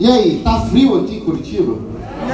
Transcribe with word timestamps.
E 0.00 0.10
aí, 0.10 0.40
tá 0.42 0.60
frio 0.62 1.00
aqui 1.00 1.18
em 1.18 1.20
Curitiba? 1.20 1.76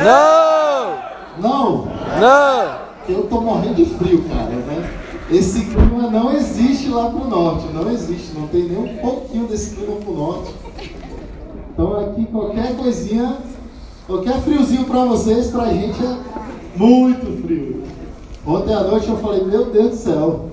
Não! 0.03 0.99
Não? 1.39 1.89
Não! 2.19 2.81
Eu 3.07 3.25
tô 3.25 3.41
morrendo 3.41 3.75
de 3.75 3.85
frio, 3.85 4.25
cara, 4.29 4.49
né? 4.49 4.91
Esse 5.31 5.67
clima 5.67 6.11
não 6.11 6.33
existe 6.33 6.89
lá 6.89 7.11
pro 7.11 7.29
norte, 7.29 7.67
não 7.73 7.91
existe, 7.91 8.33
não 8.35 8.49
tem 8.49 8.63
nem 8.63 8.79
um 8.79 8.97
pouquinho 8.97 9.47
desse 9.47 9.77
clima 9.77 9.97
pro 9.97 10.13
norte. 10.13 10.55
Então 11.73 12.01
aqui 12.01 12.25
qualquer 12.27 12.77
coisinha, 12.77 13.37
qualquer 14.07 14.41
friozinho 14.41 14.85
pra 14.85 15.05
vocês, 15.05 15.49
pra 15.49 15.67
gente 15.67 16.03
é 16.03 16.17
muito 16.75 17.43
frio. 17.43 17.85
Ontem 18.47 18.75
à 18.75 18.81
noite 18.81 19.09
eu 19.09 19.19
falei, 19.19 19.45
meu 19.45 19.67
Deus 19.67 19.91
do 19.91 19.97
céu. 19.97 20.49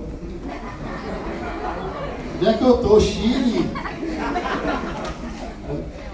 Onde 2.36 2.50
é 2.50 2.54
que 2.54 2.64
eu 2.64 2.78
tô? 2.78 3.00
Chile? 3.00 3.66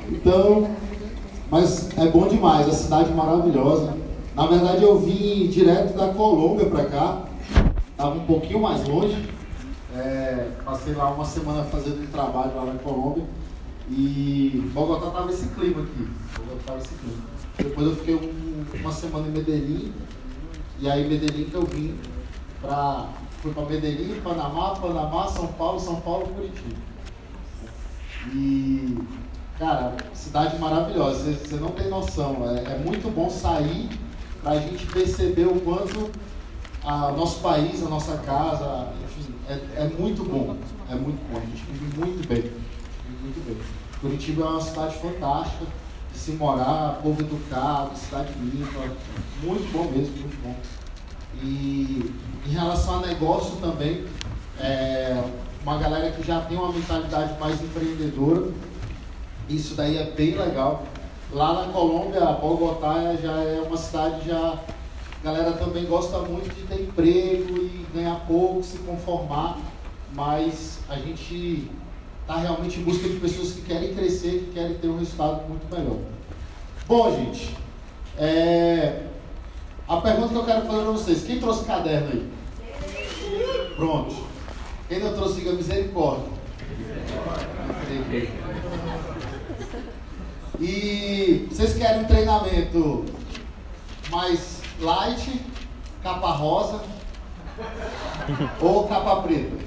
Então, 0.10 0.68
mas 1.54 1.96
é 2.00 2.08
bom 2.08 2.28
demais, 2.28 2.68
a 2.68 2.72
cidade 2.72 3.14
maravilhosa. 3.14 3.96
Na 4.36 4.48
verdade 4.48 4.82
eu 4.82 4.98
vim 4.98 5.46
direto 5.50 5.96
da 5.96 6.08
Colômbia 6.08 6.66
para 6.66 6.86
cá, 6.86 7.22
estava 7.92 8.16
um 8.16 8.26
pouquinho 8.26 8.60
mais 8.60 8.88
longe. 8.88 9.30
É, 9.96 10.50
passei 10.66 10.96
lá 10.96 11.12
uma 11.12 11.24
semana 11.24 11.64
fazendo 11.66 12.02
um 12.02 12.08
trabalho 12.08 12.56
lá 12.56 12.66
na 12.66 12.80
Colômbia 12.80 13.24
e 13.88 14.68
Bogotá 14.74 15.12
tava 15.12 15.32
esse 15.32 15.46
clima 15.50 15.84
aqui. 15.84 16.08
Bogotá 16.40 16.76
esse 16.80 16.96
clima. 16.96 17.22
Depois 17.56 17.86
eu 17.86 17.96
fiquei 17.98 18.16
um, 18.16 18.80
uma 18.82 18.92
semana 18.92 19.28
em 19.28 19.32
Medellín 19.32 19.94
e 20.80 20.90
aí 20.90 21.08
Medellín 21.08 21.46
que 21.46 21.54
eu 21.54 21.68
vim 21.68 21.94
para 22.64 23.10
fui 23.44 23.54
para 23.54 23.66
Medellín, 23.66 24.20
Panamá, 24.22 24.72
Panamá, 24.72 25.28
São 25.28 25.46
Paulo, 25.50 25.80
São 25.80 25.98
Paulo, 25.98 26.26
Curitiba. 26.30 26.78
E 28.34 28.98
cara, 29.58 29.96
cidade 30.14 30.58
maravilhosa. 30.58 31.34
Você, 31.34 31.56
não 31.56 31.70
tem 31.70 31.90
noção. 31.90 32.38
É, 32.50 32.74
é 32.74 32.78
muito 32.78 33.14
bom 33.14 33.30
sair 33.30 33.90
para 34.42 34.54
a 34.54 34.60
gente 34.60 34.86
perceber 34.88 35.46
o 35.46 35.60
quanto 35.62 36.12
o 36.84 37.12
nosso 37.18 37.40
país, 37.40 37.82
a 37.82 37.90
nossa 37.90 38.18
casa, 38.18 38.90
enfim, 39.04 39.34
é, 39.48 39.84
é, 39.84 39.88
muito 39.98 40.24
bom. 40.24 40.58
É 40.90 40.96
muito 40.96 41.22
bom. 41.32 41.38
A 41.38 41.42
gente 41.42 41.64
vive 41.72 41.98
muito 41.98 42.28
bem. 42.28 42.42
Vive 42.42 43.24
muito 43.24 43.46
bem. 43.46 43.58
Curitiba 44.02 44.44
é 44.44 44.48
uma 44.50 44.62
cidade 44.62 44.96
fantástica 44.98 45.66
de 46.12 46.20
se 46.20 46.32
morar, 46.32 47.00
povo 47.02 47.22
educado, 47.22 47.98
cidade 47.98 48.34
limpa. 48.40 48.82
Muito 49.42 49.72
bom 49.72 49.86
mesmo, 49.86 50.16
muito 50.18 50.44
bom. 50.44 50.56
E 51.42 52.14
em 52.46 52.50
relação 52.52 53.00
a 53.00 53.08
negócio 53.08 53.56
também, 53.58 54.06
é, 54.60 55.24
uma 55.64 55.78
galera 55.78 56.12
que 56.12 56.26
já 56.26 56.42
tem 56.42 56.58
uma 56.58 56.72
mentalidade 56.72 57.40
mais 57.40 57.62
empreendedora, 57.62 58.52
isso 59.50 59.76
daí 59.76 59.98
é 59.98 60.06
bem 60.06 60.36
legal. 60.36 60.84
Lá 61.32 61.66
na 61.66 61.74
Colômbia, 61.74 62.22
Bogotá 62.34 63.16
já 63.22 63.32
é 63.32 63.64
uma 63.66 63.78
cidade 63.78 64.28
já 64.28 64.60
a 65.24 65.32
galera 65.32 65.54
também 65.54 65.86
gosta 65.86 66.20
muito 66.20 66.54
de 66.54 66.64
ter 66.64 66.82
emprego 66.82 67.58
e 67.58 67.86
ganhar 67.94 68.26
pouco, 68.28 68.62
se 68.62 68.78
conformar, 68.80 69.58
mas 70.14 70.80
a 70.90 70.98
gente 70.98 71.72
está 72.22 72.40
realmente 72.40 72.82
em 72.82 72.84
busca 72.84 73.08
de 73.08 73.16
pessoas 73.22 73.54
que 73.54 73.62
querem 73.62 73.94
crescer, 73.94 74.40
que 74.40 74.52
querem 74.54 74.78
ter 74.80 74.90
um 74.90 75.00
resultado 75.00 75.48
muito 75.48 75.74
melhor. 75.74 75.96
Bom, 76.86 77.10
gente, 77.16 77.56
é... 78.18 79.04
a 79.88 79.96
pergunta 80.02 80.28
que 80.28 80.36
eu 80.36 80.44
quero 80.44 80.66
fazer 80.66 80.82
para 80.82 80.92
vocês: 80.92 81.24
quem 81.24 81.40
trouxe 81.40 81.64
caderno 81.64 82.10
aí? 82.12 82.30
Pronto. 83.78 84.16
Quem 84.90 85.00
não 85.00 85.14
trouxe, 85.14 85.36
diga 85.36 85.54
misericórdia. 85.54 86.34
E 90.64 91.46
vocês 91.52 91.74
querem 91.74 92.04
um 92.04 92.06
treinamento 92.06 93.04
mais 94.10 94.62
light, 94.80 95.42
capa 96.02 96.32
rosa 96.32 96.80
ou 98.62 98.88
capa 98.88 99.18
preta? 99.18 99.58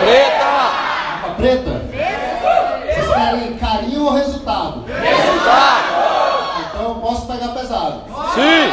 Preta! 0.00 0.44
Capa 1.20 1.34
preta? 1.36 1.70
Vocês 2.86 3.12
querem 3.12 3.58
carinho 3.58 4.04
ou 4.04 4.12
resultado? 4.12 4.86
Resultado! 4.86 5.86
Então 6.66 6.82
eu 6.82 6.94
posso 6.94 7.26
pegar 7.26 7.48
pesado. 7.48 8.04
Sim! 8.32 8.70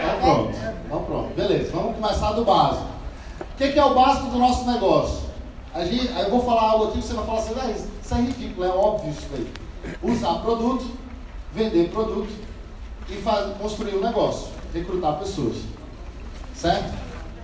Então 0.00 0.20
pronto. 0.22 0.56
Então 0.86 1.02
pronto. 1.02 1.34
Beleza, 1.34 1.70
vamos 1.70 1.96
começar 1.96 2.32
do 2.32 2.46
básico. 2.46 2.88
O 3.42 3.56
que, 3.58 3.72
que 3.72 3.78
é 3.78 3.84
o 3.84 3.94
básico 3.94 4.28
do 4.28 4.38
nosso 4.38 4.64
negócio? 4.64 5.24
A 5.74 5.84
gente, 5.84 6.10
eu 6.18 6.30
vou 6.30 6.42
falar 6.46 6.62
algo 6.62 6.84
aqui, 6.86 7.02
você 7.02 7.12
vai 7.12 7.26
falar 7.26 7.40
assim, 7.40 7.54
ah, 7.60 7.70
isso 7.70 8.14
é 8.14 8.16
ridículo, 8.16 8.64
é 8.64 8.70
óbvio 8.70 9.10
isso 9.10 9.28
aí. 9.34 9.52
Usar 10.02 10.34
produto, 10.40 10.86
vender 11.52 11.90
produto 11.90 12.32
e 13.08 13.22
construir 13.60 13.96
um 13.96 14.00
negócio 14.00 14.54
recrutar 14.74 15.18
pessoas. 15.18 15.56
Certo? 16.54 16.92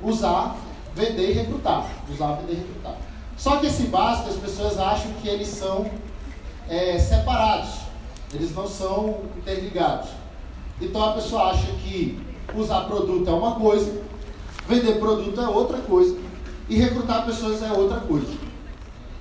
Usar, 0.02 0.56
vender 0.94 1.30
e 1.30 1.32
recrutar. 1.32 1.86
Usar, 2.12 2.32
vender 2.34 2.52
e 2.52 2.56
recrutar. 2.56 2.96
Só 3.36 3.56
que 3.56 3.66
esse 3.66 3.84
básico 3.84 4.28
as 4.28 4.36
pessoas 4.36 4.78
acham 4.78 5.12
que 5.22 5.28
eles 5.28 5.48
são 5.48 5.88
é, 6.68 6.98
separados. 6.98 7.70
Eles 8.34 8.54
não 8.54 8.66
são 8.66 9.20
interligados. 9.38 10.10
Então 10.80 11.02
a 11.02 11.12
pessoa 11.12 11.50
acha 11.50 11.66
que 11.84 12.20
usar 12.54 12.82
produto 12.82 13.28
é 13.28 13.32
uma 13.32 13.54
coisa, 13.56 14.02
vender 14.66 14.98
produto 14.98 15.40
é 15.40 15.48
outra 15.48 15.78
coisa 15.78 16.18
e 16.68 16.76
recrutar 16.76 17.24
pessoas 17.24 17.62
é 17.62 17.72
outra 17.72 18.00
coisa. 18.00 18.32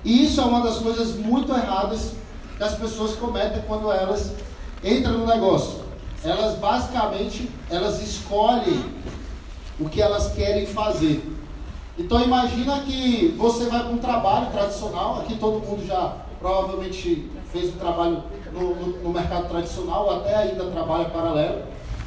E 0.04 0.24
isso 0.24 0.40
é 0.40 0.44
uma 0.44 0.62
das 0.62 0.78
coisas 0.78 1.14
muito 1.16 1.52
erradas 1.52 2.12
que 2.60 2.64
as 2.64 2.74
pessoas 2.74 3.14
cometem 3.14 3.62
quando 3.66 3.90
elas 3.90 4.32
entram 4.84 5.12
no 5.12 5.26
negócio 5.26 5.80
elas 6.22 6.58
basicamente 6.58 7.50
elas 7.70 8.02
escolhem 8.02 8.84
o 9.78 9.88
que 9.88 10.02
elas 10.02 10.34
querem 10.34 10.66
fazer. 10.66 11.24
Então 11.98 12.22
imagina 12.22 12.80
que 12.80 13.34
você 13.38 13.64
vai 13.64 13.80
para 13.80 13.88
um 13.88 13.96
trabalho 13.96 14.50
tradicional, 14.50 15.20
aqui 15.20 15.36
todo 15.38 15.66
mundo 15.66 15.86
já 15.86 16.16
provavelmente 16.38 17.30
fez 17.50 17.74
um 17.74 17.78
trabalho 17.78 18.22
no, 18.52 18.74
no, 18.74 19.02
no 19.04 19.08
mercado 19.10 19.48
tradicional 19.48 20.04
ou 20.04 20.16
até 20.16 20.34
ainda 20.36 20.66
trabalha 20.66 21.06
paralelo. 21.06 21.62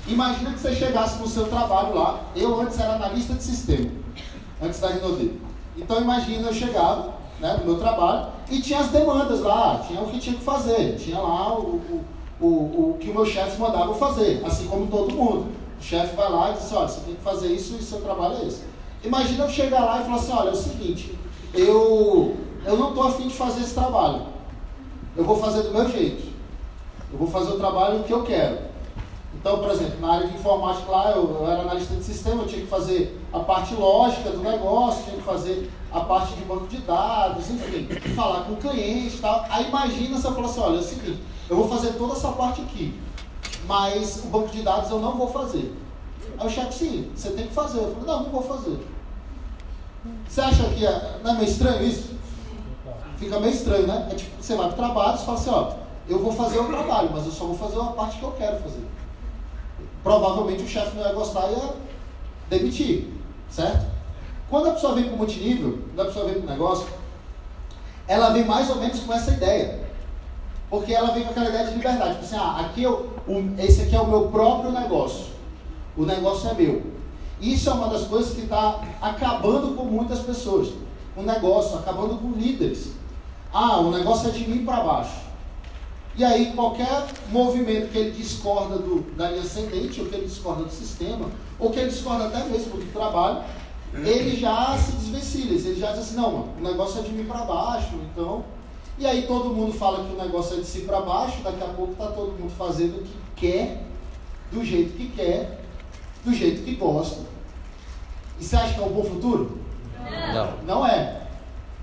Imagina 0.08 0.52
que 0.52 0.60
você 0.60 0.76
chegasse 0.76 1.20
no 1.20 1.28
seu 1.28 1.48
trabalho 1.48 1.96
lá, 1.96 2.20
eu 2.36 2.62
antes 2.62 2.80
era 2.80 2.94
analista 2.94 3.34
de 3.34 3.42
sistema, 3.42 3.90
antes 4.62 4.80
da 4.80 4.90
Rinode. 4.90 5.32
Então 5.76 6.00
imagina 6.00 6.50
eu 6.50 6.54
chegava 6.54 7.13
né, 7.44 7.58
no 7.60 7.66
meu 7.66 7.78
trabalho 7.78 8.28
e 8.50 8.62
tinha 8.62 8.80
as 8.80 8.88
demandas 8.88 9.42
lá, 9.42 9.84
tinha 9.86 10.02
o 10.02 10.08
que 10.08 10.20
tinha 10.20 10.36
que 10.36 10.44
fazer, 10.44 10.96
tinha 10.96 11.20
lá 11.20 11.56
o, 11.60 11.76
o 11.76 12.04
o, 12.44 12.48
o 12.48 12.98
que 13.00 13.10
o 13.10 13.14
meu 13.14 13.26
chefe 13.26 13.60
mandava 13.60 13.94
fazer, 13.94 14.42
assim 14.46 14.68
como 14.68 14.88
todo 14.88 15.16
mundo. 15.16 15.48
O 15.80 15.84
chefe 15.84 16.16
vai 16.16 16.30
lá 16.30 16.52
e 16.52 16.54
diz, 16.54 16.72
olha, 16.74 16.88
você 16.88 17.02
tem 17.02 17.16
que 17.16 17.22
fazer 17.22 17.48
isso 17.48 17.78
e 17.80 17.82
seu 17.82 18.02
trabalho 18.02 18.36
é 18.42 18.48
esse. 18.48 18.64
Imagina 19.04 19.46
eu 19.46 19.50
chegar 19.50 19.84
lá 19.86 20.02
e 20.02 20.04
falar 20.04 20.16
assim, 20.16 20.32
olha, 20.34 20.50
é 20.50 20.52
o 20.52 20.56
seguinte, 20.56 21.18
eu, 21.54 22.36
eu 22.66 22.78
não 22.78 22.90
estou 22.90 23.04
afim 23.08 23.28
de 23.28 23.34
fazer 23.34 23.62
esse 23.62 23.74
trabalho. 23.74 24.24
Eu 25.16 25.24
vou 25.24 25.38
fazer 25.38 25.64
do 25.64 25.72
meu 25.72 25.90
jeito. 25.90 26.34
Eu 27.12 27.20
vou 27.20 27.28
fazer 27.28 27.52
o 27.52 27.58
trabalho 27.58 28.04
que 28.04 28.12
eu 28.12 28.24
quero. 28.24 28.58
Então, 29.36 29.60
por 29.60 29.72
exemplo, 29.72 30.00
na 30.00 30.14
área 30.14 30.28
de 30.28 30.36
informática 30.36 30.90
lá, 30.90 31.12
eu, 31.12 31.38
eu, 31.42 31.48
era 31.50 31.62
analista 31.62 31.96
de 31.96 32.04
sistema, 32.04 32.44
eu 32.44 32.48
tinha 32.48 32.62
que 32.62 32.68
fazer 32.68 33.20
a 33.32 33.40
parte 33.40 33.74
lógica 33.74 34.30
do 34.30 34.40
negócio, 34.40 35.04
tinha 35.04 35.18
que 35.18 35.24
fazer 35.24 35.70
a 35.94 36.00
parte 36.02 36.34
de 36.34 36.44
banco 36.44 36.68
de 36.68 36.78
dados, 36.78 37.50
enfim, 37.52 37.88
falar 38.16 38.46
com 38.46 38.54
o 38.54 38.58
cliente 38.58 39.18
e 39.18 39.20
tal. 39.20 39.46
Aí 39.50 39.68
imagina 39.68 40.18
se 40.18 40.26
eu 40.26 40.34
falar 40.34 40.48
assim, 40.48 40.60
olha, 40.60 40.78
é 40.78 40.80
o 40.80 40.84
seguinte, 40.84 41.24
eu 41.50 41.56
vou 41.56 41.70
fazer 41.70 41.94
toda 41.94 42.14
essa 42.14 42.32
parte 42.32 42.62
aqui, 42.62 43.00
mas 43.68 44.24
o 44.26 44.28
banco 44.28 44.50
de 44.50 44.64
dados 44.64 44.90
eu 44.90 45.00
não 45.00 45.16
vou 45.16 45.28
fazer. 45.28 45.74
Aí 46.40 46.48
o 46.48 46.50
chefe, 46.50 46.74
sim, 46.74 47.12
você 47.16 47.30
tem 47.32 47.48
que 47.48 47.54
fazer. 47.54 47.80
Eu 47.80 47.94
falei, 47.94 48.08
não, 48.08 48.24
não 48.24 48.32
vou 48.32 48.42
fazer. 48.42 48.80
Você 50.28 50.42
acha 50.42 50.64
que 50.70 50.86
é, 50.86 51.20
não 51.24 51.32
é 51.32 51.34
meio 51.36 51.48
estranho 51.48 51.84
isso? 51.84 52.14
Fica 53.18 53.40
meio 53.40 53.54
estranho, 53.54 53.88
né? 53.88 54.10
É 54.12 54.16
tipo, 54.16 54.42
você 54.42 54.56
vai 54.56 54.68
para 54.68 54.74
o 54.74 54.78
trabalho 54.78 55.16
e 55.16 55.26
fala 55.26 55.38
assim, 55.38 55.50
ó, 55.52 55.74
eu 56.10 56.20
vou 56.20 56.34
fazer 56.34 56.60
o 56.60 56.68
trabalho, 56.68 57.10
mas 57.14 57.26
eu 57.26 57.32
só 57.32 57.46
vou 57.46 57.58
fazer 57.58 57.80
a 57.80 57.86
parte 57.86 58.18
que 58.18 58.24
eu 58.24 58.32
quero 58.32 58.58
fazer. 58.62 58.86
Provavelmente 60.04 60.64
o 60.64 60.68
chefe 60.68 60.98
não 60.98 61.06
ia 61.06 61.14
gostar 61.14 61.50
e 61.50 61.54
ia 61.54 61.74
demitir, 62.50 63.14
certo? 63.50 63.93
Quando 64.54 64.70
a 64.70 64.74
pessoa 64.74 64.94
vem 64.94 65.06
para 65.06 65.16
o 65.16 65.18
multinível, 65.18 65.80
quando 65.96 66.00
a 66.00 66.06
pessoa 66.12 66.26
vem 66.26 66.36
para 66.36 66.44
o 66.44 66.52
negócio, 66.52 66.88
ela 68.08 68.30
vem 68.30 68.46
mais 68.46 68.70
ou 68.70 68.76
menos 68.76 69.00
com 69.00 69.12
essa 69.12 69.32
ideia. 69.32 69.80
Porque 70.70 70.94
ela 70.94 71.12
vem 71.12 71.24
com 71.24 71.32
aquela 71.32 71.50
ideia 71.50 71.66
de 71.66 71.74
liberdade. 71.74 72.12
Tipo 72.12 72.26
assim, 72.26 72.36
ah, 72.36 72.60
aqui 72.60 72.84
eu, 72.84 73.14
esse 73.58 73.82
aqui 73.82 73.96
é 73.96 74.00
o 74.00 74.08
meu 74.08 74.28
próprio 74.28 74.72
negócio. 74.72 75.26
O 75.98 76.06
negócio 76.06 76.52
é 76.52 76.54
meu. 76.54 76.84
Isso 77.42 77.68
é 77.68 77.74
uma 77.74 77.88
das 77.88 78.04
coisas 78.04 78.36
que 78.36 78.42
está 78.42 78.80
acabando 79.02 79.76
com 79.76 79.86
muitas 79.86 80.20
pessoas. 80.20 80.72
O 81.18 81.24
negócio, 81.24 81.80
acabando 81.80 82.18
com 82.18 82.40
líderes. 82.40 82.92
Ah, 83.52 83.80
o 83.80 83.90
negócio 83.90 84.30
é 84.30 84.32
de 84.34 84.48
mim 84.48 84.64
para 84.64 84.84
baixo. 84.84 85.20
E 86.16 86.24
aí, 86.24 86.54
qualquer 86.54 87.08
movimento 87.30 87.92
que 87.92 87.98
ele 87.98 88.12
discorda 88.12 88.78
do, 88.78 89.02
da 89.18 89.32
linha 89.32 89.42
ascendente, 89.42 90.00
ou 90.00 90.06
que 90.06 90.14
ele 90.14 90.28
discorda 90.28 90.62
do 90.62 90.72
sistema, 90.72 91.26
ou 91.58 91.72
que 91.72 91.80
ele 91.80 91.90
discorda 91.90 92.26
até 92.26 92.44
mesmo 92.44 92.78
do 92.78 92.94
trabalho, 92.94 93.42
ele 93.96 94.36
já 94.36 94.78
se 94.78 94.94
desvencilha. 94.94 95.54
Ele 95.54 95.80
já 95.80 95.92
diz 95.92 96.00
assim: 96.00 96.16
não, 96.16 96.32
mano, 96.32 96.54
o 96.60 96.64
negócio 96.64 97.00
é 97.00 97.04
de 97.04 97.12
mim 97.12 97.26
para 97.26 97.46
baixo, 97.46 97.96
então 98.12 98.44
E 98.98 99.06
aí 99.06 99.28
todo 99.28 99.54
mundo 99.54 99.74
fala 99.74 100.06
que 100.06 100.14
o 100.14 100.18
negócio 100.18 100.58
é 100.58 100.60
de 100.60 100.66
si 100.66 100.82
para 100.82 101.02
baixo, 101.02 101.42
daqui 101.44 101.64
a 101.64 101.68
pouco 101.68 101.94
está 101.94 102.08
todo 102.08 102.40
mundo 102.40 102.52
fazendo 102.58 103.02
o 103.02 103.04
que 103.04 103.18
quer, 103.36 103.84
do 104.52 104.64
jeito 104.64 104.94
que 104.98 105.10
quer, 105.10 105.64
do 106.24 106.34
jeito 106.34 106.64
que 106.64 106.76
gosta. 106.76 107.22
E 108.40 108.44
você 108.44 108.56
acha 108.56 108.74
que 108.74 108.80
é 108.82 108.86
um 108.86 108.94
bom 108.94 109.04
futuro? 109.04 109.60
Não. 110.34 110.58
Não 110.66 110.88
é. 110.88 111.28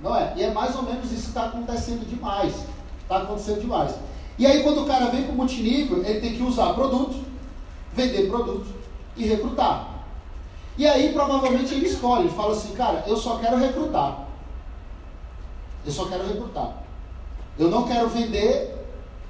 Não 0.02 0.16
é. 0.16 0.32
E 0.36 0.42
é 0.42 0.52
mais 0.52 0.74
ou 0.74 0.82
menos 0.82 1.10
isso 1.12 1.22
que 1.22 1.28
está 1.28 1.46
acontecendo 1.46 2.08
demais. 2.08 2.54
Está 3.02 3.18
acontecendo 3.18 3.60
demais. 3.60 3.94
E 4.38 4.46
aí 4.46 4.62
quando 4.62 4.82
o 4.82 4.86
cara 4.86 5.06
vem 5.06 5.24
para 5.24 5.32
o 5.32 5.36
multinível, 5.36 6.04
ele 6.04 6.20
tem 6.20 6.34
que 6.34 6.42
usar 6.42 6.72
produto, 6.72 7.22
vender 7.92 8.28
produto 8.28 8.66
e 9.16 9.26
recrutar. 9.26 9.89
E 10.78 10.86
aí 10.86 11.12
provavelmente 11.12 11.74
ele 11.74 11.86
escolhe, 11.86 12.24
ele 12.24 12.34
fala 12.34 12.52
assim, 12.52 12.74
cara, 12.74 13.04
eu 13.06 13.16
só 13.16 13.36
quero 13.38 13.58
recrutar. 13.58 14.26
Eu 15.84 15.92
só 15.92 16.06
quero 16.06 16.26
recrutar. 16.26 16.82
Eu 17.58 17.70
não 17.70 17.86
quero 17.86 18.08
vender 18.08 18.76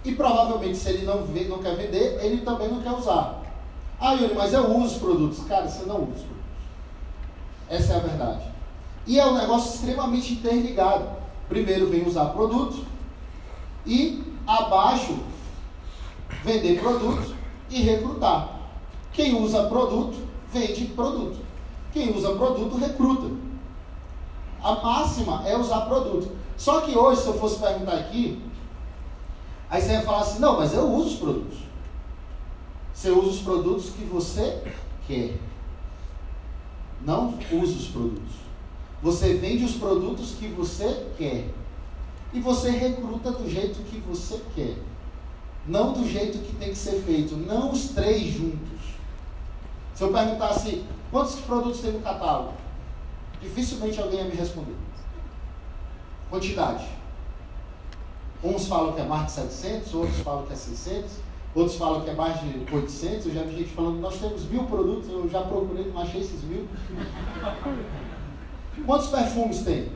e 0.04 0.12
provavelmente 0.12 0.76
se 0.76 0.88
ele 0.88 1.04
não, 1.04 1.22
não 1.26 1.58
quer 1.58 1.76
vender, 1.76 2.18
ele 2.22 2.42
também 2.42 2.68
não 2.68 2.80
quer 2.80 2.92
usar. 2.92 3.42
Ah, 4.00 4.12
Yuri, 4.14 4.34
mas 4.34 4.52
eu 4.52 4.66
uso 4.76 4.94
os 4.94 4.98
produtos. 5.00 5.44
Cara, 5.46 5.68
você 5.68 5.84
não 5.84 5.96
usa 5.96 6.12
os 6.12 6.22
produtos. 6.22 6.40
Essa 7.68 7.92
é 7.94 7.96
a 7.96 8.00
verdade. 8.00 8.44
E 9.06 9.18
é 9.18 9.26
um 9.26 9.36
negócio 9.36 9.74
extremamente 9.74 10.32
interligado. 10.32 11.08
Primeiro 11.48 11.88
vem 11.88 12.06
usar 12.06 12.26
produto 12.26 12.84
e 13.84 14.24
abaixo 14.46 15.18
vender 16.44 16.80
produto 16.80 17.34
e 17.68 17.82
recrutar. 17.82 18.60
Quem 19.12 19.34
usa 19.34 19.64
produto, 19.64 20.16
vende 20.52 20.86
produto. 20.86 21.38
Quem 21.92 22.14
usa 22.14 22.34
produto, 22.34 22.76
recruta. 22.76 23.30
A 24.62 24.74
máxima 24.74 25.46
é 25.48 25.56
usar 25.56 25.82
produto. 25.82 26.30
Só 26.56 26.82
que 26.82 26.96
hoje, 26.96 27.22
se 27.22 27.28
eu 27.28 27.34
fosse 27.38 27.58
perguntar 27.58 27.94
aqui, 27.94 28.42
aí 29.68 29.80
você 29.80 29.92
ia 29.92 30.02
falar 30.02 30.20
assim, 30.20 30.40
não, 30.40 30.58
mas 30.58 30.74
eu 30.74 30.88
uso 30.90 31.08
os 31.08 31.16
produtos. 31.16 31.58
Você 32.92 33.10
usa 33.10 33.28
os 33.28 33.40
produtos 33.40 33.90
que 33.90 34.04
você 34.04 34.62
quer. 35.06 35.38
Não 37.04 37.38
usa 37.50 37.72
os 37.72 37.88
produtos. 37.88 38.34
Você 39.02 39.34
vende 39.34 39.64
os 39.64 39.72
produtos 39.72 40.32
que 40.32 40.48
você 40.48 41.06
quer. 41.16 41.48
E 42.32 42.40
você 42.40 42.70
recruta 42.70 43.32
do 43.32 43.48
jeito 43.48 43.82
que 43.84 43.98
você 44.00 44.40
quer. 44.54 44.76
Não 45.66 45.92
do 45.92 46.06
jeito 46.06 46.38
que 46.38 46.54
tem 46.56 46.68
que 46.68 46.78
ser 46.78 47.02
feito. 47.02 47.36
Não 47.36 47.72
os 47.72 47.88
três 47.88 48.34
juntos. 48.34 48.79
Se 50.00 50.04
eu 50.04 50.12
perguntasse 50.14 50.82
quantos 51.10 51.34
produtos 51.40 51.82
tem 51.82 51.92
no 51.92 52.00
catálogo, 52.00 52.54
dificilmente 53.38 54.00
alguém 54.00 54.20
ia 54.20 54.24
me 54.24 54.34
responder. 54.34 54.74
Quantidade. 56.30 56.86
Uns 58.42 58.66
falam 58.66 58.94
que 58.94 59.02
é 59.02 59.04
mais 59.04 59.26
de 59.26 59.32
700, 59.32 59.94
outros 59.94 60.18
falam 60.20 60.46
que 60.46 60.54
é 60.54 60.56
600, 60.56 61.10
outros 61.54 61.76
falam 61.76 62.00
que 62.00 62.08
é 62.08 62.14
mais 62.14 62.40
de 62.40 62.74
800. 62.74 63.26
Eu 63.26 63.34
já 63.34 63.42
vi 63.42 63.58
gente 63.58 63.74
falando, 63.74 64.00
nós 64.00 64.18
temos 64.18 64.44
mil 64.44 64.64
produtos, 64.64 65.10
eu 65.10 65.28
já 65.28 65.42
procurei, 65.42 65.92
não 65.92 66.00
achei 66.00 66.22
esses 66.22 66.42
mil. 66.44 66.66
Quantos 68.86 69.08
perfumes 69.08 69.60
tem? 69.64 69.92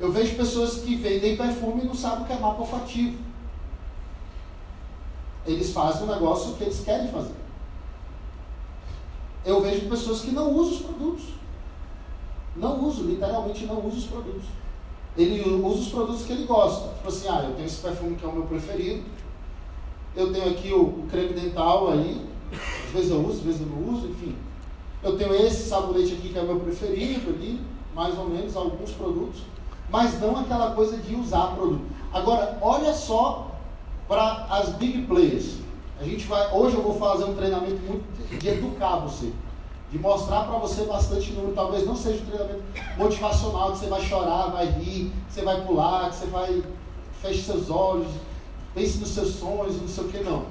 Eu 0.00 0.10
vejo 0.10 0.34
pessoas 0.34 0.78
que 0.78 0.96
vendem 0.96 1.36
perfume 1.36 1.82
e 1.82 1.86
não 1.86 1.94
sabem 1.94 2.24
o 2.24 2.26
que 2.26 2.32
é 2.32 2.38
mapa 2.40 2.62
olfativo. 2.62 3.16
Eles 5.46 5.72
fazem 5.72 6.02
o 6.02 6.12
negócio 6.12 6.54
que 6.54 6.64
eles 6.64 6.80
querem 6.80 7.06
fazer. 7.12 7.46
Eu 9.44 9.60
vejo 9.60 9.88
pessoas 9.88 10.20
que 10.20 10.30
não 10.30 10.52
usam 10.52 10.74
os 10.74 10.80
produtos. 10.80 11.24
Não 12.56 12.84
usam, 12.84 13.04
literalmente 13.04 13.66
não 13.66 13.78
usam 13.78 13.98
os 13.98 14.04
produtos. 14.04 14.44
Ele 15.16 15.42
usa 15.64 15.80
os 15.80 15.88
produtos 15.88 16.24
que 16.24 16.32
ele 16.32 16.44
gosta. 16.44 16.88
Tipo 16.94 17.08
assim, 17.08 17.28
ah, 17.28 17.44
eu 17.44 17.54
tenho 17.54 17.66
esse 17.66 17.80
perfume 17.80 18.16
que 18.16 18.24
é 18.24 18.28
o 18.28 18.32
meu 18.32 18.44
preferido. 18.44 19.02
Eu 20.14 20.32
tenho 20.32 20.50
aqui 20.50 20.72
o, 20.72 21.04
creme 21.10 21.32
dental 21.32 21.90
aí. 21.92 22.26
Às 22.86 22.92
vezes 22.92 23.10
eu 23.10 23.20
uso, 23.20 23.38
às 23.38 23.40
vezes 23.40 23.60
eu 23.60 23.66
não 23.66 23.94
uso, 23.94 24.06
enfim. 24.06 24.36
Eu 25.02 25.16
tenho 25.16 25.34
esse 25.34 25.68
sabonete 25.68 26.14
aqui 26.14 26.30
que 26.30 26.38
é 26.38 26.42
o 26.42 26.46
meu 26.46 26.60
preferido 26.60 27.30
ali, 27.30 27.60
mais 27.94 28.18
ou 28.18 28.28
menos, 28.28 28.56
alguns 28.56 28.90
produtos. 28.92 29.42
Mas 29.90 30.20
não 30.20 30.36
aquela 30.36 30.72
coisa 30.72 30.96
de 30.96 31.14
usar 31.14 31.54
produto. 31.54 31.84
Agora, 32.12 32.58
olha 32.60 32.92
só 32.92 33.52
para 34.08 34.46
as 34.50 34.70
big 34.70 35.02
players. 35.02 35.56
A 36.00 36.04
gente 36.04 36.26
vai, 36.26 36.52
hoje 36.52 36.76
eu 36.76 36.82
vou 36.82 36.94
fazer 36.94 37.24
um 37.24 37.34
treinamento 37.34 37.80
muito 37.82 38.38
de 38.38 38.48
educar 38.48 38.98
você, 38.98 39.32
de 39.90 39.98
mostrar 39.98 40.44
para 40.44 40.56
você 40.58 40.84
bastante 40.84 41.32
número. 41.32 41.54
Talvez 41.54 41.84
não 41.84 41.96
seja 41.96 42.22
um 42.22 42.26
treinamento 42.26 42.62
motivacional, 42.96 43.72
que 43.72 43.78
você 43.78 43.86
vai 43.86 44.00
chorar, 44.02 44.46
vai 44.46 44.66
rir, 44.66 45.12
que 45.26 45.34
você 45.34 45.42
vai 45.42 45.60
pular, 45.62 46.10
que 46.10 46.16
você 46.16 46.26
vai 46.26 46.62
feche 47.20 47.42
seus 47.42 47.68
olhos, 47.68 48.06
pense 48.74 48.98
nos 48.98 49.08
seus 49.08 49.34
sonhos, 49.34 49.80
não 49.80 49.88
sei 49.88 50.04
o 50.04 50.08
que 50.08 50.22
não. 50.22 50.44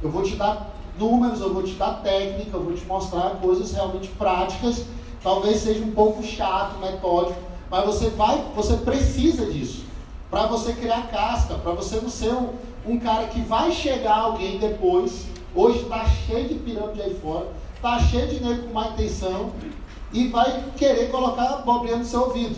Eu 0.00 0.08
vou 0.08 0.22
te 0.22 0.36
dar 0.36 0.70
números, 0.96 1.40
eu 1.40 1.52
vou 1.52 1.64
te 1.64 1.74
dar 1.74 2.00
técnica, 2.00 2.56
eu 2.56 2.62
vou 2.62 2.74
te 2.74 2.84
mostrar 2.84 3.30
coisas 3.40 3.72
realmente 3.72 4.08
práticas. 4.10 4.84
Talvez 5.20 5.58
seja 5.58 5.82
um 5.84 5.90
pouco 5.90 6.22
chato, 6.22 6.78
metódico, 6.78 7.40
mas 7.68 7.84
você 7.84 8.08
vai, 8.10 8.44
você 8.54 8.76
precisa 8.76 9.46
disso 9.46 9.82
para 10.30 10.46
você 10.46 10.72
criar 10.72 11.08
casca, 11.08 11.56
para 11.56 11.72
você 11.72 11.96
não 11.96 12.08
ser 12.08 12.32
um, 12.32 12.54
um 12.86 12.98
cara 12.98 13.26
que 13.26 13.40
vai 13.40 13.70
chegar 13.72 14.18
alguém 14.18 14.58
depois. 14.58 15.26
Hoje 15.54 15.80
está 15.80 16.04
cheio 16.06 16.48
de 16.48 16.54
pirâmide 16.54 17.02
aí 17.02 17.14
fora, 17.14 17.48
está 17.76 17.98
cheio 17.98 18.28
de 18.28 18.42
nego 18.42 18.62
com 18.62 18.72
má 18.72 18.88
intenção 18.88 19.52
e 20.12 20.28
vai 20.28 20.64
querer 20.76 21.10
colocar 21.10 21.42
a 21.44 21.96
no 21.96 22.04
seu 22.04 22.22
ouvido. 22.22 22.56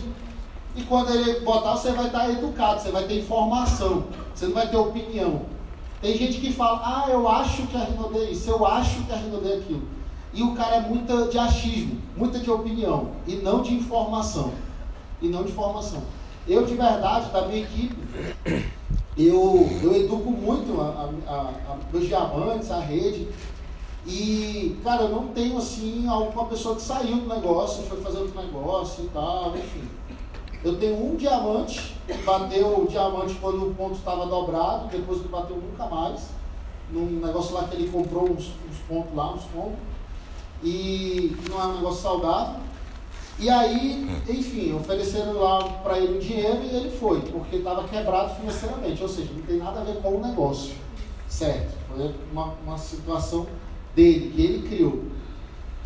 E 0.75 0.81
quando 0.83 1.09
ele 1.09 1.39
botar, 1.41 1.75
você 1.75 1.91
vai 1.91 2.07
estar 2.07 2.29
educado, 2.29 2.81
você 2.81 2.91
vai 2.91 3.03
ter 3.03 3.19
informação, 3.19 4.05
você 4.33 4.45
não 4.45 4.53
vai 4.53 4.67
ter 4.67 4.75
opinião. 4.75 5.43
Tem 6.01 6.17
gente 6.17 6.39
que 6.39 6.51
fala, 6.51 6.81
ah, 6.83 7.09
eu 7.09 7.27
acho 7.27 7.65
que 7.67 7.77
a 7.77 7.83
Rinode 7.85 8.17
é 8.19 8.31
isso, 8.31 8.49
eu 8.49 8.65
acho 8.65 9.03
que 9.03 9.11
a 9.11 9.15
Rinode 9.15 9.51
é 9.51 9.55
aquilo. 9.55 9.87
E 10.33 10.43
o 10.43 10.53
cara 10.53 10.75
é 10.75 10.81
muita 10.81 11.27
de 11.27 11.39
achismo, 11.39 12.01
muita 12.15 12.39
de 12.39 12.51
opinião, 12.51 13.11
e 13.25 13.35
não 13.37 13.61
de 13.61 13.73
informação. 13.73 14.51
E 15.21 15.29
não 15.29 15.43
de 15.43 15.51
informação. 15.51 16.03
Eu, 16.45 16.65
de 16.65 16.75
verdade, 16.75 17.31
da 17.31 17.47
minha 17.47 17.63
equipe, 17.63 17.95
eu, 19.17 19.69
eu 19.81 19.95
educo 19.95 20.29
muito 20.29 20.79
a, 20.81 21.09
a, 21.27 21.73
a, 21.73 21.99
diamantes, 21.99 22.69
a 22.69 22.79
rede. 22.79 23.27
E, 24.05 24.77
cara, 24.83 25.03
eu 25.03 25.09
não 25.09 25.27
tenho, 25.29 25.57
assim, 25.57 26.07
alguma 26.07 26.45
pessoa 26.45 26.75
que 26.75 26.81
saiu 26.81 27.17
do 27.17 27.27
negócio, 27.27 27.83
foi 27.83 27.99
fazer 28.01 28.19
outro 28.19 28.39
negócio 28.39 29.05
e 29.05 29.07
tal, 29.09 29.55
enfim. 29.55 29.83
Eu 30.63 30.77
tenho 30.77 30.95
um 30.95 31.15
diamante, 31.15 31.95
que 32.05 32.13
bateu 32.23 32.81
o 32.81 32.87
diamante 32.87 33.35
quando 33.35 33.69
o 33.69 33.73
ponto 33.73 33.95
estava 33.95 34.25
dobrado, 34.25 34.87
depois 34.89 35.21
não 35.21 35.29
bateu 35.29 35.57
nunca 35.57 35.85
mais. 35.85 36.29
Num 36.91 37.19
negócio 37.19 37.55
lá 37.55 37.63
que 37.63 37.75
ele 37.75 37.89
comprou 37.89 38.29
uns, 38.29 38.51
uns 38.69 38.77
pontos 38.87 39.15
lá, 39.15 39.33
uns 39.33 39.43
pontos. 39.45 39.79
E 40.63 41.35
não 41.49 41.61
é 41.61 41.65
um 41.65 41.75
negócio 41.75 42.01
saudável. 42.01 42.59
E 43.37 43.49
aí, 43.49 44.07
enfim, 44.29 44.73
ofereceram 44.73 45.33
lá 45.33 45.63
para 45.83 45.99
ele 45.99 46.17
o 46.17 46.21
dinheiro 46.21 46.61
e 46.63 46.75
ele 46.75 46.89
foi, 46.89 47.19
porque 47.21 47.57
estava 47.57 47.85
quebrado 47.85 48.33
financeiramente, 48.35 49.03
ou 49.03 49.09
seja, 49.09 49.29
não 49.33 49.41
tem 49.41 49.57
nada 49.57 49.81
a 49.81 49.83
ver 49.83 49.97
com 49.97 50.15
o 50.15 50.21
negócio, 50.25 50.73
certo? 51.27 51.75
Foi 51.89 52.15
uma, 52.31 52.53
uma 52.65 52.77
situação 52.77 53.45
dele, 53.93 54.31
que 54.33 54.41
ele 54.41 54.67
criou. 54.67 55.03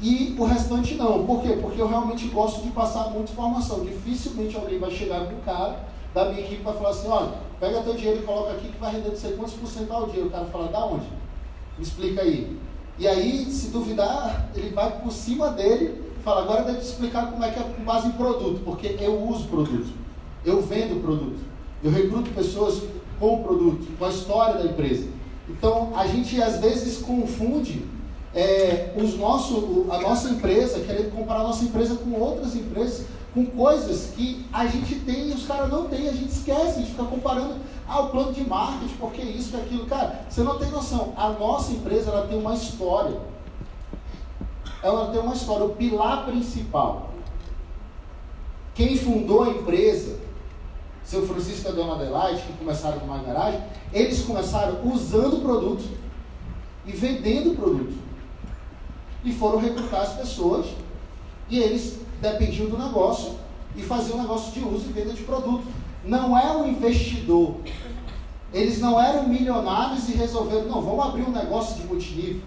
E 0.02 0.36
o 0.38 0.46
restante 0.46 0.96
não. 0.96 1.26
Por 1.26 1.42
quê? 1.42 1.58
Porque 1.62 1.82
eu 1.82 1.88
realmente 1.88 2.28
gosto 2.28 2.62
de 2.62 2.70
passar 2.70 3.10
muita 3.10 3.32
informação. 3.32 3.84
Dificilmente 3.84 4.56
alguém 4.56 4.80
vai 4.80 4.92
chegar 4.92 5.26
com 5.26 5.36
um 5.36 5.42
cara 5.42 5.88
da 6.14 6.26
minha 6.30 6.40
equipe 6.40 6.62
e 6.62 6.64
vai 6.64 6.74
falar 6.74 6.90
assim, 6.92 7.08
olha, 7.10 7.34
pega 7.60 7.82
teu 7.82 7.96
dinheiro 7.96 8.20
e 8.20 8.24
coloca 8.24 8.54
aqui 8.54 8.70
que 8.70 8.80
vai 8.80 8.94
render 8.94 9.16
sei 9.16 9.34
quantos 9.34 9.56
por 9.56 9.68
cento 9.68 9.92
ao 9.92 10.08
dia. 10.08 10.24
O 10.24 10.30
cara 10.30 10.46
fala, 10.46 10.70
da 10.70 10.86
onde? 10.86 11.06
Me 11.78 11.84
explica 11.84 12.22
aí. 12.22 12.58
E 12.98 13.08
aí, 13.08 13.46
se 13.52 13.70
duvidar, 13.72 14.50
ele 14.56 14.70
vai 14.70 15.00
por 15.02 15.12
cima 15.12 15.50
dele 15.50 16.09
fala, 16.20 16.42
agora 16.42 16.64
deve 16.64 16.80
explicar 16.80 17.32
como 17.32 17.44
é 17.44 17.52
que 17.52 17.60
é 17.60 17.64
com 17.64 17.84
base 17.84 18.08
em 18.08 18.12
produto, 18.12 18.62
porque 18.64 18.98
eu 19.00 19.22
uso 19.28 19.48
produto, 19.48 19.90
eu 20.46 20.62
vendo 20.62 21.02
produto, 21.02 21.40
eu 21.84 21.92
recruto 21.92 22.30
pessoas 22.32 22.84
com 23.20 23.36
o 23.36 23.44
produto, 23.44 23.88
com 23.98 24.06
a 24.06 24.10
história 24.10 24.56
da 24.56 24.66
empresa. 24.66 25.08
Então, 25.50 25.92
a 25.96 26.06
gente 26.06 26.42
às 26.42 26.60
vezes 26.60 27.00
confunde 27.00 27.86
é, 28.34 28.94
os 28.96 29.18
nosso, 29.18 29.88
a 29.90 30.00
nossa 30.00 30.30
empresa, 30.30 30.80
querendo 30.82 31.12
comparar 31.16 31.42
a 31.42 31.44
nossa 31.44 31.64
empresa 31.64 31.96
com 31.96 32.12
outras 32.20 32.56
empresas, 32.56 33.06
com 33.34 33.46
coisas 33.46 34.12
que 34.16 34.46
a 34.52 34.66
gente 34.68 34.96
tem 35.00 35.30
e 35.30 35.34
os 35.34 35.46
caras 35.46 35.70
não 35.70 35.88
têm, 35.88 36.08
a 36.08 36.14
gente 36.14 36.32
esquece, 36.32 36.68
a 36.68 36.80
gente 36.80 36.92
fica 36.92 37.04
comparando, 37.04 37.56
ah, 37.88 38.02
o 38.02 38.10
plano 38.10 38.34
de 38.34 38.48
marketing, 38.48 38.96
porque 39.00 39.22
isso, 39.22 39.52
que 39.52 39.58
aquilo. 39.58 39.86
Cara, 39.88 40.26
você 40.30 40.42
não 40.42 40.58
tem 40.60 40.70
noção, 40.70 41.14
a 41.18 41.30
nossa 41.30 41.72
empresa 41.72 42.12
ela 42.12 42.28
tem 42.28 42.38
uma 42.38 42.54
história 42.54 43.18
ela 44.82 45.12
tem 45.12 45.20
uma 45.20 45.34
história, 45.34 45.66
o 45.66 45.76
pilar 45.76 46.26
principal. 46.26 47.10
Quem 48.74 48.98
fundou 48.98 49.44
a 49.44 49.50
empresa, 49.50 50.18
seu 51.04 51.28
Francisco 51.28 51.68
e 51.68 51.72
a 51.72 51.74
Dona 51.74 51.96
Adelaide, 51.96 52.44
que 52.44 52.54
começaram 52.54 53.00
numa 53.00 53.18
garagem, 53.18 53.62
eles 53.92 54.22
começaram 54.24 54.80
usando 54.90 55.38
o 55.38 55.42
produto 55.42 55.84
e 56.86 56.92
vendendo 56.92 57.52
o 57.52 57.56
produto. 57.56 57.98
E 59.24 59.34
foram 59.34 59.60
recrutar 59.60 60.02
as 60.02 60.14
pessoas 60.14 60.68
e 61.50 61.60
eles 61.60 62.00
dependiam 62.22 62.70
do 62.70 62.78
negócio 62.78 63.36
e 63.76 63.82
faziam 63.82 64.22
negócio 64.22 64.52
de 64.54 64.66
uso 64.66 64.90
e 64.90 64.94
venda 64.94 65.14
de 65.14 65.24
produto. 65.24 65.64
não 66.06 66.38
é 66.38 66.56
um 66.56 66.68
investidor. 66.68 67.56
Eles 68.54 68.80
não 68.80 69.00
eram 69.00 69.28
milionários 69.28 70.10
e 70.10 70.14
resolveram, 70.14 70.66
não, 70.66 70.82
vamos 70.82 71.06
abrir 71.06 71.24
um 71.24 71.32
negócio 71.32 71.76
de 71.76 71.88
multinível. 71.88 72.42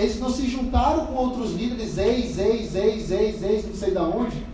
Eles 0.00 0.18
não 0.18 0.30
se 0.30 0.48
juntaram 0.48 1.04
com 1.04 1.14
outros 1.14 1.52
líderes, 1.52 1.98
ex, 1.98 2.38
ex, 2.38 2.74
ex, 2.74 3.10
ex, 3.10 3.42
ex, 3.42 3.66
não 3.66 3.74
sei 3.74 3.90
de 3.90 3.98
onde, 3.98 4.46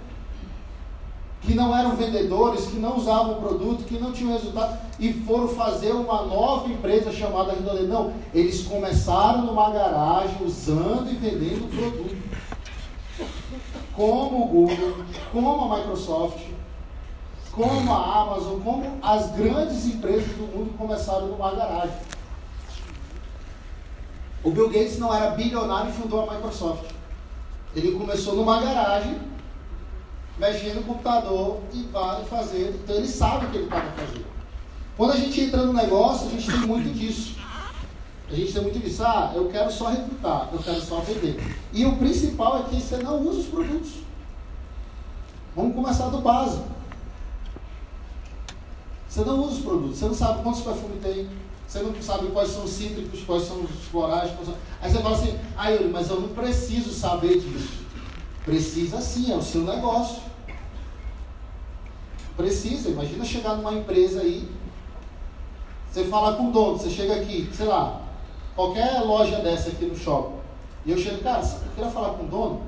que 1.41 1.55
não 1.55 1.77
eram 1.77 1.95
vendedores, 1.95 2.67
que 2.67 2.77
não 2.79 2.97
usavam 2.97 3.35
o 3.35 3.41
produto, 3.41 3.85
que 3.85 3.97
não 3.97 4.11
tinham 4.11 4.33
resultado, 4.33 4.77
e 4.99 5.13
foram 5.13 5.47
fazer 5.47 5.93
uma 5.93 6.23
nova 6.23 6.69
empresa 6.69 7.13
chamada 7.13 7.53
Rinodê. 7.53 7.83
Não, 7.83 8.13
eles 8.35 8.65
começaram 8.65 9.47
numa 9.47 9.71
garagem 9.71 10.45
usando 10.45 11.13
e 11.13 11.15
vendendo 11.15 11.71
produto. 11.71 12.17
Como 13.95 14.43
o 14.43 14.49
Google, 14.49 15.05
como 15.33 15.73
a 15.73 15.77
Microsoft, 15.77 16.41
como 17.53 17.93
a 17.93 18.23
Amazon, 18.23 18.59
como 18.59 18.99
as 19.01 19.31
grandes 19.31 19.87
empresas 19.87 20.27
do 20.27 20.43
mundo 20.43 20.77
começaram 20.77 21.29
numa 21.29 21.55
garagem. 21.55 21.95
O 24.47 24.53
Bill 24.53 24.69
Gates 24.69 25.01
não 25.01 25.13
era 25.13 25.31
bilionário 25.31 25.91
e 25.91 25.93
fundou 25.93 26.31
a 26.31 26.33
Microsoft. 26.33 26.85
Ele 27.75 27.99
começou 27.99 28.37
numa 28.37 28.63
garagem 28.63 29.19
mexendo 30.39 30.77
no 30.77 30.83
computador 30.85 31.59
e 31.73 31.83
vai 31.93 32.25
fazer. 32.27 32.79
Então 32.81 32.95
ele 32.95 33.09
sabe 33.09 33.47
o 33.47 33.51
que 33.51 33.57
ele 33.57 33.65
estava 33.65 33.91
fazendo. 33.91 34.27
Quando 34.97 35.11
a 35.15 35.17
gente 35.17 35.41
entra 35.41 35.65
no 35.65 35.73
negócio, 35.73 36.29
a 36.29 36.31
gente 36.31 36.47
tem 36.47 36.61
muito 36.61 36.97
disso. 36.97 37.35
A 38.31 38.35
gente 38.37 38.53
tem 38.53 38.63
muito 38.63 38.79
disso. 38.79 39.03
Ah, 39.05 39.33
eu 39.35 39.49
quero 39.49 39.69
só 39.73 39.89
recrutar, 39.89 40.49
eu 40.53 40.61
quero 40.61 40.81
só 40.81 41.01
vender. 41.01 41.43
E 41.73 41.85
o 41.85 41.97
principal 41.97 42.61
é 42.61 42.63
que 42.69 42.81
você 42.81 42.99
não 42.99 43.21
usa 43.23 43.41
os 43.41 43.47
produtos. 43.47 43.95
Vamos 45.57 45.75
começar 45.75 46.07
do 46.07 46.19
básico. 46.19 46.69
Você 49.09 49.25
não 49.25 49.41
usa 49.41 49.55
os 49.55 49.65
produtos, 49.65 49.99
você 49.99 50.05
não 50.05 50.15
sabe 50.15 50.45
quantos 50.45 50.61
perfumes 50.61 51.03
tem, 51.03 51.29
você 51.67 51.81
não 51.81 52.01
sabe 52.01 52.29
quais 52.29 52.51
são 52.51 52.65
os 52.65 52.71
cítricos, 52.71 53.23
quais 53.25 53.43
são 53.43 53.63
os 53.63 53.71
florais. 53.91 54.31
São... 54.45 54.55
Aí 54.81 54.91
você 54.91 55.03
fala 55.03 55.17
assim, 55.17 55.39
ah, 55.57 55.69
Yuri, 55.71 55.89
mas 55.89 56.09
eu 56.09 56.21
não 56.21 56.29
preciso 56.29 56.93
saber 56.93 57.41
disso. 57.41 57.85
Precisa 58.45 59.01
sim, 59.01 59.33
é 59.33 59.37
o 59.37 59.43
seu 59.43 59.63
negócio. 59.63 60.23
Precisa, 62.37 62.91
imagina 62.91 63.25
chegar 63.25 63.57
numa 63.57 63.73
empresa 63.73 64.21
aí, 64.21 64.47
você 65.91 66.05
fala 66.05 66.37
com 66.37 66.51
o 66.51 66.53
dono, 66.53 66.77
você 66.77 66.91
chega 66.91 67.17
aqui, 67.17 67.49
sei 67.51 67.65
lá, 67.65 68.03
qualquer 68.55 69.01
loja 69.01 69.39
dessa 69.39 69.71
aqui 69.71 69.87
no 69.87 69.97
shopping, 69.97 70.37
e 70.85 70.91
eu 70.91 70.99
chego, 70.99 71.23
cara, 71.23 71.41
eu 71.41 71.71
queria 71.75 71.91
falar 71.91 72.11
com 72.11 72.25
o 72.25 72.29
dono, 72.29 72.63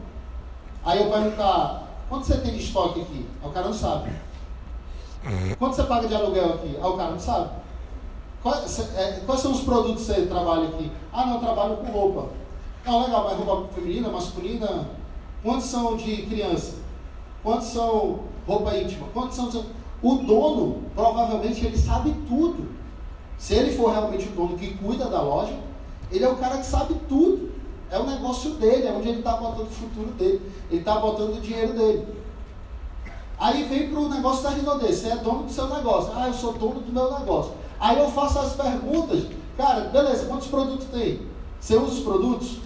aí 0.82 0.98
eu 0.98 1.10
perguntar, 1.10 1.86
quanto 2.08 2.24
você 2.24 2.38
tem 2.38 2.54
de 2.54 2.64
estoque 2.64 3.02
aqui? 3.02 3.26
Aí 3.42 3.48
o 3.50 3.52
cara 3.52 3.66
não 3.66 3.74
sabe. 3.74 4.10
Quanto 5.58 5.76
você 5.76 5.82
paga 5.82 6.08
de 6.08 6.14
aluguel 6.14 6.54
aqui? 6.54 6.74
Aí 6.74 6.88
o 6.88 6.96
cara 6.96 7.10
não 7.10 7.20
sabe. 7.20 7.50
Quais, 8.48 8.78
é, 8.96 9.20
quais 9.26 9.42
são 9.42 9.52
os 9.52 9.60
produtos 9.60 10.06
que 10.06 10.14
você 10.14 10.22
trabalha 10.22 10.68
aqui? 10.68 10.90
Ah, 11.12 11.26
não, 11.26 11.34
eu 11.34 11.40
trabalho 11.40 11.76
com 11.76 11.86
roupa. 11.92 12.30
Não, 12.86 13.04
legal, 13.04 13.24
mas 13.24 13.38
roupa 13.38 13.74
feminina, 13.74 14.08
masculina, 14.08 14.88
Quantos 15.42 15.66
são 15.66 15.96
de 15.96 16.22
criança? 16.22 16.76
Quantos 17.42 17.68
são 17.68 18.20
roupa 18.46 18.74
íntima? 18.74 19.06
Quantos 19.12 19.36
são. 19.36 19.66
O 20.00 20.14
dono, 20.14 20.84
provavelmente, 20.94 21.66
ele 21.66 21.76
sabe 21.76 22.14
tudo. 22.26 22.70
Se 23.36 23.52
ele 23.52 23.76
for 23.76 23.90
realmente 23.90 24.26
o 24.28 24.32
dono 24.32 24.56
que 24.56 24.74
cuida 24.78 25.10
da 25.10 25.20
loja, 25.20 25.54
ele 26.10 26.24
é 26.24 26.28
o 26.28 26.36
cara 26.36 26.56
que 26.56 26.66
sabe 26.66 26.94
tudo. 27.06 27.50
É 27.90 27.98
o 27.98 28.06
negócio 28.06 28.52
dele, 28.54 28.86
é 28.86 28.92
onde 28.92 29.10
ele 29.10 29.18
está 29.18 29.32
botando 29.36 29.66
o 29.66 29.70
futuro 29.70 30.12
dele. 30.12 30.40
Ele 30.70 30.80
está 30.80 30.94
botando 30.98 31.36
o 31.36 31.40
dinheiro 31.40 31.74
dele. 31.74 32.06
Aí 33.38 33.64
vem 33.64 33.90
para 33.90 34.00
o 34.00 34.08
negócio 34.08 34.42
da 34.42 34.50
Rinodê. 34.50 34.90
Você 34.90 35.08
é 35.08 35.16
dono 35.16 35.42
do 35.42 35.52
seu 35.52 35.68
negócio. 35.68 36.12
Ah, 36.16 36.28
eu 36.28 36.34
sou 36.34 36.54
dono 36.54 36.80
do 36.80 36.92
meu 36.92 37.18
negócio. 37.18 37.57
Aí 37.80 37.98
eu 37.98 38.10
faço 38.10 38.38
as 38.38 38.54
perguntas. 38.54 39.26
Cara, 39.56 39.80
beleza, 39.88 40.26
quantos 40.26 40.48
produtos 40.48 40.86
tem? 40.86 41.26
Você 41.60 41.76
usa 41.76 41.92
os 41.92 42.00
produtos? 42.00 42.58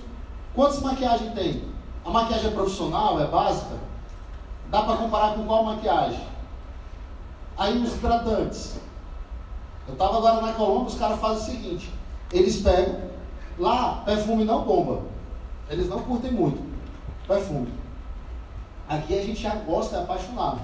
Quantas 0.55 0.81
maquiagens 0.81 1.33
tem? 1.35 1.65
A 2.05 2.11
maquiagem 2.11 2.49
é 2.51 2.55
profissional, 2.55 3.21
é 3.21 3.27
básica? 3.27 3.77
Dá 4.71 4.83
para 4.83 4.97
comparar 4.97 5.35
com 5.35 5.45
qual 5.45 5.65
maquiagem? 5.65 6.21
Aí 7.57 7.83
os 7.83 7.95
hidratantes. 7.95 8.77
Eu 9.87 9.95
estava 9.95 10.19
agora 10.19 10.41
na 10.41 10.53
Colômbia, 10.53 10.89
os 10.89 10.99
caras 10.99 11.21
fazem 11.21 11.43
o 11.43 11.57
seguinte: 11.57 11.93
eles 12.33 12.61
pegam, 12.61 13.01
lá 13.59 14.03
perfume 14.05 14.45
não 14.45 14.63
bomba. 14.63 15.03
Eles 15.69 15.89
não 15.89 16.01
curtem 16.01 16.33
muito 16.33 16.63
perfume. 17.27 17.73
Aqui 18.89 19.19
a 19.19 19.23
gente 19.23 19.41
já 19.41 19.55
gosta, 19.55 19.97
é 19.97 20.03
apaixonado. 20.03 20.61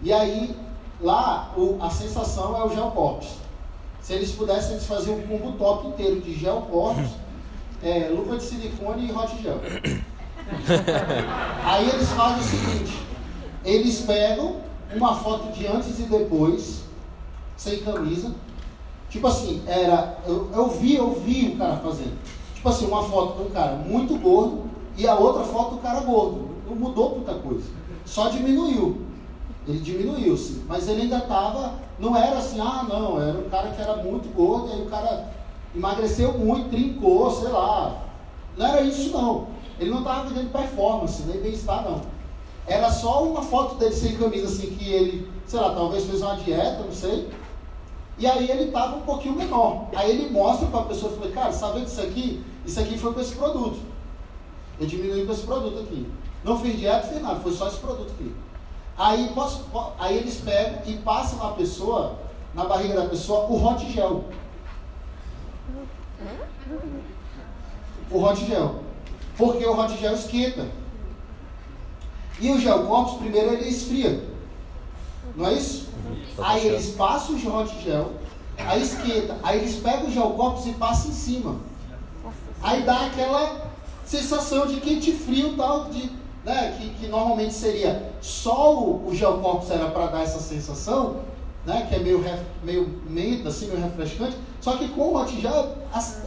E 0.00 0.12
aí, 0.12 0.56
lá 1.00 1.52
o, 1.56 1.78
a 1.80 1.90
sensação 1.90 2.56
é 2.56 2.64
o 2.64 2.74
gel 2.74 2.90
corpus. 2.90 3.41
Se 4.02 4.14
eles 4.14 4.32
pudessem, 4.32 4.72
eles 4.72 4.86
faziam 4.86 5.16
um 5.16 5.22
combo 5.22 5.52
top 5.52 5.88
inteiro 5.88 6.20
de 6.20 6.34
gel 6.34 6.66
corpus, 6.70 7.10
é, 7.82 8.08
luva 8.08 8.36
de 8.36 8.42
silicone 8.42 9.08
e 9.08 9.12
hot 9.12 9.40
gel. 9.40 9.60
Aí 11.64 11.88
eles 11.88 12.08
fazem 12.10 12.40
o 12.40 12.42
seguinte: 12.42 12.98
eles 13.64 14.00
pegam 14.00 14.56
uma 14.94 15.14
foto 15.14 15.52
de 15.52 15.66
antes 15.66 15.98
e 16.00 16.02
depois, 16.02 16.82
sem 17.56 17.82
camisa. 17.82 18.34
Tipo 19.08 19.28
assim, 19.28 19.62
era. 19.66 20.18
Eu, 20.26 20.50
eu 20.52 20.68
vi, 20.68 20.96
eu 20.96 21.20
vi 21.20 21.48
o 21.48 21.58
cara 21.58 21.76
fazendo. 21.76 22.18
Tipo 22.54 22.68
assim, 22.68 22.86
uma 22.86 23.04
foto 23.04 23.38
de 23.38 23.48
um 23.48 23.50
cara 23.50 23.76
muito 23.76 24.18
gordo 24.18 24.64
e 24.96 25.06
a 25.06 25.14
outra 25.14 25.44
foto 25.44 25.76
do 25.76 25.80
cara 25.80 26.00
gordo. 26.00 26.50
Não 26.66 26.74
mudou 26.74 27.16
muita 27.16 27.34
coisa. 27.34 27.70
Só 28.04 28.28
diminuiu. 28.28 29.02
Ele 29.66 29.78
diminuiu, 29.78 30.36
sim. 30.36 30.64
Mas 30.66 30.88
ele 30.88 31.02
ainda 31.02 31.18
estava. 31.18 31.74
Não 32.02 32.16
era 32.16 32.38
assim, 32.38 32.58
ah, 32.58 32.84
não. 32.88 33.22
Era 33.22 33.38
um 33.38 33.48
cara 33.48 33.70
que 33.70 33.80
era 33.80 33.96
muito 33.98 34.28
gordo, 34.34 34.68
e 34.68 34.72
aí 34.72 34.82
o 34.82 34.86
cara 34.86 35.32
emagreceu 35.72 36.36
muito, 36.36 36.68
trincou, 36.68 37.30
sei 37.30 37.48
lá. 37.48 38.02
Não 38.56 38.66
era 38.66 38.82
isso, 38.82 39.12
não. 39.12 39.46
Ele 39.78 39.90
não 39.90 40.00
estava 40.00 40.28
vendendo 40.28 40.50
performance, 40.50 41.22
nem 41.22 41.40
bem-estar, 41.40 41.84
não. 41.88 42.00
Era 42.66 42.90
só 42.90 43.22
uma 43.22 43.40
foto 43.40 43.76
dele 43.76 43.94
sem 43.94 44.16
camisa, 44.16 44.46
assim, 44.46 44.74
que 44.74 44.92
ele, 44.92 45.30
sei 45.46 45.60
lá, 45.60 45.72
talvez 45.72 46.04
fez 46.04 46.20
uma 46.20 46.34
dieta, 46.34 46.82
não 46.82 46.90
sei. 46.90 47.30
E 48.18 48.26
aí 48.26 48.50
ele 48.50 48.64
estava 48.64 48.96
um 48.96 49.02
pouquinho 49.02 49.36
menor. 49.36 49.86
Aí 49.94 50.10
ele 50.10 50.28
mostra 50.28 50.66
para 50.66 50.80
a 50.80 50.84
pessoa 50.86 51.12
e 51.12 51.16
fala, 51.16 51.30
cara, 51.30 51.52
sabe 51.52 51.78
vendo 51.78 51.86
isso 51.86 52.00
aqui? 52.00 52.44
Isso 52.66 52.80
aqui 52.80 52.98
foi 52.98 53.14
com 53.14 53.20
esse 53.20 53.36
produto. 53.36 53.78
Eu 54.80 54.86
diminui 54.88 55.24
com 55.24 55.32
esse 55.32 55.42
produto 55.42 55.78
aqui. 55.78 56.08
Não 56.42 56.58
fiz 56.58 56.76
dieta, 56.76 57.06
fiz 57.06 57.22
nada, 57.22 57.38
foi 57.38 57.52
só 57.52 57.68
esse 57.68 57.78
produto 57.78 58.10
aqui. 58.10 58.34
Aí, 58.96 59.32
posso, 59.34 59.64
aí 59.98 60.18
eles 60.18 60.36
pegam 60.40 60.82
e 60.86 60.98
passam 60.98 61.38
na 61.38 61.52
pessoa, 61.54 62.18
na 62.54 62.64
barriga 62.64 62.94
da 62.94 63.08
pessoa, 63.08 63.46
o 63.46 63.64
hot 63.64 63.90
gel. 63.90 64.24
O 68.10 68.22
hot 68.22 68.44
gel. 68.44 68.82
Porque 69.36 69.64
o 69.64 69.78
hot 69.78 69.96
gel 69.98 70.14
esquenta. 70.14 70.66
E 72.38 72.50
o 72.50 72.60
gel 72.60 72.84
corpus, 72.86 73.18
primeiro 73.18 73.54
ele 73.54 73.68
esfria. 73.68 74.28
Não 75.36 75.46
é 75.46 75.54
isso? 75.54 75.88
Aí 76.38 76.66
eles 76.66 76.90
passam 76.90 77.34
o 77.34 77.56
hot 77.56 77.82
gel, 77.82 78.12
aí 78.58 78.82
esquenta, 78.82 79.38
aí 79.42 79.60
eles 79.60 79.76
pegam 79.76 80.08
o 80.08 80.10
gel 80.10 80.30
corpus 80.30 80.66
e 80.66 80.72
passam 80.72 81.10
em 81.10 81.14
cima. 81.14 81.56
Aí 82.62 82.82
dá 82.82 83.06
aquela 83.06 83.70
sensação 84.04 84.66
de 84.66 84.80
quente 84.80 85.12
frio 85.12 85.56
tal, 85.56 85.86
de, 85.86 86.10
né, 86.44 86.76
que, 86.78 86.90
que 86.90 87.06
normalmente 87.06 87.54
seria 87.54 88.12
só 88.20 88.74
o, 88.74 89.08
o 89.08 89.14
gel 89.14 89.38
corpus 89.38 89.70
era 89.70 89.86
para 89.90 90.06
dar 90.06 90.22
essa 90.22 90.40
sensação, 90.40 91.20
né, 91.64 91.86
que 91.88 91.94
é 91.94 91.98
meio, 91.98 92.20
ref, 92.20 92.40
meio 92.62 93.00
menta, 93.08 93.48
assim, 93.48 93.66
meio 93.68 93.80
refrescante, 93.80 94.36
só 94.60 94.76
que 94.76 94.88
com 94.88 95.02
o 95.02 95.16
hot 95.16 95.40
gel 95.40 95.76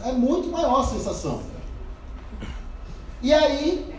é 0.04 0.12
muito 0.12 0.48
maior 0.48 0.80
a 0.80 0.84
sensação. 0.84 1.40
E 3.22 3.32
aí, 3.32 3.94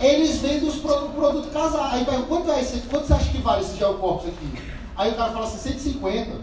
eles 0.00 0.38
vendem 0.38 0.68
os 0.68 0.76
produtos, 0.76 1.14
produto. 1.14 1.50
Aí 1.90 2.04
pergunta, 2.04 2.26
quanto 2.26 2.50
é 2.50 2.60
esse? 2.60 2.80
Quanto 2.88 3.06
você 3.06 3.14
acha 3.14 3.30
que 3.30 3.38
vale 3.38 3.62
esse 3.62 3.76
gel 3.76 3.94
corpus 3.94 4.28
aqui? 4.28 4.62
Aí 4.96 5.12
o 5.12 5.14
cara 5.14 5.32
fala 5.32 5.46
assim, 5.46 5.58
150. 5.58 6.40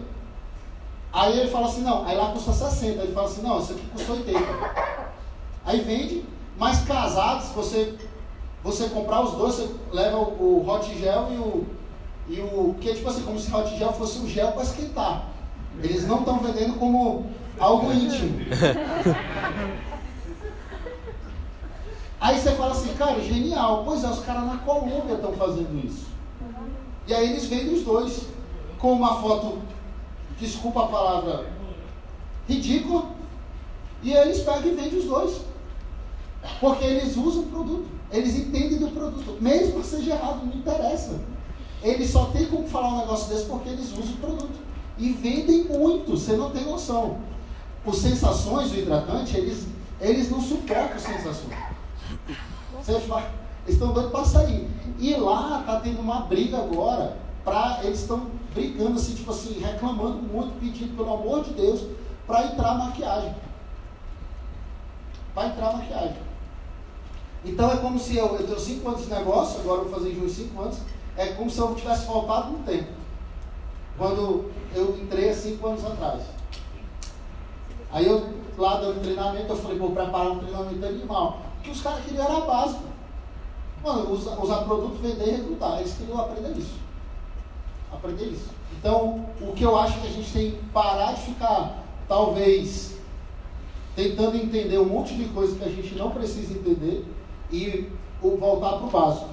Aí 1.12 1.38
ele 1.38 1.50
fala 1.50 1.66
assim, 1.66 1.82
não, 1.82 2.04
aí 2.04 2.16
lá 2.16 2.30
custa 2.32 2.52
60. 2.52 3.00
Aí 3.00 3.06
ele 3.06 3.14
fala 3.14 3.28
assim, 3.28 3.42
não, 3.42 3.60
isso 3.60 3.72
aqui 3.72 3.86
custa 3.86 4.12
80. 4.12 4.40
Aí 5.64 5.80
vende, 5.80 6.24
mas 6.58 6.84
casados, 6.84 7.48
você, 7.50 7.94
você 8.64 8.88
comprar 8.88 9.20
os 9.22 9.32
dois, 9.32 9.54
você 9.56 9.68
leva 9.92 10.16
o, 10.16 10.64
o 10.64 10.68
hot 10.68 10.98
gel 10.98 11.28
e 11.30 11.36
o. 11.36 11.66
E 12.26 12.40
o. 12.40 12.74
Que 12.80 12.90
é 12.90 12.94
tipo 12.94 13.10
assim, 13.10 13.22
como 13.22 13.38
se 13.38 13.54
hot 13.54 13.76
gel 13.76 13.92
fosse 13.92 14.18
um 14.18 14.26
gel 14.26 14.52
para 14.52 14.62
esquentar. 14.62 15.28
Eles 15.82 16.06
não 16.06 16.20
estão 16.20 16.38
vendendo 16.38 16.78
como 16.78 17.26
algo 17.58 17.92
íntimo. 17.92 18.38
Aí 22.18 22.40
você 22.40 22.52
fala 22.52 22.72
assim, 22.72 22.94
cara, 22.94 23.20
genial. 23.20 23.82
Pois 23.84 24.02
é, 24.02 24.08
os 24.08 24.20
caras 24.20 24.46
na 24.46 24.56
Colômbia 24.58 25.14
estão 25.14 25.34
fazendo 25.34 25.84
isso. 25.84 26.06
E 27.06 27.12
aí 27.12 27.32
eles 27.32 27.44
vendem 27.46 27.74
os 27.74 27.82
dois. 27.82 28.28
Com 28.78 28.94
uma 28.94 29.20
foto, 29.20 29.58
desculpa 30.38 30.84
a 30.84 30.88
palavra, 30.88 31.46
ridícula. 32.48 33.10
E 34.02 34.12
eles 34.12 34.40
pegam 34.40 34.72
e 34.72 34.74
vendem 34.74 34.98
os 34.98 35.04
dois. 35.04 35.40
Porque 36.60 36.84
eles 36.84 37.14
usam 37.16 37.42
o 37.42 37.46
produto. 37.46 37.94
Eles 38.14 38.36
entendem 38.36 38.78
do 38.78 38.88
produto. 38.88 39.36
Mesmo 39.40 39.80
que 39.80 39.86
seja 39.86 40.12
errado, 40.12 40.46
não 40.46 40.54
interessa. 40.54 41.20
eles 41.82 42.10
só 42.10 42.26
tem 42.26 42.46
como 42.46 42.68
falar 42.68 42.94
um 42.94 42.98
negócio 42.98 43.28
desse 43.28 43.46
porque 43.46 43.68
eles 43.68 43.90
usam 43.90 44.14
o 44.14 44.18
produto. 44.18 44.60
E 44.96 45.10
vendem 45.10 45.64
muito, 45.64 46.12
você 46.12 46.36
não 46.36 46.50
tem 46.50 46.64
noção. 46.64 47.18
Os 47.84 47.98
sensações 47.98 48.70
do 48.70 48.78
hidratante, 48.78 49.36
eles, 49.36 49.66
eles 50.00 50.30
não 50.30 50.40
suportam 50.40 50.96
sensações. 50.96 51.58
Você 52.78 53.00
fala, 53.00 53.32
eles 53.64 53.74
estão 53.74 53.92
doidos 53.92 54.12
para 54.12 54.24
sair. 54.24 54.70
E 55.00 55.14
lá 55.16 55.60
está 55.60 55.80
tendo 55.80 56.00
uma 56.00 56.20
briga 56.20 56.58
agora. 56.58 57.16
Pra, 57.44 57.80
eles 57.82 58.00
estão 58.00 58.28
brigando, 58.54 58.94
assim, 58.94 59.14
tipo 59.14 59.32
assim, 59.32 59.58
reclamando 59.58 60.22
muito, 60.22 60.58
pedindo, 60.60 60.96
pelo 60.96 61.12
amor 61.12 61.42
de 61.42 61.52
Deus, 61.52 61.82
para 62.28 62.46
entrar 62.46 62.74
maquiagem. 62.78 63.34
Para 65.34 65.48
entrar 65.48 65.72
maquiagem. 65.72 66.16
Então 67.44 67.70
é 67.70 67.76
como 67.76 67.98
se 67.98 68.16
eu, 68.16 68.36
eu 68.36 68.46
tenho 68.46 68.58
5 68.58 68.88
anos 68.88 69.02
de 69.02 69.10
negócio, 69.10 69.60
agora 69.60 69.82
vou 69.82 69.90
fazer 69.90 70.10
em 70.10 70.14
junho 70.14 70.30
5 70.30 70.62
anos, 70.62 70.78
é 71.16 71.26
como 71.28 71.50
se 71.50 71.58
eu 71.58 71.74
tivesse 71.74 72.06
faltado 72.06 72.54
um 72.54 72.62
tempo. 72.62 72.88
Quando 73.98 74.50
eu 74.74 74.96
entrei 75.00 75.30
há 75.30 75.34
5 75.34 75.66
anos 75.66 75.84
atrás. 75.84 76.22
Aí 77.92 78.06
eu, 78.06 78.28
lá 78.58 78.80
dando 78.80 79.02
treinamento, 79.02 79.52
eu 79.52 79.56
falei, 79.56 79.78
vou 79.78 79.92
preparar 79.92 80.32
um 80.32 80.38
treinamento 80.38 80.84
animal. 80.84 81.42
Que 81.62 81.70
os 81.70 81.80
caras 81.80 82.04
queriam 82.04 82.24
era 82.24 82.40
básico. 82.40 82.82
Mano, 83.84 84.10
usar, 84.10 84.42
usar 84.42 84.64
produto, 84.64 85.00
vender 85.00 85.28
e 85.28 85.36
recrutar. 85.36 85.78
Eles 85.78 85.94
queriam 85.96 86.18
aprender 86.18 86.58
isso. 86.58 86.74
Aprender 87.92 88.24
isso. 88.24 88.48
Então, 88.78 89.26
o 89.40 89.52
que 89.52 89.62
eu 89.62 89.78
acho 89.78 90.00
que 90.00 90.06
a 90.08 90.10
gente 90.10 90.32
tem 90.32 90.50
que 90.52 90.64
parar 90.72 91.12
de 91.12 91.22
ficar, 91.22 91.84
talvez, 92.08 92.96
tentando 93.94 94.36
entender 94.36 94.78
um 94.78 94.86
monte 94.86 95.14
de 95.14 95.26
coisa 95.26 95.56
que 95.56 95.64
a 95.64 95.68
gente 95.68 95.94
não 95.94 96.10
precisa 96.10 96.54
entender 96.54 97.04
e 97.54 97.88
voltar 98.20 98.78
para 98.78 98.86
o 98.86 98.90
básico. 98.90 99.30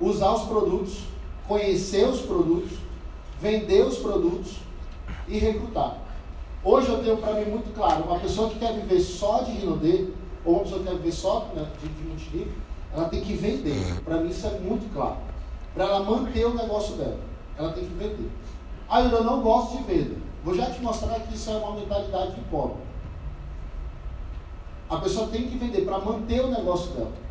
Usar 0.00 0.32
os 0.32 0.42
produtos, 0.42 1.04
conhecer 1.46 2.08
os 2.08 2.20
produtos, 2.20 2.72
vender 3.40 3.86
os 3.86 3.98
produtos 3.98 4.56
e 5.28 5.38
recrutar. 5.38 5.98
Hoje 6.64 6.88
eu 6.88 7.02
tenho 7.02 7.16
para 7.18 7.34
mim 7.34 7.50
muito 7.50 7.74
claro, 7.74 8.04
uma 8.04 8.18
pessoa 8.18 8.48
que 8.48 8.58
quer 8.58 8.72
viver 8.74 9.00
só 9.00 9.42
de 9.42 9.52
Rinodê, 9.52 10.08
ou 10.44 10.54
uma 10.54 10.64
pessoa 10.64 10.80
que 10.80 10.88
quer 10.88 10.96
viver 10.96 11.12
só 11.12 11.48
né, 11.54 11.66
de, 11.80 11.88
de 11.88 12.02
multilível, 12.08 12.52
ela 12.92 13.08
tem 13.08 13.20
que 13.20 13.34
vender. 13.34 14.00
Para 14.04 14.18
mim 14.18 14.30
isso 14.30 14.46
é 14.46 14.58
muito 14.58 14.92
claro. 14.92 15.16
Para 15.74 15.84
ela 15.84 16.02
manter 16.02 16.46
o 16.46 16.54
negócio 16.54 16.96
dela, 16.96 17.18
ela 17.58 17.72
tem 17.72 17.84
que 17.84 17.94
vender. 17.94 18.30
Ah, 18.88 19.02
eu 19.02 19.24
não 19.24 19.42
gosto 19.42 19.76
de 19.76 19.84
venda. 19.84 20.16
Vou 20.44 20.54
já 20.54 20.70
te 20.70 20.80
mostrar 20.80 21.20
que 21.20 21.34
isso 21.34 21.50
é 21.50 21.56
uma 21.56 21.72
mentalidade 21.72 22.34
de 22.34 22.40
pobre. 22.42 22.76
A 24.88 24.96
pessoa 24.98 25.28
tem 25.28 25.48
que 25.48 25.56
vender 25.56 25.82
para 25.82 25.98
manter 25.98 26.42
o 26.42 26.50
negócio 26.50 26.92
dela. 26.92 27.23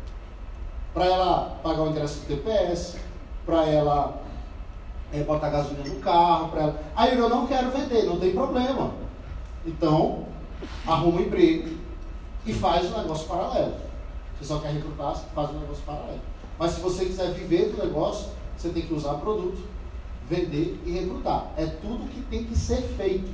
Para 0.94 1.06
ela 1.06 1.58
pagar 1.62 1.82
o 1.82 1.90
ingresso 1.90 2.20
do 2.20 2.26
TPS, 2.28 2.96
para 3.44 3.66
ela 3.66 4.22
é, 5.12 5.22
botar 5.24 5.50
gasolina 5.50 5.88
no 5.88 6.00
carro, 6.00 6.48
para 6.48 6.62
ela. 6.62 6.82
Ah, 6.94 7.08
eu 7.08 7.28
não 7.28 7.46
quero 7.46 7.70
vender, 7.70 8.04
não 8.04 8.18
tem 8.18 8.32
problema. 8.32 8.92
Então, 9.66 10.26
arruma 10.86 11.18
um 11.18 11.22
emprego 11.22 11.68
e 12.46 12.52
faz 12.52 12.86
um 12.92 12.98
negócio 12.98 13.26
paralelo. 13.26 13.74
Você 14.38 14.44
só 14.44 14.58
quer 14.58 14.72
recrutar, 14.72 15.16
faz 15.34 15.50
um 15.50 15.60
negócio 15.60 15.82
paralelo. 15.84 16.20
Mas 16.58 16.72
se 16.72 16.80
você 16.80 17.04
quiser 17.04 17.32
viver 17.32 17.70
do 17.70 17.84
negócio, 17.84 18.30
você 18.56 18.68
tem 18.68 18.82
que 18.82 18.94
usar 18.94 19.14
produto, 19.14 19.62
vender 20.28 20.80
e 20.86 20.92
recrutar. 20.92 21.50
É 21.56 21.66
tudo 21.66 22.08
que 22.08 22.20
tem 22.22 22.44
que 22.44 22.56
ser 22.56 22.82
feito. 22.96 23.30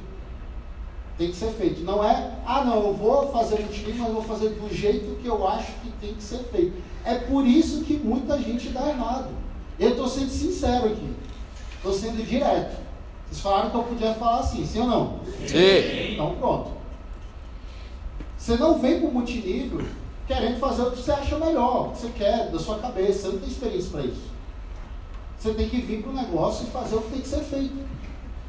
Tem 1.19 1.29
que 1.29 1.37
ser 1.37 1.51
feito. 1.53 1.83
Não 1.83 2.03
é, 2.03 2.39
ah 2.47 2.65
não, 2.65 2.83
eu 2.87 2.95
vou 2.95 3.31
fazer 3.31 3.61
multilíneo, 3.61 4.05
mas 4.05 4.13
vou 4.13 4.23
fazer 4.23 4.51
do 4.51 4.75
jeito 4.75 5.21
que 5.21 5.27
eu 5.27 5.47
acho 5.47 5.73
que 5.81 5.91
tem 6.01 6.15
que 6.15 6.23
ser 6.23 6.39
feito. 6.45 6.83
É 7.05 7.15
por 7.15 7.47
isso 7.47 7.85
que 7.85 7.95
muita 7.95 8.39
gente 8.39 8.69
dá 8.69 8.89
errado. 8.89 9.29
Eu 9.79 9.91
estou 9.91 10.09
sendo 10.09 10.31
sincero 10.31 10.87
aqui. 10.87 11.15
Estou 11.77 11.93
sendo 11.93 12.25
direto. 12.27 12.79
Vocês 13.27 13.41
falaram 13.41 13.71
que 13.71 13.77
eu 13.77 13.83
podia 13.85 14.15
falar 14.15 14.41
assim, 14.41 14.67
sim 14.67 14.81
ou 14.81 14.87
não? 14.87 15.21
Sim. 15.47 16.13
Então 16.15 16.35
pronto. 16.37 16.71
Você 18.37 18.57
não 18.57 18.79
vem 18.79 19.01
para 19.01 19.09
o 19.09 19.13
multinível 19.13 19.87
querendo 20.27 20.59
fazer 20.59 20.83
o 20.83 20.91
que 20.93 20.99
você 20.99 21.11
acha 21.11 21.39
melhor, 21.39 21.89
o 21.89 21.91
que 21.91 21.99
você 21.99 22.09
quer, 22.11 22.51
da 22.51 22.59
sua 22.59 22.79
cabeça. 22.79 23.23
Você 23.23 23.29
não 23.29 23.39
tem 23.39 23.49
experiência 23.49 23.91
para 23.91 24.01
isso. 24.03 24.31
Você 25.39 25.55
tem 25.55 25.69
que 25.69 25.81
vir 25.81 26.03
para 26.03 26.11
o 26.11 26.15
negócio 26.15 26.67
e 26.67 26.71
fazer 26.71 26.97
o 26.97 27.01
que 27.01 27.11
tem 27.11 27.21
que 27.21 27.29
ser 27.29 27.41
feito. 27.41 27.75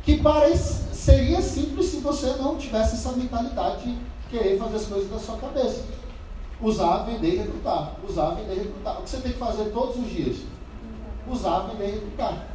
Que 0.03 0.17
parece, 0.17 0.93
seria 0.93 1.41
simples 1.41 1.87
se 1.87 1.97
você 1.97 2.27
não 2.37 2.57
tivesse 2.57 2.95
essa 2.95 3.13
mentalidade 3.13 3.83
de 3.83 3.97
querer 4.29 4.57
fazer 4.57 4.75
as 4.75 4.85
coisas 4.85 5.09
da 5.09 5.19
sua 5.19 5.37
cabeça. 5.37 5.83
Usar, 6.61 7.03
vender 7.03 7.33
e 7.33 7.37
recrutar. 7.37 7.93
Usar, 8.07 8.31
vender 8.31 8.53
e 8.53 8.59
recrutar. 8.59 8.99
O 8.99 9.03
que 9.03 9.09
você 9.09 9.17
tem 9.17 9.31
que 9.31 9.39
fazer 9.39 9.71
todos 9.71 9.97
os 9.97 10.09
dias? 10.09 10.37
Usar, 11.27 11.61
vender 11.61 11.87
e 11.87 11.91
recrutar 11.91 12.51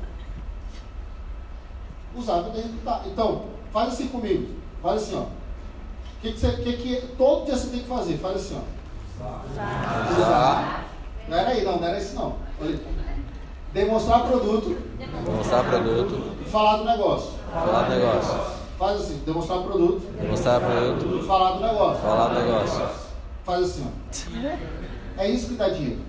usar 2.16 2.42
para 2.42 2.61
recrutar. 2.61 3.03
Então, 3.07 3.42
faz 3.73 3.92
assim 3.92 4.09
comigo. 4.09 4.49
Faz 4.83 5.03
assim, 5.03 5.16
ó. 5.16 5.21
O 5.21 5.27
que, 6.23 6.33
que, 6.33 6.40
você, 6.40 6.51
que, 6.53 6.73
que 6.77 7.07
todo 7.19 7.45
dia 7.45 7.57
você 7.57 7.69
tem 7.69 7.81
que 7.81 7.88
fazer? 7.88 8.16
Faz 8.19 8.37
assim, 8.37 8.59
ó. 8.59 10.12
Usar. 10.12 10.87
Não 11.29 11.37
era 11.37 11.51
aí, 11.51 11.64
não, 11.64 11.79
não 11.79 11.87
era 11.87 11.99
isso 11.99 12.14
não. 12.14 12.35
Olha. 12.61 12.79
Demonstrar 13.73 14.27
produto. 14.27 14.77
Demonstrar 14.99 15.64
produto. 15.64 16.37
E 16.40 16.45
falar 16.51 16.79
do 16.79 16.85
negócio. 16.85 17.33
Falar 17.53 17.83
do 17.83 17.90
negócio. 17.95 18.57
Faz 18.79 19.01
assim, 19.01 19.23
demonstrar 19.25 19.61
produto. 19.61 20.01
Demonstrar 20.19 20.61
produto. 20.61 21.21
E 21.23 21.27
falar 21.27 21.53
do 21.53 21.61
negócio. 21.61 22.03
Falar 22.03 22.29
do 22.29 22.40
negócio. 22.40 23.06
Faz 23.47 23.63
assim, 23.63 23.87
ó. 23.87 25.23
É 25.23 25.31
isso 25.31 25.49
que 25.51 25.55
dá 25.55 25.69
dinheiro. 25.69 26.01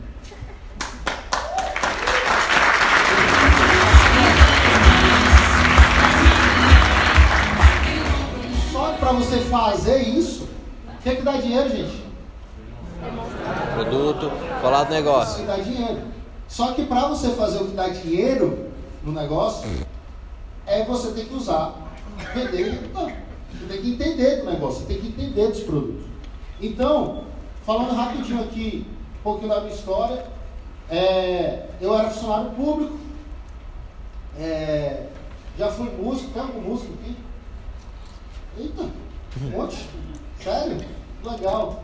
para 8.99 9.11
você 9.11 9.39
fazer 9.41 10.01
isso, 10.01 10.43
o 10.43 11.01
que, 11.01 11.09
é 11.09 11.15
que 11.15 11.21
dá 11.21 11.37
dinheiro, 11.37 11.69
gente? 11.69 12.03
Produto, 13.73 14.31
falar 14.61 14.83
do 14.85 14.93
negócio. 14.93 15.33
Isso 15.33 15.41
que 15.41 15.47
dá 15.47 15.57
dinheiro. 15.57 16.01
Só 16.47 16.73
que 16.73 16.85
para 16.85 17.07
você 17.07 17.29
fazer 17.29 17.59
o 17.59 17.67
que 17.67 17.75
dá 17.75 17.87
dinheiro 17.87 18.71
no 19.03 19.13
negócio, 19.13 19.69
é 20.65 20.83
você 20.83 21.11
tem 21.11 21.25
que 21.25 21.35
usar, 21.35 21.75
vender 22.33 22.89
Não, 22.93 23.05
Você 23.05 23.65
tem 23.69 23.81
que 23.81 23.89
entender 23.91 24.41
do 24.41 24.51
negócio, 24.51 24.81
você 24.81 24.93
tem 24.93 24.99
que 24.99 25.07
entender 25.07 25.47
dos 25.47 25.61
produtos. 25.61 26.05
Então, 26.59 27.26
falando 27.67 27.93
rapidinho 27.93 28.41
aqui, 28.41 28.87
um 29.19 29.23
pouquinho 29.23 29.49
da 29.49 29.59
minha 29.59 29.75
história, 29.75 30.25
é, 30.89 31.67
eu 31.81 31.93
era 31.93 32.09
funcionário 32.09 32.51
público, 32.51 32.97
é, 34.39 35.07
já 35.59 35.69
fui 35.69 35.89
músico, 35.89 36.31
tem 36.31 36.41
algum 36.41 36.61
músico 36.61 36.93
aqui? 36.93 37.17
Eita, 38.57 38.83
um 38.83 39.49
monte. 39.49 39.85
Sério? 40.41 40.77
Legal. 41.21 41.81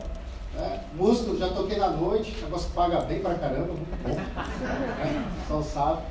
É, 0.58 0.80
músico, 0.94 1.36
já 1.36 1.48
toquei 1.48 1.76
na 1.76 1.90
noite, 1.90 2.34
negócio 2.42 2.68
que 2.68 2.74
paga 2.74 3.02
bem 3.02 3.20
pra 3.20 3.34
caramba, 3.34 3.74
muito 3.74 4.02
bom. 4.02 4.10
É, 4.10 5.22
só 5.46 5.60
sabe. 5.60 6.02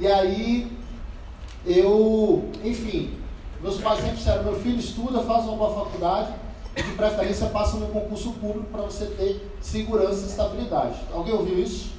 E 0.00 0.06
aí, 0.08 0.76
eu, 1.64 2.50
enfim, 2.64 3.16
meus 3.60 3.80
pais 3.80 4.00
sempre 4.00 4.16
disseram, 4.16 4.42
meu 4.42 4.58
filho 4.58 4.80
estuda, 4.80 5.22
faz 5.22 5.44
uma 5.44 5.56
boa 5.56 5.84
faculdade, 5.84 6.32
e 6.76 6.82
de 6.82 6.92
preferência 6.92 7.46
passa 7.48 7.76
no 7.76 7.88
concurso 7.88 8.32
público 8.32 8.66
para 8.70 8.82
você 8.82 9.06
ter 9.06 9.50
segurança 9.60 10.22
e 10.22 10.28
estabilidade. 10.28 11.00
Alguém 11.12 11.34
ouviu 11.34 11.58
isso? 11.58 11.90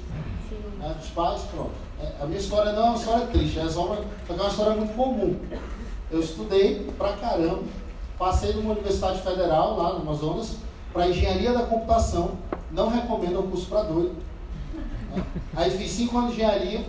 Sim. 0.48 0.56
É, 0.82 0.94
dos 0.94 1.08
pais? 1.08 1.42
Pronto. 1.42 1.72
É, 2.00 2.22
a 2.22 2.26
minha 2.26 2.38
história 2.38 2.72
não 2.72 2.82
é 2.82 2.88
uma 2.90 2.98
história 2.98 3.26
triste, 3.26 3.58
é 3.58 3.68
só 3.68 3.86
uma, 3.86 3.96
é 3.96 4.32
uma 4.32 4.48
história 4.48 4.74
muito 4.74 4.94
comum. 4.94 5.38
Eu 6.10 6.20
estudei 6.20 6.90
pra 6.98 7.12
caramba, 7.12 7.62
passei 8.18 8.54
numa 8.54 8.72
universidade 8.72 9.20
federal 9.22 9.76
lá 9.76 9.92
no 9.94 10.02
Amazonas 10.02 10.56
para 10.92 11.08
engenharia 11.08 11.52
da 11.52 11.62
computação. 11.62 12.32
Não 12.70 12.88
recomendo 12.88 13.40
o 13.40 13.42
curso 13.44 13.66
para 13.66 13.82
doido. 13.82 14.16
Aí 15.54 15.70
fiz 15.70 15.90
cinco 15.90 16.16
anos 16.18 16.34
de 16.34 16.40
engenharia, 16.40 16.86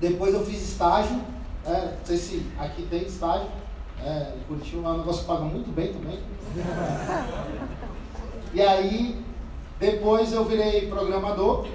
depois 0.00 0.32
eu 0.32 0.44
fiz 0.44 0.62
estágio. 0.62 1.20
É, 1.64 1.96
não 1.98 2.04
sei 2.04 2.16
se 2.16 2.46
aqui 2.58 2.82
tem 2.82 3.02
estágio. 3.02 3.48
É, 4.06 4.34
em 4.36 4.44
Curitiba 4.46 4.88
é 4.88 4.92
um 4.92 4.98
negócio 4.98 5.22
que 5.22 5.26
paga 5.26 5.42
muito 5.42 5.74
bem 5.74 5.92
também. 5.92 6.20
E 8.54 8.62
aí, 8.62 9.20
depois 9.80 10.32
eu 10.32 10.44
virei 10.44 10.86
programador, 10.86 11.66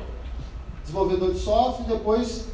desenvolvedor 0.82 1.34
de 1.34 1.40
software, 1.40 1.94
depois 1.94 2.48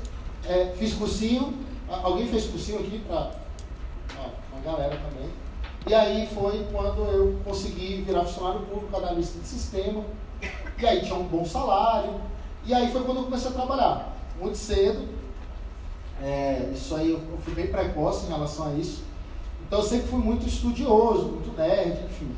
é, 0.46 0.74
fiz 0.76 0.96
cursinho. 0.96 1.54
Alguém 1.88 2.28
fez 2.28 2.48
cursinho 2.48 2.80
aqui 2.80 3.04
para 3.08 3.34
galera 4.66 4.98
também. 4.98 5.30
E 5.88 5.94
aí 5.94 6.28
foi 6.34 6.66
quando 6.72 7.04
eu 7.04 7.40
consegui 7.46 8.02
virar 8.02 8.26
funcionário 8.26 8.62
público, 8.62 8.98
analista 8.98 9.40
de 9.40 9.48
sistema. 9.48 10.04
E 10.80 10.86
aí 10.88 11.02
tinha 11.02 11.16
um 11.16 11.28
bom 11.28 11.46
salário. 11.46 12.16
E 12.66 12.74
aí 12.74 12.92
foi 12.92 13.04
quando 13.04 13.18
eu 13.18 13.24
comecei 13.26 13.52
a 13.52 13.54
trabalhar. 13.54 14.18
Muito 14.42 14.58
cedo. 14.58 15.08
É, 16.20 16.72
isso 16.74 16.96
aí 16.96 17.12
eu 17.12 17.22
fui 17.44 17.54
bem 17.54 17.68
precoce 17.68 18.26
em 18.26 18.30
relação 18.30 18.68
a 18.68 18.74
isso. 18.74 19.07
Então 19.68 19.80
eu 19.80 19.86
sempre 19.86 20.08
fui 20.08 20.20
muito 20.20 20.48
estudioso, 20.48 21.24
muito 21.24 21.56
nerd, 21.58 22.06
enfim. 22.06 22.32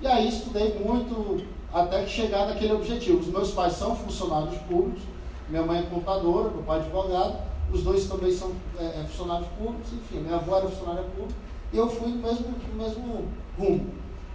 E 0.00 0.06
aí 0.06 0.28
estudei 0.28 0.78
muito 0.82 1.44
até 1.72 2.06
chegar 2.06 2.46
naquele 2.46 2.72
objetivo. 2.72 3.20
Os 3.20 3.28
meus 3.28 3.50
pais 3.52 3.74
são 3.74 3.94
funcionários 3.94 4.56
públicos, 4.62 5.02
minha 5.48 5.62
mãe 5.62 5.80
é 5.80 5.82
contadora, 5.82 6.48
meu 6.48 6.62
pai 6.62 6.78
é 6.78 6.80
advogado, 6.80 7.36
os 7.70 7.82
dois 7.82 8.08
também 8.08 8.32
são 8.32 8.52
é, 8.78 8.84
é, 8.84 9.04
funcionários 9.08 9.48
públicos, 9.58 9.92
enfim, 9.92 10.20
minha 10.20 10.36
avó 10.36 10.56
era 10.56 10.68
funcionária 10.68 11.04
pública, 11.14 11.38
e 11.72 11.76
eu 11.76 11.88
fui 11.88 12.08
no 12.08 12.16
mesmo, 12.16 12.46
no 12.48 12.82
mesmo 12.82 13.24
rumo. 13.58 13.86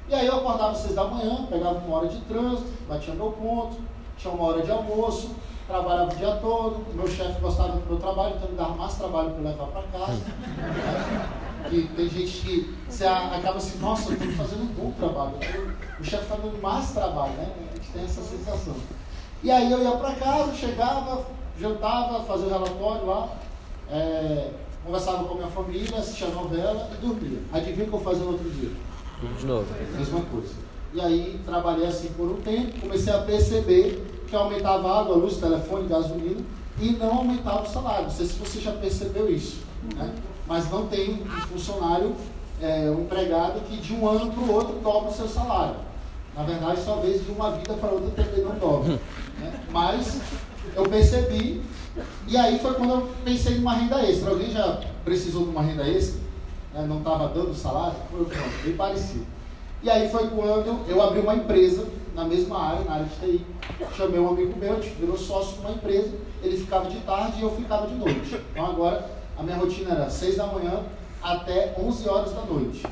E 0.07 0.13
aí 0.13 0.27
eu 0.27 0.35
acordava 0.35 0.71
às 0.71 0.77
seis 0.77 0.93
da 0.93 1.05
manhã, 1.05 1.47
pegava 1.49 1.79
uma 1.79 1.97
hora 1.97 2.07
de 2.07 2.21
trânsito, 2.21 2.67
batia 2.87 3.13
meu 3.15 3.31
ponto, 3.31 3.77
tinha 4.17 4.31
uma 4.31 4.43
hora 4.43 4.61
de 4.61 4.71
almoço, 4.71 5.31
trabalhava 5.67 6.13
o 6.13 6.15
dia 6.15 6.35
todo, 6.35 6.93
meu 6.93 7.07
chefe 7.07 7.41
gostava 7.41 7.71
do 7.71 7.89
meu 7.89 7.97
trabalho, 7.97 8.35
então 8.35 8.49
me 8.49 8.55
dava 8.55 8.75
mais 8.75 8.93
trabalho 8.93 9.31
para 9.31 9.49
levar 9.49 9.65
para 9.67 9.81
casa. 9.83 10.21
E 11.71 11.83
tem 11.95 12.09
gente 12.09 12.41
que 12.41 12.75
você 12.87 13.05
acaba 13.05 13.57
assim, 13.57 13.79
nossa, 13.79 14.11
eu 14.11 14.17
estou 14.17 14.31
fazendo 14.33 14.63
um 14.63 14.67
bom 14.67 14.91
trabalho. 14.91 15.33
O 15.99 16.03
chefe 16.03 16.23
está 16.23 16.35
dando 16.35 16.61
mais 16.61 16.91
trabalho, 16.91 17.33
né? 17.33 17.51
A 17.71 17.75
gente 17.75 17.91
tem 17.91 18.03
essa 18.03 18.21
sensação. 18.21 18.75
E 19.43 19.51
aí 19.51 19.71
eu 19.71 19.83
ia 19.83 19.91
para 19.91 20.15
casa, 20.15 20.53
chegava, 20.53 21.25
jantava, 21.59 22.23
fazia 22.23 22.47
o 22.47 22.49
relatório 22.49 23.05
lá, 23.05 23.29
é, 23.91 24.51
conversava 24.83 25.23
com 25.23 25.33
a 25.33 25.37
minha 25.37 25.47
família, 25.47 25.97
assistia 25.97 26.27
a 26.27 26.31
novela 26.31 26.89
e 26.93 27.05
dormia. 27.05 27.39
Adivinha 27.53 27.85
o 27.85 27.89
que 27.89 27.95
eu 27.95 28.01
fazia 28.01 28.23
no 28.23 28.31
outro 28.31 28.49
dia? 28.49 28.71
De 29.37 29.45
novo. 29.45 29.65
Mesma 29.97 30.21
coisa. 30.21 30.53
E 30.93 31.01
aí 31.01 31.41
trabalhei 31.45 31.87
assim 31.87 32.09
por 32.09 32.31
um 32.31 32.41
tempo, 32.41 32.79
comecei 32.81 33.11
a 33.11 33.19
perceber 33.19 34.23
que 34.27 34.35
aumentava 34.35 34.89
a 34.89 34.99
água, 35.01 35.15
a 35.15 35.17
luz, 35.17 35.37
telefone, 35.37 35.87
gasolina 35.87 36.41
e 36.79 36.91
não 36.91 37.17
aumentava 37.17 37.63
o 37.63 37.69
salário. 37.69 38.03
Não 38.03 38.11
sei 38.11 38.25
se 38.25 38.33
você 38.33 38.59
já 38.59 38.71
percebeu 38.71 39.29
isso. 39.29 39.63
Né? 39.95 40.13
Mas 40.47 40.69
não 40.69 40.87
tem 40.87 41.23
um 41.23 41.41
funcionário, 41.47 42.15
é, 42.61 42.89
um 42.89 43.01
empregado 43.01 43.61
que 43.67 43.77
de 43.77 43.93
um 43.93 44.07
ano 44.07 44.31
para 44.31 44.43
o 44.43 44.53
outro 44.53 44.75
dobra 44.79 45.09
o 45.09 45.13
seu 45.13 45.27
salário. 45.27 45.75
Na 46.35 46.43
verdade, 46.43 46.81
talvez 46.85 47.25
de 47.25 47.31
uma 47.31 47.51
vida 47.51 47.73
para 47.73 47.89
outra 47.89 48.23
também 48.23 48.43
não 48.43 48.55
dobra. 48.55 48.99
Né? 49.39 49.53
Mas 49.71 50.19
eu 50.75 50.83
percebi, 50.83 51.61
e 52.27 52.37
aí 52.37 52.59
foi 52.59 52.73
quando 52.73 52.91
eu 52.91 53.09
pensei 53.23 53.55
numa 53.55 53.73
renda 53.73 54.01
extra. 54.01 54.31
Alguém 54.31 54.51
já 54.51 54.81
precisou 55.03 55.43
de 55.45 55.49
uma 55.49 55.61
renda 55.61 55.87
extra? 55.87 56.19
Né? 56.73 56.85
Não 56.87 56.99
estava 56.99 57.29
dando 57.29 57.53
salário? 57.53 57.95
Foi 58.11 58.27
bem 58.63 58.75
parecido. 58.75 59.25
E 59.81 59.89
aí 59.89 60.09
foi 60.09 60.27
quando 60.29 60.89
eu 60.89 61.01
abri 61.01 61.19
uma 61.19 61.35
empresa 61.35 61.87
na 62.15 62.25
mesma 62.25 62.59
área, 62.59 62.83
na 62.85 62.93
área 62.93 63.05
de 63.05 63.15
TI. 63.15 63.45
Chamei 63.95 64.19
um 64.19 64.29
amigo 64.29 64.57
meu, 64.59 64.79
virou 64.99 65.17
sócio 65.17 65.55
de 65.55 65.59
uma 65.59 65.71
empresa, 65.71 66.11
ele 66.41 66.57
ficava 66.57 66.89
de 66.89 66.97
tarde 67.01 67.39
e 67.39 67.43
eu 67.43 67.51
ficava 67.51 67.87
de 67.87 67.95
noite. 67.95 68.41
Então 68.51 68.65
agora 68.65 69.14
a 69.37 69.43
minha 69.43 69.57
rotina 69.57 69.91
era 69.91 70.09
6 70.09 70.37
da 70.37 70.47
manhã 70.47 70.83
até 71.21 71.75
11 71.77 72.09
horas 72.09 72.33
da 72.33 72.41
noite. 72.41 72.85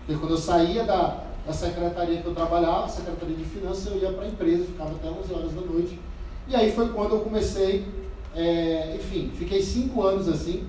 Porque 0.00 0.20
quando 0.20 0.32
eu 0.32 0.38
saía 0.38 0.84
da, 0.84 1.24
da 1.46 1.52
secretaria 1.52 2.20
que 2.20 2.26
eu 2.26 2.34
trabalhava, 2.34 2.88
secretaria 2.88 3.36
de 3.36 3.44
finanças, 3.44 3.86
eu 3.86 3.98
ia 3.98 4.12
para 4.12 4.24
a 4.24 4.28
empresa, 4.28 4.64
ficava 4.64 4.90
até 4.90 5.08
11 5.08 5.34
horas 5.34 5.52
da 5.52 5.60
noite. 5.60 5.98
E 6.46 6.54
aí 6.54 6.72
foi 6.72 6.88
quando 6.90 7.16
eu 7.16 7.20
comecei, 7.20 7.86
é, 8.34 8.96
enfim, 8.96 9.30
fiquei 9.36 9.62
5 9.62 10.02
anos 10.02 10.28
assim, 10.28 10.66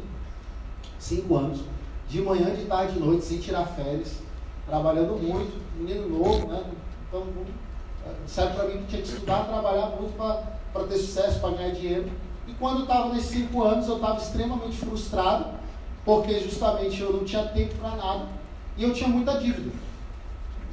5 0.99 1.35
anos, 1.35 1.61
de 2.07 2.21
manhã, 2.21 2.53
de 2.53 2.65
tarde, 2.65 2.93
de 2.93 2.99
noite, 2.99 3.25
sem 3.25 3.39
tirar 3.39 3.65
férias, 3.65 4.17
trabalhando 4.67 5.17
muito, 5.17 5.59
menino 5.77 6.07
novo, 6.09 6.47
né? 6.47 6.63
Então, 7.07 7.23
serve 8.25 8.55
para 8.55 8.67
mim 8.67 8.81
que 8.81 8.87
tinha 8.87 9.01
que 9.01 9.07
estudar, 9.07 9.45
trabalhar 9.45 9.87
muito 9.99 10.15
para 10.15 10.83
ter 10.83 10.97
sucesso, 10.97 11.39
para 11.39 11.51
ganhar 11.51 11.71
dinheiro. 11.71 12.09
E 12.47 12.53
quando 12.53 12.77
eu 12.77 12.83
estava 12.83 13.13
nesses 13.13 13.29
cinco 13.29 13.63
anos, 13.63 13.87
eu 13.87 13.95
estava 13.95 14.17
extremamente 14.17 14.77
frustrado, 14.77 15.45
porque 16.03 16.39
justamente 16.39 17.01
eu 17.01 17.13
não 17.13 17.23
tinha 17.23 17.43
tempo 17.47 17.75
para 17.75 17.95
nada 17.95 18.27
e 18.77 18.83
eu 18.83 18.93
tinha 18.93 19.09
muita 19.09 19.37
dívida. 19.37 19.71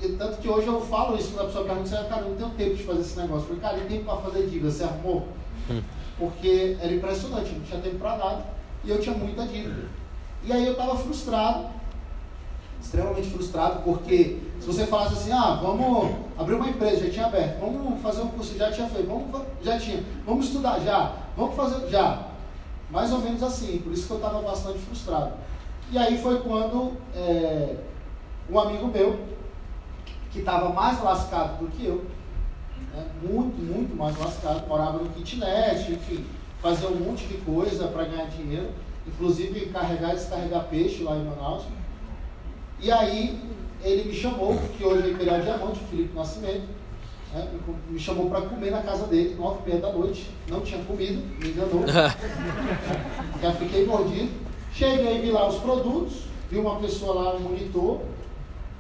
E, 0.01 0.09
tanto 0.11 0.39
que 0.39 0.49
hoje 0.49 0.67
eu 0.67 0.81
falo 0.81 1.19
isso 1.19 1.33
quando 1.33 1.43
a 1.43 1.47
pessoa 1.47 1.65
pergunta, 1.65 2.05
cara, 2.05 2.23
eu 2.23 2.31
não 2.31 2.37
tenho 2.37 2.51
tempo 2.51 2.77
de 2.77 2.83
fazer 2.85 3.01
esse 3.01 3.19
negócio. 3.19 3.43
Eu 3.43 3.57
falei, 3.57 3.61
cara, 3.61 3.79
e 3.79 3.89
tempo 3.89 4.05
para 4.05 4.17
fazer 4.17 4.47
dívida? 4.47 4.71
Você 4.71 4.85
arrumou? 4.85 5.29
Hum. 5.71 5.83
Porque 6.19 6.77
era 6.81 6.93
impressionante, 6.93 7.53
não 7.53 7.65
tinha 7.65 7.81
tempo 7.81 7.99
para 7.99 8.17
nada 8.17 8.59
e 8.85 8.91
eu 8.91 9.01
tinha 9.01 9.15
muita 9.15 9.47
dívida. 9.47 9.89
E 10.45 10.53
aí 10.53 10.65
eu 10.65 10.73
estava 10.73 10.97
frustrado, 10.97 11.67
extremamente 12.81 13.29
frustrado, 13.31 13.83
porque 13.83 14.39
se 14.61 14.67
você 14.67 14.87
falasse 14.87 15.15
assim, 15.15 15.33
ah, 15.33 15.59
vamos 15.61 16.15
abrir 16.39 16.55
uma 16.55 16.69
empresa, 16.69 17.05
já 17.07 17.11
tinha 17.11 17.27
aberto, 17.27 17.61
vamos 17.61 18.01
fazer 18.01 18.23
um 18.23 18.29
curso, 18.29 18.57
já 18.57 18.71
tinha 18.71 18.89
feito, 18.89 19.09
vamos, 19.09 19.47
já 19.63 19.79
tinha, 19.79 20.03
vamos 20.25 20.47
estudar 20.47 20.79
já, 20.81 21.13
vamos 21.38 21.55
fazer 21.55 21.88
já. 21.88 22.27
Mais 22.90 23.12
ou 23.12 23.20
menos 23.20 23.42
assim, 23.42 23.79
por 23.79 23.92
isso 23.92 24.07
que 24.07 24.12
eu 24.12 24.16
estava 24.16 24.42
bastante 24.42 24.79
frustrado. 24.81 25.35
E 25.92 25.96
aí 25.96 26.20
foi 26.20 26.40
quando 26.40 26.94
é, 27.14 27.77
um 28.51 28.59
amigo 28.59 28.88
meu, 28.88 29.20
que 30.33 30.40
estava 30.40 30.70
mais 30.70 31.03
lascado 31.03 31.64
do 31.64 31.70
que 31.70 31.87
eu, 31.87 32.05
né, 32.92 33.07
muito, 33.22 33.57
muito 33.57 33.96
mais 33.96 34.18
lascado, 34.18 34.66
morava 34.66 34.98
no 34.98 35.09
kitnet, 35.11 35.92
enfim, 35.92 36.27
fazia 36.61 36.88
um 36.88 36.96
monte 36.96 37.27
de 37.27 37.38
coisa 37.38 37.87
para 37.88 38.05
ganhar 38.05 38.27
dinheiro, 38.27 38.70
inclusive 39.07 39.66
carregar 39.66 40.12
e 40.12 40.16
descarregar 40.16 40.64
peixe 40.64 41.03
lá 41.03 41.16
em 41.16 41.24
Manaus. 41.24 41.64
E 42.81 42.90
aí 42.90 43.40
ele 43.83 44.09
me 44.09 44.14
chamou, 44.14 44.59
que 44.77 44.85
hoje 44.85 45.09
é 45.09 45.11
Imperial 45.12 45.40
Diamante, 45.40 45.81
o 45.85 45.87
Felipe 45.88 46.14
Nascimento, 46.14 46.66
né, 47.33 47.49
me 47.91 47.99
chamou 47.99 48.31
para 48.31 48.43
comer 48.43 48.71
na 48.71 48.83
casa 48.83 49.07
dele, 49.07 49.35
nove 49.37 49.61
e 49.64 49.69
meia 49.69 49.81
da 49.81 49.93
noite. 49.93 50.31
Não 50.49 50.61
tinha 50.61 50.83
comido, 50.85 51.23
me 51.38 51.51
enganou. 51.51 51.85
Já 53.41 53.53
fiquei 53.53 53.87
mordido. 53.87 54.31
Cheguei, 54.73 55.21
vi 55.21 55.31
lá 55.31 55.49
os 55.49 55.57
produtos, 55.57 56.25
vi 56.51 56.59
uma 56.59 56.79
pessoa 56.79 57.14
lá, 57.14 57.35
um 57.35 57.41
monitor, 57.41 58.01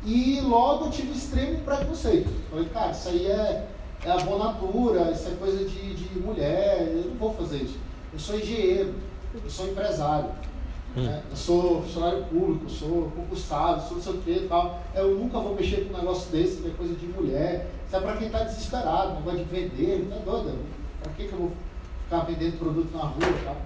e 0.04 0.40
logo 0.42 0.86
eu 0.86 0.90
tive 0.90 1.12
extremo 1.12 1.58
preconceito. 1.62 2.30
Falei, 2.50 2.66
cara, 2.66 2.92
isso 2.92 3.08
aí 3.08 3.26
é, 3.26 3.68
é 4.04 4.10
a 4.10 4.18
bonatura, 4.18 5.10
isso 5.10 5.28
é 5.28 5.32
coisa 5.32 5.64
de, 5.64 5.94
de 5.94 6.18
mulher, 6.20 6.86
eu 6.88 7.10
não 7.10 7.16
vou 7.16 7.34
fazer 7.34 7.58
isso. 7.58 7.78
Eu 8.12 8.18
sou 8.18 8.38
engenheiro, 8.38 8.94
eu 9.34 9.50
sou 9.50 9.66
empresário. 9.68 10.30
Hum. 10.98 11.04
Né? 11.04 11.22
Eu 11.30 11.36
sou 11.36 11.82
funcionário 11.82 12.24
público, 12.24 12.68
sou 12.68 13.12
concursado, 13.14 13.82
sou 13.82 13.96
não 13.96 14.02
sei 14.02 14.12
o 14.12 14.18
que 14.18 14.30
e 14.30 14.48
tal. 14.48 14.82
Eu 14.94 15.14
nunca 15.16 15.38
vou 15.38 15.54
mexer 15.54 15.84
com 15.84 15.94
um 15.94 15.98
negócio 15.98 16.30
desse, 16.30 16.60
que 16.60 16.68
é 16.68 16.72
coisa 16.72 16.94
de 16.94 17.06
mulher. 17.06 17.70
Isso 17.86 17.96
é 17.96 18.00
para 18.00 18.16
quem 18.16 18.26
está 18.26 18.42
desesperado, 18.42 19.14
não 19.14 19.22
gosta 19.22 19.38
de 19.38 19.44
vender, 19.44 20.08
não 20.10 20.18
tá 20.18 20.30
doido. 20.30 20.58
Para 21.02 21.12
que, 21.12 21.28
que 21.28 21.32
eu 21.32 21.38
vou 21.38 21.52
ficar 22.04 22.20
vendendo 22.24 22.58
produto 22.58 22.90
na 22.92 23.04
rua 23.04 23.28
e 23.28 23.44
tal? 23.44 23.56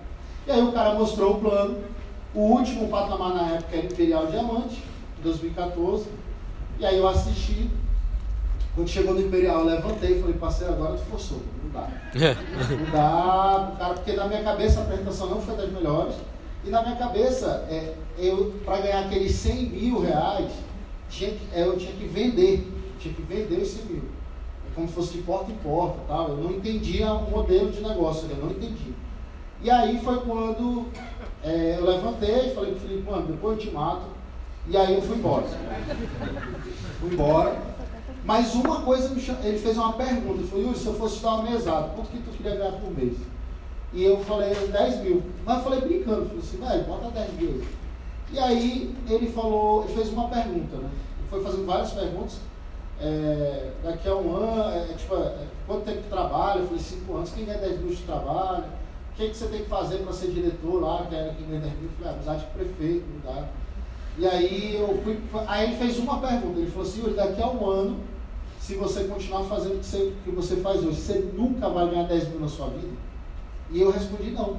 E 0.46 0.50
aí 0.50 0.62
o 0.62 0.72
cara 0.72 0.94
mostrou 0.94 1.34
o 1.34 1.40
plano. 1.40 1.78
O 2.34 2.40
último 2.40 2.88
patamar 2.88 3.34
na 3.34 3.54
época 3.54 3.76
era 3.76 3.86
Imperial 3.86 4.26
Diamante, 4.26 4.82
2014. 5.22 6.08
E 6.78 6.86
aí 6.86 6.98
eu 6.98 7.08
assisti. 7.08 7.70
Quando 8.74 8.88
chegou 8.88 9.14
no 9.14 9.20
Imperial, 9.20 9.60
eu 9.60 9.66
levantei 9.66 10.16
e 10.16 10.20
falei, 10.20 10.34
parceiro, 10.36 10.72
agora 10.72 10.94
tu 10.94 11.04
forçou. 11.10 11.42
Não 11.62 11.70
dá. 11.70 11.88
não 12.70 12.90
dá, 12.90 13.72
cara, 13.78 13.94
porque 13.94 14.12
na 14.14 14.26
minha 14.26 14.42
cabeça 14.42 14.80
a 14.80 14.82
apresentação 14.84 15.28
não 15.28 15.42
foi 15.42 15.56
das 15.56 15.70
melhores. 15.70 16.14
E 16.64 16.70
na 16.70 16.82
minha 16.82 16.96
cabeça, 16.96 17.66
é, 17.68 17.94
eu 18.18 18.54
para 18.64 18.80
ganhar 18.80 19.00
aqueles 19.06 19.32
100 19.32 19.66
mil 19.70 20.00
reais, 20.00 20.52
tinha 21.08 21.30
que, 21.30 21.48
é, 21.52 21.62
eu 21.62 21.76
tinha 21.76 21.92
que 21.92 22.06
vender. 22.06 22.72
Tinha 22.98 23.12
que 23.14 23.22
vender 23.22 23.62
os 23.62 23.68
100 23.68 23.84
mil. 23.86 24.02
É 24.68 24.74
como 24.74 24.86
se 24.86 24.94
fosse 24.94 25.12
de 25.14 25.22
porta 25.22 25.50
em 25.50 25.56
porta. 25.56 25.98
Tal. 26.06 26.28
Eu 26.28 26.36
não 26.36 26.52
entendia 26.52 27.12
o 27.12 27.30
modelo 27.30 27.70
de 27.70 27.80
negócio, 27.80 28.28
eu 28.30 28.36
não 28.36 28.50
entendia. 28.50 28.94
E 29.60 29.70
aí 29.70 30.00
foi 30.00 30.18
quando 30.20 30.86
é, 31.42 31.76
eu 31.78 31.84
levantei 31.84 32.50
e 32.50 32.54
falei 32.54 32.72
para 32.72 32.78
o 32.78 32.88
Felipe, 32.88 33.10
mano, 33.10 33.26
depois 33.26 33.58
eu 33.58 33.64
te 33.64 33.70
mato. 33.70 34.06
E 34.68 34.76
aí 34.76 34.94
eu 34.94 35.02
fui 35.02 35.16
embora. 35.16 35.46
fui 37.00 37.12
embora. 37.12 37.72
Mas 38.24 38.54
uma 38.54 38.82
coisa, 38.82 39.12
ele 39.42 39.58
fez 39.58 39.76
uma 39.76 39.94
pergunta, 39.94 40.38
ele 40.38 40.46
falou, 40.46 40.64
Yuri, 40.66 40.78
se 40.78 40.86
eu 40.86 40.94
fosse 40.94 41.20
dar 41.20 41.34
uma 41.34 41.50
mesada, 41.50 41.88
quanto 41.88 42.10
que 42.10 42.18
tu 42.18 42.30
queria 42.30 42.54
ganhar 42.54 42.72
por 42.72 42.96
mês? 42.96 43.16
E 43.92 44.04
eu 44.04 44.18
falei 44.18 44.54
10 44.54 45.00
mil. 45.02 45.22
Mas 45.44 45.58
eu 45.58 45.64
falei 45.64 45.80
brincando, 45.80 46.26
falei 46.26 46.38
assim, 46.38 46.56
velho, 46.56 46.84
bota 46.84 47.10
10 47.10 47.34
mil 47.34 47.48
aí. 47.48 47.68
E 48.32 48.38
aí 48.38 48.94
ele 49.08 49.30
falou, 49.30 49.84
ele 49.84 49.94
fez 49.94 50.08
uma 50.10 50.28
pergunta, 50.28 50.76
né? 50.76 50.90
Ele 51.18 51.28
foi 51.28 51.42
fazendo 51.42 51.66
várias 51.66 51.92
perguntas. 51.92 52.38
É, 53.00 53.72
daqui 53.82 54.08
a 54.08 54.14
um 54.14 54.36
ano, 54.36 54.70
é, 54.70 54.94
tipo, 54.94 55.14
é, 55.16 55.46
quanto 55.66 55.84
tempo 55.84 56.02
de 56.02 56.08
trabalho? 56.08 56.60
Eu 56.60 56.66
falei, 56.68 56.82
5 56.82 57.14
anos, 57.14 57.30
quem 57.32 57.44
ganha 57.44 57.58
10 57.58 57.80
mil 57.80 57.94
de 57.94 58.02
trabalho? 58.02 58.64
O 58.64 59.14
que, 59.16 59.28
que 59.28 59.36
você 59.36 59.46
tem 59.48 59.62
que 59.62 59.68
fazer 59.68 59.98
para 59.98 60.12
ser 60.12 60.30
diretor 60.30 60.80
lá, 60.80 61.04
que 61.06 61.14
era 61.14 61.34
quem 61.34 61.46
ganha 61.46 61.60
10 61.60 61.74
mil? 61.74 61.84
Eu 61.84 61.90
falei, 61.98 62.10
ah, 62.10 62.14
amizade 62.14 62.44
com 62.44 62.58
prefeito, 62.58 63.04
não 63.12 63.34
dá. 63.34 63.48
E 64.16 64.26
aí 64.26 64.76
eu 64.76 65.00
fui. 65.02 65.18
Aí 65.46 65.64
ele 65.68 65.76
fez 65.76 65.98
uma 65.98 66.18
pergunta, 66.20 66.58
ele 66.58 66.70
falou 66.70 66.86
assim, 66.86 67.02
daqui 67.14 67.42
a 67.42 67.48
um 67.48 67.68
ano, 67.68 68.00
se 68.58 68.74
você 68.76 69.04
continuar 69.04 69.42
fazendo 69.44 69.76
o 69.76 69.78
que 69.78 69.86
você, 69.86 70.12
que 70.24 70.30
você 70.30 70.56
faz 70.56 70.82
hoje, 70.82 71.00
você 71.00 71.30
nunca 71.34 71.68
vai 71.68 71.90
ganhar 71.90 72.04
10 72.04 72.28
mil 72.28 72.40
na 72.40 72.48
sua 72.48 72.68
vida? 72.68 73.11
E 73.72 73.80
eu 73.80 73.90
respondi 73.90 74.30
não, 74.30 74.58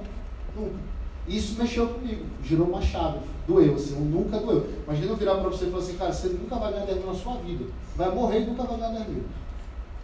nunca. 0.55 0.93
Isso 1.27 1.57
mexeu 1.57 1.87
comigo, 1.87 2.25
girou 2.43 2.67
uma 2.67 2.81
chave, 2.81 3.19
doeu, 3.47 3.75
assim, 3.75 3.95
nunca 3.95 4.39
doeu. 4.39 4.69
Imagina 4.85 5.11
eu 5.11 5.15
virar 5.15 5.35
para 5.35 5.49
você 5.49 5.65
e 5.65 5.69
falar 5.69 5.83
assim, 5.83 5.97
cara, 5.97 6.11
você 6.11 6.27
nunca 6.29 6.55
vai 6.57 6.73
ganhar 6.73 6.85
10 6.85 6.97
mil 6.97 7.07
na 7.07 7.13
sua 7.13 7.35
vida. 7.35 7.65
Vai 7.95 8.13
morrer 8.13 8.41
e 8.41 8.45
nunca 8.45 8.63
vai 8.63 8.77
ganhar 8.77 8.91
10 8.91 9.09
mil. 9.09 9.23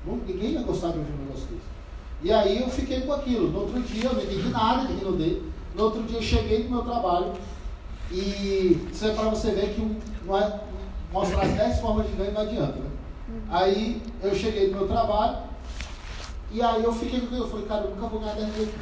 Ninguém 0.05 0.51
ia 0.53 0.61
gostar 0.61 0.91
de 0.91 0.99
ouvir 0.99 1.11
um 1.11 1.25
negócio 1.25 1.45
desse. 1.47 1.61
E 2.21 2.31
aí 2.31 2.61
eu 2.61 2.69
fiquei 2.69 3.01
com 3.01 3.13
aquilo. 3.13 3.49
No 3.49 3.61
outro 3.61 3.81
dia 3.81 4.05
eu 4.05 4.13
não 4.13 4.23
entendi 4.23 4.49
nada 4.49 4.85
de 4.85 4.93
Rino 4.93 5.13
dele. 5.13 5.51
No 5.75 5.83
outro 5.83 6.03
dia 6.03 6.17
eu 6.17 6.21
cheguei 6.21 6.63
no 6.63 6.69
meu 6.69 6.81
trabalho 6.83 7.33
e 8.11 8.87
isso 8.91 9.05
é 9.05 9.13
para 9.13 9.29
você 9.29 9.51
ver 9.51 9.73
que 9.73 9.97
não 10.25 10.37
é, 10.37 10.59
mostrar 11.11 11.43
as 11.43 11.51
10 11.51 11.79
formas 11.79 12.07
de 12.07 12.13
ganho 12.13 12.31
não 12.31 12.41
adianta. 12.41 12.79
Né? 12.79 12.89
Aí 13.49 14.01
eu 14.23 14.33
cheguei 14.33 14.69
no 14.69 14.77
meu 14.77 14.87
trabalho 14.87 15.37
e 16.51 16.61
aí 16.61 16.83
eu 16.83 16.93
fiquei 16.93 17.21
com 17.21 17.35
eu 17.35 17.47
falei, 17.47 17.65
cara, 17.65 17.83
eu 17.83 17.91
nunca 17.91 18.07
vou 18.07 18.19
ganhar 18.19 18.35
10 18.35 18.57
mil. 18.57 18.67
Aí, 18.67 18.73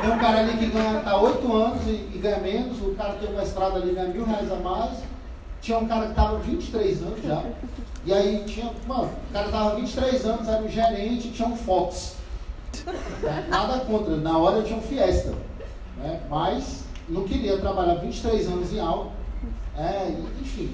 tem 0.00 0.10
um 0.10 0.18
cara 0.18 0.38
ali 0.40 0.56
que 0.56 0.66
ganha, 0.66 1.00
tá 1.00 1.16
8 1.20 1.56
anos 1.56 1.86
e, 1.86 2.10
e 2.14 2.18
ganha 2.22 2.38
menos, 2.38 2.80
o 2.80 2.94
cara 2.94 3.14
tem 3.14 3.30
uma 3.30 3.42
estrada 3.42 3.76
ali 3.76 3.92
ganha 3.94 4.08
mil 4.08 4.24
reais 4.24 4.50
a 4.50 4.56
mais. 4.56 4.98
Tinha 5.60 5.78
um 5.78 5.86
cara 5.86 6.08
que 6.08 6.14
tava 6.14 6.38
23 6.38 7.02
anos 7.02 7.22
já. 7.24 7.42
E 8.04 8.12
aí 8.12 8.44
tinha, 8.46 8.70
mano, 8.86 9.10
o 9.30 9.32
cara 9.32 9.48
tava 9.48 9.74
23 9.76 10.24
anos, 10.26 10.48
era 10.48 10.62
um 10.62 10.68
gerente, 10.68 11.30
tinha 11.30 11.48
um 11.48 11.56
Fox. 11.56 12.16
Nada 13.48 13.80
contra, 13.80 14.16
na 14.16 14.38
hora 14.38 14.62
tinha 14.62 14.78
um 14.78 14.82
Fiesta. 14.82 15.34
Né? 15.96 16.20
Mas 16.28 16.84
não 17.08 17.24
queria 17.24 17.58
trabalhar 17.58 17.94
23 17.94 18.46
anos 18.48 18.72
em 18.72 18.78
algo. 18.78 19.10
É, 19.76 20.08
e- 20.08 20.40
enfim. 20.42 20.72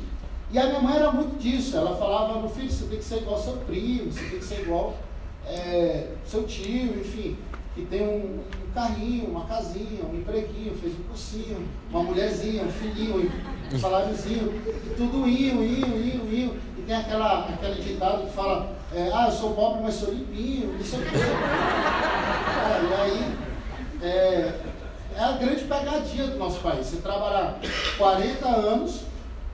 E 0.53 0.59
a 0.59 0.67
minha 0.67 0.81
mãe 0.81 0.97
era 0.97 1.11
muito 1.11 1.39
disso. 1.39 1.77
Ela 1.77 1.97
falava, 1.97 2.39
meu 2.39 2.49
filho, 2.51 2.71
você 2.71 2.85
tem 2.85 2.99
que 2.99 3.05
ser 3.05 3.19
igual 3.19 3.39
seu 3.39 3.55
primo, 3.59 4.13
você 4.13 4.21
tem 4.21 4.39
que 4.39 4.45
ser 4.45 4.61
igual 4.61 4.95
é, 5.47 6.09
seu 6.27 6.45
tio, 6.45 7.01
enfim, 7.01 7.39
que 7.75 7.87
tem 7.87 8.03
um, 8.03 8.41
um 8.41 8.73
carrinho, 8.75 9.31
uma 9.31 9.47
casinha, 9.47 10.05
um 10.05 10.15
empreguinho, 10.15 10.77
fez 10.77 10.93
um 10.93 11.03
cursinho, 11.05 11.67
uma 11.91 12.03
mulherzinha, 12.03 12.65
um 12.65 12.71
filhinho, 12.71 13.31
um 13.73 13.79
saláriozinho, 13.79 14.53
e 14.87 14.95
tudo 14.95 15.27
iam, 15.27 15.63
iam, 15.63 15.89
iam, 15.89 16.27
iam. 16.27 16.55
E 16.77 16.83
tem 16.87 16.97
aquela, 16.97 17.49
aquele 17.49 17.83
ditado 17.83 18.27
que 18.27 18.33
fala, 18.35 18.77
é, 18.95 19.11
ah, 19.13 19.29
eu 19.29 19.33
sou 19.33 19.55
pobre, 19.55 19.83
mas 19.83 19.95
sou 19.95 20.13
limpinho, 20.13 20.75
não 20.75 20.85
sei 20.85 20.99
o 20.99 21.03
quê. 21.03 21.17
É, 22.69 22.85
e 22.85 22.95
aí, 23.01 23.37
é, 24.03 24.61
é 25.17 25.25
a 25.25 25.33
grande 25.33 25.65
pegadinha 25.65 26.27
do 26.27 26.39
nosso 26.39 26.61
país. 26.61 26.87
Você 26.87 26.97
trabalhar 26.97 27.59
40 27.97 28.49
anos, 28.49 29.01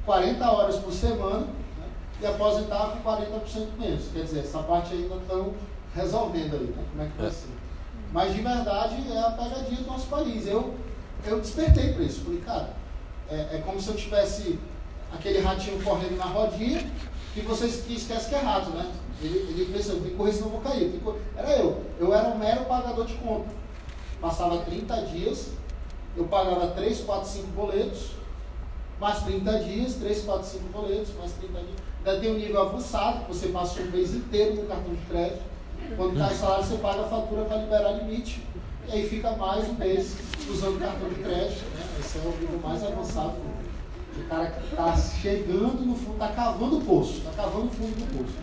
40 0.08 0.50
horas 0.50 0.76
por 0.76 0.90
semana, 0.90 1.40
né, 1.40 1.86
e 2.22 2.26
aposentar 2.26 2.92
com 2.92 3.10
40% 3.10 3.78
menos. 3.78 4.08
Quer 4.10 4.22
dizer, 4.22 4.40
essa 4.40 4.60
parte 4.62 4.94
ainda 4.94 5.16
estão 5.16 5.52
resolvendo 5.94 6.54
aí, 6.54 6.74
né? 6.74 6.84
Como 6.90 7.02
é 7.02 7.06
que 7.06 7.20
vai 7.20 7.30
ser. 7.30 7.48
Mas 8.10 8.34
de 8.34 8.40
verdade 8.40 9.12
é 9.12 9.18
a 9.18 9.30
pegadinha 9.32 9.82
do 9.82 9.86
nosso 9.86 10.06
país. 10.06 10.46
Eu, 10.46 10.74
eu 11.26 11.38
despertei 11.40 11.92
para 11.92 12.04
isso. 12.04 12.24
Falei, 12.24 12.40
cara, 12.40 12.70
é, 13.30 13.34
é 13.34 13.62
como 13.66 13.78
se 13.78 13.88
eu 13.90 13.96
tivesse 13.96 14.58
aquele 15.12 15.40
ratinho 15.40 15.82
correndo 15.82 16.16
na 16.16 16.24
rodinha 16.24 16.90
que 17.34 17.42
você 17.42 17.68
que 17.68 17.94
esquece 17.94 18.30
que 18.30 18.34
é 18.34 18.38
rato, 18.38 18.70
né? 18.70 18.90
Ele, 19.20 19.38
ele 19.50 19.72
pensa, 19.72 19.94
que 19.94 20.10
correr 20.12 20.32
senão 20.32 20.46
eu 20.46 20.52
vou 20.52 20.60
cair. 20.62 21.02
Era 21.36 21.50
eu. 21.58 21.84
Eu 22.00 22.14
era 22.14 22.28
um 22.28 22.38
mero 22.38 22.64
pagador 22.64 23.04
de 23.04 23.14
conta. 23.16 23.50
Passava 24.22 24.58
30 24.62 25.02
dias, 25.02 25.50
eu 26.16 26.24
pagava 26.24 26.68
3, 26.68 27.00
4, 27.00 27.28
5 27.28 27.46
boletos, 27.48 28.17
mais 29.00 29.22
30 29.22 29.58
dias, 29.60 29.94
3, 29.94 30.22
4, 30.22 30.46
5 30.46 30.64
boletos, 30.72 31.14
mais 31.18 31.32
30 31.32 31.52
dias. 31.52 31.76
Ainda 32.04 32.20
tem 32.20 32.32
um 32.32 32.38
nível 32.38 32.62
avançado, 32.62 33.26
você 33.28 33.48
passa 33.48 33.80
um 33.80 33.90
mês 33.90 34.14
inteiro 34.14 34.56
no 34.56 34.62
cartão 34.62 34.94
de 34.94 35.02
crédito. 35.02 35.42
Quando 35.96 36.18
cai 36.18 36.32
o 36.32 36.36
salário, 36.36 36.64
você 36.64 36.76
paga 36.78 37.02
a 37.02 37.08
fatura 37.08 37.44
para 37.44 37.58
liberar 37.58 37.92
limite. 37.92 38.42
E 38.88 38.92
aí 38.92 39.08
fica 39.08 39.32
mais 39.32 39.68
um 39.68 39.74
mês 39.74 40.16
usando 40.48 40.80
cartão 40.80 41.08
de 41.08 41.16
crédito. 41.16 41.64
Né? 41.74 41.86
Esse 42.00 42.18
é 42.18 42.20
o 42.22 42.30
nível 42.40 42.60
mais 42.62 42.82
avançado. 42.82 43.34
O 44.16 44.28
cara 44.28 44.46
que 44.46 44.66
está 44.66 44.96
chegando 44.96 45.86
no 45.86 45.94
fundo, 45.94 46.14
está 46.14 46.28
cavando 46.28 46.78
o 46.78 46.80
poço, 46.80 47.18
está 47.18 47.30
cavando 47.30 47.66
o 47.66 47.70
fundo 47.70 47.94
do 47.94 48.18
poço. 48.18 48.36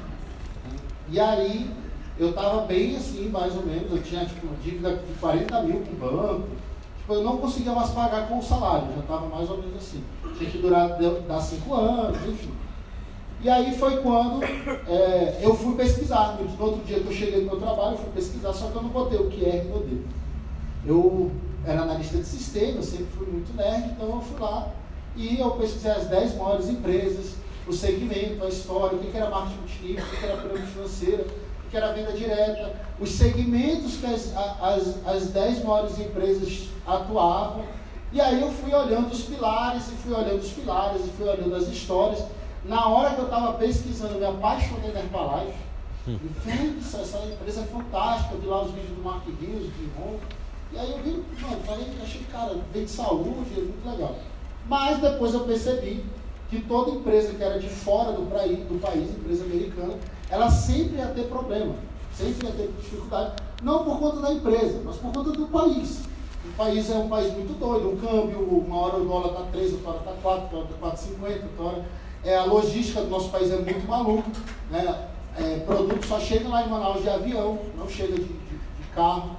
E 1.10 1.20
aí, 1.20 1.70
eu 2.18 2.30
estava 2.30 2.62
bem 2.62 2.96
assim, 2.96 3.30
mais 3.30 3.56
ou 3.56 3.66
menos. 3.66 3.92
Eu 3.92 4.02
tinha 4.02 4.26
tipo, 4.26 4.48
uma 4.48 4.56
dívida 4.58 4.96
de 4.96 5.14
40 5.20 5.62
mil 5.64 5.82
com 5.82 5.92
o 5.92 5.96
banco. 5.96 6.48
Tipo, 7.00 7.14
eu 7.14 7.24
não 7.24 7.38
conseguia 7.38 7.74
mais 7.74 7.90
pagar 7.90 8.28
com 8.28 8.40
o 8.40 8.44
salário, 8.44 8.88
já 8.94 9.02
estava 9.02 9.28
mais 9.28 9.50
ou 9.50 9.58
menos 9.58 9.76
assim. 9.76 10.04
Tinha 10.38 10.50
que 10.50 10.58
durar, 10.58 10.98
dar 11.28 11.40
5 11.42 11.74
anos, 11.74 12.18
enfim. 12.28 12.52
E 13.42 13.50
aí 13.50 13.78
foi 13.78 13.98
quando 13.98 14.44
é, 14.44 15.40
eu 15.42 15.56
fui 15.56 15.76
pesquisar. 15.76 16.38
No, 16.40 16.66
outro 16.66 16.84
dia 16.84 17.00
que 17.00 17.08
eu 17.08 17.12
cheguei 17.14 17.42
no 17.44 17.52
meu 17.52 17.60
trabalho, 17.60 17.94
eu 17.94 17.98
fui 18.00 18.10
pesquisar, 18.14 18.54
só 18.54 18.68
que 18.70 18.76
eu 18.76 18.82
não 18.82 18.90
botei 18.90 19.18
o 19.20 19.30
QR 19.30 19.64
no 19.70 19.80
dedo. 19.80 20.08
Eu 20.86 21.32
era 21.66 21.82
analista 21.82 22.18
de 22.18 22.26
sistema, 22.26 22.78
eu 22.78 22.84
sempre 22.84 23.06
fui 23.18 23.28
muito 23.28 23.56
nerd, 23.56 23.92
então 23.92 24.08
eu 24.08 24.22
fui 24.22 24.40
lá 24.40 24.70
e 25.16 25.40
eu 25.40 25.52
pesquisei 25.52 25.92
as 25.92 26.06
10 26.08 26.36
maiores 26.38 26.70
empresas, 26.70 27.36
o 27.68 27.74
segmento, 27.74 28.44
a 28.44 28.50
história, 28.50 28.98
o 28.98 29.02
que 29.02 29.16
era 29.18 29.30
marketing 29.30 29.58
multinível, 29.60 30.04
o 30.06 30.10
que 30.18 30.26
era 30.26 30.38
pirâmide 30.38 30.68
financeira, 30.72 31.26
o 31.66 31.70
que 31.72 31.78
era 31.78 31.92
venda 31.94 32.12
direta, 32.12 32.74
os 33.00 33.10
segmentos 33.12 33.98
que 33.98 34.06
as, 34.06 34.36
a- 34.36 34.58
as, 34.76 35.08
as 35.08 35.28
10 35.30 35.64
maiores 35.64 36.00
empresas 36.00 36.68
atuavam. 36.86 37.64
E 38.16 38.22
aí 38.22 38.42
eu 38.42 38.50
fui 38.50 38.74
olhando 38.74 39.12
os 39.12 39.24
pilares, 39.24 39.90
e 39.90 39.92
fui 39.92 40.14
olhando 40.14 40.40
os 40.40 40.50
pilares, 40.50 41.06
e 41.06 41.10
fui 41.10 41.28
olhando 41.28 41.54
as 41.54 41.68
histórias. 41.68 42.24
Na 42.64 42.88
hora 42.88 43.14
que 43.14 43.20
eu 43.20 43.26
estava 43.26 43.52
pesquisando, 43.56 44.14
eu 44.14 44.20
me 44.22 44.26
apaixonei 44.26 44.94
na 44.94 45.02
Herbalife. 45.02 45.60
Vendo 46.46 46.80
essa, 46.80 47.00
essa 47.00 47.18
empresa 47.26 47.60
é 47.60 47.64
fantástica, 47.66 48.36
eu 48.36 48.40
vi 48.40 48.48
lá 48.48 48.62
os 48.62 48.72
vídeos 48.72 48.96
do 48.96 49.04
Mark 49.04 49.26
Rios, 49.26 49.66
de 49.66 49.90
Ron. 49.98 50.16
E 50.72 50.80
aí 50.80 50.92
eu 50.94 51.00
vi, 51.00 51.26
mano, 51.42 51.62
falei, 51.66 51.88
achei, 52.02 52.22
cara, 52.32 52.58
vem 52.72 52.86
de 52.86 52.92
saúde, 52.92 53.52
é 53.52 53.60
muito 53.60 53.86
legal. 53.86 54.16
Mas 54.70 55.02
depois 55.02 55.34
eu 55.34 55.42
percebi 55.42 56.06
que 56.50 56.62
toda 56.62 56.92
empresa 56.92 57.34
que 57.34 57.44
era 57.44 57.60
de 57.60 57.68
fora 57.68 58.14
do, 58.14 58.26
praí, 58.28 58.56
do 58.56 58.80
país, 58.80 59.10
empresa 59.10 59.44
americana, 59.44 59.96
ela 60.30 60.50
sempre 60.50 61.00
ia 61.00 61.08
ter 61.08 61.24
problema, 61.24 61.76
sempre 62.14 62.48
ia 62.48 62.54
ter 62.54 62.72
dificuldade, 62.80 63.34
não 63.62 63.84
por 63.84 64.00
conta 64.00 64.22
da 64.22 64.32
empresa, 64.32 64.82
mas 64.86 64.96
por 64.96 65.12
conta 65.12 65.32
do 65.32 65.48
país. 65.48 66.15
O 66.50 66.58
país 66.58 66.90
é 66.90 66.96
um 66.96 67.10
país 67.10 67.34
muito 67.34 67.58
doido, 67.60 67.90
um 67.92 67.98
câmbio, 67.98 68.40
uma 68.40 68.78
hora 68.78 68.98
o 68.98 69.06
dólar 69.06 69.28
está 69.32 69.42
3, 69.52 69.74
outra 69.74 69.90
hora 69.90 70.00
está 70.00 70.12
4, 70.22 70.58
outra 70.58 70.58
hora 70.82 70.94
está 70.96 71.08
4,50, 71.10 71.44
outra 71.44 71.64
hora. 71.66 71.86
É, 72.24 72.38
a 72.38 72.46
logística 72.46 73.02
do 73.02 73.10
nosso 73.10 73.30
país 73.30 73.52
é 73.52 73.58
muito 73.58 73.88
maluca. 73.88 74.30
Né? 74.72 75.08
É, 75.38 75.60
produto 75.66 76.06
só 76.06 76.20
chega 76.20 76.48
lá 76.48 76.66
em 76.66 76.70
Manaus 76.70 77.02
de 77.02 77.10
avião, 77.10 77.60
não 77.78 77.90
chega 77.90 78.14
de, 78.16 78.24
de- 78.24 78.28
de 78.28 78.88
carro, 78.96 79.32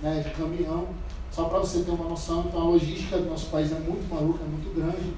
né, 0.00 0.24
de 0.26 0.30
caminhão. 0.30 0.86
Só 1.30 1.44
para 1.44 1.58
você 1.60 1.80
ter 1.82 1.90
uma 1.90 2.08
noção, 2.08 2.44
então 2.48 2.60
a 2.60 2.64
logística 2.64 3.18
do 3.18 3.28
nosso 3.28 3.46
país 3.46 3.70
é 3.70 3.74
muito 3.78 4.08
maluca, 4.12 4.40
é 4.44 4.48
muito 4.48 4.74
grande. 4.74 5.12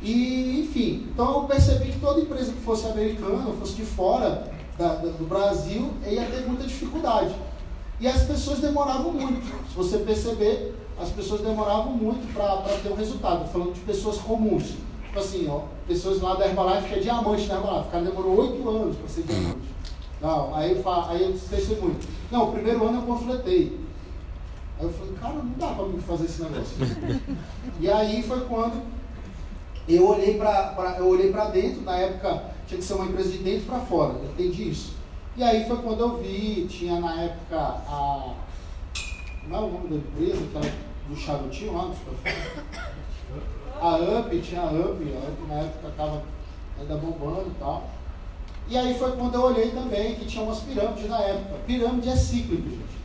E, 0.00 0.60
enfim, 0.60 1.08
então 1.12 1.42
eu 1.42 1.44
percebi 1.48 1.92
que 1.92 2.00
toda 2.00 2.20
empresa 2.20 2.52
que 2.52 2.60
fosse 2.60 2.86
americana, 2.86 3.52
fosse 3.58 3.74
de 3.74 3.82
fora 3.84 4.48
da- 4.78 4.94
da- 4.96 5.10
do 5.10 5.24
Brasil, 5.28 5.90
ia 6.06 6.24
ter 6.26 6.46
muita 6.46 6.64
dificuldade. 6.64 7.34
E 8.00 8.06
as 8.08 8.22
pessoas 8.24 8.58
demoravam 8.60 9.12
muito. 9.12 9.44
Se 9.68 9.76
você 9.76 9.98
perceber, 9.98 10.74
as 11.02 11.10
pessoas 11.10 11.40
demoravam 11.40 11.92
muito 11.92 12.32
para 12.32 12.78
ter 12.78 12.90
um 12.90 12.96
resultado. 12.96 13.48
Falando 13.50 13.74
de 13.74 13.80
pessoas 13.80 14.18
comuns. 14.18 14.74
Tipo 15.06 15.18
assim, 15.18 15.48
ó, 15.48 15.62
pessoas 15.86 16.20
lá 16.20 16.34
da 16.34 16.46
Herbalife 16.46 16.88
que 16.88 16.94
é 16.94 16.98
diamante 17.00 17.46
na 17.46 17.56
Herbalife. 17.56 17.88
O 17.88 17.90
cara 17.90 18.04
demorou 18.04 18.40
oito 18.40 18.68
anos 18.68 18.96
para 18.96 19.08
ser 19.08 19.22
diamante. 19.24 19.72
Não, 20.20 20.54
aí, 20.54 20.72
eu 20.72 20.90
aí 21.08 21.22
eu 21.22 21.38
testemunho. 21.38 21.96
Não, 22.30 22.48
o 22.48 22.52
primeiro 22.52 22.86
ano 22.86 23.00
eu 23.00 23.02
panfletei. 23.02 23.80
Aí 24.78 24.86
eu 24.86 24.92
falei, 24.92 25.12
cara, 25.14 25.34
não 25.34 25.52
dá 25.58 25.66
para 25.68 25.84
mim 25.86 25.98
fazer 25.98 26.24
esse 26.24 26.42
negócio. 26.42 26.76
e 27.80 27.90
aí 27.90 28.22
foi 28.22 28.40
quando 28.42 28.80
eu 29.88 30.06
olhei 30.06 30.38
para 30.38 31.44
dentro, 31.46 31.82
na 31.82 31.96
época 31.96 32.44
tinha 32.66 32.78
que 32.78 32.84
ser 32.84 32.94
uma 32.94 33.06
empresa 33.06 33.30
de 33.30 33.38
dentro 33.38 33.66
para 33.66 33.80
fora, 33.80 34.14
eu 34.14 34.30
entendi 34.30 34.70
isso. 34.70 34.94
E 35.36 35.42
aí 35.42 35.66
foi 35.66 35.76
quando 35.78 36.00
eu 36.00 36.18
vi, 36.18 36.66
tinha 36.68 37.00
na 37.00 37.22
época 37.22 37.58
a. 37.58 38.34
Não 39.48 39.56
é 39.56 39.60
o 39.60 39.72
nome 39.72 39.88
da 39.88 39.96
empresa, 39.96 40.40
do 41.08 41.16
charutinho 41.16 41.74
lá, 41.74 41.90
a 43.80 43.96
UP, 43.96 44.40
tinha 44.40 44.60
a 44.62 44.66
UP, 44.70 45.02
a 45.14 45.28
UP 45.28 45.48
na 45.48 45.54
época 45.56 45.88
estava 45.88 46.22
ainda 46.80 46.94
bombando 46.96 47.48
e 47.48 47.54
tal. 47.58 47.90
E 48.68 48.76
aí 48.78 48.96
foi 48.96 49.12
quando 49.12 49.34
eu 49.34 49.42
olhei 49.42 49.70
também 49.70 50.14
que 50.14 50.24
tinha 50.24 50.44
umas 50.44 50.60
pirâmides 50.60 51.08
na 51.08 51.18
época. 51.20 51.58
Pirâmide 51.66 52.08
é 52.08 52.16
cíclico, 52.16 52.70
gente. 52.70 53.02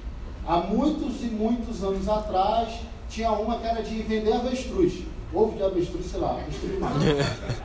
Há 0.48 0.58
muitos 0.58 1.22
e 1.24 1.26
muitos 1.28 1.84
anos 1.84 2.08
atrás, 2.08 2.70
tinha 3.10 3.32
uma 3.32 3.58
que 3.58 3.66
era 3.66 3.82
de 3.82 4.02
vender 4.04 4.34
avestruz. 4.34 5.04
Ovo 5.34 5.58
de 5.58 5.64
avestruz, 5.64 6.06
sei 6.06 6.20
lá, 6.20 6.32
avestruz 6.40 6.80
mais. 6.80 6.96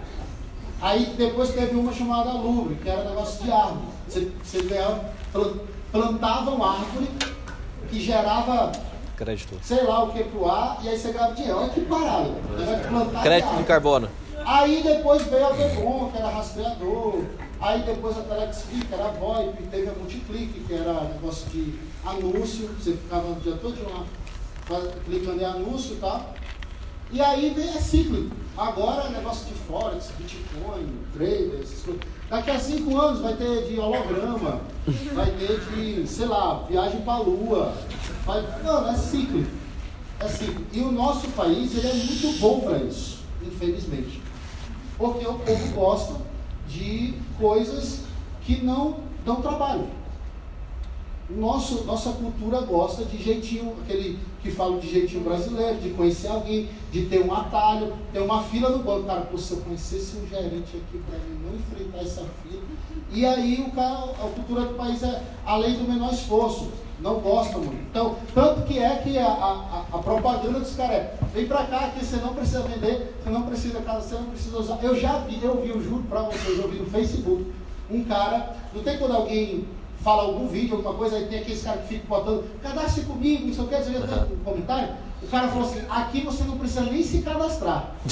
Aí 0.81 1.14
depois 1.16 1.51
teve 1.55 1.77
uma 1.77 1.92
chamada 1.92 2.33
Louvre, 2.33 2.75
que 2.77 2.88
era 2.88 3.09
negócio 3.09 3.45
de 3.45 3.53
árvore. 3.53 3.87
Você, 4.09 4.33
você 4.42 4.62
ganhava, 4.62 5.12
plan- 5.33 5.59
plantavam 5.92 6.64
árvore 6.64 7.07
que 7.88 8.01
gerava 8.01 8.73
Crédito. 9.24 9.56
sei 9.62 9.85
lá 9.85 10.02
o 10.04 10.12
que 10.12 10.24
pro 10.24 10.50
ar, 10.50 10.78
e 10.82 10.88
aí 10.88 10.98
você 10.98 11.12
ganhava 11.12 11.35
dinheiro. 11.35 11.58
Olha 11.58 11.68
que 11.70 11.80
parada. 11.82 12.30
Plantar 12.88 13.22
Crédito 13.22 13.56
de 13.56 13.64
carbono. 13.64 14.08
Aí 14.44 14.82
depois 14.82 15.22
veio 15.22 15.46
a 15.46 15.52
Bebom, 15.52 16.11
que 16.11 16.18
era 16.18 16.28
rastreador. 16.28 17.22
Aí 17.61 17.82
depois 17.82 18.18
a 18.18 18.22
TelexFi, 18.22 18.85
que 18.85 18.94
era 18.94 19.04
a 19.04 19.11
VoIP. 19.12 19.62
Teve 19.68 19.88
a 19.88 19.92
Multiclick, 19.92 20.61
que 20.66 20.74
era 20.74 21.04
negócio 21.04 21.48
de 21.50 21.78
anúncio. 22.04 22.68
Você 22.80 22.92
ficava 22.92 23.30
o 23.30 23.37
dia 23.37 23.54
todo 23.54 23.76
lá 23.88 24.04
clicando 25.04 25.40
em 25.40 25.44
anúncio 25.44 25.94
e 25.94 25.98
tal. 25.98 26.35
E 27.12 27.20
aí 27.20 27.52
vem 27.54 27.68
é 27.68 27.80
cíclico. 27.80 28.35
Agora 28.56 29.06
é 29.06 29.11
negócio 29.11 29.46
de 29.46 29.54
Forex, 29.54 30.11
Bitcoin, 30.18 30.87
trader, 31.14 31.61
essas 31.62 31.82
coisas. 31.82 32.02
Daqui 32.28 32.50
a 32.50 32.58
cinco 32.58 32.98
anos 32.98 33.20
vai 33.20 33.35
ter 33.35 33.66
de 33.66 33.78
holograma, 33.78 34.61
vai 35.12 35.30
ter 35.32 35.61
de, 35.61 36.06
sei 36.06 36.26
lá, 36.26 36.64
viagem 36.68 37.02
para 37.02 37.14
a 37.14 37.18
lua. 37.18 37.74
Vai, 38.24 38.42
mano, 38.62 38.88
é 38.88 38.96
cíclico. 38.96 39.50
É 40.20 40.28
cíclico. 40.28 40.62
E 40.72 40.80
o 40.80 40.92
nosso 40.92 41.28
país 41.30 41.76
ele 41.76 41.88
é 41.88 41.94
muito 41.94 42.40
bom 42.40 42.61
para 42.61 42.78
isso, 42.78 43.20
infelizmente. 43.42 44.22
Porque 44.96 45.26
o 45.26 45.35
povo 45.35 45.74
gosta 45.74 46.16
de 46.68 47.14
coisas 47.38 48.02
que 48.44 48.62
não 48.62 49.00
dão 49.24 49.42
trabalho. 49.42 49.88
nosso, 51.30 51.85
nossa 51.85 52.12
cultura 52.12 52.61
gosta 52.61 53.04
de 53.04 53.22
jeitinho, 53.22 53.74
aquele 53.82 54.18
que 54.42 54.50
fala 54.50 54.78
de 54.78 54.90
jeitinho 54.90 55.24
brasileiro, 55.24 55.80
de 55.80 55.90
conhecer 55.90 56.28
alguém, 56.28 56.68
de 56.90 57.06
ter 57.06 57.24
um 57.24 57.32
atalho, 57.32 57.92
ter 58.12 58.20
uma 58.20 58.42
fila 58.42 58.70
no 58.70 58.78
banco. 58.85 59.06
Cara, 59.06 59.22
pô, 59.22 59.38
se 59.38 59.52
eu 59.52 59.61
conhecesse 59.61 60.16
um 60.16 60.28
gerente 60.28 60.76
aqui 60.76 61.02
para 61.08 61.18
mim 61.18 61.40
não 61.42 61.54
enfrentar 61.54 61.98
essa 61.98 62.24
fila. 62.42 62.62
E 63.11 63.24
aí 63.24 63.64
o 63.66 63.70
cara, 63.72 64.11
a 64.11 64.28
cultura 64.35 64.66
do 64.66 64.74
país 64.74 65.02
é 65.02 65.22
a 65.44 65.56
lei 65.56 65.74
do 65.74 65.88
menor 65.88 66.12
esforço. 66.12 66.70
Não 67.03 67.19
gosta 67.19 67.59
muito. 67.59 67.83
Então, 67.91 68.17
tanto 68.33 68.62
que 68.62 68.79
é 68.79 68.97
que 68.99 69.19
a, 69.19 69.27
a, 69.27 69.85
a 69.93 69.99
propaganda 69.99 70.61
dos 70.61 70.77
caras 70.77 70.97
é, 70.97 71.15
vem 71.35 71.47
pra 71.47 71.65
cá 71.65 71.91
que 71.91 72.05
você 72.05 72.17
não 72.17 72.33
precisa 72.33 72.62
vender, 72.62 73.12
você 73.23 73.31
não 73.31 73.43
precisa 73.43 73.81
casa, 73.81 74.09
você 74.09 74.15
não 74.15 74.27
precisa 74.27 74.57
usar. 74.57 74.79
Eu 74.83 74.99
já 74.99 75.19
vi, 75.19 75.43
eu 75.43 75.61
vi, 75.61 75.71
eu 75.71 75.83
juro 75.83 76.05
pra 76.09 76.23
vocês, 76.23 76.59
eu 76.59 76.69
vi 76.69 76.79
no 76.79 76.87
Facebook, 76.87 77.53
um 77.91 78.05
cara, 78.05 78.55
não 78.73 78.83
tem 78.85 78.99
quando 78.99 79.17
alguém 79.17 79.67
fala 79.99 80.23
algum 80.23 80.47
vídeo, 80.47 80.77
alguma 80.77 80.95
coisa, 80.95 81.17
aí 81.17 81.27
tem 81.27 81.41
aqueles 81.41 81.62
caras 81.62 81.83
que 81.83 81.95
ficam 81.95 82.19
botando, 82.19 82.45
cadastre 82.62 83.05
comigo, 83.05 83.47
não 83.47 83.55
sei 83.55 83.65
o 83.65 83.69
que, 83.69 83.77
você 83.77 84.35
um 84.35 84.45
comentário. 84.45 84.95
O 85.22 85.26
cara 85.28 85.48
falou 85.48 85.68
assim, 85.68 85.82
aqui 85.88 86.20
você 86.20 86.44
não 86.44 86.58
precisa 86.58 86.82
nem 86.82 87.02
se 87.02 87.22
cadastrar. 87.22 87.92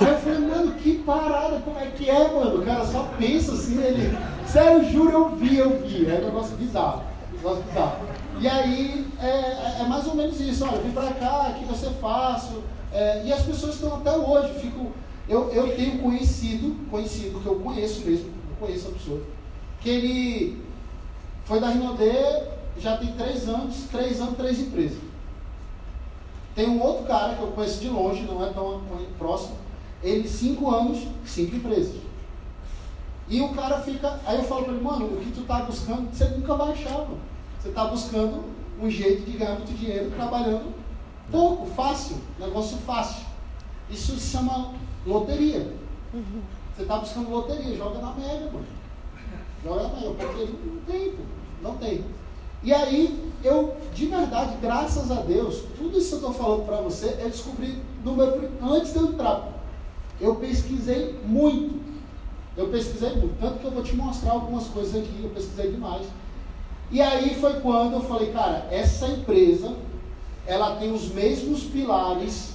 aí 0.00 0.08
eu 0.08 0.18
falei, 0.18 0.38
mano, 0.40 0.72
que 0.74 0.98
parada, 0.98 1.60
como 1.60 1.78
é 1.78 1.86
que 1.86 2.10
é, 2.10 2.28
mano? 2.32 2.60
O 2.60 2.64
cara 2.64 2.84
só 2.84 3.08
pensa 3.18 3.52
assim, 3.52 3.82
ele. 3.82 4.18
Sério, 4.46 4.90
juro, 4.90 5.10
eu 5.10 5.36
vi, 5.36 5.56
eu 5.56 5.82
vi. 5.82 6.06
É 6.08 6.20
um 6.20 6.26
negócio 6.26 6.56
bizarro. 6.56 7.02
Negócio 7.32 7.62
bizarro. 7.64 7.96
E 8.40 8.46
aí 8.46 9.06
é, 9.20 9.26
é, 9.26 9.78
é, 9.80 9.86
mais 9.88 10.06
ou 10.06 10.14
menos 10.14 10.40
isso, 10.40 10.64
olha, 10.64 10.78
vem 10.78 10.92
pra 10.92 11.10
cá, 11.12 11.48
aqui 11.48 11.64
vai 11.64 11.76
ser 11.76 11.90
fácil. 12.00 12.62
É, 12.92 13.24
e 13.24 13.32
as 13.32 13.42
pessoas 13.42 13.74
estão 13.74 13.96
até 13.96 14.12
hoje, 14.12 14.54
fico. 14.60 14.92
Eu, 15.28 15.50
eu 15.52 15.76
tenho 15.76 15.98
conhecido, 15.98 16.74
conhecido, 16.90 17.40
que 17.40 17.46
eu 17.46 17.56
conheço 17.56 18.06
mesmo, 18.06 18.30
eu 18.50 18.66
conheço 18.66 18.88
a 18.88 18.92
pessoa, 18.92 19.20
que 19.80 19.90
ele 19.90 20.62
foi 21.44 21.60
da 21.60 21.68
Rinodê, 21.68 22.44
já 22.80 22.96
tem 22.96 23.12
três 23.12 23.48
anos, 23.48 23.84
três 23.90 24.20
anos, 24.20 24.36
três 24.36 24.58
empresas. 24.58 24.98
Tem 26.54 26.68
um 26.68 26.82
outro 26.82 27.04
cara 27.04 27.34
que 27.34 27.42
eu 27.42 27.48
conheço 27.48 27.80
de 27.80 27.88
longe, 27.88 28.22
não 28.22 28.44
é 28.44 28.50
tão 28.50 28.80
próximo, 29.16 29.56
ele 30.02 30.28
cinco 30.28 30.70
anos, 30.70 31.06
cinco 31.24 31.56
empresas. 31.56 31.96
E 33.28 33.40
o 33.40 33.50
cara 33.50 33.80
fica. 33.80 34.18
Aí 34.24 34.36
eu 34.36 34.44
falo 34.44 34.64
para 34.64 34.72
ele, 34.72 34.82
mano, 34.82 35.06
o 35.06 35.20
que 35.20 35.30
tu 35.30 35.42
tá 35.42 35.62
buscando, 35.62 36.08
você 36.10 36.24
nunca 36.24 36.54
vai 36.54 36.72
achar, 36.72 36.98
mano. 36.98 37.18
Você 37.60 37.70
tá 37.70 37.84
buscando 37.84 38.44
um 38.80 38.90
jeito 38.90 39.28
de 39.30 39.36
ganhar 39.36 39.54
muito 39.54 39.76
dinheiro 39.76 40.10
trabalhando 40.12 40.72
pouco, 41.30 41.66
fácil, 41.66 42.16
negócio 42.38 42.78
fácil. 42.78 43.26
Isso 43.90 44.16
se 44.16 44.30
chama 44.30 44.74
loteria. 45.06 45.74
Uhum. 46.14 46.42
Você 46.74 46.84
tá 46.84 46.98
buscando 46.98 47.30
loteria, 47.30 47.76
joga 47.76 47.98
na 47.98 48.12
média, 48.12 48.50
mano. 48.52 48.66
Joga 49.64 49.82
na 49.82 49.88
média, 49.90 50.14
porque 50.16 50.48
não 50.64 50.80
tem, 50.86 51.10
pô. 51.12 51.22
Não 51.62 51.76
tem. 51.76 52.04
E 52.62 52.72
aí, 52.72 53.32
eu, 53.44 53.76
de 53.94 54.06
verdade, 54.06 54.56
graças 54.60 55.10
a 55.10 55.20
Deus, 55.20 55.62
tudo 55.76 55.98
isso 55.98 56.18
que 56.18 56.24
eu 56.24 56.30
estou 56.30 56.44
falando 56.44 56.66
para 56.66 56.80
você, 56.80 57.16
eu 57.20 57.30
descobri 57.30 57.80
no 58.04 58.16
meu, 58.16 58.50
antes 58.62 58.92
de 58.92 58.98
eu 58.98 59.06
entrar. 59.06 59.52
Eu 60.20 60.34
pesquisei 60.36 61.18
muito. 61.24 61.80
Eu 62.56 62.68
pesquisei 62.68 63.10
muito. 63.10 63.38
Tanto 63.40 63.58
que 63.60 63.64
eu 63.64 63.70
vou 63.70 63.82
te 63.82 63.94
mostrar 63.94 64.32
algumas 64.32 64.66
coisas 64.66 64.96
aqui, 64.96 65.20
eu 65.22 65.30
pesquisei 65.30 65.70
demais. 65.70 66.06
E 66.90 67.00
aí 67.00 67.36
foi 67.40 67.60
quando 67.60 67.94
eu 67.94 68.00
falei, 68.00 68.32
cara, 68.32 68.66
essa 68.70 69.06
empresa, 69.06 69.76
ela 70.46 70.76
tem 70.76 70.92
os 70.92 71.08
mesmos 71.12 71.62
pilares 71.62 72.54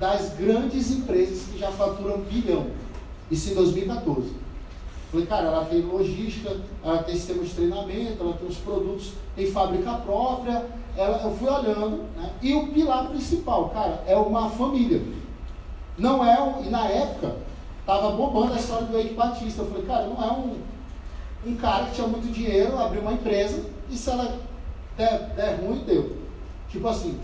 das 0.00 0.30
grandes 0.30 0.90
empresas 0.90 1.44
que 1.44 1.58
já 1.58 1.70
faturam 1.70 2.22
bilhão. 2.22 2.66
Isso 3.30 3.50
em 3.50 3.54
2014. 3.54 4.32
Falei, 5.12 5.26
cara, 5.26 5.48
ela 5.48 5.64
tem 5.66 5.82
logística, 5.82 6.56
ela 6.82 7.02
tem 7.02 7.14
sistema 7.14 7.44
de 7.44 7.50
treinamento, 7.50 8.16
ela 8.22 8.32
tem 8.32 8.48
os 8.48 8.56
produtos, 8.56 9.12
tem 9.36 9.52
fábrica 9.52 9.92
própria. 9.96 10.64
Ela, 10.96 11.20
eu 11.22 11.36
fui 11.36 11.48
olhando, 11.50 12.04
né? 12.16 12.30
E 12.40 12.54
o 12.54 12.68
pilar 12.68 13.10
principal, 13.10 13.68
cara, 13.68 14.02
é 14.06 14.16
uma 14.16 14.48
família. 14.48 15.02
Não 15.98 16.24
é 16.24 16.42
um, 16.42 16.64
e 16.64 16.70
na 16.70 16.86
época, 16.86 17.36
estava 17.80 18.12
bombando 18.12 18.54
a 18.54 18.56
história 18.56 18.86
do 18.86 18.96
Eike 18.96 19.12
Batista. 19.12 19.60
Eu 19.60 19.66
falei, 19.66 19.84
cara, 19.84 20.06
não 20.06 20.24
é 20.24 20.32
um, 20.32 20.56
um 21.46 21.56
cara 21.56 21.84
que 21.86 21.96
tinha 21.96 22.08
muito 22.08 22.32
dinheiro, 22.32 22.78
abriu 22.78 23.02
uma 23.02 23.12
empresa, 23.12 23.66
e 23.90 23.96
se 23.96 24.08
ela 24.08 24.38
der, 24.96 25.34
der 25.36 25.60
ruim, 25.60 25.84
deu. 25.84 26.16
Tipo 26.70 26.88
assim, 26.88 27.20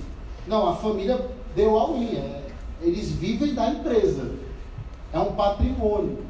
não, 0.46 0.68
a 0.68 0.76
família 0.76 1.26
deu 1.56 1.78
a 1.78 1.90
unha. 1.90 2.18
É, 2.18 2.42
eles 2.82 3.12
vivem 3.12 3.54
da 3.54 3.70
empresa. 3.70 4.30
É 5.10 5.18
um 5.18 5.32
patrimônio. 5.32 6.27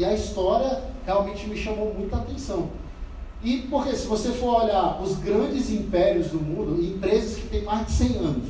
E 0.00 0.04
a 0.04 0.14
história 0.14 0.82
realmente 1.04 1.46
me 1.46 1.54
chamou 1.54 1.92
muita 1.92 2.16
atenção. 2.16 2.70
E 3.44 3.58
porque 3.70 3.94
se 3.94 4.06
você 4.06 4.30
for 4.30 4.62
olhar 4.64 4.98
os 5.02 5.18
grandes 5.18 5.70
impérios 5.70 6.28
do 6.28 6.40
mundo, 6.40 6.82
empresas 6.82 7.36
que 7.36 7.48
têm 7.48 7.64
mais 7.64 7.86
de 7.86 7.92
100 7.92 8.16
anos, 8.16 8.48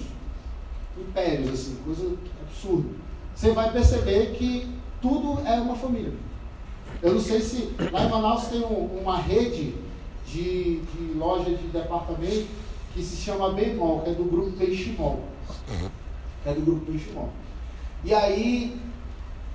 impérios 0.97 1.51
assim, 1.53 1.77
coisa 1.85 2.17
absurda 2.41 3.01
você 3.35 3.51
vai 3.53 3.73
perceber 3.73 4.35
que 4.37 4.69
tudo 5.03 5.41
é 5.45 5.59
uma 5.59 5.75
família. 5.75 6.13
Eu 7.03 7.15
não 7.15 7.21
sei 7.21 7.41
se 7.41 7.75
lá 7.91 8.05
em 8.05 8.11
Manaus 8.11 8.45
tem 8.45 8.61
um, 8.61 9.01
uma 9.01 9.17
rede 9.17 9.75
de, 10.27 10.81
de 10.81 11.15
loja 11.17 11.51
de 11.51 11.67
departamento 11.69 12.47
que 12.95 13.03
se 13.03 13.17
chama 13.17 13.51
Bemol, 13.55 14.03
que 14.03 14.11
é 14.11 14.15
do 14.15 14.25
grupo 14.25 14.53
Peiximol. 14.53 15.25
Que 16.43 16.49
é 16.51 16.53
do 16.53 16.61
grupo 16.61 16.93
Peiximol. 16.93 17.31
E 18.05 18.15
aí, 18.15 18.79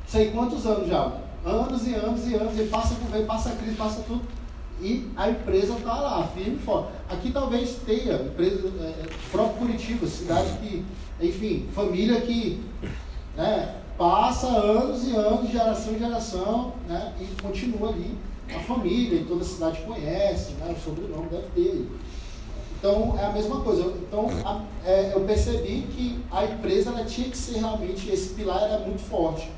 sei 0.08 0.31
quantos 0.31 0.65
anos 0.65 0.89
já? 0.89 1.24
Anos 1.45 1.88
e 1.88 1.93
anos 1.93 2.27
e 2.27 2.34
anos, 2.34 2.60
e 2.60 2.63
passa 2.63 2.95
governo, 2.95 3.27
passa 3.27 3.49
a 3.49 3.55
crise, 3.55 3.75
passa 3.75 4.01
tudo. 4.08 4.23
E 4.81 5.08
a 5.15 5.29
empresa 5.29 5.73
está 5.73 5.93
lá, 5.93 6.27
firme 6.36 6.55
e 6.55 6.60
forte. 6.60 6.89
Aqui 7.08 7.31
talvez 7.31 7.77
tenha, 7.86 8.15
empresa, 8.15 8.67
é, 8.81 9.05
próprio 9.31 9.60
Curitiba, 9.60 10.08
cidade 10.08 10.58
que, 10.58 10.84
enfim, 11.21 11.69
família 11.73 12.19
que 12.21 12.62
né, 13.38 13.75
passa 13.97 14.47
anos 14.47 15.08
e 15.08 15.15
anos, 15.15 15.51
geração 15.51 15.93
em 15.93 15.99
geração, 15.99 16.73
né, 16.88 17.13
e 17.21 17.41
continua 17.41 17.89
ali. 17.89 18.17
A 18.53 18.60
família 18.60 19.21
e 19.21 19.25
toda 19.25 19.41
a 19.41 19.45
cidade 19.45 19.81
conhece, 19.81 20.53
né, 20.53 20.75
o 20.75 20.84
sobrenome 20.84 21.29
deve 21.29 21.47
ter. 21.55 21.89
Então 22.77 23.17
é 23.17 23.25
a 23.25 23.31
mesma 23.31 23.62
coisa. 23.62 23.93
Então 24.08 24.27
a, 24.43 24.62
é, 24.84 25.13
eu 25.13 25.21
percebi 25.21 25.88
que 25.91 26.23
a 26.31 26.43
empresa 26.45 26.89
ela 26.89 27.05
tinha 27.05 27.29
que 27.29 27.38
ser 27.38 27.60
realmente, 27.60 28.10
esse 28.10 28.34
pilar 28.34 28.62
era 28.62 28.79
muito 28.79 29.01
forte, 29.01 29.49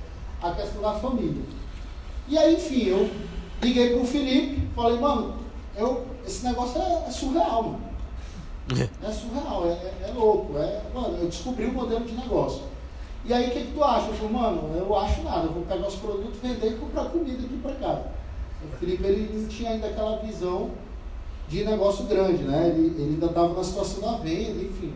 a 0.41 0.51
questão 0.51 0.81
da 0.81 0.93
família. 0.93 1.43
E 2.27 2.37
aí, 2.37 2.55
enfim, 2.55 2.85
eu 2.85 3.09
liguei 3.61 3.93
para 3.93 4.01
o 4.01 4.05
Felipe, 4.05 4.67
falei, 4.75 4.99
mano, 4.99 5.35
eu, 5.75 6.05
esse 6.25 6.45
negócio 6.45 6.81
é, 6.81 7.05
é 7.07 7.11
surreal, 7.11 7.63
mano. 7.63 7.87
É 9.01 9.11
surreal, 9.11 9.65
é, 9.65 9.69
é, 9.69 10.09
é 10.09 10.13
louco. 10.13 10.57
É, 10.57 10.81
mano, 10.93 11.17
eu 11.19 11.27
descobri 11.27 11.65
o 11.65 11.69
um 11.69 11.73
modelo 11.73 12.03
de 12.05 12.13
negócio. 12.13 12.63
E 13.23 13.33
aí 13.33 13.47
o 13.47 13.51
que, 13.51 13.61
que 13.61 13.73
tu 13.73 13.83
acha? 13.83 14.07
Eu 14.07 14.13
falei, 14.13 14.31
mano, 14.31 14.75
eu 14.75 14.97
acho 14.97 15.21
nada, 15.21 15.45
eu 15.45 15.53
vou 15.53 15.63
pegar 15.63 15.87
os 15.87 15.95
produtos, 15.95 16.39
vender 16.41 16.73
e 16.73 16.77
comprar 16.77 17.05
comida 17.05 17.43
aqui 17.43 17.57
para 17.57 17.73
casa. 17.75 18.03
O 18.63 18.77
Felipe 18.77 19.05
ele 19.05 19.37
não 19.37 19.47
tinha 19.47 19.71
ainda 19.71 19.87
aquela 19.87 20.17
visão 20.17 20.71
de 21.47 21.63
negócio 21.63 22.05
grande, 22.05 22.43
né? 22.43 22.69
Ele, 22.69 22.87
ele 22.87 23.13
ainda 23.13 23.27
estava 23.27 23.53
na 23.53 23.63
situação 23.63 24.01
da 24.01 24.17
venda, 24.17 24.61
enfim. 24.63 24.93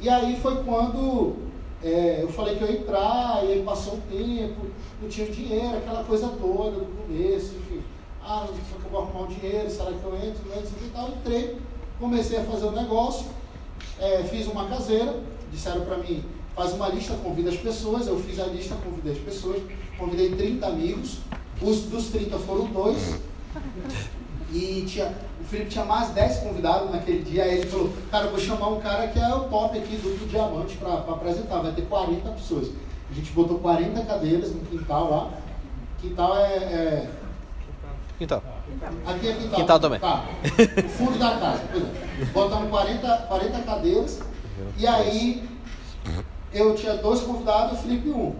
E 0.00 0.08
aí 0.08 0.38
foi 0.40 0.64
quando 0.64 1.36
é, 1.82 2.22
eu 2.22 2.28
falei 2.28 2.56
que 2.56 2.62
eu 2.62 2.70
ia 2.70 2.80
entrar, 2.80 3.44
e 3.44 3.52
aí 3.52 3.62
passou 3.62 3.94
um 3.94 4.00
tempo, 4.00 4.66
não 5.00 5.08
tinha 5.08 5.26
dinheiro, 5.30 5.78
aquela 5.78 6.04
coisa 6.04 6.28
toda 6.28 6.76
no 6.76 6.86
começo, 6.86 7.54
enfim. 7.56 7.82
Ah, 8.22 8.46
não 8.46 8.54
sei 8.54 8.78
que 8.78 8.84
eu 8.84 8.90
vou 8.90 9.00
arrumar 9.00 9.20
um 9.22 9.26
dinheiro, 9.28 9.70
será 9.70 9.90
que 9.90 10.04
eu 10.04 10.14
entro? 10.16 10.42
Não 10.46 10.58
entro. 10.58 11.18
Entrei, 11.18 11.56
comecei 11.98 12.38
a 12.38 12.44
fazer 12.44 12.66
o 12.66 12.68
um 12.68 12.72
negócio, 12.72 13.26
é, 13.98 14.22
fiz 14.24 14.46
uma 14.46 14.68
caseira, 14.68 15.20
disseram 15.50 15.80
para 15.86 15.96
mim, 15.96 16.22
faz 16.54 16.72
uma 16.74 16.88
lista, 16.88 17.14
convida 17.14 17.48
as 17.48 17.56
pessoas. 17.56 18.06
Eu 18.06 18.18
fiz 18.18 18.38
a 18.38 18.44
lista, 18.44 18.74
convidei 18.84 19.12
as 19.12 19.18
pessoas, 19.18 19.62
convidei 19.98 20.34
30 20.34 20.66
amigos. 20.66 21.18
Os 21.62 21.82
dos 21.82 22.08
30 22.08 22.38
foram 22.40 22.66
dois. 22.66 23.18
E 24.52 24.84
tinha, 24.86 25.14
Felipe 25.50 25.70
tinha 25.70 25.84
mais 25.84 26.10
10 26.10 26.38
convidados 26.38 26.90
naquele 26.92 27.22
dia. 27.22 27.42
Aí 27.42 27.58
ele 27.58 27.66
falou: 27.66 27.92
Cara, 28.10 28.26
eu 28.26 28.30
vou 28.30 28.38
chamar 28.38 28.68
um 28.68 28.80
cara 28.80 29.08
que 29.08 29.18
é 29.18 29.34
o 29.34 29.40
top 29.40 29.76
aqui 29.76 29.96
do, 29.96 30.28
Diamante 30.28 30.76
para 30.76 30.94
apresentar. 30.94 31.58
Vai 31.60 31.72
ter 31.72 31.82
40 31.82 32.30
pessoas. 32.30 32.70
A 33.10 33.14
gente 33.14 33.32
botou 33.32 33.58
40 33.58 34.00
cadeiras 34.02 34.54
no 34.54 34.60
quintal 34.60 35.10
lá. 35.10 35.30
Quintal 36.00 36.38
é. 36.38 36.54
é... 36.54 37.10
Quintal. 38.16 38.42
Aqui 39.06 39.28
é 39.28 39.32
quintal. 39.32 39.60
Quintal 39.60 39.80
também. 39.80 39.98
Tá. 39.98 40.24
O 40.84 40.88
fundo 40.88 41.18
da 41.18 41.36
casa. 41.36 41.62
Botamos 42.32 42.70
40, 42.70 43.16
40 43.28 43.58
cadeiras. 43.62 44.20
E 44.76 44.86
aí 44.86 45.48
eu 46.52 46.74
tinha 46.76 46.94
dois 46.94 47.20
convidados 47.22 47.72
e 47.72 47.74
o 47.74 47.82
Felipe 47.82 48.10
um. 48.10 48.34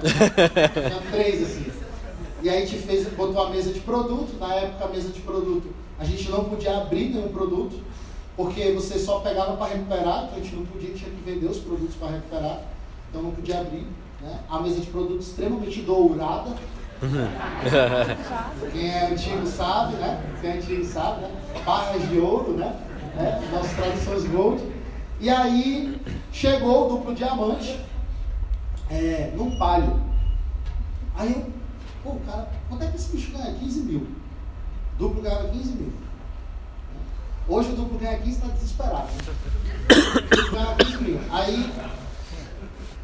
tinha 0.00 1.10
três 1.10 1.42
assim. 1.42 1.72
E 2.42 2.50
aí 2.50 2.64
a 2.64 2.66
gente 2.66 2.82
fez, 2.82 3.08
botou 3.14 3.46
a 3.46 3.50
mesa 3.50 3.72
de 3.72 3.80
produto, 3.80 4.36
na 4.38 4.52
época 4.54 4.84
a 4.84 4.88
mesa 4.88 5.10
de 5.10 5.20
produto, 5.20 5.72
a 6.02 6.04
gente 6.04 6.28
não 6.32 6.44
podia 6.44 6.78
abrir 6.78 7.10
nenhum 7.10 7.28
produto, 7.28 7.80
porque 8.36 8.72
você 8.72 8.98
só 8.98 9.20
pegava 9.20 9.56
para 9.56 9.72
recuperar, 9.72 10.24
então 10.24 10.38
a 10.38 10.40
gente 10.40 10.56
não 10.56 10.66
podia, 10.66 10.92
tinha 10.92 11.10
que 11.10 11.22
vender 11.24 11.46
os 11.46 11.58
produtos 11.58 11.94
para 11.94 12.08
recuperar, 12.08 12.60
então 13.08 13.22
não 13.22 13.30
podia 13.30 13.60
abrir. 13.60 13.86
Né? 14.20 14.40
A 14.50 14.58
mesa 14.58 14.80
de 14.80 14.88
produto 14.88 15.20
extremamente 15.20 15.80
dourada, 15.82 16.56
Quem 18.72 18.88
é 18.88 19.10
antigo 19.10 19.44
sabe, 19.44 19.94
né? 19.96 20.22
Quem 20.40 20.50
é 20.50 20.54
antigo 20.54 20.84
sabe, 20.84 21.22
né? 21.22 21.30
Barras 21.64 22.08
de 22.08 22.18
ouro, 22.18 22.52
né? 22.52 22.76
né? 23.16 23.40
Nossas 23.52 23.72
tradições 23.72 24.24
gold. 24.30 24.62
E 25.20 25.28
aí 25.28 26.00
chegou 26.32 26.86
o 26.86 26.88
duplo 26.90 27.14
diamante 27.14 27.78
é, 28.88 29.32
num 29.36 29.56
palio. 29.58 30.00
Aí 31.16 31.32
eu, 31.32 31.46
pô, 32.04 32.16
cara, 32.24 32.48
quanto 32.68 32.84
é 32.84 32.86
que 32.86 32.96
esse 32.96 33.16
bicho 33.16 33.32
ganha? 33.32 33.52
15 33.54 33.80
mil. 33.80 34.21
Duplo 35.02 35.20
ganhava 35.20 35.48
15 35.48 35.72
mil. 35.72 35.92
Hoje 37.48 37.72
o 37.72 37.74
duplo 37.74 37.98
ganha 37.98 38.18
15 38.18 38.30
está 38.30 38.46
desesperado. 38.46 39.08
Ganha 40.52 40.76
15 40.76 41.02
mil. 41.02 41.20
Aí, 41.28 41.72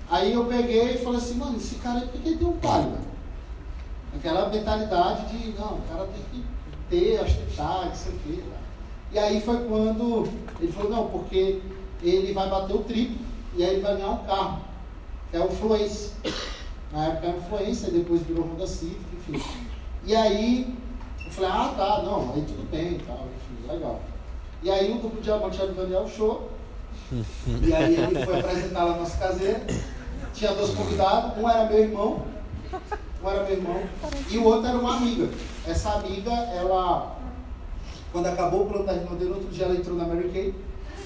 aí 0.08 0.32
eu 0.32 0.44
peguei 0.44 0.94
e 0.94 0.98
falei 0.98 1.18
assim, 1.18 1.34
mano, 1.34 1.56
esse 1.56 1.74
cara 1.74 1.98
aí, 1.98 2.06
por 2.06 2.20
que 2.20 2.36
tem 2.36 2.46
um 2.46 2.56
palio? 2.58 2.98
Aquela 4.14 4.48
mentalidade 4.48 5.26
de, 5.26 5.58
não, 5.58 5.78
o 5.78 5.82
cara 5.90 6.06
tem 6.06 6.22
que 6.30 6.44
ter, 6.88 7.20
ostentar, 7.20 7.90
isso 7.92 8.10
aqui. 8.10 8.44
E 9.10 9.18
aí 9.18 9.40
foi 9.40 9.56
quando 9.66 10.28
ele 10.60 10.70
falou, 10.70 10.90
não, 10.92 11.08
porque 11.08 11.60
ele 12.00 12.32
vai 12.32 12.48
bater 12.48 12.76
o 12.76 12.84
triplo 12.84 13.18
e 13.56 13.64
aí 13.64 13.70
ele 13.72 13.82
vai 13.82 13.96
ganhar 13.96 14.10
um 14.10 14.24
carro, 14.24 14.60
que 15.32 15.36
é 15.36 15.40
o 15.40 15.48
Fluence. 15.48 16.12
Na 16.92 17.06
época 17.06 17.26
era 17.26 17.38
o 17.38 17.42
Fluence, 17.42 17.90
depois 17.90 18.22
virou 18.22 18.44
Honda 18.44 18.68
Civic, 18.68 19.00
enfim. 19.28 19.42
E 20.04 20.14
aí 20.14 20.78
falei, 21.38 21.50
ah 21.52 21.74
tá, 21.76 22.02
não, 22.02 22.32
aí 22.34 22.42
tudo 22.42 22.70
bem 22.70 22.94
e 22.94 22.98
tal, 22.98 23.26
enfim, 23.36 23.72
legal. 23.72 24.00
E 24.62 24.70
aí 24.70 24.90
o 24.92 24.98
duplo 24.98 25.20
diamante 25.20 25.60
era 25.60 25.70
o 25.70 25.74
Daniel 25.74 26.08
Show. 26.08 26.50
E 27.62 27.72
aí 27.72 27.96
ele 27.96 28.26
foi 28.26 28.40
apresentar 28.40 28.84
lá 28.84 28.92
na 28.92 28.98
nossa 28.98 29.16
caseira. 29.16 29.62
Tinha 30.34 30.52
dois 30.52 30.74
convidados, 30.74 31.38
um 31.38 31.48
era 31.48 31.68
meu 31.68 31.78
irmão, 31.78 32.22
um 33.22 33.30
era 33.30 33.44
meu 33.44 33.52
irmão, 33.52 33.82
e 34.28 34.38
o 34.38 34.44
outro 34.44 34.66
era 34.66 34.78
uma 34.78 34.96
amiga. 34.96 35.28
Essa 35.66 35.92
amiga, 35.92 36.30
ela, 36.30 37.16
quando 38.12 38.26
acabou 38.26 38.64
o 38.64 38.66
plano 38.66 38.84
da 38.84 38.94
irmã 38.94 39.16
dele, 39.16 39.32
outro 39.32 39.48
dia 39.48 39.64
ela 39.64 39.74
entrou 39.74 39.96
na 39.96 40.04
Mary 40.04 40.28
Kay. 40.28 40.54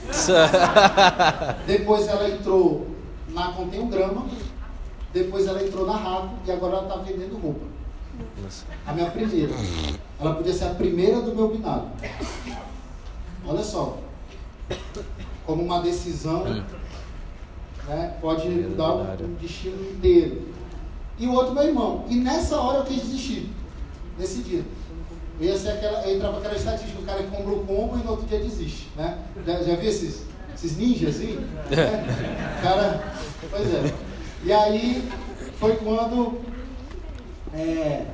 Depois 1.66 2.09
ela 2.09 2.28
entrou 2.28 2.87
na 3.28 3.53
Contém 3.53 3.80
o 3.80 3.87
Grama. 3.87 4.26
Depois 5.12 5.47
ela 5.47 5.62
entrou 5.62 5.87
na 5.87 5.97
Rato 5.97 6.30
e 6.47 6.51
agora 6.51 6.76
ela 6.76 6.83
está 6.89 6.97
vendendo 6.97 7.39
roupa. 7.41 7.71
A 8.86 8.92
minha 8.92 9.10
primeira. 9.10 9.52
Ela 10.20 10.34
podia 10.34 10.52
ser 10.52 10.64
a 10.64 10.74
primeira 10.74 11.20
do 11.20 11.34
meu 11.34 11.48
binário. 11.48 11.88
Olha 13.46 13.62
só. 13.62 13.98
Como 15.44 15.62
uma 15.62 15.80
decisão 15.80 16.44
né, 17.88 18.16
pode 18.20 18.48
mudar 18.48 18.94
o 18.94 19.36
destino 19.40 19.90
inteiro. 19.90 20.48
E 21.18 21.26
o 21.26 21.32
outro 21.32 21.54
meu 21.54 21.64
irmão. 21.64 22.04
E 22.08 22.16
nessa 22.16 22.60
hora 22.60 22.78
eu 22.78 22.84
quis 22.84 23.02
desistir. 23.02 23.50
Nesse 24.18 24.42
dia. 24.42 24.64
Eu 25.40 25.46
ia 25.46 25.58
ser 25.58 25.70
aquela, 25.70 26.06
eu 26.06 26.16
entrava 26.16 26.38
aquela 26.38 26.54
estatística 26.54 27.00
do 27.00 27.06
cara 27.06 27.22
que 27.22 27.30
compra 27.30 27.52
o 27.52 27.66
combo 27.66 27.98
e 27.98 28.02
no 28.04 28.10
outro 28.10 28.26
dia 28.26 28.38
desiste. 28.38 28.88
Né? 28.96 29.18
Já, 29.46 29.62
já 29.62 29.74
viu 29.74 29.88
esses, 29.88 30.26
esses 30.54 30.76
ninjas 30.76 31.16
assim? 31.16 31.38
É. 31.72 32.62
Cara, 32.62 33.12
pois 33.50 33.74
é. 33.74 33.94
E 34.44 34.52
aí 34.52 35.08
foi 35.58 35.76
quando 35.76 36.40
é, 37.55 38.07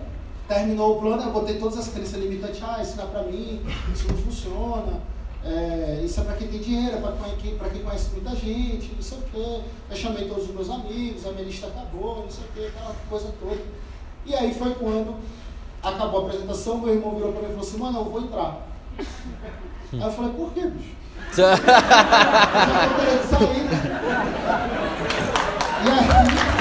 terminou 0.48 0.96
o 0.96 1.00
plano, 1.00 1.22
eu 1.22 1.32
botei 1.32 1.58
todas 1.58 1.78
as 1.78 1.88
crenças 1.88 2.20
limitantes, 2.20 2.60
ah, 2.62 2.80
isso 2.82 3.00
é 3.00 3.04
pra 3.04 3.22
mim, 3.22 3.62
isso 3.92 4.08
não 4.08 4.16
funciona, 4.16 5.00
é, 5.44 6.00
isso 6.04 6.20
é 6.20 6.24
para 6.24 6.34
quem 6.34 6.48
tem 6.48 6.60
dinheiro, 6.60 6.96
é 6.96 7.00
para 7.00 7.12
quem, 7.36 7.56
quem 7.56 7.82
conhece 7.82 8.10
muita 8.10 8.34
gente, 8.34 8.92
não 8.94 9.02
sei 9.02 9.18
o 9.18 9.22
quê. 9.22 9.60
Eu 9.90 9.96
chamei 9.96 10.28
todos 10.28 10.48
os 10.48 10.54
meus 10.54 10.70
amigos, 10.70 11.26
a 11.26 11.32
minha 11.32 11.44
lista 11.44 11.68
acabou, 11.68 12.22
não 12.22 12.30
sei 12.30 12.44
o 12.44 12.48
quê, 12.54 12.70
aquela 12.74 12.94
coisa 13.08 13.32
toda. 13.40 13.60
E 14.26 14.34
aí 14.34 14.52
foi 14.52 14.74
quando 14.74 15.16
acabou 15.82 16.20
a 16.20 16.26
apresentação, 16.26 16.78
meu 16.78 16.94
irmão 16.94 17.14
virou 17.14 17.32
para 17.32 17.42
mim 17.42 17.48
e 17.48 17.50
falou 17.50 17.66
assim, 17.66 17.78
mano, 17.78 17.98
eu 18.00 18.04
vou 18.04 18.20
entrar. 18.20 18.66
Aí 18.98 20.02
eu 20.02 20.10
falei, 20.10 20.32
por 20.32 20.52
quê, 20.52 20.66
bicho? 20.66 20.98
eu 21.38 21.44
já 21.44 21.56
tô 22.88 22.94
querendo 22.96 23.28
sair. 23.30 23.68
E 25.84 25.90
aí, 25.90 26.57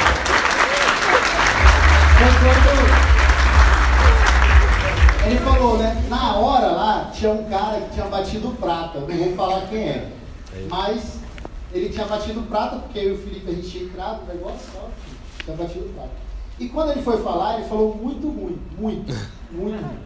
falou, 5.58 5.78
né? 5.78 6.05
Na 6.08 6.36
hora 6.36 6.68
lá, 6.68 7.12
tinha 7.14 7.32
um 7.32 7.43
cara 7.49 7.82
que 7.82 7.93
tinha 7.93 8.05
batido 8.05 8.49
prata. 8.51 8.99
Não 8.99 9.08
vou 9.08 9.34
falar 9.34 9.62
quem 9.68 9.89
é. 9.89 10.12
Mas 10.70 11.20
ele 11.74 11.89
tinha 11.89 12.05
batido 12.05 12.41
prata, 12.43 12.78
porque 12.78 12.99
eu 12.99 13.10
e 13.10 13.12
o 13.14 13.18
Felipe 13.18 13.49
a 13.49 13.53
gente 13.53 13.70
tinha 13.70 13.84
entrado 13.86 14.22
no 14.22 14.34
negócio, 14.34 14.60
só, 14.72 14.88
tinha 15.43 15.58
batido 15.58 15.89
prata. 15.93 16.12
E 16.60 16.70
quando 16.70 16.91
ele 16.91 17.01
foi 17.01 17.22
falar, 17.22 17.60
ele 17.60 17.68
falou 17.68 17.95
muito 17.95 18.28
ruim, 18.28 18.60
muito, 18.78 19.14
muito 19.51 19.84
ruim. 19.84 19.99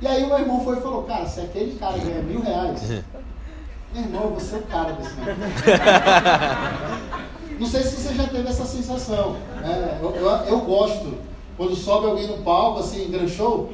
E 0.00 0.06
aí 0.06 0.24
o 0.24 0.28
meu 0.28 0.38
irmão 0.38 0.64
foi 0.64 0.78
e 0.78 0.80
falou, 0.80 1.02
cara, 1.04 1.26
se 1.26 1.40
aquele 1.40 1.76
cara 1.78 1.98
ganha 1.98 2.22
mil 2.22 2.40
reais, 2.40 2.82
meu 3.92 4.02
irmão, 4.02 4.22
eu 4.24 4.30
vou 4.30 4.40
ser 4.40 4.56
o 4.56 4.62
cara 4.62 4.92
desse 4.92 5.14
negócio. 5.16 5.40
Não 7.58 7.66
sei 7.66 7.82
se 7.82 7.96
você 7.96 8.14
já 8.14 8.26
teve 8.26 8.48
essa 8.48 8.64
sensação. 8.64 9.36
Né? 9.60 9.98
Eu, 10.00 10.16
eu, 10.16 10.28
eu 10.28 10.60
gosto, 10.60 11.18
quando 11.58 11.76
sobe 11.76 12.06
alguém 12.06 12.26
no 12.26 12.38
palco, 12.38 12.80
assim, 12.80 13.10
grande 13.10 13.32
show, 13.32 13.70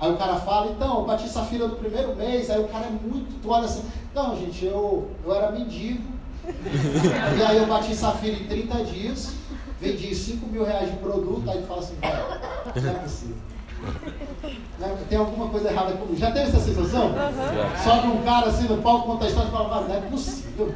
Aí 0.00 0.12
o 0.12 0.16
cara 0.16 0.36
fala, 0.36 0.70
então, 0.70 1.00
eu 1.00 1.06
bati 1.06 1.28
safira 1.28 1.66
no 1.66 1.76
primeiro 1.76 2.14
mês, 2.14 2.48
aí 2.50 2.60
o 2.60 2.68
cara 2.68 2.86
é 2.86 2.90
muito, 2.90 3.40
tu 3.42 3.50
olha 3.50 3.64
assim, 3.64 3.82
não, 4.14 4.36
gente, 4.36 4.64
eu, 4.64 5.08
eu 5.24 5.34
era 5.34 5.50
mendigo, 5.50 6.04
e 6.46 7.42
aí 7.42 7.56
eu 7.56 7.66
bati 7.66 7.94
safira 7.94 8.36
em 8.36 8.46
30 8.46 8.84
dias, 8.84 9.34
vendi 9.80 10.14
5 10.14 10.46
mil 10.46 10.64
reais 10.64 10.90
de 10.90 10.96
produto, 10.98 11.50
aí 11.50 11.60
tu 11.60 11.66
fala 11.66 11.80
assim, 11.80 11.96
não 12.00 12.90
é 12.90 12.94
possível. 12.94 13.36
Né? 14.78 14.96
Tem 15.08 15.18
alguma 15.18 15.48
coisa 15.48 15.70
errada 15.70 15.92
comigo. 15.92 16.16
Já 16.16 16.32
teve 16.32 16.48
essa 16.48 16.58
sensação? 16.58 17.06
Uhum. 17.06 17.84
Sobe 17.84 18.08
um 18.08 18.22
cara 18.22 18.46
assim 18.48 18.66
no 18.66 18.82
palco, 18.82 19.06
conta 19.06 19.24
a 19.24 19.28
história 19.28 19.48
e 19.48 19.52
fala, 19.52 19.86
não 19.86 19.94
é 19.94 20.00
possível. 20.00 20.74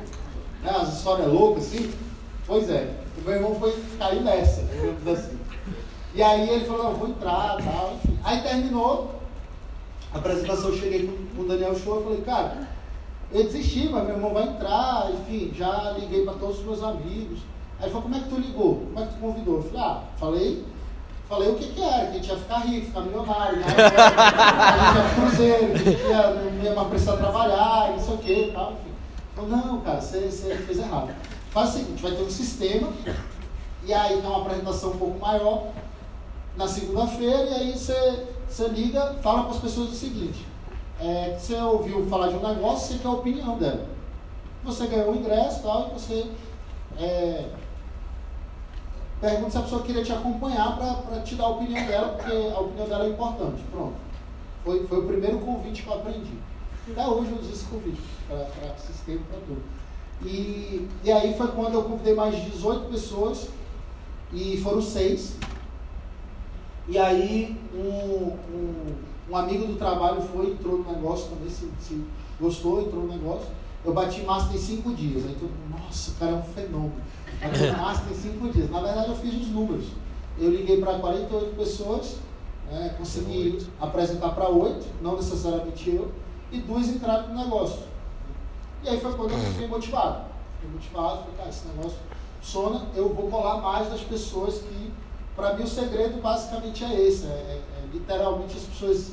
Né? 0.63 0.71
As 0.71 0.99
histórias 0.99 1.29
loucas 1.29 1.65
assim. 1.65 1.93
Pois 2.47 2.69
é, 2.71 2.91
o 3.19 3.23
meu 3.23 3.35
irmão 3.35 3.55
foi, 3.55 3.77
caiu 3.99 4.23
nessa, 4.23 4.61
assim. 4.61 5.39
E 6.15 6.23
aí 6.23 6.49
ele 6.49 6.65
falou, 6.67 6.85
não, 6.85 6.95
vou 6.95 7.09
entrar, 7.09 7.57
tal, 7.57 7.95
enfim. 7.95 8.19
Aí 8.23 8.43
terminou 8.43 9.15
a 10.13 10.19
apresentação, 10.19 10.71
eu 10.71 10.77
cheguei 10.77 11.07
com 11.35 11.43
o 11.43 11.47
Daniel 11.47 11.75
Show 11.75 12.01
e 12.01 12.05
falei, 12.05 12.21
cara, 12.21 12.69
eu 13.33 13.45
desisti, 13.45 13.89
mas 13.89 14.05
meu 14.05 14.17
irmão 14.17 14.35
vai 14.35 14.45
entrar, 14.45 15.11
enfim, 15.11 15.53
já 15.57 15.95
liguei 15.99 16.25
para 16.25 16.35
todos 16.35 16.59
os 16.59 16.65
meus 16.65 16.83
amigos. 16.83 17.41
Aí 17.79 17.87
ele 17.87 17.93
falou, 17.93 18.03
como 18.03 18.15
é 18.15 18.19
que 18.21 18.29
tu 18.29 18.37
ligou? 18.37 18.87
Como 18.87 19.01
é 19.01 19.07
que 19.07 19.15
tu 19.15 19.21
convidou? 19.21 19.57
Eu 19.57 19.63
falei, 19.63 19.81
ah, 19.81 20.03
falei, 20.19 20.65
falei 21.29 21.51
o 21.51 21.55
que 21.55 21.73
que 21.73 21.83
era, 21.83 22.07
que 22.07 22.11
a 22.11 22.13
gente 22.13 22.29
ia 22.29 22.37
ficar 22.37 22.59
rico, 22.59 22.87
ficar 22.87 23.01
milionário, 23.01 23.59
né? 23.59 23.67
a 23.75 24.77
gente 24.77 24.99
ia 24.99 25.15
cruzeiro, 25.15 25.73
a 25.73 25.79
gente 25.79 26.03
ia, 26.03 26.31
não 26.31 26.63
ia 26.63 26.75
mais 26.75 26.89
precisar 26.89 27.17
trabalhar, 27.17 27.91
não 27.93 27.99
sei 27.99 28.15
o 28.15 28.19
que 28.19 28.51
tal. 28.53 28.75
Falei, 29.35 29.51
não, 29.51 29.81
cara, 29.81 30.01
você, 30.01 30.29
fez 30.29 30.79
errado. 30.79 31.15
Faz 31.51 31.71
o 31.71 31.73
seguinte, 31.73 32.03
vai 32.03 32.13
ter 32.13 32.23
um 32.23 32.31
sistema, 32.31 32.89
e 33.85 33.95
aí 33.95 34.21
tem 34.21 34.31
uma 34.31 34.43
apresentação 34.43 34.91
um 34.91 34.99
pouco 34.99 35.19
maior, 35.19 35.69
na 36.57 36.69
segunda-feira, 36.69 37.45
e 37.45 37.55
aí 37.55 37.73
você, 37.73 38.27
você 38.49 38.69
liga, 38.69 39.15
fala 39.23 39.45
para 39.45 39.53
as 39.53 39.61
pessoas 39.61 39.91
o 39.91 39.95
seguinte: 39.95 40.47
é, 41.01 41.37
você 41.39 41.55
ouviu 41.57 42.07
falar 42.07 42.29
de 42.29 42.37
um 42.37 42.47
negócio, 42.47 42.89
você 42.89 43.03
quer 43.03 43.09
a 43.09 43.13
opinião 43.13 43.59
dela. 43.59 43.87
Você 44.65 44.87
ganhou 44.87 45.13
o 45.13 45.17
ingresso 45.17 45.63
tal, 45.63 45.89
e 45.89 45.93
você 45.99 46.31
é, 46.99 47.49
pergunta 49.21 49.51
se 49.51 49.59
a 49.59 49.63
pessoa 49.63 49.83
queria 49.83 50.05
te 50.05 50.13
acompanhar 50.13 50.77
para 50.77 51.21
te 51.23 51.35
dar 51.35 51.45
a 51.45 51.49
opinião 51.49 51.87
dela, 51.87 52.09
porque 52.11 52.33
a 52.33 52.61
opinião 52.61 52.89
dela 52.89 53.05
é 53.07 53.09
importante. 53.09 53.63
Pronto. 53.71 53.95
Foi, 54.65 54.87
foi 54.87 54.99
o 54.99 55.07
primeiro 55.07 55.39
convite 55.39 55.83
que 55.83 55.89
eu 55.89 55.95
aprendi. 55.95 56.39
Até 56.91 57.07
hoje 57.07 57.31
eu 57.31 57.39
uso 57.39 57.53
esse 57.53 57.65
convite 57.65 58.01
para 58.29 58.77
sistema 58.77 59.21
para 59.31 59.41
tudo. 59.41 59.63
E, 60.25 60.89
e 61.03 61.11
aí 61.11 61.37
foi 61.37 61.49
quando 61.49 61.75
eu 61.75 61.83
convidei 61.83 62.15
mais 62.15 62.35
de 62.37 62.51
18 62.51 62.91
pessoas, 62.91 63.49
e 64.33 64.57
foram 64.59 64.81
seis, 64.81 65.37
e 66.89 66.99
aí 66.99 67.57
um, 67.75 68.33
um, 68.55 68.95
um, 69.31 69.37
amigo 69.37 69.67
do 69.67 69.77
trabalho 69.77 70.21
foi, 70.21 70.51
entrou 70.51 70.79
no 70.79 70.93
negócio 70.93 71.29
também, 71.31 71.49
se, 71.49 71.71
se 71.81 72.05
gostou, 72.41 72.83
entrou 72.83 73.05
no 73.05 73.13
negócio. 73.13 73.49
Eu 73.85 73.93
bati 73.93 74.23
master 74.23 74.57
em 74.57 74.61
cinco 74.61 74.95
dias. 74.95 75.25
Aí 75.25 75.35
todo 75.35 75.51
mundo, 75.51 75.81
nossa, 75.85 76.11
o 76.11 76.15
cara 76.15 76.33
é 76.33 76.35
um 76.35 76.43
fenômeno. 76.43 77.03
Bati 77.41 77.71
master 77.77 78.13
em 78.13 78.15
cinco 78.15 78.49
dias. 78.49 78.71
Na 78.71 78.81
verdade 78.81 79.11
eu 79.11 79.17
fiz 79.17 79.35
os 79.35 79.49
números. 79.49 79.87
Eu 80.39 80.51
liguei 80.51 80.81
para 80.81 80.99
48 80.99 81.57
pessoas, 81.57 82.17
né, 82.71 82.95
consegui 82.97 83.67
apresentar 83.81 84.31
para 84.31 84.49
oito, 84.49 84.87
não 85.03 85.17
necessariamente 85.17 85.91
eu, 85.91 86.11
e 86.51 86.59
duas 86.59 86.89
entraram 86.89 87.29
no 87.29 87.45
negócio. 87.45 87.81
E 88.83 88.89
aí 88.89 88.99
foi 88.99 89.13
quando 89.15 89.33
eu 89.33 89.39
fiquei 89.39 89.69
motivado. 89.69 90.25
Fiquei 90.55 90.75
motivado, 90.75 91.19
falei, 91.21 91.35
cara, 91.37 91.49
esse 91.49 91.67
negócio 91.69 91.99
funciona, 92.41 92.87
eu 92.97 93.15
vou 93.15 93.29
colar 93.31 93.61
mais 93.61 93.89
das 93.89 94.01
pessoas 94.01 94.59
que 94.59 94.93
para 95.35 95.55
mim, 95.55 95.65
o 95.65 95.69
segredo 95.69 96.21
basicamente 96.21 96.85
é 96.85 97.01
esse: 97.01 97.27
é, 97.27 97.29
é, 97.29 97.63
é, 97.79 97.87
literalmente 97.93 98.57
as 98.57 98.65
pessoas 98.65 99.13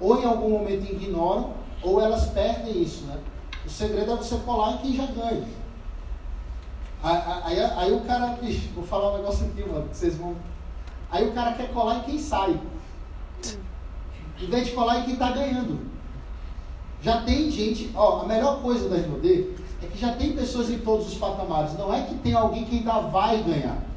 ou 0.00 0.20
em 0.20 0.24
algum 0.24 0.50
momento 0.50 0.90
ignoram 0.90 1.52
ou 1.82 2.00
elas 2.00 2.26
perdem 2.30 2.82
isso. 2.82 3.04
Né? 3.04 3.18
O 3.64 3.70
segredo 3.70 4.12
é 4.12 4.16
você 4.16 4.36
colar 4.38 4.72
em 4.72 4.78
quem 4.78 4.96
já 4.96 5.06
ganha. 5.06 5.46
Aí, 7.02 7.22
aí, 7.44 7.60
aí 7.60 7.92
o 7.92 8.00
cara, 8.00 8.28
bicho, 8.40 8.70
vou 8.74 8.84
falar 8.84 9.12
um 9.12 9.18
negócio 9.18 9.46
aqui, 9.46 9.68
mano, 9.68 9.88
que 9.88 9.96
vocês 9.96 10.16
vão. 10.16 10.34
Aí 11.10 11.28
o 11.28 11.32
cara 11.32 11.52
quer 11.52 11.72
colar 11.72 11.98
em 11.98 12.02
quem 12.02 12.18
sai. 12.18 12.58
Em 14.40 14.46
vez 14.46 14.66
de 14.66 14.72
colar 14.72 15.00
em 15.00 15.04
quem 15.04 15.12
está 15.12 15.30
ganhando. 15.30 15.94
Já 17.02 17.20
tem 17.22 17.50
gente, 17.50 17.92
ó, 17.94 18.22
a 18.22 18.26
melhor 18.26 18.62
coisa 18.62 18.88
da 18.88 18.96
RNOD 18.96 19.54
é 19.82 19.86
que 19.86 19.98
já 19.98 20.14
tem 20.14 20.32
pessoas 20.32 20.70
em 20.70 20.78
todos 20.78 21.08
os 21.08 21.14
patamares. 21.14 21.78
Não 21.78 21.92
é 21.92 22.02
que 22.02 22.14
tem 22.16 22.32
alguém 22.32 22.64
que 22.64 22.78
ainda 22.78 23.00
vai 23.00 23.42
ganhar. 23.42 23.93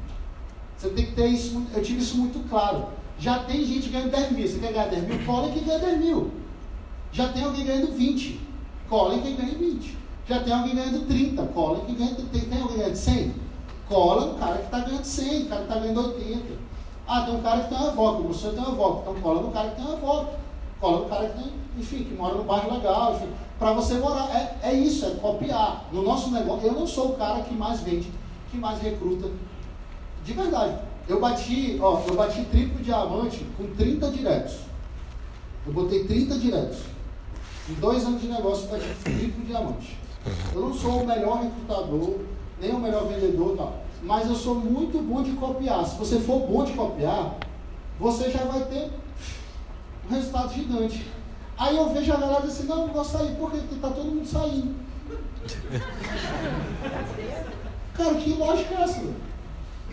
Você 0.78 0.90
tem 0.90 1.06
que 1.06 1.12
ter 1.12 1.26
isso, 1.26 1.60
eu 1.74 1.82
tive 1.82 2.00
isso 2.00 2.16
muito 2.16 2.48
claro. 2.48 2.86
Já 3.18 3.40
tem 3.40 3.64
gente 3.64 3.88
ganhando 3.88 4.12
10 4.12 4.30
mil. 4.32 4.46
Você 4.46 4.58
quer 4.60 4.72
ganhar 4.72 4.86
10 4.86 5.08
mil? 5.08 5.26
Cola 5.26 5.50
quem 5.50 5.64
ganha 5.64 5.78
10 5.80 5.98
mil. 5.98 6.30
Já 7.10 7.28
tem 7.32 7.42
alguém 7.42 7.66
ganhando 7.66 7.92
20. 7.92 8.40
Cola 8.88 9.18
quem 9.18 9.34
ganha 9.34 9.58
20. 9.58 9.98
Já 10.28 10.40
tem 10.40 10.52
alguém 10.52 10.76
ganhando 10.76 11.06
30. 11.08 11.42
Cola 11.46 11.84
quem 11.84 11.96
ganha. 11.96 12.14
Tem, 12.14 12.40
tem 12.42 12.62
alguém 12.62 12.78
ganhando 12.78 12.94
100? 12.94 13.34
Cola 13.88 14.26
no 14.26 14.34
cara 14.38 14.58
que 14.58 14.64
está 14.66 14.78
ganhando 14.80 15.04
100, 15.04 15.42
o 15.42 15.46
cara 15.46 15.62
que 15.62 15.68
está 15.68 15.80
ganhando 15.80 16.00
80. 16.00 16.44
Ah, 17.08 17.22
tem 17.22 17.34
um 17.34 17.42
cara 17.42 17.62
que 17.62 17.68
tem 17.70 17.78
uma 17.78 17.88
avó, 17.88 18.12
o 18.12 18.24
professor 18.24 18.52
tem 18.52 18.60
uma 18.60 18.68
avó. 18.68 18.98
Então 19.02 19.14
cola 19.20 19.42
no 19.42 19.50
cara 19.50 19.70
que 19.70 19.76
tem 19.76 19.84
uma 19.84 19.94
avó. 19.94 20.30
Cola 20.78 20.98
no 21.00 21.06
cara 21.06 21.28
que 21.30 21.42
tem, 21.42 21.52
enfim, 21.76 22.04
que 22.04 22.14
mora 22.14 22.34
num 22.34 22.44
bairro 22.44 22.72
legal, 22.72 23.14
enfim. 23.14 23.32
Para 23.58 23.72
você 23.72 23.94
morar, 23.94 24.30
é, 24.30 24.58
é 24.62 24.74
isso, 24.74 25.06
é 25.06 25.10
copiar. 25.10 25.88
No 25.90 26.02
nosso 26.02 26.30
negócio, 26.30 26.68
eu 26.68 26.72
não 26.74 26.86
sou 26.86 27.12
o 27.12 27.16
cara 27.16 27.40
que 27.40 27.54
mais 27.54 27.80
vende, 27.80 28.12
que 28.50 28.58
mais 28.58 28.80
recruta. 28.80 29.28
De 30.24 30.32
verdade. 30.32 30.78
Eu 31.08 31.20
bati, 31.20 31.78
ó, 31.80 32.02
eu 32.06 32.14
bati 32.14 32.44
triplo 32.44 32.82
diamante 32.82 33.46
com 33.56 33.66
30 33.74 34.10
diretos. 34.10 34.58
Eu 35.66 35.72
botei 35.72 36.04
30 36.04 36.38
diretos. 36.38 36.78
Em 37.68 37.74
dois 37.74 38.04
anos 38.04 38.20
de 38.20 38.28
negócio, 38.28 38.66
eu 38.66 38.72
bati 38.72 38.94
triplo 39.02 39.44
diamante. 39.44 39.98
Eu 40.54 40.60
não 40.60 40.74
sou 40.74 41.02
o 41.02 41.06
melhor 41.06 41.42
recrutador, 41.42 42.18
nem 42.60 42.74
o 42.74 42.78
melhor 42.78 43.06
vendedor, 43.06 43.56
tal. 43.56 43.82
Mas 44.02 44.28
eu 44.28 44.34
sou 44.34 44.56
muito 44.56 45.02
bom 45.02 45.22
de 45.22 45.32
copiar. 45.32 45.86
Se 45.86 45.96
você 45.96 46.20
for 46.20 46.46
bom 46.46 46.64
de 46.64 46.72
copiar, 46.72 47.36
você 47.98 48.30
já 48.30 48.44
vai 48.44 48.64
ter 48.66 48.90
um 50.08 50.14
resultado 50.14 50.52
gigante. 50.52 51.06
Aí 51.56 51.76
eu 51.76 51.92
vejo 51.92 52.12
a 52.12 52.16
galera 52.16 52.44
assim, 52.44 52.66
não, 52.66 52.86
não 52.86 52.94
vou 52.94 53.04
sair? 53.04 53.34
Porque 53.36 53.56
está 53.56 53.90
todo 53.90 54.04
mundo 54.04 54.26
saindo. 54.26 54.76
Cara, 57.94 58.14
que 58.14 58.34
lógica 58.34 58.74
é 58.74 58.82
essa? 58.82 59.02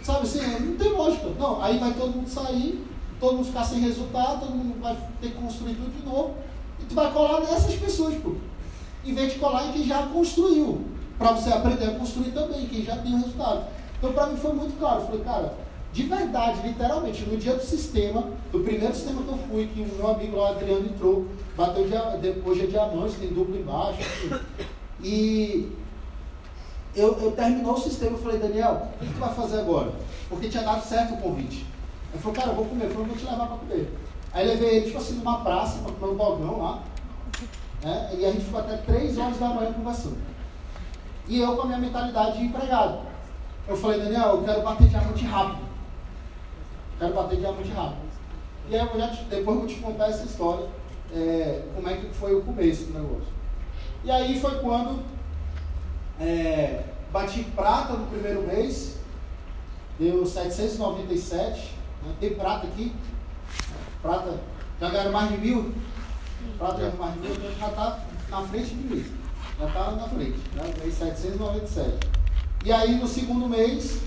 Sabe 0.05 0.19
assim, 0.21 0.39
não 0.59 0.77
tem 0.77 0.91
lógica. 0.91 1.31
Não, 1.39 1.59
aí 1.63 1.79
vai 1.79 1.91
todo 1.95 2.15
mundo 2.15 2.29
sair, 2.29 2.85
todo 3.19 3.37
mundo 3.37 3.47
ficar 3.47 3.63
sem 3.63 3.79
resultado, 3.79 4.41
todo 4.41 4.51
mundo 4.51 4.79
vai 4.79 4.95
ter 5.19 5.29
que 5.29 5.33
construir 5.33 5.73
tudo 5.73 5.99
de 5.99 6.05
novo. 6.05 6.35
E 6.79 6.85
tu 6.85 6.93
vai 6.93 7.11
colar 7.11 7.39
nessas 7.39 7.73
pessoas, 7.73 8.13
pô. 8.21 8.33
Em 9.03 9.15
vez 9.15 9.33
de 9.33 9.39
colar 9.39 9.65
em 9.65 9.71
quem 9.71 9.87
já 9.87 10.03
construiu. 10.03 10.85
Para 11.17 11.31
você 11.31 11.49
aprender 11.49 11.85
a 11.85 11.95
construir 11.95 12.31
também, 12.33 12.67
quem 12.67 12.83
já 12.83 12.97
tem 12.97 13.15
o 13.15 13.17
resultado. 13.17 13.65
Então, 13.97 14.13
para 14.13 14.27
mim 14.27 14.37
foi 14.37 14.53
muito 14.53 14.77
claro. 14.77 14.99
Eu 14.99 15.05
falei, 15.07 15.21
cara, 15.21 15.53
de 15.91 16.03
verdade, 16.03 16.67
literalmente, 16.67 17.23
no 17.23 17.37
dia 17.37 17.55
do 17.55 17.63
sistema, 17.63 18.27
do 18.51 18.59
primeiro 18.59 18.93
sistema 18.93 19.23
que 19.23 19.29
eu 19.29 19.39
fui, 19.49 19.65
que 19.73 19.81
o 19.81 19.95
meu 19.95 20.07
amigo 20.11 20.37
lá, 20.37 20.49
Adriano, 20.49 20.85
entrou, 20.85 21.25
bateu, 21.57 21.83
hoje 22.45 22.63
é 22.63 22.67
diamante, 22.67 23.15
tem 23.15 23.29
duplo 23.29 23.57
embaixo. 23.57 24.01
E 25.03 25.71
eu, 26.95 27.19
eu 27.19 27.31
terminou 27.31 27.73
o 27.73 27.79
sistema, 27.79 28.17
eu 28.17 28.21
falei, 28.21 28.39
Daniel, 28.39 28.87
o 28.95 29.05
que 29.05 29.13
tu 29.13 29.19
vai 29.19 29.33
fazer 29.33 29.59
agora? 29.59 29.91
Porque 30.29 30.49
tinha 30.49 30.63
dado 30.63 30.83
certo 30.83 31.15
o 31.15 31.17
convite. 31.17 31.65
Ele 32.13 32.21
falou, 32.21 32.35
cara, 32.35 32.49
eu 32.49 32.55
vou 32.55 32.65
comer. 32.65 32.85
Eu 32.85 32.91
falei, 32.91 33.07
vou 33.07 33.17
te 33.17 33.25
levar 33.25 33.47
para 33.47 33.57
comer. 33.57 33.97
Aí 34.31 34.47
levei 34.47 34.77
ele, 34.77 34.85
tipo 34.87 34.97
assim, 34.97 35.15
numa 35.15 35.41
praça, 35.41 35.79
para 35.79 35.91
comer 35.91 36.13
um 36.13 36.17
dogão 36.17 36.61
lá. 36.61 36.83
Né? 37.83 38.15
E 38.17 38.25
a 38.25 38.31
gente 38.31 38.45
ficou 38.45 38.59
até 38.59 38.77
3 38.77 39.17
horas 39.17 39.37
da 39.37 39.49
manhã 39.49 39.73
conversando. 39.73 40.17
E 41.27 41.39
eu 41.39 41.55
com 41.55 41.63
a 41.63 41.65
minha 41.65 41.79
mentalidade 41.79 42.37
de 42.37 42.45
empregado. 42.45 42.99
Eu 43.67 43.75
falei, 43.75 43.99
Daniel, 43.99 44.29
eu 44.29 44.43
quero 44.43 44.61
bater 44.61 44.87
diamante 44.87 45.25
rápido. 45.25 45.65
Quero 46.99 47.13
bater 47.13 47.39
diamante 47.39 47.71
rápido. 47.71 48.05
E 48.69 48.75
aí 48.75 48.87
eu 48.87 48.99
já 48.99 49.09
te, 49.09 49.23
depois 49.25 49.55
eu 49.55 49.61
vou 49.61 49.67
te 49.67 49.75
contar 49.75 50.07
essa 50.07 50.23
história, 50.23 50.67
é, 51.13 51.63
como 51.75 51.87
é 51.89 51.97
que 51.97 52.09
foi 52.13 52.33
o 52.33 52.41
começo 52.41 52.85
do 52.85 52.99
negócio. 52.99 53.33
E 54.03 54.11
aí 54.11 54.39
foi 54.39 54.59
quando 54.59 55.03
é, 56.19 56.83
bati 57.11 57.43
prata 57.55 57.93
no 57.93 58.07
primeiro 58.07 58.41
mês, 58.43 58.97
deu 59.99 60.25
797. 60.25 61.73
Né? 62.03 62.13
Tem 62.19 62.33
prata 62.35 62.67
aqui. 62.67 62.93
Prata, 64.01 64.39
já 64.79 64.89
ganharam 64.89 65.11
mais 65.11 65.31
de 65.31 65.37
mil? 65.37 65.73
Prata 66.57 66.77
ganhou 66.77 66.97
mais 66.97 67.13
de 67.13 67.19
mil, 67.19 67.31
então 67.31 67.51
já 67.59 67.67
está 67.67 67.99
na 68.29 68.41
frente 68.43 68.75
de 68.75 68.95
mim. 68.95 69.05
Já 69.59 69.67
está 69.67 69.91
na 69.91 70.07
frente. 70.07 70.39
Né? 70.53 70.73
Mês 70.81 70.93
797. 70.95 72.07
E 72.65 72.71
aí 72.71 72.95
no 72.95 73.07
segundo 73.07 73.47
mês, 73.47 74.01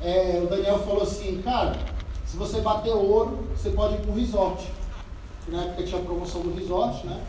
é, 0.00 0.40
o 0.42 0.46
Daniel 0.46 0.78
falou 0.80 1.02
assim, 1.02 1.40
cara, 1.42 1.76
se 2.24 2.36
você 2.36 2.60
bater 2.60 2.92
ouro, 2.92 3.48
você 3.54 3.70
pode 3.70 3.94
ir 3.94 4.00
para 4.00 4.10
o 4.10 4.14
resort. 4.14 4.68
Na 5.48 5.64
época 5.64 5.82
tinha 5.82 6.00
a 6.00 6.04
promoção 6.04 6.40
do 6.40 6.54
resort, 6.54 7.06
né? 7.06 7.20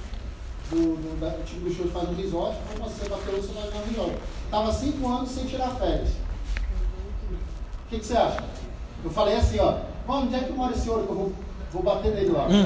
Do, 0.73 0.95
do, 0.95 1.19
da, 1.19 1.27
o 1.27 1.43
time 1.43 1.69
do 1.69 1.75
show 1.75 1.87
faz 1.89 2.09
um 2.09 2.15
resort, 2.15 2.57
ouro, 2.79 2.91
você 2.91 3.07
vai 3.07 3.69
ganhar 3.69 3.83
um 3.83 3.89
resort. 3.89 4.17
Estava 4.45 4.73
cinco 4.73 5.07
anos 5.07 5.29
sem 5.29 5.45
tirar 5.45 5.69
férias. 5.75 6.09
O 6.09 7.89
que, 7.89 7.99
que, 7.99 8.05
você 8.05 8.17
acha? 8.17 8.43
Eu 9.03 9.11
falei 9.11 9.35
assim, 9.35 9.59
ó, 9.59 9.77
mano, 10.07 10.25
onde 10.25 10.35
é 10.35 10.39
que 10.39 10.53
mora 10.53 10.73
esse 10.73 10.89
ouro 10.89 11.03
que 11.03 11.11
eu 11.11 11.15
vou, 11.15 11.31
vou 11.71 11.83
bater 11.83 12.15
nele 12.15 12.31
lá? 12.31 12.47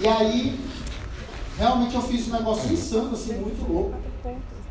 e 0.00 0.08
aí, 0.08 0.58
realmente 1.56 1.94
eu 1.94 2.02
fiz 2.02 2.26
um 2.26 2.32
negócio 2.32 2.72
insano, 2.72 3.12
assim, 3.12 3.34
muito 3.34 3.72
louco. 3.72 3.94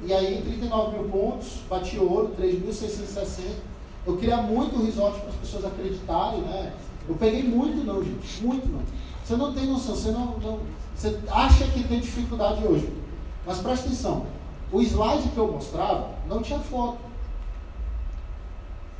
E 0.01 0.13
aí, 0.13 0.41
39 0.41 0.97
mil 0.97 1.09
pontos, 1.09 1.59
bati 1.69 1.97
ouro, 1.97 2.35
3.660. 2.37 3.43
Eu 4.05 4.17
queria 4.17 4.37
muito 4.37 4.75
o 4.77 4.85
resort 4.85 5.17
para 5.21 5.29
as 5.29 5.35
pessoas 5.35 5.63
acreditarem, 5.63 6.41
né? 6.41 6.73
Eu 7.07 7.15
peguei 7.15 7.43
muito 7.43 7.85
não, 7.85 8.03
gente, 8.03 8.43
muito 8.43 8.67
não. 8.67 8.81
Você 9.27 9.35
não 9.35 9.51
tem 9.51 9.65
noção, 9.65 9.93
você 9.93 10.11
não, 10.11 10.37
não 10.37 10.59
você 10.95 11.19
acha 11.29 11.67
que 11.67 11.83
tem 11.83 11.99
dificuldade 11.99 12.65
hoje. 12.65 12.89
Mas 13.45 13.57
presta 13.57 13.87
atenção, 13.87 14.25
o 14.71 14.81
slide 14.81 15.27
que 15.27 15.37
eu 15.37 15.51
mostrava 15.51 16.11
não 16.29 16.41
tinha 16.41 16.59
foto. 16.59 16.99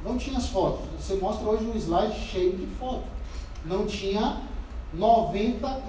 Não 0.04 0.18
tinha 0.18 0.38
as 0.38 0.48
fotos. 0.50 0.86
Você 1.00 1.16
mostra 1.16 1.48
hoje 1.48 1.64
um 1.64 1.78
slide 1.78 2.20
cheio 2.20 2.58
de 2.58 2.66
foto. 2.76 3.06
Não 3.66 3.86
tinha 3.86 4.42
95% 4.94 5.82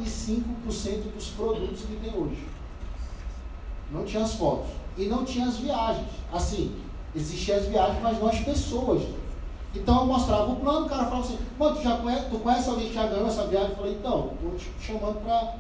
dos 1.17 1.31
produtos 1.31 1.81
que 1.81 1.97
tem 1.97 2.15
hoje. 2.15 2.47
Não 3.91 4.05
tinha 4.05 4.23
as 4.23 4.35
fotos. 4.35 4.71
E 4.97 5.07
não 5.07 5.25
tinha 5.25 5.47
as 5.47 5.57
viagens. 5.57 6.11
Assim, 6.33 6.77
existiam 7.13 7.59
as 7.59 7.67
viagens, 7.67 8.01
mas 8.01 8.21
não 8.21 8.29
as 8.29 8.39
pessoas. 8.39 9.03
Então 9.75 10.01
eu 10.01 10.07
mostrava 10.07 10.51
o 10.51 10.57
plano, 10.57 10.87
o 10.87 10.89
cara 10.89 11.05
falava 11.05 11.25
assim, 11.25 11.39
mano, 11.59 11.77
tu, 11.77 11.83
já 11.83 11.97
conhece, 11.99 12.25
tu 12.31 12.39
conhece 12.39 12.69
alguém 12.69 12.89
que 12.89 12.95
já 12.95 13.07
ganhou 13.07 13.27
essa 13.27 13.47
viagem? 13.47 13.71
Eu 13.71 13.77
falei, 13.77 13.93
então, 13.93 14.33
estou 14.35 14.57
te 14.57 14.87
chamando 14.87 15.23
para 15.23 15.55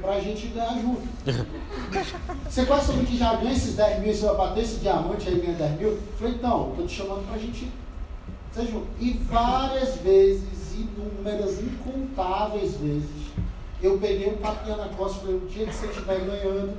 pra 0.00 0.20
gente 0.20 0.48
ganhar 0.48 0.80
junto. 0.80 1.02
Você 2.48 2.66
conhece 2.66 2.90
alguém 2.90 3.06
que 3.06 3.16
já 3.16 3.34
ganha 3.36 3.52
esses 3.52 3.74
10 3.76 4.00
mil, 4.00 4.14
você 4.14 4.26
vai 4.26 4.36
bater 4.36 4.64
esse 4.64 4.76
diamante 4.80 5.28
aí 5.28 5.38
e 5.38 5.40
ganha 5.40 5.56
10 5.56 5.78
mil? 5.78 5.88
Eu 5.90 6.02
falei, 6.18 6.34
então, 6.34 6.70
estou 6.70 6.86
te 6.86 6.94
chamando 6.94 7.28
pra 7.28 7.38
gente 7.38 7.70
ser 8.52 8.66
junto. 8.66 8.86
E 9.00 9.12
várias 9.12 9.96
vezes, 9.96 10.74
inúmeras, 10.74 11.60
incontáveis 11.60 12.76
vezes, 12.76 13.08
eu 13.82 13.98
peguei 13.98 14.30
um 14.30 14.36
papinha 14.38 14.76
na 14.76 14.88
costa 14.88 15.18
e 15.18 15.20
falei, 15.20 15.36
o 15.36 15.46
dia 15.46 15.66
que 15.66 15.74
você 15.74 15.86
estiver 15.86 16.20
ganhando, 16.20 16.76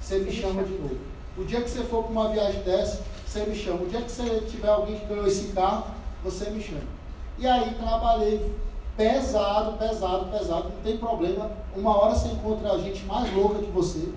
você 0.00 0.18
me 0.18 0.30
chama 0.30 0.62
de 0.62 0.72
novo. 0.72 0.98
O 1.36 1.44
dia 1.44 1.62
que 1.62 1.70
você 1.70 1.82
for 1.84 2.04
para 2.04 2.12
uma 2.12 2.28
viagem 2.28 2.62
dessa, 2.62 3.02
você 3.26 3.44
me 3.44 3.54
chama. 3.54 3.82
O 3.82 3.88
dia 3.88 4.02
que 4.02 4.10
você 4.10 4.40
tiver 4.42 4.68
alguém 4.68 4.98
que 4.98 5.06
ganhou 5.06 5.26
esse 5.26 5.52
carro, 5.52 5.86
você 6.22 6.50
me 6.50 6.62
chama. 6.62 6.80
E 7.38 7.46
aí 7.46 7.74
trabalhei 7.74 8.54
pesado, 8.96 9.78
pesado, 9.78 10.26
pesado, 10.26 10.68
não 10.68 10.82
tem 10.82 10.96
problema. 10.98 11.50
Uma 11.74 11.96
hora 11.96 12.14
você 12.14 12.28
encontra 12.28 12.72
a 12.72 12.78
gente 12.78 13.04
mais 13.04 13.32
louca 13.34 13.58
que 13.58 13.70
você. 13.70 14.08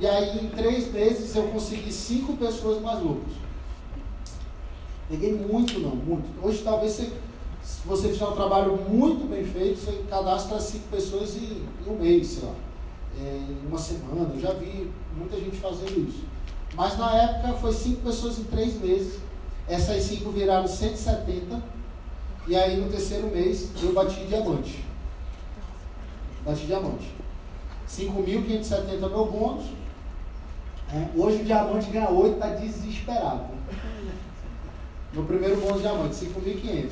E 0.00 0.06
aí 0.06 0.44
em 0.44 0.48
três 0.48 0.92
meses 0.92 1.34
eu 1.36 1.44
consegui 1.48 1.92
cinco 1.92 2.36
pessoas 2.36 2.80
mais 2.82 3.02
loucas. 3.02 3.32
Peguei 5.08 5.34
muito 5.34 5.78
não, 5.78 5.94
muito. 5.94 6.26
Hoje 6.42 6.62
talvez 6.64 6.92
você, 6.92 7.12
se 7.62 7.86
você 7.86 8.08
fizer 8.08 8.24
um 8.24 8.32
trabalho 8.32 8.76
muito 8.88 9.28
bem 9.28 9.44
feito, 9.44 9.78
você 9.78 10.02
cadastra 10.08 10.58
cinco 10.58 10.88
pessoas 10.88 11.36
em, 11.36 11.66
em 11.86 11.90
um 11.90 11.98
mês, 11.98 12.26
sei 12.28 12.48
lá. 12.48 12.54
É, 13.20 13.42
em 13.62 13.66
uma 13.68 13.78
semana. 13.78 14.32
Eu 14.34 14.40
já 14.40 14.54
vi 14.54 14.90
muita 15.16 15.38
gente 15.38 15.56
fazendo 15.58 16.08
isso. 16.08 16.24
Mas 16.74 16.96
na 16.98 17.14
época 17.14 17.52
foi 17.58 17.72
cinco 17.72 18.00
pessoas 18.00 18.38
em 18.38 18.44
três 18.44 18.80
meses. 18.80 19.20
Essas 19.72 20.02
cinco 20.02 20.30
viraram 20.30 20.68
170. 20.68 21.62
E 22.46 22.54
aí 22.54 22.76
no 22.76 22.90
terceiro 22.90 23.28
mês 23.28 23.70
eu 23.82 23.94
bati 23.94 24.22
diamante. 24.26 24.84
Bati 26.44 26.66
diamante. 26.66 27.10
5.570 27.88 28.98
meu 28.98 29.24
bônus. 29.26 29.64
É, 30.92 31.18
hoje 31.18 31.40
o 31.40 31.44
diamante 31.44 31.90
ganha 31.90 32.10
8, 32.10 32.34
está 32.34 32.48
desesperado. 32.48 33.44
No 35.14 35.24
primeiro 35.24 35.56
bônus 35.56 35.80
diamante, 35.80 36.16
5.500. 36.16 36.90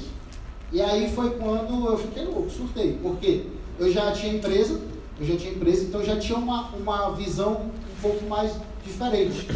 E 0.73 0.81
aí 0.81 1.13
foi 1.15 1.37
quando 1.39 1.87
eu 1.87 1.99
fiquei 1.99 2.25
louco, 2.25 2.49
surtei. 2.49 2.95
Por 2.95 3.19
quê? 3.19 3.45
Eu 3.79 3.93
já 3.93 4.11
tinha 4.13 4.33
empresa, 4.33 4.81
eu 5.19 5.27
já 5.27 5.37
tinha 5.37 5.53
empresa, 5.53 5.85
então 5.85 6.01
eu 6.01 6.07
já 6.07 6.19
tinha 6.19 6.39
uma, 6.39 6.71
uma 6.71 7.11
visão 7.11 7.71
um 7.99 8.01
pouco 8.01 8.25
mais 8.25 8.55
diferente. 8.83 9.49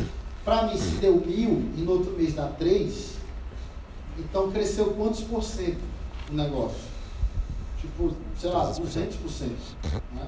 Para 0.45 0.67
mim, 0.67 0.77
se 0.77 0.97
deu 0.97 1.15
mil 1.15 1.71
e 1.75 1.81
no 1.81 1.93
outro 1.93 2.13
mês 2.13 2.35
dá 2.35 2.49
três, 2.49 3.14
Então 4.19 4.51
cresceu 4.51 4.95
quantos 4.95 5.21
por 5.23 5.43
cento 5.43 5.81
o 6.31 6.35
negócio? 6.35 6.79
Tipo, 7.81 8.13
sei 8.39 8.51
lá, 8.51 8.73
200%. 8.73 9.49
Né? 10.13 10.27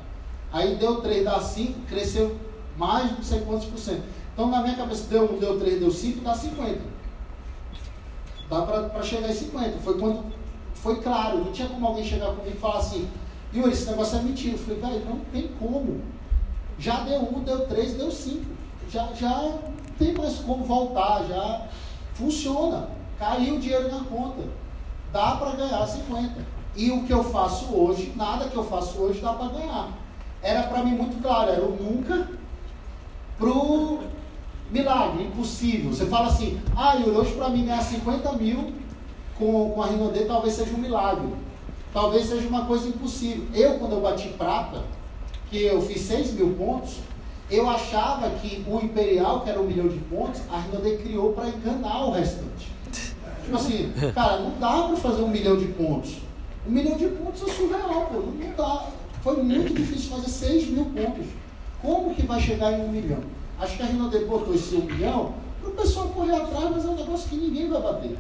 Aí 0.53 0.77
deu 0.77 1.01
3, 1.01 1.25
dá 1.25 1.41
5, 1.41 1.81
cresceu 1.89 2.37
mais 2.77 3.13
não 3.13 3.23
sei 3.23 3.41
quantos 3.41 3.67
por 3.67 3.79
cento. 3.79 4.03
Então 4.33 4.51
na 4.51 4.63
minha 4.63 4.77
cabeça 4.77 5.09
deu 5.09 5.33
1, 5.35 5.39
deu 5.39 5.59
3, 5.59 5.81
deu 5.81 5.91
5, 5.91 6.21
dá 6.21 6.35
50. 6.35 6.81
Dá 8.49 8.63
para 8.63 9.03
chegar 9.03 9.31
em 9.31 9.35
50. 9.35 9.79
Foi 9.79 9.99
quando 9.99 10.25
foi 10.75 11.01
claro, 11.01 11.39
não 11.39 11.53
tinha 11.53 11.69
como 11.69 11.87
alguém 11.87 12.05
chegar 12.05 12.27
comigo 12.29 12.57
e 12.57 12.61
falar 12.61 12.79
assim, 12.79 13.09
Yuri, 13.53 13.73
esse 13.73 13.91
negócio 13.91 14.19
é 14.19 14.23
mentira. 14.23 14.55
Eu 14.55 14.59
falei, 14.59 14.81
velho, 14.81 15.05
não 15.07 15.19
tem 15.33 15.49
como. 15.59 16.01
Já 16.79 17.01
deu 17.01 17.23
1, 17.23 17.45
deu 17.45 17.67
3, 17.67 17.95
deu 17.95 18.11
5. 18.11 18.45
Já, 18.91 19.13
já 19.15 19.31
não 19.31 19.63
tem 19.99 20.13
mais 20.15 20.37
como 20.37 20.65
voltar, 20.65 21.25
já 21.27 21.67
funciona. 22.15 22.89
Caiu 23.19 23.57
o 23.57 23.61
dinheiro 23.61 23.91
na 23.91 24.05
conta. 24.05 24.43
Dá 25.13 25.37
para 25.37 25.53
ganhar 25.53 25.87
50. 25.87 26.57
E 26.77 26.91
o 26.91 27.05
que 27.05 27.13
eu 27.13 27.25
faço 27.25 27.75
hoje, 27.75 28.13
nada 28.15 28.49
que 28.49 28.57
eu 28.57 28.65
faço 28.65 28.99
hoje 28.99 29.21
dá 29.21 29.33
para 29.33 29.49
ganhar. 29.49 29.89
Era 30.43 30.65
para 30.65 30.85
mim 30.85 30.93
muito 30.93 31.21
claro, 31.23 31.51
era 31.51 31.65
o 31.65 31.75
nunca 31.75 32.29
pro 33.39 34.01
milagre, 34.71 35.25
impossível. 35.25 35.93
Você 35.93 36.07
fala 36.07 36.27
assim, 36.29 36.61
ah, 36.77 36.95
Yuri, 36.95 37.17
hoje 37.17 37.35
para 37.35 37.49
mim 37.49 37.65
ganhar 37.65 37.83
50 37.83 38.33
mil 38.35 38.75
com, 39.39 39.71
com 39.71 39.83
a 39.83 39.87
Rinodê 39.87 40.25
talvez 40.25 40.55
seja 40.55 40.75
um 40.75 40.79
milagre. 40.79 41.29
Talvez 41.93 42.27
seja 42.27 42.47
uma 42.47 42.67
coisa 42.67 42.89
impossível. 42.89 43.47
Eu, 43.55 43.79
quando 43.79 43.93
eu 43.93 44.01
bati 44.03 44.29
prata, 44.29 44.85
que 45.51 45.63
eu 45.63 45.81
fiz 45.81 46.03
6 46.03 46.35
mil 46.35 46.55
pontos, 46.55 46.99
eu 47.51 47.69
achava 47.71 48.29
que 48.31 48.65
o 48.67 48.79
Imperial, 48.81 49.41
que 49.41 49.51
era 49.51 49.61
um 49.61 49.65
milhão 49.65 49.89
de 49.89 49.99
pontos, 50.01 50.43
a 50.53 50.59
Rinodê 50.59 50.99
criou 50.99 51.33
para 51.33 51.49
enganar 51.49 52.05
o 52.05 52.11
restante. 52.11 52.76
Tipo 53.47 53.57
assim, 53.57 53.93
cara, 54.13 54.41
não 54.41 54.59
dá 54.59 54.89
para 54.89 54.97
fazer 54.97 55.23
um 55.23 55.29
milhão 55.29 55.57
de 55.57 55.67
pontos. 55.67 56.17
Um 56.67 56.71
milhão 56.73 56.97
de 56.97 57.07
pontos 57.07 57.43
é 57.43 57.53
surreal, 57.53 58.07
pô. 58.07 58.21
Não 58.21 58.53
dá. 58.57 58.89
Foi 59.23 59.41
muito 59.43 59.73
difícil 59.73 60.11
fazer 60.11 60.29
6 60.29 60.71
mil 60.71 60.87
pontos. 60.87 61.27
Como 61.81 62.15
que 62.15 62.27
vai 62.27 62.41
chegar 62.41 62.73
em 62.73 62.83
um 62.83 62.91
milhão? 62.91 63.21
Acho 63.61 63.77
que 63.77 63.83
a 63.83 63.87
Rinodê 63.87 64.25
botou 64.25 64.55
esse 64.55 64.75
um 64.75 64.85
milhão 64.85 65.35
para 65.61 65.71
o 65.71 65.73
pessoal 65.75 66.09
correr 66.09 66.35
atrás, 66.35 66.71
mas 66.71 66.85
é 66.85 66.89
um 66.89 66.97
negócio 66.97 67.29
que 67.29 67.37
ninguém 67.37 67.71
vai 67.71 67.81
bater. 67.81 68.19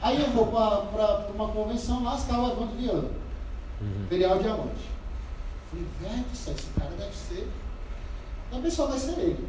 Aí 0.00 0.20
eu 0.20 0.30
vou 0.30 0.46
para 0.46 1.28
uma 1.34 1.48
convenção 1.48 2.02
lá, 2.04 2.14
estava 2.14 2.48
o 2.48 2.52
Evandro 2.52 2.76
Viana, 2.76 3.08
uhum. 3.80 4.02
Imperial 4.04 4.38
Diamante. 4.38 4.88
Falei, 5.68 5.86
velho, 6.00 6.24
esse 6.32 6.66
cara 6.78 6.90
deve 6.96 7.14
ser. 7.14 7.48
Também 8.50 8.70
só 8.70 8.86
vai 8.86 8.98
ser 8.98 9.18
ele. 9.18 9.48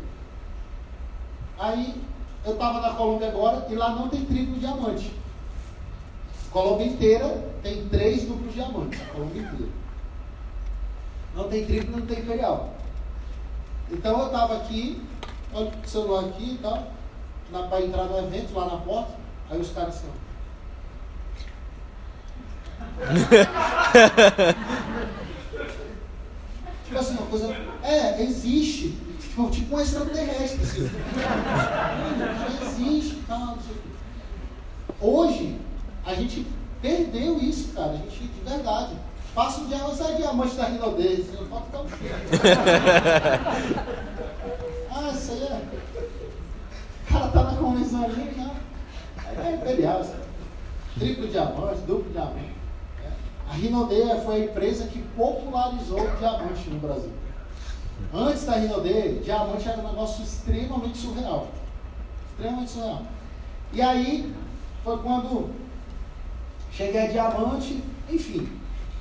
Aí 1.57 2.01
eu 2.45 2.53
estava 2.53 2.81
na 2.81 2.95
Colômbia 2.95 3.27
agora 3.27 3.67
e 3.69 3.75
lá 3.75 3.91
não 3.91 4.09
tem 4.09 4.25
triplo 4.25 4.59
diamante. 4.59 5.13
Colômbia 6.51 6.87
inteira 6.87 7.47
tem 7.61 7.87
três 7.87 8.23
duplos 8.23 8.53
diamantes. 8.53 8.99
Colômbia 9.13 9.41
inteira. 9.41 9.71
Não 11.35 11.47
tem 11.47 11.65
triplo, 11.65 11.97
não 11.97 12.05
tem 12.05 12.19
imperial. 12.19 12.73
Então 13.89 14.19
eu 14.19 14.25
estava 14.27 14.57
aqui, 14.57 15.01
olha 15.53 15.69
o 15.69 15.87
celular 15.87 16.25
aqui 16.25 16.55
e 16.55 16.57
tal, 16.57 16.91
para 17.51 17.81
entrar 17.81 18.05
no 18.05 18.17
evento 18.17 18.53
lá 18.53 18.65
na 18.65 18.77
porta. 18.77 19.13
Aí 19.49 19.59
os 19.59 19.71
caras 19.71 19.95
assim, 19.95 20.07
tipo 26.85 26.99
assim, 26.99 27.17
uma 27.17 27.27
coisa. 27.27 27.55
É, 27.83 28.21
existe. 28.21 28.97
Tipo, 29.49 29.49
tipo 29.49 29.75
um 29.75 29.79
extraterrestre. 29.79 30.61
Assim. 30.61 30.91
Já 31.17 32.65
existe, 32.65 33.23
tal, 33.27 33.39
não 33.39 33.57
sei 33.59 33.75
Hoje, 34.99 35.59
a 36.05 36.13
gente 36.13 36.45
perdeu 36.81 37.39
isso, 37.39 37.73
cara. 37.73 37.91
A 37.91 37.97
gente, 37.97 38.19
de 38.19 38.49
verdade. 38.49 38.95
Passa 39.33 39.61
um 39.61 39.67
dia, 39.67 39.77
você 39.77 40.03
é 40.03 40.15
diamante 40.15 40.55
da 40.55 40.65
Rinodez. 40.65 41.33
Eu 41.33 41.47
falo 41.47 41.61
que 41.61 41.71
tá 41.71 41.81
um 41.81 41.87
cheiro. 41.89 42.11
ah, 44.91 45.11
isso 45.13 45.31
aí 45.31 45.43
é. 45.43 45.61
O 47.09 47.13
cara 47.13 47.27
tá 47.29 47.43
na 47.43 47.55
convenção 47.55 48.03
ali, 48.03 48.23
né? 48.23 48.51
Aí 49.17 49.47
é 49.47 49.55
imperial, 49.55 50.03
sabe? 50.03 50.19
Triplo 50.99 51.29
diamante, 51.29 51.79
duplo 51.87 52.11
diamante. 52.11 52.51
A 53.49 53.53
Rinodê 53.53 54.19
foi 54.25 54.35
a 54.35 54.45
empresa 54.45 54.87
que 54.87 55.01
popularizou 55.15 56.01
o 56.01 56.17
diamante 56.17 56.69
no 56.69 56.79
Brasil. 56.79 57.13
Antes 58.13 58.45
da 58.45 58.55
Rinodê, 58.55 59.19
diamante 59.23 59.67
era 59.67 59.79
um 59.81 59.87
negócio 59.87 60.23
extremamente 60.23 60.97
surreal. 60.97 61.47
Extremamente 62.31 62.71
surreal. 62.71 63.03
E 63.73 63.81
aí 63.81 64.33
foi 64.83 64.97
quando 64.97 65.49
cheguei 66.71 67.01
a 67.01 67.11
diamante, 67.11 67.81
enfim. 68.09 68.49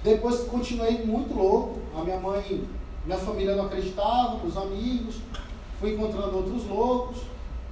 Depois 0.03 0.41
continuei 0.45 1.05
muito 1.05 1.35
louco. 1.35 1.81
A 1.97 2.05
minha 2.05 2.21
mãe, 2.21 2.65
minha 3.05 3.19
família 3.19 3.57
não 3.57 3.67
acreditava, 3.67 4.47
os 4.47 4.57
amigos. 4.57 5.17
Fui 5.81 5.95
encontrando 5.95 6.37
outros 6.37 6.67
loucos. 6.67 7.23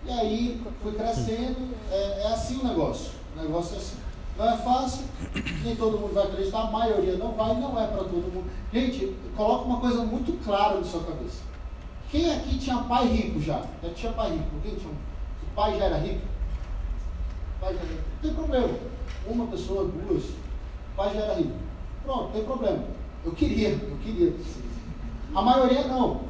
E 0.04 0.10
aí 0.10 0.62
fui 0.82 0.92
crescendo. 0.92 1.74
É, 1.90 2.22
é 2.22 2.32
assim 2.32 2.58
o 2.58 2.66
negócio. 2.66 3.12
O 3.36 3.42
negócio 3.42 3.74
é 3.74 3.78
assim. 3.78 3.96
Não 4.38 4.48
é 4.48 4.56
fácil, 4.56 5.04
nem 5.64 5.74
todo 5.74 5.98
mundo 5.98 6.14
vai 6.14 6.28
acreditar, 6.28 6.60
a 6.60 6.70
maioria 6.70 7.16
não 7.16 7.32
vai, 7.32 7.54
não 7.54 7.76
é 7.76 7.88
para 7.88 8.04
todo 8.04 8.32
mundo. 8.32 8.48
Gente, 8.72 9.16
coloca 9.36 9.64
uma 9.64 9.80
coisa 9.80 10.04
muito 10.04 10.32
clara 10.44 10.78
na 10.78 10.84
sua 10.84 11.02
cabeça. 11.02 11.42
Quem 12.08 12.32
aqui 12.32 12.56
tinha 12.56 12.78
pai 12.84 13.08
rico 13.08 13.40
já? 13.40 13.62
Já 13.82 13.90
tinha 13.90 14.12
pai 14.12 14.30
rico? 14.30 14.50
Quem 14.62 14.76
tinha? 14.76 14.92
O 14.92 15.54
pai 15.56 15.76
já 15.76 15.86
era 15.86 15.98
rico? 15.98 16.20
O 17.56 17.60
pai 17.60 17.74
já 17.74 17.80
era 17.80 17.88
rico. 17.88 18.02
Não 18.14 18.22
tem 18.22 18.34
problema. 18.34 18.78
Uma 19.26 19.46
pessoa, 19.48 19.84
duas, 19.84 20.22
o 20.22 20.96
pai 20.96 21.14
já 21.14 21.20
era 21.20 21.34
rico. 21.34 21.56
Pronto, 22.04 22.32
tem 22.32 22.44
problema. 22.44 22.84
Eu 23.24 23.32
queria, 23.32 23.70
eu 23.70 23.98
queria. 24.04 24.32
A 25.34 25.42
maioria 25.42 25.88
não. 25.88 26.20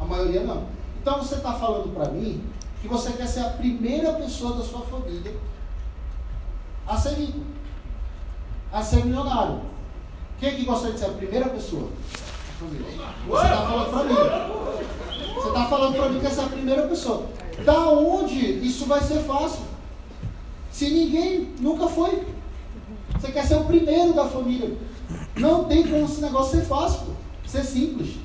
A 0.00 0.06
maioria 0.06 0.42
não. 0.42 0.68
Então 1.02 1.18
você 1.18 1.34
está 1.34 1.52
falando 1.52 1.92
para 1.94 2.10
mim 2.10 2.42
que 2.80 2.88
você 2.88 3.12
quer 3.12 3.26
ser 3.26 3.40
a 3.40 3.50
primeira 3.50 4.14
pessoa 4.14 4.56
da 4.56 4.64
sua 4.64 4.80
família 4.80 5.34
a 6.86 6.96
ser 6.96 7.34
a 8.72 8.82
ser 8.82 9.04
milionário. 9.04 9.60
Quem 10.38 10.56
que 10.56 10.64
gostaria 10.64 10.94
de 10.94 11.00
ser 11.00 11.06
a 11.06 11.10
primeira 11.10 11.48
pessoa? 11.48 11.88
Você 12.58 13.46
está 13.46 13.66
falando 13.66 13.90
para 13.90 14.04
mim. 14.04 15.34
Você 15.34 15.48
está 15.48 15.64
falando 15.66 15.96
para 15.96 16.08
mim 16.08 16.20
que 16.20 16.26
essa 16.26 16.42
é 16.42 16.44
a 16.44 16.48
primeira 16.48 16.82
pessoa. 16.86 17.26
Da 17.64 17.88
onde 17.88 18.38
isso 18.66 18.86
vai 18.86 19.00
ser 19.00 19.20
fácil? 19.20 19.64
Se 20.70 20.90
ninguém 20.90 21.54
nunca 21.58 21.86
foi. 21.88 22.26
Você 23.14 23.32
quer 23.32 23.46
ser 23.46 23.56
o 23.56 23.64
primeiro 23.64 24.12
da 24.12 24.26
família. 24.26 24.76
Não 25.36 25.64
tem 25.64 25.82
como 25.82 26.04
esse 26.04 26.20
negócio 26.20 26.58
ser 26.58 26.66
fácil, 26.66 27.16
ser 27.46 27.62
simples. 27.62 28.16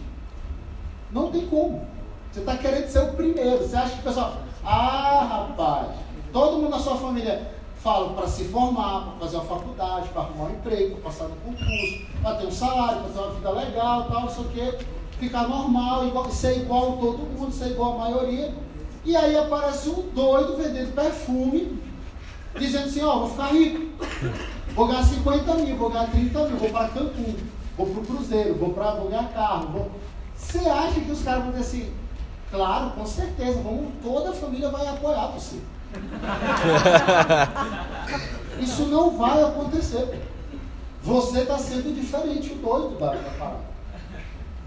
Não 1.11 1.31
tem 1.31 1.45
como. 1.47 1.87
Você 2.31 2.39
está 2.41 2.57
querendo 2.57 2.87
ser 2.87 2.99
o 2.99 3.13
primeiro. 3.13 3.59
Você 3.59 3.75
acha 3.75 3.93
que 3.95 3.99
o 3.99 4.03
pessoal, 4.03 4.37
ah, 4.63 5.47
rapaz, 5.49 5.89
todo 6.31 6.57
mundo 6.57 6.69
na 6.69 6.79
sua 6.79 6.97
família 6.97 7.51
falo 7.83 8.13
para 8.13 8.27
se 8.27 8.43
formar, 8.45 9.05
para 9.05 9.19
fazer 9.19 9.37
uma 9.37 9.45
faculdade, 9.45 10.09
para 10.09 10.21
arrumar 10.21 10.45
um 10.45 10.51
emprego, 10.51 10.95
para 10.97 11.03
passar 11.03 11.25
no 11.25 11.35
concurso, 11.37 12.05
para 12.21 12.35
ter 12.35 12.45
um 12.45 12.51
salário, 12.51 13.01
para 13.01 13.09
ter 13.09 13.19
uma 13.19 13.33
vida 13.33 13.51
legal, 13.51 14.03
tal, 14.05 14.21
não 14.21 14.29
sei 14.29 14.43
o 14.43 14.49
quê, 14.49 14.77
ficar 15.19 15.47
normal, 15.47 16.07
igual, 16.07 16.29
ser 16.29 16.57
igual 16.57 16.93
a 16.93 16.97
todo 16.97 17.17
mundo, 17.17 17.51
ser 17.51 17.71
igual 17.71 17.95
a 17.95 18.09
maioria. 18.09 18.53
E 19.03 19.15
aí 19.15 19.35
aparece 19.35 19.89
um 19.89 20.09
doido 20.13 20.57
vendendo 20.57 20.93
perfume, 20.93 21.81
dizendo 22.55 22.85
assim, 22.85 23.01
ó, 23.01 23.15
oh, 23.15 23.19
vou 23.21 23.29
ficar 23.29 23.47
rico, 23.47 24.05
vou 24.75 24.87
ganhar 24.87 25.03
50 25.03 25.53
mil, 25.55 25.75
vou 25.75 25.89
ganhar 25.89 26.11
30 26.11 26.47
mil, 26.49 26.57
vou 26.57 26.69
para 26.69 26.89
Cancún, 26.89 27.35
vou 27.75 27.87
para 27.87 27.99
o 27.99 28.05
Cruzeiro, 28.05 28.55
vou, 28.55 28.73
pra, 28.73 28.91
vou 28.91 29.09
ganhar 29.09 29.27
carro. 29.33 29.89
Você 30.35 30.59
acha 30.59 30.99
que 30.99 31.11
os 31.11 31.23
caras 31.23 31.43
vão 31.43 31.51
dizer 31.51 31.63
assim, 31.63 31.93
claro, 32.51 32.91
com 32.91 33.05
certeza, 33.07 33.59
vamos, 33.63 33.91
toda 34.03 34.29
a 34.29 34.33
família 34.33 34.69
vai 34.69 34.87
apoiar 34.87 35.27
você. 35.27 35.57
Isso 38.59 38.85
não 38.85 39.17
vai 39.17 39.43
acontecer. 39.43 40.21
Você 41.03 41.41
está 41.41 41.57
sendo 41.57 41.95
diferente, 41.95 42.53
o 42.53 42.55
doido 42.55 42.99
da, 42.99 43.15
parada. 43.37 43.71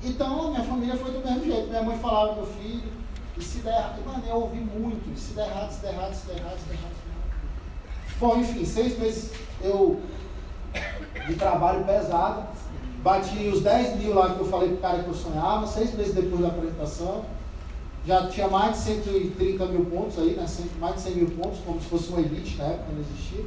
Então, 0.03 0.51
minha 0.51 0.64
família 0.64 0.97
foi 0.97 1.12
do 1.12 1.25
mesmo 1.25 1.45
jeito. 1.45 1.68
Minha 1.68 1.83
mãe 1.83 1.99
falava, 1.99 2.35
meu 2.35 2.47
filho, 2.47 2.93
e 3.37 3.43
se 3.43 3.59
der 3.59 3.75
errado, 3.75 4.03
mano, 4.05 4.22
eu 4.29 4.37
ouvi 4.37 4.59
muito, 4.59 5.12
e 5.12 5.18
se 5.18 5.35
der 5.35 5.49
errado, 5.49 5.70
se 5.70 5.81
der 5.81 5.95
errado, 5.95 6.14
se 6.14 6.27
der 6.27 6.39
errado, 6.39 6.59
se 6.59 6.66
der 6.66 6.75
errado. 6.75 6.95
Bom, 8.20 8.37
enfim, 8.37 8.64
seis 8.64 8.99
meses 8.99 9.33
eu 9.61 10.01
de 11.27 11.35
trabalho 11.37 11.85
pesado, 11.85 12.45
bati 13.03 13.49
os 13.49 13.62
10 13.62 13.97
mil 13.97 14.14
lá 14.14 14.35
que 14.35 14.41
eu 14.41 14.47
falei 14.47 14.70
pro 14.70 14.79
cara 14.79 15.03
que 15.03 15.09
eu 15.09 15.14
sonhava, 15.14 15.66
seis 15.66 15.95
meses 15.95 16.14
depois 16.14 16.43
da 16.43 16.49
apresentação 16.49 17.25
já 18.07 18.27
tinha 18.29 18.49
mais 18.49 18.73
de 18.73 18.79
130 18.85 19.67
mil 19.67 19.87
pontos 19.87 20.19
aí, 20.19 20.35
né? 20.35 20.47
mais 20.79 20.97
de 20.97 21.01
100 21.03 21.15
mil 21.15 21.31
pontos, 21.31 21.59
como 21.65 21.81
se 21.81 21.87
fosse 21.87 22.09
uma 22.11 22.21
elite 22.21 22.57
na 22.57 22.65
época, 22.65 22.93
não 22.93 23.01
existia. 23.01 23.45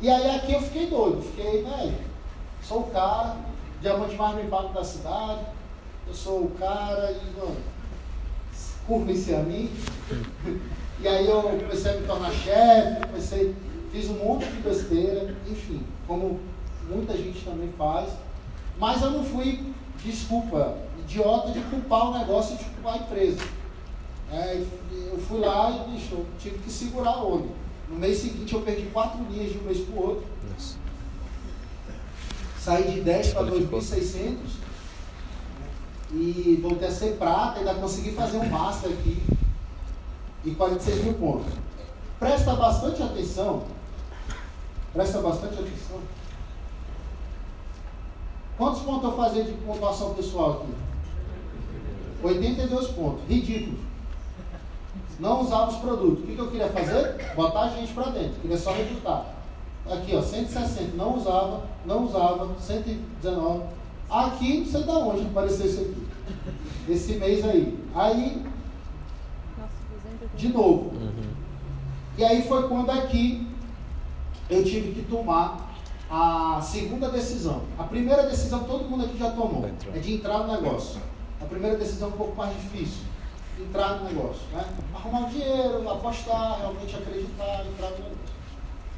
E 0.00 0.10
aí 0.10 0.36
aqui 0.36 0.52
eu 0.52 0.60
fiquei 0.60 0.86
doido, 0.88 1.22
fiquei, 1.22 1.62
velho, 1.62 1.94
sou 2.62 2.80
o 2.80 2.90
cara, 2.90 3.36
diamante 3.80 4.14
mais 4.14 4.36
bem 4.36 4.48
pago 4.48 4.74
da 4.74 4.84
cidade, 4.84 5.40
eu 6.06 6.14
sou 6.14 6.44
o 6.44 6.50
cara 6.50 7.12
e, 7.12 7.40
mano, 7.40 7.56
curvem-se 8.86 9.34
a 9.34 9.38
mim. 9.40 9.70
E 10.98 11.06
aí 11.06 11.28
eu 11.28 11.42
comecei 11.42 11.90
a 11.92 11.96
me 11.96 12.06
tornar 12.06 12.32
chefe, 12.32 13.06
comecei, 13.06 13.54
fiz 13.92 14.08
um 14.08 14.14
monte 14.14 14.46
de 14.46 14.62
besteira, 14.62 15.36
enfim, 15.46 15.84
como 16.06 16.40
muita 16.88 17.14
gente 17.14 17.44
também 17.44 17.70
faz. 17.76 18.12
Mas 18.78 19.02
eu 19.02 19.10
não 19.10 19.22
fui, 19.22 19.62
desculpa, 20.02 20.74
idiota 21.06 21.52
de 21.52 21.60
culpar 21.60 22.10
o 22.10 22.18
negócio 22.18 22.56
e 22.56 22.58
de 22.58 22.64
culpar 22.64 22.94
a 22.94 22.98
empresa. 22.98 23.42
É, 24.32 24.66
eu 25.12 25.18
fui 25.18 25.38
lá 25.38 25.70
e, 25.70 25.90
bicho, 25.92 26.26
tive 26.38 26.58
que 26.58 26.70
segurar 26.70 27.22
o 27.22 27.34
olho. 27.34 27.50
No 27.88 27.96
mês 27.96 28.18
seguinte 28.18 28.52
eu 28.52 28.62
perdi 28.62 28.86
quatro 28.86 29.22
linhas 29.30 29.52
de 29.52 29.58
um 29.58 29.62
mês 29.62 29.78
para 29.78 29.94
o 29.94 30.06
outro. 30.08 30.26
Nossa. 30.50 30.76
Saí 32.58 32.90
de 32.90 33.00
10 33.02 33.32
para 33.32 33.46
2.600 33.46 34.36
e 36.12 36.58
voltei 36.60 36.88
a 36.88 36.90
ser 36.90 37.16
prata, 37.16 37.60
ainda 37.60 37.74
consegui 37.74 38.10
fazer 38.12 38.38
um 38.38 38.48
master 38.48 38.90
aqui 38.90 39.22
e 40.44 40.50
46 40.52 41.04
mil 41.04 41.14
pontos. 41.14 41.52
Presta 42.18 42.54
bastante 42.54 43.02
atenção, 43.02 43.64
presta 44.92 45.20
bastante 45.20 45.54
atenção. 45.54 46.00
Quantos 48.56 48.82
pontos 48.82 49.04
eu 49.04 49.16
fazia 49.16 49.44
de 49.44 49.52
pontuação 49.52 50.14
pessoal 50.14 50.62
aqui? 50.62 50.85
82 52.26 52.88
pontos, 52.88 53.20
ridículo. 53.28 53.78
Não 55.18 55.40
usava 55.40 55.70
os 55.70 55.78
produtos. 55.78 56.24
O 56.24 56.26
que, 56.26 56.34
que 56.34 56.40
eu 56.40 56.50
queria 56.50 56.68
fazer? 56.68 57.34
Botar 57.34 57.62
a 57.62 57.68
gente 57.70 57.92
para 57.92 58.10
dentro, 58.10 58.40
queria 58.40 58.58
só 58.58 58.72
recrutar. 58.72 59.34
Aqui, 59.90 60.14
ó, 60.16 60.20
160, 60.20 60.96
não 60.96 61.16
usava, 61.16 61.62
não 61.84 62.04
usava, 62.04 62.48
119. 62.58 63.64
Aqui, 64.10 64.58
não 64.58 64.66
sei 64.66 64.82
de 64.82 64.90
onde 64.90 65.26
apareceu 65.26 65.66
isso 65.66 65.80
aqui. 65.80 66.06
Esse 66.88 67.14
mês 67.14 67.44
aí. 67.44 67.78
Aí, 67.94 68.44
de 70.36 70.48
novo. 70.48 70.92
E 72.18 72.24
aí 72.24 72.42
foi 72.46 72.68
quando 72.68 72.90
aqui 72.90 73.46
eu 74.48 74.64
tive 74.64 74.92
que 74.92 75.02
tomar 75.08 75.74
a 76.10 76.60
segunda 76.62 77.08
decisão. 77.08 77.62
A 77.78 77.84
primeira 77.84 78.24
decisão 78.24 78.64
todo 78.64 78.88
mundo 78.88 79.04
aqui 79.04 79.18
já 79.18 79.30
tomou, 79.30 79.68
é 79.94 79.98
de 79.98 80.14
entrar 80.14 80.38
no 80.38 80.52
negócio. 80.52 81.00
A 81.40 81.44
primeira 81.44 81.76
decisão 81.76 82.08
é 82.08 82.12
um 82.12 82.16
pouco 82.16 82.36
mais 82.36 82.54
difícil, 82.54 83.04
entrar 83.58 83.98
no 83.98 84.04
negócio. 84.04 84.42
Né? 84.52 84.64
Arrumar 84.94 85.26
o 85.26 85.30
dinheiro, 85.30 85.88
apostar, 85.90 86.58
realmente 86.58 86.96
acreditar, 86.96 87.64
entrar 87.66 87.90
no 87.90 87.96
negócio. 87.96 88.16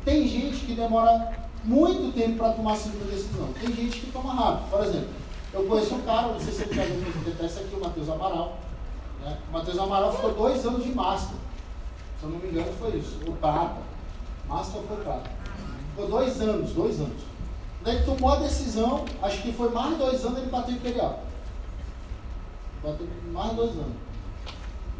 Tem 0.04 0.26
gente 0.26 0.64
que 0.64 0.74
demora 0.74 1.36
muito 1.64 2.12
tempo 2.14 2.38
para 2.38 2.52
tomar 2.52 2.72
a 2.72 2.76
segunda 2.76 3.04
decisão. 3.04 3.52
Tem 3.60 3.72
gente 3.74 4.00
que 4.00 4.12
toma 4.12 4.32
rápido. 4.32 4.70
Por 4.70 4.84
exemplo, 4.84 5.08
eu 5.52 5.64
conheço 5.64 5.94
um 5.94 6.02
cara, 6.02 6.28
não 6.28 6.40
sei 6.40 6.52
se 6.52 6.62
ele 6.62 6.74
já 6.74 6.84
viu 6.84 7.46
esse 7.46 7.58
aqui, 7.58 7.74
o 7.74 7.80
Matheus 7.80 8.08
Amaral. 8.08 8.58
Né? 9.22 9.38
O 9.48 9.52
Matheus 9.52 9.78
Amaral 9.78 10.12
ficou 10.12 10.34
dois 10.34 10.64
anos 10.64 10.84
de 10.84 10.94
Master. 10.94 11.36
Se 12.18 12.24
eu 12.24 12.30
não 12.30 12.38
me 12.38 12.48
engano, 12.48 12.72
foi 12.78 12.96
isso. 12.96 13.18
O 13.26 13.32
Prata. 13.32 13.82
Master 14.48 14.82
foi 14.82 14.96
Prata. 14.98 15.30
Ficou 15.90 16.08
dois 16.08 16.40
anos, 16.40 16.72
dois 16.72 17.00
anos. 17.00 17.22
Daí 17.82 18.02
tomou 18.04 18.30
a 18.30 18.36
decisão, 18.36 19.04
acho 19.22 19.42
que 19.42 19.52
foi 19.52 19.70
mais 19.70 19.96
dois 19.96 20.24
anos 20.24 20.38
ele 20.38 20.50
bateu 20.50 20.74
Imperial. 20.74 21.27
Bateu 22.82 23.06
mais 23.32 23.50
de 23.50 23.56
dois 23.56 23.70
anos. 23.70 23.96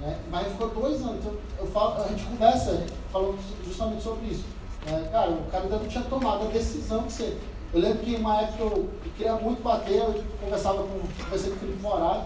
Né? 0.01 0.19
Mas 0.31 0.49
ficou 0.49 0.69
dois 0.71 1.01
anos. 1.03 1.17
Então, 1.17 1.35
eu 1.59 1.67
falo, 1.67 2.03
a 2.03 2.09
gente 2.09 2.25
conversa, 2.25 2.87
falou 3.13 3.37
justamente 3.65 4.03
sobre 4.03 4.27
isso. 4.29 4.45
É, 4.87 5.09
cara, 5.11 5.31
o 5.31 5.51
cara 5.51 5.65
ainda 5.65 5.79
não 5.79 5.89
tinha 5.89 6.05
tomado 6.05 6.47
a 6.47 6.51
decisão 6.51 7.03
de 7.05 7.13
ser. 7.13 7.41
Eu 7.73 7.81
lembro 7.81 7.99
que 7.99 8.15
uma 8.17 8.41
época 8.43 8.63
eu, 8.63 8.89
eu 9.05 9.13
queria 9.17 9.35
muito 9.35 9.63
bater, 9.63 9.97
eu 9.97 10.25
conversava 10.41 10.83
com, 10.83 11.01
conversei 11.25 11.51
com 11.51 11.57
o 11.57 11.59
Felipe 11.59 11.83
Moraes. 11.83 12.25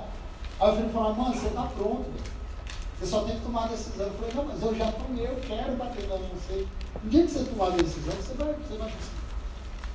Aí 0.60 0.70
o 0.70 0.76
Felipe 0.76 0.92
falou, 0.92 1.14
mano, 1.14 1.34
você 1.34 1.46
está 1.48 1.62
pronto. 1.62 2.04
Você 2.98 3.06
só 3.06 3.22
tem 3.22 3.36
que 3.36 3.42
tomar 3.42 3.64
a 3.64 3.68
decisão. 3.68 4.06
Eu 4.06 4.12
falei, 4.12 4.34
não, 4.34 4.44
mas 4.44 4.62
eu 4.62 4.74
já 4.76 4.92
tomei, 4.92 5.26
eu 5.26 5.36
quero 5.40 5.76
bater 5.76 6.08
na 6.08 6.16
você. 6.16 6.66
No 7.02 7.10
dia 7.10 7.24
que 7.24 7.30
você 7.32 7.44
tomar 7.44 7.66
a 7.66 7.70
decisão, 7.70 8.14
você 8.14 8.34
vai, 8.34 8.54
você 8.54 8.76
vai 8.76 8.90
conseguir. 8.90 9.22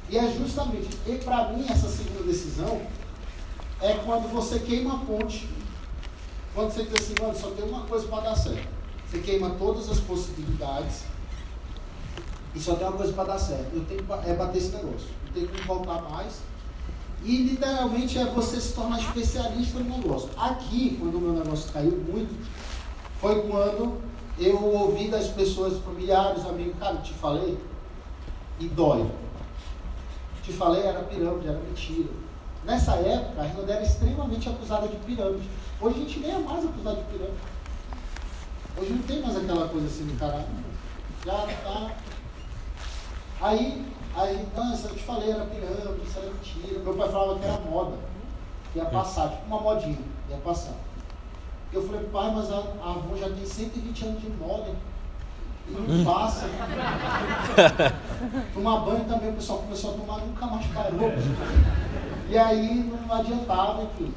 E 0.09 0.17
é 0.17 0.31
justamente, 0.31 0.97
e 1.05 1.17
para 1.17 1.49
mim, 1.49 1.65
essa 1.69 1.89
segunda 1.89 2.23
decisão 2.23 2.81
é 3.81 3.93
quando 4.05 4.31
você 4.31 4.59
queima 4.59 4.95
a 4.95 4.97
ponte. 4.99 5.47
Quando 6.53 6.71
você 6.71 6.83
diz 6.83 6.93
assim, 6.93 7.15
mano, 7.21 7.37
só 7.37 7.51
tem 7.51 7.65
uma 7.65 7.81
coisa 7.81 8.07
para 8.07 8.29
dar 8.29 8.35
certo. 8.35 8.67
Você 9.07 9.19
queima 9.19 9.51
todas 9.51 9.89
as 9.89 9.99
possibilidades 9.99 11.03
e 12.55 12.59
só 12.59 12.75
tem 12.75 12.87
uma 12.87 12.97
coisa 12.97 13.13
para 13.13 13.25
dar 13.25 13.39
certo. 13.39 13.69
Eu 13.73 13.85
tenho 13.85 14.03
que, 14.03 14.29
é 14.29 14.33
bater 14.33 14.57
esse 14.57 14.75
negócio. 14.75 15.07
Eu 15.27 15.33
tenho 15.33 15.47
que 15.47 15.67
voltar 15.67 16.01
mais. 16.09 16.41
E 17.23 17.37
literalmente 17.43 18.17
é 18.17 18.25
você 18.25 18.59
se 18.59 18.73
tornar 18.73 18.99
especialista 18.99 19.79
no 19.79 19.97
negócio. 19.97 20.29
Aqui, 20.37 20.97
quando 20.99 21.15
o 21.15 21.21
meu 21.21 21.33
negócio 21.33 21.71
caiu 21.71 21.91
muito, 21.91 22.35
foi 23.19 23.41
quando 23.43 24.01
eu 24.39 24.63
ouvi 24.63 25.09
das 25.09 25.27
pessoas, 25.27 25.79
familiares, 25.83 26.45
amigos, 26.45 26.75
cara, 26.79 26.97
te 26.97 27.13
falei, 27.13 27.57
e 28.59 28.67
dói. 28.67 29.09
Te 30.43 30.53
falei, 30.53 30.83
era 30.83 31.03
pirâmide, 31.03 31.47
era 31.47 31.59
mentira. 31.59 32.09
Nessa 32.67 32.95
época, 32.95 33.41
a 33.41 33.45
Rinode 33.45 33.71
era 33.71 33.81
extremamente 33.81 34.49
acusada 34.49 34.89
de 34.89 34.97
pirâmide. 34.97 35.49
Hoje 35.79 35.95
a 35.95 35.99
gente 35.99 36.19
nem 36.19 36.31
é 36.31 36.37
mais 36.37 36.65
acusado 36.65 36.97
de 36.97 37.03
pirâmide. 37.03 37.37
Hoje 38.77 38.91
não 38.91 39.03
tem 39.03 39.21
mais 39.21 39.37
aquela 39.37 39.69
coisa 39.69 39.87
assim 39.87 40.03
no 40.03 40.19
cara. 40.19 40.45
Já 41.25 41.47
tá. 41.63 41.91
Aí, 43.39 43.85
aí, 44.13 44.47
nossa, 44.53 44.89
eu 44.89 44.95
te 44.95 45.03
falei, 45.03 45.31
era 45.31 45.45
pirâmide, 45.45 46.05
isso 46.05 46.19
era 46.19 46.29
mentira. 46.29 46.79
Meu 46.79 46.93
pai 46.93 47.09
falava 47.09 47.39
que 47.39 47.45
era 47.45 47.57
moda. 47.59 47.97
Ia 48.75 48.85
passar, 48.85 49.29
tipo 49.29 49.45
uma 49.45 49.61
modinha, 49.61 49.99
ia 50.29 50.37
passar. 50.37 50.75
Eu 51.71 51.87
falei, 51.87 52.05
pai, 52.07 52.33
mas 52.35 52.51
a, 52.51 52.57
a 52.57 52.91
avó 52.91 53.15
já 53.15 53.29
tem 53.29 53.45
120 53.45 54.05
anos 54.07 54.21
de 54.21 54.29
moda. 54.31 54.75
Não 55.69 56.05
passa. 56.05 56.45
tomar 58.53 58.79
banho 58.79 59.05
também, 59.05 59.29
o 59.29 59.33
pessoal 59.33 59.59
começou 59.59 59.91
a 59.91 59.97
tomar, 59.97 60.19
nunca 60.19 60.45
mais 60.45 60.65
parou. 60.67 61.11
E 62.29 62.37
aí 62.37 62.91
não 63.07 63.15
adiantava, 63.15 63.83
enfim. 63.83 64.13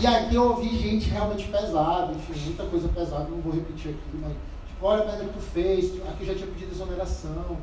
E 0.00 0.06
aqui 0.06 0.34
eu 0.34 0.50
ouvi 0.50 0.68
gente 0.76 1.10
realmente 1.10 1.48
pesada, 1.48 2.12
enfim, 2.12 2.38
muita 2.46 2.64
coisa 2.64 2.88
pesada, 2.88 3.24
não 3.24 3.40
vou 3.40 3.52
repetir 3.52 3.90
aqui, 3.90 4.18
mas 4.20 4.32
tipo, 4.66 4.86
olha 4.86 5.02
a 5.02 5.06
merda 5.06 5.24
que 5.24 5.32
tu 5.34 5.40
fez, 5.40 5.92
aqui 6.08 6.24
já 6.24 6.34
tinha 6.34 6.46
pedido 6.46 6.72
exoneração. 6.72 7.58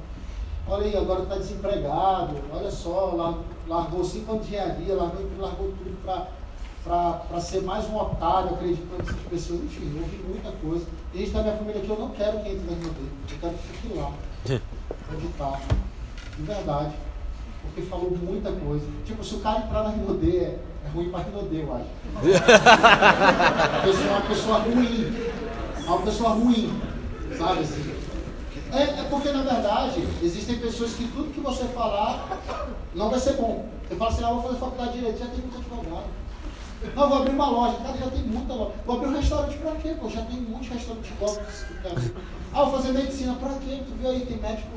Olha 0.67 0.85
aí, 0.85 0.95
agora 0.95 1.23
está 1.23 1.35
desempregado, 1.35 2.35
olha 2.53 2.69
só, 2.69 3.41
largou 3.67 4.03
cinco 4.03 4.33
anos 4.33 4.45
de 4.45 4.53
engenharia, 4.53 4.95
largou, 4.95 5.25
largou 5.39 5.73
tudo 5.77 5.97
para 6.83 7.41
ser 7.41 7.61
mais 7.63 7.89
um 7.89 7.97
otário 7.97 8.53
acreditando 8.53 9.03
nessas 9.03 9.21
pessoas. 9.29 9.63
Enfim, 9.63 9.99
ouvi 9.99 10.23
muita 10.27 10.51
coisa. 10.51 10.85
E 11.13 11.19
gente 11.19 11.31
da 11.31 11.43
minha 11.43 11.55
família 11.57 11.81
aqui, 11.81 11.89
eu 11.89 11.99
não 11.99 12.09
quero 12.09 12.39
que 12.39 12.49
entre 12.49 12.71
na 12.71 12.77
Rinodê. 12.77 13.01
Eu 13.31 13.37
quero 13.41 13.53
que 13.53 13.67
fique 13.67 13.97
lá. 13.97 14.11
Onde 15.13 15.25
está. 15.27 15.59
De 16.37 16.43
verdade. 16.43 16.93
Porque 17.61 17.81
falou 17.81 18.11
muita 18.11 18.51
coisa. 18.53 18.85
Tipo, 19.05 19.23
se 19.23 19.35
o 19.35 19.39
cara 19.39 19.59
entrar 19.59 19.83
na 19.83 19.89
Rinodê, 19.89 20.37
é, 20.37 20.59
é 20.85 20.89
ruim 20.93 21.09
para 21.09 21.23
Rinodê, 21.23 21.63
eu 21.63 21.75
acho. 21.75 21.85
a 23.75 23.81
pessoa 23.83 24.05
é 24.05 24.11
uma 24.11 24.21
pessoa 24.21 24.57
ruim. 24.59 25.13
É 25.75 25.89
uma 25.89 26.01
pessoa 26.01 26.29
ruim. 26.29 26.81
Sabe 27.37 27.59
assim? 27.59 28.01
É, 28.71 28.83
é, 28.83 29.07
porque, 29.09 29.31
na 29.31 29.41
verdade, 29.41 30.07
existem 30.23 30.59
pessoas 30.59 30.93
que 30.93 31.05
tudo 31.09 31.33
que 31.33 31.41
você 31.41 31.65
falar 31.65 32.39
não 32.95 33.09
vai 33.09 33.19
ser 33.19 33.33
bom. 33.33 33.65
Você 33.87 33.95
fala 33.95 34.11
assim, 34.11 34.23
ah, 34.23 34.29
vou 34.29 34.43
fazer 34.43 34.59
faculdade 34.59 34.93
de 34.93 34.99
direito, 34.99 35.19
já 35.19 35.25
tem 35.25 35.39
muito 35.39 35.57
advogado. 35.57 36.05
Não, 36.95 37.09
vou 37.09 37.19
abrir 37.19 37.31
uma 37.31 37.49
loja. 37.49 37.77
Cara, 37.77 37.97
já 37.97 38.09
tem 38.09 38.23
muita 38.23 38.53
loja. 38.53 38.71
Vou 38.85 38.95
abrir 38.95 39.09
um 39.09 39.17
restaurante 39.17 39.57
pra 39.57 39.75
quê? 39.75 39.95
Pô, 39.99 40.09
já 40.09 40.21
tem 40.23 40.39
um 40.39 40.49
monte 40.49 40.63
de 40.63 40.73
restaurante 40.73 41.11
igual. 41.11 41.37
Ah, 42.53 42.63
vou 42.63 42.71
fazer 42.71 42.91
medicina 42.91 43.35
pra 43.35 43.53
quê? 43.55 43.81
Tu 43.85 43.93
viu 43.99 44.09
aí, 44.09 44.25
tem 44.25 44.37
médico. 44.37 44.69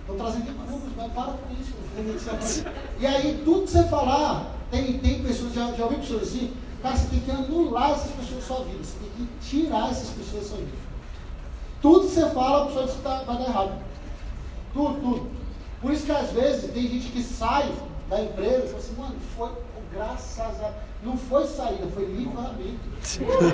Estou 0.00 0.16
trazendo 0.16 0.44
números, 0.70 0.92
mas 0.96 1.12
para 1.12 1.32
com 1.32 1.52
isso. 1.60 1.72
medicina 1.96 2.72
E 3.00 3.06
aí, 3.06 3.42
tudo 3.44 3.62
que 3.62 3.70
você 3.70 3.84
falar, 3.84 4.50
tem, 4.70 4.98
tem 4.98 5.22
pessoas, 5.22 5.54
já, 5.54 5.72
já 5.72 5.84
ouvi 5.84 5.96
pessoas 5.96 6.22
assim, 6.24 6.52
cara, 6.82 6.96
você 6.96 7.08
tem 7.08 7.20
que 7.20 7.30
anular 7.30 7.92
essas 7.92 8.10
pessoas 8.10 8.40
da 8.40 8.46
sua 8.46 8.64
vida. 8.64 8.84
Você 8.84 8.98
tem 8.98 9.10
que 9.16 9.48
tirar 9.48 9.90
essas 9.90 10.10
pessoas 10.10 10.42
da 10.42 10.48
sua 10.48 10.58
vida. 10.58 10.84
Tudo 11.80 12.06
que 12.06 12.14
você 12.14 12.28
fala, 12.30 12.64
a 12.64 12.66
pessoa 12.66 12.84
diz 12.86 12.94
que 12.94 13.02
tá, 13.02 13.22
vai 13.22 13.38
dar 13.38 13.44
errado. 13.44 13.72
Tudo, 14.72 15.00
tudo. 15.00 15.30
Por 15.80 15.92
isso 15.92 16.04
que 16.04 16.12
às 16.12 16.30
vezes 16.32 16.70
tem 16.72 16.88
gente 16.88 17.08
que 17.12 17.22
sai 17.22 17.72
da 18.08 18.22
empresa 18.22 18.64
e 18.64 18.68
fala 18.68 18.78
assim, 18.78 18.94
mano, 18.98 19.14
foi 19.36 19.50
graças 19.92 20.60
a 20.60 20.72
não 21.04 21.16
foi 21.18 21.46
saída, 21.46 21.86
foi 21.88 22.06
livramento. 22.06 22.80
foi 23.02 23.52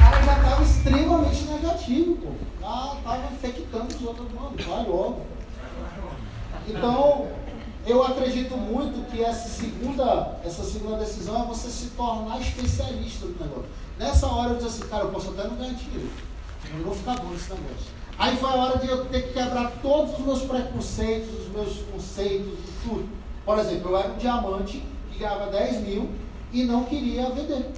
cara 0.00 0.22
já 0.24 0.36
estava 0.36 0.62
extremamente 0.62 1.44
negativo, 1.44 2.16
pô. 2.16 2.32
Já 2.60 2.94
estava 2.96 3.32
infectando 3.32 3.94
os 3.94 4.02
outros, 4.02 4.32
mano, 4.32 4.56
vai 4.66 4.84
logo. 4.84 5.20
Então, 6.66 7.28
eu 7.86 8.02
acredito 8.02 8.56
muito 8.56 9.08
que 9.10 9.22
essa 9.22 9.48
segunda, 9.48 10.40
essa 10.44 10.64
segunda 10.64 10.96
decisão 10.96 11.44
é 11.44 11.46
você 11.46 11.68
se 11.68 11.90
tornar 11.90 12.40
especialista 12.40 13.26
no 13.26 13.32
negócio. 13.32 13.70
Nessa 13.96 14.26
hora 14.26 14.50
eu 14.50 14.56
disse 14.56 14.68
assim, 14.68 14.88
cara, 14.88 15.04
eu 15.04 15.10
posso 15.10 15.30
até 15.30 15.46
não 15.46 15.56
ganhar 15.56 15.74
dinheiro. 15.74 16.10
Eu 16.70 16.78
não 16.78 16.84
vou 16.84 16.94
ficar 16.94 17.16
bom 17.16 17.30
nesse 17.30 17.50
negócio. 17.50 17.92
Aí 18.18 18.36
foi 18.36 18.48
a 18.48 18.54
hora 18.54 18.78
de 18.78 18.88
eu 18.88 19.04
ter 19.06 19.22
que 19.22 19.32
quebrar 19.32 19.72
todos 19.82 20.18
os 20.18 20.20
meus 20.20 20.42
preconceitos, 20.42 21.46
os 21.46 21.48
meus 21.48 21.78
conceitos, 21.90 22.58
tudo. 22.82 23.08
Por 23.44 23.58
exemplo, 23.58 23.90
eu 23.90 23.98
era 23.98 24.12
um 24.12 24.16
diamante 24.16 24.82
que 25.10 25.18
ganhava 25.18 25.50
10 25.50 25.80
mil 25.80 26.10
e 26.52 26.64
não 26.64 26.84
queria 26.84 27.30
vender. 27.30 27.72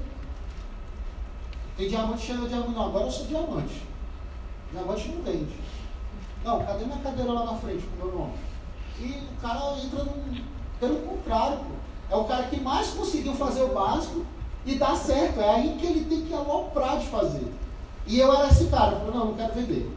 Tem 1.76 1.88
diamante 1.88 2.26
chega 2.26 2.46
diamante, 2.46 2.70
não, 2.70 2.86
agora 2.86 3.04
eu 3.04 3.10
sou 3.10 3.26
diamante. 3.26 3.82
Diamante 4.72 5.08
não 5.08 5.22
vende. 5.22 5.54
Não, 6.44 6.64
cadê 6.64 6.84
minha 6.84 6.98
cadeira 6.98 7.32
lá 7.32 7.44
na 7.44 7.54
frente 7.54 7.84
com 7.86 8.06
o 8.06 8.06
meu 8.06 8.18
nome? 8.18 8.34
E 9.00 9.24
o 9.32 9.40
cara 9.40 9.76
entra 9.78 10.04
num. 10.04 10.44
Pelo 10.78 10.96
contrário, 11.00 11.58
pô. 11.58 12.14
É 12.14 12.16
o 12.16 12.24
cara 12.24 12.44
que 12.44 12.60
mais 12.60 12.88
conseguiu 12.90 13.34
fazer 13.34 13.62
o 13.62 13.74
básico 13.74 14.24
e 14.64 14.76
dá 14.76 14.94
certo. 14.94 15.40
É 15.40 15.50
aí 15.54 15.76
que 15.78 15.86
ele 15.86 16.04
tem 16.04 16.26
que 16.26 16.34
aloprar 16.34 16.98
de 16.98 17.06
fazer. 17.06 17.52
E 18.06 18.18
eu 18.20 18.32
era 18.32 18.48
esse 18.48 18.66
cara, 18.66 18.92
eu 18.92 18.98
falei, 19.00 19.14
não, 19.14 19.26
não 19.26 19.34
quero 19.34 19.54
vender. 19.54 19.90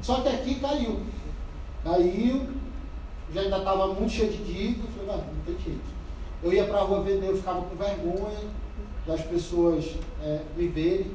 Só 0.00 0.20
que 0.20 0.28
aqui 0.28 0.56
caiu. 0.56 1.00
Caiu, 1.84 2.48
já 3.32 3.40
ainda 3.40 3.58
estava 3.58 3.86
muito 3.88 4.10
cheio 4.10 4.32
de 4.32 4.44
dívida, 4.44 4.84
eu 4.84 5.06
falei, 5.06 5.22
não 5.22 5.44
tem 5.44 5.64
jeito. 5.64 5.92
Eu 6.42 6.52
ia 6.52 6.64
para 6.64 6.78
a 6.78 6.82
rua 6.82 7.02
vender, 7.02 7.28
eu 7.28 7.36
ficava 7.36 7.62
com 7.62 7.76
vergonha 7.76 8.50
das 9.06 9.20
pessoas 9.22 9.94
é, 10.22 10.40
me 10.56 10.68
verem. 10.68 11.10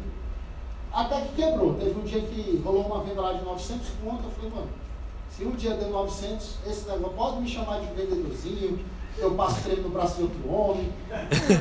Até 0.91 1.22
que 1.22 1.36
quebrou. 1.36 1.74
Teve 1.76 2.00
um 2.00 2.04
dia 2.04 2.22
que 2.22 2.62
rolou 2.64 2.86
uma 2.86 3.04
venda 3.04 3.22
lá 3.22 3.34
de 3.34 3.43
900 3.43 3.88
conto, 4.04 4.24
eu 4.24 4.32
falei, 4.32 4.52
mano, 4.52 4.70
se 5.30 5.43
um 5.43 5.52
dia 5.52 5.76
deu 5.76 5.89
900, 5.89 6.56
esse 6.66 6.89
negócio 6.89 7.16
pode 7.16 7.41
me 7.41 7.48
chamar 7.48 7.82
de 7.82 7.88
vendedorzinho, 7.88 8.80
eu 9.18 9.36
passo 9.36 9.64
treino 9.64 9.84
no 9.84 9.89
braço 9.89 10.16
de 10.16 10.24
outro 10.24 10.52
homem, 10.52 10.91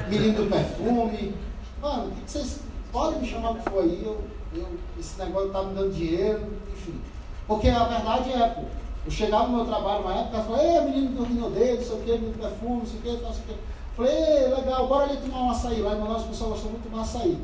menino 0.08 0.44
do 0.44 0.50
perfume. 0.50 1.34
Mano, 1.80 2.08
o 2.08 2.10
que, 2.12 2.30
vocês 2.30 2.60
podem 2.92 3.20
me 3.20 3.28
chamar 3.28 3.54
que 3.54 3.68
for 3.68 3.82
aí? 3.82 4.02
Eu, 4.04 4.22
eu, 4.58 4.66
esse 4.98 5.18
negócio 5.18 5.50
tá 5.50 5.62
me 5.62 5.74
dando 5.74 5.94
dinheiro, 5.94 6.42
enfim. 6.72 7.00
Porque 7.46 7.68
a 7.68 7.84
verdade 7.84 8.32
é, 8.32 8.48
pô, 8.48 8.62
eu 9.04 9.10
chegava 9.10 9.46
no 9.48 9.56
meu 9.56 9.66
trabalho 9.66 10.02
uma 10.02 10.14
época 10.14 10.38
e 10.38 10.44
falava, 10.44 10.62
ei, 10.64 10.80
menino 10.80 11.16
do 11.16 11.24
Rinodê, 11.24 11.74
não 11.74 11.82
sei 11.82 11.96
o 11.96 12.00
que, 12.00 12.12
menino 12.12 12.32
do 12.32 12.38
perfume, 12.38 12.78
não 12.78 12.86
sei 12.86 12.98
o 12.98 13.02
que, 13.02 13.22
não 13.22 13.32
sei 13.32 13.42
o 13.42 13.46
que. 13.46 13.54
Falei, 13.96 14.54
legal, 14.54 14.88
bora 14.88 15.04
ali 15.04 15.16
tomar 15.16 15.42
um 15.42 15.50
açaí. 15.50 15.80
Lá 15.80 15.94
em 15.94 16.00
Manaus 16.00 16.24
o 16.24 16.28
pessoal 16.28 16.50
gostou 16.50 16.70
muito 16.70 16.82
de 16.82 16.90
tomar 16.90 17.02
açaí. 17.02 17.38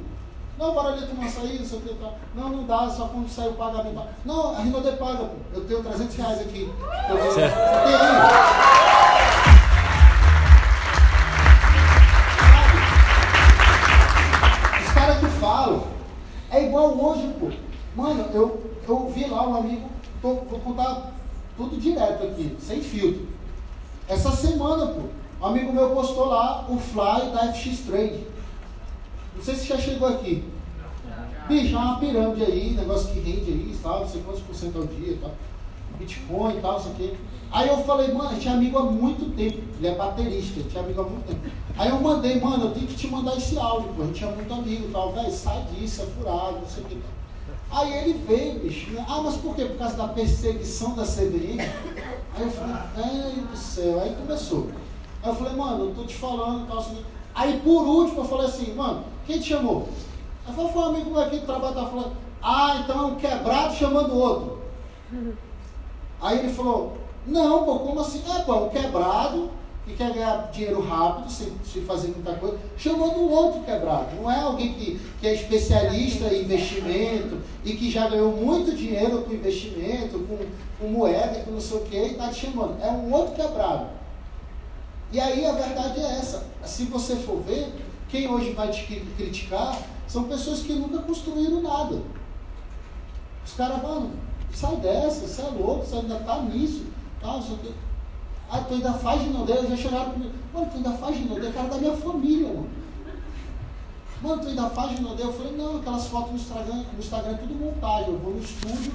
Não, 0.58 0.74
bora 0.74 0.88
ali 0.88 1.06
tomar 1.06 1.26
açaí, 1.26 1.58
não 1.58 1.66
sei 1.66 1.78
o 1.78 1.82
que. 1.82 1.94
Tá. 1.94 2.12
Não, 2.34 2.48
não 2.50 2.64
dá, 2.64 2.90
só 2.90 3.08
quando 3.08 3.28
sair 3.28 3.48
o 3.48 3.54
pagamento. 3.54 4.02
Não, 4.24 4.54
a 4.54 4.58
Rinodê 4.58 4.92
paga, 4.92 5.24
pô. 5.24 5.36
Eu 5.54 5.64
tenho 5.64 5.82
300 5.82 6.16
reais 6.16 6.40
aqui. 6.40 6.70
Eu, 7.08 7.16
eu, 7.16 8.71
É 16.62 16.66
igual 16.66 16.96
hoje, 16.96 17.28
pô. 17.40 17.50
Mano, 17.96 18.24
eu, 18.32 18.72
eu 18.88 19.10
vi 19.10 19.26
lá 19.26 19.48
um 19.48 19.56
amigo, 19.56 19.90
tô, 20.20 20.34
vou 20.34 20.60
contar 20.60 21.12
tudo 21.56 21.76
direto 21.76 22.22
aqui, 22.22 22.56
sem 22.60 22.80
filtro. 22.80 23.26
Essa 24.08 24.30
semana, 24.30 24.86
pô, 24.86 25.00
um 25.40 25.46
amigo 25.46 25.72
meu 25.72 25.90
postou 25.90 26.26
lá 26.26 26.64
o 26.68 26.78
fly 26.78 27.32
da 27.32 27.52
FX 27.52 27.80
Trade. 27.80 28.26
Não 29.34 29.42
sei 29.42 29.56
se 29.56 29.66
já 29.66 29.76
chegou 29.76 30.08
aqui. 30.08 30.44
Bicho, 31.48 31.74
é 31.74 31.78
uma 31.78 31.98
pirâmide 31.98 32.44
aí, 32.44 32.74
negócio 32.74 33.12
que 33.12 33.18
rende 33.18 33.50
aí, 33.50 33.76
sabe? 33.82 34.00
Não 34.00 34.08
sei 34.08 34.22
quantos 34.22 34.42
por 34.42 34.54
cento 34.54 34.78
ao 34.78 34.86
dia, 34.86 35.18
tá? 35.20 35.30
Bitcoin 36.02 36.58
e 36.58 36.60
tal, 36.60 36.78
isso 36.78 36.88
aqui. 36.88 37.16
Aí 37.50 37.68
eu 37.68 37.78
falei, 37.84 38.12
mano, 38.12 38.30
a 38.30 38.34
gente 38.34 38.48
é 38.48 38.50
amigo 38.50 38.78
há 38.78 38.84
muito 38.84 39.34
tempo. 39.36 39.62
Ele 39.78 39.86
é 39.86 39.94
baterista, 39.94 40.60
a 40.60 40.62
gente 40.62 40.76
é 40.76 40.80
amigo 40.80 41.00
há 41.00 41.04
muito 41.04 41.26
tempo. 41.26 41.40
Aí 41.76 41.88
eu 41.90 42.00
mandei, 42.00 42.40
mano, 42.40 42.64
eu 42.64 42.70
tenho 42.70 42.86
que 42.86 42.94
te 42.94 43.08
mandar 43.08 43.36
esse 43.36 43.58
áudio, 43.58 43.90
pô. 43.94 44.02
A 44.02 44.06
gente 44.06 44.24
é 44.24 44.26
muito 44.26 44.54
amigo 44.54 44.88
e 44.88 44.92
tal, 44.92 45.12
velho, 45.12 45.30
sai 45.30 45.62
disso, 45.72 46.02
é 46.02 46.06
furado, 46.06 46.60
não 46.60 46.68
sei 46.68 46.82
o 46.82 46.86
que. 46.86 46.98
Aí 47.70 47.92
ele 47.92 48.24
veio, 48.26 48.60
bicho. 48.60 48.90
Né? 48.90 49.04
Ah, 49.08 49.20
mas 49.22 49.36
por 49.36 49.54
quê? 49.54 49.64
Por 49.64 49.78
causa 49.78 49.96
da 49.96 50.08
perseguição 50.08 50.94
da 50.94 51.04
CBN? 51.04 51.60
Aí 51.60 52.42
eu 52.42 52.50
falei, 52.50 52.76
velho 52.96 53.46
do 53.46 53.56
céu. 53.56 54.00
Aí 54.00 54.14
começou. 54.14 54.70
Aí 55.22 55.30
eu 55.30 55.34
falei, 55.34 55.54
mano, 55.54 55.84
eu 55.84 55.94
tô 55.94 56.04
te 56.04 56.14
falando 56.14 56.64
e 56.64 56.66
tal, 56.68 56.78
assim. 56.78 57.02
Aí 57.34 57.60
por 57.60 57.86
último 57.86 58.20
eu 58.20 58.24
falei 58.24 58.46
assim, 58.46 58.74
mano, 58.74 59.04
quem 59.26 59.38
te 59.38 59.50
chamou? 59.50 59.88
Aí 60.46 60.54
foi 60.54 60.64
um 60.64 60.84
amigo 60.84 61.10
meu 61.10 61.20
aqui 61.20 61.38
que 61.38 61.46
trabalha, 61.46 61.74
tá 61.74 61.86
falando, 61.86 62.12
ah, 62.42 62.80
então 62.82 62.98
é 62.98 63.06
um 63.06 63.14
quebrado 63.14 63.74
chamando 63.74 64.18
outro. 64.18 64.58
Aí 66.22 66.38
ele 66.38 66.52
falou, 66.52 66.96
não, 67.26 67.64
pô, 67.64 67.80
como 67.80 68.00
assim? 68.00 68.22
É, 68.32 68.42
pô, 68.42 68.66
um 68.66 68.68
quebrado 68.68 69.50
que 69.84 69.94
quer 69.94 70.12
ganhar 70.12 70.50
dinheiro 70.52 70.80
rápido, 70.80 71.28
sem, 71.28 71.52
sem 71.64 71.82
fazer 71.82 72.08
muita 72.08 72.34
coisa, 72.34 72.56
chamando 72.76 73.18
um 73.18 73.30
outro 73.30 73.62
quebrado. 73.62 74.14
Não 74.14 74.30
é 74.30 74.40
alguém 74.40 74.74
que, 74.74 75.00
que 75.20 75.26
é 75.26 75.34
especialista 75.34 76.32
em 76.32 76.42
investimento 76.42 77.38
e 77.64 77.74
que 77.74 77.90
já 77.90 78.08
ganhou 78.08 78.30
muito 78.32 78.76
dinheiro 78.76 79.22
com 79.22 79.32
investimento, 79.32 80.20
com, 80.20 80.38
com 80.78 80.92
moeda, 80.92 81.40
com 81.40 81.50
não 81.50 81.60
sei 81.60 81.78
o 81.78 81.80
que, 81.80 81.96
e 81.96 82.12
está 82.12 82.28
te 82.28 82.46
chamando. 82.46 82.80
É 82.80 82.88
um 82.90 83.12
outro 83.12 83.34
quebrado. 83.34 83.88
E 85.10 85.18
aí 85.18 85.44
a 85.44 85.52
verdade 85.52 86.00
é 86.00 86.18
essa. 86.18 86.46
Se 86.64 86.84
você 86.84 87.16
for 87.16 87.42
ver, 87.42 87.74
quem 88.08 88.28
hoje 88.28 88.52
vai 88.52 88.70
te 88.70 88.84
criticar 89.16 89.76
são 90.06 90.24
pessoas 90.24 90.60
que 90.60 90.72
nunca 90.74 90.98
construíram 90.98 91.60
nada. 91.60 92.00
Os 93.44 93.54
caras, 93.54 93.82
mano, 93.82 94.12
sai 94.52 94.76
dessa, 94.76 95.26
você 95.26 95.42
é 95.42 95.50
louco, 95.50 95.84
você 95.84 95.96
ainda 95.96 96.16
está 96.16 96.40
nisso. 96.42 96.86
Tal, 97.20 97.42
sei 97.42 97.54
o 97.54 97.58
quê. 97.58 97.70
Ah, 98.50 98.58
tu 98.58 98.74
ainda 98.74 98.92
faz 98.92 99.22
ginodê? 99.22 99.54
Já 99.66 99.76
chegaram 99.76 100.10
comigo. 100.10 100.32
Mano, 100.52 100.66
tu 100.70 100.76
ainda 100.76 100.92
faz 100.92 101.16
ginodê? 101.16 101.46
É 101.46 101.52
cara 101.52 101.68
da 101.68 101.78
minha 101.78 101.96
família, 101.96 102.48
mano. 102.48 102.68
Mano, 104.22 104.42
tu 104.42 104.48
ainda 104.48 104.68
faz 104.68 104.96
ginodê? 104.96 105.22
Eu 105.22 105.32
falei, 105.32 105.56
não, 105.56 105.78
aquelas 105.78 106.06
fotos 106.06 106.30
no 106.32 106.36
Instagram, 106.36 106.84
no 106.92 106.98
Instagram 106.98 107.30
é 107.30 107.34
tudo 107.34 107.54
montagem. 107.54 108.08
Eu 108.08 108.18
vou 108.18 108.34
no 108.34 108.40
estúdio. 108.40 108.92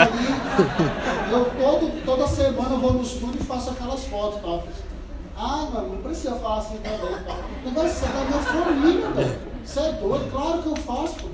aí, 0.00 1.32
eu 1.32 1.44
todo, 1.44 2.04
toda 2.04 2.28
semana 2.28 2.70
eu 2.70 2.78
vou 2.78 2.92
no 2.94 3.02
estúdio 3.02 3.40
e 3.40 3.44
faço 3.44 3.70
aquelas 3.70 4.04
fotos, 4.04 4.40
tá? 4.40 4.62
Ah, 5.36 5.68
mano, 5.72 5.96
não 5.96 6.02
precisa 6.02 6.34
falar 6.36 6.58
assim 6.58 6.78
também, 6.78 7.22
tá? 7.24 7.36
Negócio 7.64 8.06
é 8.06 8.12
da 8.12 8.24
minha 8.24 8.42
família, 8.42 9.10
velho. 9.10 9.38
Você 9.64 9.80
é 9.80 9.92
doido? 9.92 10.30
Claro 10.30 10.62
que 10.62 10.68
eu 10.68 10.76
faço, 10.76 11.16
pô. 11.16 11.28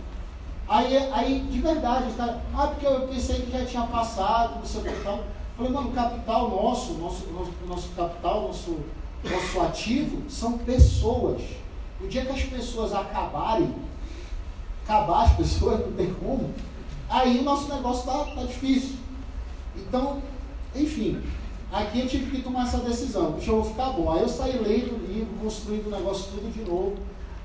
Aí, 0.74 0.96
aí, 1.12 1.40
de 1.52 1.60
verdade, 1.60 2.12
cara, 2.16 2.42
ah, 2.52 2.66
porque 2.66 2.84
eu 2.84 3.02
pensei 3.02 3.42
que 3.42 3.52
já 3.52 3.64
tinha 3.64 3.84
passado, 3.84 4.56
não 4.56 4.66
sei 4.66 4.80
o 4.80 4.84
que 4.84 5.04
tal. 5.04 5.22
Falei, 5.56 5.70
mano, 5.70 5.92
capital 5.92 6.50
nosso, 6.50 6.94
nosso, 6.94 7.28
nosso, 7.28 7.52
nosso 7.64 7.88
capital, 7.90 8.48
nosso, 8.48 8.80
nosso 9.22 9.60
ativo 9.60 10.28
são 10.28 10.58
pessoas. 10.58 11.40
O 12.00 12.08
dia 12.08 12.26
que 12.26 12.32
as 12.32 12.42
pessoas 12.42 12.92
acabarem, 12.92 13.72
acabar 14.82 15.26
as 15.26 15.36
pessoas, 15.36 15.78
não 15.86 15.92
tem 15.92 16.12
como, 16.12 16.52
aí 17.08 17.38
o 17.38 17.44
nosso 17.44 17.72
negócio 17.72 18.04
tá, 18.04 18.24
tá 18.34 18.42
difícil. 18.42 18.96
Então, 19.76 20.20
enfim, 20.74 21.22
aqui 21.72 22.00
eu 22.00 22.08
tive 22.08 22.32
que 22.32 22.42
tomar 22.42 22.64
essa 22.64 22.78
decisão. 22.78 23.30
Deixa 23.34 23.52
eu 23.52 23.62
ficar 23.62 23.90
bom. 23.90 24.10
Aí 24.10 24.22
eu 24.22 24.28
saí 24.28 24.58
lendo 24.58 24.96
o 24.96 25.06
livro, 25.06 25.36
construindo 25.40 25.86
o 25.86 25.90
negócio 25.90 26.32
tudo 26.32 26.52
de 26.52 26.68
novo. 26.68 26.96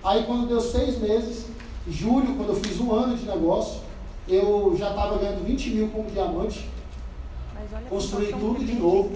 Aí 0.04 0.24
quando 0.24 0.48
deu 0.48 0.60
seis 0.60 0.98
meses, 0.98 1.46
julho, 1.92 2.36
quando 2.36 2.50
eu 2.50 2.56
fiz 2.56 2.80
um 2.80 2.94
ano 2.94 3.16
de 3.16 3.26
negócio, 3.26 3.82
eu 4.28 4.76
já 4.78 4.90
estava 4.90 5.18
ganhando 5.18 5.46
20 5.46 5.70
mil 5.72 5.90
como 5.90 6.10
diamante 6.10 6.70
construir 7.90 8.32
tudo 8.32 8.64
de 8.64 8.74
novo. 8.74 9.12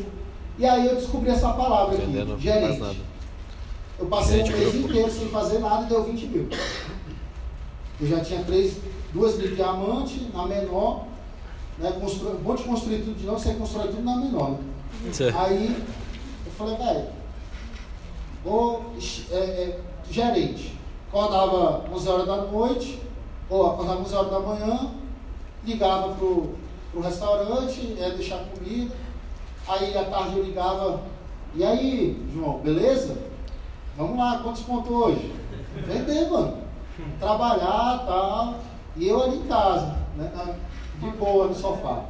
E 0.57 0.65
aí 0.65 0.88
eu 0.88 0.95
descobri 0.95 1.30
essa 1.30 1.53
palavra 1.53 1.95
aqui, 1.95 2.03
Entendendo 2.03 2.39
gerente. 2.39 2.99
Eu 3.99 4.07
passei 4.07 4.43
um 4.43 4.47
mês 4.47 4.76
inteiro 4.76 5.11
sem 5.11 5.28
fazer 5.30 5.59
nada 5.59 5.86
e 5.86 5.89
deu 5.89 6.03
20 6.03 6.26
mil. 6.28 6.49
Eu 8.01 8.07
já 8.07 8.19
tinha 8.21 8.43
três, 8.43 8.78
duas 9.13 9.38
mil 9.38 9.55
diamantes 9.55 10.34
na 10.34 10.45
menor, 10.45 11.05
né, 11.78 11.91
constru, 11.99 12.38
vou 12.43 12.55
te 12.55 12.63
construir 12.63 12.99
tudo 12.99 13.17
de 13.17 13.26
novo, 13.26 13.39
você 13.39 13.53
constrói 13.53 13.88
tudo 13.88 14.03
na 14.03 14.17
menor. 14.17 14.51
Né? 14.51 14.59
Aí 15.36 15.84
eu 16.45 16.51
falei, 16.51 16.76
velho, 16.76 17.07
vou 18.43 18.93
é, 19.32 19.36
é, 19.36 19.80
gerente. 20.09 20.78
Acordava 21.14 21.84
11 21.93 22.09
horas 22.09 22.26
da 22.26 22.38
noite, 22.38 22.99
ou 23.47 23.68
acordava 23.68 24.01
11 24.01 24.16
horas 24.16 24.32
da 24.32 24.39
manhã, 24.39 24.91
ligava 25.64 26.16
pro 26.16 26.55
restaurante, 27.03 27.82
ia 27.82 28.09
deixar 28.09 28.39
comida. 28.45 28.95
Aí 29.68 29.95
à 29.95 30.05
tarde 30.05 30.39
eu 30.39 30.43
ligava, 30.43 31.01
e 31.53 31.64
aí, 31.64 32.20
João, 32.34 32.57
beleza? 32.57 33.16
Vamos 33.95 34.18
lá, 34.18 34.39
quantos 34.41 34.64
pontos 34.64 34.89
hoje? 34.89 35.32
Vender, 35.86 36.32
mano. 36.32 36.57
Trabalhar 37.20 38.05
tal. 38.07 38.55
E 38.95 39.07
eu 39.07 39.22
ali 39.22 39.38
em 39.38 39.43
casa, 39.43 39.95
né? 40.18 40.55
De 40.99 41.11
boa 41.11 41.45
no 41.45 41.53
sofá. 41.53 42.05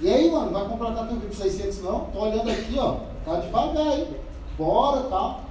E 0.00 0.12
aí, 0.12 0.28
mano, 0.32 0.50
vai 0.50 0.64
completar 0.64 1.06
teu 1.06 1.16
VIP 1.16 1.36
600 1.36 1.82
não? 1.84 2.06
Tô 2.06 2.22
olhando 2.22 2.50
aqui, 2.50 2.76
ó. 2.76 2.96
Tá 3.24 3.36
devagar 3.36 3.86
aí. 3.86 4.20
Bora 4.58 5.02
tal. 5.02 5.41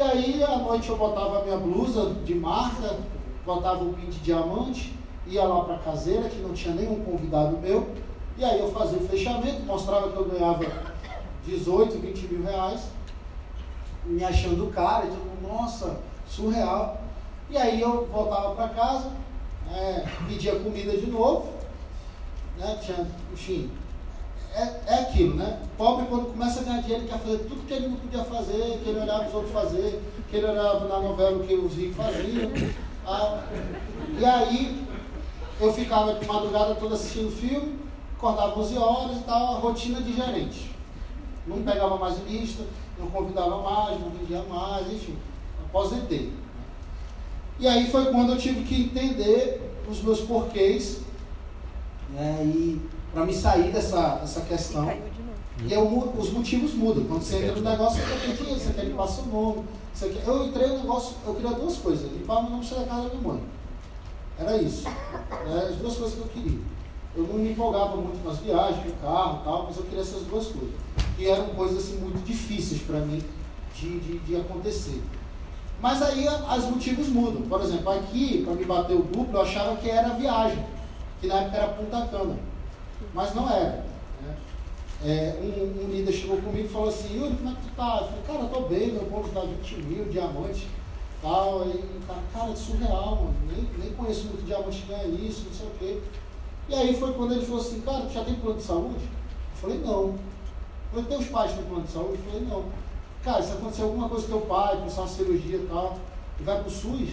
E 0.00 0.02
aí, 0.02 0.42
à 0.42 0.56
noite 0.56 0.88
eu 0.88 0.96
botava 0.96 1.40
a 1.40 1.42
minha 1.42 1.58
blusa 1.58 2.14
de 2.24 2.34
marca, 2.34 2.96
botava 3.44 3.84
o 3.84 3.92
pin 3.92 4.08
de 4.08 4.18
diamante 4.20 4.94
ia 5.26 5.44
lá 5.44 5.62
para 5.62 5.74
a 5.74 5.78
caseira, 5.78 6.26
que 6.26 6.38
não 6.38 6.54
tinha 6.54 6.74
nenhum 6.74 7.04
convidado 7.04 7.58
meu, 7.58 7.86
e 8.38 8.42
aí 8.42 8.58
eu 8.58 8.72
fazia 8.72 8.96
o 8.96 9.06
fechamento, 9.06 9.60
mostrava 9.64 10.10
que 10.10 10.16
eu 10.16 10.24
ganhava 10.24 10.64
18, 11.44 11.98
20 11.98 12.32
mil 12.32 12.42
reais, 12.42 12.88
me 14.06 14.24
achando 14.24 14.72
cara, 14.72 15.04
e 15.04 15.10
tipo, 15.10 15.46
nossa, 15.46 16.00
surreal. 16.26 16.98
E 17.50 17.58
aí 17.58 17.78
eu 17.78 18.06
voltava 18.06 18.54
para 18.54 18.70
casa, 18.70 19.12
é, 19.70 20.06
pedia 20.26 20.58
comida 20.58 20.96
de 20.96 21.10
novo, 21.10 21.52
né? 22.56 22.78
Tinha, 22.80 23.06
enfim, 23.34 23.70
é, 24.54 24.80
é 24.86 24.94
aquilo, 25.02 25.36
né? 25.36 25.58
Pobre 25.76 26.06
quando 26.06 26.32
começa 26.32 26.60
a 26.60 26.64
ganhar 26.64 26.82
dinheiro, 26.82 27.06
quer 27.06 27.18
fazer 27.18 27.38
tudo 27.38 27.66
que 27.66 27.72
ele 27.72 27.88
não 27.88 27.96
podia 27.96 28.24
fazer, 28.24 28.80
que 28.82 28.88
ele 28.88 29.00
olhava 29.00 29.28
os 29.28 29.34
outros 29.34 29.52
fazer, 29.52 30.02
que 30.28 30.36
ele 30.36 30.46
olhava 30.46 30.88
na 30.88 30.98
novela 30.98 31.36
o 31.36 31.46
que 31.46 31.54
os 31.54 31.74
ricos 31.74 31.96
faziam. 31.96 32.50
Ah, 33.06 33.42
e 34.18 34.24
aí 34.24 34.86
eu 35.60 35.72
ficava 35.72 36.14
de 36.14 36.26
madrugada 36.26 36.74
toda 36.74 36.94
assistindo 36.94 37.30
filme, 37.30 37.78
acordava 38.16 38.58
11 38.58 38.78
horas 38.78 39.16
e 39.16 39.20
tal, 39.20 39.56
a 39.56 39.58
rotina 39.58 40.00
de 40.00 40.14
gerente. 40.14 40.70
Não 41.46 41.62
pegava 41.62 41.96
mais 41.96 42.18
lista, 42.26 42.64
não 42.98 43.08
convidava 43.10 43.62
mais, 43.62 44.00
não 44.00 44.10
vendia 44.10 44.42
mais, 44.42 44.92
enfim, 44.92 45.16
aposentei. 45.64 46.32
E 47.58 47.66
aí 47.66 47.90
foi 47.90 48.06
quando 48.06 48.32
eu 48.32 48.38
tive 48.38 48.64
que 48.64 48.82
entender 48.82 49.60
os 49.88 50.02
meus 50.02 50.20
porquês 50.20 51.00
né, 52.10 52.42
e 52.44 52.80
para 53.12 53.24
me 53.24 53.34
sair 53.34 53.72
dessa, 53.72 54.16
dessa 54.16 54.40
questão. 54.42 54.90
E 55.62 55.72
eu, 55.72 55.86
os 56.18 56.30
motivos 56.30 56.74
mudam. 56.74 57.04
Quando 57.04 57.22
você 57.22 57.36
entra 57.36 57.56
no 57.56 57.70
negócio, 57.70 58.00
você 58.00 58.26
quer 58.26 58.34
dinheiro, 58.34 58.60
você 58.60 58.72
quer 58.72 58.84
limpar 58.84 59.06
seu 59.08 59.26
nome. 59.26 59.64
Você 59.92 60.08
quer... 60.08 60.26
Eu 60.26 60.46
entrei 60.46 60.68
no 60.68 60.78
negócio, 60.78 61.16
eu 61.26 61.34
queria 61.34 61.50
duas 61.50 61.76
coisas: 61.76 62.10
limpar 62.12 62.42
meu 62.42 62.50
nome 62.52 62.66
e 62.66 62.74
da 62.74 62.84
casa 62.84 63.08
da 63.08 63.14
minha 63.14 63.28
mãe. 63.28 63.42
Era 64.38 64.56
isso. 64.56 64.88
Era 65.46 65.68
as 65.68 65.76
duas 65.76 65.96
coisas 65.96 66.14
que 66.14 66.20
eu 66.20 66.28
queria. 66.28 66.58
Eu 67.14 67.24
não 67.24 67.34
me 67.34 67.50
empolgava 67.50 67.96
muito 67.96 68.24
nas 68.24 68.38
viagens, 68.38 68.86
no 68.86 68.92
carro 69.02 69.40
e 69.40 69.44
tal, 69.44 69.64
mas 69.66 69.76
eu 69.76 69.82
queria 69.82 70.00
essas 70.00 70.22
duas 70.22 70.46
coisas. 70.46 70.74
Que 71.16 71.28
eram 71.28 71.46
coisas 71.48 71.78
assim, 71.78 71.98
muito 71.98 72.24
difíceis 72.24 72.80
para 72.82 73.00
mim 73.00 73.22
de, 73.74 74.00
de, 74.00 74.18
de 74.20 74.36
acontecer. 74.36 75.02
Mas 75.82 76.00
aí 76.02 76.26
os 76.28 76.64
motivos 76.64 77.08
mudam. 77.08 77.42
Por 77.42 77.60
exemplo, 77.60 77.90
aqui, 77.90 78.42
para 78.44 78.54
me 78.54 78.64
bater 78.64 78.96
o 78.96 79.02
duplo, 79.02 79.38
eu 79.38 79.42
achava 79.42 79.76
que 79.76 79.90
era 79.90 80.10
viagem, 80.10 80.64
que 81.20 81.26
na 81.26 81.40
época 81.40 81.56
era 81.56 81.68
Punta 81.68 82.06
Cana. 82.06 82.49
Mas 83.14 83.34
não 83.34 83.48
era. 83.48 83.84
Né? 84.22 84.36
É, 85.04 85.38
um, 85.40 85.84
um, 85.84 85.90
líder 85.90 86.12
chegou 86.12 86.36
comigo 86.36 86.66
e 86.66 86.70
falou 86.70 86.88
assim, 86.88 87.16
Yuri, 87.16 87.36
como 87.36 87.50
é 87.50 87.54
que 87.54 87.62
tu 87.62 87.74
tá? 87.74 87.98
Eu 88.00 88.06
falei, 88.06 88.22
cara, 88.26 88.40
eu 88.40 88.48
tô 88.48 88.60
bem, 88.68 88.92
meu 88.92 89.04
bônus 89.06 89.32
dá 89.32 89.40
20 89.40 89.74
mil, 89.82 90.04
diamante, 90.06 90.68
tal. 91.22 91.60
O 91.60 92.06
cara, 92.06 92.20
cara, 92.32 92.52
é 92.52 92.56
surreal, 92.56 93.16
mano. 93.16 93.34
Nem, 93.50 93.68
nem 93.78 93.94
conheço 93.94 94.26
muito 94.26 94.44
diamante 94.44 94.82
que 94.82 94.88
ganha 94.88 95.06
isso, 95.06 95.46
não 95.46 95.54
sei 95.54 95.66
o 95.66 95.70
quê. 95.78 96.02
E 96.68 96.74
aí 96.74 96.94
foi 96.94 97.12
quando 97.14 97.32
ele 97.32 97.44
falou 97.44 97.60
assim, 97.60 97.80
cara, 97.80 98.06
tu 98.06 98.12
já 98.12 98.24
tem 98.24 98.34
plano 98.34 98.58
de 98.58 98.62
saúde? 98.62 99.04
Eu 99.04 99.60
falei, 99.60 99.78
não. 99.78 100.02
Eu 100.02 100.18
falei, 100.92 101.04
teus 101.06 101.26
pais 101.26 101.52
têm 101.52 101.64
plano 101.64 101.84
de 101.84 101.92
saúde? 101.92 102.18
Eu 102.24 102.32
falei, 102.32 102.46
não. 102.48 102.64
Cara, 103.24 103.42
se 103.42 103.52
acontecer 103.52 103.82
alguma 103.82 104.08
coisa 104.08 104.26
com 104.26 104.38
teu 104.38 104.46
pai, 104.46 104.76
começar 104.76 105.02
uma 105.02 105.08
cirurgia 105.08 105.56
e 105.56 105.66
tal, 105.66 105.98
e 106.38 106.42
vai 106.42 106.60
pro 106.60 106.70
SUS, 106.70 107.10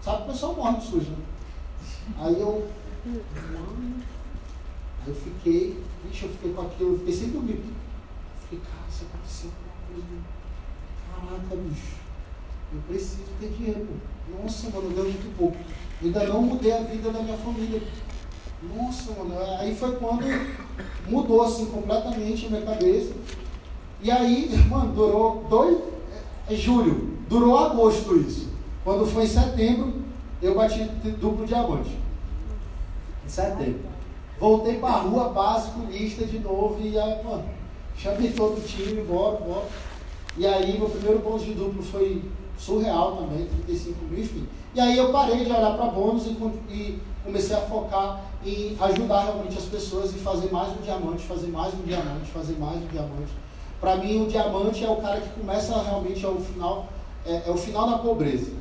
sabe 0.00 0.18
que 0.18 0.28
o 0.28 0.32
pessoal 0.32 0.54
morre 0.54 0.76
no 0.76 0.82
SUS, 0.82 1.08
né? 1.08 1.16
Aí 2.18 2.40
eu. 2.40 2.68
Eu 5.06 5.14
fiquei, 5.14 5.80
bicho, 6.04 6.26
eu 6.26 6.30
fiquei 6.30 6.52
com 6.52 6.62
aquilo, 6.62 6.92
eu 6.92 6.98
fiquei 6.98 7.14
sem 7.14 7.28
dormir. 7.28 7.62
Fiquei, 8.42 8.58
cara, 8.58 8.90
se 8.90 9.04
acontecer 9.04 9.48
alguma 9.48 10.02
coisa. 10.02 10.22
Caraca, 11.14 11.56
bicho, 11.56 11.96
eu 12.72 12.80
preciso 12.88 13.22
ter 13.40 13.50
dinheiro. 13.50 13.86
Nossa, 14.28 14.70
mano, 14.70 14.90
eu 14.90 14.96
ganho 14.96 15.10
muito 15.10 15.36
pouco. 15.38 15.56
Ainda 16.02 16.26
não 16.26 16.42
mudei 16.42 16.72
a 16.72 16.82
vida 16.82 17.10
da 17.10 17.22
minha 17.22 17.36
família. 17.36 17.80
Nossa, 18.74 19.12
mano, 19.12 19.38
aí 19.58 19.74
foi 19.74 19.96
quando 19.96 20.24
mudou 21.08 21.42
assim 21.42 21.66
completamente 21.66 22.46
a 22.46 22.50
minha 22.50 22.62
cabeça. 22.62 23.12
E 24.02 24.10
aí, 24.10 24.50
mano, 24.68 24.92
durou 24.92 25.44
dois. 25.48 25.78
É, 26.48 26.54
é, 26.54 26.56
julho, 26.56 27.16
durou 27.28 27.56
agosto 27.58 28.16
isso. 28.16 28.48
Quando 28.82 29.06
foi 29.06 29.24
em 29.24 29.28
setembro, 29.28 29.94
eu 30.42 30.54
bati 30.54 30.82
duplo 31.20 31.46
diamante. 31.46 31.96
Em 33.24 33.28
setembro. 33.28 33.95
Voltei 34.38 34.78
pra 34.78 34.90
rua, 34.90 35.30
básico, 35.30 35.80
lista 35.90 36.26
de 36.26 36.38
novo, 36.38 36.78
e 36.80 36.98
aí, 36.98 37.24
mano, 37.24 37.44
chamei 37.96 38.30
todo 38.32 38.58
o 38.58 38.60
time, 38.60 39.02
bora, 39.02 39.38
bora. 39.38 39.66
E 40.36 40.46
aí, 40.46 40.78
meu 40.78 40.90
primeiro 40.90 41.20
bônus 41.20 41.42
de 41.42 41.54
duplo 41.54 41.82
foi 41.82 42.22
surreal 42.58 43.16
também, 43.16 43.46
35 43.46 44.04
mil, 44.04 44.20
enfim. 44.20 44.46
E 44.74 44.80
aí 44.80 44.98
eu 44.98 45.10
parei 45.10 45.44
de 45.44 45.50
olhar 45.50 45.74
para 45.74 45.86
bônus 45.86 46.26
e, 46.26 46.30
e, 46.70 46.98
comecei 47.24 47.56
a 47.56 47.60
focar 47.60 48.22
em 48.44 48.76
ajudar 48.78 49.24
realmente 49.24 49.58
as 49.58 49.64
pessoas 49.64 50.14
e 50.14 50.18
fazer 50.18 50.50
mais 50.52 50.68
um 50.72 50.82
diamante, 50.82 51.24
fazer 51.24 51.48
mais 51.48 51.74
um 51.74 51.82
diamante, 51.82 52.30
fazer 52.30 52.58
mais 52.58 52.76
um 52.76 52.86
diamante. 52.86 53.32
Para 53.80 53.96
mim, 53.96 54.22
o 54.22 54.28
diamante 54.28 54.84
é 54.84 54.88
o 54.88 54.96
cara 54.96 55.20
que 55.20 55.28
começa 55.40 55.82
realmente 55.82 56.24
ao 56.24 56.36
final, 56.36 56.86
é, 57.24 57.42
é 57.46 57.50
o 57.50 57.56
final 57.56 57.90
da 57.90 57.98
pobreza. 57.98 58.52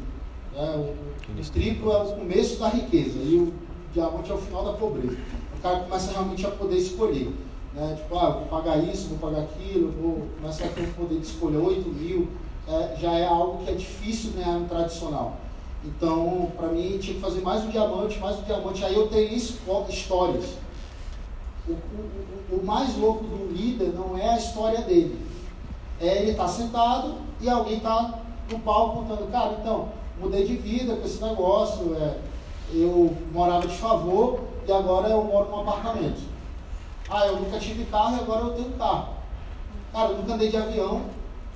É, 0.55 0.61
o, 0.61 0.95
o 1.37 1.51
triplo 1.51 1.91
é 1.91 1.97
o 1.97 2.05
começo 2.13 2.59
da 2.59 2.69
riqueza 2.69 3.19
e 3.19 3.35
o 3.35 3.53
diamante 3.93 4.31
é 4.31 4.33
o 4.33 4.37
final 4.37 4.63
da 4.63 4.73
pobreza. 4.73 5.17
Cara 5.65 5.79
começa 5.79 6.11
realmente 6.11 6.45
a 6.45 6.51
poder 6.51 6.77
escolher. 6.77 7.33
Né? 7.73 7.95
Tipo, 7.97 8.19
ah, 8.19 8.29
vou 8.29 8.45
pagar 8.45 8.77
isso, 8.83 9.07
vou 9.07 9.17
pagar 9.17 9.45
aquilo, 9.45 9.91
vou 9.99 10.27
começar 10.39 10.65
a 10.65 10.67
ter 10.67 10.93
poder 10.93 11.19
de 11.19 11.25
escolher 11.25 11.57
8 11.57 11.89
mil. 11.89 12.27
É, 12.67 12.95
já 13.01 13.13
é 13.13 13.25
algo 13.25 13.65
que 13.65 13.71
é 13.71 13.73
difícil 13.73 14.33
ganhar 14.33 14.59
no 14.59 14.69
tradicional. 14.69 15.37
Então, 15.83 16.51
para 16.55 16.67
mim, 16.67 16.99
tinha 16.99 17.15
que 17.15 17.19
fazer 17.19 17.41
mais 17.41 17.63
um 17.63 17.69
diamante, 17.69 18.19
mais 18.19 18.37
um 18.37 18.43
diamante. 18.43 18.85
Aí 18.85 18.93
eu 18.93 19.07
tenho 19.07 19.33
histórias. 19.33 20.45
O, 21.67 21.71
o, 21.71 22.59
o, 22.59 22.63
mais 22.63 22.95
louco 22.95 23.23
do 23.23 23.51
líder 23.51 23.91
não 23.95 24.15
é 24.15 24.35
a 24.35 24.37
história 24.37 24.81
dele. 24.81 25.19
É 25.99 26.21
ele 26.21 26.31
estar 26.31 26.43
tá 26.43 26.49
sentado 26.49 27.15
e 27.41 27.49
alguém 27.49 27.77
está 27.77 28.19
no 28.51 28.59
palco 28.59 28.99
contando, 28.99 29.31
cara, 29.31 29.57
então, 29.59 29.89
mudei 30.21 30.45
de 30.45 30.57
vida 30.57 30.95
com 30.95 31.05
esse 31.07 31.23
negócio, 31.23 31.95
é, 31.95 32.19
eu 32.71 33.17
morava 33.33 33.67
de 33.67 33.75
favor 33.75 34.53
e 34.67 34.71
agora 34.71 35.09
eu 35.09 35.23
moro 35.23 35.49
num 35.49 35.61
apartamento. 35.61 36.21
Ah, 37.09 37.27
eu 37.27 37.37
nunca 37.37 37.59
tive 37.59 37.85
carro 37.85 38.17
e 38.17 38.19
agora 38.19 38.41
eu 38.41 38.53
tenho 38.53 38.71
carro. 38.71 39.15
Cara, 39.91 40.09
eu 40.09 40.17
nunca 40.17 40.33
andei 40.33 40.49
de 40.49 40.57
avião 40.57 41.05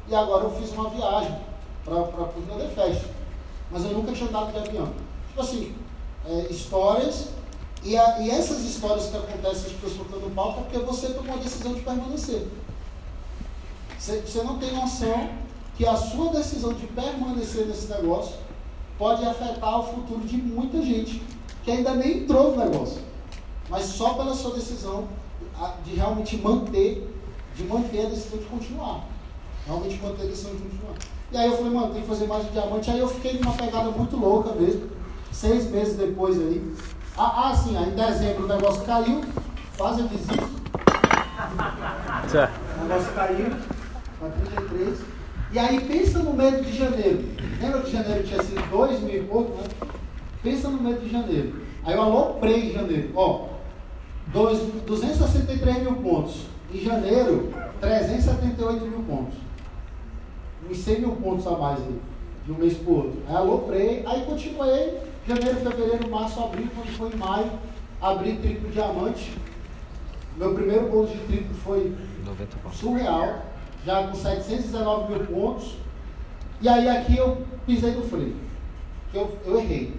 e 0.07 0.15
agora 0.15 0.43
eu 0.43 0.51
fiz 0.51 0.71
uma 0.71 0.89
viagem 0.89 1.35
para 1.83 1.95
o 1.95 2.57
meu 2.57 2.69
Fest. 2.69 3.05
Mas 3.71 3.83
eu 3.83 3.91
nunca 3.91 4.11
tinha 4.11 4.29
andado 4.29 4.51
de 4.51 4.59
avião. 4.59 4.93
Tipo 5.29 5.41
assim, 5.41 5.75
é, 6.25 6.47
histórias 6.51 7.29
e, 7.83 7.97
a, 7.97 8.19
e, 8.19 8.29
essas 8.29 8.61
histórias 8.63 9.07
que 9.07 9.17
acontecem 9.17 9.71
as 9.71 9.77
pessoas 9.79 10.09
no 10.09 10.29
palco 10.31 10.59
é 10.59 10.63
porque 10.63 10.79
você 10.79 11.13
tomou 11.13 11.35
a 11.35 11.39
decisão 11.39 11.73
de 11.73 11.81
permanecer. 11.81 12.47
Você 13.97 14.43
não 14.43 14.57
tem 14.57 14.73
noção 14.73 15.29
que 15.75 15.85
a 15.85 15.95
sua 15.95 16.31
decisão 16.31 16.73
de 16.73 16.85
permanecer 16.87 17.65
nesse 17.65 17.87
negócio 17.87 18.35
pode 18.97 19.25
afetar 19.25 19.79
o 19.79 19.83
futuro 19.83 20.21
de 20.21 20.37
muita 20.37 20.81
gente 20.81 21.21
que 21.63 21.71
ainda 21.71 21.93
nem 21.93 22.19
entrou 22.19 22.55
no 22.55 22.63
negócio. 22.63 23.01
Mas 23.69 23.85
só 23.85 24.13
pela 24.13 24.33
sua 24.33 24.55
decisão 24.55 25.07
de 25.83 25.95
realmente 25.95 26.37
manter, 26.37 27.07
de 27.55 27.63
manter 27.63 28.05
a 28.05 28.09
decisão 28.09 28.39
de 28.39 28.45
continuar. 28.45 29.05
Realmente 29.65 30.01
manter 30.01 30.23
a 30.23 30.25
decisão 30.25 30.51
de 30.55 30.61
continuar. 30.61 30.95
E 31.31 31.37
aí 31.37 31.47
eu 31.47 31.57
falei, 31.57 31.71
mano, 31.71 31.93
tem 31.93 32.01
que 32.01 32.07
fazer 32.07 32.25
mais 32.25 32.45
de 32.45 32.51
diamante. 32.51 32.89
Aí 32.89 32.99
eu 32.99 33.07
fiquei 33.07 33.39
numa 33.39 33.53
pegada 33.53 33.91
muito 33.91 34.17
louca 34.17 34.53
mesmo. 34.53 34.89
Seis 35.31 35.69
meses 35.69 35.95
depois 35.95 36.37
aí, 36.37 36.75
ah, 37.17 37.49
ah, 37.49 37.55
sim, 37.55 37.77
aí 37.77 37.89
em 37.89 37.95
dezembro 37.95 38.45
o 38.45 38.47
negócio 38.47 38.81
caiu, 38.83 39.21
quase 39.77 40.01
eu 40.01 40.07
desisto. 40.07 40.49
O 42.79 42.83
negócio 42.83 43.13
caiu, 43.13 43.45
para 44.19 44.29
33. 44.29 44.99
E 45.51 45.59
aí 45.59 45.81
pensa 45.81 46.19
no 46.19 46.33
mês 46.33 46.65
de 46.65 46.77
janeiro. 46.77 47.29
Lembra 47.59 47.81
que 47.81 47.91
janeiro 47.91 48.23
tinha 48.23 48.41
sido 48.41 48.69
2 48.69 49.01
mil 49.01 49.15
e 49.15 49.23
pouco, 49.25 49.55
né? 49.55 49.63
Pensa 50.41 50.69
no 50.69 50.81
mês 50.81 51.01
de 51.01 51.09
janeiro. 51.09 51.61
Aí 51.83 51.95
eu 51.95 52.01
aloprei 52.01 52.69
em 52.69 52.73
janeiro. 52.73 53.11
Ó, 53.15 53.47
263 54.27 55.83
mil 55.83 55.95
pontos. 55.95 56.45
Em 56.73 56.79
janeiro, 56.79 57.51
378 57.81 58.85
mil 58.85 59.03
pontos. 59.03 59.35
Uns 60.69 60.77
100 60.77 60.99
mil 60.99 61.11
pontos 61.13 61.47
a 61.47 61.51
mais 61.51 61.79
aí, 61.79 61.99
de 62.45 62.51
um 62.51 62.57
mês 62.57 62.77
para 62.77 62.91
o 62.91 62.95
outro. 62.95 63.23
Aí 63.27 63.35
aloprei, 63.35 64.03
aí 64.05 64.21
continuei 64.25 64.99
Janeiro, 65.29 65.59
fevereiro, 65.59 66.09
março, 66.09 66.41
abril, 66.41 66.67
quando 66.73 66.97
foi 66.97 67.09
em 67.11 67.15
maio, 67.15 67.51
abri 68.01 68.37
triplo 68.37 68.71
diamante. 68.71 69.31
Meu 70.35 70.55
primeiro 70.55 70.89
bônus 70.89 71.11
de 71.11 71.19
triplo 71.19 71.53
foi 71.53 71.95
surreal, 72.73 73.45
já 73.85 74.07
com 74.07 74.15
719 74.15 75.13
mil 75.13 75.25
pontos. 75.27 75.75
E 76.59 76.67
aí 76.67 76.89
aqui 76.89 77.15
eu 77.15 77.45
pisei 77.67 77.91
no 77.91 78.01
freio. 78.03 78.35
Eu, 79.13 79.37
eu 79.45 79.59
errei. 79.59 79.93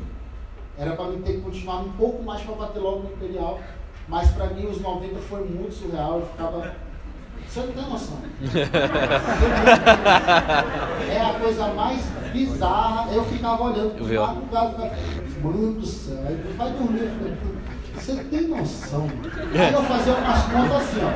Era 0.81 0.97
para 0.97 1.05
mim 1.07 1.21
ter 1.21 1.35
que 1.35 1.43
continuar 1.43 1.81
um 1.81 1.93
pouco 1.93 2.23
mais 2.23 2.41
para 2.41 2.55
bater 2.55 2.81
logo 2.81 3.01
no 3.01 3.13
Imperial. 3.13 3.61
Mas 4.09 4.31
para 4.31 4.47
mim 4.47 4.65
os 4.67 4.81
90 4.81 5.21
foi 5.21 5.45
muito 5.45 5.75
surreal. 5.75 6.21
Eu 6.21 6.27
ficava 6.27 6.75
você 7.47 7.61
não 7.61 7.73
tem 7.73 7.91
noção. 7.91 8.17
é 11.11 11.21
a 11.21 11.35
coisa 11.41 11.67
mais 11.75 12.01
bizarra. 12.33 13.13
Eu 13.13 13.23
ficava 13.25 13.65
olhando 13.65 13.95
para 13.95 14.05
o 14.05 14.07
lugar, 14.07 14.37
mano 15.43 15.73
do 15.73 15.87
céu, 15.87 16.17
vai 16.57 16.71
dormir. 16.71 17.11
Você 17.95 18.15
tem 18.25 18.47
noção? 18.47 19.09
Aí 19.53 19.73
eu 19.73 19.83
fazia 19.83 20.15
umas 20.15 20.43
contas 20.45 20.77
assim, 20.77 21.01
ó. 21.03 21.11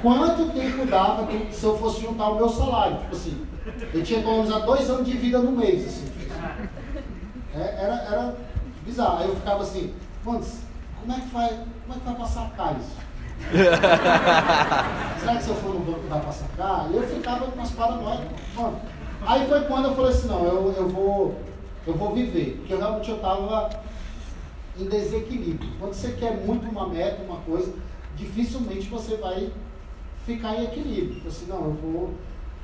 Quanto 0.00 0.52
tempo 0.52 0.86
dava 0.86 1.26
se 1.50 1.64
eu 1.64 1.76
fosse 1.76 2.02
juntar 2.02 2.28
o 2.28 2.36
meu 2.36 2.48
salário? 2.48 2.98
Tipo 2.98 3.16
assim, 3.16 3.44
eu 3.92 4.04
tinha 4.04 4.20
economizado 4.20 4.66
dois 4.66 4.88
anos 4.88 5.06
de 5.06 5.16
vida 5.16 5.40
no 5.40 5.50
mês, 5.52 5.86
assim. 5.86 6.06
É, 7.56 7.82
era, 7.82 7.94
era 7.94 8.36
bizarro. 8.84 9.18
Aí 9.18 9.28
eu 9.28 9.36
ficava 9.36 9.62
assim, 9.62 9.94
mano, 10.24 10.44
como 11.00 11.12
é 11.12 11.20
que 11.20 11.28
vai, 11.28 11.48
como 11.48 11.94
é 11.94 11.98
que 11.98 12.04
vai 12.04 12.14
passar 12.14 12.76
isso? 12.80 13.04
Será 15.20 15.36
que 15.36 15.42
se 15.42 15.48
eu 15.48 15.56
for 15.56 15.74
no 15.74 15.80
banco 15.80 16.06
vai 16.08 16.20
passar 16.20 16.48
cá? 16.56 16.86
E 16.90 16.96
eu 16.96 17.02
ficava 17.02 17.46
com 17.46 17.60
as 17.60 17.70
paranoias. 17.70 18.30
Mano. 18.54 18.80
Aí 19.26 19.46
foi 19.48 19.62
quando 19.62 19.86
eu 19.86 19.94
falei 19.94 20.10
assim, 20.10 20.28
não, 20.28 20.44
eu, 20.44 20.72
eu 20.72 20.88
vou 20.88 21.34
eu 21.86 21.94
vou 21.94 22.14
viver. 22.14 22.56
Porque 22.58 22.74
realmente 22.74 23.10
eu 23.10 23.16
estava 23.16 23.70
em 24.78 24.86
desequilíbrio. 24.86 25.70
Quando 25.78 25.92
você 25.92 26.12
quer 26.12 26.36
muito 26.36 26.68
uma 26.68 26.88
meta, 26.88 27.22
uma 27.22 27.38
coisa, 27.38 27.72
dificilmente 28.16 28.88
você 28.88 29.16
vai 29.16 29.52
ficar 30.24 30.56
em 30.56 30.64
equilíbrio. 30.64 31.14
Tipo 31.14 31.28
assim, 31.28 31.46
não, 31.46 31.64
eu 31.64 31.72
vou, 31.72 32.14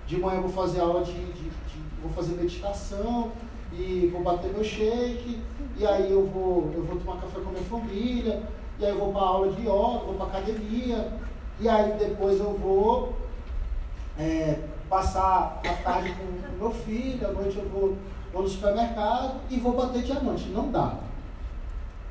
de 0.06 0.18
manhã 0.18 0.36
eu 0.36 0.42
vou 0.42 0.50
fazer 0.50 0.80
aula 0.80 1.04
de, 1.04 1.12
de, 1.12 1.42
de, 1.42 1.82
vou 2.02 2.10
fazer 2.12 2.32
meditação 2.32 3.30
e 3.72 4.10
vou 4.12 4.22
bater 4.22 4.52
meu 4.52 4.64
shake, 4.64 5.40
e 5.76 5.86
aí 5.86 6.10
eu 6.10 6.26
vou, 6.26 6.70
eu 6.74 6.84
vou 6.84 6.96
tomar 6.98 7.20
café 7.20 7.40
com 7.40 7.48
a 7.48 7.52
minha 7.52 7.64
família, 7.64 8.42
e 8.78 8.84
aí 8.84 8.90
eu 8.90 8.98
vou 8.98 9.12
para 9.12 9.22
aula 9.22 9.52
de 9.52 9.62
yoga, 9.62 9.70
vou 9.70 10.14
para 10.14 10.26
academia, 10.26 11.12
e 11.58 11.68
aí 11.68 11.92
depois 11.98 12.40
eu 12.40 12.52
vou 12.54 13.14
é, 14.18 14.58
passar 14.88 15.60
a 15.64 15.72
tarde 15.82 16.14
com 16.14 16.24
o 16.24 16.58
meu 16.58 16.70
filho, 16.70 17.26
à 17.26 17.32
noite 17.32 17.56
eu 17.58 17.68
vou, 17.68 17.96
vou 18.32 18.42
no 18.42 18.48
supermercado 18.48 19.40
e 19.50 19.58
vou 19.58 19.72
bater 19.72 20.02
diamante. 20.02 20.48
Não 20.48 20.70
dá. 20.70 20.94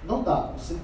Não 0.03 0.23
dá. 0.23 0.51
Você, 0.57 0.77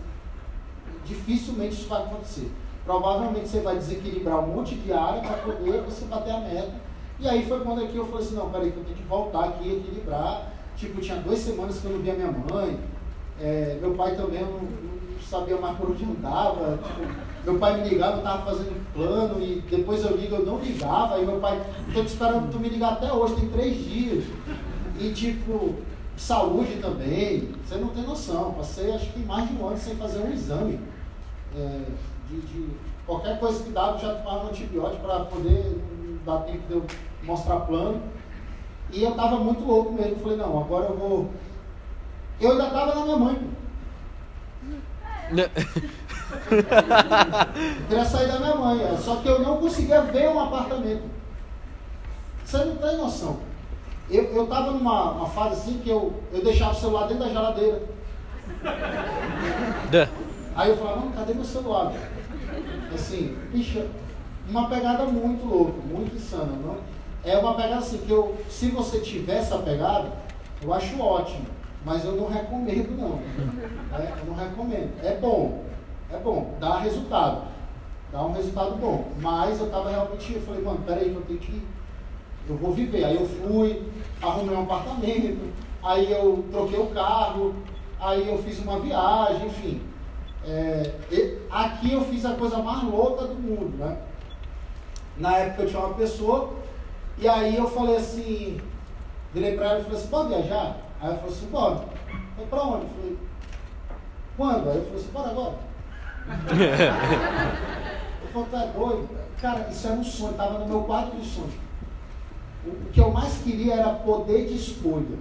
dificilmente 1.05 1.75
isso 1.75 1.87
vai 1.87 2.03
acontecer. 2.03 2.51
Provavelmente 2.83 3.47
você 3.47 3.61
vai 3.61 3.77
desequilibrar 3.77 4.39
um 4.39 4.55
monte 4.55 4.75
de 4.75 4.91
área 4.91 5.21
para 5.21 5.37
poder 5.37 5.81
você 5.81 6.05
bater 6.05 6.31
a 6.31 6.39
meta. 6.39 6.73
E 7.19 7.27
aí 7.27 7.47
foi 7.47 7.61
quando 7.61 7.83
aqui 7.83 7.95
eu 7.95 8.05
falei 8.05 8.25
assim, 8.25 8.35
não, 8.35 8.49
peraí, 8.49 8.71
que 8.71 8.77
eu 8.77 8.83
tenho 8.83 8.97
que 8.97 9.03
voltar 9.03 9.45
aqui, 9.45 9.71
equilibrar. 9.71 10.51
Tipo, 10.75 11.01
tinha 11.01 11.17
duas 11.17 11.39
semanas 11.39 11.79
que 11.79 11.85
eu 11.85 11.91
não 11.91 11.99
via 11.99 12.13
minha 12.13 12.31
mãe. 12.31 12.79
É, 13.39 13.77
meu 13.81 13.93
pai 13.93 14.15
também 14.15 14.41
não, 14.41 14.51
não, 14.51 14.95
sabia 15.21 15.57
mais 15.57 15.77
por 15.77 15.91
onde 15.91 16.03
andava. 16.03 16.77
Tipo, 16.77 17.25
meu 17.45 17.59
pai 17.59 17.81
me 17.81 17.89
ligava, 17.89 18.13
eu 18.13 18.17
estava 18.17 18.45
fazendo 18.45 18.93
plano 18.93 19.41
e 19.41 19.61
depois 19.69 20.03
eu 20.03 20.15
ligo, 20.15 20.35
eu 20.35 20.45
não 20.45 20.59
ligava. 20.59 21.15
Aí 21.15 21.25
meu 21.25 21.39
pai, 21.39 21.61
estou 21.87 22.03
te 22.03 22.09
esperando 22.09 22.51
tu 22.51 22.59
me 22.59 22.69
ligar 22.69 22.93
até 22.93 23.11
hoje, 23.11 23.35
tem 23.35 23.49
três 23.49 23.77
dias. 23.77 24.25
E 24.99 25.11
tipo, 25.11 25.75
saúde 26.17 26.77
também, 26.81 27.53
você 27.65 27.75
não 27.75 27.89
tem 27.89 28.03
noção. 28.03 28.53
Passei 28.53 28.93
acho 28.93 29.11
que 29.11 29.19
mais 29.19 29.47
de 29.47 29.55
um 29.55 29.67
ano 29.67 29.77
sem 29.77 29.95
fazer 29.95 30.19
um 30.19 30.31
exame. 30.31 30.79
É, 31.55 31.81
de, 32.29 32.41
de, 32.41 32.69
qualquer 33.05 33.39
coisa 33.39 33.63
que 33.63 33.69
dava, 33.69 33.97
já 33.99 34.15
tomava 34.15 34.45
um 34.45 34.49
antibiótico 34.49 35.03
para 35.03 35.19
poder 35.25 35.77
dar 36.25 36.39
tempo 36.39 36.67
de 36.67 36.73
eu 36.73 36.85
mostrar 37.23 37.61
plano. 37.61 38.01
E 38.91 39.03
eu 39.03 39.11
estava 39.11 39.37
muito 39.37 39.63
louco 39.63 39.93
mesmo. 39.93 40.17
Falei, 40.17 40.37
não, 40.37 40.59
agora 40.59 40.85
eu 40.85 40.97
vou. 40.97 41.29
Eu 42.39 42.51
ainda 42.51 42.67
estava 42.67 42.95
na 42.95 43.03
minha 43.03 43.17
mãe. 43.17 43.37
eu 45.31 45.49
queria 47.87 48.05
sair 48.05 48.27
da 48.27 48.39
minha 48.39 48.55
mãe, 48.55 48.83
é. 48.83 48.97
só 48.97 49.17
que 49.17 49.27
eu 49.27 49.39
não 49.39 49.57
conseguia 49.57 50.01
ver 50.01 50.29
um 50.29 50.39
apartamento. 50.39 51.03
Você 52.43 52.63
não 52.63 52.75
tem 52.75 52.97
noção. 52.97 53.39
Eu 54.09 54.43
estava 54.43 54.71
numa 54.71 55.27
fase 55.29 55.53
assim 55.53 55.79
que 55.79 55.89
eu, 55.89 56.13
eu 56.31 56.43
deixava 56.43 56.73
o 56.73 56.75
celular 56.75 57.07
dentro 57.07 57.23
da 57.23 57.29
geladeira. 57.29 57.81
Aí 60.55 60.69
eu 60.69 60.77
falava, 60.77 61.01
não, 61.01 61.11
cadê 61.11 61.33
meu 61.33 61.43
celular? 61.43 61.91
Assim, 62.93 63.35
bicha, 63.51 63.87
uma 64.47 64.69
pegada 64.69 65.05
muito 65.05 65.45
louca, 65.45 65.79
muito 65.89 66.15
insana. 66.15 66.53
Não? 66.63 66.77
É 67.25 67.37
uma 67.37 67.55
pegada 67.55 67.77
assim, 67.77 67.97
que 67.97 68.11
eu, 68.11 68.35
se 68.49 68.69
você 68.69 68.99
tiver 68.99 69.37
essa 69.37 69.57
pegada, 69.57 70.11
eu 70.61 70.73
acho 70.73 70.99
ótimo, 71.01 71.45
mas 71.83 72.05
eu 72.05 72.11
não 72.13 72.27
recomendo 72.27 72.95
não. 72.95 73.19
É, 73.97 74.13
eu 74.19 74.25
não 74.27 74.35
recomendo. 74.35 74.93
É 75.03 75.15
bom, 75.15 75.63
é 76.13 76.17
bom, 76.17 76.53
dá 76.59 76.79
resultado. 76.79 77.47
Dá 78.11 78.23
um 78.23 78.31
resultado 78.31 78.75
bom. 78.75 79.07
Mas 79.19 79.59
eu 79.59 79.65
estava 79.65 79.89
realmente, 79.89 80.35
eu 80.35 80.41
falei, 80.41 80.61
mano, 80.61 80.79
peraí 80.85 81.09
que 81.09 81.15
eu 81.15 81.21
tenho 81.21 81.39
que. 81.39 81.61
Eu 82.47 82.55
vou 82.57 82.71
viver. 82.71 83.03
Aí 83.03 83.15
eu 83.15 83.27
fui, 83.27 83.83
arrumei 84.21 84.55
um 84.55 84.61
apartamento, 84.61 85.51
aí 85.81 86.11
eu 86.11 86.45
troquei 86.51 86.79
o 86.79 86.87
carro, 86.87 87.55
aí 87.99 88.27
eu 88.29 88.37
fiz 88.43 88.59
uma 88.59 88.79
viagem, 88.79 89.47
enfim. 89.47 89.81
É, 90.47 90.91
aqui 91.49 91.91
eu 91.91 92.01
fiz 92.01 92.23
a 92.23 92.35
coisa 92.35 92.59
mais 92.59 92.83
louca 92.83 93.25
do 93.25 93.33
mundo, 93.33 93.77
né? 93.77 93.97
Na 95.17 95.37
época 95.37 95.63
eu 95.63 95.69
tinha 95.69 95.79
uma 95.79 95.95
pessoa, 95.95 96.53
e 97.17 97.27
aí 97.27 97.55
eu 97.55 97.69
falei 97.69 97.97
assim, 97.97 98.59
virei 99.33 99.55
para 99.55 99.65
ela 99.65 99.79
e 99.79 99.83
falei 99.83 99.99
assim, 99.99 100.07
pode 100.07 100.29
viajar? 100.29 100.77
Aí 101.01 101.07
ela 101.09 101.17
falou 101.17 101.33
assim, 101.33 101.47
bora. 101.47 101.75
Eu 101.75 101.79
falei, 102.35 102.47
pra 102.49 102.63
onde? 102.63 102.83
Eu 102.85 102.89
falei, 102.89 103.17
quando? 104.35 104.69
Aí 104.69 104.77
eu 104.77 104.85
falei 104.85 104.99
assim, 104.99 105.11
bora 105.11 105.29
agora. 105.29 105.55
eu 108.21 108.27
falei, 108.33 108.49
tá 108.49 108.65
doido? 108.77 109.09
Cara, 109.41 109.67
isso 109.69 109.87
era 109.87 109.95
um 109.95 110.03
sonho, 110.03 110.31
estava 110.31 110.59
no 110.59 110.67
meu 110.67 110.83
quadro 110.83 111.19
de 111.19 111.27
sonho. 111.27 111.65
O 112.65 112.91
que 112.91 112.99
eu 112.99 113.11
mais 113.11 113.37
queria 113.43 113.75
era 113.75 113.89
poder 113.89 114.47
de 114.47 114.55
escolha. 114.55 115.17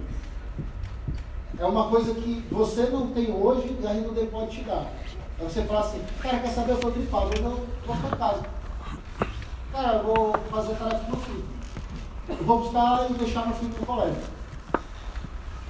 É 1.57 1.65
uma 1.65 1.89
coisa 1.89 2.13
que 2.13 2.43
você 2.51 2.83
não 2.87 3.07
tem 3.07 3.31
hoje 3.31 3.77
e 3.79 3.87
ainda 3.87 4.09
não 4.09 4.27
pode 4.27 4.57
te 4.57 4.63
dar. 4.63 4.91
Aí 5.39 5.45
você 5.45 5.61
fala 5.63 5.81
assim, 5.81 6.01
cara, 6.19 6.39
quer 6.39 6.49
saber, 6.49 6.71
eu 6.71 6.75
estou 6.75 6.91
gripado, 6.91 7.29
eu 7.37 7.43
vou, 7.43 7.95
para 7.97 8.17
casa. 8.17 8.43
Cara, 9.71 9.97
eu 9.97 10.03
vou 10.03 10.33
fazer 10.49 10.73
a 10.73 10.75
tarefa 10.75 11.03
meu 11.07 11.17
filho. 11.17 11.54
Vou 12.27 12.59
buscar 12.59 13.09
e 13.09 13.13
deixar 13.13 13.45
meu 13.45 13.55
filho 13.55 13.73
no 13.79 13.85
colégio. 13.85 14.21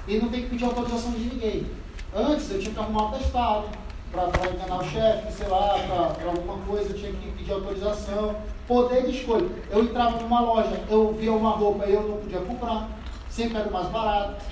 E 0.07 0.17
não 0.19 0.29
tem 0.29 0.43
que 0.43 0.49
pedir 0.49 0.65
autorização 0.65 1.11
de 1.11 1.19
ninguém. 1.19 1.65
Antes 2.15 2.49
eu 2.51 2.59
tinha 2.59 2.73
que 2.73 2.79
arrumar 2.79 3.03
um 3.03 3.07
atestado 3.09 3.67
para 4.11 4.49
enganar 4.49 4.77
o 4.77 4.83
chefe, 4.83 5.33
sei 5.33 5.47
lá, 5.47 5.77
para 6.17 6.29
alguma 6.29 6.57
coisa, 6.65 6.91
eu 6.91 6.97
tinha 6.97 7.11
que 7.11 7.31
pedir 7.31 7.51
autorização. 7.51 8.35
Poder 8.67 9.05
de 9.05 9.17
escolha. 9.17 9.47
Eu 9.69 9.83
entrava 9.83 10.19
numa 10.19 10.39
loja, 10.39 10.81
eu 10.89 11.13
via 11.13 11.33
uma 11.33 11.51
roupa 11.51 11.85
e 11.85 11.93
eu 11.93 12.03
não 12.03 12.17
podia 12.17 12.39
comprar. 12.39 12.89
Sempre 13.29 13.57
era 13.57 13.69
mais 13.69 13.87
barato. 13.89 14.43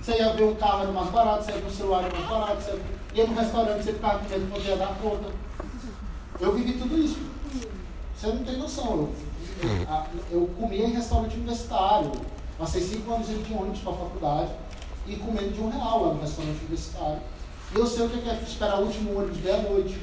Você 0.00 0.16
ia 0.16 0.32
ver 0.32 0.44
um 0.44 0.54
carro, 0.54 0.82
era 0.84 0.92
mais 0.92 1.10
barato. 1.10 1.44
Você 1.44 1.52
ia 1.52 1.58
ver 1.58 1.66
um 1.66 1.70
celular, 1.70 2.04
era 2.04 2.16
mais 2.16 2.28
barato. 2.28 2.62
Você 2.62 2.80
ia 3.14 3.26
no 3.26 3.34
restaurante, 3.34 3.84
você 3.84 3.92
ficava 3.92 4.18
com 4.18 4.28
medo 4.30 4.50
poder 4.50 4.76
dar 4.76 4.94
conta. 5.00 5.28
Eu 6.40 6.54
vivi 6.54 6.72
tudo 6.72 6.98
isso. 6.98 7.18
Você 8.16 8.26
não 8.28 8.44
tem 8.44 8.56
noção. 8.56 8.86
Eu, 8.86 9.14
eu, 9.66 10.40
eu 10.40 10.46
comia 10.58 10.86
em 10.86 10.92
restaurante 10.92 11.34
universitário. 11.36 12.12
Passei 12.58 12.82
cinco 12.82 13.12
anos 13.12 13.28
indo 13.30 13.42
de 13.42 13.54
ônibus 13.54 13.80
para 13.80 13.92
a 13.92 13.96
faculdade 13.96 14.50
e 15.06 15.16
comendo 15.16 15.50
de 15.50 15.60
um 15.60 15.70
real 15.70 16.06
lá 16.06 16.14
no 16.14 16.20
restaurante 16.20 16.58
universitário. 16.58 17.20
E 17.74 17.78
eu 17.78 17.86
sei 17.86 18.06
o 18.06 18.10
que 18.10 18.28
é 18.28 18.34
esperar 18.42 18.80
o 18.80 18.86
último 18.86 19.18
ônibus 19.18 19.38
meia-noite. 19.38 20.00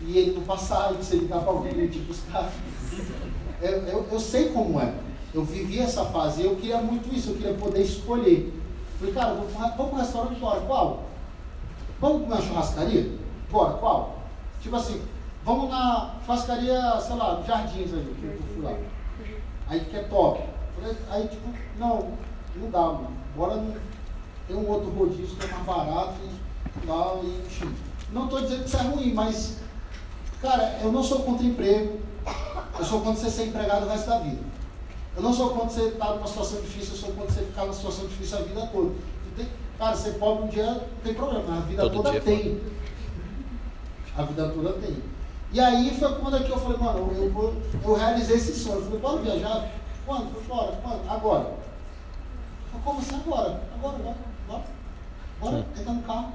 E 0.00 0.18
ele 0.18 0.32
não 0.32 0.42
passar, 0.42 0.92
e 0.92 0.96
você 0.96 1.16
ligar 1.16 1.40
para 1.40 1.50
alguém 1.50 1.84
e 1.84 1.88
te 1.88 1.98
buscar. 2.00 2.50
Eu, 3.62 3.82
eu, 3.86 4.08
eu 4.12 4.20
sei 4.20 4.50
como 4.50 4.78
é. 4.78 4.92
Eu 5.32 5.42
vivi 5.42 5.78
essa 5.78 6.04
fase 6.06 6.42
e 6.42 6.44
eu 6.44 6.56
queria 6.56 6.78
muito 6.78 7.12
isso, 7.14 7.30
eu 7.30 7.36
queria 7.36 7.54
poder 7.54 7.80
escolher. 7.80 8.52
Falei, 8.98 9.14
cara, 9.14 9.34
vamos 9.34 9.52
para 9.52 9.84
o 9.84 9.96
restaurante 9.96 10.36
agora. 10.36 10.60
Qual? 10.60 11.04
Vamos 11.98 12.22
comer 12.22 12.34
uma 12.34 12.42
churrascaria? 12.42 13.10
Bora, 13.50 13.74
qual? 13.74 14.18
Tipo 14.60 14.76
assim, 14.76 15.00
vamos 15.44 15.70
na 15.70 16.14
churrascaria, 16.24 17.00
sei 17.00 17.16
lá, 17.16 17.42
Jardins 17.46 17.92
aí, 17.92 18.14
que 18.18 18.24
eu 18.24 18.38
fui 18.54 18.62
lá. 18.62 18.76
Aí 19.68 19.80
que 19.80 19.96
é 19.96 20.02
top. 20.04 20.42
Aí 21.10 21.28
tipo, 21.28 21.48
não, 21.78 22.12
não 22.56 22.70
dá, 22.70 22.80
mano. 22.80 23.16
Bora 23.36 23.56
no, 23.56 23.74
tem 24.46 24.56
um 24.56 24.68
outro 24.68 24.90
rodízio 24.90 25.36
que 25.36 25.46
é 25.46 25.48
mais 25.48 25.64
barato 25.64 26.14
e 26.22 26.86
tal, 26.86 27.20
e 27.24 27.46
enfim. 27.46 27.74
Não 28.12 28.24
estou 28.24 28.40
dizendo 28.40 28.62
que 28.62 28.68
isso 28.68 28.76
é 28.76 28.82
ruim, 28.82 29.14
mas, 29.14 29.58
cara, 30.40 30.78
eu 30.82 30.92
não 30.92 31.02
sou 31.02 31.20
contra 31.20 31.46
emprego. 31.46 32.00
Eu 32.78 32.84
sou 32.84 33.00
contra 33.00 33.20
você 33.20 33.30
ser 33.30 33.46
empregado 33.46 33.86
o 33.86 33.88
resto 33.88 34.08
da 34.08 34.18
vida. 34.18 34.42
Eu 35.16 35.22
não 35.22 35.32
sou 35.32 35.50
contra 35.50 35.68
você 35.68 35.88
estar 35.88 36.14
numa 36.14 36.26
situação 36.26 36.60
difícil, 36.60 36.94
eu 36.94 36.98
sou 36.98 37.12
contra 37.12 37.32
você 37.32 37.44
ficar 37.44 37.62
numa 37.62 37.72
situação 37.72 38.06
difícil 38.06 38.38
a 38.38 38.42
vida 38.42 38.66
toda. 38.72 38.94
Cara, 39.78 39.96
ser 39.96 40.12
pobre 40.14 40.44
um 40.44 40.48
dia 40.48 40.66
não 40.66 40.84
tem 41.02 41.14
problema, 41.14 41.58
a 41.58 41.60
vida 41.60 41.82
Todo 41.82 42.02
toda 42.02 42.20
tem. 42.20 42.60
A 44.16 44.22
vida 44.22 44.48
toda 44.48 44.72
tem. 44.74 44.96
E 45.54 45.60
aí 45.60 45.96
foi 45.96 46.12
quando 46.16 46.34
aqui 46.34 46.50
eu 46.50 46.58
falei, 46.58 46.78
mano, 46.78 47.12
eu, 47.14 47.32
eu, 47.32 47.62
eu 47.84 47.94
realizei 47.94 48.36
esse 48.36 48.52
sonho. 48.58 48.78
Eu 48.78 48.82
falei, 48.86 48.98
bora 48.98 49.22
viajar? 49.22 49.70
Quando? 50.04 50.32
Falei, 50.32 50.48
bora, 50.48 50.80
quando? 50.82 51.10
Agora. 51.10 51.54
Eu 52.72 52.80
como 52.80 52.98
assim 52.98 53.14
agora? 53.14 53.62
Agora, 53.72 53.98
bora, 53.98 54.16
bora. 54.48 54.62
Bora, 55.40 55.66
entra 55.78 55.92
no 55.92 56.02
carro. 56.02 56.32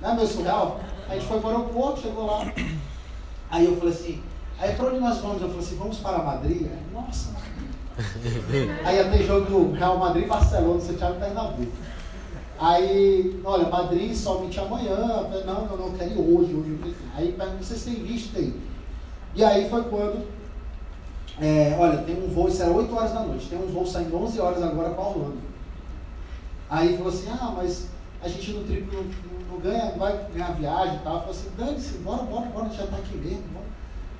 Não 0.00 0.10
é 0.10 0.14
meu 0.14 0.26
surreal? 0.28 0.80
A 1.08 1.14
gente 1.14 1.26
foi 1.26 1.40
para 1.40 1.48
o 1.48 1.56
aeroporto, 1.56 2.02
chegou 2.02 2.24
lá. 2.24 2.52
Aí 3.50 3.64
eu 3.64 3.76
falei 3.78 3.92
assim, 3.92 4.22
aí 4.60 4.72
para 4.76 4.86
onde 4.86 5.00
nós 5.00 5.18
vamos? 5.18 5.42
Eu 5.42 5.48
falei 5.48 5.64
assim, 5.64 5.76
vamos 5.76 5.98
para 5.98 6.22
Madrid? 6.22 6.70
Nossa, 6.92 7.34
Aí 8.84 8.96
ia 8.96 9.10
ter 9.10 9.26
jogo 9.26 9.46
do 9.46 9.72
Real 9.72 9.98
Madrid 9.98 10.24
e 10.24 10.28
Barcelona, 10.28 10.80
Santiago 10.80 11.18
Bernabéu. 11.18 11.66
Aí, 12.58 13.40
olha, 13.44 13.68
Madrid 13.68 14.14
somente 14.14 14.60
amanhã. 14.60 14.96
Falei, 14.96 15.44
não, 15.44 15.66
não, 15.66 15.76
não, 15.76 15.92
quero 15.92 16.10
ir 16.10 16.18
hoje, 16.18 16.54
hoje. 16.54 16.94
Aí 17.14 17.32
pergunto, 17.32 17.64
vocês 17.64 17.84
têm 17.84 17.94
visto 17.94 18.36
aí? 18.36 18.54
E 19.34 19.42
aí 19.42 19.68
foi 19.68 19.82
quando, 19.84 20.26
é, 21.40 21.74
olha, 21.78 21.98
tem 21.98 22.22
um 22.22 22.28
voo, 22.28 22.48
isso 22.48 22.62
era 22.62 22.70
8 22.70 22.94
horas 22.94 23.12
da 23.12 23.20
noite, 23.20 23.48
tem 23.48 23.58
um 23.58 23.66
voo 23.66 23.86
saindo 23.86 24.16
11 24.16 24.40
horas 24.40 24.62
agora 24.62 24.90
para 24.90 25.04
Holanda. 25.04 25.38
Aí 26.68 26.96
falou 26.96 27.12
assim, 27.12 27.30
ah, 27.30 27.54
mas 27.56 27.88
a 28.22 28.28
gente 28.28 28.52
no 28.52 28.64
triplo 28.64 29.04
não, 29.30 29.52
não 29.52 29.60
ganha, 29.60 29.92
vai 29.92 30.26
ganhar 30.32 30.52
viagem 30.52 30.96
e 30.96 30.98
tal. 31.00 31.20
Falei 31.20 31.30
assim, 31.34 31.50
dane-se, 31.56 31.98
bora, 31.98 32.22
bora, 32.24 32.46
bora, 32.46 32.68
já 32.70 32.86
tá 32.86 32.96
aqui 32.96 33.16
mesmo. 33.16 33.42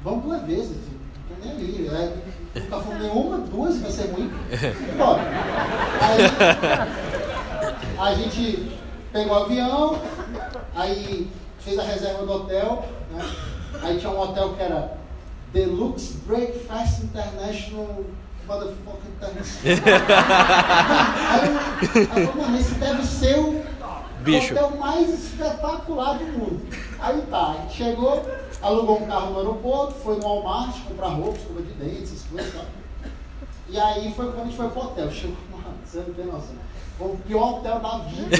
Vamos, 0.02 0.22
vamos 0.22 0.24
duas 0.24 0.42
vezes, 0.42 0.70
assim, 0.70 0.98
não 1.30 1.36
tô 1.36 1.44
nem 1.44 1.52
ali. 1.52 1.88
É, 1.88 2.60
nunca 2.60 2.80
fomos 2.80 3.02
nenhuma, 3.02 3.38
duas 3.38 3.78
vai 3.78 3.90
ser 3.90 4.10
ruim. 4.10 4.30
Bora. 4.98 5.22
Aí 6.00 7.51
a 7.98 8.14
gente 8.14 8.72
pegou 9.12 9.36
o 9.36 9.44
avião, 9.44 9.98
aí 10.74 11.30
fez 11.60 11.78
a 11.78 11.82
reserva 11.82 12.26
do 12.26 12.32
hotel, 12.32 12.84
né? 13.10 13.24
Aí 13.82 13.98
tinha 13.98 14.10
um 14.10 14.20
hotel 14.20 14.54
que 14.54 14.62
era 14.62 14.96
Deluxe 15.52 16.18
Breakfast 16.26 17.04
International 17.04 18.04
Motherfucker 18.46 19.10
International. 19.16 19.94
aí 21.30 21.48
eu 21.94 22.06
falei, 22.06 22.32
mano, 22.34 22.58
esse 22.58 22.74
deve 22.74 23.04
ser 23.04 23.38
o 23.38 23.62
Bicho. 24.20 24.54
hotel 24.54 24.76
mais 24.78 25.08
espetacular 25.08 26.18
do 26.18 26.24
mundo. 26.24 26.60
Aí 27.00 27.22
tá, 27.30 27.50
a 27.50 27.62
gente 27.62 27.76
chegou, 27.76 28.24
alugou 28.60 29.02
um 29.02 29.06
carro 29.06 29.32
no 29.32 29.38
aeroporto, 29.38 29.94
foi 29.94 30.16
no 30.16 30.22
Walmart 30.22 30.76
comprar 30.88 31.08
roupa, 31.08 31.38
escova 31.38 31.62
de 31.62 31.72
dente, 31.72 32.02
essas 32.04 32.22
coisas 32.22 32.48
e 32.48 32.56
tal. 32.56 32.66
E 33.68 33.80
aí 33.80 34.12
foi 34.14 34.26
quando 34.26 34.42
a 34.42 34.44
gente 34.44 34.56
foi 34.56 34.68
pro 34.68 34.82
hotel. 34.82 35.10
Chegou, 35.10 35.36
mano, 35.50 35.74
você 35.84 35.98
não 35.98 36.14
tem 36.14 36.26
noção. 36.26 36.61
Foi 36.98 37.08
o 37.08 37.16
pior 37.16 37.58
hotel 37.58 37.80
da 37.80 37.98
vida. 37.98 38.36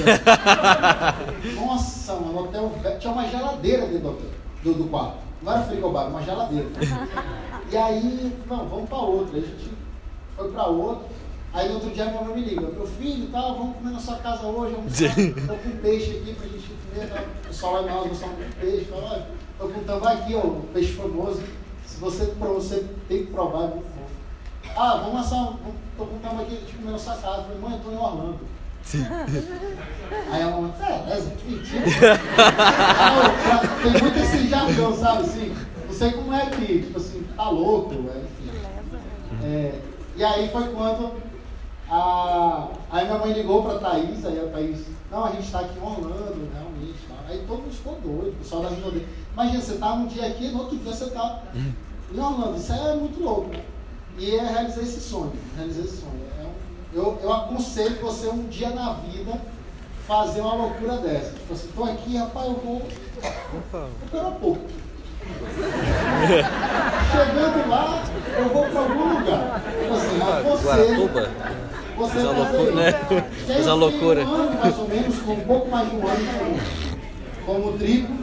Nossa, 1.55 2.13
mano, 2.13 2.39
o 2.39 2.43
hotel 2.43 2.69
velho. 2.81 2.99
Tinha 2.99 3.13
uma 3.13 3.27
geladeira 3.27 3.85
dentro 3.85 3.99
do 3.99 4.09
hotel, 4.09 4.29
do, 4.63 4.73
do 4.73 4.83
quarto. 4.85 5.17
Não 5.41 5.51
era 5.51 5.63
frigobar, 5.63 6.07
uma 6.07 6.21
geladeira. 6.21 6.67
E 7.71 7.77
aí, 7.77 8.31
não, 8.47 8.67
vamos 8.67 8.87
para 8.87 8.99
outro. 8.99 9.35
Aí 9.35 9.43
a 9.43 9.47
gente 9.47 9.71
foi 10.37 10.51
para 10.51 10.67
outro. 10.67 11.05
Aí 11.53 11.67
no 11.69 11.75
outro 11.75 11.91
dia 11.91 12.05
minha 12.05 12.21
mãe 12.21 12.35
me 12.35 12.41
liga, 12.41 12.61
meu 12.61 12.87
filho, 12.87 13.27
tá, 13.27 13.41
vamos 13.41 13.77
comer 13.77 13.91
na 13.91 13.99
sua 13.99 14.15
casa 14.17 14.47
hoje, 14.47 14.73
vamos 14.73 14.97
tô 15.47 15.53
com 15.53 15.77
peixe 15.77 16.17
aqui 16.17 16.33
pra 16.33 16.47
gente 16.47 16.67
comer, 16.67 17.09
tá? 17.09 17.21
o 17.21 17.47
pessoal 17.47 17.73
lá 17.73 17.81
em 17.83 17.85
nós 17.85 18.07
gostamos 18.07 18.37
de 18.37 18.55
peixe, 18.55 18.85
tá? 18.85 19.27
Tô 19.59 19.67
com 19.67 19.83
tambaqui, 19.83 20.33
ó, 20.33 20.39
o 20.39 20.63
peixe 20.73 20.93
famoso. 20.93 21.43
Se 21.85 21.99
você, 21.99 22.25
pra 22.25 22.47
você 22.47 22.83
tem 23.07 23.25
que 23.25 23.31
provar, 23.31 23.65
é. 23.65 23.73
Ah, 24.75 25.01
vamos 25.03 25.21
assar, 25.21 25.39
um- 25.51 25.57
tô 25.97 26.05
com 26.05 26.17
tambaqui, 26.19 26.55
a 26.55 26.59
gente 26.59 26.73
comer 26.75 26.91
na 26.91 26.97
sua 26.99 27.15
casa. 27.15 27.37
Eu 27.37 27.43
falei, 27.43 27.59
mãe, 27.61 27.73
eu 27.73 27.79
tô 27.79 27.91
em 27.91 27.97
Orlando. 27.97 28.39
Aí 30.31 30.41
a 30.41 30.47
mamãe, 30.49 30.73
é, 30.81 31.13
é, 31.13 31.21
que 31.37 31.47
mentira. 31.51 32.19
Tem 33.81 34.01
muito 34.01 34.19
esse 34.19 34.47
jargão, 34.47 34.95
sabe 34.97 35.21
assim? 35.21 35.55
Não 35.87 35.93
sei 35.93 36.11
como 36.11 36.33
é 36.33 36.45
que, 36.47 36.81
tipo 36.83 36.97
assim, 36.97 37.23
tá 37.35 37.49
louco, 37.49 37.93
é, 37.93 38.17
enfim. 38.23 38.51
É, 39.43 39.79
e 40.15 40.23
aí 40.23 40.49
foi 40.49 40.67
quando 40.73 41.13
a, 41.89 42.67
aí 42.91 43.05
minha 43.05 43.19
mãe 43.19 43.31
ligou 43.33 43.63
pra 43.63 43.77
Thaís, 43.79 44.25
aí 44.25 44.39
a 44.39 44.51
Thaís, 44.51 44.85
não, 45.11 45.25
a 45.25 45.31
gente 45.31 45.51
tá 45.51 45.59
aqui 45.59 45.77
em 45.77 45.81
Orlando, 45.81 46.49
realmente. 46.53 46.99
Tá. 47.07 47.15
Aí 47.29 47.43
todo 47.47 47.61
mundo 47.61 47.71
ficou 47.73 47.93
doido, 48.03 48.29
o 48.33 48.35
pessoal 48.35 48.63
da 48.63 48.69
Rinodê. 48.69 49.01
Imagina, 49.33 49.61
você 49.61 49.75
tá 49.75 49.93
um 49.93 50.07
dia 50.07 50.25
aqui, 50.27 50.49
no 50.49 50.59
outro 50.59 50.77
dia 50.77 50.91
você 50.91 51.05
tá 51.11 51.41
em 52.13 52.19
Orlando. 52.19 52.57
Isso 52.57 52.73
é 52.73 52.95
muito 52.95 53.23
louco, 53.23 53.49
né? 53.49 53.61
E 54.17 54.29
eu 54.35 54.45
realizei 54.45 54.83
esse 54.83 54.99
sonho, 55.01 55.33
realizei 55.57 55.83
esse 55.83 55.97
sonho. 55.97 56.13
É 56.39 56.43
um- 56.45 56.53
eu, 57.01 57.19
eu 57.23 57.33
aconselho 57.33 57.99
você 58.01 58.27
um 58.27 58.43
dia 58.47 58.69
na 58.69 58.93
vida 58.93 59.41
fazer 60.07 60.41
uma 60.41 60.53
loucura 60.55 60.97
dessa. 60.97 61.31
Tipo 61.31 61.53
assim, 61.53 61.69
tô 61.75 61.83
aqui, 61.85 62.17
rapaz, 62.17 62.45
eu 62.47 62.53
vou, 62.53 62.79
vou 63.51 63.61
pro 64.09 64.19
aeroporto. 64.19 64.83
Chegando 67.11 67.69
lá, 67.69 68.03
eu 68.37 68.49
vou 68.49 68.63
para 68.65 68.79
algum 68.79 69.19
lugar. 69.19 69.61
Tipo 69.81 69.93
assim, 69.93 70.21
aconselho. 70.21 71.09
Você 71.95 72.11
Fez 72.13 72.25
uma 72.25 72.33
loucura, 72.33 72.71
né? 72.75 72.93
Eu 73.47 73.65
uma 73.65 73.73
loucura. 73.75 74.25
Um 74.25 74.33
ano, 74.33 74.59
mais 74.59 74.79
ou 74.79 74.87
menos, 74.89 75.19
com 75.19 75.31
um 75.33 75.39
pouco 75.41 75.69
mais 75.69 75.89
de 75.89 75.95
um 75.95 76.07
ano 76.07 76.25
como, 77.45 77.59
como 77.67 77.77
triplo. 77.77 78.15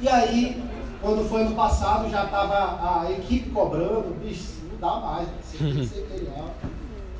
E 0.00 0.08
aí, 0.08 0.62
quando 1.00 1.28
foi 1.28 1.44
no 1.44 1.54
passado, 1.54 2.10
já 2.10 2.24
estava 2.24 3.04
a 3.04 3.12
equipe 3.12 3.50
cobrando, 3.50 4.16
bicho, 4.22 4.54
não 4.70 4.78
dá 4.78 5.00
mais, 5.00 5.28
você 5.42 5.58
tem 5.58 5.74
que 5.74 5.86
ser 5.86 6.00
imperial. 6.00 6.54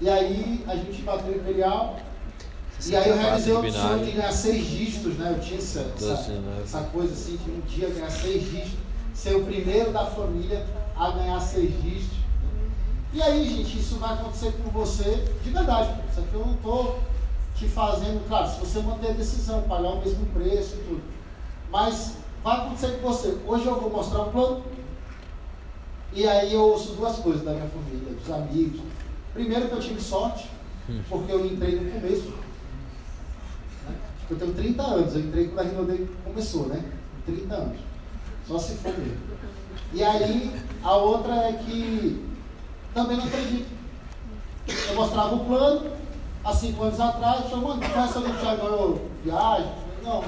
E 0.01 0.09
aí 0.09 0.65
a 0.67 0.77
gente 0.77 1.03
bateu 1.03 1.37
imperial. 1.37 1.97
E 2.87 2.95
aí 2.95 3.09
eu 3.09 3.17
realizei 3.17 3.53
o 3.53 3.73
sonho 3.73 4.05
de 4.05 4.13
ganhar 4.13 4.33
seis 4.33 4.65
dígitos, 4.65 5.17
né? 5.17 5.35
Eu 5.37 5.41
tinha 5.41 5.59
essa, 5.59 5.81
né? 5.83 6.61
essa 6.63 6.81
coisa 6.83 7.13
assim, 7.13 7.37
de 7.37 7.51
um 7.51 7.61
dia 7.63 7.89
ganhar 7.91 8.11
seis 8.11 8.45
dígitos, 8.45 8.79
ser 9.13 9.35
o 9.35 9.45
primeiro 9.45 9.93
da 9.93 10.07
família 10.07 10.65
a 10.97 11.11
ganhar 11.11 11.41
seis 11.41 11.71
dígitos. 11.83 12.19
E 13.13 13.23
aí, 13.23 13.49
gente, 13.49 13.79
isso 13.79 13.97
vai 13.97 14.15
acontecer 14.15 14.53
com 14.53 14.71
você 14.71 15.25
de 15.43 15.51
verdade. 15.51 15.93
Isso 16.11 16.21
aqui 16.21 16.35
eu 16.35 16.47
não 16.47 16.55
estou 16.55 17.01
te 17.57 17.67
fazendo, 17.67 18.27
claro, 18.29 18.49
se 18.49 18.61
você 18.61 18.81
manter 18.81 19.11
a 19.11 19.15
decisão, 19.15 19.63
pagar 19.63 19.89
o 19.89 20.01
mesmo 20.01 20.27
preço 20.27 20.77
e 20.77 20.85
tudo. 20.85 21.03
Mas 21.73 22.15
vai 22.49 22.57
acontecer 22.57 22.99
com 22.99 23.13
você. 23.13 23.37
Hoje 23.47 23.67
eu 23.67 23.79
vou 23.79 23.91
mostrar 23.91 24.23
um 24.23 24.33
plano. 24.33 24.65
E 26.15 26.27
aí 26.27 26.55
eu 26.55 26.63
ouço 26.63 26.95
duas 26.95 27.19
coisas 27.19 27.43
da 27.43 27.53
minha 27.53 27.69
família, 27.69 28.15
dos 28.15 28.31
amigos. 28.31 28.81
Primeiro 29.35 29.69
que 29.69 29.75
eu 29.75 29.81
tive 29.81 30.01
sorte, 30.01 30.49
porque 31.09 31.31
eu 31.31 31.45
entrei 31.45 31.79
no 31.79 31.91
começo. 31.91 32.33
né? 33.87 33.95
Eu 34.31 34.39
tenho 34.39 34.55
30 34.55 34.83
anos, 34.83 35.15
eu 35.15 35.21
entrei 35.21 35.49
quando 35.49 35.59
a 35.59 35.71
Rinodei 35.71 36.09
começou, 36.25 36.67
né? 36.67 36.83
30 37.27 37.55
anos. 37.55 37.79
Só 38.47 38.59
se 38.59 38.77
for 38.77 38.97
mesmo. 38.97 39.19
E 39.93 40.03
aí, 40.03 40.51
a 40.83 40.97
outra 40.97 41.35
é 41.35 41.53
que 41.53 42.25
também 42.95 43.19
não 43.19 43.25
acredito. 43.25 43.69
Eu 44.89 44.95
mostrava 44.95 45.35
o 45.35 45.45
plano, 45.45 45.91
há 46.45 46.55
cinco 46.55 46.83
anos 46.83 46.99
atrás, 46.99 47.45
conhece 47.51 48.17
alguém 48.17 48.35
que 48.35 48.45
já 48.45 48.57
ganhou 48.57 49.11
viagem? 49.23 49.73
Não, 50.03 50.25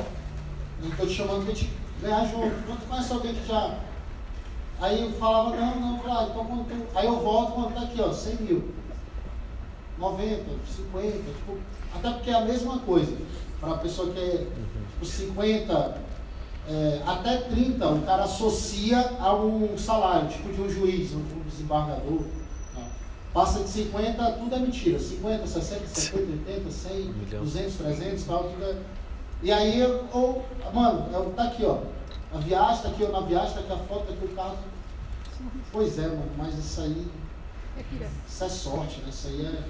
não 0.82 0.90
estou 0.90 1.06
te 1.06 1.14
chamando 1.14 1.54
te 1.54 1.79
ganhar 2.00 2.24
junto. 2.26 2.68
Não, 2.68 2.76
tu 2.76 2.86
conhece 2.88 3.12
alguém 3.12 3.34
que 3.34 3.46
já. 3.46 3.78
Aí 4.80 5.02
eu 5.02 5.12
falava, 5.12 5.56
não, 5.56 5.80
não, 5.80 5.98
claro, 5.98 6.30
então 6.30 6.44
quando 6.44 6.66
tu... 6.66 6.98
Aí 6.98 7.06
eu 7.06 7.20
volto 7.20 7.52
quando 7.52 7.74
tá 7.74 7.82
aqui, 7.82 8.00
ó, 8.00 8.12
100 8.12 8.36
mil. 8.36 8.74
90, 9.98 10.44
50, 10.66 11.10
tipo, 11.10 11.58
até 11.94 12.10
porque 12.10 12.30
é 12.30 12.34
a 12.34 12.44
mesma 12.44 12.78
coisa. 12.78 13.14
Para 13.60 13.72
a 13.72 13.78
pessoa 13.78 14.10
que 14.10 14.18
é 14.18 14.46
tipo, 14.92 15.04
50, 15.04 16.00
é, 16.68 17.02
até 17.06 17.36
30, 17.36 17.86
o 17.86 18.02
cara 18.02 18.24
associa 18.24 19.16
a 19.18 19.34
um 19.34 19.76
salário, 19.76 20.28
tipo 20.28 20.52
de 20.52 20.62
um 20.62 20.70
juiz, 20.70 21.12
um, 21.12 21.22
desembargador. 21.46 22.22
tá? 22.74 22.82
Passa 23.34 23.62
de 23.62 23.68
50, 23.68 24.32
tudo 24.32 24.54
é 24.54 24.58
mentira. 24.58 24.98
50, 24.98 25.46
60, 25.46 25.86
70, 25.86 26.50
80, 26.50 26.70
100, 26.70 26.96
Milhão. 26.96 27.44
200, 27.44 27.74
300, 27.74 28.24
tal, 28.24 28.44
tudo 28.44 28.64
é. 28.64 28.76
E 29.42 29.50
aí, 29.52 29.80
eu, 29.80 30.04
eu- 30.14 30.44
mano, 30.72 31.08
eu, 31.12 31.32
tá 31.34 31.44
aqui, 31.44 31.64
ó. 31.64 31.78
A 32.32 32.38
viagem, 32.38 32.82
tá 32.82 32.88
aqui, 32.90 33.04
ó, 33.04 33.08
na 33.08 33.20
viagem, 33.26 33.54
tá 33.54 33.60
aqui 33.60 33.72
a 33.72 33.76
foto, 33.76 34.06
tá 34.06 34.12
aqui 34.12 34.24
o 34.24 34.36
carro. 34.36 34.58
Pois 35.72 35.98
é, 35.98 36.06
mano, 36.08 36.30
mas 36.36 36.54
isso 36.58 36.80
aí. 36.82 37.08
Isso 38.28 38.44
é 38.44 38.48
sorte, 38.48 39.00
né? 39.00 39.08
Isso 39.08 39.28
aí 39.28 39.46
é. 39.46 39.62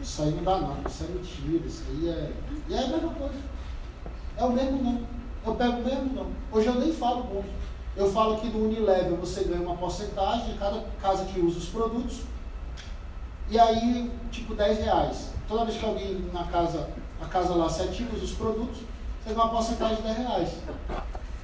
Isso 0.00 0.22
aí 0.22 0.30
não 0.32 0.42
dá 0.42 0.58
não, 0.58 0.76
isso 0.86 1.04
é 1.04 1.06
mentira, 1.06 1.66
isso 1.66 1.82
aí 1.88 2.08
é. 2.08 2.32
E 2.68 2.74
é 2.74 2.78
a 2.78 2.88
mesma 2.88 3.10
coisa. 3.14 3.34
É 4.36 4.44
o 4.44 4.50
mesmo 4.52 4.82
não. 4.82 5.06
Eu 5.46 5.54
pego 5.54 5.78
o 5.80 5.84
mesmo 5.84 6.12
não. 6.14 6.26
Hoje 6.50 6.66
eu 6.66 6.74
nem 6.74 6.92
falo 6.92 7.24
ponto. 7.24 7.48
Eu 7.96 8.10
falo 8.10 8.38
que 8.40 8.48
no 8.48 8.64
Unilever 8.66 9.14
você 9.16 9.44
ganha 9.44 9.62
uma 9.62 9.76
porcentagem 9.76 10.52
de 10.52 10.58
cada 10.58 10.82
casa 11.00 11.24
que 11.26 11.40
usa 11.40 11.58
os 11.58 11.66
produtos. 11.68 12.20
E 13.50 13.58
aí, 13.58 14.10
tipo, 14.30 14.54
10 14.54 14.78
reais. 14.78 15.30
Toda 15.46 15.64
vez 15.64 15.78
que 15.78 15.84
alguém 15.84 16.30
na 16.32 16.44
casa, 16.44 16.88
a 17.22 17.28
casa 17.28 17.54
lá 17.54 17.68
se 17.68 17.82
ativa 17.82 18.16
os 18.16 18.32
produtos, 18.32 18.78
você 19.22 19.32
ganha 19.34 19.44
uma 19.44 19.50
porcentagem 19.50 19.96
de 19.96 20.02
10 20.02 20.16
reais. 20.18 20.50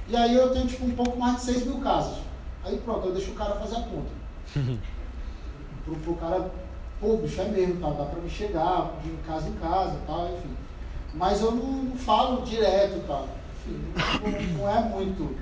E 0.07 0.15
aí 0.15 0.35
eu 0.35 0.51
tenho 0.51 0.67
tipo 0.67 0.85
um 0.85 0.91
pouco 0.91 1.17
mais 1.17 1.37
de 1.37 1.41
6 1.43 1.65
mil 1.67 1.79
casas. 1.79 2.17
Aí 2.63 2.77
pronto, 2.77 3.07
eu 3.07 3.13
deixo 3.13 3.31
o 3.31 3.35
cara 3.35 3.55
fazer 3.55 3.77
a 3.77 3.81
conta. 3.81 4.09
pro, 5.85 5.95
pro 5.95 6.15
cara, 6.15 6.51
pô, 6.99 7.17
bicho, 7.17 7.39
é 7.41 7.45
mesmo, 7.45 7.79
tal, 7.79 7.93
dá 7.93 8.05
pra 8.05 8.21
me 8.21 8.29
chegar, 8.29 8.93
de 9.03 9.11
casa 9.25 9.47
em 9.47 9.53
casa, 9.53 9.97
tal, 10.05 10.25
enfim. 10.33 10.55
Mas 11.13 11.41
eu 11.41 11.51
não, 11.51 11.83
não 11.83 11.97
falo 11.97 12.41
direto, 12.41 13.03
tal. 13.07 13.27
Enfim, 13.65 13.81
não, 14.55 14.57
não 14.59 14.69
é 14.69 14.81
muito 14.81 15.35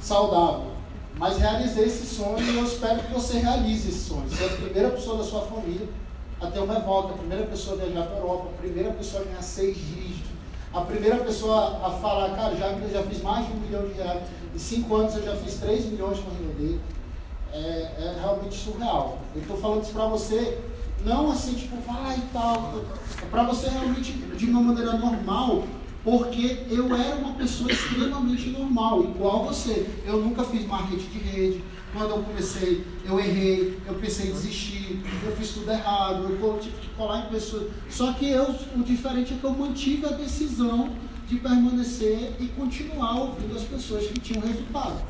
saudável. 0.00 0.70
Mas 1.16 1.38
realizei 1.38 1.84
esse 1.84 2.06
sonho 2.06 2.40
e 2.40 2.56
eu 2.56 2.64
espero 2.64 3.00
que 3.00 3.12
você 3.12 3.38
realize 3.38 3.88
esse 3.88 4.08
sonho. 4.08 4.30
Ser 4.30 4.44
a 4.44 4.56
primeira 4.56 4.90
pessoa 4.90 5.18
da 5.18 5.24
sua 5.24 5.42
família 5.42 5.88
a 6.40 6.46
ter 6.46 6.60
uma 6.60 6.74
revolta, 6.74 7.14
a 7.14 7.18
primeira 7.18 7.46
pessoa 7.46 7.76
a 7.76 7.84
viajar 7.84 8.06
para 8.06 8.16
a 8.16 8.18
Europa, 8.18 8.48
a 8.54 8.60
primeira 8.60 8.90
pessoa 8.92 9.22
a 9.22 9.26
ganhar 9.26 9.42
seis 9.42 9.76
dígitos, 9.76 10.30
a 10.72 10.80
primeira 10.82 11.16
pessoa 11.18 11.86
a 11.86 11.90
falar, 11.90 12.30
cara, 12.36 12.56
já, 12.56 12.68
eu 12.68 12.90
já 12.90 13.02
fiz 13.02 13.22
mais 13.22 13.46
de 13.46 13.52
um 13.52 13.56
milhão 13.56 13.86
de 13.86 13.94
reais, 13.94 14.22
em 14.54 14.58
cinco 14.58 14.96
anos 14.96 15.14
eu 15.16 15.24
já 15.24 15.36
fiz 15.36 15.56
três 15.56 15.84
milhões 15.84 16.18
com 16.18 16.30
a 16.30 16.34
dele. 16.34 16.80
É, 17.52 17.56
é 17.58 18.16
realmente 18.20 18.54
surreal. 18.54 19.18
Eu 19.34 19.42
estou 19.42 19.56
falando 19.56 19.82
isso 19.82 19.92
para 19.92 20.06
você, 20.06 20.58
não 21.04 21.32
assim, 21.32 21.54
tipo, 21.54 21.76
vai 21.80 22.16
e 22.16 22.22
tal, 22.32 22.74
é 23.20 23.26
para 23.26 23.42
você 23.42 23.68
realmente 23.68 24.12
de 24.12 24.46
uma 24.46 24.60
maneira 24.60 24.92
normal, 24.92 25.64
porque 26.04 26.64
eu 26.70 26.94
era 26.94 27.16
uma 27.16 27.34
pessoa 27.34 27.70
extremamente 27.70 28.50
normal, 28.50 29.02
igual 29.02 29.44
você. 29.44 29.86
Eu 30.06 30.18
nunca 30.18 30.44
fiz 30.44 30.66
marketing 30.66 31.08
de 31.08 31.18
rede, 31.18 31.64
quando 31.92 32.10
eu 32.10 32.22
comecei, 32.22 32.84
eu 33.04 33.18
errei, 33.18 33.78
eu 33.86 33.94
pensei 33.94 34.28
em 34.28 34.32
desistir, 34.32 35.02
eu 35.24 35.36
fiz 35.36 35.50
tudo 35.50 35.70
errado, 35.70 36.24
eu 36.24 36.58
tive 36.60 36.76
que 36.76 36.88
colar 36.90 37.26
em 37.26 37.30
pessoas. 37.30 37.70
Só 37.88 38.12
que 38.12 38.30
eu, 38.30 38.54
o 38.76 38.82
diferente 38.82 39.34
é 39.34 39.36
que 39.36 39.44
eu 39.44 39.50
mantive 39.50 40.06
a 40.06 40.10
decisão 40.10 40.90
de 41.26 41.36
permanecer 41.36 42.34
e 42.40 42.48
continuar 42.48 43.20
ouvindo 43.20 43.56
as 43.56 43.62
pessoas 43.62 44.06
que 44.06 44.20
tinham 44.20 44.42
resultado. 44.42 45.00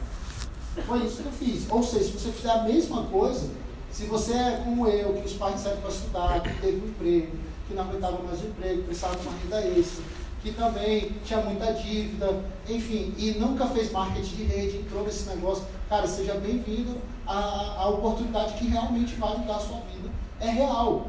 Foi 0.86 1.04
isso 1.04 1.22
que 1.22 1.26
eu 1.26 1.32
fiz. 1.32 1.66
Ou 1.70 1.82
seja, 1.82 2.04
se 2.04 2.12
você 2.12 2.30
fizer 2.30 2.50
a 2.50 2.62
mesma 2.62 3.04
coisa, 3.04 3.48
se 3.90 4.04
você 4.04 4.32
é 4.32 4.62
como 4.64 4.86
eu, 4.86 5.14
que 5.14 5.26
os 5.26 5.32
pais 5.32 5.60
saíram 5.60 5.80
para 5.80 5.90
estudar, 5.90 6.42
que 6.42 6.60
teve 6.60 6.80
um 6.80 6.88
emprego, 6.88 7.32
que 7.66 7.74
não 7.74 7.82
aguentava 7.82 8.22
mais 8.22 8.40
o 8.42 8.46
emprego, 8.46 8.82
precisava 8.84 9.16
de 9.16 9.26
uma 9.26 9.36
renda 9.42 9.78
extra, 9.78 10.04
que 10.42 10.52
também 10.52 11.10
tinha 11.24 11.40
muita 11.40 11.72
dívida, 11.72 12.42
enfim, 12.68 13.12
e 13.16 13.32
nunca 13.32 13.66
fez 13.66 13.92
marketing 13.92 14.36
de 14.36 14.44
rede, 14.44 14.78
entrou 14.78 15.04
nesse 15.04 15.28
negócio, 15.28 15.64
cara, 15.88 16.06
seja 16.06 16.34
bem-vindo 16.34 16.96
à, 17.26 17.82
à 17.82 17.88
oportunidade 17.88 18.54
que 18.54 18.66
realmente 18.66 19.14
vai 19.16 19.36
mudar 19.36 19.56
a 19.56 19.60
sua 19.60 19.80
vida. 19.92 20.08
É 20.40 20.48
real. 20.48 21.08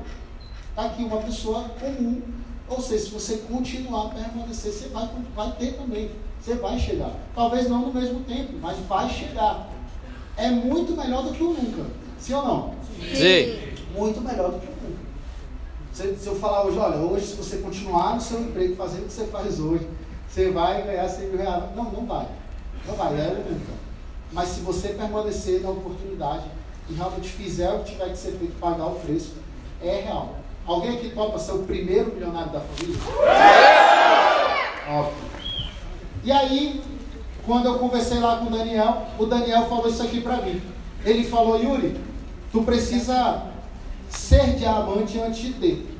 Está 0.70 0.86
aqui 0.86 1.03
uma 1.03 1.18
pessoa 1.18 1.66
comum. 1.80 2.22
Ou 2.68 2.82
seja, 2.82 3.06
se 3.06 3.12
você 3.12 3.38
continuar 3.38 4.08
a 4.08 4.10
permanecer, 4.10 4.72
você 4.72 4.88
vai, 4.90 5.10
vai 5.36 5.52
ter 5.53 5.74
também. 5.74 6.12
Você 6.41 6.56
vai 6.56 6.80
chegar. 6.80 7.14
Talvez 7.36 7.70
não 7.70 7.88
no 7.88 7.94
mesmo 7.94 8.22
tempo, 8.22 8.53
mas 8.62 8.78
vai 8.88 9.10
chegar. 9.10 9.70
É 10.38 10.49
muito 10.49 10.95
melhor 10.95 11.24
do 11.24 11.34
que 11.34 11.44
o 11.44 11.53
nunca. 11.53 11.86
Sim 12.18 12.34
ou 12.34 12.45
não? 12.45 12.76
Sim. 13.14 13.60
Muito 13.94 14.22
melhor 14.22 14.52
do 14.52 14.60
que 14.60 14.66
o 14.66 14.70
nunca. 14.70 14.70
Se, 15.94 16.26
eu 16.26 16.36
falar 16.36 16.64
hoje, 16.64 16.78
olha, 16.78 16.96
hoje 16.98 17.28
se 17.28 17.36
você 17.36 17.58
continuar 17.58 18.16
no 18.16 18.22
seu 18.22 18.40
emprego 18.40 18.76
fazendo 18.76 19.04
o 19.04 19.08
que 19.08 19.14
você 19.14 19.26
faz 19.26 19.60
hoje, 19.60 19.88
você 20.28 20.50
vai 20.50 20.82
ganhar 20.84 21.08
100 21.08 21.28
mil 21.28 21.38
reais. 21.38 21.64
Não, 21.76 21.84
não 21.84 22.06
vai. 22.06 22.28
Não 22.88 22.96
vai, 22.96 23.14
é 23.14 23.28
nunca. 23.28 23.74
Mas 24.32 24.50
se 24.50 24.62
você 24.62 24.90
permanecer 24.90 25.62
na 25.62 25.70
oportunidade 25.70 26.46
e 26.90 26.94
realmente 26.94 27.28
fizer 27.28 27.70
o 27.72 27.80
que 27.80 27.92
tiver 27.92 28.10
que 28.10 28.18
ser 28.18 28.32
feito, 28.32 28.58
pagar 28.60 28.86
o 28.86 28.96
preço, 28.96 29.34
é 29.82 30.02
real. 30.02 30.36
Alguém 30.66 30.98
aqui 30.98 31.10
topa 31.10 31.38
ser 31.38 31.54
o 31.54 31.64
primeiro 31.64 32.14
milionário 32.14 32.52
da 32.52 32.62
família? 32.62 33.02
Óbvio. 34.90 35.32
E 36.24 36.32
aí, 36.32 36.82
quando 37.46 37.66
eu 37.66 37.80
conversei 37.80 38.20
lá 38.20 38.38
com 38.38 38.46
o 38.46 38.50
Daniel, 38.50 39.08
o 39.20 39.26
Daniel 39.26 39.68
falou 39.68 39.90
isso 39.90 40.04
aqui 40.04 40.22
para 40.22 40.38
mim. 40.38 40.62
Ele 41.04 41.26
falou, 41.26 41.62
Yuri, 41.62 42.00
tu 42.52 42.64
precisa 42.64 43.51
ser 44.12 44.56
diamante 44.56 45.20
antes 45.20 45.40
de 45.42 45.54
ter. 45.54 45.98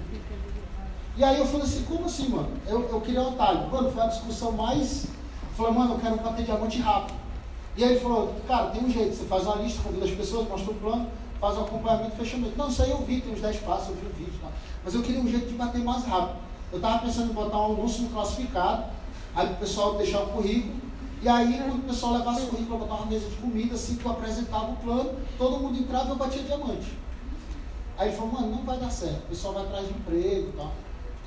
E 1.18 1.24
aí 1.24 1.40
eu 1.40 1.46
falei 1.46 1.66
assim, 1.66 1.84
como 1.84 2.06
assim, 2.06 2.30
mano? 2.30 2.50
Eu, 2.68 2.90
eu 2.90 3.02
queria 3.02 3.22
atalho. 3.22 3.70
Mano, 3.70 3.92
foi 3.92 4.02
a 4.02 4.08
discussão 4.08 4.54
mais. 4.54 5.06
Eu 5.06 5.56
falei, 5.56 5.74
mano, 5.74 5.94
eu 5.96 6.00
quero 6.00 6.16
bater 6.18 6.46
diamante 6.46 6.80
rápido. 6.80 7.20
E 7.76 7.84
aí 7.84 7.92
ele 7.92 8.00
falou, 8.00 8.36
cara, 8.48 8.72
tem 8.72 8.84
um 8.84 8.90
jeito, 8.90 9.16
você 9.16 9.26
faz 9.26 9.44
uma 9.44 9.56
lista, 9.56 9.82
convida 9.82 10.06
as 10.06 10.12
pessoas, 10.12 10.48
mostra 10.48 10.72
o 10.72 10.76
plano, 10.76 11.08
faz 11.40 11.58
um 11.58 11.62
acompanhamento, 11.62 12.16
fechamento. 12.16 12.58
Não, 12.58 12.70
isso 12.70 12.82
aí 12.82 12.92
eu 12.92 12.98
vi, 13.00 13.22
tem 13.22 13.34
uns 13.34 13.42
10 13.42 13.58
passos, 13.58 13.90
eu 13.90 13.96
vi 13.96 14.06
o 14.06 14.10
vídeo. 14.10 14.40
Tá? 14.42 14.50
Mas 14.84 14.94
eu 14.94 15.02
queria 15.02 15.22
um 15.22 15.28
jeito 15.28 15.48
de 15.48 15.54
bater 15.54 15.82
mais 15.84 16.04
rápido. 16.06 16.40
Eu 16.72 16.78
estava 16.78 17.00
pensando 17.00 17.32
em 17.32 17.34
botar 17.34 17.60
um 17.60 17.74
anúncio 17.74 18.04
no 18.04 18.10
classificado, 18.10 18.86
aí 19.36 19.52
o 19.52 19.56
pessoal 19.56 19.96
deixar 19.96 20.22
o 20.22 20.28
currículo, 20.28 20.76
e 21.22 21.30
aí 21.30 21.62
quando 21.68 21.80
o 21.80 21.88
pessoal 21.88 22.14
levasse 22.14 22.42
o 22.44 22.48
currículo, 22.48 22.80
botar 22.80 22.96
uma 22.96 23.06
mesa 23.06 23.30
de 23.30 23.36
comida, 23.36 23.76
assim 23.76 23.96
que 23.96 24.06
eu 24.06 24.12
apresentava 24.12 24.72
o 24.72 24.76
plano, 24.78 25.12
todo 25.38 25.60
mundo 25.60 25.78
entrava 25.78 26.08
e 26.08 26.10
eu 26.10 26.16
batia 26.16 26.42
diamante. 26.42 26.98
Aí 28.02 28.08
ele 28.08 28.18
falou, 28.18 28.32
mano, 28.32 28.50
não 28.50 28.64
vai 28.64 28.80
dar 28.80 28.90
certo, 28.90 29.26
o 29.26 29.30
pessoal 29.30 29.54
vai 29.54 29.64
atrás 29.64 29.88
de 29.88 29.94
emprego 29.94 30.50
e 30.50 30.54
tal. 30.58 30.72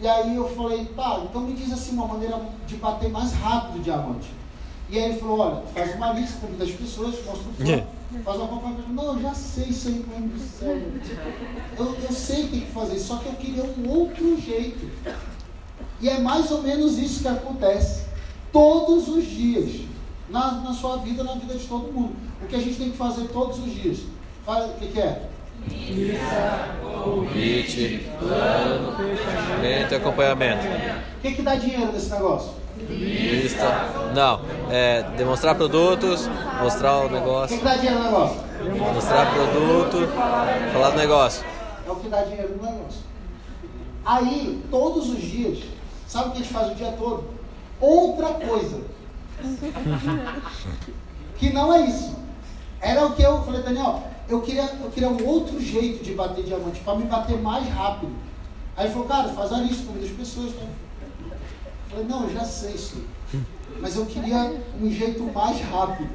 E 0.01 0.09
aí 0.09 0.34
eu 0.34 0.48
falei, 0.56 0.84
tá, 0.86 1.22
então 1.22 1.42
me 1.42 1.52
diz 1.52 1.72
assim 1.72 1.92
uma 1.92 2.09
maneira 2.09 2.40
de 2.66 2.74
bater 2.74 3.09
mais 3.10 3.32
rápido 3.32 3.78
o 3.78 3.80
diamante. 3.80 4.28
E 4.90 4.98
aí 4.98 5.10
ele 5.10 5.20
falou, 5.20 5.38
olha, 5.38 5.62
faz 5.72 5.94
uma 5.94 6.12
lista, 6.14 6.40
convida 6.40 6.64
as 6.64 6.72
pessoas, 6.72 7.14
mostra 7.24 7.48
o 7.48 7.55
plano, 7.55 7.86
faz 8.24 8.36
uma 8.38 8.46
acompanhamento. 8.46 8.92
Não, 8.92 9.14
eu 9.14 9.22
já 9.22 9.34
sei 9.34 9.66
isso 9.66 9.86
aí, 9.86 10.05
mano 10.05 10.26
do 10.26 10.40
céu. 10.40 10.76
Eu, 11.78 11.94
eu 11.94 12.12
sei 12.12 12.42
que 12.42 12.48
tem 12.48 12.60
que 12.62 12.72
fazer, 12.72 12.98
só 12.98 13.18
que 13.18 13.26
eu 13.26 13.34
queria 13.34 13.62
um 13.62 13.88
outro 13.90 14.36
jeito. 14.40 14.90
E 16.01 16.09
é 16.09 16.18
mais 16.18 16.51
ou 16.51 16.60
menos 16.60 16.98
isso 16.98 17.20
que 17.20 17.28
acontece 17.28 18.05
todos 18.52 19.06
os 19.06 19.24
dias. 19.24 19.82
Na, 20.28 20.55
na 20.55 20.72
sua 20.72 20.96
vida, 20.96 21.22
na 21.22 21.34
vida 21.34 21.55
de 21.55 21.68
todo 21.68 21.92
mundo. 21.92 22.16
O 22.42 22.48
que 22.48 22.56
a 22.56 22.60
gente 22.60 22.78
tem 22.78 22.90
que 22.90 22.96
fazer 22.96 23.28
todos 23.28 23.60
os 23.60 23.72
dias. 23.72 23.98
O 24.44 24.78
que, 24.80 24.88
que 24.88 25.01
é? 25.01 25.30
Convite, 27.05 28.07
plano, 28.19 28.97
fechamento 28.97 29.95
e 29.95 29.97
acompanhamento. 29.97 30.66
O 30.66 31.20
que, 31.20 31.32
que 31.35 31.43
dá 31.43 31.55
dinheiro 31.55 31.93
nesse 31.93 32.11
negócio? 32.11 32.53
Lista. 32.89 33.66
Não, 34.15 34.41
é 34.70 35.03
demonstrar 35.16 35.55
produtos, 35.55 36.28
mostrar 36.61 36.99
o 36.99 37.05
O 37.05 37.09
que, 37.09 37.15
negócio. 37.15 37.59
que 37.59 37.65
dá 37.65 37.77
dinheiro 37.77 37.99
no 37.99 38.05
negócio? 38.05 38.41
Mostrar 38.95 39.32
produto, 39.32 40.09
falar 40.73 40.91
do 40.91 40.97
negócio. 40.97 41.45
É 41.86 41.91
o 41.91 41.97
que 41.97 42.09
dá 42.09 42.23
dinheiro 42.23 42.57
no 42.57 42.62
negócio. 42.62 43.01
Aí, 44.05 44.62
todos 44.70 45.09
os 45.11 45.20
dias, 45.20 45.59
sabe 46.07 46.28
o 46.28 46.32
que 46.32 46.39
a 46.39 46.43
gente 46.43 46.53
faz 46.53 46.73
o 46.73 46.74
dia 46.74 46.93
todo? 46.99 47.24
Outra 47.81 48.28
coisa. 48.28 48.81
que 51.39 51.53
não 51.53 51.73
é 51.73 51.86
isso. 51.86 52.15
Era 52.81 53.07
o 53.07 53.15
que 53.15 53.23
eu 53.23 53.43
falei, 53.43 53.62
Daniel, 53.62 54.03
eu 54.28 54.40
queria, 54.40 54.64
eu 54.82 54.90
queria 54.90 55.09
um 55.09 55.26
outro 55.26 55.60
jeito 55.60 56.02
de 56.02 56.14
bater 56.14 56.44
diamante, 56.44 56.80
para 56.80 56.96
me 56.96 57.05
bater 57.05 57.38
mais 57.40 57.68
rápido. 57.68 58.12
Aí 58.76 58.86
ele 58.86 58.92
falou, 58.92 59.09
cara, 59.09 59.28
faz 59.30 59.52
a 59.52 59.59
lista, 59.59 59.86
convida 59.86 60.06
as 60.06 60.12
pessoas. 60.12 60.52
Né? 60.52 60.68
Eu 61.30 61.90
falei, 61.90 62.06
não, 62.06 62.24
eu 62.24 62.32
já 62.32 62.44
sei 62.44 62.74
isso. 62.74 62.96
Mas 63.80 63.96
eu 63.96 64.06
queria 64.06 64.60
um 64.80 64.90
jeito 64.90 65.22
mais 65.24 65.60
rápido. 65.60 66.10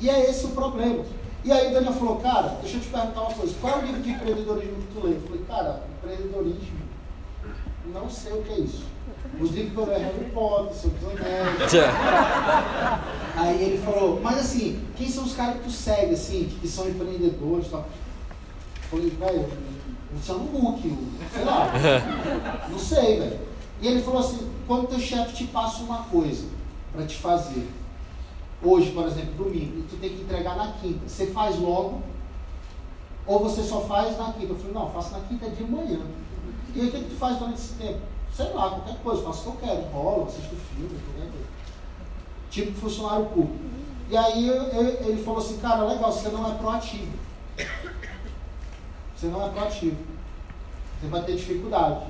E 0.00 0.08
é 0.08 0.30
esse 0.30 0.46
o 0.46 0.50
problema. 0.50 1.04
E 1.44 1.52
aí 1.52 1.72
Daniel 1.72 1.92
falou, 1.92 2.16
cara, 2.16 2.58
deixa 2.62 2.78
eu 2.78 2.80
te 2.80 2.88
perguntar 2.88 3.20
uma 3.20 3.34
coisa, 3.34 3.54
qual 3.60 3.74
é 3.74 3.82
o 3.82 3.86
livro 3.86 4.00
de 4.00 4.10
empreendedorismo 4.10 4.76
que 4.76 4.94
tu 4.94 5.06
lê? 5.06 5.14
Eu 5.14 5.20
falei, 5.20 5.44
cara, 5.46 5.82
empreendedorismo, 5.98 6.78
não 7.92 8.08
sei 8.08 8.32
o 8.32 8.42
que 8.42 8.52
é 8.52 8.60
isso. 8.60 8.84
Os 9.40 9.50
livros 9.50 9.72
que 9.72 9.78
eu 9.78 9.86
leio 9.86 9.98
é 9.98 10.04
Harry 10.04 10.30
Potter, 10.32 10.74
Senhor 10.76 10.94
dos 10.98 11.08
Anéis. 11.20 11.72
Aí 13.36 13.62
ele 13.62 13.78
falou, 13.78 14.20
mas 14.22 14.38
assim, 14.38 14.80
quem 14.96 15.08
são 15.08 15.24
os 15.24 15.34
caras 15.34 15.56
que 15.56 15.64
tu 15.64 15.70
segue, 15.70 16.14
assim, 16.14 16.48
que 16.60 16.68
são 16.68 16.88
empreendedores 16.88 17.66
e 17.66 17.70
tal? 17.70 17.80
Eu 17.80 18.88
falei, 18.98 19.10
velho, 19.10 19.48
Luciano 20.14 20.44
Huck, 20.44 20.86
o- 20.88 21.08
sei 21.34 21.44
lá. 21.44 21.72
Não 22.70 22.78
sei, 22.78 23.18
velho. 23.18 23.40
E 23.80 23.88
ele 23.88 24.02
falou 24.02 24.20
assim, 24.20 24.48
quando 24.66 24.86
teu 24.88 24.98
chefe 25.00 25.34
te 25.34 25.44
passa 25.48 25.82
uma 25.82 26.04
coisa 26.04 26.46
para 26.92 27.04
te 27.04 27.16
fazer, 27.16 27.68
hoje, 28.62 28.92
por 28.92 29.06
exemplo, 29.06 29.34
domingo, 29.34 29.78
e 29.80 29.82
tu 29.90 29.96
tem 29.96 30.10
que 30.10 30.22
entregar 30.22 30.56
na 30.56 30.72
quinta, 30.80 31.00
você 31.08 31.26
faz 31.26 31.58
logo, 31.58 32.02
ou 33.26 33.40
você 33.40 33.62
só 33.62 33.80
faz 33.80 34.16
na 34.16 34.32
quinta? 34.32 34.52
Eu 34.52 34.56
falei, 34.56 34.72
não, 34.74 34.90
faço 34.90 35.12
na 35.12 35.20
quinta 35.20 35.50
de 35.50 35.64
manhã. 35.64 36.00
E 36.74 36.80
aí 36.80 36.88
o 36.88 36.90
que, 36.92 36.98
que 37.00 37.10
tu 37.10 37.16
faz 37.16 37.36
durante 37.38 37.56
esse 37.58 37.74
tempo? 37.74 37.98
Sei 38.36 38.52
lá, 38.52 38.70
qualquer 38.70 38.96
coisa, 39.02 39.22
faço 39.22 39.48
o 39.48 39.52
que 39.56 39.64
eu 39.64 39.68
quero, 39.68 39.82
enrolo, 39.86 40.26
assisto 40.26 40.56
filme, 40.56 40.88
qualquer 40.88 41.30
coisa 41.30 41.44
tipo 42.50 42.72
funcionário 42.80 43.26
público. 43.26 43.58
E 44.08 44.16
aí 44.16 44.46
eu- 44.46 44.54
eu- 44.54 45.08
ele 45.08 45.24
falou 45.24 45.40
assim, 45.40 45.56
cara, 45.58 45.82
legal, 45.86 46.12
você 46.12 46.28
não 46.28 46.48
é 46.48 46.54
proativo. 46.54 47.10
Você 49.16 49.26
não 49.26 49.44
é 49.44 49.48
proativo. 49.48 49.96
Você 51.00 51.08
vai 51.08 51.22
ter 51.24 51.34
dificuldade. 51.34 52.04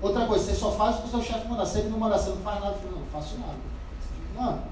Outra 0.00 0.26
coisa, 0.26 0.44
você 0.44 0.54
só 0.54 0.70
faz 0.72 0.96
o 0.96 1.02
que 1.02 1.08
o 1.08 1.10
seu 1.10 1.22
chefe 1.22 1.46
mandar. 1.48 1.66
Se 1.66 1.80
ele 1.80 1.90
não 1.90 1.98
mandar, 1.98 2.16
você 2.18 2.30
não 2.30 2.36
faz 2.38 2.60
nada. 2.60 2.72
Eu 2.72 2.78
falei, 2.78 2.92
não, 2.92 3.00
não 3.00 3.06
faço 3.08 3.36
nada. 3.38 3.54
Mano, 4.36 4.62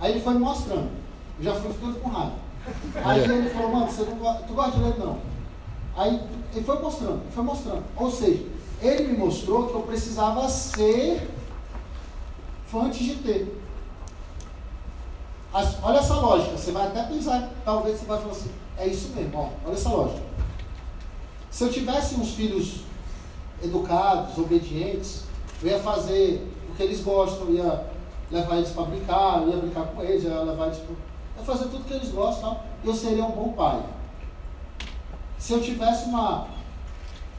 aí 0.00 0.12
ele 0.12 0.20
foi 0.20 0.32
me 0.34 0.40
mostrando. 0.40 0.90
Eu 1.38 1.44
já 1.44 1.54
fui 1.54 1.72
ficando 1.74 2.00
com 2.00 2.08
raiva. 2.08 2.34
Aí 3.04 3.20
ele 3.24 3.50
falou, 3.50 3.72
mano, 3.72 3.86
você 3.90 4.02
não 4.04 4.16
gosta, 4.16 4.42
tu 4.44 4.54
gosta 4.54 4.70
de 4.72 4.82
ler? 4.84 4.98
Não. 4.98 5.18
Aí 5.96 6.20
ele 6.54 6.64
foi 6.64 6.80
mostrando, 6.80 7.22
foi 7.30 7.44
mostrando. 7.44 7.84
Ou 7.96 8.10
seja, 8.10 8.42
ele 8.82 9.08
me 9.08 9.18
mostrou 9.18 9.68
que 9.68 9.74
eu 9.74 9.82
precisava 9.82 10.48
ser 10.48 11.30
antes 12.74 12.98
de 12.98 13.14
ter. 13.16 13.62
As- 15.52 15.82
olha 15.82 15.98
essa 15.98 16.14
lógica, 16.14 16.56
você 16.56 16.72
vai 16.72 16.86
até 16.86 17.04
pensar, 17.04 17.50
talvez 17.64 17.98
você 17.98 18.04
vai 18.04 18.18
falar 18.18 18.32
assim, 18.32 18.50
é 18.76 18.86
isso 18.86 19.08
mesmo, 19.14 19.38
ó, 19.38 19.48
olha 19.66 19.74
essa 19.74 19.88
lógica. 19.88 20.20
Se 21.50 21.64
eu 21.64 21.72
tivesse 21.72 22.16
uns 22.16 22.34
filhos 22.34 22.80
educados, 23.62 24.36
obedientes, 24.36 25.24
eu 25.62 25.70
ia 25.70 25.78
fazer 25.78 26.46
o 26.68 26.74
que 26.74 26.82
eles 26.82 27.00
gostam, 27.00 27.46
eu 27.48 27.54
ia 27.54 27.86
levar 28.30 28.56
eles 28.56 28.70
para 28.70 28.84
brincar, 28.84 29.40
eu 29.42 29.48
ia 29.48 29.56
brincar 29.56 29.86
com 29.86 30.02
eles, 30.02 30.24
eu 30.24 30.32
ia 30.32 30.42
levar 30.42 30.66
eles 30.66 30.78
para. 30.78 31.44
Fazer 31.44 31.68
tudo 31.68 31.84
que 31.84 31.94
eles 31.94 32.10
gostam, 32.10 32.58
eu 32.84 32.92
seria 32.92 33.24
um 33.24 33.30
bom 33.30 33.52
pai. 33.52 33.80
Se 35.38 35.52
eu 35.52 35.62
tivesse 35.62 36.06
uma, 36.06 36.48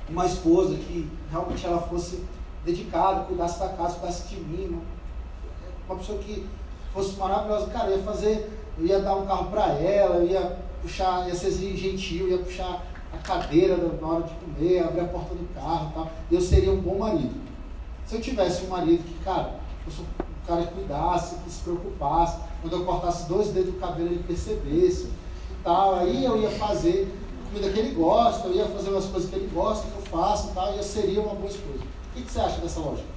uma 0.09 0.25
esposa 0.25 0.75
que 0.75 1.09
realmente 1.29 1.65
ela 1.65 1.81
fosse 1.81 2.23
dedicada, 2.65 3.25
cuidasse 3.25 3.59
da 3.59 3.69
casa, 3.69 3.95
cuidasse 3.95 4.27
de 4.27 4.39
mim, 4.41 4.67
uma, 4.67 4.81
uma 5.87 5.97
pessoa 5.97 6.19
que 6.19 6.45
fosse 6.93 7.15
maravilhosa, 7.17 7.67
cara, 7.67 7.89
eu 7.89 7.97
ia 7.97 8.03
fazer, 8.03 8.49
eu 8.77 8.85
ia 8.85 8.99
dar 8.99 9.15
um 9.15 9.25
carro 9.25 9.51
para 9.51 9.69
ela, 9.73 10.17
eu 10.17 10.27
ia 10.27 10.57
puxar, 10.81 11.27
ia 11.27 11.35
ser 11.35 11.51
gentil, 11.51 12.29
ia 12.29 12.37
puxar 12.39 12.83
a 13.13 13.17
cadeira 13.17 13.77
na 13.77 14.07
hora 14.07 14.23
de 14.23 14.33
comer, 14.35 14.79
abrir 14.79 15.01
a 15.01 15.05
porta 15.05 15.33
do 15.33 15.53
carro 15.53 15.89
e 15.89 15.93
tal. 15.93 16.11
Eu 16.31 16.41
seria 16.41 16.71
um 16.71 16.81
bom 16.81 16.99
marido. 16.99 17.35
Se 18.05 18.15
eu 18.15 18.21
tivesse 18.21 18.65
um 18.65 18.69
marido 18.69 19.03
que, 19.03 19.23
cara, 19.23 19.55
fosse 19.85 20.01
um 20.01 20.45
cara 20.45 20.63
que 20.65 20.73
cuidasse, 20.73 21.35
que 21.35 21.51
se 21.51 21.61
preocupasse, 21.61 22.39
quando 22.61 22.73
eu 22.73 22.85
cortasse 22.85 23.27
dois 23.27 23.49
dedos 23.49 23.73
do 23.73 23.79
cabelo 23.79 24.09
ele 24.09 24.23
percebesse. 24.23 25.09
tal. 25.63 25.95
Aí 25.95 26.23
eu 26.23 26.41
ia 26.41 26.49
fazer 26.51 27.13
comida 27.47 27.71
que 27.71 27.79
ele 27.79 27.95
gosta, 27.95 28.47
eu 28.47 28.55
ia 28.55 28.65
fazer 28.67 28.89
umas 28.89 29.05
coisas 29.05 29.29
que 29.29 29.35
ele 29.35 29.49
gosta, 29.53 29.87
que 29.87 29.95
eu 29.95 30.01
faço 30.03 30.49
e 30.49 30.53
tal, 30.53 30.73
e 30.73 30.77
eu 30.77 30.83
seria 30.83 31.21
uma 31.21 31.33
boa 31.33 31.49
esposa. 31.49 31.79
O 31.79 32.15
que, 32.15 32.21
que 32.23 32.31
você 32.31 32.39
acha 32.39 32.61
dessa 32.61 32.79
lógica? 32.79 33.07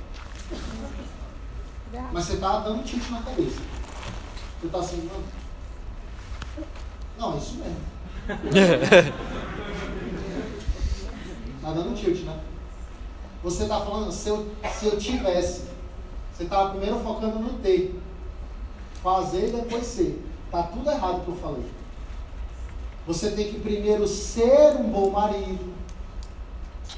Mas 2.13 2.25
você 2.25 2.35
está 2.35 2.61
dando 2.61 2.81
um 2.81 2.83
tilt 2.83 3.11
na 3.11 3.23
cabeça. 3.23 3.61
Você 4.61 4.67
está 4.67 4.79
assim, 4.79 5.11
não. 7.19 7.29
Não, 7.29 7.35
é 7.35 7.39
isso 7.39 7.57
mesmo. 7.57 7.77
Está 11.57 11.73
dando 11.73 11.91
um 11.91 11.95
tilt, 11.95 12.25
né? 12.25 12.41
Você 13.43 13.63
está 13.65 13.81
falando, 13.81 14.13
se 14.13 14.29
eu, 14.29 14.49
se 14.73 14.87
eu 14.87 14.99
tivesse, 14.99 15.65
você 16.33 16.45
estava 16.45 16.71
primeiro 16.71 17.01
focando 17.01 17.39
no 17.39 17.59
ter. 17.59 17.99
Fazer 19.03 19.49
e 19.49 19.53
depois 19.53 19.87
ser. 19.87 20.23
Está 20.47 20.65
tudo 20.65 20.91
errado 20.91 21.25
que 21.25 21.29
eu 21.29 21.37
falei. 21.37 21.80
Você 23.11 23.33
tem 23.33 23.49
que 23.49 23.59
primeiro 23.59 24.07
ser 24.07 24.77
um 24.77 24.85
bom 24.85 25.11
marido, 25.11 25.75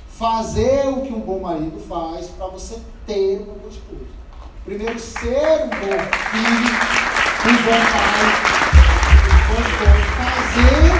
fazer 0.08 0.86
o 0.90 1.00
que 1.00 1.10
um 1.10 1.20
bom 1.20 1.40
marido 1.40 1.80
faz 1.88 2.26
para 2.26 2.48
você 2.48 2.78
ter 3.06 3.38
uma 3.38 3.54
boa 3.54 3.70
esposa. 3.70 4.04
Primeiro 4.62 4.98
ser 4.98 5.64
um 5.64 5.70
bom 5.70 5.98
filho, 6.28 6.68
um 7.48 7.56
bom 7.64 7.80
pai, 7.92 8.28
depois 9.24 9.68
fazer 10.18 10.92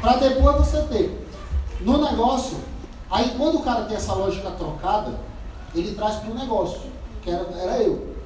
para 0.00 0.16
depois 0.16 0.56
você 0.56 0.82
ter. 0.88 1.28
No 1.82 2.04
negócio, 2.04 2.58
aí 3.08 3.36
quando 3.36 3.58
o 3.58 3.62
cara 3.62 3.84
tem 3.84 3.96
essa 3.96 4.14
lógica 4.14 4.50
trocada, 4.50 5.14
ele 5.76 5.94
traz 5.94 6.16
para 6.16 6.32
o 6.32 6.34
negócio, 6.34 6.90
que 7.22 7.30
era, 7.30 7.46
era 7.56 7.80
eu. 7.84 8.16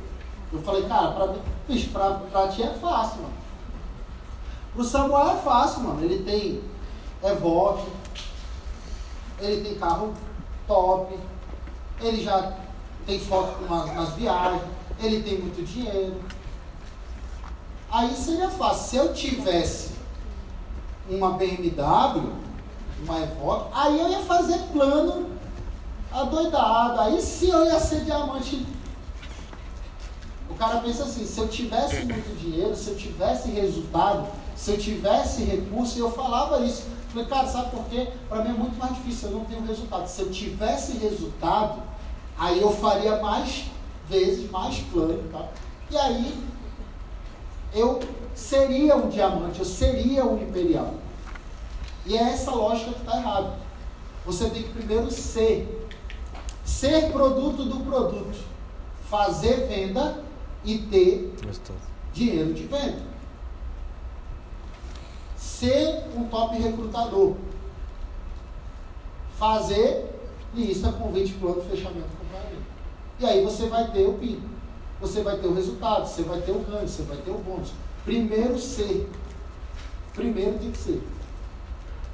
Eu 0.50 0.62
falei, 0.62 0.84
cara, 0.88 1.10
para 1.10 2.48
ti 2.48 2.62
é 2.62 2.72
fácil, 2.80 3.20
mano. 3.20 3.43
Pro 4.74 4.84
Samuel 4.84 5.36
é 5.36 5.42
fácil, 5.42 5.82
mano. 5.82 6.05
Ele 6.05 6.22
tem 6.24 6.62
Evoque, 7.22 7.86
ele 9.40 9.62
tem 9.62 9.74
carro 9.76 10.12
top, 10.66 11.16
ele 12.01 12.22
já 12.22 12.52
tem 13.06 13.18
foto 13.20 13.62
nas, 13.68 13.94
nas 13.94 14.09
viagens, 14.10 14.62
ele 15.01 15.22
tem 15.22 15.38
muito 15.38 15.64
dinheiro. 15.64 16.20
Aí 17.90 18.14
seria 18.14 18.51
fácil. 18.51 18.88
Se 18.88 18.96
eu 18.96 19.14
tivesse 19.14 19.92
uma 21.09 21.32
BMW, 21.32 22.32
uma 23.05 23.20
Evoque, 23.20 23.70
aí 23.72 24.01
eu 24.01 24.09
ia 24.09 24.20
fazer 24.20 24.59
plano 24.72 25.30
adoidado. 26.12 27.01
Aí 27.01 27.20
sim 27.22 27.51
eu 27.51 27.64
ia 27.64 27.78
ser 27.78 28.05
diamante 28.05 28.66
o 30.55 30.56
cara 30.56 30.78
pensa 30.78 31.02
assim, 31.02 31.26
se 31.26 31.40
eu 31.40 31.48
tivesse 31.48 32.05
muito 32.05 32.38
dinheiro, 32.38 32.76
se 32.76 32.90
eu 32.90 32.96
tivesse 32.96 33.51
resultado, 33.51 34.28
se 34.56 34.70
eu 34.70 34.78
tivesse 34.78 35.44
recurso, 35.44 35.98
eu 35.98 36.10
falava 36.10 36.60
isso. 36.64 36.85
Falei, 37.09 37.28
cara, 37.28 37.47
sabe 37.47 37.70
por 37.70 37.85
quê? 37.86 38.09
Para 38.28 38.43
mim 38.43 38.51
é 38.51 38.52
muito 38.55 38.76
mais 38.76 38.94
difícil, 38.97 39.31
eu 39.31 39.39
não 39.39 39.44
tenho 39.44 39.64
resultado. 39.64 40.06
Se 40.09 40.22
eu 40.22 40.31
tivesse 40.31 40.98
resultado, 40.98 41.82
aí 42.36 42.60
eu 42.60 42.72
faria 42.72 43.20
mais 43.20 43.66
vezes, 44.09 44.51
mais 44.51 44.78
plano. 44.78 45.22
Tá? 45.31 45.48
E 45.90 45.97
aí 45.97 46.44
eu 47.72 48.01
seria 48.35 48.97
um 48.97 49.09
diamante, 49.09 49.60
eu 49.60 49.64
seria 49.64 50.24
um 50.24 50.43
imperial. 50.43 50.94
E 52.06 52.16
é 52.16 52.22
essa 52.22 52.51
lógica 52.51 52.93
que 52.93 53.01
está 53.01 53.16
errada. 53.16 53.55
Você 54.26 54.48
tem 54.51 54.62
que 54.62 54.70
primeiro 54.70 55.10
ser. 55.10 55.89
Ser 56.64 57.12
produto 57.12 57.64
do 57.64 57.81
produto. 57.81 58.39
Fazer 59.09 59.68
venda 59.68 60.22
e 60.64 60.78
ter 60.78 61.35
dinheiro 62.12 62.52
de 62.55 62.64
venda. 62.64 63.13
Ser 65.55 66.02
um 66.16 66.24
top 66.24 66.56
recrutador. 66.59 67.35
Fazer 69.39 70.10
lista, 70.52 70.90
convite, 70.90 71.35
plano, 71.35 71.62
fechamento, 71.62 72.09
complemento. 72.18 72.64
E 73.20 73.24
aí 73.24 73.44
você 73.44 73.66
vai 73.66 73.89
ter 73.93 74.05
o 74.05 74.14
PIN. 74.14 74.43
Você 75.01 75.22
vai 75.22 75.39
ter 75.39 75.47
o 75.47 75.55
resultado, 75.55 76.09
você 76.09 76.22
vai 76.22 76.40
ter 76.40 76.51
o 76.51 76.59
ganho, 76.59 76.89
você 76.89 77.02
vai 77.02 77.16
ter 77.18 77.31
o 77.31 77.39
bônus. 77.39 77.70
Primeiro 78.05 78.59
ser. 78.59 79.09
Primeiro 80.12 80.59
tem 80.59 80.72
que 80.72 80.78
ser. 80.78 81.01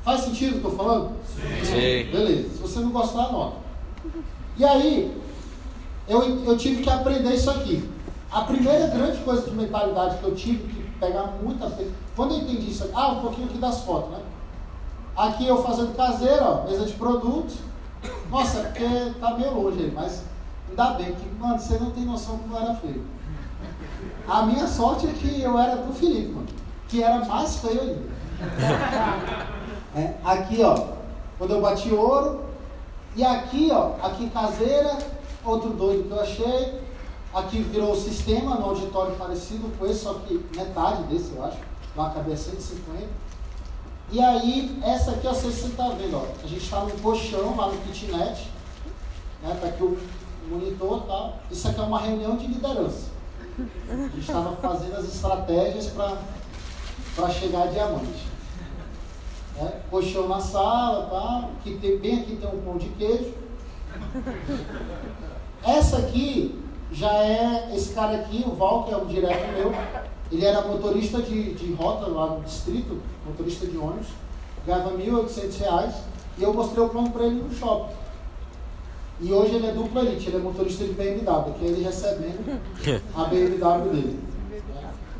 Faz 0.02 0.20
sentido 0.20 0.56
o 0.56 0.60
que 0.60 0.66
eu 0.66 0.70
estou 0.72 0.84
falando? 0.84 1.16
Sim. 1.64 2.10
Beleza. 2.10 2.50
Se 2.50 2.58
você 2.58 2.80
não 2.80 2.90
gostar, 2.90 3.24
anota. 3.24 3.56
E 4.58 4.64
aí, 4.64 5.18
eu, 6.06 6.44
eu 6.44 6.58
tive 6.58 6.82
que 6.82 6.90
aprender 6.90 7.34
isso 7.34 7.50
aqui. 7.50 7.88
A 8.30 8.42
primeira 8.42 8.86
grande 8.88 9.18
coisa 9.24 9.48
de 9.48 9.56
mentalidade 9.56 10.18
que 10.18 10.24
eu 10.24 10.34
tive 10.34 10.68
que 10.72 10.89
pegar 11.00 11.32
muita 11.42 11.72
quando 12.14 12.34
eu 12.34 12.38
entendi 12.38 12.70
isso, 12.70 12.90
ah, 12.94 13.12
um 13.12 13.20
pouquinho 13.22 13.48
aqui 13.48 13.58
das 13.58 13.80
fotos, 13.80 14.10
né? 14.10 14.20
Aqui 15.16 15.46
eu 15.46 15.62
fazendo 15.62 15.96
caseiro, 15.96 16.44
ó, 16.44 16.64
mesa 16.64 16.84
de 16.84 16.92
produto. 16.92 17.54
Nossa, 18.30 18.58
é 18.58 18.62
porque 18.64 19.18
tá 19.18 19.34
meio 19.34 19.54
longe 19.54 19.80
aí, 19.80 19.90
mas 19.90 20.22
ainda 20.68 20.90
bem 20.92 21.14
que, 21.14 21.28
mano, 21.38 21.58
você 21.58 21.78
não 21.78 21.90
tem 21.90 22.04
noção 22.04 22.38
como 22.38 22.56
era 22.56 22.74
feio. 22.74 23.04
A 24.28 24.42
minha 24.42 24.66
sorte 24.66 25.06
é 25.06 25.12
que 25.12 25.40
eu 25.40 25.58
era 25.58 25.76
do 25.76 25.92
Felipe, 25.92 26.32
mano, 26.32 26.46
que 26.88 27.02
era 27.02 27.24
mais 27.24 27.56
feio 27.56 27.80
ainda. 27.80 28.10
É, 29.92 30.14
aqui, 30.24 30.62
ó, 30.62 30.86
quando 31.36 31.54
eu 31.54 31.60
bati 31.60 31.92
ouro, 31.92 32.44
e 33.16 33.24
aqui, 33.24 33.70
ó, 33.72 33.94
aqui 34.06 34.30
caseira, 34.30 34.98
outro 35.44 35.70
doido 35.70 36.04
que 36.04 36.10
eu 36.12 36.20
achei, 36.20 36.80
Aqui 37.32 37.62
virou 37.62 37.92
o 37.92 37.96
sistema 37.96 38.56
no 38.56 38.66
auditório 38.66 39.14
parecido 39.14 39.70
com 39.78 39.86
esse, 39.86 40.00
só 40.00 40.14
que 40.14 40.44
metade 40.56 41.04
desse, 41.04 41.32
eu 41.32 41.44
acho. 41.44 41.58
Lá 41.96 42.10
cabia 42.10 42.36
150. 42.36 43.06
E 44.12 44.20
aí, 44.20 44.80
essa 44.82 45.12
aqui, 45.12 45.26
ó, 45.28 45.32
você 45.32 45.48
está 45.48 45.90
vendo, 45.90 46.16
ó. 46.16 46.26
A 46.42 46.46
gente 46.46 46.64
está 46.64 46.80
no 46.80 46.90
colchão, 46.98 47.56
lá 47.56 47.68
no 47.68 47.78
kitnet. 47.82 48.48
Né, 49.42 49.56
tá 49.60 49.68
aqui 49.68 49.82
o 49.82 49.96
monitor 50.48 51.02
e 51.04 51.06
tal. 51.06 51.38
Isso 51.50 51.68
aqui 51.68 51.78
é 51.78 51.82
uma 51.84 52.00
reunião 52.00 52.36
de 52.36 52.48
liderança. 52.48 53.10
A 53.88 53.94
gente 53.94 54.20
estava 54.20 54.56
fazendo 54.56 54.96
as 54.96 55.04
estratégias 55.04 55.92
para 57.14 57.30
chegar 57.30 57.64
a 57.64 57.66
diamante. 57.66 58.28
É, 59.56 59.80
colchão 59.90 60.26
na 60.26 60.40
sala, 60.40 61.06
tá? 61.06 61.50
que 61.62 61.76
tem, 61.76 61.98
bem 61.98 62.20
aqui 62.20 62.36
tem 62.36 62.48
um 62.48 62.62
pão 62.62 62.78
de 62.78 62.88
queijo. 62.90 63.34
Essa 65.62 65.98
aqui 65.98 66.58
já 66.92 67.12
é 67.12 67.72
esse 67.74 67.94
cara 67.94 68.16
aqui, 68.16 68.44
o 68.46 68.54
Val, 68.54 68.84
que 68.84 68.92
é 68.92 68.96
um 68.96 69.06
direto 69.06 69.52
meu, 69.52 69.72
ele 70.30 70.44
era 70.44 70.62
motorista 70.62 71.20
de, 71.22 71.54
de 71.54 71.72
rota 71.72 72.06
lá 72.06 72.26
no 72.34 72.40
distrito, 72.42 73.00
motorista 73.26 73.66
de 73.66 73.76
ônibus, 73.76 74.08
ganhava 74.66 74.90
R$ 74.90 75.10
1.800 75.10 75.92
e 76.38 76.42
eu 76.42 76.52
mostrei 76.54 76.84
o 76.84 76.88
plano 76.88 77.10
para 77.10 77.26
ele 77.26 77.42
no 77.42 77.54
shopping. 77.54 77.94
E 79.20 79.32
hoje 79.32 79.56
ele 79.56 79.66
é 79.66 79.72
duplo 79.72 80.00
elite, 80.00 80.28
ele 80.28 80.36
é 80.36 80.40
motorista 80.40 80.84
de 80.84 80.94
BMW, 80.94 81.52
que 81.58 81.64
é 81.64 81.68
ele 81.68 81.82
recebendo 81.82 82.60
a 83.14 83.24
BMW 83.24 83.90
dele. 83.90 84.20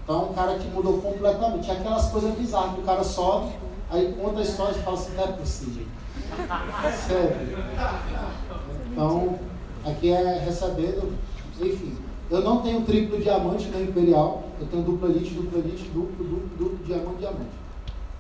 Então, 0.03 0.31
um 0.31 0.33
cara 0.33 0.59
que 0.59 0.67
mudou 0.69 1.01
completamente. 1.01 1.65
Tinha 1.65 1.77
aquelas 1.77 2.11
coisas 2.11 2.35
bizarras 2.35 2.75
que 2.75 2.81
o 2.81 2.85
cara 2.85 3.05
sobe, 3.05 3.53
aí 3.91 4.13
conta 4.21 4.41
a 4.41 4.43
história 4.43 4.77
e 4.77 4.83
fala 4.83 4.97
assim: 4.97 5.15
não 5.15 5.25
é 5.25 5.27
possível. 5.29 5.87
Sério. 7.07 7.59
Então, 8.91 9.39
aqui 9.85 10.11
é 10.11 10.39
recebendo 10.39 11.17
enfim, 11.61 11.95
eu 12.31 12.41
não 12.43 12.63
tenho 12.63 12.83
triplo 12.83 13.21
diamante 13.21 13.69
na 13.69 13.81
Imperial, 13.81 14.45
eu 14.61 14.67
tenho 14.67 14.83
dupla 14.83 15.09
elite, 15.09 15.35
dupla 15.35 15.59
elite, 15.59 15.85
duplo, 15.93 16.25
duplo, 16.25 16.51
duplo, 16.59 16.79
diamante, 16.85 17.19
diamante. 17.19 17.61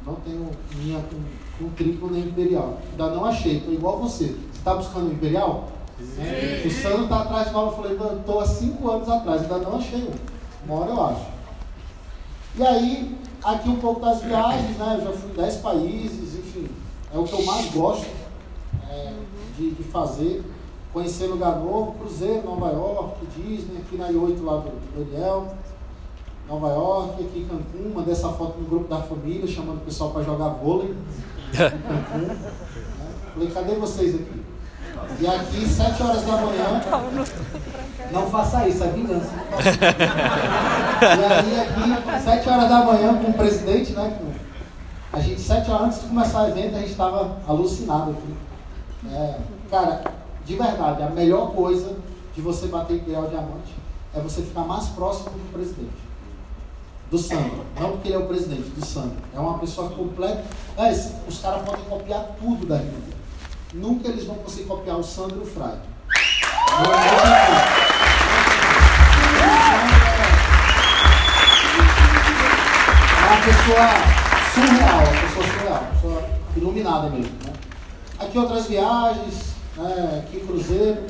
Não 0.05 0.15
tenho 0.17 0.51
minha 0.77 1.01
com, 1.01 1.65
com 1.65 1.71
triplo 1.73 2.11
na 2.11 2.19
Imperial. 2.19 2.79
Ainda 2.91 3.11
não 3.11 3.25
achei, 3.25 3.59
estou 3.59 3.73
igual 3.73 3.99
você. 3.99 4.25
Você 4.25 4.59
está 4.59 4.75
buscando 4.75 5.13
Imperial? 5.13 5.69
Sim. 5.99 6.67
O 6.67 6.71
Sandro 6.71 7.05
está 7.05 7.21
atrás 7.21 7.49
de 7.49 7.53
nós, 7.53 7.67
eu 7.67 7.77
falei, 7.77 8.19
estou 8.19 8.41
há 8.41 8.47
cinco 8.47 8.91
anos 8.91 9.09
atrás, 9.09 9.43
ainda 9.43 9.59
não 9.59 9.77
achei 9.77 10.01
um. 10.01 10.31
Uma 10.65 10.81
hora 10.81 10.91
eu 10.91 11.05
acho. 11.05 11.27
E 12.57 12.67
aí, 12.67 13.19
aqui 13.45 13.69
um 13.69 13.77
pouco 13.77 14.01
das 14.01 14.23
viagens, 14.23 14.77
né? 14.77 14.97
Eu 14.99 15.05
já 15.05 15.19
fui 15.19 15.31
em 15.31 15.35
10 15.35 15.57
países, 15.59 16.39
enfim. 16.39 16.69
É 17.15 17.19
o 17.19 17.25
que 17.25 17.33
eu 17.33 17.45
mais 17.45 17.71
gosto 17.71 18.07
é, 18.89 19.13
de, 19.57 19.71
de 19.71 19.83
fazer 19.85 20.43
conhecer 20.93 21.27
lugar 21.27 21.57
novo, 21.57 21.93
Cruzeiro, 21.93 22.45
Nova 22.45 22.71
York, 22.71 23.27
Disney, 23.37 23.79
aqui 23.79 23.97
na 23.97 24.09
I8 24.09 24.43
lá 24.43 24.57
do 24.59 25.05
Daniel, 25.05 25.55
Nova 26.49 26.69
York, 26.69 27.23
aqui 27.23 27.41
em 27.41 27.47
Cancún, 27.47 27.93
mandei 27.95 28.13
essa 28.13 28.29
foto 28.31 28.59
no 28.59 28.69
grupo 28.69 28.89
da 28.89 29.01
família, 29.03 29.47
chamando 29.47 29.79
o 29.79 29.85
pessoal 29.85 30.11
para 30.11 30.23
jogar 30.23 30.49
vôlei 30.49 30.95
em 31.53 31.57
Cancún. 31.57 32.27
Né? 32.27 32.37
Falei, 33.35 33.51
cadê 33.51 33.75
vocês 33.77 34.15
aqui? 34.17 34.43
E 35.21 35.27
aqui, 35.27 35.67
7 35.67 36.03
horas 36.03 36.23
da 36.23 36.33
manhã, 36.33 36.83
não 38.13 38.27
faça 38.29 38.69
isso, 38.69 38.83
é 38.83 38.89
vingança. 38.89 39.31
e 41.03 41.25
aí 41.25 41.61
aqui, 41.61 42.23
7 42.25 42.49
horas 42.49 42.69
da 42.69 42.85
manhã, 42.85 43.15
com 43.15 43.31
o 43.31 43.35
presidente, 43.35 43.93
né? 43.93 44.17
Com, 44.19 44.31
a 45.17 45.21
gente, 45.21 45.41
7 45.41 45.71
horas 45.71 45.87
antes 45.87 46.03
de 46.03 46.09
começar 46.09 46.43
o 46.45 46.49
evento, 46.49 46.77
a 46.77 46.81
gente 46.81 46.91
estava 46.91 47.37
alucinado 47.47 48.11
aqui. 48.11 48.35
É, 49.13 49.39
cara, 49.71 50.03
de 50.51 50.57
verdade, 50.57 51.01
a 51.05 51.11
melhor 51.11 51.53
coisa 51.53 51.97
de 52.35 52.41
você 52.41 52.67
bater 52.67 52.97
Imperial 52.97 53.29
Diamante 53.29 53.73
é 54.13 54.19
você 54.19 54.43
ficar 54.43 54.63
mais 54.63 54.89
próximo 54.89 55.31
do 55.31 55.53
presidente. 55.53 56.11
do 57.09 57.19
Sandro. 57.19 57.65
Não 57.79 57.93
porque 57.93 58.09
ele 58.09 58.17
é 58.17 58.19
o 58.19 58.27
presidente, 58.27 58.69
do 58.71 58.85
Sandro. 58.85 59.17
É 59.33 59.39
uma 59.39 59.59
pessoa 59.61 59.91
completa. 59.91 60.45
os 61.29 61.39
caras 61.39 61.63
podem 61.63 61.85
copiar 61.85 62.37
tudo 62.41 62.67
da 62.67 62.79
vida. 62.79 63.17
Nunca 63.73 64.09
eles 64.09 64.25
vão 64.25 64.35
conseguir 64.37 64.67
copiar 64.67 64.97
o 64.97 65.05
Sandro 65.05 65.39
e 65.39 65.49
o. 65.49 65.83
Não 66.83 66.95
é 66.95 66.99
uma 73.27 73.41
pessoa 73.45 73.89
surreal, 74.53 74.99
uma 74.99 75.21
pessoa 75.21 75.47
surreal, 75.47 75.81
uma 75.81 75.93
pessoa 75.93 76.23
iluminada 76.57 77.09
mesmo. 77.09 77.33
Né? 77.45 77.53
Aqui 78.19 78.37
outras 78.39 78.67
viagens, 78.67 79.51
né? 79.81 80.25
aqui 80.25 80.41
Cruzeiro, 80.41 81.05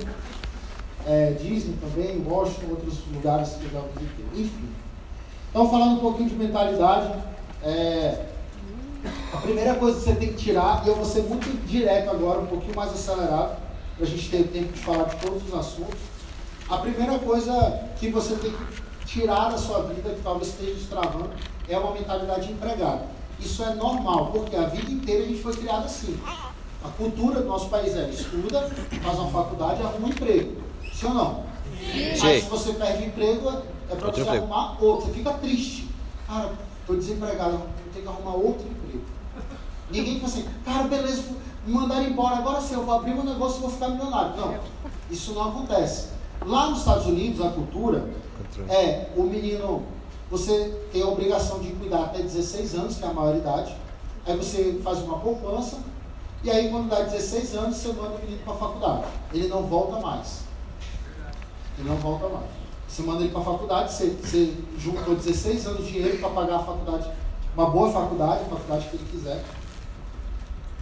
é, 1.07 1.33
Disney 1.33 1.77
também, 1.81 2.25
Washington, 2.27 2.71
outros 2.71 2.99
lugares 3.13 3.51
que 3.51 3.65
eu 3.65 3.71
já 3.71 3.81
visitei. 3.81 4.43
Enfim. 4.43 4.69
Então 5.51 5.69
falando 5.71 5.97
um 5.97 6.01
pouquinho 6.01 6.29
de 6.29 6.37
mentalidade, 6.37 7.13
é, 7.63 8.27
a 9.33 9.37
primeira 9.39 9.75
coisa 9.75 9.99
que 9.99 10.05
você 10.05 10.15
tem 10.15 10.29
que 10.29 10.37
tirar, 10.37 10.83
e 10.85 10.89
eu 10.89 10.97
vou 10.97 11.05
ser 11.05 11.23
muito 11.23 11.67
direto 11.67 12.11
agora, 12.11 12.41
um 12.41 12.47
pouquinho 12.47 12.77
mais 12.77 12.93
acelerado, 12.93 13.57
para 13.97 14.07
a 14.07 14.09
gente 14.09 14.31
ter 14.31 14.45
tempo 14.49 14.73
de 14.73 14.81
falar 14.81 15.05
de 15.05 15.17
todos 15.17 15.43
os 15.47 15.55
assuntos. 15.55 15.99
A 16.69 16.79
primeira 16.79 17.19
coisa 17.19 17.83
que 17.99 18.11
você 18.11 18.37
tem 18.37 18.53
que 18.53 19.07
tirar 19.07 19.51
da 19.51 19.59
sua 19.59 19.83
vida, 19.83 20.11
que 20.11 20.23
talvez 20.23 20.49
esteja 20.49 20.75
destravando, 20.75 21.31
é 21.69 21.77
uma 21.77 21.93
mentalidade 21.93 22.47
de 22.47 22.53
empregado. 22.53 23.03
Isso 23.41 23.63
é 23.65 23.75
normal, 23.75 24.31
porque 24.33 24.55
a 24.55 24.67
vida 24.67 24.91
inteira 24.91 25.25
a 25.25 25.27
gente 25.27 25.43
foi 25.43 25.55
criado 25.55 25.87
assim. 25.87 26.19
A 26.83 26.89
cultura 26.89 27.41
do 27.41 27.47
nosso 27.47 27.69
país 27.69 27.95
é 27.95 28.09
estuda, 28.09 28.71
faz 29.03 29.19
uma 29.19 29.31
faculdade, 29.31 29.83
arruma 29.83 30.07
um 30.07 30.11
emprego. 30.11 30.63
Sim 30.93 31.07
ou 31.07 31.15
não? 31.15 31.45
Sim. 31.81 32.09
Mas 32.23 32.45
se 32.45 32.51
você 32.51 32.73
perde 32.75 33.03
o 33.03 33.07
emprego, 33.07 33.49
é 33.91 33.95
para 33.95 34.11
você 34.11 34.21
emprego. 34.23 34.45
arrumar 34.45 34.83
outro. 34.83 35.07
Você 35.07 35.13
fica 35.13 35.33
triste. 35.35 35.89
Cara, 36.27 36.53
estou 36.81 36.97
desempregado, 36.97 37.59
vou 37.59 37.69
ter 37.93 38.01
que 38.01 38.09
arrumar 38.09 38.35
outro 38.35 38.67
emprego. 38.67 39.05
Ninguém 39.91 40.21
fala 40.21 40.33
assim, 40.33 40.45
cara, 40.65 40.85
beleza, 40.85 41.23
me 41.67 41.75
mandaram 41.75 42.05
embora, 42.05 42.37
agora 42.37 42.61
sim, 42.61 42.75
eu 42.75 42.85
vou 42.85 42.95
abrir 42.95 43.15
meu 43.15 43.25
negócio 43.25 43.59
e 43.59 43.61
vou 43.63 43.71
ficar 43.71 43.89
milionário. 43.89 44.37
Não, 44.37 44.59
isso 45.11 45.33
não 45.33 45.49
acontece. 45.49 46.09
Lá 46.47 46.71
nos 46.71 46.79
Estados 46.79 47.07
Unidos, 47.07 47.45
a 47.45 47.51
cultura 47.51 48.09
é 48.69 49.09
o 49.17 49.25
menino 49.25 49.83
você 50.31 50.81
tem 50.93 51.03
a 51.03 51.09
obrigação 51.09 51.59
de 51.59 51.73
cuidar 51.73 52.05
até 52.05 52.23
16 52.23 52.75
anos, 52.77 52.97
que 52.97 53.05
é 53.05 53.09
a 53.09 53.13
maioridade. 53.13 53.75
Aí 54.25 54.37
você 54.37 54.79
faz 54.83 54.99
uma 54.99 55.19
poupança, 55.19 55.79
e 56.43 56.51
aí 56.51 56.71
quando 56.71 56.89
dá 56.89 57.03
16 57.03 57.55
anos, 57.55 57.77
você 57.77 57.89
manda 57.89 58.17
o 58.17 58.19
menino 58.21 58.43
para 58.45 58.55
a 58.55 58.57
faculdade. 58.57 59.05
Ele 59.33 59.49
não 59.49 59.63
volta 59.65 60.01
mais. 60.01 60.45
Ele 61.79 61.89
não 61.89 61.97
volta 61.97 62.29
mais. 62.29 62.47
Você 62.89 63.03
manda 63.03 63.23
ele 63.23 63.31
para 63.31 63.41
a 63.41 63.45
faculdade, 63.45 63.93
você, 63.93 64.07
você 64.11 64.55
juntou 64.79 65.15
16 65.15 65.67
anos 65.67 65.87
de 65.87 65.93
dinheiro 65.93 66.19
para 66.19 66.31
pagar 66.31 66.57
a 66.57 66.65
faculdade, 66.65 67.09
uma 67.55 67.67
boa 67.71 67.93
faculdade, 67.93 68.43
a 68.43 68.49
faculdade 68.49 68.89
que 68.89 68.97
ele 68.97 69.07
quiser. 69.11 69.45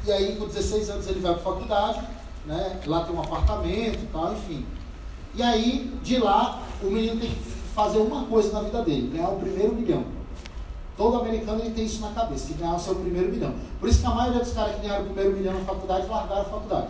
E 0.06 0.12
aí, 0.12 0.36
com 0.36 0.46
16 0.46 0.90
anos, 0.90 1.06
ele 1.06 1.20
vai 1.20 1.34
para 1.34 1.42
a 1.42 1.44
faculdade, 1.44 2.00
né? 2.46 2.80
lá 2.86 3.04
tem 3.04 3.14
um 3.14 3.20
apartamento 3.20 3.98
e 4.02 4.08
tal, 4.10 4.32
enfim. 4.32 4.64
E 5.34 5.42
aí, 5.42 5.98
de 6.02 6.18
lá, 6.18 6.62
o 6.82 6.86
menino 6.86 7.20
tem 7.20 7.30
que 7.30 7.40
fazer 7.74 7.98
uma 7.98 8.24
coisa 8.24 8.52
na 8.52 8.62
vida 8.62 8.82
dele, 8.82 9.10
ganhar 9.12 9.28
o 9.28 9.38
primeiro 9.38 9.74
milhão. 9.74 10.04
Todo 10.98 11.20
americano 11.20 11.60
ele 11.60 11.70
tem 11.70 11.84
isso 11.84 12.00
na 12.00 12.10
cabeça, 12.10 12.48
de 12.48 12.54
ganhar 12.54 12.74
o 12.74 12.80
seu 12.80 12.96
primeiro 12.96 13.30
milhão. 13.30 13.54
Por 13.78 13.88
isso 13.88 14.00
que 14.00 14.06
a 14.06 14.10
maioria 14.10 14.40
dos 14.40 14.52
caras 14.52 14.74
que 14.74 14.80
ganharam 14.82 15.04
o 15.04 15.06
primeiro 15.06 15.36
milhão 15.36 15.54
na 15.54 15.60
faculdade 15.60 16.08
largaram 16.08 16.40
a 16.40 16.44
faculdade. 16.44 16.88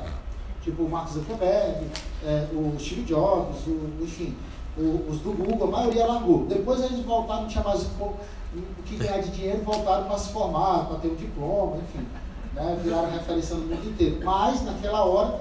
Tipo 0.63 0.85
o 0.85 0.91
Mark 0.91 1.11
Zuckerberg, 1.11 1.87
é, 2.25 2.47
o 2.55 2.75
Steve 2.81 3.03
Jobs, 3.03 3.67
o, 3.67 4.03
enfim, 4.03 4.35
o, 4.79 5.11
os 5.11 5.19
do 5.19 5.33
Google, 5.33 5.69
a 5.69 5.71
maioria 5.71 6.07
largou. 6.07 6.47
Depois 6.47 6.81
eles 6.83 7.05
voltaram, 7.05 7.43
não 7.43 7.49
tinha 7.49 7.63
mais 7.63 7.83
o 7.83 8.15
que 8.87 8.97
ganhar 8.97 9.19
de 9.19 9.29
dinheiro, 9.29 9.63
voltaram 9.63 10.07
para 10.07 10.17
se 10.17 10.33
formar, 10.33 10.87
para 10.87 10.97
ter 11.01 11.09
um 11.09 11.15
diploma, 11.15 11.77
enfim. 11.77 12.07
Né, 12.55 12.81
viraram 12.83 13.11
referência 13.11 13.57
no 13.57 13.67
mundo 13.67 13.91
inteiro. 13.91 14.21
Mas, 14.25 14.65
naquela 14.65 15.05
hora, 15.05 15.39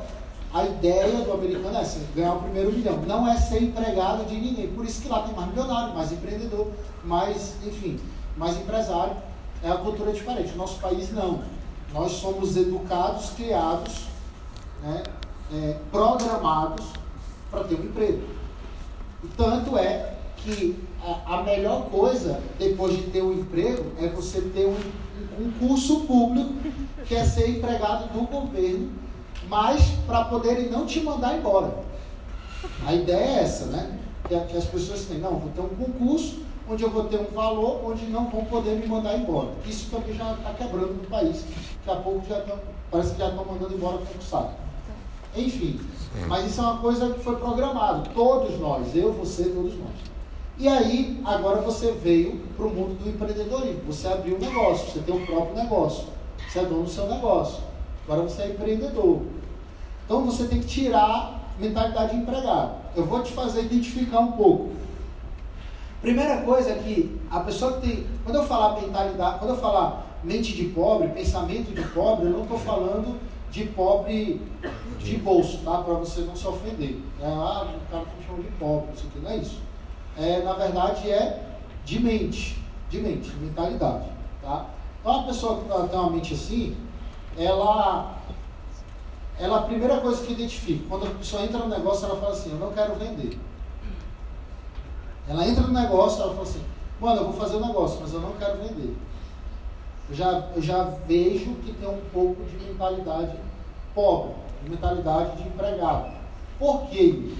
a 0.53 0.65
ideia 0.65 1.21
do 1.23 1.31
americano 1.31 1.77
é 1.77 1.81
assim, 1.81 2.05
ganhar 2.13 2.33
o 2.33 2.41
primeiro 2.41 2.73
milhão. 2.73 2.97
Não 3.07 3.25
é 3.25 3.37
ser 3.37 3.63
empregado 3.63 4.25
de 4.25 4.35
ninguém. 4.35 4.67
Por 4.73 4.83
isso 4.83 5.01
que 5.01 5.07
lá 5.07 5.21
tem 5.21 5.33
mais 5.33 5.47
milionário, 5.47 5.95
mais 5.95 6.11
empreendedor, 6.11 6.67
mais, 7.05 7.55
enfim, 7.65 7.97
mais 8.37 8.57
empresário. 8.57 9.15
É 9.63 9.69
a 9.69 9.77
cultura 9.77 10.11
diferente. 10.11 10.53
O 10.53 10.57
nosso 10.57 10.79
país 10.79 11.11
não. 11.11 11.41
Nós 11.93 12.13
somos 12.13 12.55
educados, 12.55 13.31
criados, 13.31 14.03
né, 14.83 15.03
é, 15.53 15.77
programados 15.91 16.85
para 17.49 17.63
ter 17.63 17.75
um 17.75 17.85
emprego. 17.85 18.21
E 19.23 19.27
tanto 19.29 19.77
é 19.77 20.15
que 20.37 20.77
a, 21.03 21.37
a, 21.37 21.43
melhor 21.43 21.89
coisa, 21.89 22.41
depois 22.59 22.95
de 22.95 23.03
ter 23.03 23.23
um 23.23 23.33
emprego, 23.33 23.91
é 23.99 24.07
você 24.09 24.41
ter 24.41 24.67
um, 24.67 24.77
um 25.41 25.51
curso 25.59 26.01
público, 26.01 26.53
que 27.05 27.15
é 27.15 27.23
ser 27.23 27.49
empregado 27.49 28.13
do 28.13 28.27
governo 28.27 29.07
mas 29.49 29.83
para 30.05 30.25
poderem 30.25 30.69
não 30.69 30.85
te 30.85 30.99
mandar 31.01 31.37
embora. 31.37 31.73
A 32.85 32.93
ideia 32.93 33.39
é 33.39 33.43
essa, 33.43 33.65
né? 33.65 33.99
Que, 34.27 34.39
que 34.39 34.57
as 34.57 34.65
pessoas 34.65 35.05
têm, 35.05 35.19
não, 35.19 35.39
vou 35.39 35.49
ter 35.49 35.61
um 35.61 35.69
concurso 35.69 36.39
onde 36.69 36.83
eu 36.83 36.89
vou 36.89 37.05
ter 37.05 37.17
um 37.17 37.33
valor 37.33 37.81
onde 37.85 38.05
não 38.07 38.29
vão 38.29 38.45
poder 38.45 38.77
me 38.77 38.87
mandar 38.87 39.17
embora. 39.17 39.49
Isso 39.65 39.89
também 39.89 40.13
já 40.13 40.33
está 40.33 40.53
quebrando 40.53 40.93
no 40.93 41.07
país. 41.07 41.43
Daqui 41.85 41.99
a 41.99 42.01
pouco 42.01 42.27
já 42.27 42.41
tão, 42.41 42.57
parece 42.91 43.13
que 43.13 43.19
já 43.19 43.29
estão 43.29 43.45
mandando 43.45 43.73
embora 43.73 43.97
concursado. 43.97 44.49
Enfim, 45.35 45.79
mas 46.27 46.47
isso 46.47 46.59
é 46.59 46.63
uma 46.63 46.77
coisa 46.77 47.13
que 47.13 47.19
foi 47.19 47.35
programado. 47.35 48.09
Todos 48.13 48.59
nós, 48.59 48.95
eu, 48.95 49.13
você, 49.13 49.43
todos 49.45 49.73
nós. 49.77 50.07
E 50.57 50.67
aí, 50.67 51.21
agora 51.23 51.61
você 51.61 51.91
veio 51.91 52.39
para 52.55 52.65
o 52.65 52.69
mundo 52.69 52.97
do 53.01 53.09
empreendedorismo. 53.09 53.81
Você 53.87 54.07
abriu 54.07 54.35
um 54.35 54.39
negócio, 54.39 54.91
você 54.91 54.99
tem 54.99 55.13
o 55.13 55.19
um 55.19 55.25
próprio 55.25 55.55
negócio. 55.55 56.07
Você 56.49 56.59
é 56.59 56.63
dono 56.63 56.83
do 56.83 56.89
seu 56.89 57.07
negócio. 57.07 57.63
Agora 58.05 58.23
você 58.23 58.41
é 58.41 58.49
empreendedor. 58.49 59.21
Então 60.05 60.25
você 60.25 60.47
tem 60.47 60.59
que 60.59 60.67
tirar 60.67 61.53
mentalidade 61.59 62.15
de 62.15 62.21
empregado. 62.21 62.75
Eu 62.95 63.05
vou 63.05 63.21
te 63.21 63.31
fazer 63.33 63.65
identificar 63.65 64.19
um 64.19 64.31
pouco. 64.31 64.71
Primeira 66.01 66.41
coisa 66.41 66.71
é 66.71 66.75
que 66.75 67.19
a 67.29 67.39
pessoa 67.39 67.73
que 67.73 67.87
tem. 67.87 68.07
Quando 68.23 68.35
eu 68.35 68.43
falar 68.43 68.79
mentalidade, 68.79 69.39
quando 69.39 69.51
eu 69.51 69.57
falar 69.57 70.05
mente 70.23 70.53
de 70.53 70.65
pobre, 70.65 71.07
pensamento 71.09 71.73
de 71.73 71.81
pobre, 71.89 72.25
eu 72.25 72.31
não 72.31 72.43
estou 72.43 72.59
falando 72.59 73.19
de 73.49 73.65
pobre 73.65 74.41
de 74.99 75.17
bolso, 75.17 75.59
tá? 75.63 75.79
Para 75.79 75.93
você 75.95 76.21
não 76.21 76.35
se 76.35 76.47
ofender. 76.47 76.99
É, 77.21 77.25
ah, 77.25 77.67
o 77.75 77.91
cara 77.91 78.03
me 78.17 78.25
chamou 78.25 78.43
de 78.43 78.51
pobre, 78.51 78.93
isso 78.93 79.07
aqui 79.07 79.19
não 79.19 79.31
é 79.31 79.37
isso. 79.37 79.59
É, 80.17 80.41
na 80.43 80.53
verdade 80.53 81.09
é 81.09 81.43
de 81.85 81.99
mente, 81.99 82.61
de 82.89 82.99
mente, 82.99 83.29
de 83.29 83.37
mentalidade, 83.37 84.09
tá? 84.41 84.65
Então 84.99 85.21
a 85.21 85.23
pessoa 85.23 85.61
que 85.61 85.89
tem 85.89 85.99
uma 85.99 86.09
mente 86.09 86.33
assim, 86.33 86.75
ela 87.37 88.17
ela 89.39 89.59
a 89.59 89.61
primeira 89.61 89.97
coisa 89.97 90.25
que 90.25 90.33
identifica, 90.33 90.85
quando 90.89 91.07
a 91.07 91.11
pessoa 91.11 91.43
entra 91.43 91.59
no 91.59 91.69
negócio, 91.69 92.05
ela 92.05 92.19
fala 92.19 92.33
assim, 92.33 92.51
eu 92.51 92.57
não 92.57 92.71
quero 92.71 92.95
vender. 92.95 93.37
Ela 95.27 95.47
entra 95.47 95.63
no 95.63 95.73
negócio, 95.73 96.21
ela 96.21 96.31
fala 96.31 96.43
assim, 96.43 96.61
mano, 96.99 97.21
eu 97.21 97.23
vou 97.25 97.33
fazer 97.33 97.55
o 97.55 97.59
um 97.59 97.67
negócio, 97.67 97.99
mas 98.01 98.13
eu 98.13 98.21
não 98.21 98.31
quero 98.33 98.57
vender. 98.57 98.95
Eu 100.09 100.15
já, 100.15 100.49
eu 100.55 100.61
já 100.61 100.83
vejo 101.05 101.55
que 101.55 101.73
tem 101.73 101.89
um 101.89 101.99
pouco 102.13 102.43
de 102.45 102.65
mentalidade 102.65 103.37
pobre, 103.93 104.35
de 104.63 104.69
mentalidade 104.69 105.37
de 105.37 105.47
empregado. 105.47 106.13
Por 106.57 106.87
quê? 106.87 107.33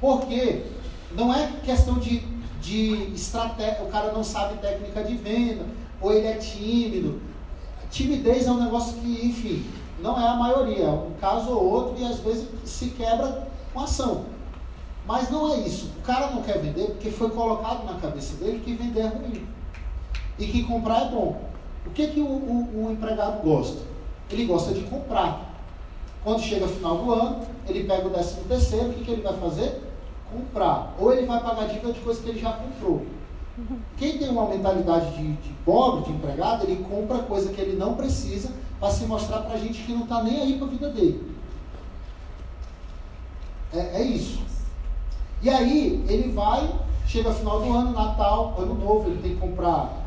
Porque 0.00 0.64
não 1.12 1.34
é 1.34 1.52
questão 1.64 1.98
de, 1.98 2.20
de 2.60 3.12
estratégia, 3.14 3.84
o 3.84 3.90
cara 3.90 4.12
não 4.12 4.24
sabe 4.24 4.58
técnica 4.58 5.04
de 5.04 5.14
venda, 5.16 5.66
ou 6.00 6.12
ele 6.12 6.26
é 6.26 6.34
tímido. 6.34 7.20
Timidez 7.90 8.46
é 8.46 8.50
um 8.50 8.62
negócio 8.62 8.94
que, 8.98 9.26
enfim, 9.26 9.64
não 10.00 10.18
é 10.20 10.26
a 10.26 10.34
maioria, 10.34 10.84
é 10.84 10.90
um 10.90 11.12
caso 11.20 11.50
ou 11.50 11.64
outro 11.64 12.02
e 12.02 12.04
às 12.04 12.18
vezes 12.20 12.48
se 12.64 12.90
quebra 12.90 13.48
com 13.72 13.80
ação. 13.80 14.24
Mas 15.08 15.30
não 15.30 15.54
é 15.54 15.60
isso. 15.60 15.90
O 15.98 16.02
cara 16.02 16.30
não 16.30 16.42
quer 16.42 16.58
vender 16.58 16.88
porque 16.88 17.10
foi 17.10 17.30
colocado 17.30 17.86
na 17.86 17.98
cabeça 17.98 18.36
dele 18.36 18.60
que 18.62 18.74
vender 18.74 19.00
é 19.00 19.06
ruim. 19.06 19.48
E 20.38 20.46
que 20.46 20.64
comprar 20.64 21.06
é 21.06 21.08
bom. 21.08 21.40
O 21.86 21.90
que, 21.90 22.08
que 22.08 22.20
o, 22.20 22.26
o, 22.26 22.84
o 22.86 22.92
empregado 22.92 23.42
gosta? 23.42 23.80
Ele 24.30 24.44
gosta 24.44 24.74
de 24.74 24.82
comprar. 24.82 25.48
Quando 26.22 26.42
chega 26.42 26.66
o 26.66 26.68
final 26.68 26.98
do 26.98 27.14
ano, 27.14 27.40
ele 27.66 27.84
pega 27.84 28.06
o 28.06 28.10
décimo 28.10 28.44
terceiro, 28.44 28.90
o 28.90 28.92
que, 28.92 29.04
que 29.04 29.10
ele 29.10 29.22
vai 29.22 29.34
fazer? 29.38 29.82
Comprar. 30.30 30.94
Ou 30.98 31.10
ele 31.10 31.26
vai 31.26 31.42
pagar 31.42 31.68
dívida 31.68 31.90
de 31.90 32.00
coisa 32.00 32.22
que 32.22 32.28
ele 32.28 32.40
já 32.40 32.52
comprou. 32.52 33.06
Quem 33.96 34.18
tem 34.18 34.28
uma 34.28 34.46
mentalidade 34.46 35.16
de, 35.16 35.32
de 35.32 35.52
pobre, 35.64 36.04
de 36.04 36.12
empregado, 36.12 36.64
ele 36.64 36.84
compra 36.84 37.20
coisa 37.20 37.50
que 37.50 37.58
ele 37.58 37.78
não 37.78 37.94
precisa 37.94 38.50
para 38.78 38.90
se 38.90 39.04
mostrar 39.06 39.38
para 39.38 39.54
a 39.54 39.58
gente 39.58 39.82
que 39.84 39.92
não 39.92 40.02
está 40.02 40.22
nem 40.22 40.42
aí 40.42 40.58
para 40.58 40.66
a 40.66 40.70
vida 40.70 40.90
dele. 40.90 41.34
É, 43.72 44.02
é, 44.02 44.02
isso. 44.02 44.47
E 45.40 45.48
aí 45.48 46.04
ele 46.08 46.32
vai, 46.32 46.68
chega 47.06 47.32
final 47.32 47.60
do 47.60 47.72
ano, 47.72 47.92
Natal, 47.92 48.54
Ano 48.58 48.74
Novo, 48.74 49.08
ele 49.08 49.22
tem 49.22 49.34
que 49.34 49.40
comprar 49.40 50.04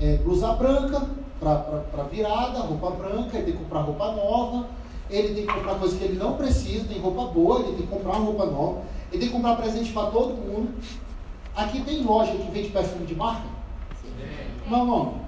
é, 0.00 0.16
blusa 0.16 0.52
branca 0.54 1.06
para 1.38 2.02
virada, 2.04 2.60
roupa 2.60 2.90
branca, 2.90 3.36
ele 3.36 3.44
tem 3.44 3.56
que 3.56 3.62
comprar 3.62 3.80
roupa 3.80 4.12
nova, 4.12 4.66
ele 5.10 5.34
tem 5.34 5.46
que 5.46 5.52
comprar 5.52 5.74
coisa 5.74 5.96
que 5.96 6.04
ele 6.04 6.18
não 6.18 6.36
precisa, 6.36 6.88
tem 6.88 7.00
roupa 7.00 7.26
boa, 7.26 7.60
ele 7.60 7.76
tem 7.76 7.86
que 7.86 7.92
comprar 7.92 8.12
uma 8.12 8.24
roupa 8.24 8.46
nova, 8.46 8.82
ele 9.10 9.20
tem 9.20 9.28
que 9.28 9.34
comprar 9.34 9.56
presente 9.56 9.92
para 9.92 10.10
todo 10.10 10.34
mundo. 10.34 10.72
Aqui 11.54 11.82
tem 11.82 12.02
loja 12.02 12.32
que 12.32 12.50
vende 12.50 12.70
perfume 12.70 13.04
de 13.04 13.14
marca? 13.14 13.44
Meu 14.66 14.78
é 14.78 14.84
nome? 14.84 15.22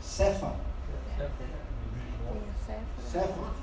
Cefa. 0.00 0.52
Cefa. 3.12 3.56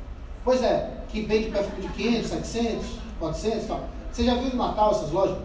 Pois 0.45 0.63
é, 0.63 1.03
que 1.09 1.21
vende 1.21 1.51
perfume 1.51 1.81
de 1.81 1.87
500, 1.89 2.29
700, 2.29 2.85
400 3.19 3.63
e 3.63 3.67
tal. 3.67 3.83
Você 4.13 4.25
já 4.25 4.35
viu 4.35 4.51
no 4.51 4.57
Natal 4.57 4.91
essas 4.91 5.09
lojas? 5.09 5.35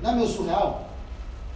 Não 0.00 0.10
é 0.10 0.14
meio 0.14 0.28
surreal? 0.28 0.84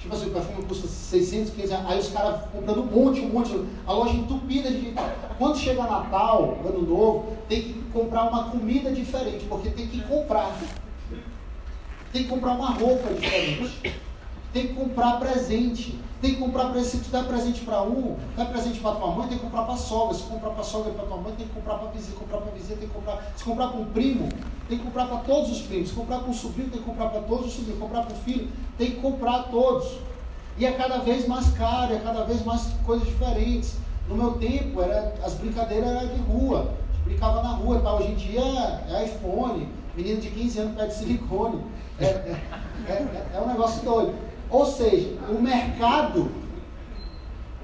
Tipo 0.00 0.12
assim, 0.12 0.26
o 0.26 0.30
perfume 0.30 0.64
custa 0.64 0.88
600, 0.88 1.52
500 1.52 1.70
reais. 1.70 1.86
Aí 1.88 1.98
os 2.00 2.08
caras 2.08 2.40
comprando 2.52 2.82
um 2.82 2.86
monte, 2.86 3.20
um 3.20 3.28
monte. 3.28 3.64
A 3.86 3.92
loja 3.92 4.14
entupida 4.14 4.68
de. 4.68 4.92
Quando 5.38 5.56
chega 5.56 5.84
Natal, 5.84 6.58
Ano 6.66 6.82
Novo, 6.82 7.36
tem 7.48 7.62
que 7.62 7.74
comprar 7.92 8.24
uma 8.24 8.50
comida 8.50 8.90
diferente, 8.90 9.44
porque 9.48 9.70
tem 9.70 9.86
que 9.86 10.00
comprar. 10.02 10.52
Tem 12.12 12.24
que 12.24 12.28
comprar 12.28 12.54
uma 12.54 12.70
roupa 12.70 13.14
diferente. 13.14 13.94
Tem 14.52 14.66
que 14.66 14.74
comprar 14.74 15.20
presente. 15.20 15.96
Tem 16.20 16.34
que 16.34 16.40
comprar 16.40 16.72
presente. 16.72 16.96
Se 16.96 17.04
tu 17.04 17.10
dá 17.10 17.22
presente 17.22 17.60
para 17.60 17.82
um, 17.82 18.16
dá 18.36 18.46
presente 18.46 18.80
para 18.80 18.96
tua 18.96 19.12
mãe, 19.12 19.28
tem 19.28 19.38
que 19.38 19.44
comprar 19.44 19.62
para 19.62 19.76
sogra. 19.76 20.14
Se 20.16 20.24
comprar 20.24 20.50
para 20.50 20.64
sogra 20.64 20.92
para 20.92 21.06
tua 21.06 21.18
mãe, 21.18 21.34
tem 21.36 21.46
que 21.46 21.54
comprar 21.54 21.74
para 21.76 21.90
vizinha. 21.90 22.16
Comprar 22.18 22.38
para 22.38 22.50
vizinha, 22.52 22.78
tem 22.78 22.88
que 22.88 22.94
comprar. 22.94 23.32
Se 23.36 23.44
comprar 23.44 23.68
para 23.68 23.80
um 23.80 23.84
primo, 23.84 24.28
tem 24.68 24.78
que 24.78 24.84
comprar 24.84 25.06
para 25.06 25.18
todos 25.18 25.50
os. 25.50 25.58
Se 25.66 25.94
comprar 25.94 26.18
para 26.18 26.28
um 26.28 26.34
sobrinho, 26.34 26.70
tem 26.70 26.80
que 26.80 26.84
comprar 26.84 27.08
para 27.08 27.22
todos 27.22 27.46
os 27.46 27.52
sobrinhos. 27.52 27.80
Comprar 27.80 28.02
para 28.02 28.14
um 28.14 28.18
filho, 28.20 28.48
tem 28.76 28.90
que 28.90 29.00
comprar 29.00 29.44
todos. 29.44 29.98
E 30.58 30.66
é 30.66 30.72
cada 30.72 30.98
vez 30.98 31.26
mais 31.26 31.48
caro, 31.52 31.94
é 31.94 31.98
cada 31.98 32.24
vez 32.24 32.44
mais 32.44 32.62
coisas 32.84 33.06
diferentes. 33.06 33.76
No 34.08 34.16
meu 34.16 34.32
tempo, 34.32 34.82
era, 34.82 35.14
as 35.24 35.34
brincadeiras 35.34 35.88
eram 35.88 36.08
de 36.08 36.20
rua. 36.22 36.72
Brincava 37.04 37.42
na 37.42 37.50
rua, 37.50 37.80
tá? 37.80 37.94
Hoje 37.94 38.08
em 38.08 38.14
dia 38.14 38.42
é 38.90 39.04
iPhone, 39.04 39.68
menino 39.96 40.20
de 40.20 40.28
15 40.30 40.58
anos 40.58 40.76
pede 40.76 40.94
silicone. 40.94 41.64
É, 41.98 42.04
é, 42.04 42.40
é, 42.88 43.26
é 43.34 43.40
um 43.40 43.46
negócio 43.48 43.82
doido. 43.82 44.14
Ou 44.50 44.66
seja, 44.66 45.16
o 45.28 45.40
mercado 45.40 46.30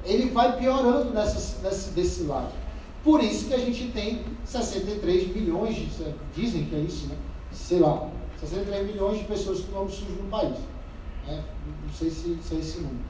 ele 0.05 0.31
vai 0.31 0.57
piorando 0.57 1.13
nesse, 1.13 1.91
desse 1.91 2.23
lado. 2.25 2.64
Por 3.05 3.23
isso 3.23 3.49
que 3.49 3.55
a 3.55 3.59
gente 3.59 3.89
tem 3.89 4.25
63 4.47 5.37
milhões, 5.37 5.77
de, 5.77 6.15
dizem 6.35 6.65
que 6.65 6.75
é 6.75 6.79
isso, 6.79 7.07
né? 7.07 7.17
Sei 7.53 7.79
lá, 7.79 8.09
63 8.41 8.87
milhões 8.87 9.19
de 9.19 9.25
pessoas 9.25 9.61
com 9.61 9.73
nome 9.73 9.93
sujo 9.93 10.23
no 10.23 10.31
país. 10.31 10.57
Né? 11.27 11.45
Não 11.83 11.93
sei 11.93 12.09
se, 12.11 12.39
se 12.43 12.55
é 12.55 12.59
esse 12.59 12.79
número. 12.79 13.05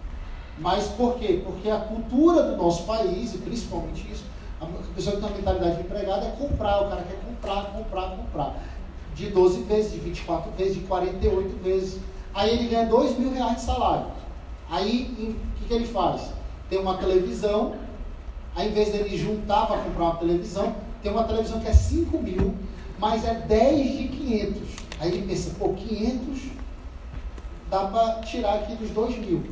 Mas 0.59 0.89
por 0.89 1.17
quê? 1.19 1.43
Porque 1.45 1.71
a 1.71 1.79
cultura 1.79 2.43
do 2.43 2.57
nosso 2.57 2.83
país, 2.85 3.35
e 3.35 3.39
principalmente 3.39 4.11
isso, 4.11 4.25
a 4.61 4.67
pessoa 4.95 5.17
que 5.17 5.23
tem 5.23 5.31
uma 5.31 5.37
mentalidade 5.37 5.77
de 5.77 5.83
empregada 5.83 6.27
é 6.27 6.31
comprar, 6.31 6.83
o 6.83 6.89
cara 6.89 7.03
quer 7.03 7.19
comprar, 7.25 7.73
comprar, 7.73 8.17
comprar. 8.17 8.63
De 9.15 9.31
12 9.31 9.63
vezes, 9.63 9.93
de 9.93 9.99
24 10.01 10.51
vezes, 10.53 10.75
de 10.75 10.81
48 10.81 11.63
vezes. 11.63 12.01
Aí 12.35 12.51
ele 12.51 12.69
ganha 12.69 12.87
2 12.87 13.19
mil 13.19 13.33
reais 13.33 13.57
de 13.57 13.63
salário. 13.63 14.07
Aí 14.69 15.09
o 15.13 15.15
que, 15.59 15.69
que 15.69 15.75
ele 15.75 15.87
faz? 15.87 16.33
Tem 16.69 16.81
uma 16.81 16.97
televisão, 16.97 17.75
aí 18.55 18.69
em 18.69 18.73
vez 18.73 18.93
dele 18.93 19.17
juntar 19.17 19.67
para 19.67 19.79
comprar 19.79 20.05
uma 20.05 20.17
televisão, 20.17 20.75
tem 21.03 21.13
uma 21.13 21.25
televisão 21.25 21.61
que 21.61 21.69
é 21.69 21.73
5 21.73 22.19
mil, 22.19 22.55
mas 22.99 23.25
é 23.25 23.35
10 23.35 23.99
de 23.99 24.09
500. 24.09 24.63
Aí 25.01 25.13
ele 25.13 25.27
pensa, 25.27 25.51
pô, 25.59 25.75
500 25.75 26.43
dá 27.71 27.87
para 27.87 28.21
tirar 28.23 28.55
aqui 28.55 28.75
dos 28.77 28.91
2 28.91 29.19
mil. 29.19 29.43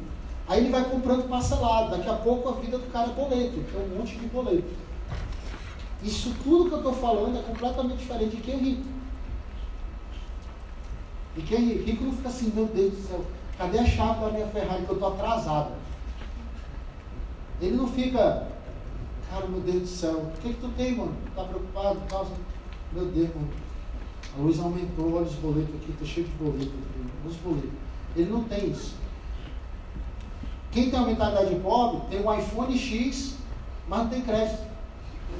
Aí 0.48 0.60
ele 0.60 0.70
vai 0.70 0.84
comprando 0.84 1.28
parcelado. 1.28 1.96
Daqui 1.96 2.08
a 2.08 2.14
pouco 2.14 2.48
a 2.48 2.52
vida 2.52 2.78
do 2.78 2.90
cara 2.92 3.10
é 3.10 3.12
boleto, 3.12 3.60
tem 3.60 3.82
um 3.82 3.98
monte 3.98 4.16
de 4.16 4.26
boleto. 4.26 4.70
Isso 6.02 6.34
tudo 6.42 6.68
que 6.68 6.74
eu 6.74 6.78
estou 6.78 6.94
falando 6.94 7.38
é 7.38 7.42
completamente 7.42 7.98
diferente 7.98 8.36
de 8.36 8.42
quem 8.42 8.54
é 8.54 8.58
rico. 8.58 8.82
E 11.36 11.42
quem 11.42 11.58
é 11.58 11.74
rico 11.74 12.04
não 12.04 12.12
fica 12.12 12.28
assim, 12.28 12.52
meu 12.54 12.66
Deus 12.66 12.92
do 12.92 13.08
céu, 13.08 13.24
cadê 13.56 13.78
a 13.78 13.86
chave 13.86 14.20
da 14.20 14.30
minha 14.30 14.46
Ferrari 14.48 14.84
que 14.84 14.90
eu 14.90 14.94
estou 14.94 15.14
atrasado? 15.14 15.72
Ele 17.60 17.76
não 17.76 17.86
fica, 17.86 18.48
cara, 19.32 19.46
meu 19.46 19.60
Deus 19.60 19.80
do 19.80 19.86
céu, 19.86 20.18
o 20.18 20.32
que, 20.40 20.52
que 20.52 20.60
tu 20.60 20.68
tem, 20.76 20.94
mano? 20.94 21.16
Tá 21.34 21.44
preocupado? 21.44 22.00
Tá? 22.08 22.24
Meu 22.92 23.06
Deus, 23.06 23.34
mano. 23.34 23.48
A 24.36 24.40
luz 24.40 24.60
aumentou, 24.60 25.14
olha 25.14 25.26
os 25.26 25.34
boletos 25.34 25.74
aqui, 25.74 25.92
tá 25.92 26.04
cheio 26.04 26.26
de 26.26 26.32
boleto 26.32 26.70
aqui, 26.70 27.06
os 27.26 27.36
boletos. 27.36 27.70
Ele 28.14 28.30
não 28.30 28.44
tem 28.44 28.70
isso. 28.70 28.94
Quem 30.70 30.90
tem 30.90 30.98
uma 30.98 31.08
mentalidade 31.08 31.54
pobre 31.56 32.02
tem 32.08 32.24
um 32.24 32.38
iPhone 32.38 32.78
X, 32.78 33.36
mas 33.88 33.98
não 34.00 34.08
tem 34.08 34.22
crédito. 34.22 34.70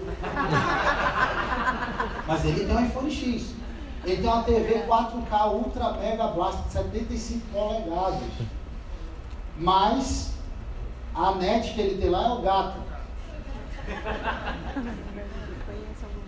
mas 2.27 2.44
ele 2.44 2.66
tem 2.66 2.77
um 2.77 2.86
iPhone 2.86 3.10
X. 3.10 3.55
Ele 4.05 4.20
tem 4.20 4.31
uma 4.31 4.43
TV 4.43 4.85
4K 4.86 5.52
Ultra 5.52 5.93
Mega 5.93 6.27
Blast 6.28 6.64
de 6.64 6.73
75 6.73 7.47
polegadas. 7.52 8.20
Mas 9.59 10.32
a 11.14 11.35
net 11.36 11.74
que 11.74 11.81
ele 11.81 12.01
tem 12.01 12.10
lá 12.10 12.28
é 12.28 12.32
o 12.32 12.43
gato. 12.43 12.81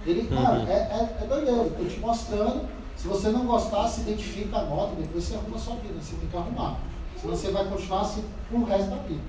Ele, 0.07 0.29
cara, 0.29 0.63
é, 0.69 0.73
é, 0.73 1.19
é 1.23 1.27
doideiro. 1.27 1.67
Estou 1.67 1.87
te 1.87 2.01
mostrando. 2.01 2.69
Se 2.97 3.09
você 3.09 3.29
não 3.31 3.47
gostar, 3.47 3.89
se 3.89 4.03
identifica, 4.03 4.59
anota, 4.59 4.95
depois 4.97 5.25
você 5.25 5.35
arruma 5.35 5.57
a 5.57 5.59
sua 5.59 5.75
vida. 5.77 5.95
Você 6.01 6.17
tem 6.17 6.29
que 6.29 6.37
arrumar. 6.37 6.77
Senão 7.21 7.37
você 7.37 7.51
vai 7.51 7.65
continuar 7.67 8.03
assim 8.03 8.25
pro 8.49 8.65
resto 8.65 8.91
da 8.91 8.97
vida. 8.97 9.21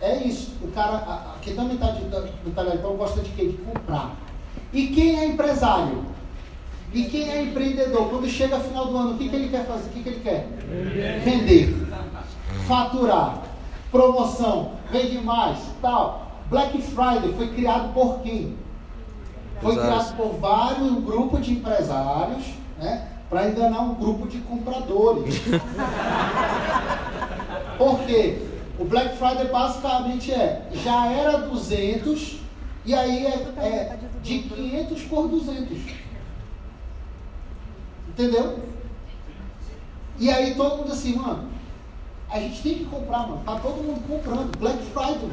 É 0.00 0.16
isso. 0.18 0.52
O 0.62 0.68
cara, 0.68 0.98
a, 0.98 1.14
a, 1.14 1.34
quem 1.40 1.56
tem 1.56 1.64
metade 1.64 2.04
do 2.04 2.54
talentão 2.54 2.96
gosta 2.96 3.20
de 3.20 3.30
quê? 3.30 3.48
De 3.48 3.56
comprar. 3.58 4.14
E 4.72 4.88
quem 4.88 5.18
é 5.18 5.26
empresário? 5.26 6.04
E 6.92 7.04
quem 7.04 7.30
é 7.30 7.42
empreendedor? 7.42 8.08
Quando 8.10 8.28
chega 8.28 8.60
final 8.60 8.86
do 8.86 8.96
ano, 8.96 9.14
o 9.14 9.18
que, 9.18 9.28
que 9.28 9.36
ele 9.36 9.48
quer 9.48 9.66
fazer? 9.66 9.88
O 9.88 9.92
que, 9.92 10.02
que 10.02 10.08
ele 10.08 10.20
quer? 10.20 10.46
Vender. 11.24 11.74
Faturar. 12.66 13.42
Promoção. 13.90 14.72
Vende 14.90 15.18
mais. 15.18 15.58
Tal. 15.80 16.25
Black 16.48 16.80
Friday 16.80 17.34
foi 17.36 17.48
criado 17.54 17.92
por 17.92 18.20
quem? 18.20 18.56
Foi 19.60 19.74
criado 19.74 20.16
por 20.16 20.38
vários 20.38 21.04
grupos 21.04 21.44
de 21.44 21.52
empresários, 21.52 22.44
né? 22.78 23.08
Para 23.28 23.48
enganar 23.48 23.80
um 23.80 23.94
grupo 23.94 24.28
de 24.28 24.38
compradores. 24.38 25.40
por 27.76 27.98
quê? 28.00 28.38
O 28.78 28.84
Black 28.84 29.16
Friday 29.16 29.48
basicamente 29.48 30.32
é, 30.32 30.68
já 30.72 31.06
era 31.06 31.38
200 31.38 32.36
e 32.84 32.94
aí 32.94 33.26
é, 33.26 33.52
é 33.58 33.98
de 34.22 34.38
500 34.40 35.02
por 35.04 35.28
200. 35.28 35.78
Entendeu? 38.08 38.60
E 40.18 40.30
aí 40.30 40.54
todo 40.54 40.78
mundo 40.78 40.92
assim, 40.92 41.16
mano, 41.16 41.48
a 42.30 42.38
gente 42.38 42.62
tem 42.62 42.74
que 42.74 42.84
comprar, 42.84 43.26
mano. 43.26 43.42
Tá 43.44 43.56
todo 43.56 43.82
mundo 43.82 44.06
comprando. 44.06 44.56
Black 44.58 44.78
Friday. 44.84 45.30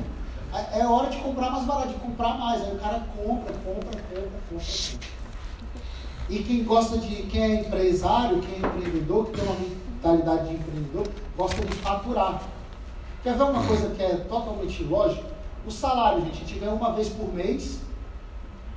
É, 0.54 0.82
é 0.82 0.88
hora 0.88 1.10
de 1.10 1.18
comprar 1.18 1.50
mais 1.50 1.66
barato, 1.66 1.88
de 1.90 1.96
comprar 1.96 2.38
mais. 2.38 2.62
Aí 2.62 2.76
o 2.76 2.80
cara 2.80 3.04
compra, 3.18 3.54
compra, 3.54 4.02
compra, 4.02 4.40
compra. 4.50 4.66
E 6.30 6.40
quem 6.44 6.64
gosta 6.64 6.98
de, 6.98 7.24
quem 7.24 7.42
é 7.42 7.62
empresário, 7.62 8.40
quem 8.42 8.56
é 8.56 8.58
empreendedor, 8.60 9.26
que 9.26 9.32
tem 9.32 9.44
uma 9.44 9.56
mentalidade 9.56 10.50
de 10.50 10.56
empreendedor, 10.56 11.08
gosta 11.36 11.62
de 11.66 11.74
faturar. 11.76 12.44
Quer 13.24 13.36
ver 13.36 13.44
uma 13.44 13.66
coisa 13.66 13.90
que 13.90 14.04
é 14.04 14.16
totalmente 14.16 14.84
lógica? 14.84 15.34
O 15.66 15.72
salário, 15.72 16.22
gente, 16.26 16.44
a 16.44 16.46
gente 16.46 16.60
ganha 16.60 16.74
uma 16.74 16.92
vez 16.94 17.10
por 17.10 17.34
mês 17.34 17.80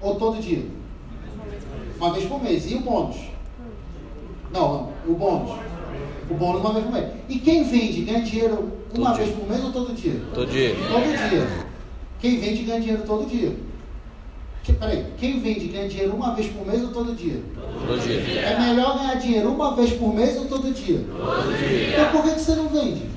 ou 0.01 0.15
todo 0.17 0.41
dia? 0.41 0.67
Uma 1.99 2.13
vez 2.13 2.27
por 2.27 2.43
mês. 2.43 2.71
E 2.71 2.75
o 2.77 2.81
bônus? 2.81 3.17
Não, 4.51 4.93
o 5.07 5.15
bônus. 5.15 5.59
O 6.31 6.35
bônus 6.35 6.61
uma 6.61 6.73
vez 6.73 6.85
por 6.85 6.93
mês. 6.93 7.13
E 7.29 7.39
quem 7.39 7.65
vende 7.65 8.03
ganha 8.03 8.23
dinheiro 8.23 8.76
uma 8.95 9.11
todo 9.11 9.17
vez 9.17 9.29
dia. 9.29 9.37
por 9.37 9.49
mês 9.49 9.65
ou 9.65 9.73
todo 9.73 9.95
dia? 9.95 10.23
Todo 10.35 10.51
dia. 10.51 10.75
Todo 10.75 11.31
dia. 11.31 11.67
Quem 12.21 12.41
vende 12.41 12.63
ganha 12.63 12.81
dinheiro 12.81 13.03
todo 13.07 13.29
dia. 13.29 13.57
Que, 14.63 14.73
peraí, 14.73 15.07
quem 15.17 15.41
vende 15.41 15.69
ganha 15.69 15.89
dinheiro 15.89 16.15
uma 16.15 16.35
vez 16.35 16.49
por 16.53 16.67
mês 16.67 16.83
ou 16.83 16.89
todo 16.89 17.15
dia? 17.15 17.41
Todo 17.87 18.01
dia. 18.01 18.41
É 18.41 18.59
melhor 18.59 18.99
ganhar 18.99 19.15
dinheiro 19.15 19.51
uma 19.51 19.75
vez 19.77 19.93
por 19.93 20.15
mês 20.15 20.37
ou 20.37 20.47
todo 20.47 20.73
dia? 20.73 21.05
Todo 21.09 21.59
dia. 21.59 21.91
Então 21.91 22.11
por 22.11 22.23
que 22.23 22.41
você 22.41 22.55
não 22.55 22.69
vende? 22.69 23.17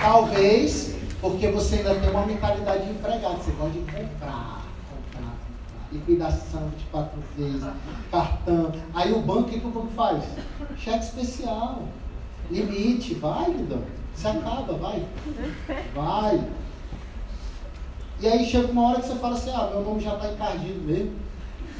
Talvez 0.00 0.88
porque 1.20 1.48
você 1.48 1.76
ainda 1.76 1.94
tem 1.96 2.10
uma 2.10 2.24
mentalidade 2.26 2.84
de 2.84 2.90
empregado, 2.90 3.38
você 3.42 3.50
gosta 3.52 3.72
de 3.72 3.80
comprar, 3.80 4.57
Liquidação 5.90 6.68
24 6.68 7.18
vezes, 7.36 7.64
cartão. 8.10 8.72
Aí 8.94 9.12
o 9.12 9.20
banco, 9.20 9.40
o 9.40 9.44
que, 9.44 9.60
que 9.60 9.66
o 9.66 9.70
banco 9.70 9.88
faz? 9.88 10.22
Cheque 10.76 11.04
especial, 11.04 11.84
limite, 12.50 13.14
vai, 13.14 13.50
lindão. 13.50 13.82
Você 14.14 14.28
acaba, 14.28 14.74
vai. 14.74 15.06
Vai. 15.94 16.48
E 18.20 18.26
aí 18.26 18.44
chega 18.44 18.70
uma 18.70 18.90
hora 18.90 19.00
que 19.00 19.08
você 19.08 19.14
fala 19.14 19.34
assim, 19.34 19.50
ah, 19.50 19.70
meu 19.72 19.82
nome 19.82 20.00
já 20.00 20.14
está 20.14 20.32
encardido 20.32 20.80
mesmo. 20.80 21.12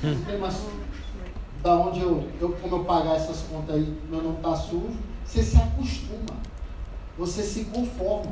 Não 0.03 0.25
tem 0.25 0.39
da 1.63 1.75
onde 1.75 2.01
eu, 2.01 2.29
eu, 2.41 2.53
como 2.53 2.77
eu 2.77 2.85
pagar 2.85 3.17
essas 3.17 3.43
contas 3.43 3.75
aí, 3.75 3.99
meu 4.09 4.23
nome 4.23 4.37
está 4.37 4.55
sujo. 4.55 4.97
Você 5.25 5.43
se 5.43 5.57
acostuma 5.57 6.39
você 7.19 7.43
se 7.43 7.65
conforma 7.65 8.31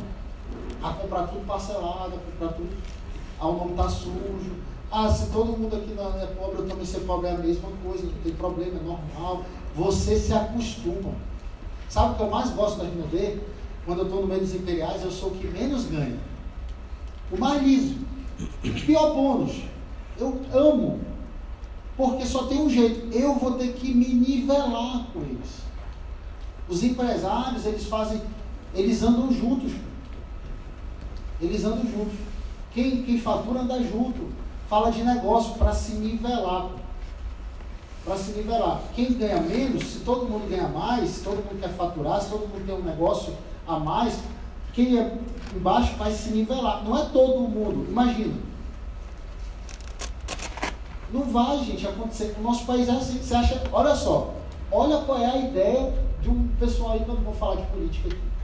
a 0.81 0.93
comprar 0.93 1.27
tudo 1.27 1.45
parcelado, 1.45 2.15
a 2.15 2.19
comprar 2.19 2.57
tudo, 2.57 2.71
ao 3.37 3.55
nome 3.55 3.73
está 3.73 3.89
sujo, 3.89 4.53
Ah, 4.91 5.09
se 5.09 5.31
todo 5.31 5.57
mundo 5.57 5.77
aqui 5.77 5.93
não 5.95 6.21
é 6.21 6.27
pobre, 6.27 6.59
eu 6.59 6.69
também 6.69 6.85
ser 6.85 7.01
pobre 7.01 7.27
é 7.29 7.33
a 7.33 7.39
mesma 7.39 7.69
coisa, 7.83 8.07
não 8.07 8.13
tem 8.23 8.33
problema, 8.33 8.79
é 8.79 8.83
normal. 8.83 9.45
Você 9.75 10.19
se 10.19 10.33
acostuma. 10.33 11.13
Sabe 11.89 12.13
o 12.13 12.17
que 12.17 12.23
eu 12.23 12.31
mais 12.31 12.51
gosto 12.51 12.79
da 12.79 12.85
RND? 12.85 13.41
Quando 13.85 14.01
eu 14.01 14.05
estou 14.07 14.23
no 14.23 14.27
meio 14.27 14.41
dos 14.41 14.55
imperiais, 14.55 15.03
eu 15.03 15.11
sou 15.11 15.31
o 15.31 15.35
que 15.35 15.47
menos 15.47 15.85
ganha. 15.87 16.19
O 17.31 17.39
mais 17.39 17.63
liso. 17.63 17.97
Pior 18.85 19.15
bônus. 19.15 19.63
Eu 20.19 20.41
amo. 20.53 21.01
Porque 21.97 22.27
só 22.27 22.45
tem 22.45 22.61
um 22.61 22.69
jeito. 22.69 23.13
Eu 23.17 23.35
vou 23.37 23.53
ter 23.53 23.73
que 23.75 23.95
me 23.95 24.09
nivelar 24.09 25.07
com 25.13 25.21
eles. 25.21 25.63
Os 26.69 26.83
empresários, 26.83 27.65
eles 27.65 27.87
fazem. 27.87 28.21
Eles 28.75 29.03
andam 29.03 29.33
juntos. 29.33 29.73
Eles 31.41 31.65
andam 31.65 31.85
juntos. 31.85 32.15
Quem, 32.73 33.03
quem 33.03 33.19
fatura 33.19 33.61
anda 33.61 33.83
junto. 33.83 34.27
Fala 34.69 34.91
de 34.91 35.03
negócio 35.03 35.55
para 35.55 35.73
se 35.73 35.93
nivelar. 35.93 36.71
Para 38.05 38.17
se 38.17 38.33
nivelar. 38.33 38.81
Quem 38.95 39.13
ganha 39.13 39.41
menos, 39.41 39.85
se 39.85 39.99
todo 40.01 40.27
mundo 40.29 40.49
ganha 40.49 40.69
mais, 40.69 41.11
se 41.11 41.25
todo 41.25 41.37
mundo 41.37 41.61
quer 41.61 41.71
faturar, 41.71 42.21
se 42.21 42.31
todo 42.31 42.49
mundo 42.49 42.67
tem 42.67 42.75
um 42.75 42.83
negócio 42.83 43.35
a 43.67 43.79
mais, 43.79 44.19
quem 44.73 44.99
é 44.99 45.19
embaixo 45.55 45.95
vai 45.97 46.11
se 46.13 46.31
nivelar. 46.31 46.85
Não 46.85 46.97
é 46.97 47.05
todo 47.07 47.49
mundo. 47.49 47.87
Imagina. 47.89 48.35
Não 51.13 51.23
vai, 51.23 51.59
gente, 51.65 51.87
acontecer. 51.87 52.35
O 52.39 52.43
nosso 52.43 52.67
país 52.67 52.89
é 52.89 52.93
assim. 52.93 53.19
Você 53.19 53.35
acha. 53.35 53.63
Olha 53.73 53.95
só. 53.95 54.35
Olha 54.71 54.99
qual 54.99 55.19
é 55.19 55.27
a 55.27 55.37
ideia 55.37 55.95
de 56.21 56.29
um 56.29 56.49
pessoal 56.59 56.93
aí 56.93 57.05
não 57.07 57.17
vou 57.17 57.33
falar 57.33 57.57
de 57.57 57.67
política 57.69 58.09
aqui. 58.09 58.36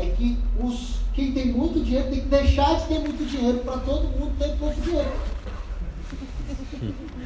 É 0.00 0.14
que 0.16 0.38
os, 0.62 1.00
quem 1.12 1.32
tem 1.32 1.46
muito 1.46 1.84
dinheiro 1.84 2.10
tem 2.10 2.20
que 2.20 2.28
deixar 2.28 2.80
de 2.80 2.86
ter 2.86 3.00
muito 3.00 3.24
dinheiro 3.24 3.58
para 3.58 3.78
todo 3.78 4.08
mundo 4.08 4.32
ter 4.38 4.56
pouco 4.56 4.80
dinheiro. 4.80 5.10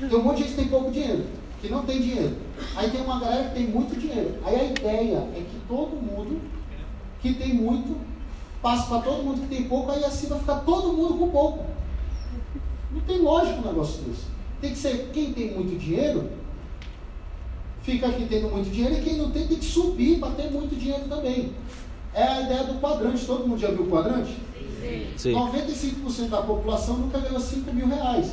Tem 0.08 0.18
um 0.18 0.22
monte 0.22 0.38
de 0.38 0.42
gente 0.42 0.50
que 0.50 0.56
tem 0.56 0.68
pouco 0.68 0.90
dinheiro, 0.90 1.24
que 1.62 1.68
não 1.68 1.86
tem 1.86 2.00
dinheiro. 2.00 2.36
Aí 2.76 2.90
tem 2.90 3.00
uma 3.00 3.20
galera 3.20 3.48
que 3.48 3.54
tem 3.54 3.68
muito 3.68 3.98
dinheiro. 3.98 4.34
Aí 4.44 4.56
a 4.56 4.64
ideia 4.64 5.28
é 5.34 5.40
que 5.40 5.60
todo 5.66 5.96
mundo 5.96 6.40
que 7.22 7.32
tem 7.32 7.54
muito 7.54 7.96
passa 8.60 8.88
para 8.88 9.02
todo 9.02 9.22
mundo 9.22 9.42
que 9.42 9.54
tem 9.54 9.64
pouco, 9.64 9.90
aí 9.90 10.04
assim 10.04 10.26
vai 10.26 10.38
ficar 10.38 10.60
todo 10.60 10.92
mundo 10.92 11.18
com 11.18 11.28
pouco. 11.28 11.64
Não 12.90 13.00
tem 13.02 13.18
lógico 13.18 13.60
um 13.60 13.66
negócio 13.66 14.02
desse. 14.02 14.24
Tem 14.60 14.72
que 14.72 14.78
ser 14.78 15.10
quem 15.12 15.32
tem 15.32 15.54
muito 15.54 15.78
dinheiro, 15.78 16.30
fica 17.82 18.08
aqui 18.08 18.26
tendo 18.26 18.50
muito 18.50 18.70
dinheiro, 18.70 18.96
e 18.96 19.02
quem 19.02 19.16
não 19.16 19.30
tem 19.30 19.46
tem 19.46 19.58
que 19.58 19.64
subir 19.64 20.18
para 20.18 20.32
ter 20.32 20.50
muito 20.50 20.76
dinheiro 20.76 21.04
também. 21.08 21.52
É 22.14 22.22
a 22.22 22.40
ideia 22.42 22.64
do 22.64 22.80
quadrante. 22.80 23.26
Todo 23.26 23.46
mundo 23.46 23.60
já 23.60 23.68
viu 23.70 23.82
o 23.82 23.90
quadrante? 23.90 24.36
Sim. 25.16 25.32
95% 25.32 26.28
da 26.28 26.42
população 26.42 26.96
nunca 26.96 27.18
ganhou 27.18 27.40
5 27.40 27.72
mil 27.72 27.88
reais. 27.88 28.32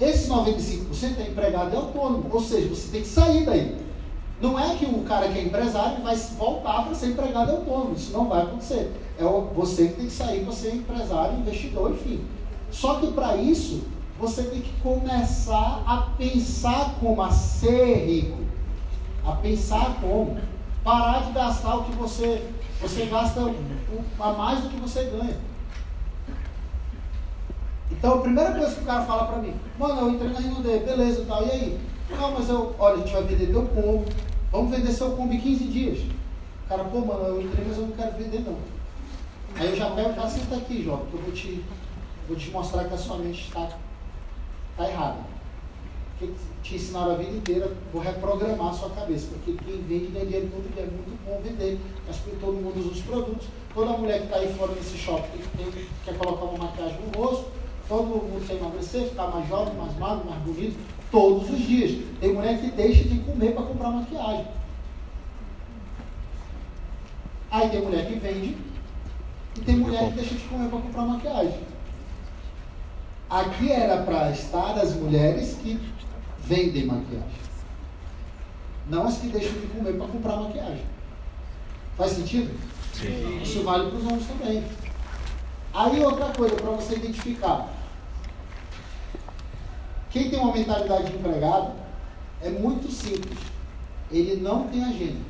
Esse 0.00 0.28
95% 0.28 1.18
é 1.18 1.28
empregado 1.28 1.72
e 1.72 1.76
autônomo. 1.76 2.28
Ou 2.30 2.40
seja, 2.40 2.68
você 2.68 2.90
tem 2.92 3.02
que 3.02 3.08
sair 3.08 3.44
daí. 3.44 3.76
Não 4.40 4.58
é 4.58 4.76
que 4.76 4.84
o 4.84 5.02
cara 5.02 5.28
que 5.28 5.38
é 5.38 5.42
empresário 5.42 6.02
vai 6.02 6.14
voltar 6.14 6.84
para 6.84 6.94
ser 6.94 7.08
empregado 7.08 7.50
e 7.50 7.54
autônomo. 7.56 7.94
Isso 7.96 8.12
não 8.12 8.28
vai 8.28 8.42
acontecer. 8.42 8.92
É 9.18 9.24
você 9.54 9.88
que 9.88 9.94
tem 9.94 10.06
que 10.06 10.12
sair 10.12 10.44
para 10.44 10.52
ser 10.52 10.74
empresário, 10.74 11.38
investidor, 11.38 11.92
enfim. 11.92 12.22
Só 12.70 12.96
que 12.96 13.06
para 13.12 13.36
isso, 13.36 13.84
você 14.20 14.42
tem 14.42 14.60
que 14.60 14.72
começar 14.82 15.82
a 15.86 16.10
pensar 16.18 16.96
como 17.00 17.22
a 17.22 17.30
ser 17.30 18.06
rico. 18.06 18.38
A 19.24 19.32
pensar 19.32 19.98
como. 20.00 20.36
Parar 20.86 21.24
de 21.24 21.32
gastar 21.32 21.74
o 21.74 21.84
que 21.84 21.90
você. 21.96 22.48
Você 22.80 23.06
gasta 23.06 23.40
a 24.20 24.32
mais 24.34 24.60
do 24.60 24.68
que 24.68 24.76
você 24.76 25.02
ganha. 25.06 25.36
Então 27.90 28.14
a 28.14 28.22
primeira 28.22 28.52
coisa 28.52 28.72
que 28.72 28.82
o 28.82 28.86
cara 28.86 29.04
fala 29.04 29.24
para 29.24 29.38
mim, 29.38 29.52
mano, 29.76 30.02
eu 30.02 30.10
entrei 30.10 30.30
na 30.30 30.38
Rinode, 30.38 30.84
beleza 30.84 31.22
e 31.22 31.24
tal, 31.24 31.44
e 31.44 31.50
aí? 31.50 31.80
Não, 32.08 32.30
mas 32.30 32.48
eu, 32.48 32.72
olha, 32.78 32.94
a 32.94 32.98
gente 32.98 33.12
vai 33.12 33.22
vender 33.24 33.46
teu 33.48 33.66
combo, 33.66 34.04
vamos 34.52 34.70
vender 34.70 34.92
seu 34.92 35.10
combo 35.16 35.32
em 35.32 35.40
15 35.40 35.64
dias. 35.64 35.98
O 35.98 36.68
cara, 36.68 36.84
pô, 36.84 37.00
mano, 37.00 37.24
eu 37.24 37.42
entrei, 37.42 37.64
mas 37.66 37.78
eu 37.78 37.86
não 37.88 37.96
quero 37.96 38.16
vender 38.16 38.44
não. 38.46 38.56
Aí 39.56 39.70
eu 39.70 39.76
já 39.76 39.90
pego, 39.90 40.14
tá, 40.14 40.28
senta 40.28 40.54
aqui, 40.54 40.84
Jó, 40.84 40.98
que 41.10 41.14
eu 41.14 41.20
vou 41.20 41.32
te, 41.32 41.64
vou 42.28 42.36
te 42.36 42.48
mostrar 42.50 42.84
que 42.84 42.94
a 42.94 42.98
sua 42.98 43.18
mente 43.18 43.42
está 43.42 43.70
tá 44.76 44.88
errada. 44.88 45.18
Que 46.18 46.32
te 46.62 46.76
ensinaram 46.76 47.12
a 47.12 47.16
vida 47.16 47.36
inteira, 47.36 47.70
vou 47.92 48.00
reprogramar 48.00 48.68
a 48.68 48.72
sua 48.72 48.88
cabeça, 48.90 49.28
porque 49.28 49.52
quem 49.62 49.82
vende 49.82 50.06
ganha 50.06 50.24
dinheiro 50.24 50.48
todo 50.50 50.74
dia, 50.74 50.84
é 50.84 50.86
muito 50.86 51.24
bom 51.26 51.40
vender, 51.42 51.78
mas 52.06 52.16
que 52.16 52.30
todo 52.36 52.54
mundo 52.54 52.80
usa 52.80 52.88
os 52.88 53.00
produtos. 53.02 53.48
Toda 53.74 53.98
mulher 53.98 54.20
que 54.20 54.24
está 54.24 54.36
aí 54.36 54.54
fora 54.54 54.72
nesse 54.72 54.96
shopping 54.96 55.38
tem, 55.58 55.86
quer 56.04 56.16
colocar 56.16 56.44
uma 56.46 56.64
maquiagem 56.64 56.98
no 57.02 57.22
rosto, 57.22 57.50
todo 57.86 58.04
mundo 58.04 58.46
quer 58.46 58.56
emagrecer, 58.56 59.10
ficar 59.10 59.26
mais 59.26 59.46
jovem, 59.46 59.74
mais 59.74 59.94
magro, 59.98 60.24
mais 60.30 60.42
bonito, 60.42 60.78
todos 61.10 61.50
os 61.50 61.58
dias. 61.58 62.02
Tem 62.18 62.32
mulher 62.32 62.58
que 62.60 62.70
deixa 62.70 63.04
de 63.04 63.18
comer 63.18 63.52
para 63.52 63.64
comprar 63.64 63.90
maquiagem. 63.90 64.46
Aí 67.50 67.68
tem 67.68 67.82
mulher 67.82 68.06
que 68.06 68.14
vende 68.14 68.56
e 69.56 69.60
tem 69.60 69.76
mulher 69.76 70.08
que 70.08 70.16
deixa 70.16 70.34
de 70.34 70.44
comer 70.44 70.70
para 70.70 70.80
comprar 70.80 71.02
maquiagem. 71.02 71.60
Aqui 73.28 73.72
era 73.72 74.02
para 74.02 74.30
estar 74.30 74.78
as 74.78 74.94
mulheres 74.94 75.58
que 75.62 75.80
vendem 76.46 76.86
maquiagem. 76.86 77.46
Não 78.88 79.06
as 79.06 79.18
que 79.18 79.28
deixam 79.28 79.60
de 79.60 79.66
comer 79.66 79.94
para 79.94 80.06
comprar 80.06 80.36
maquiagem. 80.36 80.84
Faz 81.96 82.12
sentido? 82.12 82.56
Sim. 82.94 83.42
Isso 83.42 83.62
vale 83.64 83.90
para 83.90 83.98
os 83.98 84.06
homens 84.06 84.26
também. 84.26 84.64
Aí 85.74 86.00
outra 86.00 86.26
coisa 86.32 86.54
para 86.54 86.70
você 86.70 86.96
identificar. 86.96 87.68
Quem 90.10 90.30
tem 90.30 90.38
uma 90.38 90.52
mentalidade 90.52 91.10
de 91.10 91.16
empregado 91.16 91.72
é 92.40 92.48
muito 92.48 92.90
simples. 92.90 93.38
Ele 94.10 94.36
não 94.36 94.68
tem 94.68 94.84
agenda. 94.84 95.20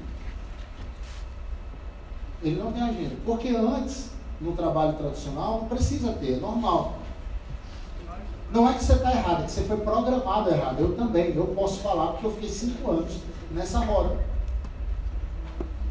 Ele 2.43 2.57
não 2.57 2.73
tem 2.73 2.83
agenda. 2.83 3.17
Porque 3.25 3.49
antes, 3.49 4.11
no 4.41 4.53
trabalho 4.53 4.93
tradicional, 4.93 5.63
não 5.63 5.69
precisa 5.69 6.13
ter, 6.13 6.35
é 6.35 6.37
normal. 6.37 6.96
Não 8.57 8.71
é 8.71 8.73
que 8.73 8.83
você 8.83 8.95
está 8.95 9.13
errado, 9.13 9.43
é 9.43 9.45
que 9.45 9.51
você 9.51 9.65
foi 9.65 9.77
programado 9.77 10.49
errado. 10.49 10.81
Eu 10.81 10.97
também, 10.97 11.37
eu 11.37 11.49
posso 11.49 11.81
falar 11.81 12.13
porque 12.13 12.27
eu 12.27 12.33
fiquei 12.33 12.49
cinco 12.49 12.91
anos 12.91 13.19
nessa 13.51 13.81
roda. 13.81 14.17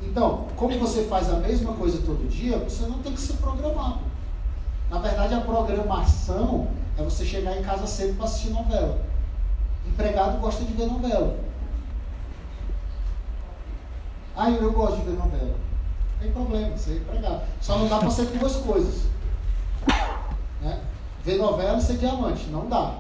Então, 0.02 0.48
como 0.56 0.80
você 0.80 1.04
faz 1.04 1.30
a 1.30 1.38
mesma 1.38 1.74
coisa 1.74 2.02
todo 2.04 2.28
dia, 2.28 2.58
você 2.58 2.88
não 2.88 2.98
tem 3.04 3.14
que 3.14 3.22
ser 3.22 3.34
programado. 3.34 4.00
Na 4.90 4.98
verdade, 4.98 5.36
a 5.36 5.42
programação 5.42 6.70
é 6.98 7.04
você 7.04 7.24
chegar 7.24 7.56
em 7.56 7.62
casa 7.62 7.86
cedo 7.86 8.18
para 8.18 8.26
assistir 8.26 8.50
novela. 8.50 9.00
Empregado 9.88 10.40
gosta 10.40 10.66
de 10.66 10.74
ver 10.74 10.88
novela. 10.88 11.38
Ah, 14.36 14.50
eu 14.50 14.74
gosto 14.74 15.02
de 15.02 15.04
ver 15.04 15.18
novela. 15.18 15.56
Não 16.14 16.20
tem 16.20 16.32
problema, 16.32 16.76
você 16.76 16.94
é 16.94 16.96
empregado. 16.96 17.44
Só 17.62 17.78
não 17.78 17.88
dá 17.88 18.00
para 18.00 18.10
ser 18.10 18.26
duas 18.26 18.56
coisas. 18.56 19.04
Né? 20.64 20.82
Ver 21.26 21.38
novela 21.38 21.78
e 21.78 21.82
ser 21.82 21.98
diamante. 21.98 22.46
Não 22.48 22.68
dá. 22.68 22.94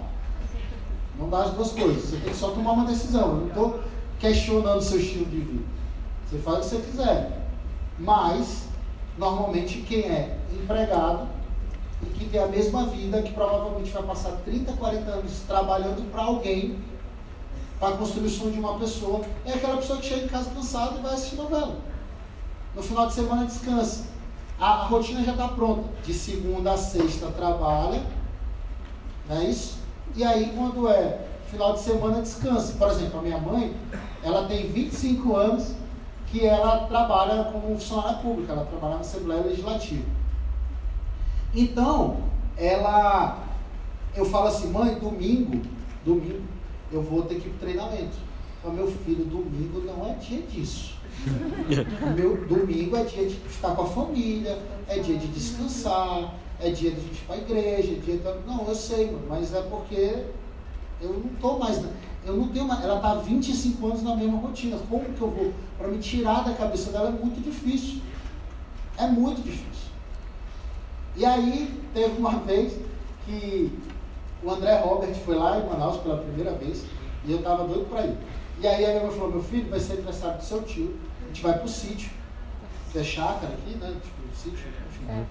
Não 1.17 1.29
dá 1.29 1.43
as 1.43 1.51
duas 1.51 1.71
coisas. 1.71 2.03
Você 2.03 2.17
tem 2.17 2.31
que 2.31 2.35
só 2.35 2.49
tomar 2.49 2.71
uma 2.71 2.85
decisão. 2.85 3.27
Eu 3.29 3.35
não 3.35 3.47
estou 3.47 3.79
questionando 4.19 4.79
o 4.79 4.81
seu 4.81 4.99
estilo 4.99 5.25
de 5.25 5.37
vida. 5.37 5.63
Você 6.27 6.39
faz 6.39 6.57
o 6.57 6.61
que 6.61 6.65
você 6.65 6.77
quiser. 6.77 7.47
Mas, 7.99 8.63
normalmente, 9.17 9.81
quem 9.83 10.01
é 10.01 10.39
empregado 10.51 11.27
e 12.01 12.05
que 12.07 12.25
tem 12.25 12.41
a 12.41 12.47
mesma 12.47 12.87
vida, 12.87 13.21
que 13.21 13.31
provavelmente 13.31 13.91
vai 13.91 14.03
passar 14.03 14.31
30, 14.43 14.73
40 14.73 15.11
anos 15.11 15.43
trabalhando 15.47 16.11
para 16.11 16.23
alguém, 16.23 16.77
para 17.79 17.95
construir 17.95 18.25
o 18.25 18.29
sonho 18.29 18.51
de 18.51 18.59
uma 18.59 18.77
pessoa, 18.79 19.21
é 19.45 19.53
aquela 19.53 19.77
pessoa 19.77 19.99
que 19.99 20.07
chega 20.07 20.25
em 20.25 20.27
casa 20.27 20.49
cansada 20.49 20.97
e 20.97 21.01
vai 21.01 21.13
assistir 21.13 21.35
novela. 21.35 21.77
No 22.75 22.81
final 22.81 23.07
de 23.07 23.13
semana 23.13 23.45
descansa. 23.45 24.05
A, 24.59 24.65
a 24.65 24.83
rotina 24.85 25.23
já 25.23 25.31
está 25.31 25.47
pronta. 25.49 25.83
De 26.03 26.13
segunda 26.13 26.73
a 26.73 26.77
sexta 26.77 27.27
trabalha, 27.27 28.01
não 29.29 29.37
é 29.37 29.45
isso? 29.45 29.79
E 30.15 30.23
aí 30.23 30.53
quando 30.55 30.87
é 30.87 31.25
final 31.49 31.73
de 31.73 31.79
semana 31.79 32.21
descansa. 32.21 32.73
Por 32.77 32.89
exemplo, 32.89 33.19
a 33.19 33.23
minha 33.23 33.37
mãe, 33.37 33.73
ela 34.23 34.47
tem 34.47 34.67
25 34.67 35.35
anos 35.35 35.73
que 36.27 36.45
ela 36.45 36.85
trabalha 36.87 37.45
como 37.45 37.75
funcionária 37.75 38.17
pública, 38.17 38.53
ela 38.53 38.65
trabalha 38.65 38.95
na 38.95 39.01
Assembleia 39.01 39.43
Legislativa. 39.43 40.03
Então, 41.53 42.17
ela, 42.57 43.43
eu 44.15 44.25
falo 44.25 44.47
assim, 44.47 44.69
mãe, 44.69 44.95
domingo, 44.95 45.61
domingo, 46.03 46.41
eu 46.91 47.01
vou 47.01 47.23
ter 47.23 47.35
que 47.35 47.47
ir 47.47 47.51
para 47.51 47.67
treinamento. 47.67 48.17
Mas 48.63 48.73
meu 48.73 48.87
filho, 48.87 49.23
domingo 49.25 49.81
não 49.85 50.05
é 50.09 50.13
dia 50.15 50.41
disso. 50.41 50.95
meu 52.15 52.45
domingo 52.45 52.97
é 52.97 53.03
dia 53.03 53.27
de 53.27 53.35
ficar 53.35 53.75
com 53.75 53.83
a 53.83 53.87
família, 53.87 54.59
é 54.89 54.99
dia 54.99 55.17
de 55.17 55.27
descansar, 55.27 56.33
é 56.59 56.69
dia 56.69 56.91
de 56.91 56.99
ir 56.99 57.23
para 57.25 57.35
a 57.35 57.37
igreja, 57.39 57.91
é 57.91 57.95
dia 57.95 58.17
de... 58.17 58.47
Não, 58.47 58.65
eu 58.67 58.75
sei, 58.75 59.15
mas 59.27 59.53
é 59.53 59.61
porque 59.61 60.25
eu 61.01 61.09
não 61.13 61.31
estou 61.33 61.59
mais. 61.59 61.83
Eu 62.25 62.37
não 62.37 62.47
tenho. 62.47 62.71
Ela 62.71 62.95
está 62.95 63.11
há 63.11 63.15
25 63.15 63.87
anos 63.87 64.03
na 64.03 64.15
mesma 64.15 64.39
rotina. 64.39 64.77
Como 64.89 65.05
que 65.05 65.21
eu 65.21 65.29
vou? 65.29 65.53
Para 65.77 65.87
me 65.87 65.99
tirar 65.99 66.43
da 66.43 66.53
cabeça 66.53 66.91
dela 66.91 67.09
é 67.09 67.11
muito 67.11 67.41
difícil. 67.43 68.01
É 68.97 69.07
muito 69.07 69.41
difícil. 69.41 69.91
E 71.15 71.25
aí, 71.25 71.81
teve 71.93 72.17
uma 72.17 72.39
vez 72.39 72.77
que 73.25 73.71
o 74.43 74.51
André 74.51 74.77
Robert 74.79 75.13
foi 75.15 75.35
lá 75.35 75.59
em 75.59 75.65
Manaus 75.65 75.97
pela 75.97 76.17
primeira 76.17 76.53
vez 76.53 76.85
e 77.25 77.31
eu 77.31 77.41
tava 77.41 77.67
doido 77.67 77.89
para 77.89 78.05
ir. 78.05 78.17
E 78.59 78.67
aí 78.67 78.85
a 78.85 78.89
minha 78.89 79.03
mãe 79.03 79.11
falou, 79.11 79.31
meu 79.31 79.43
filho, 79.43 79.69
vai 79.69 79.79
ser 79.79 79.93
aniversário 79.93 80.37
do 80.37 80.43
seu 80.43 80.61
tio, 80.63 80.95
a 81.23 81.27
gente 81.27 81.41
vai 81.41 81.57
pro 81.57 81.67
sítio, 81.67 82.09
que 82.91 82.99
é 82.99 83.03
chácara 83.03 83.53
aqui, 83.53 83.75
né? 83.75 83.93
Tipo, 84.01 84.35
sítio, 84.35 84.67
enfim. 84.87 85.05
É. 85.09 85.25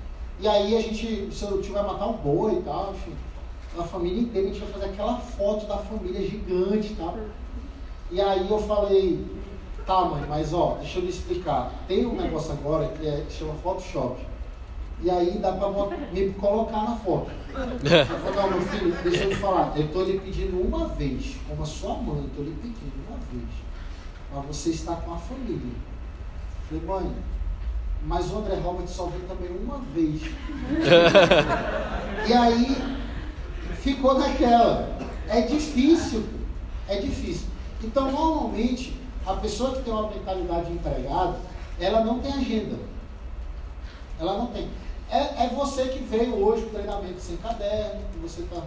E 0.45 0.47
aí 0.47 0.77
a 0.77 0.81
gente, 0.83 1.31
seu 1.33 1.63
tio 1.63 1.73
vai 1.73 1.83
matar 1.83 2.07
um 2.07 2.19
boi 2.19 2.57
e 2.59 2.63
tal, 2.63 2.93
enfim. 2.93 3.15
A 3.79 3.83
família 3.83 4.21
inteira, 4.21 4.47
a 4.47 4.53
gente 4.53 4.63
vai 4.63 4.73
fazer 4.75 4.85
aquela 4.93 5.17
foto 5.17 5.65
da 5.65 5.79
família 5.79 6.21
gigante 6.21 6.93
e 6.93 6.97
tal. 6.97 7.17
E 8.11 8.21
aí 8.21 8.47
eu 8.51 8.59
falei, 8.59 9.25
tá 9.87 10.05
mãe, 10.05 10.23
mas 10.29 10.53
ó, 10.53 10.77
deixa 10.79 10.99
eu 10.99 11.05
lhe 11.05 11.09
explicar. 11.09 11.73
Tem 11.89 12.05
um 12.05 12.15
negócio 12.15 12.53
agora 12.53 12.89
que, 12.89 13.09
é, 13.09 13.25
que 13.27 13.33
chama 13.33 13.55
Photoshop. 13.55 14.21
E 15.01 15.09
aí 15.09 15.39
dá 15.39 15.53
para 15.53 15.71
me 16.13 16.35
colocar 16.35 16.91
na 16.91 16.97
foto. 16.97 17.31
Eu 17.55 18.19
falei, 18.19 18.43
não, 18.43 18.51
meu 18.51 18.61
filho, 18.69 18.95
deixa 19.03 19.25
eu 19.25 19.31
te 19.31 19.37
falar, 19.37 19.73
eu 19.75 19.87
estou 19.87 20.05
lhe 20.05 20.21
pedindo 20.21 20.61
uma 20.61 20.89
vez, 20.89 21.37
como 21.49 21.63
a 21.63 21.67
sua 21.67 21.95
mãe, 21.95 22.23
estou 22.27 22.45
lhe 22.45 22.55
pedindo 22.61 22.93
uma 23.09 23.17
vez, 23.33 23.49
para 24.31 24.41
você 24.43 24.69
estar 24.69 24.97
com 24.97 25.15
a 25.15 25.17
família. 25.17 25.73
Eu 26.71 26.81
falei, 26.81 27.03
mãe, 27.03 27.17
mas 28.05 28.31
o 28.31 28.39
André 28.39 28.57
Robert 28.57 28.87
só 28.87 29.07
veio 29.07 29.25
também 29.25 29.51
uma 29.51 29.79
vez. 29.79 30.23
e 32.29 32.33
aí 32.33 32.77
ficou 33.81 34.19
naquela. 34.19 34.99
É 35.29 35.41
difícil, 35.41 36.25
é 36.89 36.97
difícil. 36.97 37.49
Então, 37.83 38.13
normalmente, 38.13 38.99
a 39.27 39.35
pessoa 39.35 39.73
que 39.73 39.83
tem 39.83 39.93
uma 39.93 40.11
mentalidade 40.11 40.67
de 40.67 40.73
empregado, 40.73 41.37
ela 41.81 42.05
não 42.05 42.19
tem 42.19 42.33
agenda. 42.33 42.77
Ela 44.19 44.39
não 44.39 44.47
tem. 44.49 44.69
É, 45.11 45.45
é 45.45 45.51
você 45.55 45.89
que 45.89 46.03
veio 46.05 46.45
hoje 46.45 46.63
para 46.63 46.81
o 46.81 46.83
treinamento 46.83 47.21
sem 47.21 47.37
caderno, 47.39 48.03
que 48.13 48.19
você 48.19 48.43
está. 48.43 48.63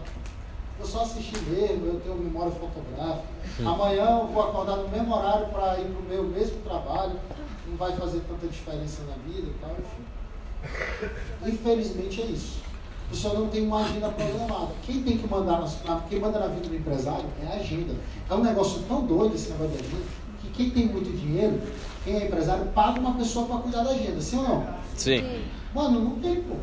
Eu 0.80 0.86
só 0.86 1.02
assisti 1.02 1.40
mesmo, 1.42 1.88
eu 1.88 2.00
tenho 2.00 2.16
memória 2.16 2.52
fotográfica. 2.52 3.28
Amanhã 3.66 4.20
eu 4.22 4.28
vou 4.28 4.44
acordar 4.44 4.78
no 4.78 4.90
mesmo 4.90 5.16
horário 5.16 5.48
para 5.48 5.80
ir 5.80 5.86
para 5.86 6.00
o 6.00 6.04
meu 6.04 6.24
mesmo 6.24 6.62
trabalho. 6.62 7.20
Não 7.68 7.78
vai 7.78 7.96
fazer 7.96 8.22
tanta 8.28 8.48
diferença 8.48 9.02
na 9.04 9.16
vida 9.32 9.48
e 9.48 9.54
tal, 9.62 9.72
enfim. 9.72 11.52
Infelizmente 11.52 12.22
é 12.22 12.26
isso. 12.26 12.68
O 13.12 13.16
senhor 13.16 13.40
não 13.40 13.48
tem 13.48 13.66
uma 13.66 13.86
agenda 13.86 14.10
programada. 14.10 14.72
Quem 14.84 15.02
tem 15.02 15.18
que 15.18 15.28
mandar 15.28 15.62
na, 15.62 16.02
quem 16.10 16.20
manda 16.20 16.40
na 16.40 16.48
vida 16.48 16.68
do 16.68 16.76
empresário 16.76 17.26
é 17.42 17.48
a 17.48 17.60
agenda. 17.60 17.96
É 18.30 18.34
um 18.34 18.44
negócio 18.44 18.82
tão 18.88 19.06
doido 19.06 19.36
esse 19.36 19.52
negócio 19.52 19.74
da 19.74 19.80
agenda, 19.80 20.04
que 20.42 20.50
quem 20.50 20.70
tem 20.72 20.88
muito 20.88 21.10
dinheiro, 21.16 21.62
quem 22.04 22.16
é 22.16 22.26
empresário, 22.26 22.66
paga 22.68 23.00
uma 23.00 23.14
pessoa 23.14 23.46
para 23.46 23.58
cuidar 23.60 23.84
da 23.84 23.92
agenda, 23.92 24.22
sim 24.22 24.38
ou 24.38 24.44
não? 24.44 24.68
Sim. 24.96 25.44
Mano, 25.74 26.02
não 26.02 26.20
tem, 26.20 26.42
pô. 26.42 26.56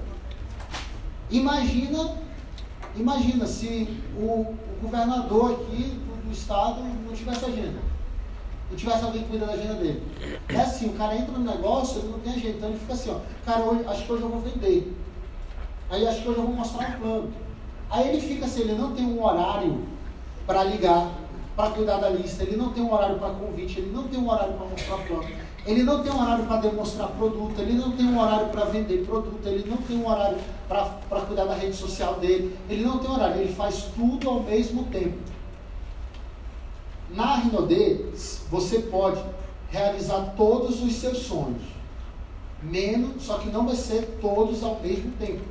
Imagina, 1.31 2.17
imagina 2.97 3.47
se 3.47 3.89
o, 4.17 4.23
o 4.23 4.57
governador 4.83 5.53
aqui 5.53 5.83
do, 5.83 6.29
do, 6.29 6.33
estado 6.33 6.83
não 6.83 7.15
tivesse 7.15 7.45
agenda. 7.47 7.79
Não 8.71 8.77
tivesse 8.77 9.05
alguém 9.05 9.23
que 9.23 9.29
cuida 9.29 9.47
da 9.47 9.53
agenda 9.53 9.75
dele. 9.75 10.03
É 10.49 10.61
assim, 10.61 10.89
o 10.89 10.93
cara 10.95 11.17
entra 11.17 11.33
no 11.33 11.45
negócio, 11.45 12.01
ele 12.01 12.09
não 12.09 12.19
tem 12.21 12.33
agenda. 12.33 12.57
Então 12.57 12.69
ele 12.71 12.79
fica 12.79 12.93
assim, 12.95 13.11
ó, 13.11 13.19
cara, 13.45 13.63
hoje, 13.65 13.85
acho 13.87 14.05
que 14.05 14.13
hoje 14.13 14.23
eu 14.23 14.29
vou 14.29 14.41
vender. 14.41 14.97
Aí 15.91 16.07
acho 16.07 16.23
que 16.23 16.29
hoje 16.29 16.39
eu 16.39 16.47
vou 16.47 16.55
mostrar 16.55 16.89
um 16.89 17.01
plano. 17.01 17.33
Aí 17.91 18.09
ele 18.09 18.21
fica 18.21 18.47
assim, 18.47 18.63
ele 18.63 18.75
não 18.75 18.93
tem 18.93 19.05
um 19.05 19.23
horário 19.23 19.81
para 20.47 20.65
ligar, 20.65 21.11
para 21.55 21.71
cuidar 21.71 21.99
da 21.99 22.09
lista, 22.09 22.43
ele 22.43 22.57
não 22.57 22.71
tem 22.71 22.83
um 22.83 22.93
horário 22.93 23.19
para 23.19 23.31
convite, 23.31 23.79
ele 23.79 23.93
não 23.93 24.05
tem 24.09 24.19
um 24.19 24.29
horário 24.29 24.55
para 24.55 24.67
mostrar 24.67 24.97
plano. 24.99 25.29
Ele 25.67 25.83
não 25.83 26.03
tem 26.03 26.13
um 26.13 26.21
horário 26.21 26.45
para 26.45 26.57
demonstrar 26.59 27.09
produto, 27.09 27.59
ele 27.59 27.73
não 27.73 27.93
tem 27.93 28.07
um 28.07 28.21
horário 28.21 28.49
para 28.49 28.65
vender 28.65 29.07
produto, 29.07 29.47
ele 29.47 29.65
não 29.71 29.79
tem 29.79 29.97
um 29.97 30.09
horário 30.09 30.37
para 30.69 31.21
cuidar 31.27 31.45
da 31.45 31.55
rede 31.55 31.77
social 31.77 32.15
dele, 32.17 32.59
ele 32.69 32.85
não 32.85 32.99
tem 32.99 33.11
horário, 33.11 33.41
ele 33.41 33.55
faz 33.55 33.85
tudo 33.95 34.29
ao 34.29 34.41
mesmo 34.41 34.85
tempo. 34.85 35.17
Na 37.15 37.37
Rinode, 37.37 38.07
você 38.51 38.81
pode 38.81 39.23
realizar 39.71 40.35
todos 40.37 40.83
os 40.83 40.95
seus 40.95 41.19
sonhos, 41.19 41.63
menos, 42.63 43.23
só 43.23 43.39
que 43.39 43.49
não 43.51 43.67
vai 43.67 43.77
ser 43.77 44.19
todos 44.21 44.63
ao 44.65 44.81
mesmo 44.81 45.13
tempo. 45.13 45.43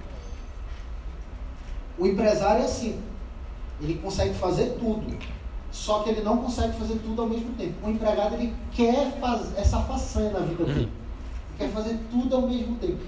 O 1.98 2.06
empresário 2.06 2.64
é 2.64 2.66
assim, 2.66 3.02
ele 3.82 3.96
consegue 3.96 4.34
fazer 4.34 4.78
tudo, 4.80 5.18
só 5.72 6.04
que 6.04 6.10
ele 6.10 6.22
não 6.22 6.38
consegue 6.38 6.78
fazer 6.78 6.96
tudo 6.96 7.22
ao 7.22 7.30
mesmo 7.30 7.54
tempo. 7.56 7.76
O 7.86 7.90
empregado 7.90 8.36
ele 8.36 8.54
quer 8.74 9.18
fazer 9.20 9.60
essa 9.60 9.80
façanha 9.82 10.32
na 10.32 10.40
vida 10.40 10.66
dele. 10.66 10.82
Ele 10.82 10.92
quer 11.58 11.70
fazer 11.70 11.98
tudo 12.12 12.36
ao 12.36 12.42
mesmo 12.44 12.76
tempo. 12.76 13.04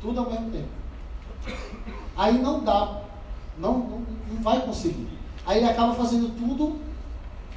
Tudo 0.00 0.20
ao 0.20 0.30
mesmo 0.30 0.50
tempo. 0.50 0.68
Aí 2.16 2.38
não 2.38 2.62
dá. 2.62 3.00
Não, 3.58 3.78
não, 3.78 4.02
não 4.30 4.42
vai 4.42 4.60
conseguir. 4.64 5.08
Aí 5.46 5.58
ele 5.58 5.66
acaba 5.66 5.94
fazendo 5.94 6.28
tudo 6.38 6.83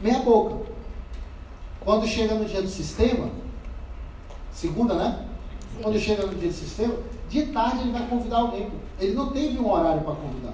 meia 0.02 0.20
boca. 0.20 0.72
Quando 1.80 2.06
chega 2.06 2.36
no 2.36 2.46
dia 2.46 2.62
do 2.62 2.68
sistema, 2.68 3.30
segunda, 4.52 4.96
né? 4.96 5.26
Quando 5.82 6.00
chega 6.00 6.26
no 6.26 6.36
dia 6.36 6.50
do 6.50 6.54
sistema, 6.54 6.96
de 7.30 7.48
tarde 7.48 7.82
ele 7.82 7.92
vai 7.92 8.08
convidar 8.08 8.38
alguém. 8.38 8.70
Ele 9.00 9.14
não 9.14 9.32
teve 9.32 9.58
um 9.60 9.72
horário 9.72 10.02
para 10.02 10.16
convidar. 10.16 10.54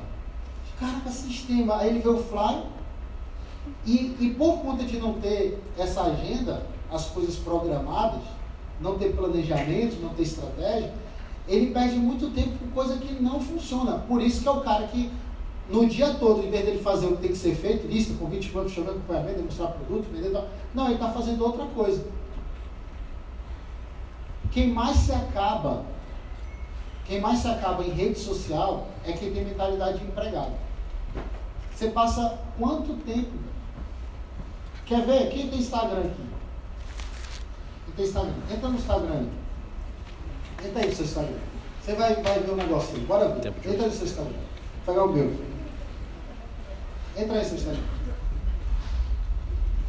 Caraca, 0.80 1.10
sistema. 1.10 1.78
Aí 1.78 1.90
ele 1.90 2.00
vê 2.00 2.10
o 2.10 2.18
flyer, 2.18 2.64
e, 3.86 4.16
e 4.20 4.36
por 4.38 4.60
conta 4.60 4.84
de 4.84 4.98
não 4.98 5.14
ter 5.14 5.62
essa 5.78 6.04
agenda, 6.04 6.66
as 6.92 7.06
coisas 7.06 7.36
programadas, 7.36 8.22
não 8.80 8.98
ter 8.98 9.16
planejamento, 9.16 10.02
não 10.02 10.10
ter 10.10 10.24
estratégia, 10.24 10.94
ele 11.48 11.72
perde 11.72 11.96
muito 11.96 12.30
tempo 12.30 12.58
com 12.58 12.72
coisa 12.72 12.98
que 12.98 13.22
não 13.22 13.40
funciona. 13.40 14.00
Por 14.00 14.22
isso 14.22 14.42
que 14.42 14.48
é 14.48 14.52
o 14.52 14.62
cara 14.62 14.88
que, 14.88 15.12
no 15.70 15.88
dia 15.88 16.14
todo, 16.16 16.46
em 16.46 16.52
vez 16.52 16.66
dele 16.66 16.84
fazer 16.84 17.08
o 17.08 17.16
que 17.16 17.22
tem 17.22 17.32
que 17.32 17.38
ser 17.38 17.56
feito, 17.56 17.88
lista, 17.88 18.14
convite, 18.20 18.50
plano, 18.50 18.70
chamando, 18.70 18.98
acompanhamento, 18.98 19.38
demonstrar 19.38 19.72
produto, 19.72 20.12
vender 20.12 20.32
tal, 20.32 20.48
não, 20.74 20.86
ele 20.86 20.96
está 20.96 21.10
fazendo 21.10 21.44
outra 21.44 21.66
coisa. 21.68 22.06
Quem 24.52 24.68
mais 24.70 24.98
se 24.98 25.12
acaba, 25.12 25.86
quem 27.06 27.20
mais 27.20 27.40
se 27.40 27.48
acaba 27.48 27.84
em 27.84 27.92
rede 27.92 28.20
social 28.20 28.88
é 29.06 29.14
quem 29.14 29.34
tem 29.34 29.46
mentalidade 29.46 30.00
de 30.00 30.06
empregado. 30.06 30.54
Você 31.74 31.90
passa 31.90 32.40
quanto 32.60 32.94
tempo 32.98 33.32
Quer 34.86 35.06
ver? 35.06 35.30
Quem 35.30 35.50
tem 35.50 35.60
Instagram 35.60 36.02
aqui? 36.02 36.24
Quem 37.86 37.96
tem 37.96 38.06
Instagram? 38.06 38.34
Entra 38.52 38.70
no 38.70 38.76
Instagram 38.76 39.14
aí. 39.14 39.30
Entra 40.68 40.82
aí 40.82 40.90
no 40.90 40.96
seu 40.96 41.06
Instagram. 41.06 41.38
Você 41.82 41.94
vai, 41.94 42.16
vai 42.16 42.40
ver 42.40 42.52
um 42.52 42.56
negócio 42.56 42.96
aí. 42.96 43.02
Bora 43.02 43.30
ver. 43.30 43.48
Entra 43.48 43.72
aí 43.72 43.78
no 43.78 43.92
seu 43.92 44.06
Instagram. 44.06 44.34
Vou 44.86 44.94
pegar 44.94 45.06
o 45.06 45.14
meu. 45.14 45.53
Entra 47.18 47.38
aí 47.38 47.46
seu 47.46 47.56
Instagram. 47.56 47.82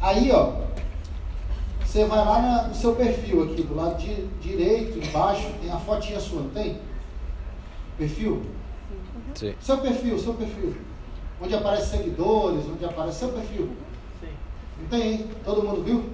Aí, 0.01 0.31
ó. 0.31 0.65
Você 1.83 2.03
vai 2.05 2.25
lá 2.25 2.67
no 2.67 2.75
seu 2.75 2.93
perfil 2.95 3.43
aqui, 3.43 3.63
do 3.63 3.73
lado 3.73 3.97
de, 3.97 4.27
direito, 4.41 4.97
embaixo, 4.97 5.49
tem 5.61 5.71
a 5.71 5.77
fotinha 5.77 6.19
sua, 6.19 6.41
não 6.41 6.49
tem? 6.49 6.77
Perfil? 7.97 8.43
Sim. 9.33 9.55
Seu 9.61 9.77
perfil, 9.77 10.19
seu 10.19 10.33
perfil. 10.33 10.75
Onde 11.41 11.55
aparece 11.55 11.97
seguidores, 11.97 12.65
onde 12.65 12.83
aparece 12.83 13.19
seu 13.19 13.29
perfil. 13.29 13.69
Não 14.79 14.87
tem, 14.89 15.27
todo 15.45 15.63
mundo 15.63 15.83
viu? 15.83 16.09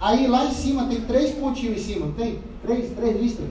Aí 0.00 0.26
lá 0.26 0.44
em 0.44 0.52
cima 0.52 0.86
tem 0.86 1.00
três 1.02 1.34
pontinhos 1.36 1.76
em 1.76 1.80
cima, 1.80 2.06
não 2.06 2.14
tem? 2.14 2.40
Três, 2.62 2.92
três 2.94 3.20
listas. 3.20 3.46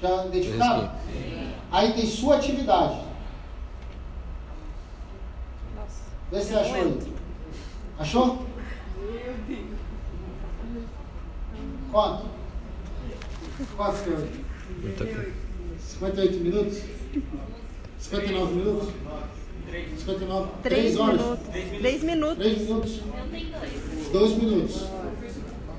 Já 0.00 0.26
identificaram? 0.26 0.90
Aí 1.70 1.92
tem 1.92 2.06
sua 2.06 2.36
atividade. 2.36 3.11
Vê 6.32 6.40
se 6.40 6.54
achou 6.54 6.74
aí. 6.76 6.98
Achou? 7.98 8.46
Quanto? 11.90 12.24
Quanto 13.76 14.02
que 14.02 14.10
hoje? 14.10 15.32
58 15.78 16.40
minutos? 16.40 16.82
59 17.98 18.54
minutos? 18.54 18.88
59. 19.98 20.48
3 20.62 20.96
horas. 20.98 21.20
Minutos. 21.20 21.48
3 21.78 22.02
minutos. 22.02 22.38
3 22.38 22.58
minutos. 22.62 23.00
Dois 24.10 24.32
minutos. 24.38 24.84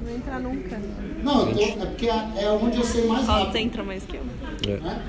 Não 0.04 0.16
entra 0.16 0.40
nunca. 0.40 0.82
Não, 1.24 1.52
tô, 1.52 1.60
é 1.60 1.86
porque 1.88 2.10
é, 2.10 2.50
onde 2.62 2.78
eu 2.78 2.84
sei 2.84 3.08
mais 3.08 3.26
rápido. 3.26 3.52
Você 3.54 3.60
entra 3.60 3.84
mais 3.84 4.04
que 4.04 4.18
eu. 4.18 4.24
É. 4.68 5.02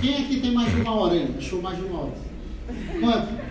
Quem 0.00 0.14
aqui 0.14 0.40
tem 0.40 0.52
mais 0.52 0.72
de 0.72 0.80
uma 0.80 0.94
hora 0.94 1.14
aí? 1.14 1.26
Deixou 1.26 1.60
mais 1.60 1.76
de 1.76 1.84
uma 1.84 2.02
hora. 2.02 2.12
Quanto? 3.00 3.47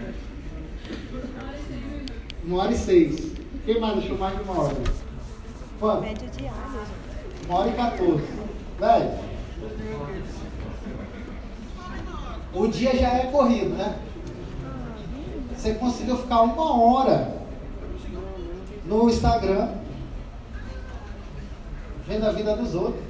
Uma 2.47 2.63
hora 2.63 2.71
e 2.71 2.77
seis. 2.77 3.33
Quem 3.65 3.77
mais 3.81 3.99
deixou 3.99 4.17
mais 4.17 4.37
de 4.37 4.43
uma 4.43 4.61
hora? 4.61 4.77
Quanto? 5.81 6.01
Média 6.01 6.29
diária, 6.29 6.79
gente. 6.79 7.45
Uma 7.45 7.59
hora 7.59 7.69
e 7.69 7.73
14. 7.73 8.23
Velho. 8.79 9.19
O 12.53 12.67
dia 12.69 12.95
já 12.95 13.09
é 13.09 13.25
corrido, 13.25 13.75
né? 13.75 13.99
Você 15.53 15.73
conseguiu 15.73 16.15
ficar 16.15 16.43
uma 16.43 16.81
hora 16.81 17.37
no 18.85 19.09
Instagram 19.09 19.73
vendo 22.07 22.25
a 22.27 22.31
vida 22.31 22.55
dos 22.55 22.73
outros, 22.73 23.03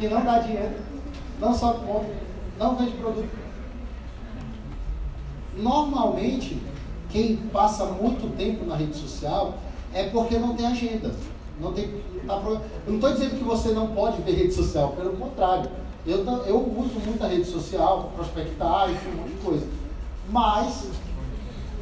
que 0.00 0.08
não 0.08 0.24
dá 0.24 0.38
dinheiro, 0.38 0.76
não 1.38 1.52
só 1.52 1.74
come, 1.74 2.08
não 2.58 2.76
vende 2.76 2.92
produto. 2.92 3.28
Normalmente, 5.54 6.62
quem 7.16 7.36
passa 7.50 7.86
muito 7.86 8.36
tempo 8.36 8.66
na 8.66 8.76
rede 8.76 8.94
social 8.94 9.54
é 9.94 10.04
porque 10.10 10.38
não 10.38 10.54
tem 10.54 10.66
agenda. 10.66 11.10
Não 11.58 11.72
tem, 11.72 12.02
tá 12.26 12.38
não 12.86 12.96
estou 12.96 13.10
dizendo 13.10 13.38
que 13.38 13.44
você 13.44 13.70
não 13.70 13.88
pode 13.94 14.20
ver 14.20 14.32
rede 14.32 14.52
social, 14.52 14.90
pelo 14.90 15.16
contrário. 15.16 15.70
Eu, 16.06 16.18
eu 16.44 16.58
uso 16.78 17.00
muita 17.06 17.26
rede 17.26 17.46
social 17.46 18.12
prospectar, 18.14 18.90
enfim, 18.90 19.08
um 19.08 19.22
monte 19.22 19.30
de 19.30 19.38
coisa. 19.42 19.66
Mas 20.28 20.88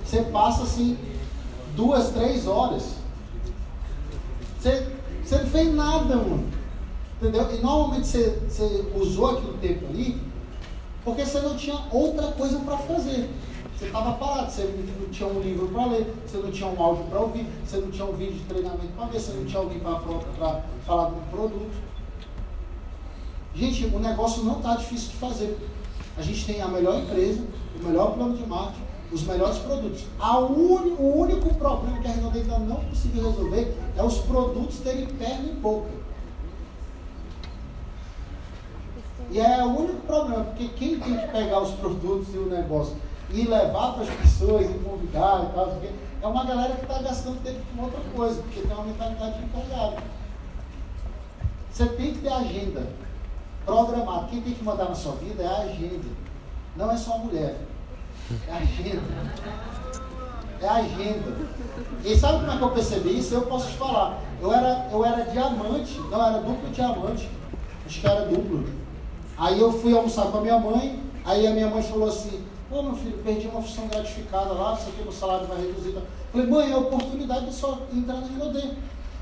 você 0.04 0.22
passa 0.22 0.62
assim 0.62 0.96
duas, 1.74 2.10
três 2.10 2.46
horas. 2.46 2.94
Você, 4.60 4.86
você 5.24 5.38
não 5.38 5.46
fez 5.46 5.74
nada, 5.74 6.14
mano. 6.14 6.44
Entendeu? 7.20 7.52
E 7.52 7.60
normalmente 7.60 8.06
você, 8.06 8.40
você 8.48 8.84
usou 8.94 9.30
aquele 9.30 9.58
tempo 9.58 9.86
ali 9.86 10.20
porque 11.04 11.26
você 11.26 11.40
não 11.40 11.56
tinha 11.56 11.78
outra 11.90 12.28
coisa 12.28 12.60
para 12.60 12.78
fazer. 12.78 13.28
Você 13.76 13.86
estava 13.86 14.12
parado, 14.12 14.50
você 14.50 14.62
não 15.00 15.08
tinha 15.10 15.28
um 15.28 15.40
livro 15.40 15.68
para 15.68 15.86
ler, 15.86 16.14
você 16.24 16.38
não 16.38 16.50
tinha 16.50 16.68
um 16.68 16.80
áudio 16.80 17.04
para 17.06 17.20
ouvir, 17.20 17.46
você 17.66 17.78
não 17.78 17.90
tinha 17.90 18.04
um 18.04 18.12
vídeo 18.12 18.34
de 18.34 18.44
treinamento 18.44 18.92
para 18.96 19.06
ver, 19.06 19.20
você 19.20 19.32
não 19.32 19.44
tinha 19.44 19.60
alguém 19.60 19.80
para 19.80 20.00
falar 20.86 21.06
do 21.06 21.30
produto. 21.30 21.72
Gente, 23.54 23.86
o 23.86 23.98
negócio 23.98 24.44
não 24.44 24.58
está 24.58 24.76
difícil 24.76 25.10
de 25.10 25.16
fazer. 25.16 25.58
A 26.16 26.22
gente 26.22 26.46
tem 26.46 26.60
a 26.62 26.68
melhor 26.68 26.98
empresa, 27.00 27.42
o 27.80 27.84
melhor 27.84 28.14
plano 28.14 28.36
de 28.36 28.46
marketing, 28.46 28.82
os 29.12 29.22
melhores 29.24 29.58
produtos. 29.58 30.04
A 30.20 30.38
uni- 30.38 30.94
o 30.98 31.18
único 31.18 31.52
problema 31.54 31.98
que 31.98 32.06
a 32.06 32.10
Renault 32.12 32.38
ainda 32.38 32.58
não 32.60 32.76
conseguiu 32.76 33.28
resolver 33.28 33.76
é 33.96 34.02
os 34.02 34.18
produtos 34.18 34.78
terem 34.78 35.06
perna 35.06 35.48
e 35.48 35.54
boca. 35.54 35.90
E 39.30 39.40
é 39.40 39.64
o 39.64 39.68
único 39.68 40.00
problema, 40.06 40.44
porque 40.44 40.68
quem 40.68 41.00
tem 41.00 41.16
que 41.16 41.28
pegar 41.28 41.60
os 41.60 41.72
produtos 41.72 42.32
e 42.34 42.38
o 42.38 42.46
negócio 42.46 42.96
e 43.30 43.42
levar 43.42 43.94
para 43.94 44.02
as 44.02 44.10
pessoas 44.10 44.66
e 44.70 44.78
convidar 44.78 45.44
e 45.44 45.54
tal, 45.54 45.66
porque 45.68 45.90
é 46.22 46.26
uma 46.26 46.44
galera 46.44 46.74
que 46.74 46.82
está 46.82 47.02
gastando 47.02 47.42
tempo 47.42 47.60
com 47.74 47.82
outra 47.82 48.00
coisa, 48.14 48.42
porque 48.42 48.60
tem 48.60 48.72
uma 48.72 48.84
mentalidade 48.84 49.38
de 49.38 49.44
empregado. 49.44 50.02
Você 51.70 51.86
tem 51.86 52.14
que 52.14 52.20
ter 52.20 52.32
agenda 52.32 52.86
programada. 53.64 54.28
Quem 54.28 54.40
tem 54.40 54.54
que 54.54 54.62
mandar 54.62 54.84
na 54.84 54.94
sua 54.94 55.16
vida 55.16 55.42
é 55.42 55.46
a 55.46 55.62
agenda. 55.62 56.08
Não 56.76 56.90
é 56.90 56.96
só 56.96 57.14
a 57.14 57.18
mulher. 57.18 57.56
É 58.48 58.52
a 58.52 58.56
agenda. 58.56 59.02
É 60.60 60.68
a 60.68 60.74
agenda. 60.74 61.36
E 62.04 62.16
sabe 62.16 62.40
como 62.40 62.52
é 62.52 62.56
que 62.56 62.62
eu 62.62 62.70
percebi 62.70 63.18
isso? 63.18 63.34
Eu 63.34 63.42
posso 63.42 63.70
te 63.70 63.76
falar. 63.76 64.20
Eu 64.40 64.52
era, 64.52 64.88
eu 64.92 65.04
era 65.04 65.24
diamante, 65.24 65.98
não, 65.98 66.26
era 66.26 66.38
duplo 66.38 66.70
diamante. 66.70 67.28
Acho 67.86 68.00
que 68.00 68.06
era 68.06 68.26
duplo. 68.26 68.64
Aí 69.36 69.60
eu 69.60 69.72
fui 69.72 69.94
almoçar 69.94 70.26
com 70.26 70.38
a 70.38 70.40
minha 70.40 70.58
mãe, 70.58 71.02
aí 71.24 71.46
a 71.46 71.50
minha 71.50 71.66
mãe 71.68 71.82
falou 71.82 72.08
assim, 72.08 72.43
pô 72.74 72.82
meu 72.82 72.96
filho, 72.96 73.18
perdi 73.18 73.46
uma 73.46 73.62
função 73.62 73.86
gratificada 73.86 74.52
lá, 74.52 74.74
isso 74.74 74.88
aqui 74.88 75.00
meu 75.02 75.12
salário 75.12 75.46
vai 75.46 75.58
reduzir. 75.58 75.94
Eu 75.94 76.02
falei, 76.32 76.46
mãe, 76.48 76.70
é 76.72 76.74
a 76.74 76.78
oportunidade 76.78 77.46
de 77.46 77.54
só 77.54 77.78
entrar 77.92 78.14
na 78.16 78.26
Rinodê. 78.26 78.70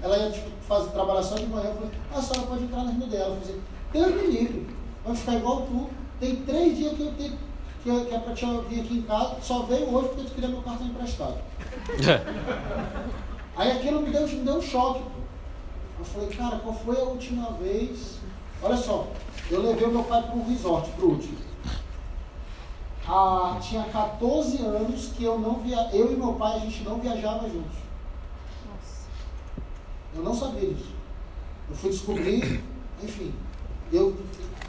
Ela 0.03 0.17
ia 0.17 0.31
tipo, 0.31 0.49
fazer, 0.67 0.89
trabalhar 0.91 1.23
só 1.23 1.35
de 1.35 1.45
manhã, 1.47 1.69
eu 1.69 1.75
falei, 1.75 1.91
ah, 2.15 2.19
a 2.19 2.23
senhora 2.23 2.47
pode 2.49 2.65
entrar 2.65 2.85
na 2.85 2.91
Rinodê. 2.93 3.17
Ela 3.17 3.27
falou 3.27 3.43
assim, 3.43 3.61
Deus 3.93 4.15
me 4.15 4.27
livre, 4.29 4.67
vai 5.05 5.15
ficar 5.15 5.35
igual 5.35 5.63
tu. 5.67 5.91
Tem 6.19 6.37
três 6.37 6.79
dias 6.79 6.95
que 6.95 7.03
eu 7.03 7.13
tenho, 7.13 7.39
que, 7.83 7.89
eu- 7.91 8.05
que 8.07 8.15
é 8.15 8.19
pra 8.21 8.33
te 8.33 8.47
vir 8.47 8.81
aqui 8.81 8.95
em 8.99 9.03
casa, 9.03 9.37
só 9.43 9.63
veio 9.65 9.95
hoje 9.95 10.09
porque 10.09 10.25
tu 10.25 10.35
queria 10.35 10.49
meu 10.49 10.63
cartão 10.63 10.87
emprestado. 10.87 11.37
Aí 13.55 13.71
aquilo 13.71 14.01
me 14.01 14.11
deu, 14.11 14.27
me 14.27 14.45
deu 14.45 14.57
um 14.57 14.63
choque. 14.63 15.01
pô. 15.01 15.21
Eu 15.99 16.05
falei, 16.07 16.29
cara, 16.31 16.57
qual 16.57 16.75
foi 16.75 16.97
a 16.97 17.05
última 17.05 17.51
vez? 17.61 18.17
Olha 18.63 18.77
só, 18.79 19.09
eu 19.51 19.61
levei 19.61 19.87
o 19.87 19.91
meu 19.91 20.05
pai 20.05 20.23
para 20.23 20.35
um 20.37 20.49
resort, 20.49 20.89
pro 20.93 21.11
último. 21.11 21.37
Ah, 23.07 23.59
tinha 23.61 23.85
14 23.85 24.59
anos 24.63 25.07
que 25.17 25.25
eu 25.25 25.39
não 25.39 25.55
via, 25.61 25.89
eu 25.93 26.13
e 26.13 26.17
meu 26.17 26.35
pai 26.35 26.57
a 26.57 26.61
gente 26.61 26.83
não 26.85 26.99
viajava 27.01 27.49
juntos. 27.49 27.79
Nossa. 28.69 29.07
Eu 30.15 30.23
não 30.23 30.35
sabia 30.35 30.73
disso. 30.73 30.93
Eu 31.69 31.77
fui 31.77 31.91
descobrir, 31.91 32.63
enfim, 33.03 33.35
eu 33.93 34.17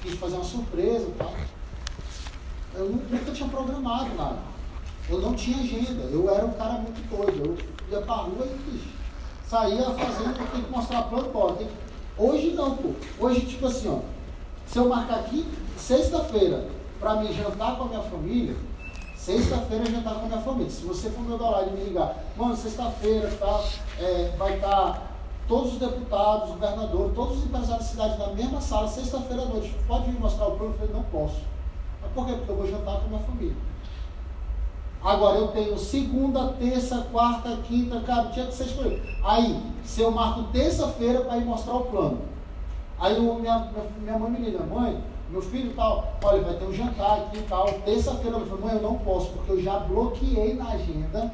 quis 0.01 0.15
fazer 0.15 0.35
uma 0.35 0.43
surpresa 0.43 1.11
tal. 1.18 1.34
Eu 2.76 2.89
nu- 2.89 3.03
nunca 3.10 3.31
tinha 3.31 3.47
programado 3.49 4.15
nada. 4.15 4.39
Eu 5.10 5.19
não 5.22 5.34
tinha 5.35 5.57
agenda. 5.57 6.03
Eu 6.05 6.27
era 6.34 6.45
um 6.45 6.53
cara 6.53 6.73
muito 6.73 7.07
doido. 7.10 7.57
Eu 7.91 7.99
ia 7.99 8.03
pra 8.05 8.15
rua 8.15 8.47
e 8.47 8.72
bicho, 8.72 8.89
saía 9.47 9.84
fazendo, 9.91 10.39
eu 10.39 10.47
tenho 10.47 10.64
que 10.65 10.72
mostrar 10.72 11.03
plano, 11.03 11.55
tem 11.57 11.68
que- 11.68 11.73
Hoje 12.18 12.51
não, 12.53 12.77
pô. 12.77 12.89
Hoje, 13.19 13.41
tipo 13.41 13.68
assim, 13.68 13.89
ó. 13.89 13.99
Se 14.65 14.77
eu 14.80 14.88
marcar 14.88 15.19
aqui, 15.19 15.45
sexta-feira, 15.77 16.68
pra 17.03 17.17
mim 17.17 17.34
jantar 17.34 17.75
com 17.75 17.84
a 17.84 17.88
minha 17.88 18.01
família, 18.01 18.55
sexta-feira 19.17 19.84
eu 19.84 19.91
jantar 19.91 20.15
com 20.15 20.25
a 20.25 20.30
minha 20.30 20.41
família. 20.41 20.69
Se 20.71 20.85
você 20.85 21.09
for 21.09 21.21
meu 21.21 21.35
horário 21.35 21.73
e 21.73 21.77
me 21.77 21.84
ligar, 21.84 22.15
mano, 22.38 22.55
sexta-feira 22.55 23.30
tá, 23.38 23.61
é, 23.99 24.34
vai 24.38 24.55
estar 24.55 25.11
todos 25.45 25.73
os 25.73 25.80
deputados, 25.80 26.51
governador, 26.51 27.11
todos 27.13 27.39
os 27.39 27.43
empresários 27.43 27.85
da 27.85 27.91
cidade 27.91 28.17
na 28.17 28.27
mesma 28.27 28.61
sala, 28.61 28.88
sexta-feira 28.88 29.43
à 29.43 29.45
noite. 29.47 29.75
Pode 29.85 30.09
me 30.09 30.17
mostrar 30.17 30.47
o 30.47 30.51
plano? 30.51 30.73
Eu 30.73 30.77
falei, 30.80 30.93
não 30.93 31.03
posso. 31.03 31.41
Mas 32.01 32.11
por 32.13 32.25
quê? 32.25 32.34
Porque 32.34 32.51
eu 32.51 32.55
vou 32.55 32.67
jantar 32.67 32.99
com 32.99 33.05
a 33.05 33.09
minha 33.09 33.19
família. 33.21 33.55
Agora 35.03 35.38
eu 35.38 35.49
tenho 35.49 35.77
segunda, 35.77 36.53
terça, 36.53 37.05
quarta, 37.11 37.57
quinta, 37.67 37.99
cara, 37.99 38.30
dia 38.30 38.45
que 38.45 38.55
você 38.55 38.63
escolher. 38.63 39.19
Aí, 39.25 39.61
se 39.84 39.99
eu 39.99 40.09
marco 40.11 40.43
terça-feira 40.43 41.19
para 41.21 41.38
ir 41.38 41.43
mostrar 41.43 41.73
o 41.75 41.81
plano. 41.88 42.21
Aí 42.97 43.19
o- 43.19 43.35
minha, 43.35 43.67
minha 43.99 44.17
mãe 44.17 44.31
me 44.31 44.38
liga, 44.39 44.63
mãe, 44.63 45.03
meu 45.34 45.41
filho 45.41 45.73
tal, 45.76 46.14
olha, 46.23 46.43
vai 46.43 46.53
ter 46.53 46.65
um 46.65 46.72
jantar 46.72 47.18
aqui 47.18 47.39
e 47.39 47.41
tal. 47.41 47.65
Terça-feira 47.84 48.38
eu 48.38 48.45
falei, 48.45 48.65
mãe, 48.65 48.76
eu 48.76 48.81
não 48.84 48.99
posso, 48.99 49.31
porque 49.31 49.51
eu 49.51 49.61
já 49.64 49.80
bloqueei 49.80 50.53
na 50.53 50.69
agenda 50.69 51.34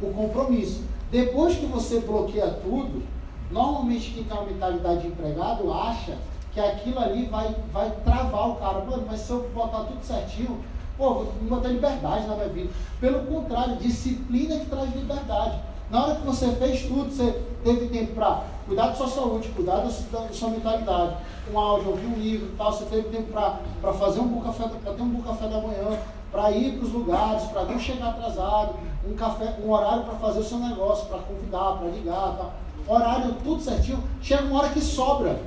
o 0.00 0.12
compromisso. 0.12 0.82
Depois 1.08 1.54
que 1.54 1.66
você 1.66 2.00
bloqueia 2.00 2.48
tudo, 2.64 3.04
normalmente 3.48 4.10
quem 4.10 4.24
tem 4.24 4.36
uma 4.36 4.46
mentalidade 4.46 5.02
de 5.02 5.06
empregado 5.06 5.72
acha 5.72 6.18
que 6.52 6.58
aquilo 6.58 6.98
ali 6.98 7.26
vai, 7.26 7.54
vai 7.72 7.92
travar 8.04 8.50
o 8.50 8.56
cara. 8.56 8.84
Mano, 8.84 9.04
mas 9.06 9.20
se 9.20 9.30
eu 9.30 9.48
botar 9.54 9.84
tudo 9.84 10.04
certinho, 10.04 10.58
pô, 10.98 11.14
vou 11.14 11.26
botar 11.42 11.68
liberdade 11.68 12.26
na 12.26 12.34
minha 12.34 12.48
vida. 12.48 12.70
Pelo 13.00 13.24
contrário, 13.26 13.76
disciplina 13.76 14.58
que 14.58 14.66
traz 14.66 14.92
liberdade. 14.96 15.60
Na 15.92 16.06
hora 16.06 16.14
que 16.14 16.26
você 16.26 16.50
fez 16.52 16.84
tudo, 16.84 17.14
você 17.14 17.38
teve 17.62 17.88
tempo 17.88 18.14
para 18.14 18.44
cuidar 18.66 18.86
da 18.86 18.94
sua 18.94 19.08
saúde, 19.08 19.48
cuidar 19.50 19.76
da 19.76 19.90
sua, 19.90 20.20
da 20.20 20.32
sua 20.32 20.48
mentalidade, 20.48 21.16
um 21.52 21.58
áudio, 21.58 21.90
ouvir 21.90 22.06
um 22.06 22.14
livro 22.18 22.46
e 22.46 22.56
tal, 22.56 22.72
você 22.72 22.86
teve 22.86 23.10
tempo 23.10 23.30
para 23.30 23.92
fazer 23.92 24.20
um 24.20 24.26
bom 24.26 24.40
café, 24.40 24.64
para 24.68 24.94
ter 24.94 25.02
um 25.02 25.10
bom 25.10 25.20
café 25.20 25.48
da 25.48 25.60
manhã, 25.60 25.98
para 26.30 26.50
ir 26.50 26.78
para 26.78 26.86
os 26.86 26.92
lugares, 26.94 27.42
para 27.42 27.64
não 27.64 27.78
chegar 27.78 28.08
atrasado, 28.08 28.76
um 29.06 29.14
café, 29.14 29.58
um 29.62 29.70
horário 29.70 30.04
para 30.04 30.14
fazer 30.14 30.40
o 30.40 30.44
seu 30.44 30.58
negócio, 30.60 31.08
para 31.08 31.18
convidar, 31.18 31.72
para 31.72 31.88
ligar, 31.88 32.36
tal. 32.38 32.54
horário 32.88 33.34
tudo 33.44 33.60
certinho. 33.60 34.02
Chega 34.22 34.44
uma 34.44 34.60
hora 34.60 34.70
que 34.70 34.80
sobra. 34.80 35.38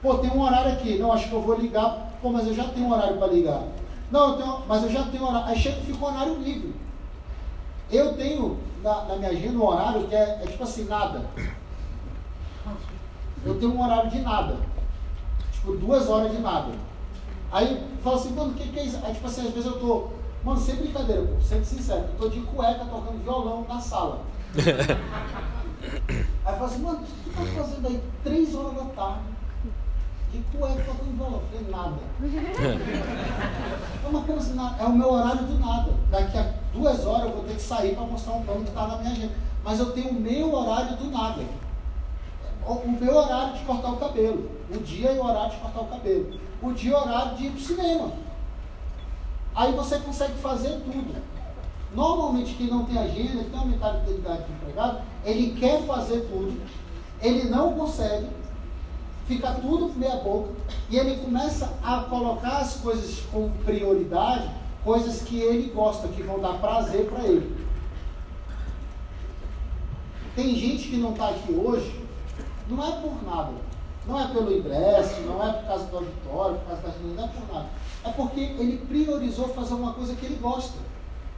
Pô, 0.00 0.14
tem 0.18 0.30
um 0.30 0.42
horário 0.42 0.74
aqui, 0.74 0.96
não, 0.96 1.12
acho 1.12 1.28
que 1.28 1.34
eu 1.34 1.42
vou 1.42 1.56
ligar, 1.56 2.12
pô, 2.22 2.30
mas 2.30 2.46
eu 2.46 2.54
já 2.54 2.68
tenho 2.68 2.86
um 2.86 2.92
horário 2.92 3.16
para 3.16 3.26
ligar. 3.26 3.64
Não, 4.12 4.28
eu 4.28 4.36
tenho, 4.36 4.58
mas 4.68 4.84
eu 4.84 4.92
já 4.92 5.02
tenho 5.06 5.26
horário. 5.26 5.48
Aí 5.48 5.58
chega 5.58 5.80
e 5.80 5.86
fica 5.86 6.04
um 6.04 6.08
horário 6.08 6.34
livre. 6.36 6.72
Eu 7.90 8.14
tenho 8.16 8.58
na, 8.86 9.04
na 9.04 9.16
minha 9.16 9.30
agenda 9.30 9.58
um 9.58 9.66
horário 9.66 10.06
que 10.06 10.14
é, 10.14 10.40
é 10.42 10.46
tipo 10.46 10.62
assim, 10.62 10.84
nada. 10.84 11.26
Eu 13.44 13.58
tenho 13.58 13.74
um 13.74 13.84
horário 13.84 14.08
de 14.08 14.20
nada. 14.20 14.56
Tipo, 15.52 15.72
duas 15.72 16.08
horas 16.08 16.30
de 16.30 16.38
nada. 16.38 16.72
Aí 17.50 17.84
fala 18.02 18.16
assim, 18.16 18.32
mano, 18.32 18.52
o 18.52 18.54
que, 18.54 18.68
que 18.68 18.78
é 18.78 18.84
isso? 18.84 19.00
Aí 19.02 19.12
tipo 19.12 19.26
assim, 19.26 19.48
às 19.48 19.52
vezes 19.52 19.66
eu 19.66 19.80
tô. 19.80 20.08
Mano, 20.44 20.60
sem 20.60 20.76
brincadeira, 20.76 21.22
pô, 21.22 21.40
sendo 21.42 21.64
sincero, 21.64 22.04
eu 22.04 22.14
tô 22.18 22.28
de 22.28 22.40
cueca 22.42 22.84
tocando 22.84 23.22
violão 23.24 23.66
na 23.68 23.80
sala. 23.80 24.20
Aí 26.44 26.54
fala 26.54 26.66
assim, 26.66 26.82
mano, 26.82 27.00
o 27.00 27.02
que 27.02 27.12
tu 27.12 27.30
tá 27.32 27.62
fazendo 27.62 27.88
aí 27.88 28.02
três 28.22 28.54
horas 28.54 28.74
da 28.74 28.84
tarde? 28.84 29.35
De 30.36 30.58
cueca 30.58 30.92
violão? 30.92 31.40
Eu 31.40 31.42
falei, 31.50 31.70
nada. 31.70 31.96
É 34.04 34.08
uma 34.08 34.22
coisa 34.22 34.74
é 34.78 34.84
o 34.84 34.92
meu 34.92 35.12
horário 35.12 35.44
do 35.44 35.58
nada. 35.58 35.92
Daqui 36.10 36.36
a 36.36 36.52
duas 36.74 37.06
horas 37.06 37.24
eu 37.24 37.32
vou 37.32 37.44
ter 37.44 37.54
que 37.54 37.62
sair 37.62 37.94
para 37.94 38.04
mostrar 38.04 38.34
um 38.34 38.42
plano 38.42 38.62
que 38.62 38.68
está 38.68 38.86
na 38.86 38.98
minha 38.98 39.12
agenda. 39.12 39.34
Mas 39.64 39.80
eu 39.80 39.92
tenho 39.92 40.10
o 40.10 40.20
meu 40.20 40.54
horário 40.54 40.96
do 40.96 41.10
nada. 41.10 41.42
O 42.66 42.72
o 42.72 42.90
meu 43.00 43.16
horário 43.16 43.54
de 43.54 43.64
cortar 43.64 43.92
o 43.92 43.96
cabelo. 43.96 44.50
O 44.70 44.78
dia 44.78 45.12
e 45.12 45.18
o 45.18 45.24
horário 45.24 45.50
de 45.52 45.56
cortar 45.56 45.80
o 45.80 45.86
cabelo. 45.86 46.40
O 46.62 46.72
dia 46.72 46.90
e 46.90 46.94
o 46.94 46.96
horário 46.96 47.36
de 47.36 47.46
ir 47.46 47.50
para 47.50 47.58
o 47.58 47.62
cinema. 47.62 48.12
Aí 49.54 49.72
você 49.72 49.98
consegue 50.00 50.34
fazer 50.34 50.80
tudo. 50.80 51.14
Normalmente 51.94 52.54
quem 52.54 52.66
não 52.66 52.84
tem 52.84 52.98
agenda, 52.98 53.44
que 53.44 53.50
tem 53.50 53.58
uma 53.58 53.66
mentalidade 53.66 54.44
de 54.44 54.52
empregado, 54.52 55.00
ele 55.24 55.58
quer 55.58 55.80
fazer 55.86 56.28
tudo, 56.30 56.60
ele 57.22 57.48
não 57.48 57.72
consegue, 57.72 58.26
fica 59.26 59.52
tudo 59.54 59.92
meia 59.96 60.16
boca, 60.16 60.50
e 60.88 60.96
ele 60.96 61.16
começa 61.16 61.72
a 61.82 62.00
colocar 62.04 62.58
as 62.58 62.76
coisas 62.76 63.20
com 63.32 63.50
prioridade, 63.64 64.50
coisas 64.84 65.22
que 65.22 65.40
ele 65.40 65.70
gosta, 65.70 66.08
que 66.08 66.22
vão 66.22 66.40
dar 66.40 66.54
prazer 66.54 67.06
para 67.06 67.24
ele. 67.24 67.56
Tem 70.34 70.54
gente 70.54 70.88
que 70.88 70.96
não 70.96 71.12
está 71.12 71.30
aqui 71.30 71.52
hoje, 71.52 72.04
não 72.68 72.86
é 72.86 72.92
por 73.00 73.24
nada. 73.24 73.52
Não 74.06 74.20
é 74.20 74.28
pelo 74.28 74.56
ingresso, 74.56 75.20
não 75.22 75.44
é 75.44 75.52
por 75.52 75.66
causa 75.66 75.84
do 75.86 75.96
auditório, 75.96 76.58
por 76.58 76.66
causa 76.66 76.82
da 76.82 76.98
não 77.02 77.24
é 77.24 77.28
por 77.28 77.54
nada. 77.54 77.66
É 78.04 78.10
porque 78.10 78.40
ele 78.40 78.78
priorizou 78.86 79.48
fazer 79.48 79.74
uma 79.74 79.94
coisa 79.94 80.14
que 80.14 80.26
ele 80.26 80.38
gosta, 80.40 80.78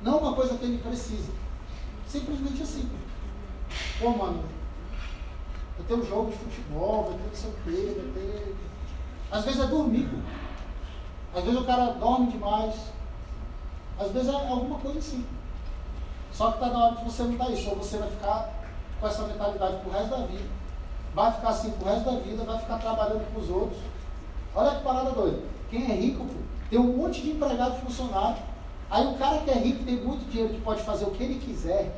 não 0.03 0.19
uma 0.19 0.35
coisa 0.35 0.55
que 0.55 0.65
ele 0.65 0.79
precisa. 0.79 1.33
Simplesmente 2.07 2.63
assim. 2.63 2.87
Pô, 3.99 4.11
mano, 4.11 4.43
vai 5.79 5.87
ter 5.87 5.95
um 5.95 6.05
jogo 6.05 6.31
de 6.31 6.37
futebol, 6.37 7.05
vai 7.05 7.13
ter 7.13 7.27
não 7.27 7.35
sei 7.35 7.51
o 7.51 7.55
quê, 7.65 8.01
vai 8.01 8.23
ter. 8.23 8.57
Às 9.31 9.45
vezes 9.45 9.61
é 9.61 9.67
dormir. 9.67 10.09
Às 11.35 11.45
vezes 11.45 11.61
o 11.61 11.65
cara 11.65 11.93
dorme 11.93 12.33
demais. 12.33 12.75
Às 13.99 14.11
vezes 14.11 14.29
é 14.29 14.35
alguma 14.35 14.79
coisa 14.79 14.99
assim. 14.99 15.25
Só 16.33 16.53
que 16.53 16.55
está 16.55 16.69
na 16.69 16.85
hora 16.85 16.97
de 16.97 17.05
você 17.05 17.23
mudar 17.23 17.51
isso, 17.51 17.71
ou 17.71 17.77
você 17.77 17.97
vai 17.99 18.11
ficar 18.11 18.51
com 19.01 19.07
essa 19.07 19.27
mentalidade 19.27 19.77
pro 19.79 19.91
resto 19.91 20.11
da 20.11 20.27
vida. 20.27 20.49
Vai 21.15 21.33
ficar 21.33 21.49
assim 21.49 21.71
pro 21.73 21.89
resto 21.89 22.05
da 22.05 22.19
vida, 22.21 22.45
vai 22.45 22.59
ficar 22.59 22.79
trabalhando 22.79 23.33
com 23.33 23.41
os 23.41 23.51
outros. 23.51 23.79
Olha 24.55 24.77
que 24.77 24.85
parada 24.85 25.11
doida. 25.11 25.41
Quem 25.71 25.91
é 25.91 25.95
rico, 25.95 26.25
pô, 26.25 26.35
tem 26.71 26.79
um 26.79 26.97
monte 26.97 27.23
de 27.23 27.31
empregado 27.31 27.81
funcionário. 27.81 28.43
Aí 28.91 29.07
o 29.07 29.19
cara 29.19 29.39
que 29.39 29.51
é 29.51 29.55
rico 29.55 29.85
tem 29.85 29.97
muito 29.97 30.31
dinheiro 30.31 30.55
que 30.55 30.61
pode 30.61 30.83
fazer 30.83 31.05
o 31.05 31.11
que 31.11 31.23
ele 31.23 31.41
quiser. 31.41 31.95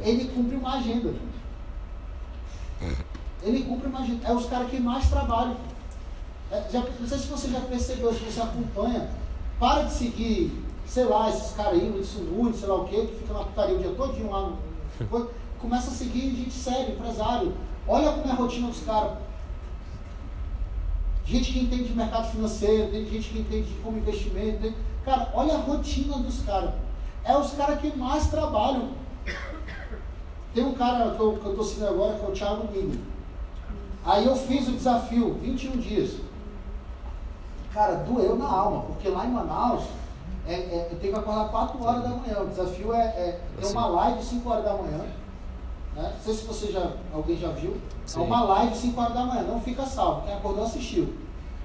Ele 0.00 0.30
cumpre 0.34 0.56
uma 0.56 0.74
agenda. 0.74 1.14
Ele 3.42 3.64
cumpre 3.64 3.90
agenda. 3.94 4.26
É 4.26 4.32
os 4.32 4.46
caras 4.46 4.70
que 4.70 4.80
mais 4.80 5.08
trabalham. 5.08 5.56
É, 6.50 6.64
já, 6.70 6.80
não 6.80 7.08
sei 7.08 7.18
se 7.18 7.26
você 7.26 7.48
já 7.48 7.60
percebeu, 7.60 8.12
se 8.12 8.20
você 8.20 8.40
acompanha. 8.40 9.08
Para 9.58 9.82
de 9.82 9.92
seguir, 9.92 10.64
sei 10.86 11.04
lá, 11.04 11.28
esses 11.28 11.52
caras 11.52 11.74
aí, 11.74 11.88
Luiz 11.88 12.14
Nunes, 12.14 12.56
sei 12.56 12.68
lá 12.68 12.76
o 12.76 12.84
quê, 12.84 13.06
que 13.06 13.18
fica 13.18 13.32
na 13.32 13.44
putaria 13.44 13.76
o 13.76 13.78
dia 13.78 13.92
todinho 13.92 14.30
lá. 14.30 14.52
No, 15.10 15.30
começa 15.58 15.90
a 15.90 15.94
seguir 15.94 16.34
gente 16.34 16.52
séria, 16.52 16.92
empresário. 16.92 17.54
Olha 17.86 18.12
como 18.12 18.26
é 18.26 18.30
a 18.30 18.34
rotina 18.34 18.68
dos 18.68 18.80
caras. 18.80 19.18
Gente 21.24 21.52
que 21.52 21.60
entende 21.60 21.84
de 21.84 21.94
mercado 21.94 22.30
financeiro, 22.30 22.92
gente 22.92 23.28
que 23.28 23.38
entende 23.38 23.68
de 23.68 23.74
como 23.80 23.98
investimento. 23.98 24.74
Cara, 25.04 25.30
olha 25.34 25.54
a 25.54 25.58
rotina 25.58 26.18
dos 26.18 26.40
caras. 26.40 26.74
É 27.24 27.36
os 27.36 27.52
caras 27.52 27.80
que 27.80 27.96
mais 27.96 28.28
trabalham. 28.28 28.90
Tem 30.54 30.64
um 30.64 30.74
cara 30.74 31.14
que 31.14 31.20
eu, 31.20 31.38
que 31.38 31.46
eu 31.46 31.56
tô 31.56 31.64
seguindo 31.64 31.88
agora, 31.88 32.18
que 32.18 32.24
é 32.24 32.28
o 32.28 32.32
Thiago 32.32 32.68
Nigro. 32.72 33.00
Aí 34.04 34.26
eu 34.26 34.36
fiz 34.36 34.68
o 34.68 34.72
desafio, 34.72 35.34
21 35.40 35.78
dias. 35.78 36.16
Cara, 37.72 37.94
doeu 37.96 38.36
na 38.36 38.46
alma, 38.46 38.82
porque 38.82 39.08
lá 39.08 39.24
em 39.24 39.30
Manaus, 39.30 39.84
é, 40.46 40.54
é, 40.54 40.88
eu 40.90 40.98
tenho 40.98 41.12
que 41.14 41.18
acordar 41.18 41.48
4 41.48 41.82
horas 41.82 42.02
da 42.02 42.08
manhã. 42.10 42.40
O 42.40 42.48
desafio 42.48 42.92
é, 42.92 43.00
é 43.00 43.40
ter 43.58 43.66
uma 43.66 43.86
live 43.86 44.22
5 44.22 44.50
horas 44.50 44.64
da 44.64 44.74
manhã. 44.74 44.98
Né? 45.94 46.12
Não 46.14 46.20
sei 46.22 46.34
se 46.34 46.44
você 46.44 46.72
já, 46.72 46.90
alguém 47.14 47.36
já 47.36 47.48
viu. 47.48 47.72
É 47.72 48.08
Sim. 48.08 48.20
É 48.20 48.22
uma 48.24 48.44
live 48.44 48.76
5 48.76 49.00
horas 49.00 49.14
da 49.14 49.24
manhã, 49.24 49.42
não 49.42 49.60
fica 49.60 49.86
salvo. 49.86 50.22
Quem 50.22 50.34
acordou 50.34 50.64
assistiu. 50.64 51.14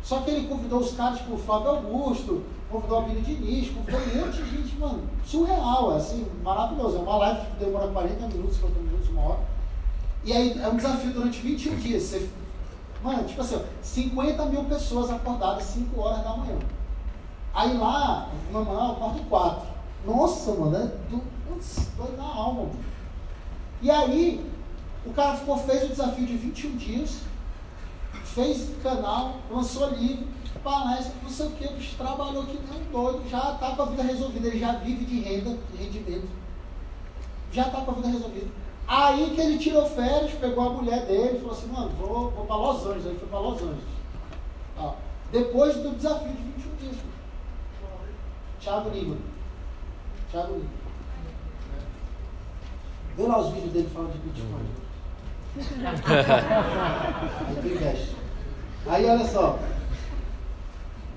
Só 0.03 0.21
que 0.21 0.29
ele 0.29 0.47
convidou 0.47 0.79
os 0.79 0.93
caras, 0.93 1.17
tipo 1.17 1.33
o 1.33 1.37
Flávio 1.37 1.69
Augusto, 1.71 2.43
convidou 2.69 2.99
a 2.99 3.01
Bíblia 3.01 3.23
Diniz, 3.23 3.69
convidou 3.69 3.99
um 3.99 4.25
monte 4.25 4.43
de 4.43 4.57
gente, 4.57 4.77
mano, 4.77 5.03
surreal, 5.25 5.93
é 5.93 5.97
assim, 5.97 6.25
maravilhoso. 6.43 6.97
É 6.97 6.99
uma 6.99 7.17
live 7.17 7.45
que 7.47 7.65
demora 7.65 7.87
40 7.87 8.27
minutos, 8.27 8.55
50 8.57 8.79
minutos, 8.79 9.09
uma 9.09 9.21
hora. 9.21 9.39
E 10.23 10.33
aí 10.33 10.59
é 10.61 10.67
um 10.67 10.75
desafio 10.75 11.11
durante 11.11 11.39
21 11.39 11.75
dias. 11.77 12.03
Você, 12.03 12.29
mano, 13.03 13.23
tipo 13.23 13.41
assim, 13.41 13.61
50 13.81 14.45
mil 14.45 14.63
pessoas 14.65 15.09
acordadas 15.09 15.63
5 15.63 15.99
horas 15.99 16.23
da 16.23 16.35
manhã. 16.35 16.57
Aí 17.53 17.77
lá, 17.77 18.29
no 18.51 18.65
Manaus, 18.65 18.97
quarto 18.97 19.23
4. 19.23 19.67
Nossa, 20.05 20.51
mano, 20.51 20.75
é 20.75 20.85
do, 21.09 21.21
dói 21.97 22.15
na 22.17 22.23
alma, 22.23 22.63
mano. 22.63 22.79
E 23.81 23.89
aí, 23.89 24.45
o 25.05 25.13
cara 25.13 25.37
ficou, 25.37 25.57
fez 25.57 25.83
o 25.83 25.87
desafio 25.89 26.25
de 26.25 26.35
21 26.35 26.75
dias, 26.75 27.21
fez 28.37 28.69
canal, 28.83 29.37
lançou 29.49 29.89
livro, 29.89 30.27
palestra, 30.63 31.13
não 31.23 31.29
sei 31.29 31.47
o 31.47 31.51
que, 31.51 31.67
bicho 31.69 31.97
trabalhou 31.97 32.45
que 32.45 32.59
nem 32.69 32.81
um 32.81 32.91
doido, 32.91 33.27
já 33.27 33.53
está 33.53 33.75
com 33.75 33.81
a 33.81 33.85
vida 33.85 34.03
resolvida, 34.03 34.47
ele 34.47 34.59
já 34.59 34.73
vive 34.73 35.05
de 35.05 35.19
renda, 35.21 35.57
de 35.71 35.83
rendimento. 35.83 36.27
Já 37.51 37.63
está 37.67 37.81
com 37.81 37.91
a 37.91 37.93
vida 37.95 38.09
resolvida. 38.09 38.47
Aí 38.87 39.31
que 39.33 39.41
ele 39.41 39.57
tirou 39.57 39.89
férias, 39.89 40.33
pegou 40.33 40.67
a 40.67 40.73
mulher 40.73 41.05
dele 41.07 41.37
e 41.37 41.39
falou 41.39 41.53
assim, 41.53 41.67
mano, 41.67 41.89
vou, 41.97 42.29
vou 42.29 42.45
para 42.45 42.55
Los 42.55 42.85
Angeles. 42.85 43.07
Aí 43.07 43.17
foi 43.17 43.27
para 43.27 43.39
Los 43.39 43.61
Angeles. 43.61 43.83
Ó, 44.77 44.93
depois 45.31 45.75
do 45.77 45.95
desafio 45.95 46.31
de 46.31 46.43
21 46.43 46.75
dias. 46.75 46.95
Thiago 48.61 48.89
Lima. 48.91 49.17
Thiago 50.31 50.53
Lima. 50.53 50.69
Vê 53.17 53.23
lá 53.23 53.39
os 53.39 53.53
vídeos 53.53 53.73
dele 53.73 53.89
falando 53.91 54.13
de 54.13 54.19
Bitcoin. 54.19 54.67
Aí 57.47 57.55
tu 57.61 57.67
investe. 57.67 58.16
Aí 58.89 59.05
olha 59.05 59.25
só. 59.27 59.59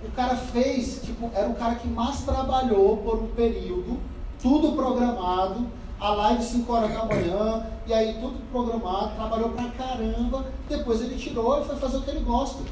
O 0.04 0.10
cara 0.12 0.34
fez, 0.34 1.02
tipo, 1.04 1.30
era 1.34 1.48
o 1.48 1.54
cara 1.54 1.74
que 1.76 1.86
mais 1.86 2.22
trabalhou 2.22 2.96
por 2.98 3.22
um 3.22 3.28
período, 3.28 3.98
tudo 4.40 4.72
programado, 4.72 5.66
a 6.00 6.10
live 6.10 6.42
5 6.42 6.72
horas 6.72 6.92
da 6.92 7.04
manhã, 7.04 7.66
e 7.86 7.92
aí 7.92 8.14
tudo 8.14 8.40
programado, 8.50 9.14
trabalhou 9.14 9.50
pra 9.50 9.68
caramba, 9.70 10.46
depois 10.68 11.02
ele 11.02 11.16
tirou 11.16 11.60
e 11.60 11.64
foi 11.64 11.76
fazer 11.76 11.98
o 11.98 12.02
que 12.02 12.10
ele 12.10 12.20
gosta. 12.20 12.62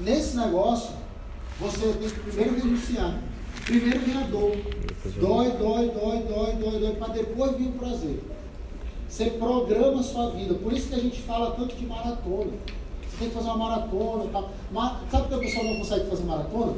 Nesse 0.00 0.36
negócio, 0.36 0.90
você 1.60 1.92
tem 1.92 2.08
que 2.08 2.20
primeiro 2.20 2.56
renunciar. 2.56 3.18
Primeiro 3.64 4.00
vem 4.00 4.16
a 4.16 4.26
dor. 4.26 4.56
Dói, 5.20 5.50
dói, 5.50 5.90
dói, 5.90 6.22
dói, 6.22 6.52
dói, 6.54 6.80
dói, 6.80 6.94
para 6.96 7.12
depois 7.12 7.56
vir 7.56 7.68
o 7.68 7.72
prazer. 7.72 8.22
Você 9.08 9.26
programa 9.26 10.00
a 10.00 10.02
sua 10.02 10.30
vida. 10.30 10.54
Por 10.54 10.72
isso 10.72 10.88
que 10.88 10.94
a 10.94 10.98
gente 10.98 11.20
fala 11.20 11.50
tanto 11.50 11.76
de 11.76 11.86
maratona. 11.86 12.52
Você 13.12 13.18
tem 13.18 13.28
que 13.28 13.34
fazer 13.34 13.48
uma 13.48 13.58
maratona. 13.58 14.24
Tá? 14.32 14.42
Sabe 15.10 15.22
por 15.22 15.28
que 15.28 15.34
o 15.34 15.38
pessoal 15.38 15.64
não 15.64 15.76
consegue 15.76 16.10
fazer 16.10 16.24
maratona? 16.24 16.74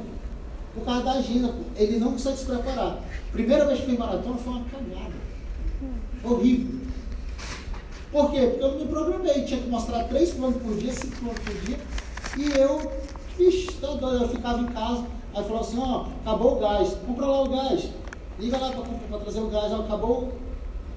Por 0.75 0.85
causa 0.85 1.03
da 1.03 1.13
agenda. 1.13 1.55
Ele 1.77 1.99
não 1.99 2.13
consegue 2.13 2.37
se 2.37 2.45
preparar. 2.45 2.99
Primeira 3.33 3.67
vez 3.67 3.81
que 3.81 3.87
fiz 3.87 3.99
maratona 3.99 4.37
foi 4.37 4.53
uma 4.53 4.65
cagada. 4.65 5.15
Horrível. 6.25 6.81
Por 8.13 8.31
quê? 8.31 8.41
Porque 8.41 8.65
eu 8.65 8.73
não 8.73 8.79
me 8.81 8.87
programei. 8.87 9.45
Tinha 9.45 9.61
que 9.61 9.69
mostrar 9.69 10.05
3 10.05 10.33
km 10.35 10.53
por 10.53 10.77
dia, 10.77 10.93
5 10.93 11.17
km 11.17 11.29
por 11.29 11.55
dia. 11.67 11.79
E 12.37 12.59
eu, 12.59 12.93
ixi, 13.39 13.73
tá 13.75 13.95
doido. 13.95 14.25
Eu 14.25 14.29
ficava 14.29 14.61
em 14.61 14.67
casa 14.67 15.05
Aí 15.35 15.43
falou 15.43 15.61
assim, 15.61 15.79
ó, 15.81 16.07
acabou 16.25 16.57
o 16.57 16.61
gás, 16.61 16.97
compra 17.05 17.27
lá 17.27 17.43
o 17.43 17.49
gás. 17.49 17.91
Liga 18.39 18.57
lá 18.57 18.71
para 18.71 19.19
trazer 19.19 19.41
o 19.41 19.49
gás, 19.49 19.73
ó, 19.73 19.81
acabou. 19.81 20.33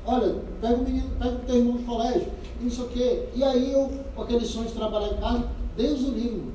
Olha, 0.05 0.35
pega 0.61 0.75
o 0.75 0.83
menino, 0.83 1.09
pega 1.17 1.35
o 1.35 1.39
teu 1.39 1.55
irmão 1.55 1.77
do 1.77 1.83
colégio, 1.83 2.31
não 2.61 2.69
sei 2.69 2.83
o 2.83 2.87
quê. 2.89 3.29
E 3.35 3.43
aí 3.43 3.71
eu, 3.71 3.91
com 4.15 4.21
aquele 4.21 4.45
sonho 4.45 4.67
de 4.67 4.73
trabalhar 4.73 5.13
em 5.13 5.17
casa, 5.17 5.47
Deus 5.75 6.01
o 6.01 6.11
livro. 6.11 6.51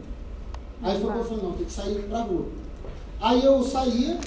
Aí 0.82 1.00
foi 1.00 1.16
eu 1.16 1.24
falei, 1.24 1.44
não, 1.44 1.52
tem 1.52 1.66
que 1.66 1.72
sair 1.72 2.02
pra 2.08 2.22
rua. 2.22 2.46
Aí 3.20 3.44
eu 3.44 3.62
saía, 3.62 4.18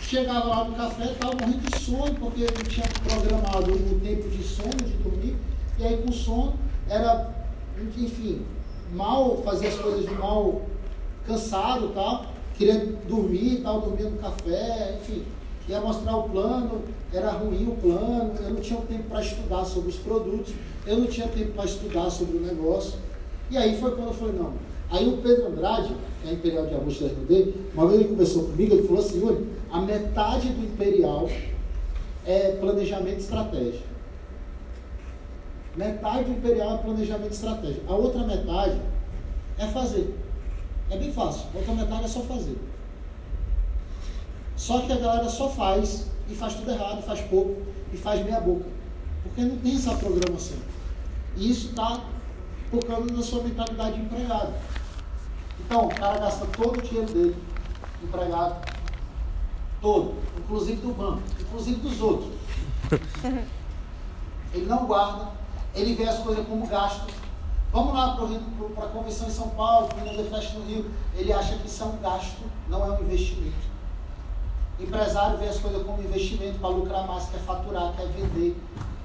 chegava 0.00 0.48
lá 0.48 0.64
no 0.64 0.74
café, 0.74 1.12
estava 1.12 1.34
morrendo 1.34 1.70
de 1.70 1.78
sono, 1.78 2.14
porque 2.16 2.42
eu 2.42 2.64
tinha 2.68 2.86
programado 3.04 3.72
o 3.72 4.00
tempo 4.00 4.28
de 4.28 4.42
sono, 4.42 4.74
de 4.74 4.96
dormir, 5.02 5.36
e 5.78 5.84
aí 5.84 6.02
com 6.02 6.10
sono 6.10 6.54
era, 6.88 7.32
enfim, 7.96 8.42
mal, 8.92 9.40
fazia 9.44 9.68
as 9.68 9.76
coisas 9.76 10.04
de 10.04 10.14
mal, 10.14 10.62
cansado 11.26 11.90
e 11.90 11.92
tal 11.92 12.26
queria 12.60 12.94
dormir, 13.08 13.56
estava 13.56 13.80
dormindo 13.80 14.10
no 14.10 14.18
café, 14.18 14.98
enfim, 15.00 15.24
ia 15.66 15.80
mostrar 15.80 16.14
o 16.14 16.28
plano, 16.28 16.82
era 17.10 17.30
ruim 17.30 17.68
o 17.68 17.76
plano, 17.76 18.34
eu 18.38 18.50
não 18.50 18.60
tinha 18.60 18.78
tempo 18.82 19.04
para 19.04 19.22
estudar 19.22 19.64
sobre 19.64 19.88
os 19.88 19.96
produtos, 19.96 20.52
eu 20.90 20.98
não 20.98 21.06
tinha 21.06 21.28
tempo 21.28 21.52
para 21.52 21.66
estudar 21.66 22.10
sobre 22.10 22.38
o 22.38 22.40
negócio. 22.40 22.94
E 23.48 23.56
aí 23.56 23.78
foi 23.78 23.92
quando 23.92 24.08
eu 24.08 24.14
falei, 24.14 24.34
não. 24.34 24.54
Aí 24.90 25.06
o 25.06 25.18
Pedro 25.18 25.46
Andrade, 25.46 25.94
que 26.20 26.28
é 26.28 26.32
Imperial 26.32 26.66
de 26.66 26.74
Augusto 26.74 27.06
RD, 27.06 27.54
uma 27.72 27.86
vez 27.86 28.00
ele 28.00 28.08
conversou 28.08 28.42
comigo, 28.46 28.74
ele 28.74 28.88
falou 28.88 29.00
assim, 29.00 29.24
olha, 29.24 29.40
a 29.70 29.80
metade 29.80 30.48
do 30.48 30.64
Imperial 30.64 31.30
é 32.26 32.56
planejamento 32.56 33.20
estratégico. 33.20 33.84
Metade 35.76 36.24
do 36.24 36.32
Imperial 36.32 36.74
é 36.74 36.78
planejamento 36.78 37.32
estratégico. 37.32 37.92
A 37.92 37.94
outra 37.94 38.26
metade 38.26 38.80
é 39.58 39.66
fazer. 39.68 40.12
É 40.90 40.96
bem 40.96 41.12
fácil. 41.12 41.46
A 41.54 41.58
outra 41.58 41.72
metade 41.72 42.04
é 42.04 42.08
só 42.08 42.20
fazer. 42.22 42.58
Só 44.56 44.80
que 44.80 44.92
a 44.92 44.96
galera 44.96 45.28
só 45.28 45.48
faz 45.50 46.06
e 46.28 46.34
faz 46.34 46.54
tudo 46.54 46.72
errado, 46.72 47.00
faz 47.02 47.20
pouco 47.20 47.62
e 47.92 47.96
faz 47.96 48.24
meia 48.24 48.40
boca. 48.40 48.66
Porque 49.22 49.42
não 49.42 49.56
tem 49.58 49.76
essa 49.76 49.94
programação. 49.94 50.69
E 51.36 51.50
isso 51.50 51.70
está 51.70 52.00
focando 52.70 53.12
na 53.12 53.22
sua 53.22 53.42
mentalidade 53.42 53.96
de 53.96 54.02
empregado. 54.02 54.54
Então, 55.60 55.86
o 55.86 55.94
cara 55.94 56.18
gasta 56.18 56.46
todo 56.46 56.78
o 56.78 56.82
dinheiro 56.82 57.12
dele, 57.12 57.36
empregado, 58.02 58.56
todo, 59.80 60.14
inclusive 60.38 60.80
do 60.80 60.92
banco, 60.92 61.22
inclusive 61.40 61.80
dos 61.80 62.00
outros. 62.00 62.32
Ele 64.52 64.66
não 64.66 64.84
guarda, 64.84 65.28
ele 65.76 65.94
vê 65.94 66.08
as 66.08 66.18
coisas 66.18 66.44
como 66.44 66.66
gasto, 66.66 67.06
Vamos 67.72 67.94
lá 67.94 68.16
para 68.16 68.84
a 68.84 68.88
convenção 68.88 69.28
em 69.28 69.30
São 69.30 69.50
Paulo, 69.50 69.86
para 69.88 70.02
o 70.02 70.24
Fest 70.24 70.54
no 70.54 70.64
Rio. 70.64 70.90
Ele 71.14 71.32
acha 71.32 71.56
que 71.56 71.68
isso 71.68 71.82
é 71.84 71.86
um 71.86 71.98
gasto, 71.98 72.42
não 72.68 72.84
é 72.84 72.98
um 72.98 73.02
investimento. 73.02 73.70
O 74.78 74.82
empresário 74.82 75.38
vê 75.38 75.46
as 75.46 75.58
coisas 75.58 75.80
como 75.84 76.02
investimento 76.02 76.58
para 76.58 76.68
lucrar 76.70 77.06
mais, 77.06 77.28
quer 77.28 77.38
faturar, 77.38 77.94
quer 77.96 78.08
vender. 78.08 78.60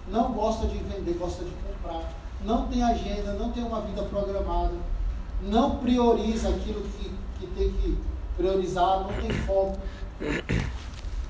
Não 0.07 0.31
gosta 0.31 0.65
de 0.65 0.79
vender, 0.79 1.13
gosta 1.13 1.43
de 1.43 1.51
comprar. 1.51 1.74
Não 2.43 2.67
tem 2.67 2.83
agenda, 2.83 3.33
não 3.33 3.51
tem 3.51 3.63
uma 3.63 3.81
vida 3.81 4.03
programada. 4.03 4.73
não 5.41 5.77
prioriza 5.77 6.49
aquilo 6.49 6.81
que, 6.81 7.11
que 7.39 7.47
tem 7.47 7.71
que 7.71 7.97
priorizar, 8.37 9.01
não 9.01 9.13
tem 9.13 9.29
foco. 9.45 9.77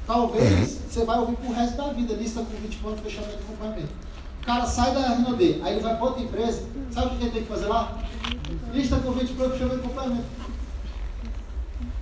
Talvez 0.06 0.82
você 0.88 1.04
vai 1.04 1.20
ouvir 1.20 1.36
pro 1.38 1.54
resto 1.54 1.78
da 1.78 1.88
vida, 1.94 2.14
lista 2.14 2.42
com 2.42 2.56
20 2.56 2.78
pontos, 2.78 3.00
fechamento 3.02 3.38
de 3.38 3.44
acompanhamento. 3.44 3.94
O 4.42 4.46
cara 4.46 4.66
sai 4.66 4.94
da 4.94 5.10
Rinode, 5.10 5.62
aí 5.64 5.74
ele 5.74 5.82
vai 5.82 5.96
para 5.96 6.06
outra 6.06 6.22
empresa, 6.22 6.64
sabe 6.92 7.08
o 7.08 7.18
que 7.18 7.24
ele 7.24 7.32
tem 7.32 7.44
que 7.44 7.50
fazer 7.50 7.66
lá? 7.66 7.98
Lista 8.72 8.98
com 8.98 9.12
20 9.12 9.34
pontos, 9.34 9.54
fechamento 9.54 9.80
de 9.80 9.86
acompanhamento. 9.86 10.28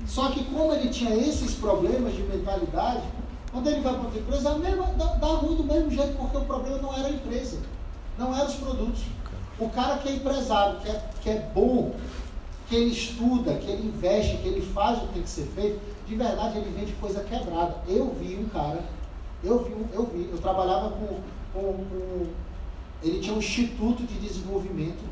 Só 0.05 0.29
que 0.29 0.43
como 0.45 0.73
ele 0.73 0.89
tinha 0.89 1.15
esses 1.15 1.55
problemas 1.55 2.13
de 2.13 2.23
mentalidade, 2.23 3.03
quando 3.51 3.67
ele 3.67 3.81
vai 3.81 3.93
para 3.93 4.03
outra 4.03 4.19
empresa, 4.19 4.49
é 4.49 4.57
mesma, 4.57 4.87
dá, 4.97 5.05
dá 5.05 5.27
ruim 5.27 5.55
do 5.55 5.63
mesmo 5.63 5.89
jeito, 5.89 6.17
porque 6.17 6.37
o 6.37 6.41
problema 6.41 6.77
não 6.79 6.93
era 6.93 7.07
a 7.07 7.11
empresa, 7.11 7.59
não 8.17 8.35
eram 8.35 8.47
os 8.47 8.55
produtos. 8.55 9.01
O 9.59 9.69
cara 9.69 9.97
que 9.97 10.09
é 10.09 10.13
empresário, 10.13 10.79
que 10.79 10.89
é, 10.89 11.09
que 11.21 11.29
é 11.29 11.51
bom, 11.53 11.95
que 12.67 12.75
ele 12.75 12.91
estuda, 12.91 13.55
que 13.55 13.69
ele 13.69 13.87
investe, 13.87 14.37
que 14.37 14.47
ele 14.47 14.61
faz 14.61 14.97
o 14.97 15.07
que 15.07 15.13
tem 15.13 15.23
que 15.23 15.29
ser 15.29 15.45
feito, 15.55 15.79
de 16.07 16.15
verdade 16.15 16.57
ele 16.57 16.73
vende 16.77 16.91
coisa 16.93 17.23
quebrada. 17.23 17.77
Eu 17.87 18.13
vi 18.13 18.35
um 18.35 18.49
cara, 18.49 18.83
eu 19.43 19.63
vi, 19.63 19.75
eu 19.93 20.05
vi, 20.05 20.29
eu 20.31 20.37
trabalhava 20.39 20.91
com, 20.91 21.19
com, 21.53 21.73
com 21.85 22.27
ele 23.03 23.19
tinha 23.19 23.35
um 23.35 23.39
instituto 23.39 24.03
de 24.03 24.17
desenvolvimento 24.17 25.03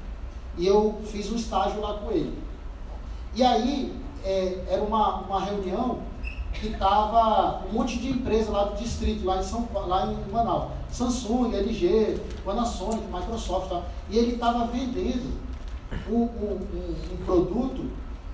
e 0.57 0.65
eu 0.65 1.01
fiz 1.05 1.31
um 1.31 1.35
estágio 1.35 1.81
lá 1.81 1.95
com 1.95 2.11
ele. 2.11 2.37
E 3.35 3.43
aí 3.43 3.95
é, 4.23 4.63
era 4.67 4.81
uma, 4.81 5.21
uma 5.21 5.43
reunião 5.43 5.99
que 6.61 6.67
estava 6.67 7.65
um 7.67 7.73
monte 7.73 7.97
de 7.97 8.09
empresa 8.09 8.51
lá 8.51 8.65
do 8.65 8.77
distrito, 8.77 9.25
lá 9.25 9.39
em, 9.39 9.43
São, 9.43 9.67
lá 9.73 10.05
em 10.05 10.31
Manaus. 10.31 10.71
Samsung, 10.91 11.55
LG, 11.55 12.21
Panasonic, 12.45 13.03
Microsoft. 13.11 13.69
Tá? 13.69 13.81
E 14.09 14.17
ele 14.17 14.35
estava 14.35 14.67
vendendo 14.67 15.33
um, 16.07 16.21
um, 16.21 16.59
um, 17.13 17.25
produto 17.25 17.89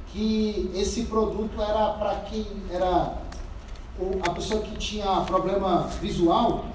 que 0.07 0.69
esse 0.75 1.03
produto 1.03 1.61
era 1.61 1.93
para 1.93 2.15
quem 2.29 2.45
era 2.69 3.17
a 4.23 4.29
pessoa 4.31 4.61
que 4.61 4.75
tinha 4.77 5.21
problema 5.21 5.87
visual, 6.01 6.65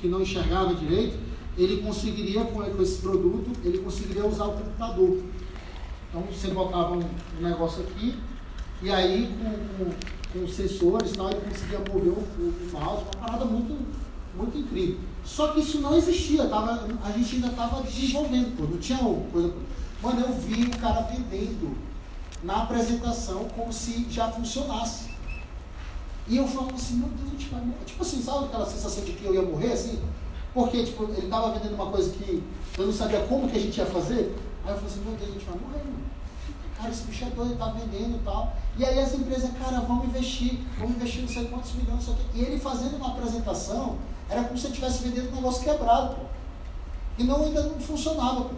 que 0.00 0.08
não 0.08 0.22
enxergava 0.22 0.74
direito, 0.74 1.18
ele 1.56 1.82
conseguiria 1.82 2.44
com, 2.44 2.62
com 2.62 2.82
esse 2.82 3.00
produto, 3.00 3.50
ele 3.62 3.78
conseguiria 3.78 4.26
usar 4.26 4.46
o 4.46 4.52
computador. 4.52 5.22
Então 6.08 6.22
você 6.22 6.48
botava 6.48 6.94
um, 6.94 7.00
um 7.00 7.42
negócio 7.42 7.82
aqui 7.82 8.16
e 8.80 8.90
aí 8.90 9.28
com, 9.38 9.84
com, 9.84 10.17
com 10.32 10.44
os 10.44 10.54
sensores 10.54 11.12
tal, 11.12 11.30
ele 11.30 11.40
conseguia 11.40 11.78
mover 11.78 12.12
o, 12.12 12.20
o, 12.20 12.70
mouse, 12.72 13.02
uma 13.02 13.26
parada 13.26 13.44
muito, 13.44 13.76
muito 14.36 14.58
incrível. 14.58 14.98
Só 15.24 15.48
que 15.48 15.60
isso 15.60 15.80
não 15.80 15.96
existia, 15.96 16.46
tava, 16.46 16.86
a 17.02 17.10
gente 17.12 17.36
ainda 17.36 17.48
estava 17.48 17.82
desenvolvendo, 17.82 18.56
pô, 18.56 18.64
não 18.64 18.78
tinha 18.78 18.98
coisa. 18.98 19.54
Mano, 20.02 20.20
eu 20.20 20.32
vi 20.34 20.64
o 20.64 20.78
cara 20.78 21.02
vendendo 21.02 21.76
na 22.42 22.62
apresentação 22.62 23.48
como 23.54 23.72
se 23.72 24.06
já 24.10 24.30
funcionasse. 24.30 25.08
E 26.28 26.36
eu 26.36 26.46
falava 26.46 26.74
assim, 26.74 26.96
meu 26.96 27.08
Deus, 27.08 27.42
tipo, 27.42 27.56
tipo 27.86 28.02
assim, 28.02 28.22
sabe 28.22 28.44
aquela 28.46 28.66
sensação 28.66 29.02
de 29.02 29.12
que 29.12 29.24
eu 29.24 29.34
ia 29.34 29.42
morrer, 29.42 29.72
assim? 29.72 29.98
Porque, 30.52 30.84
tipo, 30.84 31.04
ele 31.04 31.24
estava 31.24 31.52
vendendo 31.52 31.74
uma 31.74 31.90
coisa 31.90 32.10
que 32.10 32.42
eu 32.76 32.86
não 32.86 32.92
sabia 32.92 33.20
como 33.20 33.48
que 33.48 33.56
a 33.56 33.60
gente 33.60 33.76
ia 33.78 33.86
fazer. 33.86 34.36
Aí 34.64 34.72
eu 34.72 34.76
falei 34.76 34.90
assim, 34.90 35.00
meu 35.00 35.14
Deus, 35.14 35.30
a 35.30 35.32
gente 35.32 35.44
vai 35.46 35.58
morrer, 35.58 35.84
mano. 35.84 36.07
Cara, 36.78 36.90
esse 36.90 37.02
bicho 37.02 37.24
é 37.24 37.30
doido, 37.30 37.58
tá 37.58 37.66
vendendo 37.72 38.16
e 38.16 38.24
tal. 38.24 38.56
E 38.76 38.84
aí 38.84 39.00
as 39.00 39.12
empresas, 39.12 39.50
cara, 39.58 39.80
vamos 39.80 40.04
investir, 40.06 40.60
vamos 40.78 40.94
investir 40.94 41.22
não 41.22 41.28
sei 41.28 41.48
quantos 41.48 41.72
milhões, 41.74 42.04
só 42.04 42.12
que... 42.12 42.38
E 42.38 42.42
ele 42.42 42.60
fazendo 42.60 42.96
uma 42.96 43.08
apresentação, 43.08 43.96
era 44.30 44.44
como 44.44 44.56
se 44.56 44.66
ele 44.66 44.74
estivesse 44.74 45.02
vendendo 45.02 45.32
um 45.32 45.36
negócio 45.36 45.64
quebrado, 45.64 46.14
pô. 46.14 46.22
E 47.18 47.24
não, 47.24 47.42
ainda 47.42 47.64
não 47.64 47.80
funcionava, 47.80 48.42
pô. 48.42 48.54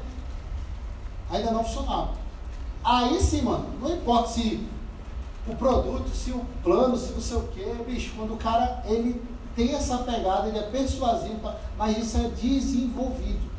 Ainda 1.30 1.50
não 1.50 1.64
funcionava. 1.64 2.10
Aí 2.84 3.18
sim, 3.22 3.40
mano, 3.40 3.70
não 3.80 3.90
importa 3.90 4.28
se 4.28 4.68
o 5.46 5.56
produto, 5.56 6.10
se 6.14 6.30
o 6.30 6.44
plano, 6.62 6.96
se 6.98 7.12
não 7.12 7.20
sei 7.20 7.36
o 7.38 7.48
quê, 7.48 7.74
bicho, 7.86 8.12
quando 8.16 8.34
o 8.34 8.36
cara 8.36 8.82
ele 8.84 9.22
tem 9.56 9.74
essa 9.74 9.98
pegada, 9.98 10.48
ele 10.48 10.58
é 10.58 10.62
persuasivo, 10.62 11.40
mas 11.78 11.96
isso 11.96 12.18
é 12.18 12.28
desenvolvido. 12.28 13.50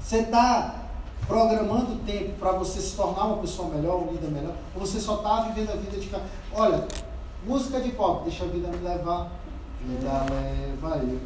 Você 0.00 0.20
está 0.20 0.83
programando 1.26 1.96
tempo 2.04 2.38
para 2.38 2.52
você 2.52 2.80
se 2.80 2.96
tornar 2.96 3.24
uma 3.26 3.38
pessoa 3.38 3.68
melhor, 3.74 4.02
um 4.02 4.12
líder 4.12 4.30
melhor, 4.30 4.54
ou 4.74 4.80
você 4.80 5.00
só 5.00 5.16
está 5.16 5.42
vivendo 5.42 5.70
a 5.70 5.76
vida 5.76 5.98
de 5.98 6.06
cara. 6.08 6.24
Olha, 6.52 6.86
música 7.46 7.80
de 7.80 7.90
pop, 7.90 8.24
deixa 8.24 8.44
a 8.44 8.48
vida 8.48 8.68
me 8.68 8.78
levar, 8.78 9.30
vida 9.86 10.26
leva 10.30 10.96
eu. 10.98 11.20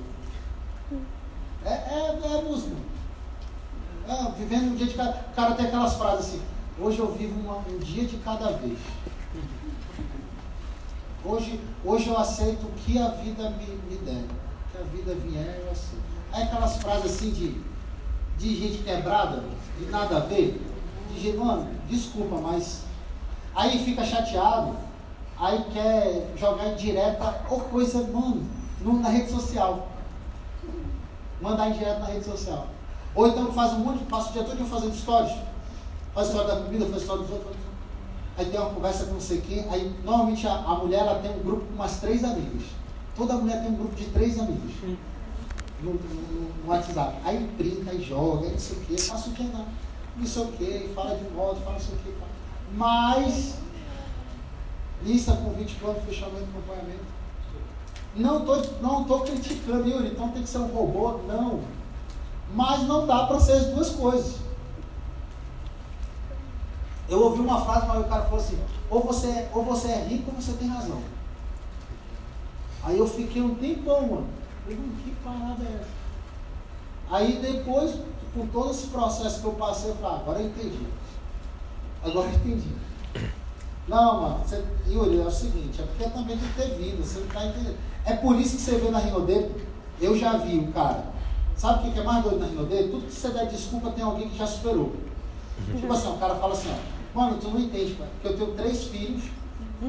É, 1.64 1.72
é, 1.72 2.38
é 2.38 2.42
música. 2.42 2.76
É, 4.08 4.30
vivendo 4.38 4.72
um 4.72 4.74
dia 4.76 4.86
de 4.86 4.94
cada. 4.94 5.10
O 5.10 5.34
cara 5.34 5.54
tem 5.54 5.66
aquelas 5.66 5.94
frases 5.94 6.26
assim, 6.26 6.42
hoje 6.80 6.98
eu 6.98 7.12
vivo 7.12 7.38
uma, 7.40 7.58
um 7.58 7.78
dia 7.78 8.04
de 8.04 8.16
cada 8.18 8.52
vez. 8.52 8.78
Hoje, 11.24 11.60
hoje 11.84 12.08
eu 12.08 12.16
aceito 12.16 12.64
o 12.64 12.72
que 12.72 12.98
a 12.98 13.08
vida 13.08 13.50
me, 13.50 13.66
me 13.66 13.96
der. 13.96 14.24
Que 14.72 14.78
a 14.78 14.82
vida 14.82 15.14
vier, 15.14 15.60
eu 15.64 15.70
aceito. 15.70 16.02
É 16.32 16.42
aquelas 16.42 16.76
frases 16.76 17.06
assim 17.06 17.30
de, 17.30 17.60
de 18.38 18.54
gente 18.54 18.82
quebrada, 18.84 19.42
de 19.78 19.86
nada 19.86 20.16
a 20.16 20.20
ver. 20.20 20.60
De 21.12 21.20
gente, 21.20 21.36
mano, 21.36 21.68
desculpa, 21.88 22.36
mas. 22.36 22.84
Aí 23.54 23.84
fica 23.84 24.04
chateado, 24.04 24.76
aí 25.36 25.64
quer 25.72 26.32
jogar 26.36 26.74
direta 26.74 27.42
ou 27.50 27.60
coisa, 27.60 28.06
mano, 28.06 28.46
no, 28.80 29.00
na 29.00 29.08
rede 29.08 29.30
social. 29.30 29.88
Mandar 31.40 31.68
em 31.68 31.72
direto 31.72 32.00
na 32.00 32.06
rede 32.06 32.24
social. 32.24 32.68
Ou 33.14 33.26
então 33.26 33.52
faz 33.52 33.72
um 33.72 33.78
monte, 33.80 34.04
passa 34.04 34.30
o 34.30 34.32
dia 34.32 34.44
todo 34.44 34.64
fazendo 34.64 34.94
stories. 34.94 35.32
Faz 36.14 36.28
história 36.28 36.54
da 36.54 36.60
comida, 36.62 36.86
faz 36.86 37.02
história 37.02 37.22
dos 37.22 37.32
outros. 37.32 37.56
Aí 38.36 38.46
tem 38.46 38.60
uma 38.60 38.70
conversa 38.70 39.06
com 39.06 39.14
não 39.14 39.20
sei 39.20 39.40
quem. 39.40 39.68
Aí 39.70 39.92
normalmente 40.04 40.46
a, 40.46 40.54
a 40.54 40.74
mulher 40.76 41.00
ela 41.00 41.18
tem 41.18 41.32
um 41.32 41.42
grupo 41.42 41.64
com 41.66 41.74
umas 41.74 41.98
três 41.98 42.22
amigas. 42.22 42.62
Toda 43.16 43.34
mulher 43.34 43.60
tem 43.60 43.72
um 43.72 43.76
grupo 43.76 43.96
de 43.96 44.04
três 44.06 44.38
amigos. 44.38 44.72
No, 45.82 45.94
no, 45.94 46.64
no 46.64 46.68
WhatsApp. 46.68 47.18
Aí 47.24 47.38
brinca 47.56 47.92
e 47.94 48.02
joga, 48.02 48.46
e 48.46 48.52
não 48.52 48.58
sei 48.58 48.76
o 48.76 48.80
que, 48.80 49.02
passa 49.08 49.30
o 49.30 49.32
dia 49.32 49.46
não. 49.52 49.66
Não 50.16 50.26
sei 50.26 50.42
o 50.42 50.52
que, 50.52 50.90
fala 50.94 51.14
de 51.14 51.30
modo, 51.30 51.60
fala 51.60 51.74
não 51.74 51.80
sei 51.80 51.94
o 51.94 51.98
que. 51.98 52.14
Mas, 52.74 53.54
lista 55.02 55.32
com 55.32 55.52
20 55.52 55.74
planos, 55.76 56.04
fechamento, 56.04 56.44
acompanhamento. 56.44 57.18
Não 58.16 58.38
estou 58.40 58.80
não 58.80 59.04
tô 59.04 59.20
criticando, 59.20 59.88
Yuri, 59.88 60.08
então 60.08 60.30
tem 60.30 60.42
que 60.42 60.48
ser 60.48 60.58
um 60.58 60.66
robô. 60.66 61.18
Não. 61.28 61.60
Mas 62.52 62.82
não 62.82 63.06
dá 63.06 63.26
para 63.26 63.38
ser 63.38 63.52
as 63.52 63.66
duas 63.66 63.90
coisas. 63.90 64.36
Eu 67.08 67.22
ouvi 67.22 67.40
uma 67.40 67.64
frase, 67.64 67.86
mas 67.86 68.00
o 68.00 68.08
cara 68.08 68.24
falou 68.24 68.40
assim: 68.40 68.58
ou 68.90 69.02
você, 69.02 69.48
ou 69.54 69.64
você 69.64 69.88
é 69.88 70.04
rico 70.04 70.30
ou 70.30 70.40
você 70.40 70.52
tem 70.52 70.68
razão. 70.68 71.00
Aí 72.82 72.98
eu 72.98 73.06
fiquei 73.06 73.40
um 73.40 73.54
tempão, 73.54 74.02
mano. 74.02 74.37
Falei, 74.68 74.92
que 75.02 75.10
parada 75.24 75.62
é 75.62 75.80
essa? 75.80 75.88
Aí 77.10 77.38
depois, 77.40 77.94
com 78.34 78.46
todo 78.48 78.70
esse 78.70 78.88
processo 78.88 79.40
que 79.40 79.46
eu 79.46 79.52
passei, 79.52 79.90
eu 79.90 79.96
falei, 79.96 80.16
ah, 80.16 80.20
agora 80.20 80.40
eu 80.40 80.46
entendi. 80.46 80.86
Agora 82.04 82.28
eu 82.28 82.34
entendi. 82.34 82.68
Não, 83.88 84.20
mano, 84.20 84.38
você, 84.44 84.62
Yuri, 84.86 85.20
é 85.20 85.24
o 85.24 85.30
seguinte, 85.30 85.80
é 85.80 85.84
porque 85.84 86.04
também 86.10 86.36
tem 86.36 86.48
que 86.48 86.54
ter 86.54 86.74
vida, 86.76 87.02
você 87.02 87.20
não 87.20 87.26
está 87.26 87.46
entendendo. 87.46 87.78
É 88.04 88.14
por 88.14 88.36
isso 88.36 88.56
que 88.56 88.62
você 88.62 88.76
vê 88.76 88.90
na 88.90 89.00
dele, 89.00 89.66
eu 90.00 90.16
já 90.16 90.36
vi 90.36 90.58
o 90.58 90.72
cara 90.72 91.18
Sabe 91.58 91.88
o 91.88 91.92
que 91.92 91.98
é 91.98 92.04
mais 92.04 92.22
doido 92.22 92.38
na 92.54 92.62
dele? 92.62 92.88
Tudo 92.88 93.06
que 93.06 93.12
você 93.12 93.30
der 93.30 93.46
desculpa 93.46 93.90
tem 93.90 94.04
alguém 94.04 94.28
que 94.28 94.38
já 94.38 94.46
superou. 94.46 94.92
Tipo 95.74 95.92
assim, 95.92 96.08
o 96.08 96.16
cara 96.18 96.36
fala 96.36 96.52
assim, 96.52 96.68
ó, 96.70 97.18
mano, 97.18 97.36
tu 97.40 97.48
não 97.48 97.58
entende, 97.58 97.94
porque 97.94 98.28
eu 98.28 98.36
tenho 98.36 98.54
três 98.54 98.84
filhos 98.84 99.24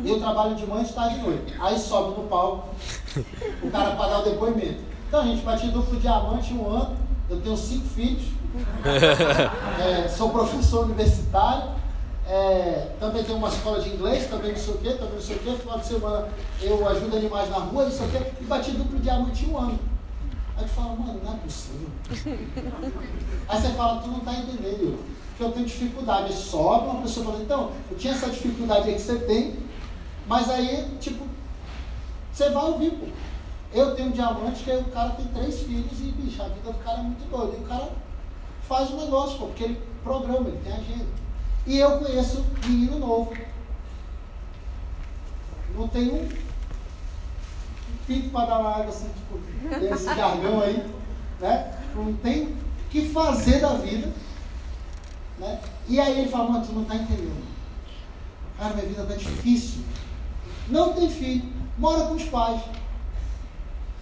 e 0.03 0.09
eu 0.09 0.19
trabalho 0.19 0.55
de 0.55 0.65
manhã, 0.65 0.83
de 0.83 0.93
tarde 0.93 1.15
e 1.15 1.19
de 1.19 1.25
noite. 1.25 1.53
Aí 1.59 1.77
sobe 1.77 2.19
no 2.19 2.27
palco, 2.27 2.69
o 3.63 3.71
cara 3.71 3.95
para 3.95 4.09
dar 4.09 4.19
o 4.19 4.23
depoimento. 4.23 4.79
Então, 5.07 5.23
gente, 5.23 5.43
bati 5.43 5.67
duplo 5.67 5.99
diamante 5.99 6.53
um 6.53 6.69
ano, 6.69 6.97
eu 7.29 7.41
tenho 7.41 7.57
cinco 7.57 7.87
filhos, 7.87 8.25
é, 8.85 10.07
sou 10.07 10.29
professor 10.29 10.85
universitário, 10.85 11.71
é, 12.27 12.91
também 12.99 13.23
tenho 13.23 13.37
uma 13.37 13.49
escola 13.49 13.79
de 13.79 13.89
inglês, 13.89 14.29
também 14.29 14.51
não 14.51 14.59
sei 14.59 14.73
o 14.73 14.77
quê, 14.77 14.91
também 14.91 15.15
não 15.15 15.21
sei 15.21 15.35
o 15.35 15.39
quê, 15.39 15.51
final 15.59 15.79
de 15.79 15.85
semana 15.85 16.27
eu 16.61 16.87
ajudo 16.87 17.17
animais 17.17 17.49
na 17.49 17.57
rua, 17.57 17.85
não 17.85 17.91
sei 17.91 18.05
o 18.05 18.09
quê, 18.11 18.31
e 18.39 18.43
bati 18.43 18.71
duplo 18.71 18.99
diamante 18.99 19.45
um 19.45 19.57
ano. 19.57 19.79
Aí 20.57 20.63
tu 20.65 20.69
fala, 20.69 20.95
mano, 20.95 21.21
não 21.23 21.33
é 21.33 21.37
possível. 21.37 21.87
Aí 23.47 23.61
você 23.61 23.69
fala, 23.69 24.01
tu 24.01 24.09
não 24.09 24.17
está 24.17 24.33
entendendo, 24.33 24.99
que 25.39 25.43
eu 25.43 25.51
tenbe 25.53 25.65
dificuldade. 25.67 26.33
Sobe 26.33 26.89
uma 26.89 27.01
pessoa 27.01 27.27
falando, 27.27 27.43
então, 27.43 27.71
eu 27.89 27.97
tinha 27.97 28.13
essa 28.13 28.29
dificuldade 28.29 28.89
aí 28.89 28.95
que 28.95 29.01
você 29.01 29.15
tem, 29.19 29.55
mas 30.27 30.49
aí, 30.49 30.97
tipo, 30.99 31.23
você 32.39 32.49
vai 32.51 32.63
ouvir, 32.63 32.91
pô. 32.91 33.05
Eu 33.73 33.95
tenho 33.95 34.09
um 34.09 34.11
diamante 34.11 34.63
que 34.63 34.71
o 34.71 34.85
cara 34.85 35.09
tem 35.11 35.27
três 35.27 35.61
filhos 35.61 35.99
e, 35.99 36.11
bicho, 36.11 36.41
a 36.41 36.47
vida 36.47 36.71
do 36.71 36.79
cara 36.79 36.99
é 36.99 37.03
muito 37.03 37.29
doida. 37.29 37.57
E 37.57 37.63
o 37.63 37.67
cara 37.67 37.89
faz 38.67 38.89
o 38.89 38.93
um 38.93 39.03
negócio, 39.03 39.37
pô, 39.37 39.47
porque 39.47 39.65
ele 39.65 39.81
programa, 40.03 40.47
ele 40.47 40.59
tem 40.63 40.73
agenda. 40.73 41.05
E 41.67 41.77
eu 41.77 41.99
conheço 41.99 42.45
menino 42.65 42.97
novo. 42.97 43.33
Não 45.75 45.87
tem 45.87 46.09
um 46.09 46.29
pinto 48.07 48.29
para 48.29 48.45
dar 48.45 48.59
uma 48.59 48.71
água 48.71 48.87
assim, 48.87 49.09
tipo, 49.09 49.93
esse 49.93 50.05
jargão 50.05 50.61
aí, 50.61 50.83
né? 51.39 51.77
Não 51.93 52.13
tem 52.13 52.43
o 52.43 52.57
que 52.89 53.09
fazer 53.09 53.59
da 53.59 53.73
vida. 53.73 54.11
Né? 55.37 55.59
E 55.87 55.99
aí 55.99 56.21
ele 56.21 56.29
fala, 56.29 56.49
mano, 56.49 56.65
tu 56.65 56.73
não 56.73 56.85
tá 56.85 56.95
entendendo. 56.95 57.45
Cara, 58.57 58.73
minha 58.73 58.87
vida 58.87 59.05
tá 59.05 59.13
difícil. 59.13 59.83
Não 60.69 60.93
tem 60.93 61.09
filho, 61.09 61.58
mora 61.79 62.05
com 62.07 62.15
os 62.15 62.25
pais. 62.25 62.61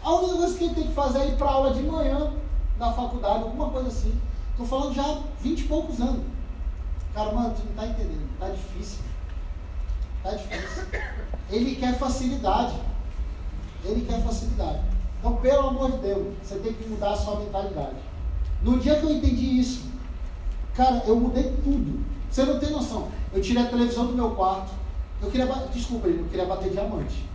A 0.03 0.15
única 0.15 0.37
coisa 0.37 0.57
que 0.57 0.63
ele 0.63 0.75
tem 0.75 0.87
que 0.87 0.93
fazer 0.93 1.19
é 1.19 1.27
ir 1.27 1.37
para 1.37 1.49
aula 1.49 1.73
de 1.73 1.83
manhã 1.83 2.33
da 2.77 2.91
faculdade, 2.91 3.43
alguma 3.43 3.69
coisa 3.69 3.87
assim. 3.87 4.19
Estou 4.51 4.65
falando 4.65 4.95
já 4.95 5.03
há 5.03 5.19
20 5.41 5.59
e 5.59 5.63
poucos 5.63 6.01
anos. 6.01 6.23
Cara, 7.13 7.31
mano, 7.31 7.53
tu 7.55 7.63
não 7.65 7.75
tá 7.75 7.85
entendendo. 7.85 8.27
Tá 8.39 8.49
difícil. 8.49 8.99
Tá 10.23 10.31
difícil. 10.31 10.83
Ele 11.49 11.75
quer 11.75 11.97
facilidade. 11.97 12.75
Ele 13.83 14.05
quer 14.05 14.23
facilidade. 14.23 14.81
Então, 15.19 15.35
pelo 15.37 15.67
amor 15.67 15.91
de 15.91 15.97
Deus, 15.97 16.35
você 16.41 16.55
tem 16.59 16.73
que 16.73 16.87
mudar 16.89 17.11
a 17.11 17.17
sua 17.17 17.39
mentalidade. 17.39 17.95
No 18.61 18.79
dia 18.79 18.99
que 18.99 19.05
eu 19.05 19.11
entendi 19.11 19.59
isso, 19.59 19.85
cara, 20.75 21.03
eu 21.05 21.15
mudei 21.19 21.55
tudo. 21.63 22.03
Você 22.29 22.43
não 22.43 22.59
tem 22.59 22.71
noção. 22.71 23.09
Eu 23.33 23.41
tirei 23.41 23.63
a 23.63 23.67
televisão 23.67 24.07
do 24.07 24.13
meu 24.13 24.31
quarto. 24.31 24.71
Eu 25.21 25.29
queria. 25.29 25.45
Desculpa, 25.71 26.07
eu 26.07 26.25
queria 26.25 26.45
bater 26.45 26.71
diamante. 26.71 27.26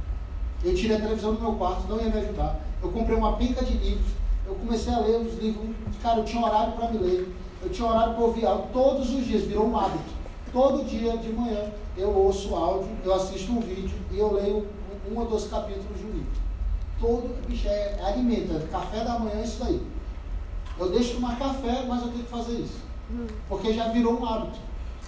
Eu 0.64 0.74
tirei 0.74 0.96
a 0.96 1.00
televisão 1.00 1.34
do 1.34 1.40
meu 1.40 1.54
quarto, 1.54 1.88
não 1.88 1.98
ia 1.98 2.10
me 2.10 2.18
ajudar. 2.18 2.60
Eu 2.82 2.90
comprei 2.90 3.16
uma 3.16 3.36
pinca 3.36 3.64
de 3.64 3.74
livros. 3.74 4.12
Eu 4.46 4.54
comecei 4.54 4.92
a 4.92 4.98
ler 4.98 5.20
os 5.20 5.38
livros. 5.38 5.68
Cara, 6.02 6.18
eu 6.18 6.24
tinha 6.24 6.44
horário 6.44 6.72
para 6.72 6.90
me 6.90 6.98
ler. 6.98 7.34
Eu 7.62 7.70
tinha 7.70 7.88
horário 7.88 8.14
para 8.14 8.24
ouvir 8.24 8.44
áudio 8.44 8.66
todos 8.72 9.10
os 9.10 9.24
dias, 9.24 9.42
virou 9.42 9.68
um 9.68 9.78
hábito. 9.78 10.22
Todo 10.52 10.84
dia 10.84 11.16
de 11.16 11.32
manhã 11.32 11.72
eu 11.96 12.10
ouço 12.10 12.54
áudio, 12.54 12.90
eu 13.04 13.14
assisto 13.14 13.52
um 13.52 13.60
vídeo 13.60 13.96
e 14.10 14.18
eu 14.18 14.32
leio 14.34 14.66
um 15.10 15.18
ou 15.18 15.26
dois 15.26 15.46
capítulos 15.46 15.98
de 15.98 16.04
um 16.04 16.10
livro. 16.10 16.42
Todo, 17.00 17.46
bicho, 17.46 17.68
é, 17.68 17.96
é 17.98 18.04
alimento, 18.04 18.54
é 18.56 18.66
café 18.66 19.04
da 19.04 19.18
manhã, 19.18 19.40
é 19.40 19.44
isso 19.44 19.62
daí. 19.62 19.80
Eu 20.78 20.90
deixo 20.90 21.14
tomar 21.14 21.38
café, 21.38 21.84
mas 21.86 22.02
eu 22.02 22.08
tenho 22.08 22.24
que 22.24 22.30
fazer 22.30 22.54
isso. 22.54 22.78
Porque 23.48 23.72
já 23.72 23.88
virou 23.88 24.20
um 24.20 24.26
hábito. 24.26 24.58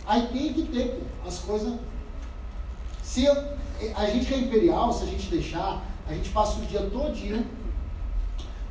Aí 0.07 0.27
tem 0.29 0.53
que 0.53 0.63
ter 0.63 1.03
as 1.27 1.39
coisas. 1.39 1.75
Se 3.03 3.25
eu, 3.25 3.35
a 3.97 4.07
gente 4.07 4.27
que 4.27 4.35
é 4.35 4.39
imperial, 4.39 4.93
se 4.93 5.05
a 5.05 5.07
gente 5.07 5.29
deixar, 5.29 5.83
a 6.07 6.13
gente 6.15 6.31
passa 6.31 6.61
o 6.61 6.67
dia 6.67 6.81
todinho 6.83 7.47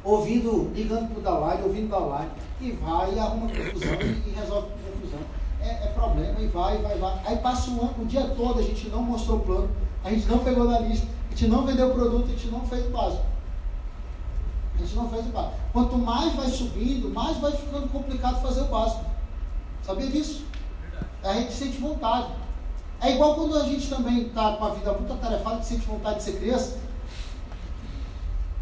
ouvindo, 0.04 0.72
ligando 0.76 1.10
para 1.10 1.20
o 1.20 1.22
Dalai, 1.22 1.62
ouvindo 1.64 1.86
o 1.86 1.90
Dalai, 1.90 2.30
e 2.60 2.72
vai 2.72 3.14
e 3.14 3.20
arruma 3.20 3.48
confusão 3.48 3.94
e, 4.02 4.30
e 4.30 4.34
resolve 4.36 4.68
confusão. 4.70 5.20
É, 5.62 5.86
é, 5.86 5.88
problema, 5.96 6.40
e 6.40 6.48
vai, 6.48 6.78
vai, 6.80 6.98
vai. 6.98 7.22
Aí 7.26 7.38
passa 7.38 7.72
um 7.72 7.82
ano, 7.82 7.96
o 8.00 8.06
dia 8.06 8.26
todo 8.36 8.60
a 8.60 8.64
gente 8.64 8.90
não 8.90 9.02
mostrou 9.02 9.38
o 9.38 9.42
plano, 9.42 9.70
a 10.04 10.10
gente 10.10 10.28
não 10.28 10.40
pegou 10.40 10.66
na 10.66 10.80
lista, 10.80 11.08
a 11.28 11.30
gente 11.30 11.48
não 11.48 11.66
vendeu 11.66 11.90
o 11.90 11.94
produto, 11.94 12.26
a 12.26 12.32
gente 12.32 12.48
não 12.48 12.68
fez 12.68 12.86
o 12.86 12.90
básico. 12.90 13.26
A 14.76 14.78
gente 14.80 14.96
não 14.96 15.10
fez 15.10 15.26
o 15.26 15.30
básico. 15.30 15.56
Quanto 15.72 15.98
mais 15.98 16.34
vai 16.34 16.50
subindo, 16.50 17.10
mais 17.10 17.38
vai 17.38 17.54
ficando 17.54 17.88
complicado 17.90 18.42
fazer 18.42 18.62
o 18.62 18.66
básico. 18.66 19.06
Sabia 19.84 20.08
disso? 20.08 20.46
A 21.24 21.34
gente 21.34 21.54
sente 21.54 21.78
vontade. 21.78 22.28
É 23.04 23.12
igual 23.12 23.36
quando 23.36 23.58
a 23.58 23.66
gente 23.66 23.90
também 23.90 24.28
está 24.28 24.54
com 24.54 24.64
a 24.64 24.70
vida 24.70 24.94
muito 24.94 25.12
atarefada, 25.12 25.58
que 25.58 25.66
sente 25.66 25.86
vontade 25.86 26.20
de 26.20 26.24
ser 26.24 26.40
criança. 26.40 26.78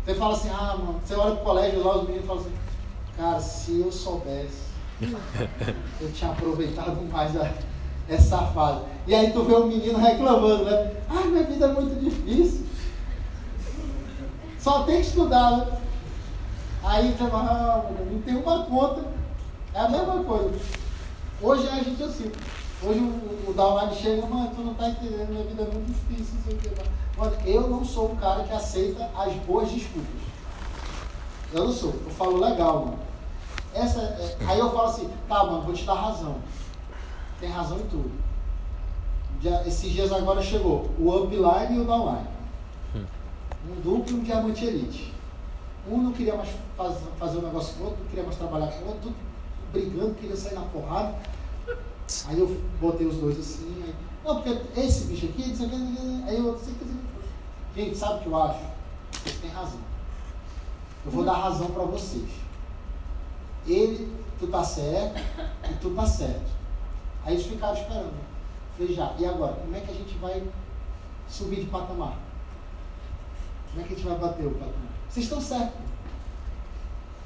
Você 0.04 0.16
fala 0.16 0.34
assim, 0.34 0.50
ah, 0.50 0.76
mano, 0.80 1.00
você 1.06 1.14
olha 1.14 1.36
pro 1.36 1.46
colégio 1.46 1.84
lá, 1.84 1.98
os 1.98 2.08
meninos 2.08 2.26
falam 2.26 2.42
assim, 2.42 2.54
cara, 3.16 3.40
se 3.40 3.80
eu 3.80 3.92
soubesse, 3.92 4.64
eu 6.02 6.12
tinha 6.12 6.32
aproveitado 6.32 7.00
mais 7.12 7.40
a, 7.40 7.54
essa 8.10 8.40
fase. 8.48 8.82
E 9.06 9.14
aí 9.14 9.32
tu 9.32 9.44
vê 9.44 9.54
o 9.54 9.68
menino 9.68 10.00
reclamando, 10.00 10.66
né? 10.66 10.92
Ah, 11.08 11.24
minha 11.26 11.44
vida 11.44 11.68
é 11.68 11.74
muito 11.74 12.00
difícil. 12.04 12.66
Só 14.58 14.84
tem 14.84 15.02
que 15.02 15.08
estudar, 15.08 15.52
né? 15.58 15.78
Aí 16.84 17.12
você 17.12 17.30
fala, 17.30 17.86
ah, 17.88 17.92
não 18.12 18.22
tem 18.22 18.38
uma 18.38 18.66
conta. 18.66 19.06
É 19.76 19.82
a 19.82 19.90
mesma 19.90 20.24
coisa. 20.24 20.60
Hoje 21.40 21.70
a 21.70 21.76
gente 21.84 22.02
assim. 22.02 22.32
Hoje 22.84 23.00
o, 23.00 23.50
o 23.50 23.54
downline 23.54 23.96
chega, 23.96 24.26
mano, 24.26 24.52
tu 24.56 24.62
não 24.62 24.74
tá 24.74 24.90
entendendo, 24.90 25.30
minha 25.30 25.44
vida 25.44 25.64
é 25.64 25.66
muito 25.66 25.88
difícil, 25.88 26.36
não 26.36 26.44
sei 26.44 26.54
o 26.54 26.58
que. 26.58 27.20
Mano, 27.20 27.36
eu 27.46 27.68
não 27.70 27.86
sou 27.86 28.12
um 28.12 28.16
cara 28.16 28.44
que 28.44 28.54
aceita 28.54 29.10
as 29.16 29.34
boas 29.46 29.70
desculpas. 29.70 30.10
Eu 31.54 31.66
não 31.66 31.72
sou. 31.72 31.94
Eu 32.06 32.12
falo 32.12 32.40
legal, 32.40 32.86
mano. 32.86 33.00
Essa, 33.74 34.00
é, 34.02 34.38
aí 34.48 34.58
eu 34.58 34.72
falo 34.72 34.88
assim, 34.88 35.10
tá, 35.28 35.44
mano, 35.44 35.62
vou 35.62 35.74
te 35.74 35.86
dar 35.86 35.94
razão. 35.94 36.38
Tem 37.40 37.50
razão 37.50 37.78
em 37.78 37.88
tudo. 37.88 38.12
Já, 39.42 39.62
esses 39.64 39.92
dias 39.92 40.12
agora 40.12 40.42
chegou 40.42 40.90
o 41.00 41.16
upline 41.16 41.78
e 41.78 41.80
o 41.80 41.86
downline. 41.86 42.28
Um 42.96 43.80
duplo 43.82 44.18
e 44.18 44.20
um 44.20 44.24
diamante 44.24 44.66
elite. 44.66 45.14
Um 45.88 45.98
não 45.98 46.12
queria 46.12 46.36
mais 46.36 46.50
faz, 46.76 46.98
fazer 47.18 47.38
um 47.38 47.44
negócio 47.44 47.76
com 47.76 47.84
o 47.84 47.86
outro, 47.88 48.02
não 48.02 48.10
queria 48.10 48.24
mais 48.24 48.38
trabalhar 48.38 48.68
com 48.68 48.86
o 48.86 48.88
outro, 48.88 49.14
brigando, 49.72 50.16
queria 50.16 50.36
sair 50.36 50.56
na 50.56 50.62
porrada. 50.62 51.16
Aí 52.28 52.40
eu 52.40 52.48
botei 52.80 53.08
os 53.08 53.16
dois 53.18 53.40
assim, 53.40 53.84
aí, 53.86 53.96
não, 54.24 54.42
porque 54.42 54.80
esse 54.80 55.06
bicho 55.06 55.28
aqui, 55.28 55.54
aí 56.28 56.38
eu 56.38 56.56
assim, 56.56 56.76
gente, 57.76 57.98
sabe 57.98 58.16
o 58.16 58.20
que 58.20 58.28
eu 58.28 58.44
acho? 58.44 58.60
Vocês 59.12 59.38
têm 59.38 59.50
razão. 59.50 59.80
Eu 61.06 61.12
vou 61.12 61.24
dar 61.24 61.34
razão 61.34 61.68
para 61.68 61.84
vocês. 61.84 62.30
Ele, 63.66 64.12
tu 64.40 64.48
tá 64.48 64.64
certo 64.64 65.20
e 65.70 65.74
tu 65.76 65.92
tá 65.92 66.06
certo. 66.06 66.52
Aí 67.24 67.36
eles 67.36 67.46
ficaram 67.46 67.74
esperando. 67.74 68.14
Falei, 68.78 68.94
já, 68.94 69.14
e 69.18 69.26
agora? 69.26 69.54
Como 69.54 69.76
é 69.76 69.80
que 69.80 69.92
a 69.92 69.94
gente 69.94 70.18
vai 70.18 70.44
subir 71.30 71.62
de 71.62 71.68
patamar? 71.68 72.18
Como 73.70 73.82
é 73.82 73.88
que 73.88 73.94
a 73.94 73.96
gente 73.96 74.08
vai 74.08 74.18
bater 74.18 74.46
o 74.46 74.52
patamar? 74.52 74.92
Vocês 75.10 75.26
estão 75.26 75.42
certos. 75.42 75.80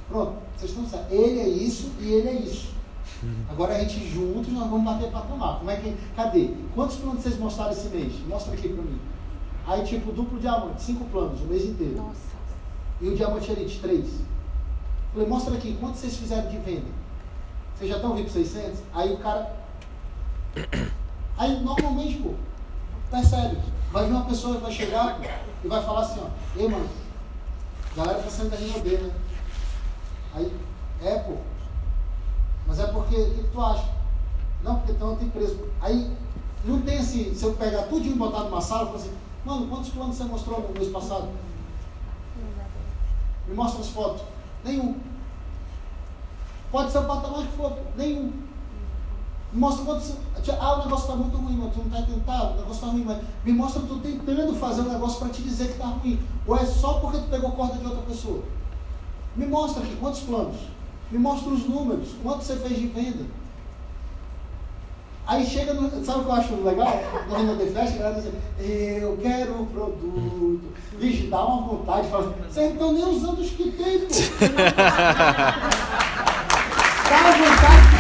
Pronto, 0.08 0.38
vocês 0.56 0.72
estão 0.72 0.88
certos. 0.88 1.12
Ele 1.12 1.40
é 1.40 1.48
isso 1.48 1.92
e 2.00 2.14
ele 2.14 2.30
é 2.30 2.34
isso. 2.34 2.75
Agora 3.50 3.76
a 3.76 3.80
gente 3.80 4.08
juntos 4.10 4.52
nós 4.52 4.70
vamos 4.70 4.86
bater 4.86 5.12
patamar. 5.12 5.60
Como 5.60 5.72
é 5.72 5.78
que. 5.78 5.96
Cadê? 6.16 6.52
Quantos 6.74 6.98
planos 6.98 7.22
vocês 7.22 7.40
mostraram 7.40 7.72
esse 7.72 7.90
mês? 7.90 8.14
Mostra 8.28 8.54
aqui 8.54 8.70
para 8.70 8.84
mim. 8.84 9.00
Aí, 9.68 9.84
tipo, 9.84 10.12
duplo 10.12 10.40
diamante, 10.40 10.84
cinco 10.84 11.06
planos 11.06 11.42
o 11.42 11.46
mês 11.46 11.66
inteiro. 11.66 11.96
Nossa. 11.96 12.36
E 13.02 13.08
o 13.08 13.16
diamante 13.16 13.52
elite, 13.52 13.80
três. 13.80 14.22
Falei, 15.14 15.28
mostra 15.28 15.56
aqui, 15.56 15.78
quantos 15.80 16.02
vocês 16.02 16.18
fizeram 16.18 16.50
de 16.50 16.58
venda? 16.58 16.88
Vocês 17.76 17.90
já 17.90 17.98
estão 17.98 18.16
vindo 18.16 18.30
600? 18.30 18.80
Aí 18.94 19.14
o 19.14 19.18
cara. 19.18 19.56
Aí 21.38 21.60
normalmente, 21.62 22.18
pô, 22.18 22.34
percebe. 23.12 23.58
Vai 23.92 24.06
vir 24.06 24.12
uma 24.12 24.26
pessoa 24.26 24.56
que 24.56 24.62
vai 24.62 24.72
chegar 24.72 25.18
pô, 25.18 25.24
e 25.64 25.68
vai 25.68 25.84
falar 25.84 26.02
assim, 26.02 26.22
ó, 26.22 26.60
ei 26.60 26.68
mano, 26.68 26.90
a 27.94 27.96
galera 27.96 28.22
tá 28.22 28.30
saindo 28.30 28.52
da 28.52 28.58
Rinode, 28.58 28.98
né? 28.98 29.14
Aí, 30.34 30.54
é, 31.02 31.20
pô. 31.20 31.38
Mas 32.68 32.80
é 32.80 32.88
porque, 32.88 33.16
o 33.16 33.34
que, 33.34 33.44
que 33.44 33.50
tu 33.50 33.62
acha? 33.62 33.90
Não, 34.64 34.78
porque 34.78 34.94
então 34.94 35.16
tem 35.16 35.30
preço. 35.30 35.60
Aí, 35.82 36.12
não 36.64 36.82
tem 36.82 36.98
assim, 36.98 37.34
se 37.34 37.44
eu 37.44 37.54
pegar 37.54 37.84
tudo 37.84 38.06
e 38.06 38.14
botar 38.14 38.46
numa 38.46 38.62
sala 38.62 38.84
e 38.84 38.86
falar 38.88 38.98
assim, 38.98 39.14
mano, 39.46 39.68
quantos 39.68 39.90
planos 39.90 40.16
você 40.16 40.24
mostrou 40.24 40.62
no 40.62 40.74
mês 40.74 40.92
passado? 40.92 41.30
Me 43.48 43.54
mostra 43.54 43.82
as 43.82 43.90
fotos. 43.90 44.24
Nenhum. 44.64 45.00
Pode 46.72 46.92
ser 46.92 46.98
o 46.98 47.06
patamar 47.06 47.46
que 47.46 47.56
for, 47.56 47.78
nenhum. 47.96 48.34
Me 49.54 49.60
mostra 49.60 49.86
quanto 49.86 50.02
você. 50.02 50.18
Ah, 50.60 50.74
o 50.74 50.84
negócio 50.84 51.06
está 51.06 51.16
muito 51.16 51.38
ruim, 51.38 51.58
mas 51.58 51.74
tu 51.74 51.80
não 51.80 51.86
está 51.86 52.02
tentando, 52.02 52.26
tá, 52.26 52.44
o 52.44 52.56
negócio 52.56 52.74
está 52.74 52.88
ruim, 52.88 53.04
mas 53.06 53.22
me 53.44 53.54
mostra 53.54 53.82
tu 53.84 54.00
tentando 54.00 54.56
fazer 54.56 54.82
um 54.82 54.92
negócio 54.92 55.20
para 55.20 55.30
te 55.30 55.42
dizer 55.44 55.68
que 55.68 55.74
está 55.74 55.88
ruim. 55.88 56.20
Ou 56.46 56.58
é 56.58 56.66
só 56.66 57.00
porque 57.00 57.20
tu 57.20 57.30
pegou 57.30 57.52
corda 57.52 57.78
de 57.78 57.86
outra 57.86 58.02
pessoa? 58.02 58.44
Me 59.36 59.46
mostra 59.46 59.84
aqui 59.84 59.96
quantos 59.96 60.22
planos. 60.22 60.58
Me 61.12 61.20
mostra 61.20 61.54
os 61.54 61.68
números, 61.68 62.10
quanto 62.24 62.44
você 62.44 62.56
fez 62.56 62.78
de 62.80 62.88
venda. 62.88 63.26
Aí 65.28 65.46
chega 65.46 65.74
no. 65.74 65.90
Sabe 66.06 66.20
o 66.20 66.24
que 66.24 66.30
eu 66.30 66.34
acho 66.34 66.64
legal? 66.64 67.04
No 67.28 67.36
Reino 67.36 67.58
de 67.58 67.66
Festa, 67.72 67.96
a 67.96 68.04
galera 68.04 68.22
diz 68.22 68.32
eu 69.02 69.18
quero 69.18 69.62
um 69.62 69.66
produto. 69.66 70.74
Vixe, 71.00 71.28
dá 71.28 71.44
uma 71.46 71.68
vontade 71.68 72.04
de 72.04 72.10
falar, 72.12 72.34
vocês 72.48 72.68
não 72.68 72.74
estão 72.74 72.94
nem 72.94 73.06
usando 73.06 73.40
os 73.40 73.50
que 73.50 73.72
tem, 73.72 74.00
pô. 74.02 74.08
dá 77.10 77.18
uma 77.22 77.32
vontade. 77.32 77.96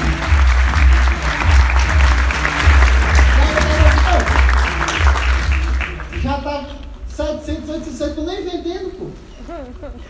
Já 6.21 6.37
está 6.37 6.65
700, 7.07 7.69
800, 7.69 8.25
nem 8.25 8.43
vendendo, 8.43 8.91
pô. 8.97 9.05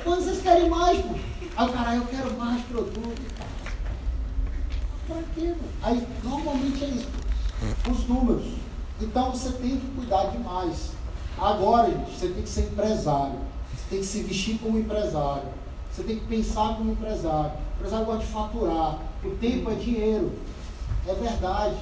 Quando 0.04 0.22
vocês 0.22 0.42
querem 0.42 0.70
mais, 0.70 1.00
pô? 1.00 1.16
Aí 1.58 1.70
o 1.70 1.72
cara, 1.72 1.96
eu 1.96 2.06
quero 2.08 2.38
mais 2.38 2.62
produto. 2.64 3.22
Pra 5.08 5.22
quê, 5.34 5.48
mano? 5.48 5.60
Aí, 5.84 6.08
normalmente 6.22 6.84
é 6.84 6.88
isso. 6.88 7.08
Os 7.90 8.08
números. 8.10 8.46
Então, 9.00 9.32
você 9.32 9.52
tem 9.54 9.78
que 9.78 9.88
cuidar 9.96 10.26
demais. 10.32 10.92
Agora, 11.38 11.90
gente, 11.90 12.12
você 12.12 12.28
tem 12.28 12.44
que 12.44 12.50
ser 12.50 12.62
empresário. 12.62 13.40
Você 13.72 13.84
tem 13.90 14.00
que 14.00 14.06
se 14.06 14.24
vestir 14.24 14.60
como 14.60 14.78
empresário. 14.78 15.48
Você 15.92 16.04
tem 16.04 16.20
que 16.20 16.26
pensar 16.26 16.76
como 16.76 16.92
empresário. 16.92 17.52
O 17.52 17.76
empresário 17.78 18.06
gosta 18.06 18.26
de 18.26 18.32
faturar. 18.32 19.00
O 19.24 19.30
tempo 19.32 19.72
é 19.72 19.76
dinheiro. 19.76 20.34
É 21.08 21.14
verdade. 21.14 21.78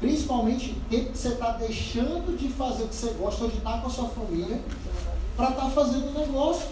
Principalmente 0.00 0.72
o 0.72 0.90
tempo 0.90 1.12
que 1.12 1.18
você 1.18 1.28
está 1.28 1.52
deixando 1.52 2.36
de 2.36 2.48
fazer 2.50 2.84
o 2.84 2.88
que 2.88 2.94
você 2.94 3.10
gosta 3.12 3.44
ou 3.44 3.50
de 3.50 3.56
estar 3.56 3.80
com 3.80 3.86
a 3.86 3.90
sua 3.90 4.08
família 4.10 4.60
para 5.34 5.50
estar 5.50 5.62
tá 5.62 5.70
fazendo 5.70 6.14
o 6.14 6.20
negócio. 6.20 6.68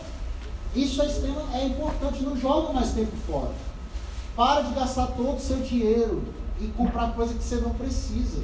Isso 0.76 1.00
é, 1.00 1.06
extrema, 1.06 1.42
é 1.54 1.66
importante. 1.66 2.22
Não 2.22 2.36
joga 2.36 2.72
mais 2.72 2.92
tempo 2.92 3.16
fora. 3.26 3.52
Para 4.36 4.60
de 4.60 4.74
gastar 4.74 5.06
todo 5.08 5.36
o 5.36 5.40
seu 5.40 5.56
dinheiro 5.60 6.22
e 6.60 6.66
comprar 6.68 7.14
coisa 7.14 7.32
que 7.32 7.42
você 7.42 7.56
não 7.56 7.70
precisa. 7.70 8.42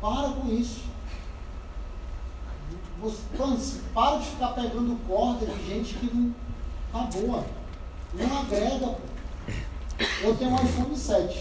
Para 0.00 0.30
com 0.30 0.48
isso. 0.48 0.82
Você, 3.00 3.80
para 3.92 4.18
de 4.18 4.26
ficar 4.26 4.48
pegando 4.48 4.98
corda 5.08 5.44
de 5.44 5.68
gente 5.68 5.94
que 5.94 6.14
não 6.14 6.32
tá 6.92 7.08
boa. 7.18 7.44
Não 8.14 8.38
agrega. 8.38 8.86
Pô. 8.86 9.14
Eu 10.22 10.36
tenho 10.36 10.52
um 10.52 10.56
iPhone 10.56 10.96
7. 10.96 11.38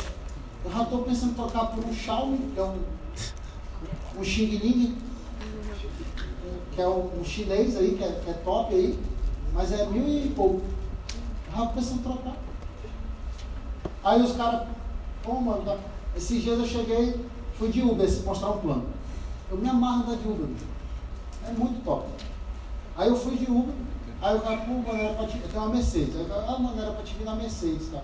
Eu 0.65 0.71
já 0.71 0.84
estou 0.84 1.03
pensando 1.03 1.31
em 1.31 1.35
trocar 1.35 1.67
por 1.67 1.85
um 1.85 1.93
Xiaomi, 1.93 2.38
que 2.53 2.59
é 2.59 2.63
um, 2.63 2.81
um 4.17 4.23
Xing 4.23 4.57
Ling, 4.57 4.97
que 6.73 6.81
é 6.81 6.88
um, 6.88 7.19
um 7.19 7.23
chinês 7.23 7.77
aí, 7.77 7.95
que 7.95 8.03
é, 8.03 8.21
que 8.23 8.30
é 8.30 8.34
top 8.34 8.73
aí, 8.73 8.97
mas 9.53 9.71
é 9.71 9.85
mil 9.85 10.07
e 10.07 10.30
pouco. 10.35 10.61
Estou 11.49 11.67
pensando 11.67 12.03
trocar. 12.03 12.35
Aí 14.03 14.21
os 14.21 14.35
caras, 14.35 14.67
pô, 15.21 15.34
mano, 15.39 15.63
tá- 15.63 15.77
esses 16.15 16.43
dias 16.43 16.59
eu 16.59 16.65
cheguei, 16.65 17.25
fui 17.57 17.69
de 17.69 17.81
Uber 17.81 18.09
mostrar 18.25 18.49
o 18.49 18.59
plano. 18.59 18.85
Eu 19.49 19.57
me 19.57 19.69
amarro 19.69 20.03
da 20.07 20.15
de 20.15 20.27
Uber, 20.27 20.47
é 21.47 21.51
muito 21.51 21.84
top. 21.85 22.07
Aí 22.97 23.07
eu 23.07 23.15
fui 23.15 23.38
de 23.38 23.49
Uber, 23.49 23.73
aí 24.21 24.35
o 24.35 24.41
cara, 24.41 24.57
pô, 24.57 24.73
mano, 24.73 24.99
era 24.99 25.13
pra 25.13 25.27
te, 25.27 25.38
eu 25.38 25.47
tenho 25.47 25.63
uma 25.63 25.73
Mercedes. 25.73 26.15
Aí 26.15 26.23
o 26.23 26.27
cara, 26.27 26.45
ah, 26.47 26.59
mano, 26.59 26.81
era 26.81 26.91
pra 26.91 27.03
te 27.03 27.13
vir 27.13 27.23
na 27.23 27.35
Mercedes, 27.35 27.89
tá? 27.89 28.01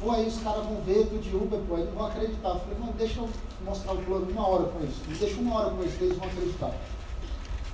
Pô, 0.00 0.10
aí 0.10 0.26
os 0.26 0.38
caras 0.40 0.64
vão 0.64 0.80
ver 0.82 1.06
tu 1.06 1.18
de 1.18 1.36
Uber, 1.36 1.60
pô, 1.68 1.76
aí 1.76 1.84
não 1.84 1.92
vão 1.92 2.06
acreditar. 2.06 2.48
Eu 2.48 2.60
falei, 2.60 2.78
mano, 2.80 2.92
deixa 2.98 3.20
eu 3.20 3.28
mostrar 3.64 3.92
o 3.92 3.98
plano 3.98 4.26
uma 4.30 4.48
hora 4.48 4.64
com 4.64 4.80
eles. 4.80 4.94
Me 5.06 5.14
deixa 5.14 5.40
uma 5.40 5.54
hora 5.60 5.70
com 5.70 5.82
eles, 5.82 6.00
eles 6.00 6.18
vão 6.18 6.26
acreditar. 6.26 6.72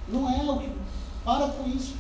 Não 0.09 0.29
é 0.29 0.43
o 0.51 0.59
que. 0.59 0.71
Para 1.25 1.49
com 1.49 1.69
isso. 1.69 1.95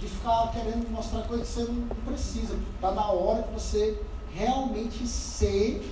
De 0.00 0.08
ficar 0.08 0.50
querendo 0.52 0.90
mostrar 0.90 1.22
coisa 1.22 1.42
que 1.42 1.48
você 1.48 1.64
não 1.64 1.88
precisa. 2.04 2.56
Tá 2.80 2.92
na 2.92 3.10
hora 3.10 3.42
que 3.42 3.52
você 3.52 4.00
realmente 4.34 5.06
ser 5.06 5.82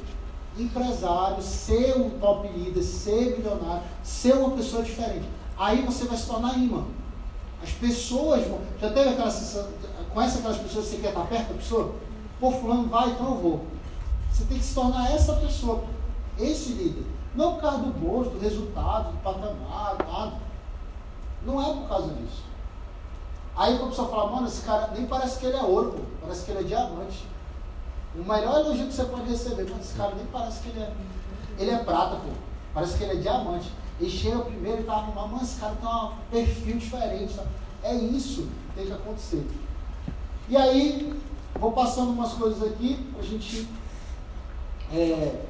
empresário, 0.59 1.43
ser 1.43 1.97
um 1.97 2.11
top 2.19 2.47
líder, 2.49 2.83
ser 2.83 3.39
milionário, 3.39 3.83
ser 4.03 4.35
uma 4.35 4.51
pessoa 4.51 4.83
diferente. 4.83 5.29
Aí 5.57 5.83
você 5.83 6.05
vai 6.05 6.17
se 6.17 6.27
tornar 6.27 6.59
imã. 6.59 6.85
As 7.63 7.71
pessoas 7.71 8.47
vão. 8.47 8.61
Já 8.81 8.93
teve 8.93 9.11
aquela 9.11 9.31
sensação. 9.31 9.71
Conhece 10.13 10.39
aquelas 10.39 10.59
pessoas 10.59 10.85
que 10.85 10.91
você 10.93 11.03
quer 11.03 11.09
estar 11.09 11.27
perto 11.27 11.49
da 11.49 11.55
pessoa? 11.55 11.95
Pô, 12.39 12.51
fulano 12.53 12.89
vai, 12.89 13.11
então 13.11 13.27
eu 13.27 13.37
vou. 13.37 13.65
Você 14.31 14.45
tem 14.45 14.59
que 14.59 14.65
se 14.65 14.75
tornar 14.75 15.11
essa 15.11 15.35
pessoa, 15.37 15.85
esse 16.39 16.73
líder. 16.73 17.05
Não 17.35 17.55
por 17.55 17.63
causa 17.63 17.79
do 17.79 17.93
gosto, 17.99 18.35
do 18.35 18.39
resultado, 18.39 19.13
do 19.13 19.19
patamar, 19.23 19.97
nada. 20.07 20.35
Não 21.45 21.61
é 21.61 21.75
por 21.75 21.89
causa 21.89 22.13
disso. 22.15 22.44
Aí 23.57 23.77
a 23.77 23.87
pessoa 23.87 24.09
fala, 24.09 24.33
mano, 24.33 24.49
esse 24.49 24.63
cara 24.63 24.91
nem 24.97 25.07
parece 25.07 25.39
que 25.39 25.47
ele 25.47 25.57
é 25.57 25.63
ouro, 25.63 25.93
pô. 25.93 26.01
parece 26.23 26.45
que 26.45 26.51
ele 26.51 26.61
é 26.61 26.63
diamante. 26.65 27.25
O 28.17 28.25
melhor 28.25 28.61
elogio 28.61 28.87
que 28.87 28.93
você 28.93 29.05
pode 29.05 29.29
receber, 29.29 29.65
mano, 29.65 29.81
esse 29.81 29.95
cara 29.95 30.15
nem 30.17 30.27
parece 30.27 30.61
que 30.61 30.69
ele 30.71 30.81
é. 30.81 30.93
Ele 31.59 31.71
é 31.71 31.79
prata, 31.79 32.17
pô. 32.17 32.31
Parece 32.73 32.99
que 32.99 33.05
ele 33.05 33.13
é 33.13 33.23
diamante. 33.23 33.71
E 34.01 34.11
chega 34.11 34.41
primeiro 34.41 34.81
e 34.81 34.85
tá 34.85 34.95
arrumado, 34.95 35.29
mano, 35.29 35.43
esse 35.43 35.61
cara 35.61 35.77
tem 35.77 35.89
um 35.89 36.13
perfil 36.31 36.79
diferente. 36.79 37.35
Tá? 37.35 37.45
É 37.85 37.95
isso 37.95 38.43
que 38.43 38.75
tem 38.77 38.87
que 38.87 38.93
acontecer. 38.93 39.49
E 40.49 40.57
aí, 40.57 41.23
vou 41.59 41.71
passando 41.71 42.11
umas 42.11 42.33
coisas 42.33 42.61
aqui 42.63 42.97
pra 43.15 43.23
gente 43.23 43.69
é, 44.93 45.45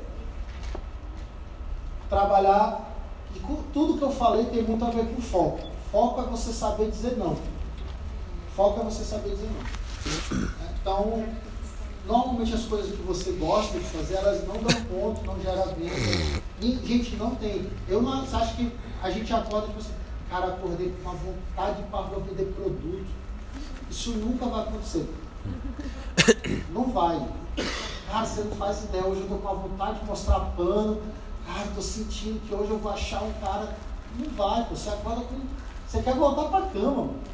trabalhar. 2.10 2.92
E 3.34 3.40
tudo 3.72 3.98
que 3.98 4.04
eu 4.04 4.12
falei 4.12 4.44
tem 4.44 4.62
muito 4.62 4.84
a 4.84 4.90
ver 4.90 5.06
com 5.06 5.22
foco. 5.22 5.60
Foco 5.90 6.20
é 6.20 6.24
você 6.24 6.52
saber 6.52 6.90
dizer 6.90 7.16
não. 7.16 7.36
Foco 8.54 8.80
é 8.80 8.84
você 8.84 9.02
saber 9.02 9.30
dizer 9.30 9.50
não. 9.50 10.48
Então, 10.80 11.24
normalmente 12.06 12.54
as 12.54 12.64
coisas 12.64 12.94
que 12.94 13.02
você 13.02 13.32
gosta 13.32 13.78
de 13.78 13.84
fazer, 13.86 14.14
elas 14.14 14.46
não 14.46 14.54
dão 14.54 14.84
ponto, 14.84 15.24
não 15.24 15.40
geram 15.40 15.74
venda. 15.74 16.42
E, 16.60 16.78
gente, 16.86 17.16
não 17.16 17.34
tem. 17.34 17.68
Eu 17.88 18.00
não 18.00 18.12
acha 18.22 18.54
que 18.54 18.70
a 19.02 19.10
gente 19.10 19.32
acorda 19.32 19.66
e 19.66 19.68
tipo 19.70 19.80
assim, 19.80 19.94
cara, 20.30 20.46
acordei 20.48 20.92
com 20.92 21.10
uma 21.10 21.18
vontade 21.18 21.82
para 21.90 22.18
vender 22.20 22.52
produto. 22.54 23.06
Isso 23.90 24.10
nunca 24.12 24.46
vai 24.46 24.62
acontecer. 24.62 25.08
Não 26.70 26.84
vai. 26.84 27.26
Cara, 28.10 28.26
você 28.26 28.42
não 28.42 28.56
faz 28.56 28.84
ideia. 28.84 29.04
Hoje 29.04 29.22
eu 29.22 29.28
tô 29.28 29.36
com 29.36 29.48
uma 29.48 29.68
vontade 29.68 29.98
de 29.98 30.06
mostrar 30.06 30.40
pano. 30.56 31.00
Cara, 31.46 31.66
eu 31.66 31.74
tô 31.74 31.82
sentindo 31.82 32.40
que 32.46 32.54
hoje 32.54 32.70
eu 32.70 32.78
vou 32.78 32.92
achar 32.92 33.22
um 33.22 33.32
cara. 33.34 33.76
Não 34.18 34.30
vai. 34.30 34.64
Você 34.70 34.88
acorda 34.90 35.22
com. 35.22 35.40
Você 35.88 36.02
quer 36.02 36.14
voltar 36.14 36.44
pra 36.44 36.62
cama, 36.68 36.90
mano. 36.90 37.33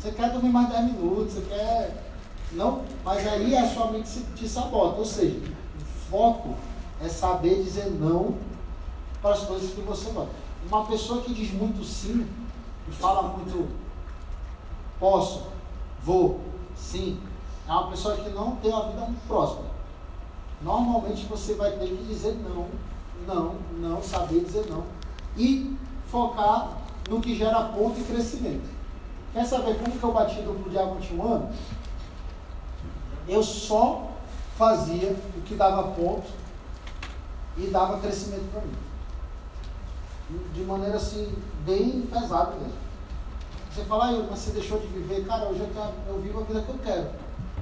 Você 0.00 0.12
quer 0.12 0.30
dormir 0.30 0.48
mais 0.48 0.70
10 0.70 0.84
minutos, 0.94 1.34
você 1.34 1.42
quer. 1.42 2.04
Não, 2.52 2.82
mas 3.04 3.26
aí 3.26 3.54
a 3.54 3.68
sua 3.68 3.90
mente 3.90 4.08
se, 4.08 4.20
te 4.34 4.48
sabota. 4.48 4.98
Ou 4.98 5.04
seja, 5.04 5.38
o 5.38 6.10
foco 6.10 6.54
é 7.02 7.08
saber 7.08 7.62
dizer 7.62 7.90
não 7.90 8.34
para 9.20 9.34
as 9.34 9.40
coisas 9.40 9.74
que 9.74 9.82
você 9.82 10.10
gosta. 10.10 10.30
Uma 10.66 10.86
pessoa 10.86 11.20
que 11.20 11.34
diz 11.34 11.52
muito 11.52 11.84
sim 11.84 12.26
e 12.88 12.92
fala 12.92 13.22
muito 13.28 13.68
posso, 14.98 15.44
vou, 16.02 16.40
sim, 16.76 17.18
é 17.66 17.72
uma 17.72 17.88
pessoa 17.88 18.16
que 18.16 18.28
não 18.30 18.56
tem 18.56 18.72
uma 18.72 18.88
vida 18.88 19.00
muito 19.02 19.26
próspera. 19.26 19.68
Normalmente 20.62 21.26
você 21.26 21.54
vai 21.54 21.72
ter 21.72 21.88
que 21.88 22.04
dizer 22.04 22.38
não, 22.42 22.66
não, 23.26 23.54
não, 23.78 24.02
saber 24.02 24.40
dizer 24.40 24.66
não. 24.70 24.84
E 25.36 25.76
focar 26.06 26.70
no 27.08 27.20
que 27.20 27.34
gera 27.34 27.64
ponto 27.64 28.00
e 28.00 28.04
crescimento. 28.04 28.79
Quer 29.32 29.46
saber 29.46 29.78
como 29.78 29.98
que 29.98 30.02
eu 30.02 30.12
bati 30.12 30.42
duplo 30.42 30.70
diamante 30.70 31.14
um 31.14 31.24
ano? 31.24 31.50
Eu 33.28 33.42
só 33.42 34.10
fazia 34.56 35.16
o 35.36 35.40
que 35.42 35.54
dava 35.54 35.84
ponto 35.92 36.28
e 37.56 37.66
dava 37.68 37.98
crescimento 38.00 38.50
para 38.52 38.62
mim. 38.62 38.74
De 40.52 40.62
maneira 40.62 40.96
assim, 40.96 41.32
bem 41.64 42.02
pesada 42.02 42.56
mesmo. 42.56 42.90
Você 43.70 43.84
fala, 43.84 44.08
ah, 44.08 44.26
mas 44.28 44.40
você 44.40 44.50
deixou 44.50 44.80
de 44.80 44.88
viver? 44.88 45.24
Cara, 45.26 45.48
hoje 45.48 45.60
eu, 45.60 45.68
eu 46.08 46.20
vivo 46.20 46.40
a 46.40 46.44
vida 46.44 46.62
que 46.62 46.68
eu 46.70 46.78
quero. 46.82 47.10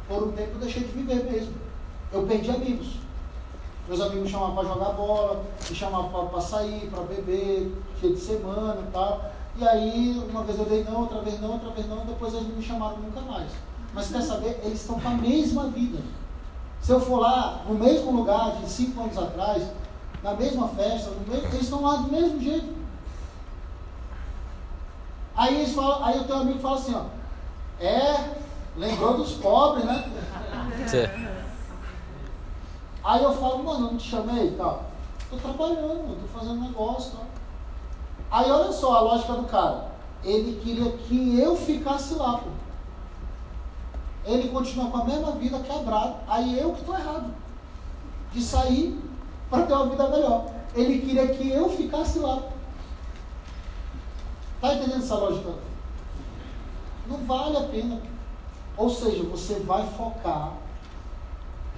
Por 0.08 0.28
um 0.28 0.32
tempo 0.32 0.52
eu 0.54 0.60
deixei 0.60 0.84
de 0.84 0.92
viver 0.92 1.30
mesmo. 1.30 1.54
Eu 2.10 2.22
perdi 2.22 2.50
amigos. 2.50 2.94
Meus 3.86 4.00
amigos 4.00 4.24
me 4.24 4.30
chamavam 4.30 4.54
para 4.54 4.68
jogar 4.68 4.92
bola, 4.92 5.44
me 5.68 5.76
chamavam 5.76 6.28
para 6.28 6.40
sair, 6.40 6.90
para 6.90 7.02
beber, 7.04 7.74
dia 8.00 8.12
de 8.12 8.20
semana 8.20 8.80
e 8.86 8.90
tal. 8.90 9.32
E 9.58 9.66
aí, 9.66 10.24
uma 10.30 10.44
vez 10.44 10.56
eu 10.56 10.64
dei 10.66 10.84
não, 10.84 11.00
outra 11.00 11.20
vez 11.20 11.40
não, 11.40 11.52
outra 11.54 11.70
vez 11.70 11.88
não, 11.88 12.06
depois 12.06 12.32
eles 12.32 12.46
não 12.46 12.54
me 12.54 12.62
chamaram 12.62 12.98
nunca 12.98 13.20
mais. 13.22 13.50
Mas 13.92 14.08
quer 14.08 14.22
saber? 14.22 14.60
Eles 14.62 14.80
estão 14.80 15.00
com 15.00 15.08
a 15.08 15.14
mesma 15.14 15.64
vida. 15.64 15.98
Se 16.80 16.92
eu 16.92 17.00
for 17.00 17.18
lá, 17.18 17.62
no 17.66 17.74
mesmo 17.74 18.12
lugar 18.12 18.52
de 18.52 18.70
cinco 18.70 19.02
anos 19.02 19.18
atrás, 19.18 19.64
na 20.22 20.34
mesma 20.34 20.68
festa, 20.68 21.10
mesmo, 21.26 21.48
eles 21.48 21.62
estão 21.62 21.82
lá 21.82 21.96
do 21.96 22.08
mesmo 22.08 22.40
jeito. 22.40 22.72
Aí, 25.34 25.56
eles 25.56 25.74
falam, 25.74 26.04
aí 26.04 26.18
eu 26.18 26.24
tenho 26.24 26.38
um 26.38 26.42
amigo 26.42 26.56
que 26.58 26.62
fala 26.62 26.76
assim, 26.76 26.94
ó, 26.94 27.04
é, 27.80 28.34
lembrou 28.76 29.16
dos 29.16 29.32
pobres, 29.32 29.84
né? 29.84 30.08
Sim. 30.86 31.28
Aí 33.02 33.24
eu 33.24 33.34
falo, 33.34 33.64
mano, 33.64 33.86
eu 33.86 33.90
não 33.92 33.98
te 33.98 34.08
chamei 34.08 34.48
e 34.48 34.52
tal. 34.52 34.84
Tô 35.30 35.36
trabalhando, 35.36 36.20
tô 36.20 36.38
fazendo 36.38 36.60
negócio 36.60 37.08
e 37.08 37.16
tal. 37.16 37.37
Aí 38.30 38.50
olha 38.50 38.72
só 38.72 38.94
a 38.94 39.00
lógica 39.00 39.32
do 39.34 39.44
cara. 39.44 39.88
Ele 40.22 40.60
queria 40.60 40.92
que 40.92 41.38
eu 41.38 41.56
ficasse 41.56 42.14
lá, 42.14 42.38
pô. 42.38 42.50
Ele 44.24 44.48
continua 44.48 44.90
com 44.90 44.98
a 44.98 45.04
mesma 45.04 45.32
vida 45.32 45.58
quebrada. 45.60 46.16
Aí 46.28 46.58
eu 46.58 46.72
que 46.72 46.84
tô 46.84 46.92
errado. 46.94 47.32
De 48.32 48.42
sair 48.42 49.00
para 49.48 49.64
ter 49.64 49.72
uma 49.72 49.86
vida 49.86 50.08
melhor. 50.08 50.46
Ele 50.74 50.98
queria 50.98 51.28
que 51.28 51.50
eu 51.50 51.70
ficasse 51.70 52.18
lá. 52.18 52.42
Tá 54.60 54.74
entendendo 54.74 55.02
essa 55.02 55.14
lógica? 55.14 55.54
Não 57.06 57.18
vale 57.18 57.56
a 57.56 57.62
pena. 57.62 58.00
Ou 58.76 58.90
seja, 58.90 59.22
você 59.24 59.60
vai 59.60 59.86
focar 59.96 60.52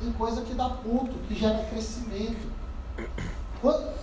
em 0.02 0.10
coisa 0.12 0.42
que 0.42 0.54
dá 0.54 0.68
ponto, 0.70 1.12
que 1.28 1.34
gera 1.34 1.64
crescimento. 1.70 2.50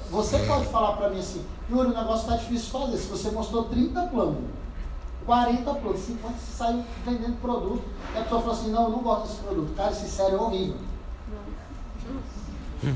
Você 0.10 0.40
pode 0.46 0.66
falar 0.68 0.96
para 0.96 1.10
mim 1.10 1.20
assim, 1.20 1.44
Yuri, 1.70 1.90
o 1.90 1.94
negócio 1.94 2.30
está 2.30 2.36
difícil 2.38 2.66
de 2.66 2.86
fazer. 2.86 2.98
Se 2.98 3.10
você 3.10 3.32
mostrou 3.32 3.64
30 3.66 4.02
planos, 4.04 4.38
40 5.26 5.74
planos, 5.74 6.00
50, 6.00 6.34
você 6.34 6.52
saiu 6.56 6.84
vendendo 7.06 7.42
produto, 7.42 7.84
e 8.16 8.18
a 8.18 8.22
pessoa 8.24 8.42
fala 8.42 8.54
assim, 8.54 8.72
não, 8.72 8.84
eu 8.84 8.90
não 8.90 9.00
gosto 9.00 9.28
desse 9.28 9.42
produto. 9.42 9.76
Cara, 9.76 9.92
esse 9.92 10.08
sério 10.08 10.38
é 10.38 10.42
horrível. 10.42 10.78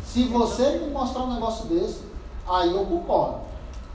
Se 0.05 0.23
você 0.25 0.79
me 0.79 0.91
mostrar 0.91 1.23
um 1.23 1.33
negócio 1.33 1.65
desse, 1.65 2.03
aí 2.47 2.73
eu 2.73 2.85
concordo. 2.85 3.41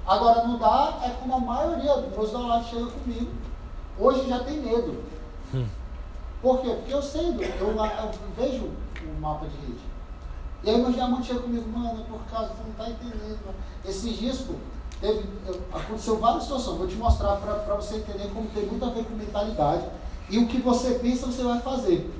Agora, 0.07 0.45
não 0.47 0.59
dá, 0.59 1.01
é 1.03 1.11
como 1.11 1.35
a 1.35 1.41
maioria 1.41 1.97
dos 1.97 2.17
meus 2.17 2.31
downloads 2.31 2.69
chega 2.69 2.87
comigo. 2.87 3.31
Hoje 3.99 4.29
já 4.29 4.41
tem 4.41 4.61
medo. 4.61 5.03
Por 6.43 6.61
quê? 6.61 6.69
Porque 6.69 6.93
eu 6.93 7.03
sei, 7.03 7.29
eu, 7.29 7.69
eu 7.69 8.11
vejo 8.37 8.71
o 9.03 9.21
mapa 9.21 9.47
de 9.47 9.57
rede. 9.67 9.81
E 10.67 10.71
aí 10.71 10.79
meu 10.79 10.91
diamante 10.91 11.29
chega 11.29 11.39
comigo, 11.39 11.69
mano, 11.71 12.05
por 12.07 12.19
causa, 12.29 12.49
tu 12.49 12.67
não 12.67 12.73
tá 12.73 12.91
entendendo. 12.91 13.39
Mano. 13.47 13.57
Esses 13.85 14.19
dias, 14.19 14.39
pô, 14.39 14.55
teve, 15.01 15.25
aconteceu 15.73 16.19
várias 16.19 16.43
situações. 16.43 16.79
Vou 16.79 16.89
te 16.89 16.97
mostrar 16.97 17.37
para 17.37 17.77
você 17.77 17.99
entender 17.99 18.29
como 18.35 18.49
tem 18.49 18.67
muito 18.67 18.85
a 18.85 18.91
ver 18.91 19.05
com 19.05 19.15
mentalidade. 19.15 19.87
E 20.29 20.39
o 20.39 20.49
que 20.49 20.61
você 20.61 20.99
pensa, 20.99 21.27
você 21.27 21.45
vai 21.45 21.61
fazer. 21.61 22.13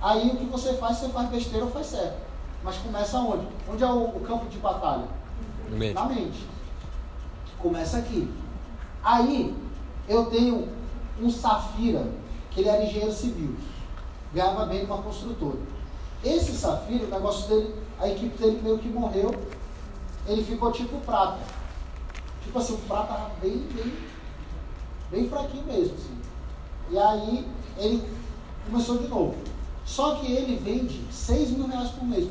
Aí 0.00 0.30
o 0.30 0.36
que 0.36 0.44
você 0.44 0.74
faz, 0.74 0.98
você 0.98 1.08
faz 1.08 1.28
besteira 1.30 1.64
ou 1.64 1.72
faz 1.72 1.88
certo. 1.88 2.20
Mas 2.62 2.76
começa 2.76 3.18
onde? 3.18 3.48
Onde 3.68 3.82
é 3.82 3.90
o, 3.90 4.04
o 4.04 4.20
campo 4.20 4.46
de 4.46 4.58
batalha? 4.58 5.08
Mente. 5.68 5.94
Na 5.94 6.04
mente. 6.04 6.46
Começa 7.58 7.98
aqui. 7.98 8.32
Aí 9.02 9.52
eu 10.08 10.26
tenho 10.26 10.68
um 11.20 11.28
Safira, 11.28 12.06
que 12.52 12.60
ele 12.60 12.68
era 12.68 12.84
engenheiro 12.84 13.12
civil. 13.12 13.56
Ganhava 14.32 14.64
bem 14.66 14.86
numa 14.86 15.02
construtora. 15.02 15.58
Esse 16.24 16.52
Safira, 16.52 17.04
o 17.04 17.10
negócio 17.10 17.48
dele, 17.48 17.74
a 17.98 18.08
equipe 18.08 18.36
dele 18.38 18.60
meio 18.62 18.78
que 18.78 18.88
morreu. 18.88 19.34
Ele 20.26 20.44
ficou 20.44 20.72
tipo 20.72 20.98
prata. 21.00 21.38
Tipo 22.42 22.58
assim, 22.58 22.74
o 22.74 22.78
prata 22.78 23.14
tava 23.14 23.30
bem, 23.40 23.58
bem, 23.72 23.92
bem 25.10 25.28
fraquinho 25.28 25.64
mesmo. 25.64 25.94
Assim. 25.94 26.18
E 26.90 26.98
aí 26.98 27.48
ele 27.78 28.08
começou 28.66 28.98
de 28.98 29.08
novo. 29.08 29.34
Só 29.84 30.16
que 30.16 30.30
ele 30.30 30.56
vende 30.56 31.02
6 31.10 31.50
mil 31.52 31.66
reais 31.66 31.90
por 31.90 32.04
mês. 32.04 32.28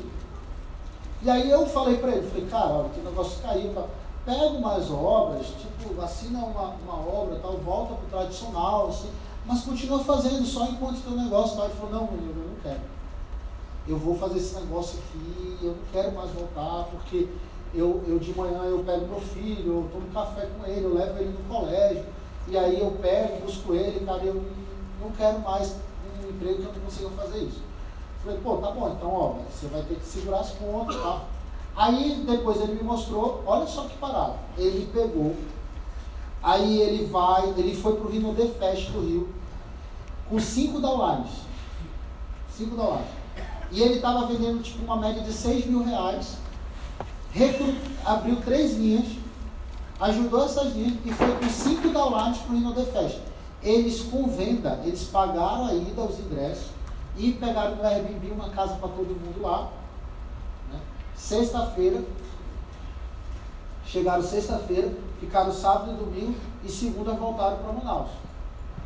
E 1.22 1.28
aí 1.28 1.50
eu 1.50 1.66
falei 1.66 1.96
para 1.98 2.12
ele, 2.12 2.28
falei, 2.28 2.46
cara, 2.46 2.68
olha, 2.68 2.88
que 2.90 3.00
negócio 3.00 3.42
caiu, 3.42 3.74
tá? 3.74 3.84
pega 4.28 4.44
umas 4.50 4.90
obras, 4.90 5.46
tipo, 5.46 5.98
assina 6.02 6.40
uma, 6.40 6.74
uma 6.84 6.96
obra, 6.96 7.38
tal, 7.40 7.56
volta 7.56 7.94
para 7.94 8.04
o 8.04 8.10
tradicional, 8.10 8.88
assim, 8.88 9.10
mas 9.46 9.62
continua 9.62 10.04
fazendo 10.04 10.44
só 10.44 10.66
enquanto 10.66 11.02
teu 11.02 11.12
negócio 11.12 11.56
tá. 11.56 11.64
Ele 11.64 11.74
falou, 11.74 11.92
não, 11.92 12.02
eu 12.02 12.34
não 12.34 12.54
quero. 12.62 12.97
Eu 13.88 13.96
vou 13.96 14.14
fazer 14.18 14.38
esse 14.38 14.54
negócio 14.54 14.98
aqui, 14.98 15.58
eu 15.62 15.70
não 15.70 15.84
quero 15.90 16.14
mais 16.14 16.30
voltar, 16.32 16.84
porque 16.90 17.26
eu, 17.74 18.02
eu 18.06 18.18
de 18.18 18.36
manhã 18.36 18.64
eu 18.64 18.84
pego 18.84 19.06
meu 19.06 19.20
filho, 19.20 19.72
eu 19.72 19.88
tomo 19.90 20.06
café 20.12 20.46
com 20.46 20.66
ele, 20.66 20.84
eu 20.84 20.94
levo 20.94 21.18
ele 21.18 21.30
no 21.30 21.54
colégio, 21.54 22.04
e 22.48 22.56
aí 22.58 22.80
eu 22.80 22.90
pego, 23.00 23.46
busco 23.46 23.74
ele, 23.74 24.04
cara, 24.04 24.22
eu 24.24 24.44
não 25.00 25.10
quero 25.12 25.38
mais 25.40 25.76
um 26.22 26.28
emprego 26.28 26.56
que 26.56 26.66
eu 26.66 26.72
não 26.74 26.80
consiga 26.80 27.08
fazer 27.10 27.38
isso. 27.44 27.62
Falei, 28.22 28.38
pô, 28.40 28.56
tá 28.58 28.70
bom, 28.72 28.92
então, 28.94 29.10
ó, 29.10 29.34
você 29.50 29.66
vai 29.68 29.82
ter 29.82 29.94
que 29.94 30.04
segurar 30.04 30.40
as 30.40 30.50
contas 30.50 30.96
e 30.96 30.98
tal. 30.98 31.24
Aí 31.74 32.24
depois 32.26 32.60
ele 32.60 32.74
me 32.74 32.82
mostrou, 32.82 33.42
olha 33.46 33.66
só 33.66 33.84
que 33.84 33.96
parada. 33.96 34.34
Ele 34.58 34.90
pegou, 34.92 35.34
aí 36.42 36.80
ele 36.82 37.06
vai, 37.06 37.48
ele 37.56 37.74
foi 37.74 37.96
pro 37.96 38.10
Rino 38.10 38.34
The 38.34 38.48
Fest 38.48 38.90
do 38.90 39.00
Rio, 39.00 39.28
com 40.28 40.38
cinco 40.38 40.78
downlines. 40.78 41.30
Cinco 42.50 42.76
downlines. 42.76 43.17
E 43.70 43.82
ele 43.82 43.94
estava 43.96 44.26
vendendo 44.26 44.62
tipo 44.62 44.84
uma 44.84 44.96
média 44.96 45.22
de 45.22 45.32
6 45.32 45.66
mil 45.66 45.84
reais. 45.84 46.36
Recru, 47.30 47.74
abriu 48.04 48.36
três 48.36 48.76
linhas, 48.76 49.06
ajudou 50.00 50.44
essas 50.44 50.74
linhas 50.74 50.94
e 51.04 51.12
foi 51.12 51.30
com 51.36 51.48
cinco 51.48 51.88
downlines 51.90 52.38
pro 52.38 52.54
Rino 52.54 52.72
The 52.72 52.84
Fest. 52.84 53.18
Eles 53.62 54.00
com 54.02 54.26
venda, 54.28 54.80
eles 54.84 55.04
pagaram 55.04 55.66
a 55.66 55.74
ida, 55.74 56.00
os 56.02 56.18
ingressos, 56.18 56.68
e 57.16 57.32
pegaram 57.32 57.76
no 57.76 57.84
Airbnb 57.84 58.30
uma 58.30 58.48
casa 58.50 58.76
para 58.76 58.88
todo 58.88 59.08
mundo 59.08 59.42
lá. 59.42 59.68
Né? 60.72 60.80
Sexta-feira, 61.14 62.02
chegaram 63.84 64.22
sexta-feira, 64.22 64.92
ficaram 65.18 65.52
sábado 65.52 65.92
e 65.92 65.94
domingo 65.94 66.36
e 66.64 66.68
segunda 66.68 67.12
voltaram 67.12 67.58
para 67.58 67.72
Manaus. 67.72 68.10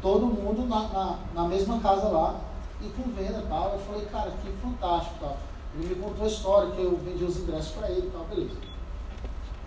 Todo 0.00 0.26
mundo 0.26 0.66
na, 0.66 0.88
na, 0.88 1.18
na, 1.34 1.48
mesma 1.48 1.78
casa 1.78 2.08
lá 2.08 2.40
e 2.82 2.88
com 2.90 3.10
venda 3.12 3.38
e 3.38 3.48
tal. 3.48 3.72
Eu 3.72 3.78
falei, 3.78 4.06
cara, 4.06 4.30
que 4.30 4.52
fantástico 4.60 5.16
tal. 5.20 5.36
Ele 5.74 5.94
me 5.94 6.02
contou 6.02 6.24
a 6.24 6.28
história, 6.28 6.70
que 6.72 6.82
eu 6.82 6.96
vendi 6.98 7.24
os 7.24 7.38
ingressos 7.38 7.72
para 7.72 7.90
ele 7.90 8.08
e 8.08 8.10
tal, 8.10 8.24
beleza. 8.24 8.56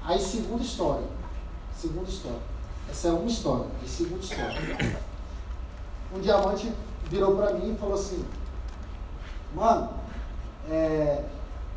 Aí 0.03 0.19
segunda 0.19 0.63
história. 0.63 1.07
Segunda 1.75 2.09
história. 2.09 2.39
Essa 2.89 3.07
é 3.07 3.11
uma 3.11 3.25
história. 3.25 3.65
E 3.83 3.87
segunda 3.87 4.21
história. 4.21 4.99
Um 6.13 6.19
diamante 6.19 6.71
virou 7.09 7.35
para 7.35 7.53
mim 7.53 7.73
e 7.73 7.77
falou 7.77 7.95
assim, 7.95 8.23
mano, 9.55 9.89
é, 10.69 11.23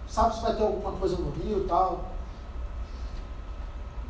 sabe 0.07 0.35
se 0.35 0.43
vai 0.43 0.55
ter 0.55 0.63
alguma 0.63 0.93
coisa 0.93 1.17
no 1.17 1.31
Rio 1.31 1.65
e 1.65 1.69
tal? 1.69 2.13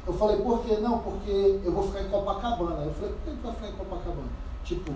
Eu 0.07 0.15
falei, 0.15 0.39
por 0.39 0.65
quê? 0.65 0.79
Não, 0.79 0.99
porque 1.01 1.61
eu 1.63 1.71
vou 1.71 1.87
ficar 1.87 2.03
em 2.03 2.09
Copacabana. 2.09 2.85
Eu 2.85 2.95
falei, 2.95 3.15
por 3.15 3.35
que 3.35 3.43
vai 3.43 3.55
ficar 3.55 3.69
em 3.69 3.73
Copacabana? 3.73 4.29
Tipo, 4.65 4.93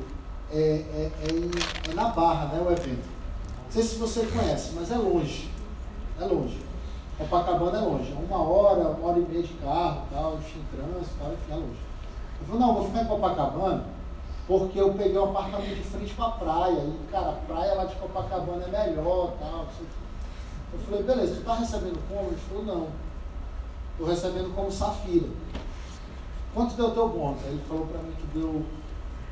é, 0.52 0.58
é, 0.58 1.10
é, 1.22 1.90
é 1.90 1.94
na 1.94 2.08
Barra, 2.08 2.46
né, 2.46 2.62
o 2.64 2.70
evento. 2.70 3.08
Não 3.64 3.70
sei 3.70 3.82
se 3.82 3.96
você 3.96 4.26
conhece, 4.26 4.72
mas 4.74 4.90
é 4.90 4.96
longe. 4.96 5.50
É 6.20 6.24
longe. 6.24 6.60
Copacabana 7.18 7.78
é 7.78 7.80
longe. 7.80 8.12
É 8.12 8.16
uma 8.16 8.42
hora, 8.42 8.88
uma 8.88 9.08
hora 9.08 9.18
e 9.18 9.22
meia 9.22 9.42
de 9.42 9.54
carro, 9.54 10.02
tal, 10.12 10.34
enfim, 10.34 10.62
trânsito, 10.70 11.16
tal, 11.18 11.32
enfim, 11.32 11.52
é 11.52 11.54
longe. 11.56 11.80
Eu 12.40 12.46
falei, 12.46 12.60
não, 12.60 12.74
vou 12.74 12.84
ficar 12.86 13.02
em 13.02 13.06
Copacabana 13.06 13.84
porque 14.46 14.80
eu 14.80 14.92
peguei 14.94 15.16
um 15.16 15.30
apartamento 15.30 15.76
de 15.76 15.82
frente 15.82 16.14
para 16.14 16.26
a 16.26 16.30
praia, 16.32 16.80
e 16.80 16.98
cara, 17.10 17.30
a 17.30 17.32
praia 17.32 17.74
lá 17.74 17.84
de 17.84 17.94
Copacabana 17.96 18.64
é 18.64 18.86
melhor, 18.86 19.32
tal, 19.38 19.66
Eu 20.72 20.78
falei, 20.80 21.02
beleza, 21.02 21.34
tu 21.34 21.40
está 21.40 21.54
recebendo 21.54 21.98
como? 22.08 22.28
Ele 22.28 22.40
falou, 22.48 22.64
não. 22.64 22.88
Estou 23.92 24.06
recebendo 24.06 24.54
como 24.54 24.70
Safira. 24.70 25.28
Quanto 26.54 26.74
deu 26.74 26.90
teu 26.90 27.08
bônus? 27.08 27.42
Aí 27.44 27.52
ele 27.52 27.62
falou 27.68 27.86
para 27.86 28.02
mim 28.02 28.12
que 28.12 28.38
deu 28.38 28.62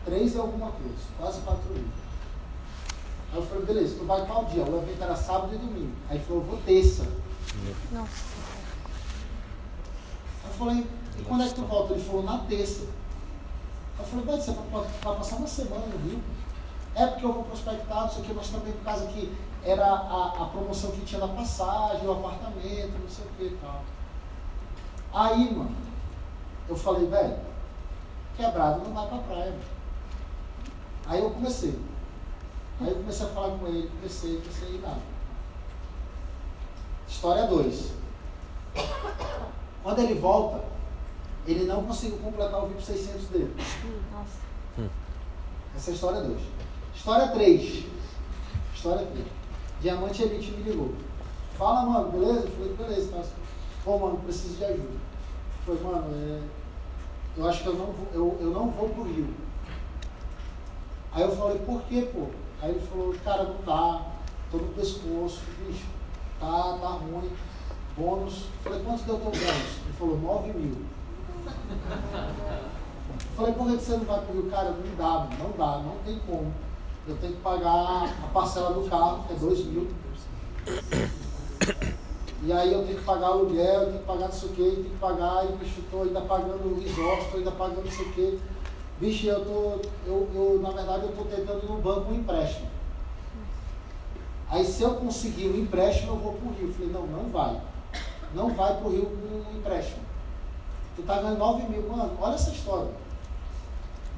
três 0.05 0.35
e 0.35 0.39
alguma 0.39 0.71
coisa, 0.71 0.97
quase 1.19 1.41
quatro 1.43 1.69
mil. 1.73 1.85
Aí 3.33 3.39
eu 3.39 3.47
falei, 3.47 3.65
beleza, 3.65 3.97
tu 3.99 4.05
vai 4.07 4.27
qual 4.27 4.45
dia? 4.47 4.65
O 4.65 4.79
evento 4.79 5.03
era 5.03 5.15
sábado 5.15 5.55
e 5.55 5.59
domingo. 5.59 5.93
Aí 6.09 6.17
ele 6.17 6.25
falou, 6.25 6.43
vou 6.43 6.59
terça. 6.67 7.07
Nossa. 7.93 8.25
Aí 10.45 10.51
eu 10.51 10.55
falei, 10.59 10.87
e 11.19 11.23
quando 11.23 11.45
é 11.45 11.49
que 11.49 11.55
tu 11.55 11.63
volta? 11.63 11.93
Ele 11.93 12.03
falou, 12.03 12.23
na 12.25 12.39
terça. 12.39 12.87
Eu 13.99 14.05
falei, 14.05 14.25
vai, 14.25 14.37
você 14.37 14.53
vai 14.53 15.17
passar 15.17 15.37
uma 15.37 15.47
semana 15.47 15.87
no 15.87 16.09
Rio. 16.09 16.21
É 16.95 17.07
porque 17.07 17.25
eu 17.25 17.33
vou 17.33 17.45
prospectar, 17.45 18.03
não 18.03 18.11
sei 18.11 18.23
o 18.23 18.25
que, 18.25 18.35
mas 18.35 18.49
também 18.49 18.73
por 18.73 18.85
causa 18.85 19.07
que 19.07 19.33
era 19.65 19.87
a, 19.87 20.43
a 20.43 20.47
promoção 20.47 20.91
que 20.91 21.03
tinha 21.03 21.21
da 21.21 21.29
passagem, 21.29 22.07
o 22.07 22.13
apartamento, 22.13 22.99
não 22.99 23.09
sei 23.09 23.25
o 23.27 23.29
que 23.37 23.45
e 23.45 23.59
tal. 23.63 23.85
Aí, 25.13 25.55
mano, 25.55 25.77
eu 26.69 26.77
falei, 26.77 27.07
velho, 27.07 27.39
quebrado 28.37 28.81
não 28.81 28.93
vai 28.93 29.07
pra 29.07 29.19
praia. 29.19 29.51
Mano. 29.51 29.80
Aí 31.07 31.21
eu 31.21 31.31
comecei. 31.31 31.79
Aí 32.81 32.89
eu 32.89 32.97
comecei 32.97 33.27
a 33.27 33.31
falar 33.31 33.59
com 33.59 33.67
ele, 33.67 33.89
comecei, 33.89 34.41
comecei 34.41 34.77
e 34.77 34.79
nada. 34.79 35.01
História 37.09 37.47
2. 37.47 37.93
Quando 39.83 39.99
ele 39.99 40.15
volta, 40.15 40.65
ele 41.47 41.65
não 41.65 41.85
conseguiu 41.85 42.19
completar 42.19 42.63
o 42.63 42.69
VIP 42.69 42.83
600 42.83 43.29
dele. 43.29 43.57
Nossa. 44.13 44.91
Essa 45.75 45.91
é 45.91 45.93
a 45.93 45.95
história 45.95 46.21
2. 46.23 46.41
História 46.95 47.29
3. 47.29 47.85
História 48.75 49.07
3. 49.07 49.27
Diamante 49.81 50.23
Elite 50.23 50.51
me 50.53 50.63
ligou. 50.63 50.95
Fala, 51.57 51.85
mano, 51.85 52.13
beleza? 52.13 52.41
Eu 52.41 52.51
falei, 52.51 52.75
beleza. 52.75 53.13
Tá. 53.13 53.23
Pô, 53.85 53.99
mano, 53.99 54.19
preciso 54.19 54.57
de 54.57 54.65
ajuda. 54.65 54.99
Foi, 55.65 55.81
mano, 55.81 56.07
é... 56.15 56.41
eu 57.37 57.49
acho 57.49 57.63
que 57.63 57.69
eu 57.69 57.75
não, 57.75 57.87
vou, 57.87 58.09
eu, 58.13 58.39
eu 58.41 58.51
não 58.51 58.71
vou 58.71 58.89
pro 58.91 59.05
Rio. 59.05 59.29
Aí 61.13 61.23
eu 61.23 61.37
falei, 61.37 61.59
por 61.59 61.83
quê, 61.83 62.09
pô? 62.13 62.27
Aí 62.63 62.71
ele 62.71 62.87
falou, 62.87 63.15
cara, 63.25 63.45
não 63.45 63.57
dá, 63.67 64.07
tô 64.51 64.59
no 64.59 64.69
pescoço, 64.69 65.41
bicho, 65.67 65.87
tá, 66.39 66.79
tá 66.81 66.89
ruim. 66.89 67.31
Bônus. 67.97 68.45
Falei, 68.63 68.83
quanto 68.85 69.03
deu 69.05 69.17
teu 69.17 69.31
bônus? 69.31 69.43
Ele 69.43 69.93
falou, 69.99 70.19
9 70.19 70.53
mil. 70.53 70.77
Falei, 73.37 73.53
por 73.55 73.67
que 73.67 73.77
você 73.77 73.93
não 73.97 74.05
vai 74.05 74.21
pro? 74.21 74.43
Cara, 74.45 74.71
não 74.71 74.97
dá, 74.97 75.29
não 75.39 75.51
dá, 75.57 75.79
não 75.79 75.97
tem 76.05 76.19
como. 76.21 76.53
Eu 77.09 77.17
tenho 77.17 77.33
que 77.35 77.41
pagar 77.41 78.05
a 78.05 78.29
parcela 78.33 78.73
do 78.73 78.89
carro, 78.89 79.25
que 79.27 79.33
é 79.33 79.37
2 79.37 79.65
mil. 79.67 79.91
E 82.43 82.53
aí 82.53 82.73
eu 82.73 82.85
tenho 82.87 82.99
que 82.99 83.05
pagar 83.05 83.27
aluguel, 83.29 83.83
eu 83.83 83.87
tenho 83.87 83.99
que 83.99 84.07
pagar 84.07 84.27
não 84.27 84.33
sei 84.33 84.49
o 84.49 84.53
que, 84.53 84.63
tenho 84.63 84.85
que 84.85 84.99
pagar, 84.99 85.45
e 85.45 85.53
bicho, 85.57 85.81
estou 85.81 86.03
ainda 86.03 86.21
pagando 86.23 86.73
o 86.73 86.81
resort, 86.81 87.37
ainda 87.37 87.51
pagando 87.51 87.85
não 87.85 87.91
sei 87.91 88.07
o 88.07 88.13
que. 88.13 88.41
Bicho, 89.01 89.27
eu 89.27 89.43
tô, 89.43 89.89
eu, 90.07 90.29
eu, 90.35 90.61
na 90.61 90.73
verdade, 90.73 91.05
eu 91.05 91.09
estou 91.09 91.25
tentando 91.25 91.67
no 91.67 91.81
banco 91.81 92.13
um 92.13 92.15
empréstimo. 92.15 92.69
Aí 94.51 94.63
se 94.63 94.83
eu 94.83 94.97
conseguir 94.97 95.49
um 95.49 95.59
empréstimo, 95.59 96.13
eu 96.13 96.17
vou 96.17 96.35
para 96.35 96.49
o 96.49 96.53
Rio. 96.53 96.69
Eu 96.69 96.75
falei, 96.75 96.93
não, 96.93 97.07
não 97.07 97.31
vai. 97.31 97.59
Não 98.35 98.55
vai 98.55 98.77
para 98.77 98.87
o 98.87 98.93
Rio 98.93 99.07
com 99.07 99.53
um 99.53 99.57
empréstimo. 99.57 100.03
Tu 100.95 101.03
tá 101.03 101.19
ganhando 101.19 101.39
9 101.39 101.63
mil. 101.69 101.89
Mano, 101.89 102.13
olha 102.21 102.35
essa 102.35 102.51
história. 102.51 102.91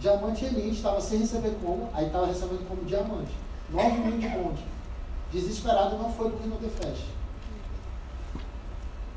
Diamante 0.00 0.46
Elite 0.46 0.70
estava 0.70 1.00
sem 1.00 1.20
receber 1.20 1.54
como, 1.62 1.88
aí 1.94 2.06
estava 2.06 2.26
recebendo 2.26 2.66
como 2.66 2.84
diamante. 2.84 3.30
9 3.70 3.98
mil 3.98 4.18
de 4.18 4.28
pontos. 4.30 4.64
Desesperado 5.30 5.96
não 5.96 6.12
foi 6.12 6.28
pro 6.28 6.42
Rino 6.42 6.56
The 6.56 6.68
Fest. 6.68 7.04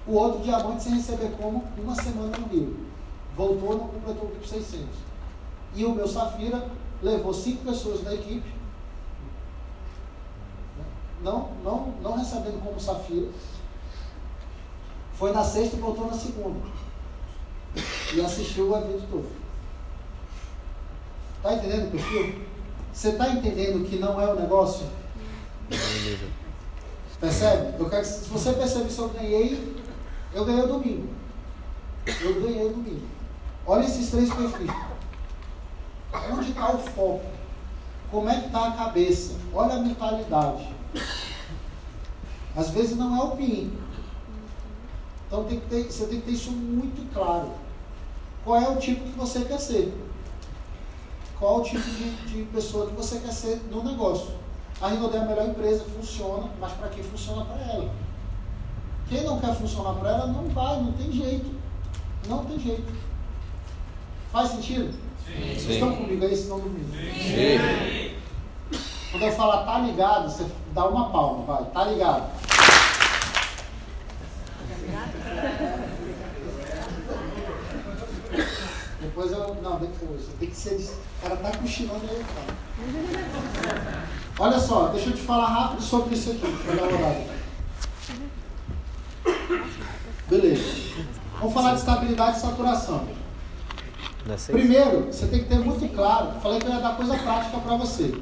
O 0.06 0.14
outro 0.14 0.44
diamante 0.44 0.84
sem 0.84 0.94
receber 0.94 1.32
como, 1.42 1.64
uma 1.76 1.96
semana 1.96 2.38
no 2.38 2.48
Rio. 2.50 2.86
Voltou, 3.36 3.76
não 3.76 3.88
completou 3.88 4.26
o 4.26 4.34
VIP 4.34 4.48
600. 4.48 5.05
E 5.76 5.86
o 5.86 5.94
meu 5.94 6.08
Safira 6.08 6.70
levou 7.02 7.34
cinco 7.34 7.66
pessoas 7.66 8.02
da 8.02 8.14
equipe, 8.14 8.56
não, 11.22 11.52
não, 11.64 11.94
não 12.02 12.18
recebendo 12.18 12.64
como 12.64 12.80
Safira. 12.80 13.30
Foi 15.14 15.32
na 15.32 15.44
sexta 15.44 15.76
e 15.76 15.80
voltou 15.80 16.08
na 16.08 16.14
segunda 16.14 16.60
e 18.14 18.22
assistiu 18.22 18.70
o 18.70 18.78
evento 18.78 19.08
todo. 19.10 19.28
Está 21.38 21.54
entendendo 21.54 21.88
o 21.88 21.92
perfil? 21.92 22.42
Você 22.94 23.10
está 23.10 23.30
entendendo 23.30 23.88
que 23.88 23.98
não 23.98 24.20
é 24.22 24.32
o 24.32 24.36
negócio? 24.36 24.86
Percebe? 27.20 27.80
Eu 27.80 27.90
quero 27.90 28.02
que, 28.02 28.08
se 28.08 28.30
você 28.30 28.54
percebe 28.54 28.92
se 28.92 29.00
eu 29.00 29.10
ganhei, 29.10 29.76
eu 30.34 30.46
ganhei 30.46 30.64
o 30.64 30.68
domingo. 30.68 31.10
Eu 32.06 32.42
ganhei 32.42 32.66
o 32.66 32.70
domingo. 32.70 33.08
Olha 33.66 33.86
esses 33.86 34.12
três 34.12 34.34
perfis. 34.34 34.70
Onde 36.32 36.50
está 36.52 36.72
o 36.72 36.80
foco? 36.80 37.26
Como 38.12 38.30
é 38.30 38.40
que 38.40 38.48
está 38.48 38.68
a 38.68 38.72
cabeça? 38.72 39.36
Olha 39.54 39.76
a 39.76 39.80
mentalidade. 39.80 40.74
Às 42.56 42.70
vezes 42.70 42.96
não 42.96 43.16
é 43.16 43.24
o 43.24 43.32
PIN. 43.32 43.78
Então 45.28 45.44
tem 45.44 45.60
que 45.60 45.68
ter, 45.68 45.84
você 45.84 46.06
tem 46.06 46.20
que 46.22 46.28
ter 46.28 46.32
isso 46.32 46.52
muito 46.52 47.12
claro. 47.14 47.52
Qual 48.44 48.62
é 48.62 48.70
o 48.70 48.78
tipo 48.78 49.04
que 49.04 49.18
você 49.18 49.44
quer 49.44 49.60
ser? 49.60 49.94
Qual 51.40 51.60
o 51.60 51.64
tipo 51.64 51.84
de, 51.84 52.16
de 52.28 52.44
pessoa 52.46 52.88
que 52.88 52.96
você 52.96 53.20
quer 53.20 53.34
ser 53.34 53.62
no 53.70 53.84
negócio? 53.84 54.34
A 54.80 54.88
Rinode 54.88 55.18
é 55.18 55.20
a 55.20 55.26
melhor 55.26 55.48
empresa, 55.48 55.84
funciona, 55.84 56.50
mas 56.60 56.72
para 56.74 56.90
quem 56.90 57.04
funciona 57.04 57.44
para 57.46 57.62
ela? 57.62 57.92
Quem 59.08 59.24
não 59.24 59.40
quer 59.40 59.56
funcionar 59.56 59.94
para 59.94 60.10
ela, 60.10 60.28
não 60.28 60.48
vai, 60.50 60.82
não 60.82 60.94
tem 60.94 61.12
jeito. 61.12 61.54
Não 62.28 62.46
tem 62.46 62.60
jeito. 62.60 62.94
Faz 64.32 64.52
sentido? 64.52 65.05
Sim. 65.26 65.54
Vocês 65.54 65.70
estão 65.70 65.96
comigo 65.96 66.26
aí, 66.26 66.36
senão 66.36 66.60
domingo? 66.60 66.92
Sim. 66.92 68.16
Quando 69.12 69.24
eu 69.24 69.32
falar 69.32 69.64
tá 69.64 69.80
ligado, 69.80 70.30
você 70.30 70.46
dá 70.74 70.88
uma 70.88 71.10
palma, 71.10 71.46
vai, 71.46 71.66
tá 71.72 71.86
ligado. 71.86 72.32
Depois 79.02 79.32
eu. 79.32 79.56
Não, 79.62 79.80
depois. 79.80 80.24
Tem 80.40 80.50
que 80.50 80.56
ser. 80.56 80.76
O 80.76 81.22
cara 81.22 81.38
tá 81.38 81.58
cochilando 81.58 82.06
aí, 82.10 82.26
cara. 82.36 84.06
Olha 84.38 84.60
só, 84.60 84.88
deixa 84.88 85.10
eu 85.10 85.14
te 85.14 85.22
falar 85.22 85.48
rápido 85.48 85.82
sobre 85.82 86.16
isso 86.16 86.32
aqui. 86.32 86.42
Deixa 86.42 86.70
eu 86.70 86.76
dar 86.76 86.84
uma 86.84 86.98
olhada. 86.98 87.36
Beleza. 90.30 91.06
Vamos 91.40 91.54
falar 91.54 91.74
de 91.74 91.80
estabilidade 91.80 92.38
e 92.38 92.42
saturação. 92.42 93.08
É 94.28 94.38
seis? 94.38 94.58
Primeiro, 94.58 95.08
você 95.12 95.28
tem 95.28 95.40
que 95.40 95.50
ter 95.50 95.60
muito 95.60 95.88
claro, 95.94 96.40
falei 96.42 96.60
que 96.60 96.66
eu 96.66 96.72
ia 96.72 96.80
dar 96.80 96.96
coisa 96.96 97.16
prática 97.16 97.58
para 97.60 97.78
você. 97.78 98.14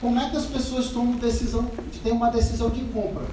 Como 0.00 0.18
é 0.18 0.28
que 0.28 0.36
as 0.36 0.46
pessoas 0.46 0.90
tomam 0.90 1.16
decisão, 1.16 1.70
têm 2.02 2.12
uma 2.12 2.30
decisão 2.30 2.68
de 2.70 2.80
compra? 2.86 3.24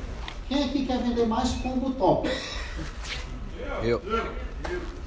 Quem 0.48 0.64
aqui 0.64 0.86
quer 0.86 1.00
vender 1.00 1.26
mais 1.26 1.50
combo 1.54 1.92
top? 1.92 2.30
Eu. 3.84 4.02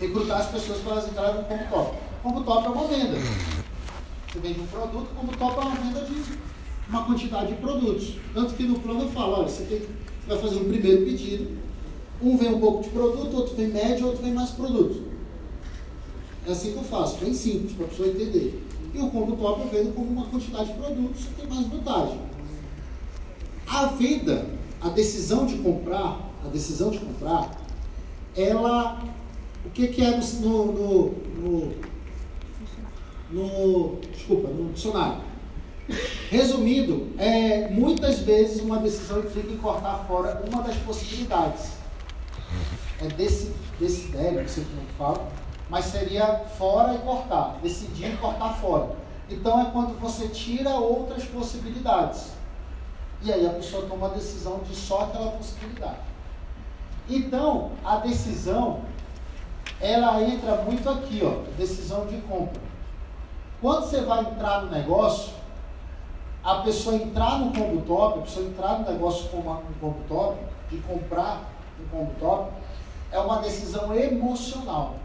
Recrutar 0.01 0.41
as 0.41 0.47
pessoas 0.49 0.79
para 0.81 0.93
elas 0.93 1.09
entrarem 1.09 1.37
no 1.37 1.45
combo 1.45 1.65
top. 1.71 1.97
Combo 2.23 2.43
top 2.43 2.67
é 2.67 2.71
uma 2.71 2.89
venda. 2.89 3.19
Você 4.29 4.39
vende 4.41 4.61
um 4.61 4.67
produto, 4.67 5.15
combo 5.15 5.37
top 5.37 5.59
é 5.59 5.61
uma 5.61 5.77
venda 5.77 6.01
de 6.01 6.23
uma 6.89 7.05
quantidade 7.05 7.49
de 7.49 7.55
produtos. 7.55 8.17
Tanto 8.35 8.55
que 8.55 8.65
no 8.65 8.81
plano 8.81 9.03
eu 9.03 9.11
falo, 9.11 9.39
olha, 9.39 9.49
você, 9.49 9.63
tem, 9.65 9.79
você 9.79 9.87
vai 10.27 10.39
fazer 10.39 10.57
um 10.57 10.65
primeiro 10.65 11.05
pedido, 11.05 11.57
um 12.21 12.37
vem 12.37 12.53
um 12.53 12.61
pouco 12.61 12.83
de 12.83 12.91
produto, 12.91 13.37
outro 13.37 13.55
vem 13.55 13.69
médio, 13.69 14.07
outro 14.07 14.23
vem 14.23 14.35
mais 14.35 14.51
produto. 14.51 15.14
É 16.47 16.53
assim 16.53 16.73
que 16.73 16.79
eu 16.79 16.85
faço, 16.85 17.19
bem 17.19 17.33
simples, 17.33 17.73
para 17.73 17.87
a 17.87 17.89
pessoa 17.89 18.09
entender. 18.09 18.63
E 18.93 18.99
o 18.99 19.11
combo 19.11 19.37
top 19.37 19.63
eu 19.63 19.69
vendo 19.69 19.95
como 19.95 20.11
uma 20.11 20.27
quantidade 20.27 20.73
de 20.73 20.79
produtos, 20.79 21.25
você 21.25 21.31
tem 21.39 21.47
mais 21.49 21.67
vantagem. 21.67 22.21
A 23.67 23.87
venda, 23.87 24.47
a 24.81 24.89
decisão 24.91 25.47
de 25.47 25.57
comprar, 25.57 26.21
a 26.45 26.49
decisão 26.49 26.91
de 26.91 26.99
comprar, 26.99 27.51
ela, 28.37 29.03
o 29.65 29.71
que, 29.71 29.89
que 29.89 30.03
é 30.03 30.11
no, 30.11 30.73
no, 30.73 31.15
no, 31.39 31.73
no, 33.31 34.01
desculpa, 34.13 34.49
no 34.49 34.73
dicionário? 34.73 35.23
Resumindo, 36.31 37.09
é, 37.19 37.69
muitas 37.71 38.21
vezes 38.21 38.61
uma 38.61 38.79
decisão 38.79 39.21
implica 39.21 39.53
em 39.53 39.57
cortar 39.57 40.05
fora 40.07 40.43
uma 40.51 40.63
das 40.63 40.77
possibilidades. 40.77 41.73
É 43.01 43.09
desse, 43.09 43.51
desse 43.81 44.09
deve, 44.09 44.41
não 44.41 44.49
sei 44.49 44.65
que 44.65 44.71
fala, 44.97 45.31
mas 45.69 45.87
seria 45.87 46.27
fora 46.59 46.95
e 46.95 46.99
cortar, 46.99 47.57
decidir 47.63 48.13
e 48.13 48.17
cortar 48.17 48.55
fora. 48.55 48.91
Então 49.29 49.61
é 49.61 49.71
quando 49.71 49.99
você 49.99 50.29
tira 50.29 50.71
outras 50.71 51.25
possibilidades. 51.25 52.33
E 53.23 53.33
aí 53.33 53.47
a 53.47 53.51
pessoa 53.51 53.87
toma 53.87 54.09
a 54.09 54.11
decisão 54.11 54.61
de 54.69 54.75
só 54.75 55.05
aquela 55.05 55.31
possibilidade. 55.33 56.01
Então, 57.09 57.73
a 57.85 57.97
decisão, 57.97 58.81
ela 59.81 60.23
entra 60.23 60.57
muito 60.57 60.89
aqui, 60.89 61.23
ó, 61.25 61.43
decisão 61.57 62.07
de 62.07 62.19
compra. 62.23 62.61
Quando 63.61 63.85
você 63.85 64.03
vai 64.03 64.21
entrar 64.21 64.63
no 64.63 64.71
negócio, 64.71 65.33
a 66.43 66.57
pessoa 66.57 66.97
entrar 66.97 67.39
no 67.39 67.53
combo 67.53 67.81
top, 67.83 68.19
a 68.19 68.23
pessoa 68.23 68.47
entrar 68.47 68.79
no 68.81 68.91
negócio 68.91 69.29
com 69.31 69.39
um 69.39 69.75
combo 69.81 70.01
top, 70.07 70.39
de 70.71 70.77
comprar 70.79 71.51
um 71.81 71.89
combo 71.89 72.13
top, 72.21 72.53
é 73.11 73.19
uma 73.19 73.39
decisão 73.39 73.95
emocional. 73.95 74.97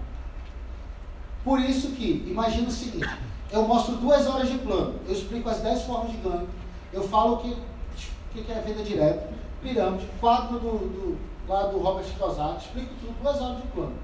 Por 1.43 1.59
isso 1.59 1.91
que, 1.91 2.25
imagina 2.27 2.67
o 2.67 2.71
seguinte, 2.71 3.09
eu 3.51 3.67
mostro 3.67 3.95
duas 3.95 4.27
horas 4.27 4.49
de 4.49 4.57
plano, 4.59 4.99
eu 5.07 5.13
explico 5.13 5.49
as 5.49 5.59
10 5.59 5.83
formas 5.83 6.11
de 6.11 6.17
ganho, 6.17 6.47
eu 6.91 7.07
falo 7.07 7.35
o 7.35 7.37
que, 7.37 7.55
que, 8.33 8.43
que 8.43 8.51
é 8.51 8.61
venda 8.61 8.83
direta, 8.83 9.29
pirâmide, 9.61 10.05
quadro 10.19 10.59
do, 10.59 10.71
do, 10.77 11.17
lá 11.47 11.63
do 11.67 11.79
Robert 11.79 12.05
Kiyosaki, 12.05 12.65
explico 12.65 12.93
tudo, 12.99 13.21
duas 13.21 13.41
horas 13.41 13.57
de 13.57 13.67
plano. 13.69 13.95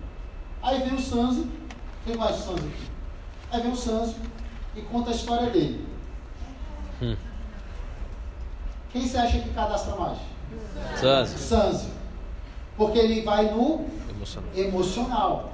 Aí 0.63 0.79
vem 0.81 0.95
o 0.95 1.01
Sanzi, 1.01 1.47
tem 2.05 2.15
mais 2.15 2.35
Sanzi 2.37 2.67
aqui? 2.67 2.87
Aí 3.51 3.61
vem 3.61 3.71
o 3.71 3.75
Sanzi 3.75 4.15
e 4.75 4.81
conta 4.81 5.11
a 5.11 5.13
história 5.13 5.49
dele. 5.49 5.87
Hum. 7.01 7.15
Quem 8.91 9.07
você 9.07 9.17
acha 9.17 9.39
que 9.39 9.49
cadastra 9.49 9.95
mais? 9.95 10.17
Sanzi. 10.99 11.37
Sanzi. 11.37 11.87
Porque 12.77 12.97
ele 12.97 13.21
vai 13.21 13.51
no 13.51 13.85
Emocional. 14.09 14.49
emocional. 14.55 15.53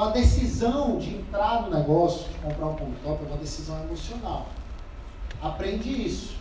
Então 0.00 0.08
a 0.08 0.14
decisão 0.14 0.96
de 0.96 1.16
entrar 1.16 1.60
no 1.60 1.76
negócio, 1.76 2.26
de 2.26 2.38
comprar 2.38 2.68
um 2.68 2.74
top, 3.04 3.22
é 3.22 3.28
uma 3.28 3.36
decisão 3.36 3.78
emocional. 3.84 4.46
Aprende 5.42 5.90
isso. 5.90 6.36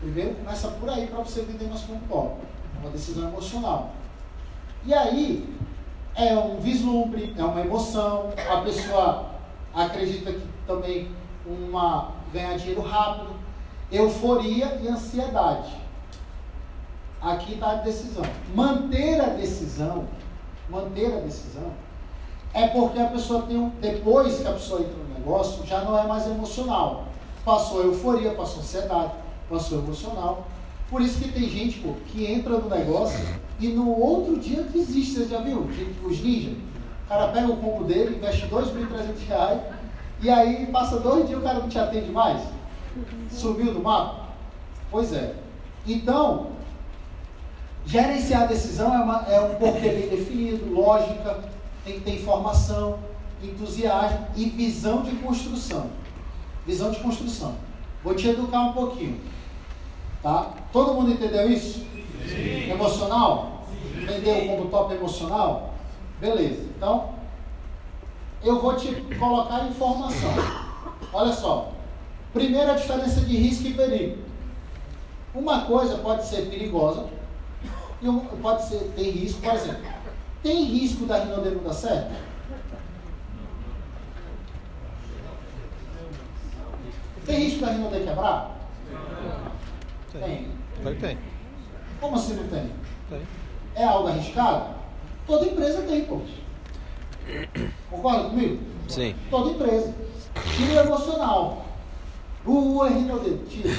Primeiro 0.00 0.34
começa 0.34 0.66
por 0.66 0.90
aí 0.90 1.06
para 1.06 1.20
você 1.20 1.42
vender 1.42 1.68
mais 1.68 1.82
ponto 1.82 2.04
top. 2.08 2.40
É 2.74 2.80
uma 2.80 2.90
decisão 2.90 3.28
emocional. 3.28 3.92
E 4.84 4.92
aí 4.92 5.56
é 6.16 6.34
um 6.34 6.58
vislumbre, 6.58 7.32
é 7.38 7.44
uma 7.44 7.60
emoção, 7.60 8.32
a 8.52 8.56
pessoa 8.62 9.34
acredita 9.72 10.32
que 10.32 10.48
também 10.66 11.12
uma 11.46 12.10
ganhar 12.32 12.58
dinheiro 12.58 12.82
rápido, 12.82 13.36
euforia 13.92 14.80
e 14.82 14.88
ansiedade. 14.88 15.76
Aqui 17.22 17.54
está 17.54 17.70
a 17.70 17.74
decisão. 17.76 18.24
Manter 18.52 19.20
a 19.20 19.28
decisão, 19.28 20.08
manter 20.68 21.14
a 21.16 21.20
decisão, 21.20 21.70
é 22.52 22.66
porque 22.68 22.98
a 22.98 23.06
pessoa 23.06 23.42
tem 23.42 23.56
um. 23.56 23.70
Depois 23.80 24.38
que 24.38 24.46
a 24.46 24.52
pessoa 24.52 24.80
entra 24.80 24.94
no 24.94 25.14
negócio, 25.14 25.64
já 25.66 25.82
não 25.82 25.98
é 25.98 26.06
mais 26.06 26.26
emocional. 26.26 27.04
Passou 27.44 27.82
a 27.82 27.84
euforia, 27.84 28.32
passou 28.32 28.58
a 28.58 28.62
ansiedade, 28.62 29.12
passou 29.48 29.78
emocional. 29.78 30.46
Por 30.88 31.00
isso 31.00 31.20
que 31.20 31.30
tem 31.30 31.48
gente 31.48 31.78
pô, 31.78 31.94
que 32.06 32.26
entra 32.26 32.58
no 32.58 32.68
negócio 32.68 33.24
e 33.60 33.68
no 33.68 33.96
outro 33.98 34.38
dia 34.38 34.62
desiste. 34.62 35.14
Você 35.14 35.28
já 35.28 35.40
viu? 35.40 35.68
Os 36.04 36.20
ninjas. 36.20 36.54
O 37.04 37.08
cara 37.08 37.28
pega 37.28 37.48
o 37.48 37.56
combo 37.56 37.84
dele, 37.84 38.16
investe 38.16 38.46
2.300 38.46 39.26
reais 39.28 39.60
e 40.22 40.28
aí 40.28 40.66
passa 40.66 40.98
dois 41.00 41.26
dias 41.26 41.40
o 41.40 41.42
cara 41.42 41.60
não 41.60 41.68
te 41.68 41.78
atende 41.78 42.10
mais. 42.10 42.42
Sumiu 43.30 43.72
do 43.72 43.82
mapa? 43.82 44.28
Pois 44.90 45.12
é. 45.12 45.34
Então, 45.86 46.48
gerenciar 47.86 48.42
a 48.42 48.46
decisão 48.46 48.94
é, 48.94 48.98
uma, 48.98 49.24
é 49.28 49.40
um 49.40 49.54
porquê 49.54 49.88
bem 49.88 50.08
definido, 50.08 50.72
lógica, 50.72 51.42
tem 51.84 51.94
que 51.94 52.00
ter 52.00 52.14
informação, 52.16 52.98
entusiasmo 53.42 54.26
e 54.36 54.44
visão 54.46 55.02
de 55.02 55.12
construção. 55.16 55.90
Visão 56.66 56.90
de 56.90 57.00
construção. 57.00 57.54
Vou 58.04 58.14
te 58.14 58.28
educar 58.28 58.60
um 58.60 58.72
pouquinho. 58.72 59.20
Tá? 60.22 60.50
Todo 60.72 60.94
mundo 60.94 61.12
entendeu 61.12 61.50
isso? 61.50 61.86
Sim. 62.28 62.70
Emocional? 62.70 63.64
Sim. 63.70 64.02
Entendeu 64.02 64.46
como 64.46 64.70
top 64.70 64.94
emocional? 64.94 65.74
Beleza. 66.20 66.68
Então, 66.76 67.14
eu 68.42 68.60
vou 68.60 68.76
te 68.76 68.94
colocar 69.18 69.66
informação. 69.66 70.30
Olha 71.12 71.32
só. 71.32 71.72
Primeira 72.32 72.74
diferença 72.74 73.20
de 73.22 73.36
risco 73.36 73.66
e 73.66 73.74
perigo. 73.74 74.18
Uma 75.34 75.62
coisa 75.62 75.98
pode 75.98 76.26
ser 76.26 76.50
perigosa 76.50 77.06
e 78.02 78.36
pode 78.36 78.66
ser, 78.66 78.92
ter 78.96 79.10
risco, 79.10 79.40
por 79.40 79.54
exemplo. 79.54 79.99
Tem 80.42 80.64
risco 80.64 81.04
da 81.06 81.18
Rinode 81.18 81.50
não 81.50 81.62
dar 81.62 81.72
certo? 81.72 82.14
Tem 87.26 87.44
risco 87.44 87.60
da 87.60 87.72
Rinode 87.72 88.00
quebrar? 88.00 88.56
Tem. 90.12 90.48
Tem. 90.82 90.94
tem. 90.96 91.18
Como 92.00 92.16
assim 92.16 92.34
não 92.34 92.48
tem? 92.48 92.70
Tem. 93.10 93.22
É 93.74 93.84
algo 93.84 94.08
arriscado? 94.08 94.74
Toda 95.26 95.46
empresa 95.46 95.82
tem, 95.82 96.04
pô. 96.06 96.20
Concorda 97.90 98.30
comigo? 98.30 98.62
Sim. 98.88 99.14
Toda 99.30 99.50
empresa. 99.50 99.94
Tira 100.56 100.84
emocional. 100.84 101.64
Uh, 102.46 102.86
é 102.86 102.90
tira. 103.48 103.70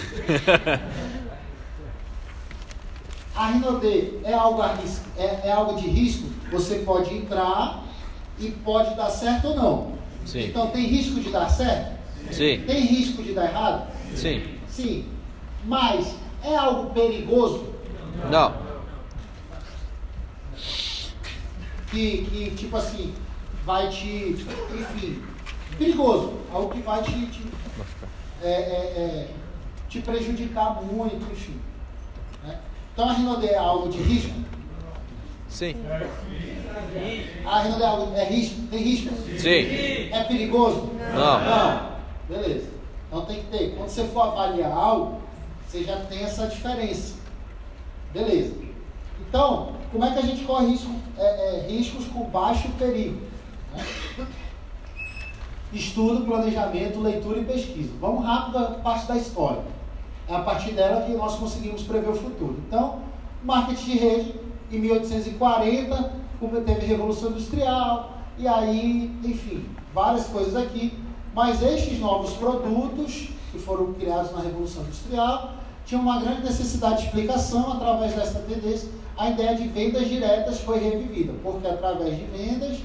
A 3.35 3.48
Rinode 3.48 4.19
é 4.24 4.34
algo, 4.34 4.61
arris- 4.61 5.01
é, 5.18 5.48
é 5.48 5.51
algo 5.51 5.80
de 5.80 5.88
risco? 5.88 6.27
Você 6.51 6.80
pode 6.80 7.14
entrar 7.16 7.84
e 8.38 8.50
pode 8.51 8.93
dar 8.95 9.10
certo 9.10 9.48
ou 9.50 9.56
não. 9.56 9.92
Sim. 10.26 10.45
Então 10.48 10.68
tem 10.68 10.85
risco 10.85 11.19
de 11.19 11.30
dar 11.30 11.48
certo? 11.50 11.98
Sim. 12.32 12.64
Tem 12.68 12.82
risco 12.82 13.24
de 13.24 13.34
dar 13.34 13.45
errado? 13.45 13.88
Sim. 14.16 14.43
Sim. 14.68 15.06
Mas 15.66 16.16
é 16.43 16.56
algo 16.56 16.90
perigoso 16.92 17.66
Não. 18.30 18.53
que, 21.90 22.26
que 22.26 22.51
tipo 22.56 22.76
assim, 22.77 23.14
vai 23.66 23.90
te. 23.90 24.45
Enfim, 24.80 25.22
perigoso. 25.77 26.34
Algo 26.51 26.69
que 26.74 26.82
vai 26.82 27.01
te, 27.03 27.11
te, 27.27 27.43
é, 28.42 28.50
é, 28.50 28.51
é, 28.51 29.27
te 29.90 30.01
prejudicar 30.01 30.82
muito, 30.82 31.32
enfim. 31.32 31.60
Então 33.01 33.09
a 33.09 33.13
Rinode 33.15 33.47
é 33.47 33.57
algo 33.57 33.89
de 33.89 33.97
risco? 33.97 34.31
Sim. 35.49 35.75
A 37.43 37.61
Rinode 37.61 37.81
é, 37.81 37.85
algo, 37.88 38.15
é 38.15 38.25
risco? 38.25 38.61
Tem 38.69 38.80
risco? 38.80 39.15
Sim. 39.39 40.11
É 40.11 40.23
perigoso? 40.27 40.91
Não. 41.11 41.43
Não. 41.43 41.91
Beleza. 42.30 42.69
Então 43.07 43.25
tem 43.25 43.38
que 43.38 43.45
ter. 43.45 43.75
Quando 43.75 43.89
você 43.89 44.03
for 44.03 44.21
avaliar 44.21 44.71
algo, 44.71 45.19
você 45.65 45.83
já 45.83 45.95
tem 46.01 46.21
essa 46.21 46.45
diferença. 46.45 47.15
Beleza. 48.13 48.53
Então, 49.27 49.73
como 49.91 50.05
é 50.05 50.11
que 50.11 50.19
a 50.19 50.21
gente 50.21 50.43
corre 50.43 50.67
risco, 50.67 50.93
é, 51.17 51.23
é, 51.23 51.67
riscos 51.67 52.05
com 52.05 52.25
baixo 52.25 52.69
perigo? 52.77 53.19
né? 53.73 53.83
Estudo, 55.73 56.23
planejamento, 56.23 57.01
leitura 57.01 57.39
e 57.39 57.45
pesquisa. 57.45 57.89
Vamos 57.99 58.23
rápido 58.23 58.59
à 58.59 58.65
parte 58.73 59.07
da 59.07 59.17
história. 59.17 59.63
É 60.32 60.35
a 60.35 60.40
partir 60.40 60.72
dela 60.72 61.01
que 61.01 61.11
nós 61.11 61.35
conseguimos 61.35 61.84
prever 61.84 62.10
o 62.10 62.16
futuro. 62.16 62.56
Então, 62.66 63.00
marketing 63.43 63.84
de 63.84 63.98
rede, 63.98 64.35
em 64.72 64.80
1840, 64.80 66.14
como 66.40 66.61
teve 66.61 66.85
Revolução 66.85 67.32
Industrial, 67.32 68.14
e 68.38 68.48
aí, 68.48 69.14
enfim, 69.26 69.66
várias 69.93 70.27
coisas 70.27 70.56
aqui. 70.56 70.98
Mas 71.35 71.61
estes 71.61 72.00
novos 72.00 72.32
produtos, 72.35 73.27
que 73.51 73.60
foram 73.60 73.92
criados 73.92 74.32
na 74.32 74.40
Revolução 74.40 74.84
Industrial, 74.84 75.56
tinham 75.85 76.01
uma 76.01 76.22
grande 76.22 76.43
necessidade 76.43 77.00
de 77.00 77.08
explicação 77.08 77.74
através 77.74 78.14
dessa 78.14 78.40
tendência. 78.40 78.88
A 79.18 79.30
ideia 79.32 79.53
de 79.53 79.68
vendas 79.68 80.08
diretas 80.08 80.61
foi 80.61 80.80
revivida, 80.80 81.34
porque 81.43 81.68
através 81.68 82.18
de 82.18 82.24
vendas, 82.24 82.77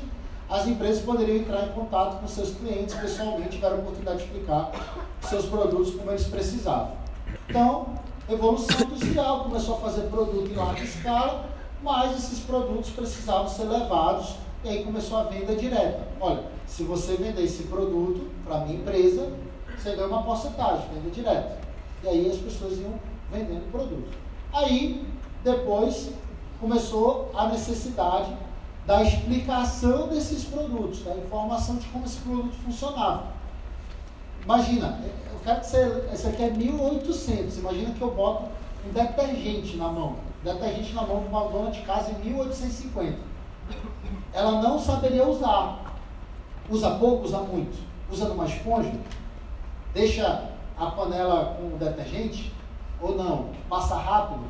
as 0.50 0.66
empresas 0.66 1.04
poderiam 1.04 1.36
entrar 1.36 1.68
em 1.68 1.72
contato 1.72 2.20
com 2.20 2.26
seus 2.26 2.56
clientes 2.56 2.96
pessoalmente, 2.96 3.50
tiveram 3.50 3.76
a 3.76 3.78
oportunidade 3.78 4.18
de 4.18 4.24
explicar 4.24 4.72
seus 5.20 5.46
produtos 5.46 5.94
como 5.94 6.10
eles 6.10 6.24
precisavam. 6.24 7.05
Então, 7.48 7.94
evolução 8.28 8.86
industrial 8.86 9.44
começou 9.44 9.76
a 9.76 9.80
fazer 9.80 10.02
produto 10.08 10.50
em 10.50 10.54
larga 10.54 10.82
escala, 10.82 11.48
mas 11.82 12.16
esses 12.16 12.40
produtos 12.40 12.90
precisavam 12.90 13.48
ser 13.48 13.64
levados 13.64 14.34
e 14.64 14.68
aí 14.68 14.84
começou 14.84 15.18
a 15.18 15.24
venda 15.24 15.54
direta. 15.54 16.08
Olha, 16.20 16.42
se 16.66 16.82
você 16.82 17.14
vender 17.14 17.44
esse 17.44 17.64
produto 17.64 18.28
para 18.44 18.56
a 18.56 18.60
minha 18.64 18.78
empresa, 18.78 19.30
você 19.78 19.94
ganha 19.94 20.08
uma 20.08 20.24
porcentagem, 20.24 20.88
venda 20.92 21.10
direta. 21.10 21.58
E 22.02 22.08
aí 22.08 22.30
as 22.30 22.38
pessoas 22.38 22.78
iam 22.78 22.94
vendendo 23.30 23.70
produto. 23.70 24.10
Aí, 24.52 25.06
depois, 25.44 26.10
começou 26.60 27.30
a 27.34 27.46
necessidade 27.48 28.36
da 28.86 29.02
explicação 29.02 30.08
desses 30.08 30.44
produtos, 30.44 31.02
da 31.04 31.14
informação 31.14 31.76
de 31.76 31.86
como 31.88 32.04
esse 32.04 32.18
produto 32.18 32.54
funcionava. 32.64 33.35
Imagina, 34.46 35.00
eu 35.32 35.40
quero 35.42 35.60
que 35.60 35.66
você. 35.66 36.04
Esse 36.12 36.28
aqui 36.28 36.44
é 36.44 36.50
1800. 36.50 37.58
Imagina 37.58 37.90
que 37.92 38.00
eu 38.00 38.14
boto 38.14 38.44
um 38.88 38.92
detergente 38.92 39.76
na 39.76 39.88
mão. 39.88 40.14
Detergente 40.44 40.94
na 40.94 41.02
mão 41.02 41.20
de 41.20 41.26
uma 41.26 41.48
dona 41.48 41.72
de 41.72 41.80
casa 41.80 42.12
em 42.12 42.30
1850. 42.30 43.18
Ela 44.32 44.62
não 44.62 44.78
saberia 44.78 45.26
usar. 45.26 45.96
Usa 46.70 46.90
pouco, 46.92 47.24
usa 47.24 47.40
muito. 47.40 47.76
Usa 48.08 48.28
numa 48.28 48.46
esponja. 48.46 48.92
Deixa 49.92 50.44
a 50.78 50.86
panela 50.92 51.56
com 51.58 51.74
o 51.74 51.78
detergente 51.78 52.52
ou 53.00 53.16
não? 53.16 53.48
Passa 53.68 53.96
rápido. 53.96 54.44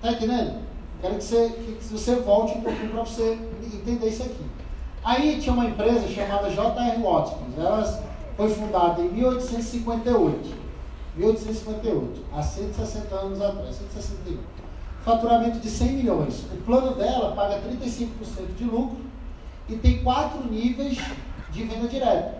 Tá 0.00 0.12
entendendo? 0.12 0.62
Quero 1.02 1.16
que 1.16 1.24
você, 1.24 1.48
que 1.50 1.84
você 1.84 2.14
volte 2.16 2.56
um 2.56 2.62
pouquinho 2.62 2.90
para 2.92 3.04
você 3.04 3.38
entender 3.62 4.08
isso 4.08 4.22
aqui. 4.22 4.46
Aí 5.04 5.38
tinha 5.38 5.52
uma 5.52 5.66
empresa 5.66 6.08
chamada 6.08 6.48
J.R. 6.48 7.02
Watkins. 7.02 7.58
Ela 7.58 8.09
foi 8.40 8.48
fundada 8.48 9.02
em 9.02 9.10
1858. 9.10 10.60
1858, 11.14 12.24
há 12.32 12.42
160 12.42 13.14
anos 13.14 13.40
atrás, 13.42 13.76
161. 13.76 14.38
Faturamento 15.04 15.58
de 15.58 15.68
100 15.68 15.92
milhões. 15.92 16.44
O 16.50 16.56
plano 16.64 16.94
dela 16.94 17.34
paga 17.34 17.60
35% 17.60 18.54
de 18.56 18.64
lucro 18.64 19.00
e 19.68 19.76
tem 19.76 20.02
quatro 20.02 20.42
níveis 20.50 20.98
de 21.50 21.64
venda 21.64 21.86
direta. 21.86 22.38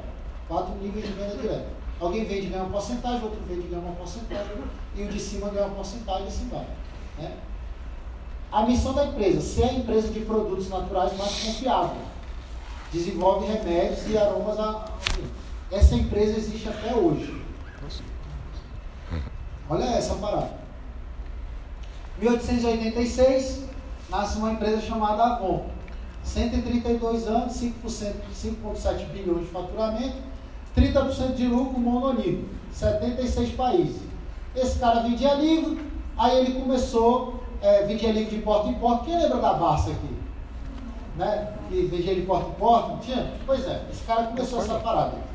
Quatro 0.49 0.75
níveis 0.77 1.05
de 1.05 1.13
venda 1.13 1.37
direta. 1.37 1.69
Alguém 2.01 2.25
vende 2.25 2.47
e 2.47 2.49
ganha 2.49 2.63
uma 2.63 2.73
porcentagem, 2.73 3.23
outro 3.23 3.41
vende 3.47 3.67
e 3.67 3.69
ganha 3.69 3.83
uma 3.83 3.95
porcentagem, 3.95 4.57
e 4.97 5.03
o 5.03 5.09
de 5.09 5.21
cima 5.21 5.51
ganha 5.51 5.67
uma 5.67 5.75
porcentagem 5.75 6.25
e 6.25 6.29
assim 6.29 6.49
vai. 6.49 6.67
Né? 7.19 7.37
A 8.51 8.63
missão 8.63 8.95
da 8.95 9.05
empresa, 9.05 9.43
ser 9.43 9.65
a 9.65 9.73
empresa 9.75 10.09
de 10.09 10.21
produtos 10.21 10.71
naturais 10.71 11.15
mais 11.19 11.45
confiável. 11.45 12.01
Desenvolve 12.91 13.47
remédios 13.47 14.09
e 14.09 14.17
aromas 14.17 14.59
a. 14.59 14.87
Essa 15.71 15.95
empresa 15.95 16.37
existe 16.37 16.69
até 16.69 16.95
hoje. 16.95 17.41
Olha 19.69 19.85
essa 19.85 20.17
parada. 20.17 20.51
1886, 22.19 23.65
nasce 24.09 24.39
uma 24.39 24.51
empresa 24.51 24.81
chamada 24.81 25.23
Avon. 25.23 25.67
132 26.25 27.27
anos, 27.29 27.55
5%, 27.55 28.15
5,7 28.35 29.07
bilhões 29.13 29.43
de 29.43 29.47
faturamento, 29.47 30.17
30% 30.77 31.35
de 31.35 31.47
lucro 31.47 31.79
mononível, 31.79 32.45
76 32.73 33.53
países. 33.53 34.03
Esse 34.55 34.79
cara 34.79 35.01
vendia 35.01 35.35
livro, 35.35 35.79
aí 36.19 36.39
ele 36.39 36.61
começou, 36.61 37.43
é, 37.63 37.85
vendia 37.87 38.13
livro 38.13 38.31
de 38.31 38.43
porta 38.43 38.69
em 38.69 38.75
porta. 38.75 39.05
Quem 39.05 39.19
lembra 39.19 39.39
da 39.39 39.55
Barça 39.55 39.91
aqui? 39.91 40.15
Né? 41.17 41.55
Que 41.69 41.87
vendia 41.87 42.15
de 42.15 42.23
porta 42.23 42.51
em 42.51 42.55
porta? 42.55 42.89
Não 42.89 42.99
tinha? 42.99 43.33
Pois 43.47 43.65
é, 43.67 43.87
esse 43.91 44.03
cara 44.05 44.25
começou 44.25 44.61
essa 44.61 44.75
parada. 44.81 45.30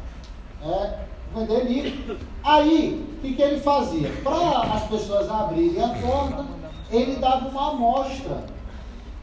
É, 0.66 1.06
vender 1.34 1.64
livro. 1.66 2.18
Aí, 2.44 3.08
o 3.18 3.22
que, 3.22 3.36
que 3.36 3.42
ele 3.42 3.60
fazia? 3.60 4.10
Para 4.24 4.62
as 4.74 4.88
pessoas 4.88 5.30
abrirem 5.30 5.84
a 5.84 5.90
porta, 5.90 6.46
ele 6.90 7.18
dava 7.18 7.48
uma 7.50 7.72
amostra. 7.72 8.44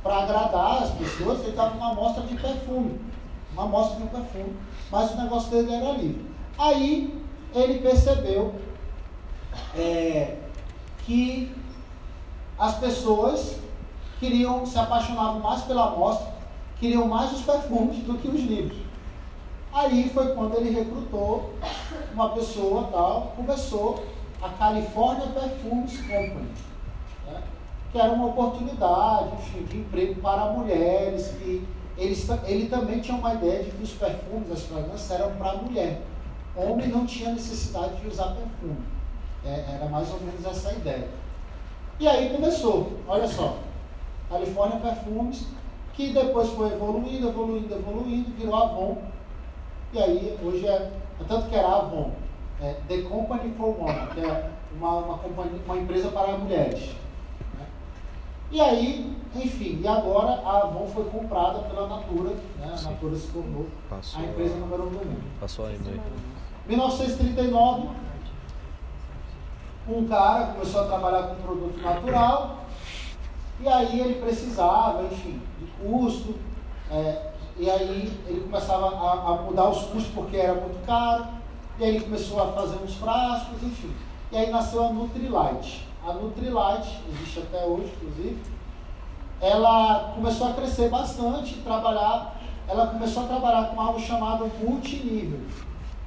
Para 0.03 0.23
agradar 0.23 0.83
as 0.83 0.91
pessoas, 0.91 1.41
ele 1.41 1.57
dava 1.57 1.77
uma 1.77 1.93
amostra 1.93 2.23
de 2.25 2.37
perfume. 2.37 3.01
Uma 3.53 3.65
amostra 3.65 3.97
de 3.97 4.03
um 4.05 4.07
perfume. 4.07 4.57
Mas 4.91 5.13
o 5.13 5.17
negócio 5.17 5.51
dele 5.51 5.75
era 5.75 5.93
livre. 5.93 6.27
Aí, 6.59 7.23
ele 7.55 7.79
percebeu 7.81 8.55
é, 9.77 10.37
que 11.05 11.55
as 12.59 12.79
pessoas 12.79 13.57
queriam, 14.21 14.65
se 14.65 14.79
apaixonavam 14.79 15.41
mais 15.41 15.63
pela 15.63 15.89
amostra, 15.89 16.33
queriam 16.79 17.09
mais 17.09 17.33
os 17.33 17.43
perfumes 17.43 17.99
do 18.05 18.15
que 18.19 18.29
os 18.29 18.41
livros. 18.41 18.82
Aí 19.73 20.11
foi 20.11 20.35
quando 20.35 20.57
ele 20.57 20.71
recrutou 20.71 21.55
uma 22.13 22.31
pessoa 22.31 22.89
tal, 22.93 23.33
começou 23.35 24.05
a 24.43 24.51
California 24.51 25.27
Perfumes 25.29 25.99
Company, 25.99 26.49
né? 27.27 27.43
que 27.91 27.99
era 27.99 28.13
uma 28.13 28.27
oportunidade 28.27 29.35
enfim, 29.35 29.65
de 29.65 29.79
emprego 29.79 30.21
para 30.21 30.53
mulheres, 30.53 31.29
que 31.39 31.67
eles, 31.97 32.29
ele 32.45 32.69
também 32.69 33.01
tinha 33.01 33.17
uma 33.17 33.35
ideia 33.35 33.65
de 33.65 33.71
que 33.71 33.83
os 33.83 33.93
perfumes, 33.93 34.51
as 34.51 34.63
fragrâncias 34.63 35.11
eram 35.11 35.37
para 35.37 35.57
mulher. 35.57 36.03
Homem 36.55 36.89
não 36.89 37.07
tinha 37.07 37.31
necessidade 37.31 37.97
de 37.97 38.09
usar 38.09 38.35
perfume. 38.35 38.85
É, 39.45 39.77
era 39.77 39.87
mais 39.87 40.11
ou 40.13 40.21
menos 40.21 40.45
essa 40.45 40.73
ideia. 40.73 41.09
E 41.99 42.07
aí 42.07 42.31
começou, 42.31 42.99
olha 43.07 43.27
só, 43.27 43.57
California 44.29 44.79
Perfumes, 44.79 45.47
que 45.95 46.13
depois 46.13 46.49
foi 46.51 46.73
evoluindo, 46.73 47.29
evoluindo, 47.29 47.75
evoluindo, 47.75 48.31
virou 48.37 48.57
Avon. 48.57 49.12
E 49.93 49.99
aí 49.99 50.39
hoje 50.43 50.67
é, 50.67 50.91
é 51.21 51.25
tanto 51.29 51.49
que 51.49 51.55
era 51.55 51.69
Avon, 51.69 52.13
é 52.61 52.77
The 52.89 53.03
Company 53.03 53.53
for 53.57 53.77
Women, 53.79 54.07
que 54.15 54.21
é 54.21 54.51
uma, 54.75 54.97
uma, 54.97 55.19
companhia, 55.19 55.61
uma 55.67 55.77
empresa 55.77 56.09
para 56.09 56.39
mulheres. 56.39 56.95
né? 57.59 57.67
E 58.51 58.61
aí, 58.61 59.17
enfim, 59.35 59.81
e 59.83 59.87
agora 59.87 60.41
a 60.47 60.63
Avon 60.63 60.87
foi 60.87 61.05
comprada 61.05 61.59
pela 61.61 61.89
Natura, 61.89 62.31
né? 62.59 62.75
a 62.79 62.83
Natura 62.91 63.17
se 63.17 63.29
tornou 63.29 63.67
Passou. 63.91 64.23
a 64.23 64.25
empresa 64.25 64.57
número 64.57 64.85
um 64.85 64.91
do 64.91 64.93
mundo. 64.93 65.23
Passou 65.39 65.67
aí, 65.67 65.79
meio. 65.79 66.01
1939, 66.67 67.89
um 69.89 70.07
cara 70.07 70.53
começou 70.53 70.83
a 70.83 70.87
trabalhar 70.87 71.23
com 71.25 71.43
produto 71.43 71.83
natural 71.83 72.59
e 73.61 73.69
aí 73.69 74.01
ele 74.01 74.15
precisava, 74.15 75.03
enfim, 75.05 75.41
de 75.59 75.67
custo, 75.67 76.35
é, 76.91 77.32
e 77.59 77.71
aí 77.71 78.13
ele 78.27 78.41
começava 78.41 78.87
a, 78.87 79.13
a 79.13 79.43
mudar 79.43 79.69
os 79.69 79.85
custos 79.85 80.13
porque 80.15 80.37
era 80.37 80.55
muito 80.55 80.85
caro, 80.87 81.27
e 81.79 81.85
aí 81.85 81.97
ele 81.97 82.05
começou 82.05 82.43
a 82.43 82.53
fazer 82.53 82.77
uns 82.83 82.95
frascos, 82.95 83.63
enfim. 83.63 83.93
E 84.31 84.37
aí 84.37 84.51
nasceu 84.51 84.85
a 84.85 84.93
Nutrilite. 84.93 85.87
a 86.07 86.13
Nutrilite, 86.13 87.01
existe 87.11 87.41
até 87.41 87.65
hoje, 87.65 87.93
inclusive, 87.97 88.43
ela 89.41 90.13
começou 90.15 90.49
a 90.49 90.53
crescer 90.53 90.89
bastante, 90.89 91.57
trabalhar, 91.57 92.41
ela 92.69 92.87
começou 92.87 93.25
a 93.25 93.27
trabalhar 93.27 93.65
com 93.69 93.81
algo 93.81 94.01
chamado 94.01 94.51
multinível. 94.61 95.41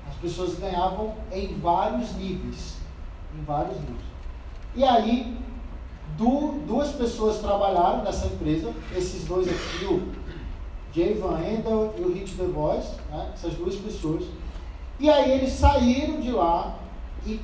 As 0.09 0.15
pessoas 0.15 0.57
ganhavam 0.57 1.13
em 1.31 1.59
vários 1.59 2.15
níveis, 2.15 2.77
em 3.37 3.43
vários 3.43 3.77
níveis. 3.81 4.05
E 4.73 4.83
aí, 4.83 5.37
du, 6.17 6.61
duas 6.65 6.93
pessoas 6.93 7.39
trabalharam 7.39 8.03
nessa 8.03 8.27
empresa, 8.27 8.73
esses 8.95 9.25
dois 9.25 9.47
aqui, 9.47 9.85
o 9.85 10.24
Jay 10.95 11.13
Van 11.15 11.41
Endel 11.41 11.93
e 11.97 12.01
o 12.01 12.13
Rich 12.13 12.35
DeVos, 12.35 12.85
né, 13.11 13.31
essas 13.33 13.53
duas 13.55 13.75
pessoas. 13.75 14.23
E 14.97 15.09
aí 15.09 15.31
eles 15.31 15.51
saíram 15.51 16.21
de 16.21 16.31
lá 16.31 16.77
e 17.25 17.39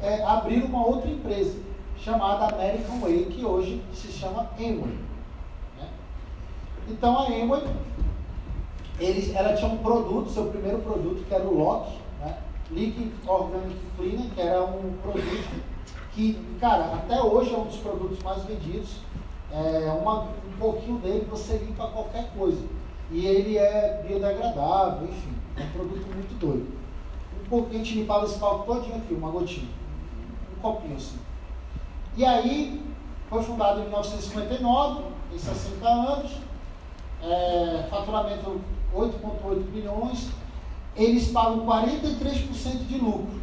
é, 0.00 0.22
abriram 0.24 0.68
uma 0.68 0.86
outra 0.86 1.10
empresa 1.10 1.58
chamada 1.98 2.54
American 2.54 3.00
Way, 3.00 3.26
que 3.26 3.44
hoje 3.44 3.82
se 3.92 4.08
chama 4.08 4.48
Amway. 4.58 4.98
Né? 5.78 5.88
Então 6.88 7.18
a 7.18 7.26
Amway, 7.26 7.62
eles, 8.98 9.34
ela 9.34 9.54
tinha 9.54 9.70
um 9.70 9.78
produto, 9.78 10.30
seu 10.30 10.46
primeiro 10.46 10.78
produto, 10.78 11.22
que 11.28 11.34
era 11.34 11.44
o 11.44 11.58
LOC, 11.58 11.88
né? 12.20 12.38
Liquid 12.70 13.12
Organic 13.26 13.78
Cleaner, 13.96 14.30
que 14.34 14.40
era 14.40 14.62
um 14.62 14.94
produto 15.02 15.62
que, 16.14 16.38
cara, 16.60 16.94
até 16.94 17.20
hoje 17.20 17.52
é 17.52 17.58
um 17.58 17.64
dos 17.64 17.76
produtos 17.76 18.18
mais 18.22 18.42
vendidos. 18.44 19.03
É, 19.54 19.90
uma, 19.92 20.22
um 20.22 20.58
pouquinho 20.58 20.98
dele 20.98 21.26
você 21.30 21.56
limpa 21.58 21.86
qualquer 21.86 22.30
coisa. 22.36 22.62
E 23.10 23.24
ele 23.24 23.56
é 23.56 24.02
biodegradável, 24.06 25.08
enfim, 25.08 25.34
é 25.56 25.62
um 25.62 25.70
produto 25.70 26.06
muito 26.12 26.38
doido. 26.38 26.66
Um 27.40 27.48
pouquinho, 27.48 27.80
a 27.80 27.84
gente 27.84 27.98
limpava 27.98 28.24
esse 28.24 28.38
palco 28.38 28.64
todinho 28.64 28.96
aqui, 28.96 29.14
uma 29.14 29.30
gotinha. 29.30 29.68
Um 30.56 30.60
copinho 30.60 30.96
assim. 30.96 31.18
E 32.16 32.24
aí, 32.24 32.82
foi 33.28 33.42
fundado 33.42 33.80
em 33.80 33.84
1959, 33.84 35.04
tem 35.30 35.38
60 35.38 35.88
anos, 35.88 36.32
é, 37.22 37.86
faturamento 37.90 38.60
8,8 38.94 39.62
bilhões, 39.70 40.30
eles 40.96 41.28
pagam 41.32 41.66
43% 41.66 42.86
de 42.86 42.98
lucro 42.98 43.40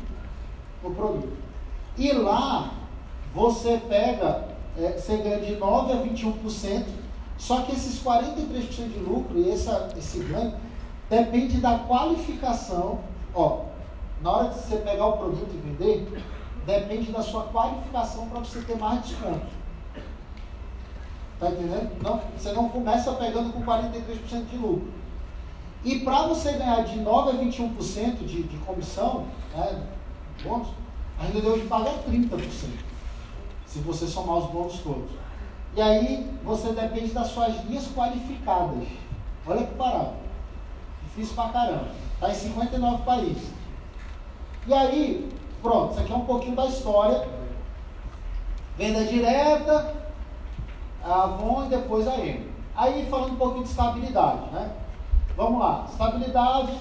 no 0.84 0.96
produto. 0.96 1.38
E 1.98 2.12
lá, 2.14 2.72
você 3.34 3.82
pega, 3.88 4.51
é, 4.78 4.92
você 4.92 5.18
ganha 5.18 5.40
de 5.40 5.56
9% 5.56 5.92
a 5.92 6.04
21%, 6.04 6.86
só 7.38 7.62
que 7.64 7.74
esses 7.74 8.02
43% 8.04 8.94
de 8.94 9.00
lucro 9.00 9.40
e 9.40 9.52
essa, 9.52 9.90
esse 9.98 10.20
ganho 10.20 10.54
depende 11.10 11.60
da 11.60 11.80
qualificação. 11.80 13.00
Ó, 13.34 13.66
na 14.22 14.32
hora 14.32 14.50
de 14.50 14.56
você 14.56 14.78
pegar 14.78 15.08
o 15.08 15.18
produto 15.18 15.50
e 15.54 15.58
vender, 15.58 16.24
depende 16.66 17.12
da 17.12 17.22
sua 17.22 17.44
qualificação 17.46 18.30
para 18.30 18.40
você 18.40 18.62
ter 18.62 18.78
mais 18.78 19.04
desconto. 19.04 19.48
Tá 21.40 21.50
entendendo? 21.50 21.92
Não, 22.04 22.22
você 22.38 22.52
não 22.54 22.70
começa 22.70 23.12
pegando 23.14 23.52
com 23.52 23.64
43% 23.64 24.46
de 24.46 24.58
lucro. 24.58 24.94
E 25.84 26.00
para 26.02 26.28
você 26.28 26.54
ganhar 26.54 26.84
de 26.84 27.00
9% 27.00 27.30
a 27.30 27.34
21% 27.34 28.26
de, 28.26 28.44
de 28.44 28.58
comissão, 28.58 29.26
né, 29.56 29.82
bônus, 30.44 30.68
ainda 31.20 31.42
deu 31.42 31.58
de 31.58 31.66
pagar 31.66 31.96
30%. 32.08 32.91
Se 33.72 33.80
você 33.80 34.08
somar 34.08 34.38
os 34.38 34.50
bônus 34.52 34.80
todos. 34.80 35.12
E 35.76 35.82
aí 35.82 36.30
você 36.44 36.74
depende 36.74 37.14
das 37.14 37.28
suas 37.28 37.64
linhas 37.66 37.88
qualificadas. 37.88 38.88
Olha 39.48 39.66
que 39.66 39.76
parada. 39.76 40.14
Difícil 41.04 41.36
pra 41.36 41.50
caramba. 41.50 41.88
Está 42.16 42.30
em 42.30 42.36
59 42.36 43.04
países. 43.04 43.50
E 44.68 44.74
aí, 44.74 45.32
Pronto, 45.62 45.92
isso 45.92 46.00
aqui 46.02 46.12
é 46.12 46.16
um 46.16 46.26
pouquinho 46.26 46.56
da 46.56 46.66
história. 46.66 47.28
Venda 48.78 49.04
direta, 49.04 49.94
a 51.04 51.24
Avon 51.24 51.66
e 51.66 51.70
depois 51.70 52.08
a 52.08 52.18
M. 52.18 52.50
Aí 52.76 53.06
falando 53.10 53.34
um 53.34 53.36
pouquinho 53.36 53.64
de 53.64 53.70
estabilidade, 53.70 54.50
né? 54.52 54.72
Vamos 55.38 55.60
lá, 55.60 55.86
estabilidade 55.90 56.74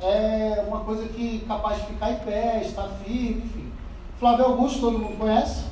é 0.00 0.64
uma 0.68 0.80
coisa 0.80 1.06
que 1.08 1.42
é 1.42 1.48
capaz 1.48 1.78
de 1.78 1.86
ficar 1.86 2.12
em 2.12 2.18
pé, 2.20 2.62
estar 2.64 2.88
firme, 3.04 3.42
enfim. 3.44 3.72
Flávio 4.18 4.44
Augusto, 4.44 4.80
todo 4.80 4.98
mundo 4.98 5.18
conhece? 5.18 5.64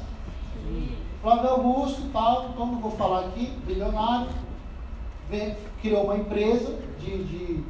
Flávio 1.21 1.51
Augusto, 1.51 2.03
tal, 2.13 2.49
então 2.49 2.67
não 2.67 2.81
vou 2.81 2.91
falar 2.91 3.27
aqui, 3.27 3.47
bilionário, 3.65 4.29
vem, 5.31 5.57
criou 5.81 6.05
uma 6.05 6.17
empresa 6.17 6.77
de, 6.99 7.25
de 7.25 7.65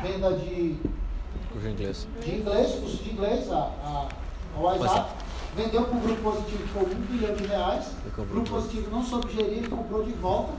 venda 0.00 0.32
de 0.34 0.78
Curso 1.54 1.68
de 1.68 1.72
inglês. 1.72 2.08
De 2.20 2.34
inglês, 2.34 2.74
curso 2.80 2.96
de 3.04 3.10
inglês, 3.10 3.52
a, 3.52 3.56
a, 3.56 4.08
a 4.56 4.60
WhatsApp. 4.60 5.10
Vendeu 5.54 5.84
para 5.84 5.96
o 5.96 6.00
Grupo 6.00 6.22
Positivo 6.22 6.68
por 6.72 6.82
um 6.82 7.00
bilhão 7.02 7.32
de 7.36 7.46
reais. 7.46 7.92
O 8.18 8.24
Grupo 8.24 8.50
Positivo 8.50 8.90
não 8.90 9.04
soube 9.04 9.32
gerir, 9.32 9.58
ele 9.58 9.68
comprou 9.68 10.02
de 10.02 10.12
volta. 10.14 10.52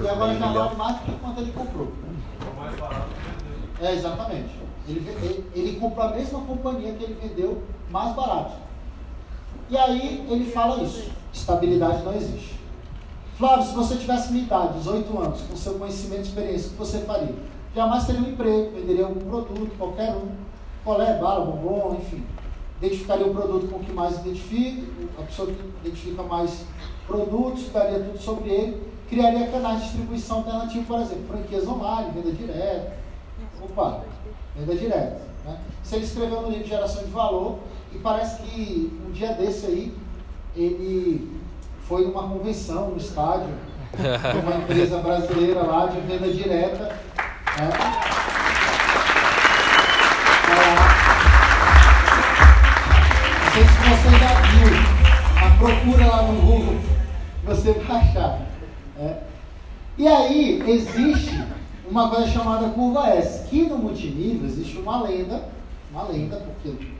e 0.00 0.08
agora 0.08 0.34
já 0.34 0.46
vale 0.46 0.76
mais 0.76 0.96
do 0.96 1.04
que 1.04 1.12
quanto 1.18 1.40
ele 1.40 1.52
comprou. 1.52 1.92
É, 3.82 3.92
exatamente. 3.92 4.58
Ele, 4.88 5.10
ele, 5.10 5.50
ele 5.54 5.78
comprou 5.78 6.06
a 6.06 6.10
mesma 6.12 6.40
companhia 6.40 6.94
que 6.94 7.04
ele 7.04 7.18
vendeu 7.20 7.62
mais 7.90 8.14
barato. 8.14 8.63
E 9.70 9.76
aí 9.76 10.26
ele 10.28 10.50
fala 10.50 10.82
isso. 10.82 11.10
Estabilidade 11.32 12.02
não 12.02 12.14
existe. 12.14 12.54
Flávio, 13.36 13.66
se 13.66 13.74
você 13.74 13.96
tivesse 13.96 14.32
minha 14.32 14.44
idade, 14.44 14.78
18 14.78 15.18
anos, 15.18 15.40
com 15.42 15.56
seu 15.56 15.74
conhecimento 15.74 16.20
e 16.20 16.28
experiência, 16.28 16.68
o 16.68 16.70
que 16.70 16.76
você 16.76 16.98
faria? 17.00 17.34
jamais 17.74 18.06
teria 18.06 18.20
um 18.20 18.30
emprego, 18.30 18.70
venderia 18.76 19.04
algum 19.04 19.20
produto, 19.20 19.76
qualquer 19.76 20.14
um, 20.14 20.28
colé, 20.84 21.18
bala, 21.18 21.44
bombom, 21.44 21.96
enfim. 22.00 22.24
Identificaria 22.78 23.26
o 23.26 23.34
produto 23.34 23.68
com 23.68 23.76
o 23.78 23.80
que 23.80 23.92
mais 23.92 24.18
identifica, 24.20 24.86
a 25.18 25.22
pessoa 25.22 25.48
que 25.48 25.58
identifica 25.84 26.22
mais 26.22 26.64
produtos, 27.06 27.68
daria 27.70 28.00
tudo 28.00 28.18
sobre 28.18 28.50
ele, 28.50 28.82
criaria 29.08 29.48
canais 29.48 29.78
de 29.78 29.84
distribuição 29.84 30.38
alternativo, 30.38 30.84
por 30.84 31.00
exemplo, 31.00 31.24
franquias 31.28 31.66
online, 31.66 32.10
venda 32.14 32.32
direta. 32.32 32.92
Opa, 33.62 34.02
venda 34.56 34.74
direta. 34.74 35.20
Né? 35.44 35.58
Se 35.82 35.96
ele 35.96 36.04
escreveu 36.04 36.42
no 36.42 36.50
livro 36.50 36.66
Geração 36.66 37.02
de 37.04 37.10
Valor, 37.10 37.58
e 37.94 37.98
parece 37.98 38.42
que 38.42 38.92
um 39.06 39.12
dia 39.12 39.32
desse 39.34 39.66
aí, 39.66 39.94
ele 40.56 41.30
foi 41.86 42.04
numa 42.04 42.28
convenção, 42.28 42.90
no 42.90 42.96
estádio, 42.96 43.54
de 43.96 44.38
uma 44.38 44.56
empresa 44.56 44.98
brasileira 44.98 45.62
lá 45.62 45.86
de 45.86 46.00
venda 46.00 46.28
direta, 46.28 46.98
é. 47.56 48.04
Não 53.44 53.52
sei 53.52 53.62
se 53.62 53.78
você 53.88 54.10
já 54.18 54.32
viu, 54.40 54.68
a 55.36 55.56
procura 55.56 56.06
lá 56.06 56.22
no 56.22 56.40
Google, 56.40 56.80
você 57.44 57.72
vai 57.72 57.96
achar. 57.98 58.40
É. 58.98 59.18
E 59.96 60.08
aí 60.08 60.62
existe 60.66 61.44
uma 61.88 62.10
coisa 62.10 62.26
chamada 62.26 62.70
curva 62.70 63.08
S, 63.10 63.48
que 63.48 63.62
no 63.62 63.78
multinível 63.78 64.46
existe 64.46 64.78
uma 64.78 65.02
lenda, 65.02 65.44
uma 65.92 66.02
lenda, 66.04 66.36
porque 66.36 66.93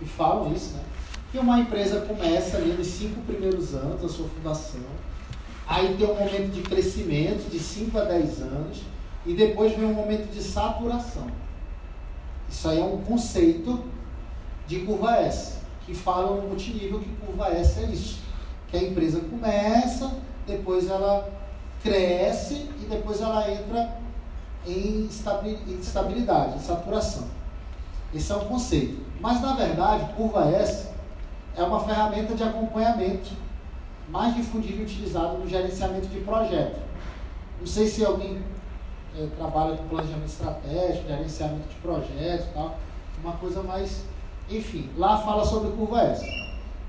que 0.00 0.06
falam 0.06 0.52
isso, 0.52 0.72
né? 0.74 0.82
Que 1.30 1.38
uma 1.38 1.60
empresa 1.60 2.00
começa 2.00 2.56
ali 2.56 2.72
nos 2.72 2.86
cinco 2.88 3.20
primeiros 3.20 3.74
anos 3.74 4.00
da 4.00 4.08
sua 4.08 4.26
fundação, 4.28 4.80
aí 5.68 5.94
tem 5.96 6.06
um 6.10 6.14
momento 6.14 6.50
de 6.50 6.62
crescimento 6.62 7.48
de 7.48 7.60
5 7.60 7.96
a 7.96 8.04
10 8.04 8.42
anos, 8.42 8.82
e 9.24 9.34
depois 9.34 9.76
vem 9.76 9.84
um 9.84 9.94
momento 9.94 10.32
de 10.32 10.42
saturação. 10.42 11.28
Isso 12.48 12.68
aí 12.68 12.80
é 12.80 12.84
um 12.84 12.98
conceito 13.02 13.84
de 14.66 14.80
curva 14.80 15.16
S, 15.18 15.58
que 15.86 15.94
fala 15.94 16.40
no 16.40 16.48
multinível 16.48 16.98
que 16.98 17.10
curva 17.24 17.48
S 17.48 17.78
é 17.78 17.86
isso. 17.86 18.18
Que 18.68 18.78
a 18.78 18.82
empresa 18.82 19.20
começa, 19.20 20.10
depois 20.46 20.88
ela 20.88 21.30
cresce 21.82 22.68
e 22.80 22.86
depois 22.88 23.20
ela 23.20 23.48
entra 23.50 24.00
em 24.66 25.06
estabilidade, 25.06 26.56
em 26.56 26.60
saturação. 26.60 27.28
Esse 28.14 28.32
é 28.32 28.36
o 28.36 28.40
conceito. 28.40 29.09
Mas 29.20 29.40
na 29.42 29.54
verdade, 29.54 30.12
curva 30.14 30.50
S 30.50 30.88
é 31.56 31.62
uma 31.62 31.80
ferramenta 31.80 32.34
de 32.34 32.42
acompanhamento 32.42 33.30
mais 34.08 34.34
difundida 34.34 34.78
e 34.78 34.82
utilizada 34.82 35.34
no 35.34 35.48
gerenciamento 35.48 36.08
de 36.08 36.20
projeto. 36.20 36.80
Não 37.60 37.66
sei 37.66 37.86
se 37.86 38.04
alguém 38.04 38.42
é, 39.16 39.26
trabalha 39.36 39.76
com 39.76 39.88
planejamento 39.88 40.26
estratégico, 40.26 41.06
gerenciamento 41.06 41.68
de 41.68 41.74
projetos 41.76 42.46
e 42.46 42.54
tal, 42.54 42.76
uma 43.22 43.34
coisa 43.34 43.62
mais, 43.62 44.04
enfim, 44.48 44.88
lá 44.96 45.18
fala 45.18 45.44
sobre 45.44 45.70
curva 45.72 46.00
S. 46.02 46.24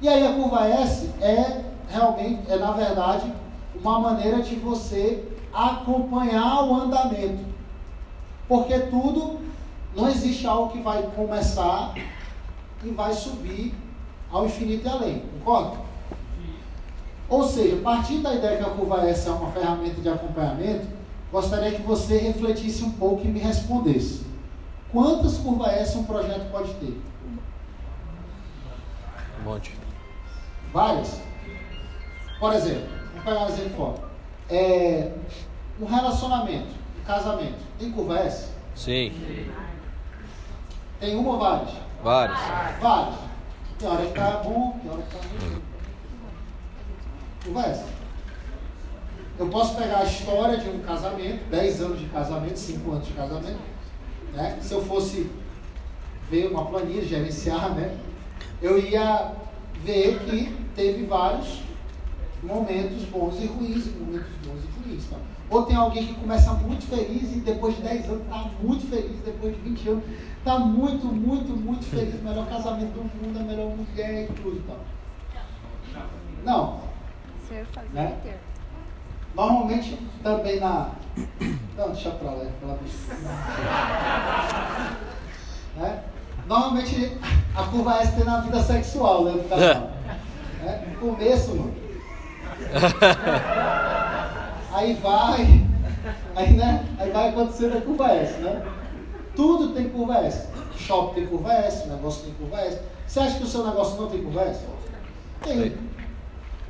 E 0.01 0.07
aí 0.07 0.25
a 0.25 0.33
curva 0.33 0.67
S 0.67 1.09
é 1.19 1.65
realmente, 1.89 2.49
é 2.49 2.55
na 2.55 2.71
verdade, 2.71 3.31
uma 3.75 3.99
maneira 3.99 4.41
de 4.41 4.55
você 4.55 5.27
acompanhar 5.53 6.63
o 6.63 6.73
andamento. 6.75 7.43
Porque 8.47 8.79
tudo, 8.79 9.39
não 9.95 10.07
existe 10.07 10.47
algo 10.47 10.71
que 10.71 10.79
vai 10.79 11.03
começar 11.15 11.93
e 12.83 12.89
vai 12.89 13.13
subir 13.13 13.73
ao 14.31 14.45
infinito 14.45 14.87
e 14.87 14.89
além, 14.89 15.19
concorda? 15.19 15.77
Ou 17.29 17.47
seja, 17.47 17.77
a 17.77 17.81
partir 17.81 18.17
da 18.17 18.33
ideia 18.33 18.57
que 18.57 18.63
a 18.63 18.69
curva 18.71 19.07
S 19.07 19.27
é 19.27 19.31
uma 19.31 19.51
ferramenta 19.51 20.01
de 20.01 20.09
acompanhamento, 20.09 20.85
gostaria 21.31 21.71
que 21.71 21.81
você 21.81 22.17
refletisse 22.17 22.83
um 22.83 22.91
pouco 22.91 23.25
e 23.25 23.29
me 23.29 23.39
respondesse. 23.39 24.25
Quantas 24.91 25.37
curvas 25.37 25.71
S 25.71 25.97
um 25.97 26.03
projeto 26.03 26.51
pode 26.51 26.73
ter? 26.73 27.01
Um 29.39 29.43
monte. 29.43 29.73
Várias. 30.73 31.21
Por 32.37 32.53
exemplo, 32.53 32.89
vamos 33.11 33.23
pegar 33.23 33.43
um 33.43 33.47
exemplo 33.47 33.77
fora. 33.77 34.11
É, 34.49 35.11
um 35.79 35.85
relacionamento, 35.85 36.67
um 36.99 37.05
casamento, 37.05 37.59
tem 37.79 37.91
curva 37.91 38.19
S? 38.19 38.49
Sim. 38.75 39.13
Tem 40.99 41.15
uma 41.15 41.31
ou 41.31 41.39
várias? 41.39 41.71
Várias. 42.03 42.39
Várias. 42.80 43.15
Tem 43.77 43.89
hora 43.89 44.05
que 44.05 44.13
tá 44.13 44.41
bom, 44.43 44.80
tem 44.81 44.91
hora 44.91 45.01
que 45.01 45.15
tá 45.15 45.21
ruim. 45.23 45.61
S. 47.59 47.83
Eu 49.39 49.47
posso 49.47 49.75
pegar 49.75 49.99
a 49.99 50.03
história 50.03 50.57
de 50.57 50.69
um 50.69 50.80
casamento, 50.80 51.49
10 51.49 51.81
anos 51.81 51.99
de 51.99 52.05
casamento, 52.07 52.57
5 52.57 52.91
anos 52.91 53.07
de 53.07 53.13
casamento, 53.13 53.59
né? 54.33 54.59
Se 54.61 54.73
eu 54.73 54.85
fosse 54.85 55.31
ver 56.30 56.51
uma 56.51 56.65
planilha, 56.65 57.03
gerenciar, 57.03 57.73
né? 57.73 57.97
Eu 58.61 58.77
ia 58.77 59.31
ver 59.83 60.19
que 60.19 60.55
teve 60.75 61.05
vários 61.05 61.63
momentos 62.43 63.03
bons 63.05 63.41
e 63.41 63.47
ruins, 63.47 63.88
momentos 63.95 64.31
bons 64.45 64.59
e 64.63 64.89
ruins. 64.89 65.05
Tá? 65.09 65.17
Ou 65.51 65.63
tem 65.65 65.75
alguém 65.75 66.07
que 66.07 66.13
começa 66.13 66.53
muito 66.53 66.88
feliz 66.88 67.35
e 67.35 67.41
depois 67.41 67.75
de 67.75 67.81
10 67.81 68.05
anos 68.05 68.21
está 68.21 68.49
muito 68.61 68.89
feliz, 68.89 69.19
depois 69.25 69.53
de 69.53 69.61
20 69.61 69.89
anos 69.89 70.03
está 70.38 70.57
muito, 70.59 71.07
muito, 71.07 71.51
muito 71.51 71.85
feliz. 71.88 72.23
Melhor 72.23 72.47
casamento 72.47 72.93
do 72.93 73.03
mundo, 73.03 73.38
a 73.38 73.43
melhor 73.43 73.75
mulher 73.75 74.23
e 74.23 74.27
tudo. 74.33 74.65
Tá? 74.65 74.75
Não. 76.45 76.80
Né? 77.91 78.17
Normalmente 79.35 79.99
também 80.23 80.57
na. 80.61 80.91
Não, 81.77 81.91
deixa 81.91 82.11
pra 82.11 82.31
lá, 82.31 82.45
pela 82.61 82.80
né? 85.75 86.03
Normalmente 86.47 87.17
a 87.55 87.63
curva 87.63 87.97
S 87.97 88.15
tem 88.15 88.23
na 88.23 88.39
vida 88.39 88.63
sexual, 88.63 89.25
né? 89.25 89.31
Do 89.33 89.49
casal. 89.49 89.91
É, 90.65 90.85
no 90.88 90.95
começo, 90.97 91.55
mano. 91.55 91.75
Aí 94.74 94.93
vai, 94.95 95.66
aí, 96.35 96.53
né? 96.53 96.85
Aí 96.98 97.11
vai 97.11 97.30
acontecendo 97.30 97.77
a 97.77 97.82
curva 97.82 98.08
S, 98.11 98.40
né? 98.40 98.66
Tudo 99.35 99.74
tem 99.74 99.90
curva 99.90 100.17
S. 100.19 100.48
Shopping 100.77 101.14
tem 101.14 101.27
curva 101.27 101.53
S, 101.53 101.88
negócio 101.88 102.24
tem 102.24 102.33
curva 102.33 102.61
S. 102.61 102.80
Você 103.06 103.19
acha 103.19 103.38
que 103.38 103.43
o 103.43 103.48
seu 103.48 103.66
negócio 103.66 104.00
não 104.00 104.08
tem 104.08 104.24
curva 104.24 104.41
S? 104.43 104.61
Tem. 105.43 105.77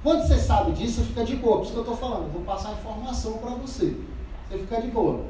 Quando 0.01 0.27
você 0.27 0.39
sabe 0.39 0.71
disso, 0.71 1.01
você 1.01 1.07
fica 1.07 1.23
de 1.23 1.35
boa. 1.35 1.57
Por 1.57 1.63
isso 1.63 1.71
que 1.73 1.77
eu 1.77 1.83
estou 1.83 1.97
falando, 1.97 2.23
eu 2.23 2.29
vou 2.29 2.41
passar 2.41 2.71
informação 2.71 3.33
para 3.33 3.51
você. 3.51 3.95
Você 4.49 4.57
fica 4.57 4.81
de 4.81 4.87
boa. 4.87 5.21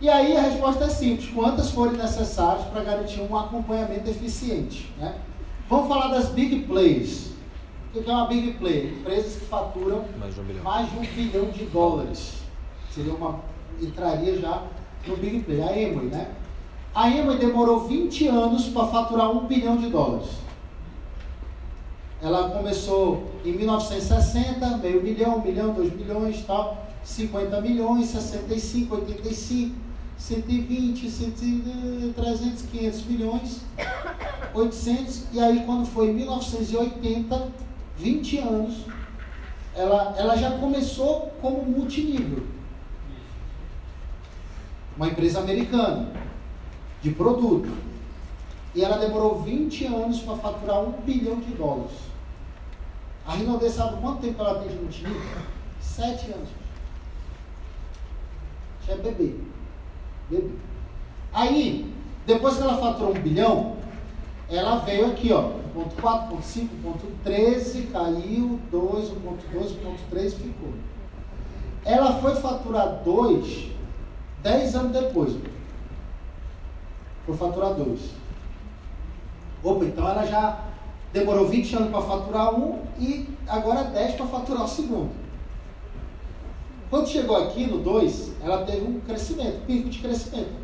E 0.00 0.08
aí 0.08 0.36
a 0.36 0.40
resposta 0.40 0.84
é 0.84 0.88
simples: 0.88 1.30
quantas 1.34 1.70
forem 1.70 1.98
necessárias 1.98 2.64
para 2.66 2.82
garantir 2.82 3.20
um 3.20 3.36
acompanhamento 3.36 4.08
eficiente? 4.08 4.90
Né? 4.98 5.14
Vamos 5.68 5.88
falar 5.88 6.08
das 6.08 6.30
big 6.30 6.60
plays. 6.60 7.33
O 7.94 8.02
que 8.02 8.10
é 8.10 8.12
uma 8.12 8.26
big 8.26 8.52
play? 8.54 8.92
Empresas 8.98 9.36
que 9.36 9.46
faturam 9.46 10.04
Mais 10.18 10.34
de 10.34 10.40
um 10.40 10.44
bilhão. 10.44 10.64
mais 10.64 10.90
de 10.90 10.98
um 10.98 11.00
bilhão 11.02 11.44
de 11.50 11.64
dólares. 11.66 12.32
Seria 12.90 13.14
uma. 13.14 13.40
entraria 13.80 14.36
já 14.40 14.64
no 15.06 15.16
Big 15.16 15.40
Play. 15.40 15.62
A 15.62 15.78
Emory, 15.78 16.06
né? 16.06 16.32
A 16.94 17.08
Emory 17.08 17.38
demorou 17.38 17.86
20 17.86 18.26
anos 18.28 18.66
para 18.66 18.88
faturar 18.88 19.30
um 19.30 19.46
bilhão 19.46 19.76
de 19.76 19.88
dólares. 19.90 20.28
Ela 22.20 22.50
começou 22.50 23.30
em 23.44 23.52
1960, 23.52 24.78
meio 24.78 25.02
milhão, 25.02 25.36
um 25.36 25.42
milhão, 25.42 25.72
dois 25.74 25.92
milhões, 25.94 26.42
tal, 26.46 26.86
50 27.04 27.60
milhões, 27.60 28.06
65, 28.06 28.94
85, 28.94 29.76
120, 30.16 31.10
100, 31.10 32.14
300, 32.16 32.62
500 32.62 33.04
milhões, 33.06 33.60
800, 34.54 35.24
e 35.32 35.40
aí 35.40 35.62
quando 35.66 35.84
foi 35.84 36.08
em 36.10 36.14
1980, 36.14 37.63
20 37.96 38.38
anos, 38.38 38.84
ela, 39.74 40.14
ela 40.16 40.36
já 40.36 40.58
começou 40.58 41.32
como 41.40 41.62
multinível. 41.62 42.44
Uma 44.96 45.08
empresa 45.08 45.40
americana, 45.40 46.12
de 47.02 47.10
produto. 47.10 47.70
E 48.74 48.82
ela 48.82 48.98
demorou 48.98 49.42
20 49.42 49.86
anos 49.86 50.20
para 50.20 50.36
faturar 50.36 50.80
um 50.80 50.92
bilhão 51.02 51.38
de 51.40 51.52
dólares. 51.54 51.92
A 53.26 53.34
Rinode 53.34 53.70
sabe 53.70 54.00
quanto 54.00 54.20
tempo 54.20 54.42
ela 54.42 54.60
tem 54.60 54.68
de 54.68 54.82
multinível? 54.82 55.22
Sete 55.80 56.32
anos. 56.32 56.48
Já 58.86 58.94
é 58.94 58.96
bebê. 58.96 59.34
Bebê. 60.28 60.50
Aí, 61.32 61.92
depois 62.26 62.56
que 62.56 62.62
ela 62.62 62.78
faturou 62.78 63.10
um 63.16 63.20
bilhão, 63.20 63.76
ela 64.48 64.78
veio 64.80 65.06
aqui, 65.06 65.32
ó. 65.32 65.63
Ponto 65.74 66.00
4, 66.00 66.28
ponto 66.28 66.42
5, 66.42 66.76
ponto 66.82 67.06
13, 67.24 67.82
caiu, 67.92 68.60
2, 68.70 69.10
o 69.10 69.16
ponto 69.16 69.44
2, 69.52 69.72
o 69.72 69.74
ponto 69.74 70.00
3 70.08 70.34
ficou. 70.34 70.72
Ela 71.84 72.20
foi 72.20 72.36
faturar 72.36 73.02
2 73.04 73.74
10 74.44 74.76
anos 74.76 74.92
depois. 74.92 75.34
Foi 77.24 77.34
faturar 77.34 77.72
2. 77.72 77.98
Opa, 79.62 79.84
então 79.86 80.06
ela 80.06 80.26
já 80.26 80.60
demorou 81.14 81.48
20 81.48 81.76
anos 81.76 81.90
para 81.90 82.02
faturar 82.02 82.54
um 82.54 82.82
e 82.98 83.26
agora 83.48 83.84
10 83.84 84.16
para 84.16 84.26
faturar 84.26 84.64
o 84.64 84.68
segundo. 84.68 85.10
Quando 86.90 87.08
chegou 87.08 87.36
aqui 87.36 87.66
no 87.66 87.78
2, 87.78 88.32
ela 88.42 88.66
teve 88.66 88.84
um 88.86 89.00
crescimento, 89.00 89.64
pico 89.66 89.88
de 89.88 90.00
crescimento. 90.00 90.63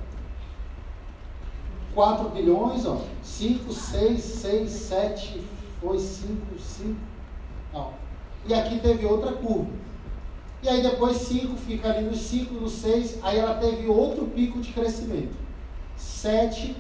4 2.01 2.31
bilhões, 2.31 2.87
ó, 2.87 2.97
5, 3.23 3.71
6, 3.71 4.23
6, 4.23 4.71
7, 4.71 5.43
foi 5.83 5.99
5, 5.99 6.59
5. 6.59 6.97
Ó. 7.75 7.91
E 8.47 8.55
aqui 8.55 8.79
teve 8.79 9.05
outra 9.05 9.33
curva. 9.33 9.69
E 10.63 10.69
aí 10.71 10.83
depois 10.83 11.19
5 11.19 11.55
fica 11.59 11.91
ali 11.91 12.07
no 12.07 12.17
5, 12.17 12.55
no 12.55 12.71
6, 12.71 13.19
aí 13.23 13.39
ela 13.39 13.57
teve 13.57 13.87
outro 13.87 14.25
pico 14.29 14.61
de 14.61 14.73
crescimento. 14.73 15.37
7, 15.99 16.75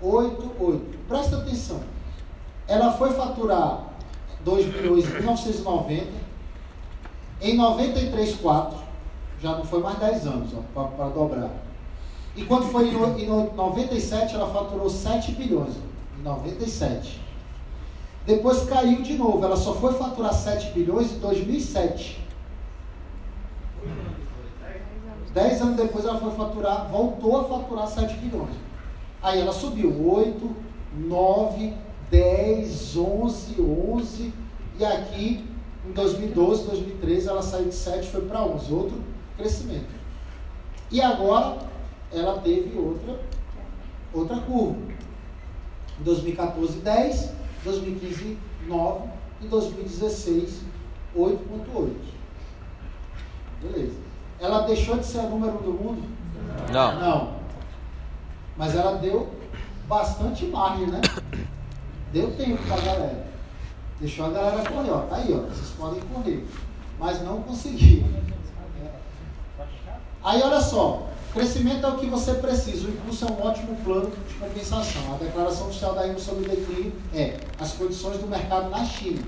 8, 0.00 0.52
8. 0.60 0.98
Presta 1.06 1.36
atenção. 1.36 1.82
Ela 2.66 2.92
foi 2.92 3.12
faturar 3.12 3.84
2 4.42 4.64
bilhões 4.64 5.04
em 5.04 5.12
1990. 5.12 6.06
Em 7.42 7.54
93, 7.54 8.36
4. 8.36 8.78
Já 9.42 9.56
não 9.56 9.64
foi 9.66 9.82
mais 9.82 9.98
10 9.98 10.26
anos 10.26 10.50
para 10.74 11.08
dobrar. 11.10 11.65
E 12.36 12.44
quando 12.44 12.66
foi 12.70 12.88
em, 12.88 13.22
em 13.22 13.26
no- 13.26 13.52
97, 13.54 14.34
ela 14.34 14.52
faturou 14.52 14.90
7 14.90 15.32
bilhões. 15.32 15.74
Em 16.18 16.22
97. 16.22 17.20
Depois 18.26 18.64
caiu 18.68 19.02
de 19.02 19.14
novo. 19.14 19.42
Ela 19.44 19.56
só 19.56 19.74
foi 19.74 19.94
faturar 19.94 20.34
7 20.34 20.72
bilhões 20.72 21.12
em 21.12 21.18
2007. 21.18 22.22
10 25.32 25.60
anos 25.62 25.76
depois 25.76 26.04
ela 26.04 26.18
foi 26.18 26.30
faturar, 26.32 26.88
voltou 26.90 27.40
a 27.40 27.44
faturar 27.44 27.86
7 27.86 28.14
bilhões. 28.14 28.54
Aí 29.22 29.40
ela 29.40 29.52
subiu 29.52 29.90
8, 30.10 30.56
9, 30.96 31.74
10, 32.10 32.96
11, 32.96 33.60
11 33.60 34.32
e 34.78 34.84
aqui 34.84 35.44
em 35.86 35.92
2012, 35.92 36.64
2013 36.68 37.28
ela 37.28 37.42
saiu 37.42 37.66
de 37.68 37.74
7 37.74 38.06
e 38.06 38.10
foi 38.10 38.22
para 38.22 38.42
11, 38.42 38.72
outro 38.72 38.98
crescimento. 39.36 39.94
E 40.90 41.02
agora 41.02 41.58
ela 42.12 42.40
teve 42.40 42.76
outra 42.78 43.20
outra 44.12 44.36
curva. 44.40 44.76
Em 46.00 46.02
2014 46.02 46.78
10, 46.78 47.32
2015 47.64 48.38
9 48.66 49.08
e 49.42 49.46
2016 49.46 50.62
8.8. 51.16 51.94
Beleza. 53.62 53.96
Ela 54.38 54.66
deixou 54.66 54.98
de 54.98 55.06
ser 55.06 55.20
a 55.20 55.22
número 55.22 55.58
um 55.58 55.62
do 55.62 55.72
mundo? 55.72 56.02
Não. 56.70 57.00
Não. 57.00 57.36
Mas 58.56 58.74
ela 58.74 58.98
deu 58.98 59.28
bastante 59.88 60.46
margem, 60.46 60.86
né? 60.86 61.00
Deu 62.12 62.34
tempo 62.36 62.62
pra 62.64 62.76
galera. 62.76 63.26
Deixou 63.98 64.26
a 64.26 64.30
galera 64.30 64.70
correr, 64.70 64.90
ó. 64.90 65.00
Tá 65.02 65.16
aí, 65.16 65.32
ó. 65.32 65.48
Vocês 65.48 65.70
podem 65.70 66.00
correr. 66.00 66.46
Mas 66.98 67.22
não 67.22 67.42
conseguiram. 67.42 68.08
Aí 70.22 70.42
olha 70.42 70.60
só. 70.60 71.08
Crescimento 71.32 71.84
é 71.84 71.88
o 71.88 71.98
que 71.98 72.06
você 72.06 72.34
precisa. 72.34 72.86
O 72.86 72.90
impulso 72.90 73.26
é 73.26 73.30
um 73.30 73.46
ótimo 73.46 73.76
plano 73.84 74.10
de 74.10 74.34
compensação. 74.34 75.14
A 75.14 75.18
declaração 75.18 75.68
oficial 75.68 75.94
da 75.94 76.06
IMO 76.06 76.18
sobre 76.18 76.44
o 76.46 76.48
declínio 76.48 76.92
é 77.14 77.38
as 77.58 77.72
condições 77.72 78.18
do 78.18 78.26
mercado 78.26 78.70
na 78.70 78.84
China. 78.84 79.22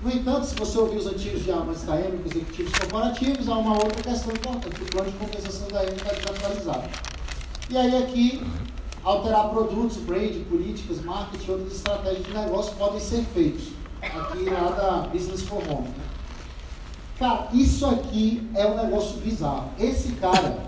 No 0.00 0.10
entanto, 0.10 0.46
se 0.46 0.54
você 0.54 0.78
ouvir 0.78 0.98
os 0.98 1.06
antigos 1.06 1.44
diagramas 1.44 1.82
da 1.82 1.96
EMA, 1.96 2.20
os 2.24 2.30
executivos 2.30 2.72
corporativos, 2.78 3.48
há 3.48 3.56
uma 3.56 3.72
outra 3.72 4.02
questão 4.02 4.32
importante. 4.32 4.82
O 4.82 4.86
plano 4.86 5.10
de 5.10 5.16
compensação 5.16 5.68
da 5.68 5.82
EMA 5.82 5.94
está 5.94 6.12
desatualizado. 6.12 6.88
E 7.70 7.76
aí 7.76 8.04
aqui, 8.04 8.46
alterar 9.02 9.48
produtos, 9.48 9.96
brand, 9.98 10.34
políticas, 10.48 11.02
marketing 11.02 11.50
outras 11.50 11.72
estratégias 11.72 12.26
de 12.26 12.34
negócio 12.34 12.74
podem 12.76 13.00
ser 13.00 13.24
feitos. 13.34 13.68
Aqui 14.02 14.44
lá 14.50 14.70
da 14.70 15.08
Business 15.08 15.42
for 15.42 15.62
Home. 15.68 15.88
né? 15.88 16.04
Cara, 17.18 17.48
isso 17.52 17.86
aqui 17.86 18.46
é 18.54 18.66
um 18.66 18.76
negócio 18.76 19.18
bizarro. 19.18 19.70
Esse 19.78 20.12
cara, 20.12 20.58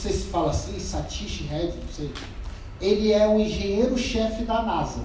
não 0.00 0.10
sei 0.10 0.12
se 0.12 0.28
fala 0.28 0.50
assim, 0.50 0.80
Satish 0.80 1.46
Reddy, 1.46 1.76
não 1.76 1.92
sei. 1.92 2.10
Ele 2.80 3.12
é 3.12 3.28
o 3.28 3.38
engenheiro-chefe 3.38 4.44
da 4.44 4.62
NASA. 4.62 5.00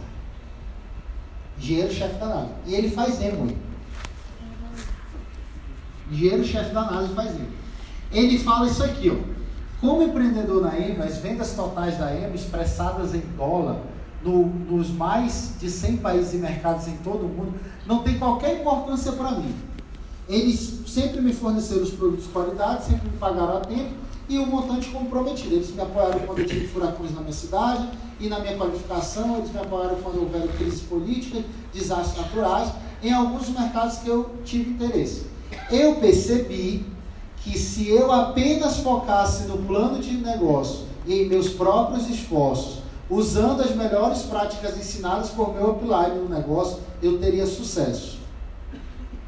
Engenheiro-chefe 1.59 2.15
da 2.17 2.27
NASA. 2.27 2.51
E 2.65 2.73
ele 2.73 2.89
faz 2.89 3.21
Emoi. 3.21 3.57
Engenheiro-chefe 6.09 6.73
da 6.73 6.89
NASA 6.89 7.13
faz 7.13 7.31
Emoi. 7.31 7.49
Ele 8.09 8.39
fala 8.39 8.67
isso 8.67 8.81
aqui, 8.85 9.09
ó. 9.09 9.35
Como 9.81 10.01
empreendedor 10.01 10.61
na 10.61 10.79
EMA, 10.79 11.03
as 11.03 11.17
vendas 11.17 11.53
totais 11.53 11.97
da 11.97 12.15
EMA 12.15 12.33
expressadas 12.33 13.13
em 13.13 13.23
dólar 13.35 13.81
no, 14.23 14.45
nos 14.45 14.89
mais 14.89 15.55
de 15.59 15.69
100 15.69 15.97
países 15.97 16.33
e 16.35 16.37
mercados 16.37 16.87
em 16.87 16.95
todo 16.97 17.25
o 17.25 17.27
mundo 17.27 17.59
não 17.85 18.01
tem 18.01 18.17
qualquer 18.17 18.61
importância 18.61 19.11
para 19.11 19.31
mim. 19.31 19.53
Eles 20.29 20.83
sempre 20.87 21.19
me 21.19 21.33
forneceram 21.33 21.83
os 21.83 21.91
produtos 21.91 22.25
de 22.25 22.31
qualidade, 22.31 22.85
sempre 22.85 23.09
me 23.09 23.17
pagaram 23.17 23.57
a 23.57 23.59
tempo 23.59 24.04
e 24.27 24.37
o 24.37 24.45
montante 24.45 24.89
comprometido. 24.89 25.55
Eles 25.55 25.73
me 25.73 25.81
apoiaram 25.81 26.19
quando 26.19 26.39
eu 26.39 26.45
tive 26.45 26.67
furacões 26.67 27.13
na 27.13 27.21
minha 27.21 27.33
cidade 27.33 27.87
e 28.19 28.27
na 28.27 28.39
minha 28.39 28.55
qualificação, 28.55 29.37
eles 29.37 29.51
me 29.51 29.59
apoiaram 29.59 29.95
quando 29.97 30.21
houveram 30.21 30.47
crises 30.47 30.81
políticas, 30.81 31.43
desastres 31.73 32.17
naturais, 32.17 32.71
em 33.03 33.11
alguns 33.11 33.49
mercados 33.49 33.97
que 33.97 34.07
eu 34.07 34.35
tive 34.43 34.71
interesse. 34.71 35.27
Eu 35.69 35.95
percebi 35.95 36.85
que 37.37 37.57
se 37.59 37.89
eu 37.89 38.11
apenas 38.11 38.77
focasse 38.77 39.43
no 39.43 39.57
plano 39.59 39.99
de 39.99 40.13
negócio 40.13 40.85
e 41.05 41.21
em 41.21 41.27
meus 41.27 41.49
próprios 41.49 42.09
esforços, 42.09 42.79
usando 43.09 43.61
as 43.61 43.75
melhores 43.75 44.23
práticas 44.23 44.77
ensinadas 44.77 45.29
por 45.29 45.53
meu 45.53 45.71
upline 45.71 46.21
no 46.21 46.29
negócio, 46.29 46.79
eu 47.03 47.19
teria 47.19 47.45
sucesso. 47.45 48.24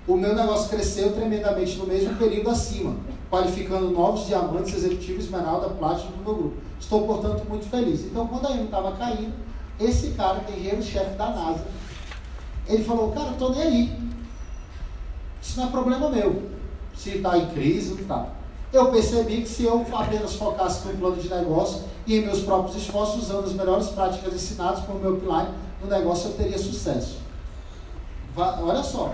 O 0.08 0.16
meu 0.16 0.34
negócio 0.34 0.70
cresceu 0.70 1.12
tremendamente 1.14 1.76
no 1.76 1.86
mesmo 1.86 2.16
período 2.16 2.50
acima, 2.50 2.96
qualificando 3.30 3.92
novos 3.92 4.26
diamantes 4.26 4.74
executivos 4.74 5.26
esmeralda, 5.26 5.68
platina 5.70 6.12
no 6.18 6.24
meu 6.24 6.34
grupo. 6.34 6.58
Estou, 6.80 7.06
portanto, 7.06 7.44
muito 7.50 7.70
feliz. 7.70 8.06
Então, 8.06 8.26
quando 8.26 8.48
a 8.48 8.52
IME 8.52 8.66
estava 8.66 8.94
caindo, 8.94 9.34
esse 9.78 10.12
cara, 10.12 10.40
que 10.40 10.54
engenheiro-chefe 10.54 11.18
da 11.18 11.30
NASA, 11.30 11.66
ele 12.70 12.86
falou, 12.86 13.12
cara, 13.12 13.32
estou 13.32 13.52
nem 13.52 13.62
aí. 13.62 14.00
Isso 15.42 15.60
não 15.60 15.68
é 15.68 15.72
problema 15.72 16.10
meu. 16.10 16.52
Se 16.96 17.18
está 17.18 17.38
em 17.38 17.48
crise, 17.48 17.94
não 17.94 18.02
está. 18.02 18.28
Eu 18.72 18.90
percebi 18.92 19.42
que 19.42 19.50
se 19.50 19.64
eu 19.64 19.86
apenas 19.94 20.36
focasse 20.36 20.88
no 20.88 20.98
plano 20.98 21.18
de 21.18 21.30
negócio 21.30 21.84
e 22.06 22.16
em 22.16 22.26
meus 22.26 22.40
próprios 22.42 22.78
esforços, 22.78 23.24
usando 23.24 23.46
as 23.46 23.54
melhores 23.54 23.88
práticas 23.88 24.34
ensinadas 24.34 24.80
por 24.86 24.96
meu 25.02 25.16
upline 25.16 25.50
no 25.82 25.90
negócio, 25.90 26.30
eu 26.30 26.34
teria 26.38 26.58
sucesso. 26.58 27.18
Olha 28.36 28.84
só. 28.84 29.14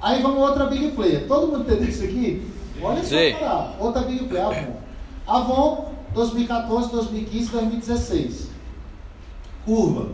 Aí 0.00 0.22
vamos 0.22 0.38
outra 0.38 0.66
big 0.66 0.92
player. 0.92 1.26
Todo 1.26 1.48
mundo 1.48 1.60
entendeu 1.62 1.88
isso 1.88 2.04
aqui? 2.04 2.46
Olha 2.80 3.02
só 3.02 3.38
para 3.38 3.74
Outra 3.80 4.02
big 4.02 4.24
player, 4.24 4.46
Avon. 4.46 4.76
Avon, 5.26 5.92
2014, 6.14 6.90
2015, 6.90 7.50
2016. 7.50 8.48
Curva. 9.64 10.08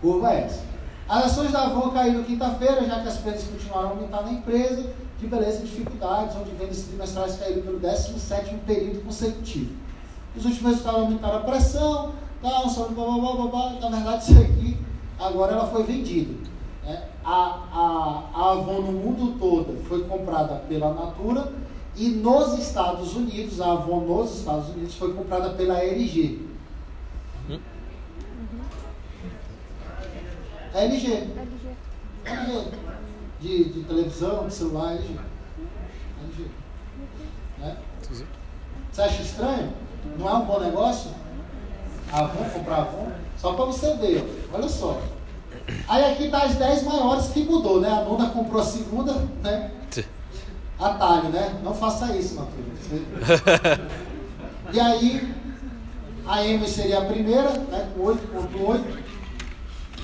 Curva 0.00 0.32
é 0.32 0.40
essa. 0.42 0.66
As 1.08 1.24
ações 1.26 1.52
da 1.52 1.64
Avon 1.64 1.90
caíram 1.90 2.24
quinta-feira, 2.24 2.84
já 2.84 3.00
que 3.00 3.08
as 3.08 3.16
perdas 3.18 3.44
continuaram 3.44 3.88
a 3.88 3.90
aumentar 3.92 4.22
na 4.22 4.32
empresa, 4.32 4.92
de 5.18 5.26
beleza 5.26 5.60
e 5.60 5.66
dificuldades, 5.66 6.36
onde 6.36 6.50
vendas 6.50 6.82
trimestrais 6.82 7.36
caíram 7.36 7.62
pelo 7.62 7.78
17 7.78 8.54
período 8.66 9.04
consecutivo. 9.04 9.74
Os 10.36 10.44
últimos 10.44 10.72
resultados 10.72 11.00
aumentaram 11.00 11.38
a 11.38 11.40
pressão, 11.40 12.12
tal, 12.42 12.68
só 12.68 12.88
blá, 12.88 13.04
blá, 13.04 13.32
blá, 13.32 13.46
blá, 13.46 13.90
na 13.90 13.96
verdade 13.96 14.24
isso 14.24 14.40
aqui, 14.40 14.76
agora 15.18 15.52
ela 15.52 15.68
foi 15.68 15.84
vendida. 15.84 16.34
Né? 16.86 17.02
A, 17.24 17.32
a, 17.34 18.30
a 18.32 18.52
Avon 18.52 18.80
no 18.80 18.92
mundo 18.92 19.36
todo 19.40 19.82
foi 19.88 20.04
comprada 20.04 20.54
pela 20.68 20.94
Natura 20.94 21.52
e 21.96 22.10
nos 22.10 22.56
Estados 22.60 23.16
Unidos, 23.16 23.60
a 23.60 23.72
Avon 23.72 24.02
nos 24.02 24.38
Estados 24.38 24.68
Unidos 24.68 24.94
foi 24.94 25.12
comprada 25.12 25.50
pela 25.50 25.82
LG. 25.82 26.46
Hum? 27.50 27.58
LG. 30.74 31.12
LG. 31.12 31.76
LG. 32.24 32.70
De, 33.40 33.64
de 33.64 33.82
televisão, 33.82 34.46
de 34.46 34.54
celular, 34.54 34.92
LG. 34.92 35.18
LG. 36.22 36.50
Né? 37.58 37.76
Você 38.92 39.02
acha 39.02 39.22
estranho? 39.22 39.72
Não 40.16 40.28
é 40.28 40.34
um 40.34 40.44
bom 40.46 40.60
negócio? 40.60 41.10
Avon, 42.12 42.48
comprar 42.50 42.82
Avon? 42.82 43.10
Só 43.36 43.54
para 43.54 43.64
você 43.64 43.92
ver, 43.96 44.48
olha 44.52 44.68
só. 44.68 45.00
Aí 45.88 46.12
aqui 46.12 46.24
está 46.24 46.44
as 46.44 46.54
10 46.54 46.84
maiores 46.84 47.28
que 47.28 47.44
mudou, 47.44 47.80
né? 47.80 47.88
A 47.88 48.02
nona 48.04 48.30
comprou 48.30 48.60
a 48.60 48.64
segunda, 48.64 49.14
né? 49.42 49.70
Atalho, 50.78 51.30
né? 51.30 51.58
Não 51.64 51.74
faça 51.74 52.14
isso, 52.16 52.34
Matheus. 52.34 52.66
e 54.72 54.78
aí, 54.78 55.34
a 56.26 56.44
M 56.44 56.68
seria 56.68 56.98
a 56.98 57.04
primeira, 57.04 57.50
né? 57.50 57.88
Com 57.94 58.02
8.8. 58.02 58.98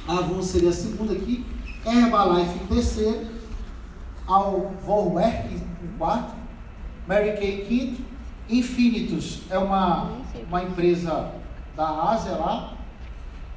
A 0.08 0.18
Avon 0.18 0.42
seria 0.42 0.70
a 0.70 0.72
segunda 0.72 1.12
aqui. 1.12 1.44
Herbalife 1.86 2.54
em 2.54 2.66
terceiro. 2.66 3.26
Ao 4.26 4.72
Volwerk 4.84 5.54
em 5.54 5.98
quarto. 5.98 6.34
Mary 7.06 7.32
Kay 7.32 7.64
quinto. 7.66 8.12
Infinitus 8.48 9.42
é 9.50 9.58
uma, 9.58 10.10
uma 10.48 10.62
empresa 10.62 11.30
da 11.76 12.10
Ásia 12.10 12.32
lá. 12.32 12.74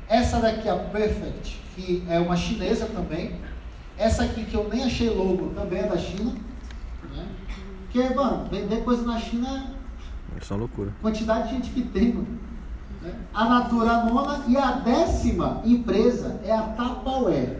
Essa 0.08 0.40
daqui 0.40 0.67
é 0.67 0.72
a 0.72 0.77
Perfect, 0.77 1.59
que 1.76 2.04
é 2.10 2.20
uma 2.20 2.36
chinesa 2.36 2.86
também. 2.88 3.40
Essa 3.98 4.24
aqui 4.24 4.45
que 4.45 4.56
eu 4.56 4.68
nem 4.70 4.84
achei 4.84 5.10
logo 5.10 5.50
também 5.50 5.80
é 5.80 5.88
da 5.88 5.98
China. 5.98 6.34
Né? 7.14 7.28
Porque, 7.84 8.14
mano, 8.14 8.50
vender 8.50 8.84
coisa 8.84 9.04
na 9.04 9.20
China 9.20 9.76
é 10.36 10.54
uma 10.54 10.60
loucura. 10.60 10.94
Quantidade 11.02 11.50
de 11.50 11.56
gente 11.56 11.70
que 11.72 11.82
tem, 11.82 12.14
mano. 12.14 12.40
Né? 13.02 13.14
A 13.34 13.45
Natura 13.45 13.92
a 13.92 14.06
nona 14.06 14.44
e 14.48 14.58
a 14.58 14.72
décima 14.72 15.62
empresa 15.66 16.40
é 16.44 16.52
a 16.52 16.62
Tapaué. 16.62 17.60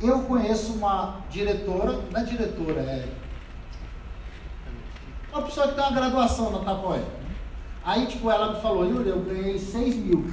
Eu 0.00 0.20
conheço 0.22 0.72
uma 0.74 1.20
diretora, 1.30 2.00
não 2.10 2.20
é 2.20 2.24
diretora, 2.24 2.80
é 2.80 3.08
uma 5.32 5.42
pessoa 5.42 5.68
que 5.68 5.74
tem 5.74 5.84
uma 5.84 5.92
graduação 5.92 6.50
na 6.50 6.58
Tapaué. 6.60 7.02
Aí, 7.84 8.06
tipo, 8.06 8.30
ela 8.30 8.54
me 8.54 8.60
falou, 8.60 8.86
Yuri, 8.86 9.10
eu 9.10 9.20
ganhei 9.20 9.58
6 9.58 9.96
mil. 9.96 10.24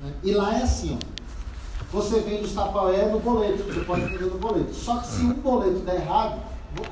Né? 0.00 0.12
E 0.22 0.32
lá 0.32 0.54
é 0.54 0.62
assim, 0.62 0.96
ó. 1.00 1.17
Você 1.92 2.20
vende 2.20 2.44
os 2.44 2.52
Tapaué 2.52 3.06
no 3.06 3.18
boleto, 3.18 3.62
você 3.62 3.80
pode 3.80 4.02
vender 4.02 4.26
no 4.26 4.38
boleto. 4.38 4.74
Só 4.74 4.98
que 4.98 5.06
se 5.06 5.22
um 5.22 5.32
boleto 5.32 5.80
der 5.80 5.96
errado, 5.96 6.40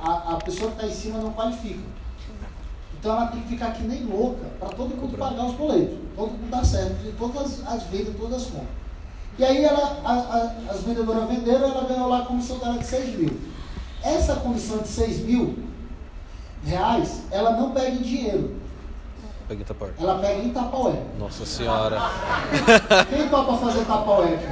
a, 0.03 0.35
a 0.35 0.37
pessoa 0.37 0.71
que 0.71 0.77
está 0.77 0.87
em 0.87 0.95
cima 0.95 1.19
não 1.19 1.33
qualifica. 1.33 1.83
Então 2.99 3.15
ela 3.15 3.27
tem 3.27 3.43
que 3.43 3.49
ficar 3.49 3.69
aqui 3.69 3.83
nem 3.83 4.05
louca 4.05 4.47
para 4.59 4.71
todo 4.71 4.97
mundo 4.97 5.19
pagar 5.19 5.47
os 5.47 5.55
boletos. 5.55 5.99
Todo 6.17 6.31
mundo 6.31 6.51
dá 6.51 6.65
certo, 6.65 6.95
de 7.03 7.13
todas 7.13 7.67
as 7.67 7.83
vendas, 7.85 8.17
todas 8.17 8.43
as 8.43 8.47
contas. 8.49 8.69
E 9.39 9.45
aí 9.45 9.65
ela, 9.65 10.01
a, 10.03 10.13
a, 10.13 10.73
as 10.73 10.83
vendedoras 10.83 11.29
venderam, 11.29 11.69
ela 11.69 11.87
ganhou 11.87 12.09
lá 12.09 12.21
a 12.21 12.25
comissão 12.25 12.59
dela 12.59 12.79
de 12.79 12.87
6 12.87 13.19
mil. 13.19 13.39
Essa 14.03 14.37
comissão 14.37 14.79
de 14.79 14.89
6 14.89 15.21
mil 15.21 15.59
reais, 16.65 17.23
ela 17.31 17.51
não 17.51 17.73
pega 17.73 17.91
em 17.91 18.03
dinheiro. 18.03 18.57
Pega 19.49 19.63
em 19.63 19.65
Tapaué. 19.65 19.91
Ela 20.01 20.19
pega 20.19 20.43
em 20.43 20.53
Tapaué. 20.53 21.03
Nossa 21.19 21.47
senhora. 21.47 22.01
Quem 23.09 23.29
topa 23.29 23.57
fazer 23.59 23.85
Tapaué 23.85 24.35
aqui? 24.35 24.47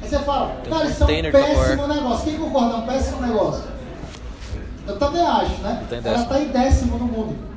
Aí 0.00 0.08
você 0.08 0.18
fala, 0.20 0.56
cara, 0.68 0.84
isso 0.84 1.02
é 1.02 1.06
um 1.06 1.32
péssimo 1.32 1.86
negócio. 1.88 2.24
Quem 2.24 2.38
concorda? 2.38 2.74
É 2.74 2.76
um 2.76 2.86
péssimo 2.86 3.22
negócio. 3.22 3.64
Eu 4.86 4.98
também 4.98 5.22
acho, 5.22 5.60
né? 5.62 5.86
Ela 6.04 6.22
está 6.22 6.40
em 6.40 6.48
décimo 6.48 6.98
no 6.98 7.06
mundo. 7.06 7.52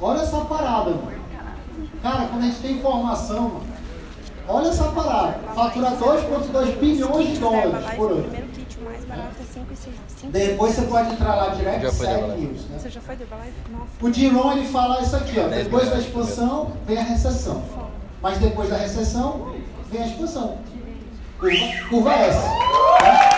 Olha 0.00 0.20
essa 0.20 0.38
parada, 0.44 0.90
mano. 0.90 1.16
Cara, 2.02 2.26
quando 2.26 2.42
a 2.42 2.46
gente 2.46 2.60
tem 2.60 2.72
informação, 2.72 3.42
mano, 3.42 3.75
Olha 4.48 4.68
essa 4.68 4.84
parada. 4.84 5.38
Fatura 5.54 5.90
2,2 5.90 6.78
bilhões 6.78 7.28
de 7.28 7.38
dólares 7.38 7.90
por 7.96 8.12
ano. 8.12 8.30
Depois 10.24 10.74
você 10.74 10.82
pode 10.82 11.12
entrar 11.12 11.34
lá 11.34 11.48
direto 11.48 11.86
e 11.86 11.90
segue 11.90 12.40
news. 12.40 12.68
Né? 12.68 12.78
Você 12.78 12.90
já 12.90 13.00
foi 13.00 13.14
Herbalife? 13.14 13.52
Nossa. 13.70 13.86
O 14.00 14.10
Diron 14.10 14.52
ele 14.52 14.68
fala 14.68 15.02
isso 15.02 15.16
aqui, 15.16 15.38
ó. 15.38 15.48
Depois 15.48 15.90
da 15.90 15.98
expansão 15.98 16.72
vem 16.86 16.98
a 16.98 17.02
recessão. 17.02 17.62
Mas 18.22 18.38
depois 18.38 18.68
da 18.70 18.76
recessão 18.76 19.54
vem 19.90 20.02
a 20.02 20.06
expansão. 20.06 20.58
Curva, 21.38 21.66
curva 21.88 22.12
S. 22.14 22.38
Tá? 23.00 23.30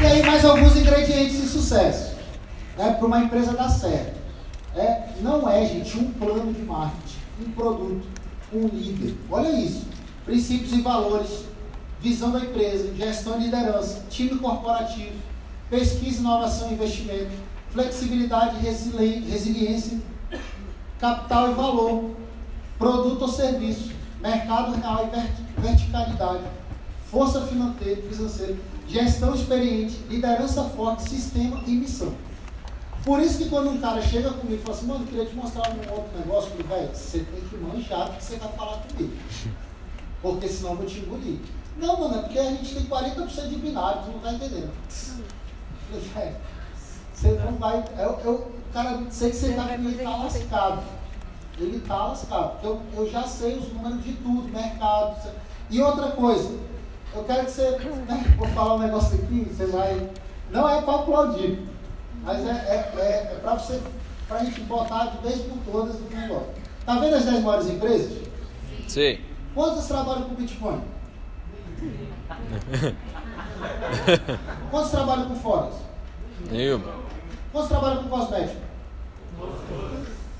E 0.00 0.06
aí 0.06 0.22
mais 0.26 0.44
alguns 0.44 0.76
ingredientes 0.76 1.40
de 1.40 1.48
sucesso. 1.48 2.16
Né, 2.76 2.94
Para 2.98 3.06
uma 3.06 3.20
empresa 3.20 3.52
dar 3.52 3.68
certo. 3.68 4.25
É, 4.76 5.14
não 5.22 5.48
é, 5.48 5.66
gente, 5.66 5.98
um 5.98 6.12
plano 6.12 6.52
de 6.52 6.60
marketing, 6.60 7.16
um 7.40 7.50
produto, 7.52 8.06
um 8.52 8.68
líder. 8.68 9.16
Olha 9.30 9.48
isso. 9.48 9.86
Princípios 10.26 10.72
e 10.72 10.82
valores, 10.82 11.44
visão 12.00 12.30
da 12.30 12.40
empresa, 12.40 12.92
gestão 12.94 13.40
e 13.40 13.44
liderança, 13.44 14.04
time 14.10 14.38
corporativo, 14.38 15.14
pesquisa, 15.70 16.20
inovação 16.20 16.70
e 16.70 16.74
investimento, 16.74 17.30
flexibilidade 17.70 18.58
resiliência, 18.58 19.98
capital 20.98 21.50
e 21.50 21.54
valor, 21.54 22.10
produto 22.78 23.22
ou 23.22 23.28
serviço, 23.28 23.92
mercado 24.20 24.72
real 24.78 25.08
e 25.10 25.60
verticalidade, 25.60 26.44
força 27.10 27.46
financeira, 27.46 28.02
gestão 28.88 29.34
experiente, 29.34 29.96
liderança 30.10 30.64
forte, 30.64 31.08
sistema 31.08 31.62
e 31.66 31.70
missão. 31.70 32.12
Por 33.06 33.20
isso 33.20 33.38
que 33.38 33.48
quando 33.48 33.70
um 33.70 33.80
cara 33.80 34.02
chega 34.02 34.32
comigo 34.32 34.60
e 34.60 34.64
fala 34.64 34.76
assim, 34.76 34.86
mano, 34.88 35.04
eu 35.04 35.06
queria 35.06 35.26
te 35.26 35.36
mostrar 35.36 35.70
um 35.70 35.94
outro 35.94 36.18
negócio, 36.18 36.50
eu 36.50 36.64
falei, 36.64 36.80
velho, 36.80 36.96
você 36.96 37.20
tem 37.20 37.40
que 37.40 37.56
manjar 37.56 38.10
o 38.10 38.14
que 38.14 38.24
você 38.24 38.36
vai 38.36 38.48
falar 38.54 38.78
comigo. 38.78 39.16
Porque 40.20 40.48
senão 40.48 40.72
eu 40.72 40.76
vou 40.78 40.86
te 40.86 40.98
engolir. 40.98 41.38
Não, 41.76 42.00
mano, 42.00 42.16
é 42.16 42.22
porque 42.22 42.38
a 42.40 42.50
gente 42.50 42.74
tem 42.74 42.84
40% 42.84 43.48
de 43.48 43.56
binário, 43.58 44.02
tu 44.02 44.10
não 44.10 44.18
tá 44.18 44.32
entendendo. 44.32 44.72
Eu 45.92 46.00
falei, 46.00 46.30
velho, 46.30 46.36
você 47.14 47.28
não 47.28 47.52
vai. 47.52 47.84
Eu, 47.96 48.20
eu, 48.24 48.52
cara, 48.72 49.00
sei 49.08 49.30
que 49.30 49.36
você 49.36 49.52
tá 49.52 49.68
comigo, 49.68 49.88
ele 49.88 50.02
tá 50.02 50.16
lascado. 50.16 50.82
Ele 51.60 51.80
tá 51.86 52.06
lascado. 52.08 52.50
Porque 52.54 52.66
eu, 52.66 52.82
eu 52.96 53.08
já 53.08 53.22
sei 53.22 53.56
os 53.56 53.72
números 53.72 54.02
de 54.02 54.14
tudo, 54.14 54.52
mercado. 54.52 55.30
E 55.70 55.80
outra 55.80 56.10
coisa, 56.10 56.58
eu 57.14 57.22
quero 57.22 57.44
que 57.44 57.52
você. 57.52 57.70
Né, 57.70 58.34
vou 58.36 58.48
falar 58.48 58.74
um 58.74 58.80
negócio 58.80 59.14
aqui, 59.14 59.44
você 59.44 59.66
vai. 59.66 60.10
Não 60.50 60.68
é 60.68 60.82
para 60.82 60.94
aplaudir, 60.96 61.60
mas 62.26 62.44
é, 62.44 62.50
é, 62.50 62.92
é, 62.98 63.32
é 63.32 63.38
para 63.40 63.54
você, 63.54 63.80
para 64.26 64.38
a 64.38 64.44
gente 64.44 64.60
botar 64.62 65.04
de 65.06 65.18
vez 65.18 65.42
por 65.42 65.58
todas 65.70 66.00
no 66.00 66.10
negócio. 66.10 66.48
Tá 66.84 66.98
vendo 66.98 67.14
as 67.14 67.24
10 67.24 67.44
maiores 67.44 67.70
empresas? 67.70 68.20
Sim. 68.88 69.20
Quantas 69.54 69.86
trabalham 69.86 70.24
com 70.24 70.34
Bitcoin? 70.34 70.80
Quantos 74.70 74.90
trabalham 74.90 75.28
com 75.28 75.36
Forex? 75.36 75.76
Nenhuma. 76.50 76.94
Quantos 77.52 77.68
trabalham 77.68 78.02
com 78.02 78.08
cosmético? 78.08 78.60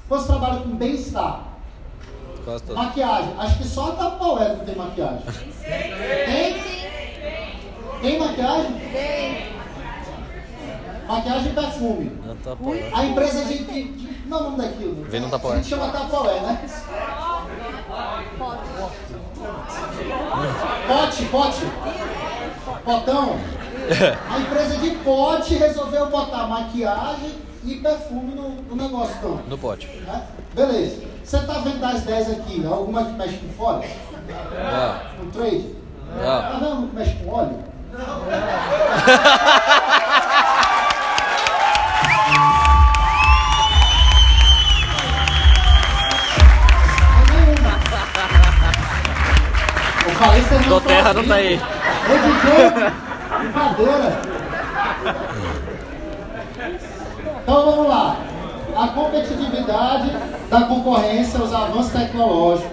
Quantos 0.09 0.27
trabalham 0.27 0.63
com 0.63 0.77
bem-estar? 0.77 1.45
Maquiagem. 2.75 3.35
Acho 3.39 3.59
que 3.59 3.65
só 3.65 3.93
a 3.93 3.97
Tapaué 3.97 4.57
não 4.57 4.65
tem 4.65 4.75
maquiagem. 4.75 5.23
Tem? 5.63 6.63
Tem 8.03 8.19
maquiagem? 8.19 8.73
Tem. 8.93 9.56
Maquiagem 11.07 11.53
e 11.53 11.55
perfume. 11.55 12.13
Não 12.25 12.37
tá. 12.37 12.57
A 12.93 13.05
empresa 13.05 13.45
de. 13.45 13.65
de, 13.65 13.85
de 13.85 14.07
não, 14.27 14.39
o 14.39 14.43
nome 14.43 14.57
daquilo. 14.57 15.05
Vem 15.05 15.21
no 15.21 15.31
Tupperware. 15.31 15.59
A 15.59 15.63
gente 15.63 15.69
chama 15.69 15.93
Tapaué, 15.93 16.41
né? 16.41 16.61
Pote, 20.89 21.25
pote. 21.27 21.67
Potão. 22.85 23.37
A 24.31 24.39
empresa 24.41 24.77
de 24.79 24.91
pote 24.97 25.55
resolveu 25.55 26.07
botar 26.11 26.49
maquiagem 26.49 27.35
e 27.65 27.77
perfume 27.77 28.35
no, 28.35 28.51
no 28.63 28.77
negócio, 28.77 29.15
então. 29.19 29.41
No 29.49 29.59
pote. 29.59 29.87
Né? 29.87 30.27
Beleza. 30.55 31.03
Você 31.23 31.39
tá 31.41 31.55
vendo 31.55 31.81
das 31.81 32.03
10 32.03 32.31
aqui, 32.33 32.61
né? 32.61 32.69
alguma 32.69 33.05
que 33.05 33.13
mexe 33.13 33.37
com 33.37 33.49
forex? 33.51 33.93
Não. 34.29 35.25
Com 35.25 35.31
trade? 35.31 35.75
Não. 36.17 36.25
Tá 36.25 36.59
vendo 36.61 36.89
que 36.89 36.97
mexe 36.97 37.15
com 37.17 37.33
óleo? 37.33 37.65
Nenhuma. 37.93 38.27
Você 50.35 50.55
não 50.55 50.69
Do 50.69 50.81
terra 50.81 51.15
não 51.15 51.25
tá 51.25 51.35
aí. 51.37 51.55
Ô 51.57 52.15
DJ, 52.19 52.91
brincadeira. 53.39 54.21
Então 57.43 57.65
vamos 57.65 57.89
lá. 57.89 58.17
A 58.77 58.89
competitividade 58.89 60.13
da 60.51 60.63
concorrência, 60.63 61.43
os 61.43 61.53
avanços 61.53 61.93
tecnológicos, 61.93 62.71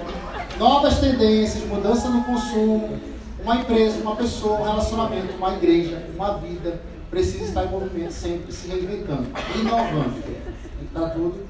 novas 0.58 1.00
tendências, 1.00 1.64
mudança 1.66 2.10
no 2.10 2.24
consumo, 2.24 3.00
uma 3.42 3.56
empresa, 3.56 4.02
uma 4.02 4.16
pessoa, 4.16 4.60
um 4.60 4.64
relacionamento, 4.64 5.34
uma 5.38 5.54
igreja, 5.54 6.04
uma 6.16 6.38
vida, 6.38 6.82
precisa 7.10 7.46
estar 7.46 7.66
em 7.66 7.70
movimento 7.70 8.12
sempre, 8.12 8.52
se 8.52 8.68
reinventando, 8.68 9.28
inovando. 9.56 10.22
Tem 10.24 10.34
que 10.80 10.86
estar 10.86 11.10
tudo. 11.12 11.46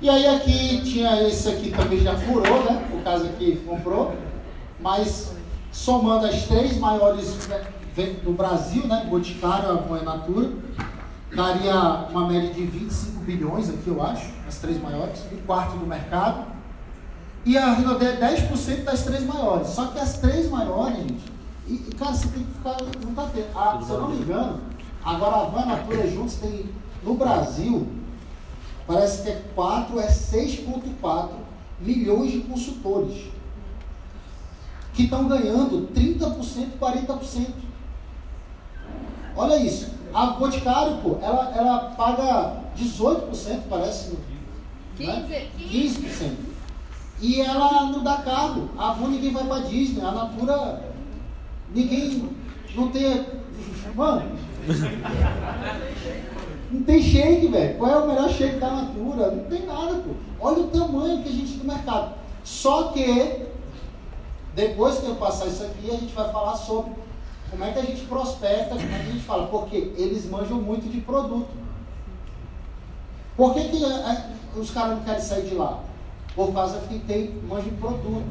E 0.00 0.08
aí 0.08 0.26
aqui 0.26 0.82
tinha 0.82 1.22
esse 1.22 1.48
aqui 1.48 1.70
também 1.70 2.00
já 2.00 2.14
furou, 2.14 2.64
né? 2.64 2.82
O 2.92 3.02
caso 3.02 3.26
aqui 3.26 3.62
comprou. 3.66 4.14
Mas 4.84 5.32
somando 5.72 6.26
as 6.26 6.42
três 6.42 6.76
maiores 6.76 7.38
do 8.22 8.32
Brasil, 8.32 8.86
né? 8.86 9.06
Boticário, 9.08 9.70
Avon 9.70 9.96
e 9.96 10.04
Natura, 10.04 10.52
daria 11.34 12.06
uma 12.10 12.28
média 12.28 12.52
de 12.52 12.66
25 12.66 13.20
bilhões 13.20 13.70
aqui, 13.70 13.88
eu 13.88 14.02
acho, 14.02 14.30
as 14.46 14.58
três 14.58 14.78
maiores, 14.82 15.20
um 15.32 15.38
quarto 15.46 15.78
do 15.78 15.86
mercado. 15.86 16.44
E 17.46 17.56
a 17.56 17.72
Rinode 17.72 18.04
é 18.04 18.16
10% 18.16 18.84
das 18.84 19.04
três 19.04 19.24
maiores. 19.24 19.68
Só 19.68 19.86
que 19.86 19.98
as 19.98 20.18
três 20.18 20.50
maiores, 20.50 20.98
gente, 20.98 21.32
e, 21.66 21.78
cara, 21.96 22.12
você 22.12 22.28
tem 22.28 22.44
que 22.44 22.52
ficar. 22.52 22.76
Não 23.02 23.14
tá 23.14 23.30
tendo. 23.34 23.46
Ah, 23.54 23.80
se 23.82 23.90
eu 23.90 24.00
não 24.02 24.10
me 24.10 24.18
engano, 24.18 24.60
agora 25.02 25.36
a 25.36 25.42
Avon 25.44 25.60
e 25.60 25.62
a 25.62 25.66
Natura 25.66 26.10
juntos 26.10 26.34
tem, 26.34 26.66
no 27.02 27.14
Brasil, 27.14 27.88
parece 28.86 29.22
que 29.22 29.30
é 29.30 29.42
4, 29.54 29.98
é 29.98 30.08
6,4 30.08 31.30
milhões 31.80 32.32
de 32.32 32.40
consultores 32.40 33.33
que 34.94 35.04
estão 35.04 35.26
ganhando 35.28 35.88
30%, 35.94 36.78
40%. 36.80 37.46
Olha 39.36 39.56
isso. 39.56 39.92
A 40.12 40.26
Boticário, 40.26 40.98
pô, 40.98 41.18
ela, 41.20 41.52
ela 41.56 41.78
paga 41.96 42.58
18%, 42.78 43.62
parece. 43.68 44.10
né? 44.12 44.16
15%. 45.58 46.32
E 47.20 47.40
ela 47.40 47.86
não 47.86 48.02
dá 48.04 48.18
cargo. 48.18 48.70
A 48.78 48.90
Avon 48.90 49.08
ninguém 49.08 49.32
vai 49.32 49.44
pra 49.44 49.58
Disney. 49.60 50.04
A 50.04 50.12
Natura, 50.12 50.84
ninguém 51.74 52.30
não 52.76 52.88
tem. 52.88 53.26
Mano. 53.94 54.32
Não 56.70 56.82
tem 56.82 57.02
shake, 57.02 57.46
velho. 57.48 57.78
Qual 57.78 57.90
é 57.90 57.98
o 57.98 58.08
melhor 58.08 58.28
shake 58.30 58.58
da 58.58 58.70
Natura? 58.70 59.30
Não 59.30 59.44
tem 59.44 59.66
nada, 59.66 59.94
pô. 59.94 60.10
Olha 60.40 60.60
o 60.60 60.68
tamanho 60.68 61.22
que 61.22 61.28
a 61.28 61.32
gente 61.32 61.52
tem 61.52 61.58
no 61.58 61.72
mercado. 61.72 62.14
Só 62.42 62.88
que 62.88 63.46
depois 64.54 64.98
que 64.98 65.06
eu 65.06 65.16
passar 65.16 65.46
isso 65.46 65.64
aqui, 65.64 65.90
a 65.90 65.96
gente 65.96 66.14
vai 66.14 66.30
falar 66.30 66.56
sobre 66.56 66.92
como 67.50 67.64
é 67.64 67.72
que 67.72 67.78
a 67.78 67.82
gente 67.82 68.04
prospecta, 68.06 68.76
como 68.76 68.94
é 68.94 68.98
que 68.98 69.08
a 69.08 69.12
gente 69.12 69.24
fala, 69.24 69.46
porque 69.48 69.76
eles 69.96 70.28
manjam 70.28 70.60
muito 70.60 70.90
de 70.90 71.00
produto. 71.00 71.50
Por 73.36 73.52
que, 73.54 73.68
que 73.68 73.84
é, 73.84 74.30
os 74.56 74.70
caras 74.70 74.96
não 74.96 75.04
querem 75.04 75.20
sair 75.20 75.48
de 75.48 75.54
lá? 75.54 75.80
Por 76.36 76.52
causa 76.52 76.80
que 76.80 76.98
tem 77.00 77.30
manjo 77.48 77.70
de 77.70 77.76
produto, 77.76 78.24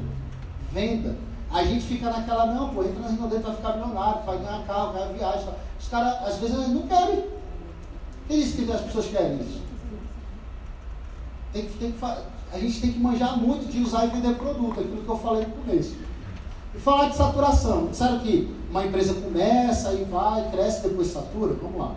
venda. 0.72 1.16
A 1.52 1.64
gente 1.64 1.86
fica 1.86 2.10
naquela, 2.10 2.48
não, 2.48 2.74
pô, 2.74 2.84
entra 2.84 3.02
na 3.02 3.10
Rinodeta, 3.10 3.44
vai 3.44 3.56
ficar 3.56 3.78
milionário, 3.78 4.24
vai 4.26 4.38
ganhar 4.38 4.66
carro, 4.66 4.94
vai 4.94 5.02
ganhar 5.04 5.14
viagem. 5.14 5.54
Os 5.80 5.88
caras, 5.88 6.28
às 6.28 6.38
vezes, 6.40 6.56
eles 6.56 6.70
não 6.70 6.88
querem. 6.88 7.26
Quem 8.28 8.40
disse 8.40 8.64
que 8.64 8.72
as 8.72 8.82
pessoas 8.82 9.08
querem 9.08 9.40
isso? 9.42 9.62
Tem 11.52 11.66
que, 11.66 11.78
tem 11.78 11.92
que, 11.92 12.06
a 12.06 12.60
gente 12.60 12.82
tem 12.82 12.94
que 12.94 13.00
manjar 13.00 13.38
muito 13.38 13.72
de 13.72 13.82
usar 13.82 14.06
e 14.06 14.10
vender 14.10 14.36
produto, 14.36 14.80
aquilo 14.80 15.04
que 15.04 15.10
eu 15.10 15.18
falei 15.18 15.46
no 15.46 15.54
começo. 15.54 15.96
E 16.76 16.80
falar 16.80 17.10
de 17.10 17.16
saturação. 17.16 17.88
Disseram 17.88 18.20
que 18.20 18.54
uma 18.70 18.86
empresa 18.86 19.14
começa 19.16 19.94
e 19.94 20.04
vai, 20.06 20.50
cresce, 20.52 20.82
depois 20.88 21.08
satura? 21.08 21.54
Vamos 21.62 21.78
lá. 21.80 21.96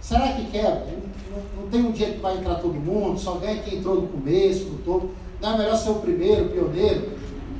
Será 0.00 0.32
que 0.32 0.46
quer? 0.50 0.86
Não, 1.30 1.62
não- 1.62 1.70
tem 1.70 1.84
um 1.84 1.90
dia 1.90 2.12
que 2.12 2.20
vai 2.20 2.36
entrar 2.38 2.56
todo 2.56 2.74
mundo, 2.74 3.18
só 3.18 3.34
ganha 3.34 3.60
quem 3.62 3.78
entrou 3.78 4.00
no 4.02 4.08
começo, 4.08 4.66
no 4.66 4.78
todo. 4.78 5.10
Não 5.40 5.54
é 5.54 5.58
melhor 5.58 5.76
ser 5.76 5.90
o 5.90 5.96
primeiro, 5.96 6.48
pioneiro? 6.50 7.12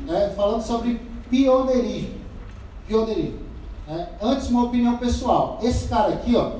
Né? 0.06 0.32
Falando 0.36 0.62
sobre 0.62 1.00
pioneirismo. 1.28 2.14
Pioneirismo. 2.86 3.40
né? 3.88 4.08
Antes, 4.22 4.48
uma 4.48 4.64
opinião 4.64 4.96
pessoal. 4.98 5.58
Esse 5.62 5.88
cara 5.88 6.14
aqui, 6.14 6.36
ó, 6.36 6.52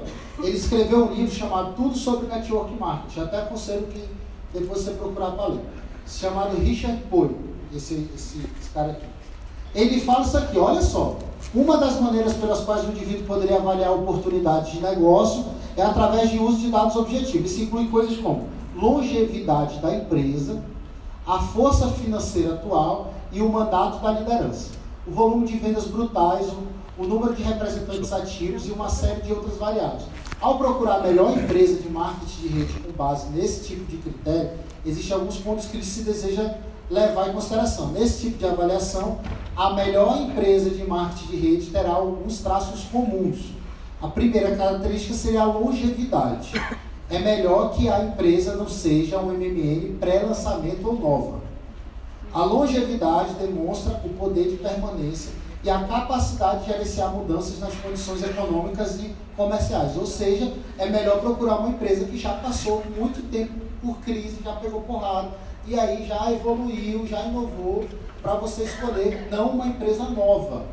ele 0.43 0.57
escreveu 0.57 1.05
um 1.07 1.15
livro 1.15 1.35
chamado 1.35 1.75
Tudo 1.75 1.97
sobre 1.97 2.27
Network 2.27 2.75
Marketing. 2.75 3.21
Até 3.21 3.39
aconselho 3.43 3.87
que 3.87 4.03
depois 4.53 4.81
você 4.83 4.91
procurar 4.93 5.31
para 5.33 5.47
ler. 5.47 5.61
Chamado 6.07 6.57
Richard 6.57 7.01
Poe, 7.09 7.31
esse, 7.75 8.09
esse, 8.15 8.39
esse 8.61 8.71
cara 8.75 8.93
aqui. 8.93 9.07
Ele 9.77 10.01
fala 10.01 10.25
isso 10.25 10.39
aqui, 10.39 10.59
olha 10.59 10.81
só. 10.81 11.17
Uma 11.55 11.77
das 11.77 12.01
maneiras 12.01 12.33
pelas 12.33 12.61
quais 12.61 12.85
o 12.89 12.91
indivíduo 12.91 13.27
poderia 13.27 13.57
avaliar 13.57 13.93
oportunidades 13.93 14.73
de 14.73 14.81
negócio 14.81 15.45
é 15.77 15.83
através 15.83 16.31
de 16.31 16.39
uso 16.39 16.57
de 16.59 16.71
dados 16.71 16.97
objetivos. 16.97 17.53
Isso 17.53 17.63
inclui 17.63 17.87
coisas 17.89 18.17
como 18.17 18.49
longevidade 18.75 19.79
da 19.81 19.95
empresa, 19.95 20.63
a 21.27 21.39
força 21.39 21.89
financeira 21.89 22.55
atual 22.55 23.13
e 23.31 23.43
o 23.43 23.49
mandato 23.51 24.03
da 24.03 24.13
liderança. 24.13 24.71
O 25.07 25.11
volume 25.11 25.47
de 25.47 25.59
vendas 25.59 25.85
brutais, 25.85 26.47
o, 26.49 27.03
o 27.03 27.07
número 27.07 27.35
de 27.35 27.43
representantes 27.43 28.13
ativos 28.15 28.67
e 28.67 28.73
uma 28.73 28.89
série 28.89 29.21
de 29.21 29.33
outras 29.33 29.59
variáveis. 29.59 30.05
Ao 30.41 30.57
procurar 30.57 30.97
a 30.97 31.01
melhor 31.01 31.37
empresa 31.37 31.83
de 31.83 31.89
marketing 31.91 32.41
de 32.43 32.49
rede 32.49 32.73
com 32.81 32.93
base 32.93 33.29
nesse 33.29 33.65
tipo 33.65 33.85
de 33.91 33.99
critério, 33.99 34.53
existem 34.87 35.15
alguns 35.15 35.37
pontos 35.37 35.67
que 35.67 35.85
se 35.85 36.03
deseja 36.03 36.55
levar 36.91 37.29
em 37.29 37.33
consideração. 37.33 37.89
Nesse 37.89 38.23
tipo 38.23 38.39
de 38.39 38.47
avaliação, 38.47 39.19
a 39.57 39.71
melhor 39.75 40.17
empresa 40.19 40.71
de 40.71 40.85
marketing 40.85 41.27
de 41.31 41.37
rede 41.37 41.67
terá 41.71 41.91
alguns 41.91 42.41
traços 42.41 42.85
comuns. 42.85 43.53
A 44.01 44.09
primeira 44.09 44.55
característica 44.55 45.15
seria 45.15 45.43
a 45.43 45.47
longevidade. 45.47 46.53
É 47.09 47.19
melhor 47.19 47.73
que 47.73 47.89
a 47.89 48.05
empresa 48.05 48.57
não 48.57 48.69
seja 48.69 49.19
um 49.19 49.33
MMN 49.33 49.97
pré-lançamento 49.99 50.87
ou 50.87 50.99
nova. 50.99 51.41
A 52.33 52.45
longevidade 52.45 53.35
demonstra 53.35 54.01
o 54.05 54.11
poder 54.11 54.51
de 54.51 54.57
permanência 54.57 55.33
e 55.65 55.71
a 55.71 55.85
capacidade 55.85 56.65
de 56.65 56.73
gerenciar 56.73 57.13
mudanças 57.13 57.59
nas 57.59 57.75
condições 57.77 58.23
econômicas 58.23 59.01
e 59.01 59.15
comerciais. 59.37 59.97
Ou 59.97 60.07
seja, 60.07 60.53
é 60.79 60.89
melhor 60.89 61.21
procurar 61.21 61.57
uma 61.57 61.71
empresa 61.71 62.05
que 62.05 62.19
já 62.19 62.35
passou 62.35 62.83
muito 62.97 63.23
tempo 63.31 63.55
por 63.83 63.97
crise, 63.99 64.39
já 64.45 64.53
pegou 64.53 64.83
porrada, 64.83 65.31
e 65.67 65.79
aí 65.79 66.07
já 66.07 66.31
evoluiu, 66.33 67.07
já 67.07 67.23
inovou, 67.23 67.87
para 68.23 68.35
você 68.35 68.65
escolher 68.65 69.29
não 69.31 69.51
uma 69.51 69.67
empresa 69.67 70.05
nova, 70.05 70.65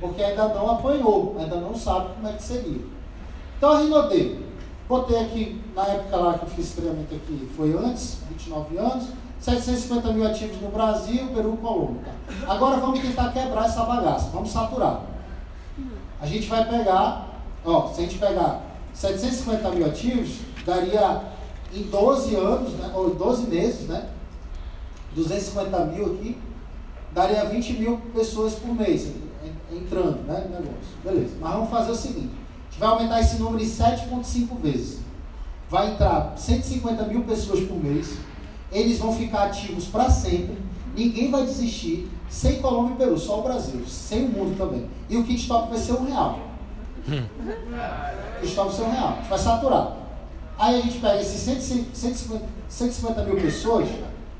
porque 0.00 0.22
ainda 0.22 0.48
não 0.48 0.70
apanhou, 0.70 1.36
ainda 1.38 1.56
não 1.56 1.74
sabe 1.74 2.14
como 2.14 2.28
é 2.28 2.32
que 2.32 2.42
seria. 2.42 2.80
Então 3.56 3.72
a 3.72 3.78
Rinode, 3.78 4.38
botei 4.88 5.18
aqui, 5.18 5.62
na 5.74 5.86
época 5.86 6.16
lá 6.16 6.38
que 6.38 6.44
eu 6.44 6.48
fiz 6.50 6.72
treinamento 6.72 7.14
aqui, 7.14 7.50
foi 7.56 7.72
antes, 7.76 8.18
29 8.30 8.78
anos, 8.78 9.08
750 9.40 10.12
mil 10.12 10.26
ativos 10.26 10.60
no 10.60 10.68
Brasil, 10.68 11.28
Peru, 11.34 11.56
Colômbia. 11.56 12.12
Agora 12.46 12.76
vamos 12.78 13.00
tentar 13.00 13.32
quebrar 13.32 13.66
essa 13.66 13.84
bagaça, 13.84 14.30
vamos 14.30 14.50
saturar. 14.50 15.02
A 16.20 16.26
gente 16.26 16.46
vai 16.48 16.68
pegar, 16.68 17.40
ó, 17.64 17.88
se 17.88 18.00
a 18.00 18.02
gente 18.04 18.18
pegar 18.18 18.62
750 18.92 19.70
mil 19.70 19.86
ativos, 19.86 20.40
daria 20.64 21.22
em 21.74 21.82
12 21.84 22.34
anos, 22.36 22.72
né, 22.74 22.90
ou 22.94 23.14
12 23.14 23.46
meses, 23.46 23.88
né, 23.88 24.08
250 25.14 25.84
mil 25.86 26.06
aqui, 26.06 26.38
daria 27.12 27.44
20 27.44 27.72
mil 27.74 27.98
pessoas 28.14 28.54
por 28.54 28.74
mês 28.74 29.10
entrando 29.72 30.22
né, 30.26 30.44
no 30.44 30.50
negócio. 30.50 30.90
Beleza. 31.04 31.34
Mas 31.40 31.52
vamos 31.52 31.70
fazer 31.70 31.90
o 31.92 31.96
seguinte: 31.96 32.30
a 32.30 32.70
gente 32.70 32.80
vai 32.80 32.88
aumentar 32.88 33.20
esse 33.20 33.36
número 33.36 33.62
em 33.62 33.66
7,5 33.66 34.60
vezes. 34.60 35.00
Vai 35.68 35.92
entrar 35.92 36.34
150 36.36 37.04
mil 37.04 37.22
pessoas 37.22 37.60
por 37.60 37.82
mês. 37.82 38.18
Eles 38.72 38.98
vão 38.98 39.14
ficar 39.14 39.44
ativos 39.44 39.86
para 39.86 40.10
sempre. 40.10 40.56
Ninguém 40.96 41.30
vai 41.30 41.44
desistir. 41.44 42.08
Sem 42.28 42.60
Colômbia 42.60 42.94
e 42.94 42.96
Peru, 42.96 43.18
só 43.18 43.40
o 43.40 43.42
Brasil. 43.42 43.84
Sem 43.86 44.26
o 44.26 44.28
mundo 44.28 44.56
também. 44.56 44.88
E 45.08 45.16
o 45.16 45.24
kit 45.24 45.46
top 45.48 45.68
vai 45.68 45.78
ser 45.78 45.92
um 45.92 46.04
real. 46.04 46.38
o 47.08 48.40
kit 48.40 48.54
top 48.54 48.68
vai 48.68 48.76
ser 48.76 48.82
um 48.82 48.90
real. 48.90 49.08
A 49.08 49.16
gente 49.16 49.28
vai 49.28 49.38
saturar. 49.38 49.96
Aí 50.58 50.78
a 50.78 50.82
gente 50.82 50.98
pega 50.98 51.20
esses 51.20 51.40
150, 51.40 52.44
150 52.68 53.24
mil 53.24 53.36
pessoas 53.36 53.88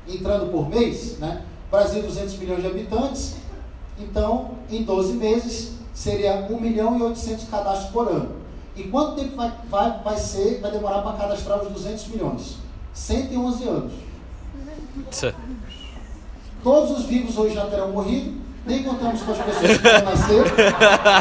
entrando 0.07 0.51
por 0.51 0.69
mês, 0.69 1.17
né? 1.19 1.43
Brasil 1.69 2.01
200 2.01 2.37
milhões 2.37 2.61
de 2.61 2.67
habitantes, 2.67 3.35
então 3.97 4.51
em 4.69 4.83
12 4.83 5.13
meses 5.13 5.73
seria 5.93 6.47
1 6.49 6.59
milhão 6.59 6.97
e 6.97 7.03
800 7.03 7.47
cadastros 7.49 7.91
por 7.91 8.07
ano. 8.07 8.35
E 8.75 8.83
quanto 8.83 9.15
tempo 9.15 9.35
vai, 9.35 9.51
vai, 9.69 9.99
vai 10.03 10.17
ser, 10.17 10.59
vai 10.61 10.71
demorar 10.71 11.01
para 11.01 11.17
cadastrar 11.17 11.61
os 11.61 11.71
200 11.71 12.07
milhões? 12.07 12.57
111 12.93 13.67
anos. 13.67 13.93
Todos 16.63 16.99
os 16.99 17.05
vivos 17.05 17.37
hoje 17.37 17.55
já 17.55 17.65
terão 17.65 17.91
morrido, 17.91 18.39
nem 18.65 18.83
contamos 18.83 19.21
com 19.21 19.31
as 19.31 19.37
pessoas 19.37 19.77
que 19.77 19.89
vão 19.89 20.03
nascer. 20.03 20.55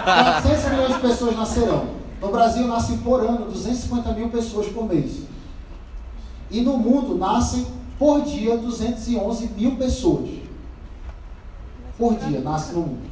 400 0.03 0.71
milhões 0.71 0.95
de 0.95 1.01
pessoas 1.01 1.37
nascerão. 1.37 2.01
No 2.21 2.29
Brasil 2.29 2.67
nascem 2.67 2.99
por 2.99 3.21
ano 3.21 3.47
250 3.47 4.13
mil 4.13 4.29
pessoas 4.29 4.67
por 4.69 4.87
mês. 4.87 5.23
E 6.51 6.61
no 6.61 6.77
mundo 6.77 7.17
nascem 7.17 7.67
por 8.01 8.23
dia 8.23 8.57
211 8.57 9.49
mil 9.49 9.77
pessoas 9.77 10.31
por 11.99 12.15
dia 12.15 12.41
nasce 12.41 12.73
no 12.73 12.81
mundo. 12.81 13.11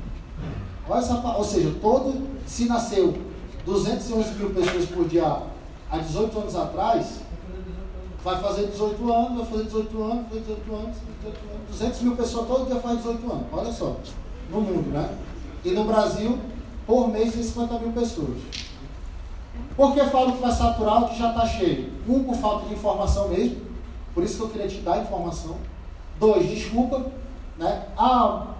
Olha 0.89 1.01
essa, 1.01 1.15
ou 1.37 1.45
seja, 1.45 1.75
todo, 1.83 2.27
se 2.47 2.65
nasceu 2.65 3.19
211 3.67 4.35
mil 4.37 4.49
pessoas 4.49 4.87
por 4.87 5.07
dia 5.07 5.43
há 5.91 5.99
18 5.99 6.39
anos 6.39 6.57
atrás, 6.57 7.21
vai 8.25 8.41
fazer 8.41 8.69
18 8.69 9.13
anos, 9.13 9.37
vai 9.37 9.47
fazer 9.47 9.65
18 9.65 10.03
anos, 10.03 10.15
vai 10.15 10.25
fazer 10.25 10.41
18 10.45 10.75
anos, 10.75 10.97
18 10.97 11.35
anos. 11.35 11.39
200 11.69 12.01
mil 12.01 12.17
pessoas 12.17 12.49
todo 12.49 12.67
dia 12.67 12.81
faz 12.81 12.97
18 12.97 13.31
anos. 13.31 13.47
Olha 13.53 13.73
só, 13.73 13.97
no 14.51 14.61
mundo, 14.63 14.91
né? 14.91 15.19
E 15.67 15.71
no 15.73 15.85
Brasil, 15.85 16.39
por 16.87 17.09
mês, 17.09 17.35
tem 17.35 17.43
50 17.43 17.79
mil 17.81 17.93
pessoas. 17.93 18.39
Por 19.77 19.93
que 19.93 20.01
falo 20.05 20.33
que 20.33 20.41
vai 20.41 20.53
saturar 20.53 21.05
o 21.05 21.09
que 21.11 21.19
já 21.19 21.29
está 21.29 21.47
cheio? 21.47 21.93
Um, 22.09 22.25
por 22.25 22.37
falta 22.37 22.67
de 22.69 22.73
informação 22.73 23.29
mesmo, 23.29 23.68
por 24.15 24.23
isso 24.23 24.37
que 24.37 24.43
eu 24.43 24.51
queria 24.51 24.69
te 24.69 24.81
dar 24.81 25.03
informação. 25.03 25.57
Dois, 26.19 26.49
desculpa, 26.49 27.07
né? 27.57 27.87
Ah, 27.97 28.55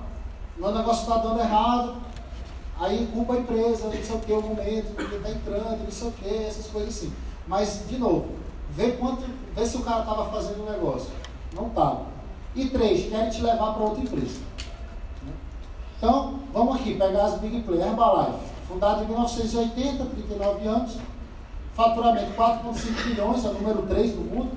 meu 0.57 0.73
negócio 0.73 1.03
está 1.03 1.19
dando 1.19 1.41
errado, 1.41 1.97
aí 2.79 3.09
culpa 3.13 3.35
a 3.35 3.39
empresa, 3.39 3.85
não 3.85 3.93
sei 3.93 4.17
o 4.17 4.21
que, 4.21 4.33
o 4.33 4.43
momento, 4.43 4.95
porque 4.95 5.17
está 5.17 5.31
entrando, 5.31 5.85
não 5.85 5.91
sei 5.91 6.09
o 6.09 6.13
que, 6.13 6.35
essas 6.35 6.67
coisas 6.67 6.97
assim. 6.97 7.13
Mas, 7.47 7.85
de 7.89 7.97
novo, 7.99 8.27
vê, 8.71 8.93
quanto, 8.93 9.25
vê 9.55 9.67
se 9.67 9.77
o 9.77 9.83
cara 9.83 10.01
estava 10.01 10.31
fazendo 10.31 10.67
o 10.67 10.71
negócio. 10.71 11.11
Não 11.55 11.69
estava. 11.69 12.07
E 12.55 12.69
três, 12.69 13.09
querem 13.09 13.31
te 13.31 13.41
levar 13.43 13.73
para 13.73 13.83
outra 13.83 14.03
empresa. 14.03 14.41
Então, 15.97 16.41
vamos 16.53 16.77
aqui, 16.77 16.95
pegar 16.95 17.25
as 17.25 17.41
Big 17.41 17.61
Play. 17.63 17.81
Herbalife, 17.81 18.39
fundada 18.69 19.03
em 19.03 19.07
1980, 19.07 20.05
39 20.05 20.69
anos, 20.69 20.97
faturamento 21.75 22.33
4,5 22.35 23.05
bilhões, 23.05 23.45
é 23.45 23.49
o 23.49 23.55
número 23.55 23.83
3 23.83 24.13
do 24.13 24.21
mundo. 24.21 24.51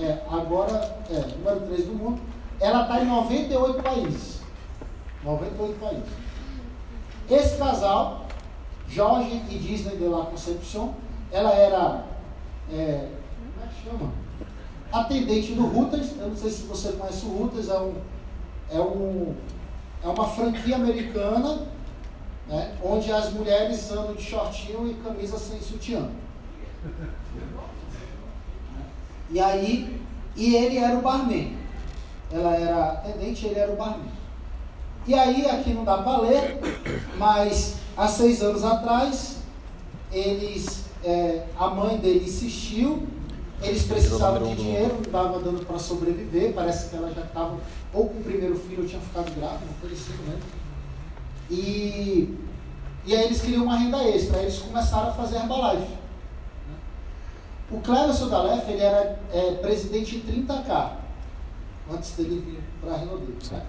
É, 0.00 0.22
agora, 0.30 0.98
é, 1.10 1.36
número 1.36 1.60
3 1.66 1.86
do 1.86 1.94
mundo. 1.94 2.20
Ela 2.60 2.82
está 2.82 3.00
em 3.00 3.06
98 3.06 3.82
países. 3.82 4.40
98 5.24 5.80
países. 5.80 6.04
Esse 7.30 7.58
casal, 7.58 8.26
Jorge 8.88 9.42
e 9.50 9.58
Disney 9.58 9.96
de 9.96 10.08
la 10.08 10.24
Concepción, 10.24 10.94
ela 11.30 11.52
era, 11.52 12.04
é, 12.72 13.08
como 13.54 13.64
é 13.64 13.68
que 13.68 13.84
chama? 13.84 14.12
Atendente 14.90 15.52
do 15.52 15.68
Reuters, 15.68 16.16
eu 16.18 16.28
não 16.28 16.36
sei 16.36 16.50
se 16.50 16.62
você 16.62 16.92
conhece 16.92 17.26
o 17.26 17.36
Reuters, 17.36 17.68
é, 17.68 17.78
um, 17.78 17.94
é, 18.70 18.80
um, 18.80 19.34
é 20.02 20.08
uma 20.08 20.26
franquia 20.28 20.76
americana, 20.76 21.66
né, 22.46 22.74
onde 22.82 23.12
as 23.12 23.30
mulheres 23.32 23.90
andam 23.92 24.14
de 24.14 24.22
shortinho 24.22 24.90
e 24.90 24.94
camisa 25.04 25.38
sem 25.38 25.60
sutiã. 25.60 26.08
E 29.30 29.40
aí, 29.40 30.00
e 30.36 30.54
ele 30.54 30.78
era 30.78 30.96
o 30.96 31.02
barman. 31.02 31.56
Ela 32.30 32.56
era 32.56 32.92
atendente, 32.92 33.46
ele 33.46 33.58
era 33.58 33.72
o 33.72 33.76
barman. 33.76 34.08
E 35.06 35.14
aí, 35.14 35.46
aqui 35.46 35.72
não 35.72 35.84
dá 35.84 35.98
para 35.98 36.20
ler, 36.22 36.60
mas 37.16 37.76
há 37.96 38.06
seis 38.06 38.42
anos 38.42 38.64
atrás, 38.64 39.38
eles, 40.12 40.84
é, 41.04 41.44
a 41.58 41.68
mãe 41.68 41.96
dele 41.98 42.24
insistiu, 42.24 43.06
eles 43.62 43.82
precisavam 43.84 44.48
de 44.48 44.56
dinheiro, 44.56 44.94
não 44.94 45.00
estava 45.00 45.40
dando 45.40 45.66
para 45.66 45.78
sobreviver, 45.78 46.52
parece 46.54 46.90
que 46.90 46.96
ela 46.96 47.12
já 47.12 47.22
estava, 47.22 47.56
ou 47.92 48.08
com 48.08 48.20
o 48.20 48.24
primeiro 48.24 48.56
filho, 48.56 48.82
ou 48.82 48.88
tinha 48.88 49.00
ficado 49.00 49.34
grávida, 49.34 49.66
não 49.66 49.74
foi 49.80 49.92
assim, 49.92 50.12
né? 50.26 50.38
E, 51.50 52.36
e 53.04 53.16
aí 53.16 53.24
eles 53.24 53.40
queriam 53.40 53.64
uma 53.64 53.76
renda 53.76 53.98
extra, 54.04 54.38
aí 54.38 54.44
eles 54.44 54.58
começaram 54.58 55.08
a 55.08 55.12
fazer 55.12 55.36
Herbalife. 55.36 55.97
O 57.70 57.80
Cleverson 57.80 58.28
Galef, 58.28 58.70
ele 58.70 58.82
era 58.82 59.20
é, 59.32 59.52
presidente 59.60 60.16
em 60.16 60.44
30K, 60.46 60.92
antes 61.92 62.12
dele 62.12 62.42
vir 62.44 62.60
para 62.80 62.94
a 62.94 62.96
Renaudet, 62.96 63.52
né? 63.52 63.66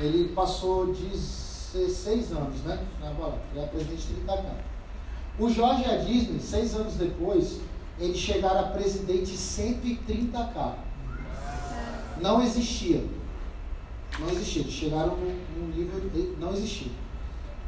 ele 0.00 0.28
passou 0.28 0.86
16 0.86 2.32
anos, 2.32 2.60
né? 2.62 2.86
Na 3.00 3.10
bola. 3.10 3.40
Ele 3.52 3.64
é 3.64 3.66
presidente 3.66 4.06
de 4.06 4.14
30 4.14 4.56
O 5.38 5.50
Jorge 5.50 5.82
e 5.82 5.86
a 5.86 5.96
Disney, 5.96 6.40
seis 6.40 6.74
anos 6.74 6.94
depois, 6.94 7.60
eles 7.98 8.18
chegaram 8.18 8.60
a 8.60 8.68
presidente 8.68 9.32
130k. 9.32 10.74
Não 12.20 12.42
existia. 12.42 13.04
Não 14.18 14.30
existia. 14.30 14.62
Eles 14.62 14.74
chegaram 14.74 15.16
num, 15.16 15.68
nível. 15.68 16.36
Não 16.38 16.52
existia. 16.52 16.92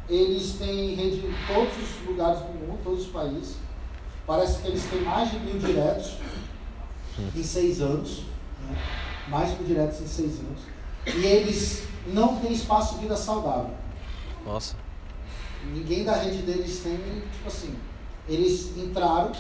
Eles 0.09 0.53
têm 0.53 0.95
rede 0.95 1.27
em 1.27 1.35
todos 1.47 1.73
os 1.77 2.07
lugares 2.07 2.41
do 2.41 2.53
mundo, 2.53 2.79
todos 2.85 3.07
os 3.07 3.13
países. 3.13 3.57
Parece 4.27 4.63
que 4.63 4.69
eles 4.69 4.85
têm 4.85 5.03
mais 5.03 5.31
de 5.31 5.39
mil 5.39 5.59
diretos 5.59 6.15
em 7.35 7.43
seis 7.43 7.81
anos. 7.81 8.25
Né? 8.61 8.77
Mais 9.29 9.51
de 9.51 9.57
mil 9.57 9.67
diretos 9.67 10.01
em 10.01 10.07
seis 10.07 10.41
anos. 10.41 10.61
E 11.07 11.27
eles 11.27 11.85
não 12.07 12.37
tem 12.37 12.53
espaço 12.53 12.97
vida 12.99 13.17
saudável. 13.17 13.71
Nossa. 14.45 14.77
Ninguém 15.73 16.05
da 16.05 16.17
rede 16.17 16.43
deles 16.43 16.81
tem, 16.81 16.97
tipo 16.97 17.49
assim, 17.49 17.75
eles 18.29 18.77
entraram 18.77 19.33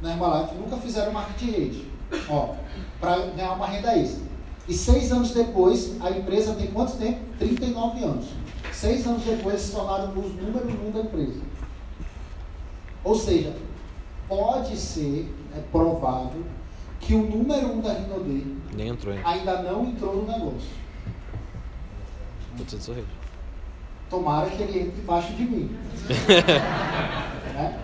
na 0.00 0.12
Herbalife, 0.12 0.54
nunca 0.54 0.76
fizeram 0.76 1.12
marketing 1.12 1.44
de 1.44 1.50
rede, 1.50 1.88
ó, 2.28 2.54
para 3.00 3.16
ganhar 3.28 3.52
uma 3.52 3.66
renda 3.66 3.96
extra. 3.96 4.22
E 4.68 4.72
seis 4.72 5.12
anos 5.12 5.32
depois, 5.32 6.00
a 6.00 6.10
empresa 6.10 6.54
tem 6.54 6.68
quanto 6.68 6.96
tempo? 6.96 7.20
39 7.38 8.04
anos. 8.04 8.26
Seis 8.72 9.06
anos 9.06 9.22
depois, 9.22 9.60
se 9.60 9.72
tornaram 9.72 10.10
os 10.10 10.34
número 10.34 10.68
um 10.86 10.90
da 10.90 11.00
empresa. 11.00 11.40
Ou 13.02 13.14
seja, 13.14 13.54
pode 14.28 14.76
ser, 14.76 15.32
é 15.56 15.60
provável, 15.72 16.44
que 17.00 17.14
o 17.14 17.22
número 17.22 17.72
um 17.72 17.80
da 17.80 17.92
Rinode 17.92 18.56
ainda 19.24 19.62
não 19.62 19.84
entrou 19.84 20.16
no 20.16 20.26
negócio. 20.26 20.84
Putz, 22.56 22.82
sorriso. 22.82 23.06
Tomara 24.08 24.48
que 24.48 24.62
ele 24.62 24.80
entre 24.80 24.92
debaixo 24.92 25.32
de 25.34 25.44
mim. 25.44 25.76
né? 27.54 27.80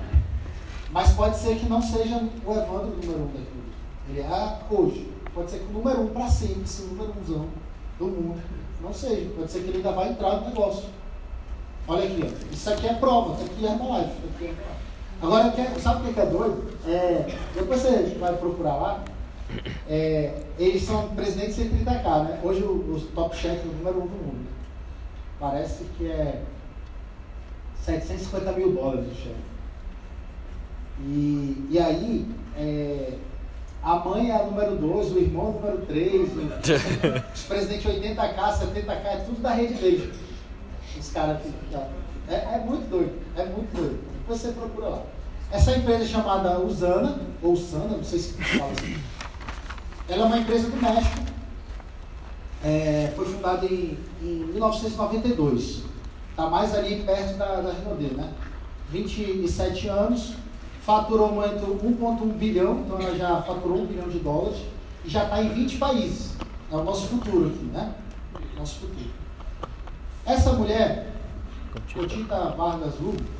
Mas 0.90 1.12
pode 1.12 1.36
ser 1.36 1.56
que 1.58 1.68
não 1.68 1.82
seja 1.82 2.16
o 2.16 2.52
Evandro 2.52 2.92
o 2.92 2.96
número 2.96 3.22
um 3.22 3.26
daqui. 3.26 3.60
Ele 4.08 4.20
é 4.20 4.58
hoje. 4.70 5.10
Pode 5.34 5.50
ser 5.50 5.58
que 5.60 5.66
o 5.66 5.72
número 5.72 6.02
um 6.02 6.08
para 6.08 6.28
sempre, 6.28 6.62
esse 6.62 6.82
número 6.82 7.14
umzão 7.20 7.46
do 7.98 8.06
mundo, 8.06 8.42
não 8.80 8.92
seja. 8.92 9.30
Pode 9.36 9.50
ser 9.50 9.60
que 9.60 9.68
ele 9.68 9.76
ainda 9.78 9.92
vai 9.92 10.10
entrar 10.10 10.40
no 10.40 10.48
negócio. 10.48 10.88
Olha 11.86 12.04
aqui, 12.04 12.22
ó. 12.22 12.52
Isso 12.52 12.70
aqui 12.70 12.86
é 12.86 12.94
prova, 12.94 13.34
isso 13.34 13.52
aqui 13.52 13.66
é 13.66 13.70
Herbalife. 13.70 14.10
Isso 14.10 14.28
aqui 14.34 14.44
é 14.44 14.48
Herbalife. 14.48 14.89
Agora, 15.22 15.50
quer- 15.50 15.78
sabe 15.78 16.02
o 16.02 16.06
que 16.06 16.14
que 16.14 16.20
é 16.20 16.26
doido? 16.26 16.64
É, 16.86 17.26
depois 17.54 17.80
você 17.80 18.16
vai 18.18 18.34
procurar 18.36 18.76
lá. 18.76 19.04
É, 19.88 20.42
eles 20.58 20.82
são 20.84 21.08
presidentes 21.10 21.56
sem 21.56 21.68
30k, 21.68 22.24
né? 22.24 22.40
Hoje 22.42 22.62
o- 22.62 22.94
os 22.94 23.02
top 23.08 23.36
chefs 23.36 23.64
o 23.64 23.68
número 23.68 23.98
um 24.02 24.06
do 24.06 24.16
mundo. 24.16 24.46
Parece 25.38 25.84
que 25.98 26.06
é 26.10 26.42
750 27.82 28.52
mil 28.52 28.72
dólares 28.72 29.06
o 29.10 29.14
chefe. 29.14 29.50
E, 31.02 31.66
e 31.70 31.78
aí, 31.78 32.26
é, 32.56 33.14
a 33.82 33.96
mãe 33.96 34.30
é 34.30 34.34
a 34.36 34.44
número 34.44 34.76
2, 34.76 35.12
o 35.12 35.18
irmão 35.18 35.46
é 35.46 35.48
o 35.48 35.52
número 35.52 35.86
3, 35.86 36.30
os 37.34 37.42
presidentes 37.44 37.84
80k, 37.86 38.52
70k, 38.58 39.06
é 39.06 39.24
tudo 39.26 39.40
da 39.42 39.50
rede 39.50 39.74
dele. 39.74 40.12
Os 40.98 41.10
caras 41.10 41.40
que. 41.42 41.52
É, 42.28 42.34
é 42.34 42.62
muito 42.64 42.88
doido, 42.88 43.18
é 43.36 43.44
muito 43.46 43.74
doido. 43.74 44.09
Você 44.30 44.52
procura 44.52 44.88
lá. 44.88 45.02
Essa 45.50 45.76
empresa 45.76 46.06
chamada 46.06 46.60
Usana, 46.60 47.18
ou 47.42 47.56
Sana, 47.56 47.96
não 47.96 48.04
sei 48.04 48.20
se 48.20 48.34
fala 48.34 48.70
assim. 48.70 48.96
Ela 50.08 50.22
é 50.22 50.26
uma 50.26 50.38
empresa 50.38 50.70
do 50.70 50.76
México. 50.76 51.20
É, 52.62 53.12
foi 53.16 53.24
fundada 53.24 53.66
em, 53.66 53.98
em 54.22 54.44
1992. 54.52 55.82
Está 56.30 56.48
mais 56.48 56.72
ali 56.76 57.02
perto 57.02 57.36
da, 57.38 57.60
da 57.60 57.72
Renaudet, 57.72 58.14
né? 58.14 58.32
27 58.90 59.88
anos, 59.88 60.34
faturou 60.82 61.32
muito 61.32 61.66
1,1 61.84 62.32
bilhão, 62.34 62.84
então 62.86 63.00
ela 63.00 63.16
já 63.16 63.42
faturou 63.42 63.78
1 63.78 63.86
bilhão 63.86 64.08
de 64.08 64.20
dólares 64.20 64.60
e 65.04 65.10
já 65.10 65.24
está 65.24 65.42
em 65.42 65.48
20 65.48 65.76
países. 65.76 66.36
É 66.70 66.76
o 66.76 66.84
nosso 66.84 67.08
futuro 67.08 67.48
aqui, 67.48 67.64
né? 67.64 67.94
Nosso 68.56 68.78
futuro. 68.78 69.10
Essa 70.24 70.52
mulher, 70.52 71.14
Cotita 71.92 72.50
Vargas 72.50 72.94
Lugo, 73.00 73.39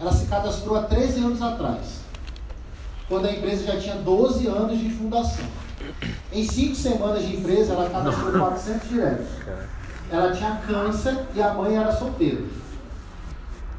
ela 0.00 0.12
se 0.12 0.26
cadastrou 0.26 0.76
há 0.76 0.82
13 0.82 1.20
anos 1.20 1.42
atrás, 1.42 2.00
quando 3.08 3.26
a 3.26 3.32
empresa 3.32 3.72
já 3.72 3.80
tinha 3.80 3.96
12 3.96 4.46
anos 4.46 4.78
de 4.78 4.90
fundação. 4.90 5.44
Em 6.32 6.44
5 6.46 6.74
semanas 6.74 7.24
de 7.24 7.36
empresa, 7.36 7.72
ela 7.72 7.88
cadastrou 7.90 8.32
400 8.32 8.88
diretos. 8.88 9.26
Ela 10.10 10.32
tinha 10.32 10.56
câncer 10.66 11.26
e 11.34 11.42
a 11.42 11.54
mãe 11.54 11.76
era 11.76 11.92
solteira. 11.92 12.42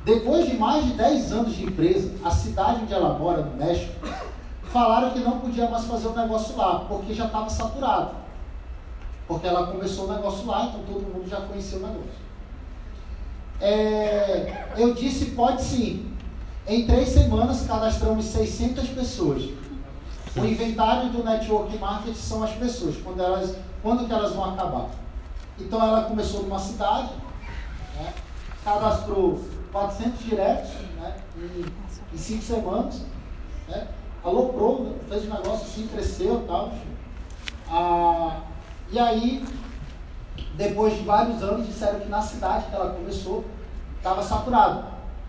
Depois 0.06 0.48
de 0.48 0.57
mais 0.57 0.85
de 0.85 0.93
10 0.93 1.31
anos 1.33 1.56
de 1.56 1.65
empresa, 1.65 2.11
a 2.23 2.31
cidade 2.31 2.81
onde 2.83 2.93
ela 2.93 3.17
mora, 3.17 3.41
no 3.41 3.56
México, 3.57 3.93
falaram 4.72 5.11
que 5.11 5.19
não 5.19 5.39
podia 5.39 5.69
mais 5.69 5.85
fazer 5.85 6.07
o 6.07 6.15
negócio 6.15 6.56
lá, 6.56 6.80
porque 6.88 7.14
já 7.14 7.25
estava 7.25 7.49
saturado. 7.49 8.11
Porque 9.27 9.48
ela 9.48 9.67
começou 9.67 10.06
o 10.06 10.14
negócio 10.14 10.45
lá, 10.48 10.65
então 10.65 10.81
todo 10.83 11.01
mundo 11.01 11.30
já 11.30 11.41
conhecia 11.41 11.77
o 11.77 11.81
negócio. 11.81 12.28
É, 13.61 14.65
eu 14.77 14.93
disse, 14.93 15.31
pode 15.31 15.61
sim. 15.61 16.13
Em 16.67 16.85
três 16.85 17.09
semanas, 17.09 17.65
cadastramos 17.65 18.25
600 18.25 18.89
pessoas. 18.89 19.49
O 20.35 20.45
inventário 20.45 21.09
do 21.09 21.23
network 21.23 21.75
marketing 21.77 22.15
são 22.15 22.43
as 22.43 22.51
pessoas, 22.51 22.95
quando, 22.97 23.21
elas, 23.21 23.55
quando 23.81 24.05
que 24.05 24.13
elas 24.13 24.33
vão 24.33 24.53
acabar. 24.53 24.89
Então 25.59 25.81
ela 25.81 26.03
começou 26.03 26.43
numa 26.43 26.59
cidade, 26.59 27.09
né, 27.95 28.13
cadastrou 28.63 29.43
400 29.71 30.19
diretos 30.25 30.69
né, 30.97 31.15
em, 31.35 31.65
em 32.13 32.17
cinco 32.17 32.43
semanas, 32.43 33.01
né, 33.67 33.88
aloprou, 34.23 34.95
fez 35.09 35.25
um 35.25 35.33
negócio 35.33 35.65
assim, 35.65 35.88
cresceu 35.88 36.43
e 36.43 36.47
tal. 36.47 36.73
Ah, 37.69 38.41
e 38.91 38.99
aí, 38.99 39.45
depois 40.59 40.93
de 40.93 41.03
vários 41.03 41.41
anos, 41.41 41.65
disseram 41.65 42.01
que 42.01 42.09
na 42.09 42.21
cidade 42.21 42.65
que 42.65 42.75
ela 42.75 42.93
começou, 42.93 43.45
estava 43.95 44.21
saturado. 44.21 44.83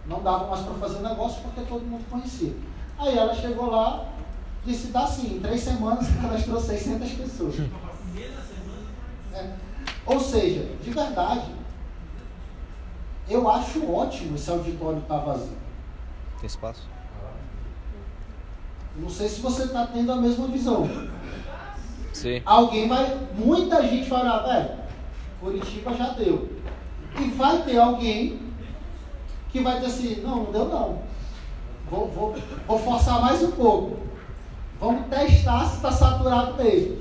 Não 0.04 0.20
dava 0.20 0.48
mais 0.48 0.62
para 0.62 0.74
fazer 0.74 0.98
o 0.98 1.08
negócio 1.08 1.40
porque 1.42 1.60
todo 1.60 1.86
mundo 1.86 2.04
conhecia. 2.10 2.52
Aí 2.98 3.16
ela 3.16 3.32
chegou 3.32 3.70
lá, 3.70 4.06
disse, 4.66 4.88
dá 4.88 5.06
sim, 5.06 5.36
em 5.36 5.40
três 5.40 5.60
semanas 5.60 6.08
cadastrou 6.20 6.60
600 6.60 7.12
pessoas. 7.12 7.54
É. 9.32 9.50
Ou 10.04 10.18
seja, 10.18 10.68
de 10.82 10.90
verdade, 10.90 11.54
eu 13.28 13.48
acho 13.48 13.88
ótimo 13.88 14.34
esse 14.34 14.50
auditório 14.50 14.98
estar 14.98 15.18
vazio. 15.18 15.56
Tem 16.40 16.48
espaço? 16.48 16.88
Não 18.96 19.08
sei 19.08 19.28
se 19.28 19.40
você 19.40 19.62
está 19.62 19.86
tendo 19.86 20.10
a 20.10 20.16
mesma 20.16 20.48
visão. 20.48 20.88
Sim. 22.12 22.42
Alguém 22.44 22.88
vai, 22.88 23.16
muita 23.38 23.86
gente 23.86 24.10
vai 24.10 24.22
olhar, 24.22 24.38
velho, 24.40 24.79
Curitiba 25.40 25.94
já 25.94 26.10
deu. 26.10 26.48
E 27.18 27.24
vai 27.30 27.62
ter 27.62 27.78
alguém 27.78 28.40
que 29.50 29.60
vai 29.60 29.80
dizer 29.80 29.86
assim, 29.86 30.20
não, 30.22 30.44
não 30.44 30.52
deu 30.52 30.64
não. 30.66 30.98
Vou, 31.90 32.08
vou, 32.08 32.36
vou 32.66 32.78
forçar 32.78 33.20
mais 33.20 33.42
um 33.42 33.50
pouco. 33.52 33.96
Vamos 34.80 35.08
testar 35.08 35.66
se 35.66 35.76
está 35.76 35.90
saturado 35.90 36.54
mesmo. 36.62 36.98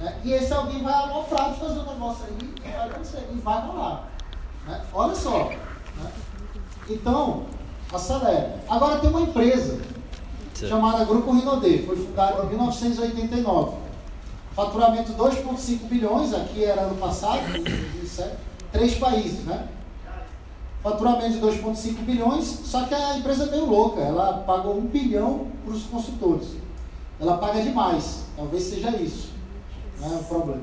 Né? 0.00 0.18
E 0.24 0.32
esse 0.32 0.52
alguém 0.52 0.82
vai 0.82 0.92
aloprar 0.92 1.52
de 1.52 1.60
fazer 1.60 1.78
o 1.78 1.84
negócio 1.86 2.24
aí 2.26 2.54
e 2.64 2.68
vai 2.76 2.88
acontecer, 2.88 3.28
e 3.32 3.38
vai 3.38 3.66
rolar. 3.66 4.08
Né? 4.66 4.82
Olha 4.92 5.14
só. 5.14 5.44
né? 5.48 6.12
Então, 6.88 7.44
acelera. 7.92 8.58
Agora 8.68 8.98
tem 8.98 9.10
uma 9.10 9.22
empresa 9.22 9.80
Certo. 10.54 10.70
chamada 10.70 11.04
Grupo 11.04 11.32
Rinodê, 11.32 11.78
foi 11.86 11.96
fundada 11.96 12.44
em 12.44 12.48
1989. 12.48 13.85
Faturamento 14.56 15.12
2,5 15.12 15.86
bilhões, 15.86 16.32
aqui 16.32 16.64
era 16.64 16.80
ano 16.80 16.96
passado, 16.96 17.42
2007, 17.62 18.36
três 18.72 18.94
países, 18.94 19.44
né? 19.44 19.68
Faturamento 20.82 21.32
de 21.32 21.40
2,5 21.40 21.98
bilhões, 22.06 22.46
só 22.64 22.84
que 22.86 22.94
a 22.94 23.18
empresa 23.18 23.44
é 23.44 23.50
meio 23.50 23.66
louca, 23.66 24.00
ela 24.00 24.38
pagou 24.46 24.78
1 24.78 24.86
bilhão 24.86 25.48
para 25.62 25.74
os 25.74 25.82
consultores. 25.82 26.48
Ela 27.20 27.36
paga 27.36 27.60
demais, 27.60 28.24
talvez 28.34 28.62
seja 28.62 28.96
isso, 28.96 29.34
né, 30.00 30.18
o 30.22 30.24
problema. 30.24 30.62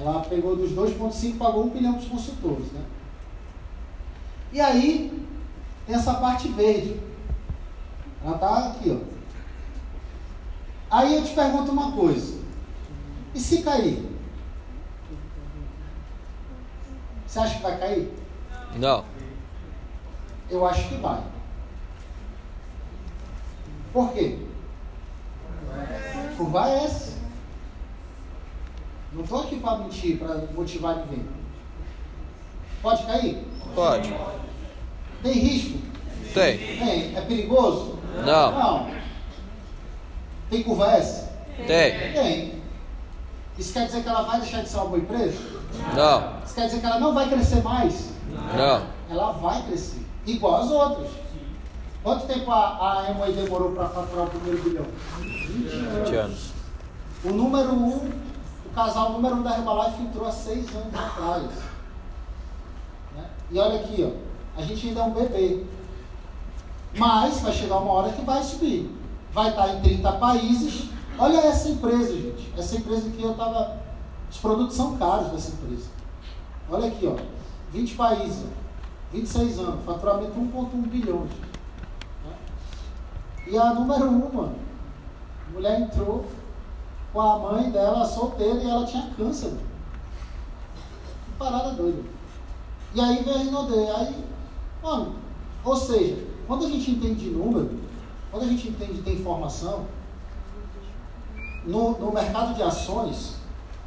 Ela 0.00 0.20
pegou 0.20 0.54
dos 0.54 0.70
2,5 0.70 1.24
e 1.24 1.32
pagou 1.32 1.64
1 1.64 1.70
bilhão 1.70 1.94
para 1.94 2.02
os 2.02 2.08
consultores, 2.08 2.70
né? 2.70 2.82
E 4.52 4.60
aí, 4.60 5.26
tem 5.88 5.96
essa 5.96 6.14
parte 6.14 6.46
verde. 6.46 7.00
Ela 8.24 8.36
está 8.36 8.58
aqui, 8.58 8.96
ó. 8.96 9.18
Aí 10.88 11.16
eu 11.16 11.24
te 11.24 11.34
pergunto 11.34 11.72
uma 11.72 11.90
coisa. 11.90 12.37
E 13.34 13.40
se 13.40 13.62
cair? 13.62 14.04
Você 17.26 17.38
acha 17.38 17.56
que 17.56 17.62
vai 17.62 17.78
cair? 17.78 18.12
Não. 18.76 19.04
Eu 20.50 20.66
acho 20.66 20.88
que 20.88 20.94
vai. 20.96 21.22
Por 23.92 24.12
quê? 24.12 24.38
Curva 26.36 26.68
é 26.68 26.84
essa. 26.84 27.18
Não 29.12 29.22
estou 29.22 29.42
aqui 29.42 29.58
para 29.58 29.78
mentir, 29.78 30.18
para 30.18 30.36
motivar 30.54 30.96
ninguém. 30.96 31.26
Pode 32.80 33.04
cair? 33.06 33.44
Pode. 33.74 34.14
Tem 35.22 35.32
risco? 35.32 35.78
Tem. 36.32 36.58
Tem. 36.58 37.16
É 37.16 37.20
perigoso? 37.22 37.98
Não. 38.24 38.52
Não. 38.52 38.90
Tem 40.48 40.62
curva 40.62 40.92
S? 40.92 41.28
Tem. 41.66 42.12
Tem. 42.12 42.57
Isso 43.58 43.72
quer 43.72 43.86
dizer 43.86 44.02
que 44.02 44.08
ela 44.08 44.22
vai 44.22 44.40
deixar 44.40 44.62
de 44.62 44.68
ser 44.68 44.76
uma 44.76 44.86
boa 44.86 44.98
empresa? 44.98 45.38
Não. 45.94 46.42
Isso 46.44 46.54
quer 46.54 46.66
dizer 46.66 46.80
que 46.80 46.86
ela 46.86 47.00
não 47.00 47.12
vai 47.12 47.28
crescer 47.28 47.62
mais? 47.62 48.10
Não. 48.56 48.82
Ela 49.10 49.32
vai 49.32 49.62
crescer. 49.62 50.06
Igual 50.24 50.62
as 50.62 50.70
outras. 50.70 51.08
Quanto 52.02 52.26
tempo 52.26 52.50
a, 52.50 52.56
a 52.56 53.10
Amway 53.10 53.32
demorou 53.32 53.72
para 53.72 53.88
faturar 53.88 54.26
o 54.26 54.30
primeiro 54.30 54.62
bilhão? 54.62 54.86
20 55.18 55.72
anos. 55.72 56.08
20 56.08 56.16
anos. 56.16 56.50
O 57.24 57.30
número 57.30 57.72
um, 57.72 58.12
o 58.66 58.70
casal 58.74 59.12
número 59.12 59.36
um 59.36 59.42
da 59.42 59.58
Herbalife 59.58 60.02
entrou 60.02 60.26
há 60.26 60.32
seis 60.32 60.68
anos 60.76 60.94
atrás. 60.94 61.42
Né? 63.16 63.24
E 63.50 63.58
olha 63.58 63.80
aqui, 63.80 64.06
ó, 64.08 64.60
a 64.60 64.62
gente 64.62 64.88
ainda 64.88 65.00
é 65.00 65.02
um 65.02 65.10
bebê. 65.10 65.64
Mas 66.96 67.40
vai 67.40 67.52
chegar 67.52 67.78
uma 67.78 67.92
hora 67.92 68.12
que 68.12 68.22
vai 68.22 68.42
subir. 68.42 68.90
Vai 69.32 69.50
estar 69.50 69.68
em 69.74 69.80
30 69.80 70.12
países. 70.12 70.88
Olha 71.18 71.38
essa 71.38 71.68
empresa, 71.68 72.14
gente. 72.14 72.52
Essa 72.56 72.76
empresa 72.76 73.08
aqui 73.08 73.22
eu 73.22 73.32
estava. 73.32 73.76
Os 74.30 74.38
produtos 74.38 74.76
são 74.76 74.96
caros 74.96 75.32
dessa 75.32 75.52
empresa. 75.52 75.88
Olha 76.70 76.88
aqui, 76.88 77.06
ó. 77.06 77.16
20 77.72 77.94
países, 77.96 78.44
ó. 78.44 78.68
26 79.12 79.58
anos, 79.58 79.84
faturamento 79.84 80.38
1,1 80.38 80.86
bilhão. 80.88 81.20
Né? 81.20 82.36
E 83.46 83.58
a 83.58 83.74
número 83.74 84.04
um, 84.04 84.32
mano. 84.32 84.56
A 85.48 85.52
mulher 85.52 85.80
entrou 85.80 86.26
com 87.12 87.20
a 87.20 87.38
mãe 87.38 87.70
dela 87.70 88.04
solteira 88.04 88.62
e 88.62 88.68
ela 88.68 88.86
tinha 88.86 89.10
câncer. 89.16 89.50
Que 89.50 91.32
parada 91.38 91.72
doida. 91.72 92.02
E 92.94 93.00
aí 93.00 93.22
veio 93.24 93.36
a 93.36 93.38
Rinodê. 93.40 93.90
Aí, 93.90 94.24
mano, 94.82 95.16
ou 95.64 95.76
seja, 95.76 96.22
quando 96.46 96.66
a 96.66 96.68
gente 96.68 96.90
entende 96.90 97.24
de 97.24 97.30
número, 97.30 97.70
quando 98.30 98.44
a 98.44 98.46
gente 98.46 98.68
entende 98.68 99.00
de 99.00 99.12
informação, 99.12 99.86
no, 101.68 101.98
no 101.98 102.12
mercado 102.12 102.54
de 102.54 102.62
ações, 102.62 103.34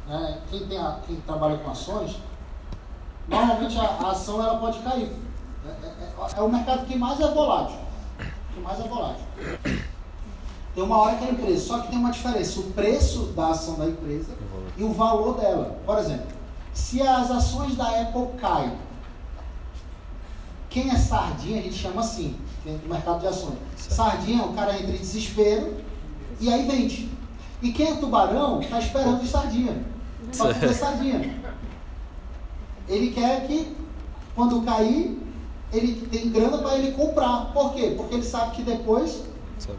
né, 0.08 0.38
quem, 0.50 0.66
tem 0.66 0.78
a- 0.78 0.98
quem 1.06 1.16
trabalha 1.16 1.58
com 1.58 1.70
ações, 1.70 2.16
normalmente 3.28 3.78
a, 3.78 3.82
a 3.84 4.10
ação 4.12 4.40
ela 4.42 4.58
pode 4.58 4.78
cair. 4.80 5.10
É, 5.66 5.68
é, 5.68 5.88
é, 5.88 6.38
é 6.38 6.42
o 6.42 6.48
mercado 6.48 6.86
que 6.86 6.96
mais 6.96 7.20
é 7.20 7.28
volátil. 7.28 7.76
Que 8.54 8.60
mais 8.60 8.78
é 8.80 8.84
volátil. 8.88 9.24
Tem 10.74 10.82
uma 10.84 10.96
hora 10.98 11.16
que 11.16 11.24
é 11.24 11.28
a 11.28 11.30
empresa, 11.32 11.66
só 11.66 11.80
que 11.80 11.88
tem 11.88 11.98
uma 11.98 12.10
diferença. 12.10 12.60
O 12.60 12.72
preço 12.72 13.24
da 13.36 13.48
ação 13.48 13.74
da 13.74 13.86
empresa 13.86 14.32
e 14.76 14.82
o 14.84 14.92
valor 14.92 15.38
dela. 15.38 15.78
Por 15.84 15.98
exemplo, 15.98 16.26
se 16.72 17.02
as 17.02 17.30
ações 17.30 17.76
da 17.76 18.00
Apple 18.00 18.28
caem, 18.40 18.72
quem 20.70 20.90
é 20.90 20.96
sardinha, 20.96 21.58
a 21.60 21.62
gente 21.62 21.74
chama 21.76 22.00
assim, 22.00 22.38
dentro 22.64 22.82
do 22.88 22.88
mercado 22.94 23.20
de 23.20 23.26
ações. 23.26 23.58
Sardinha, 23.76 24.44
o 24.44 24.54
cara 24.54 24.72
entra 24.74 24.92
em 24.94 24.98
desespero 24.98 25.76
e 26.40 26.50
aí 26.52 26.66
vende. 26.66 27.10
E 27.62 27.72
quem 27.72 27.92
é 27.92 27.94
tubarão 27.94 28.60
está 28.60 28.78
esperando 28.78 29.20
de 29.20 29.28
sardinha. 29.28 29.84
Para 30.36 30.54
comer 30.54 30.74
sardinha. 30.74 31.42
Ele 32.88 33.12
quer 33.12 33.46
que, 33.46 33.76
quando 34.34 34.62
cair, 34.62 35.18
ele 35.72 36.06
tem 36.08 36.30
grana 36.30 36.58
para 36.58 36.76
ele 36.76 36.92
comprar. 36.92 37.52
Por 37.52 37.72
quê? 37.72 37.94
Porque 37.96 38.14
ele 38.14 38.24
sabe 38.24 38.56
que 38.56 38.62
depois 38.62 39.22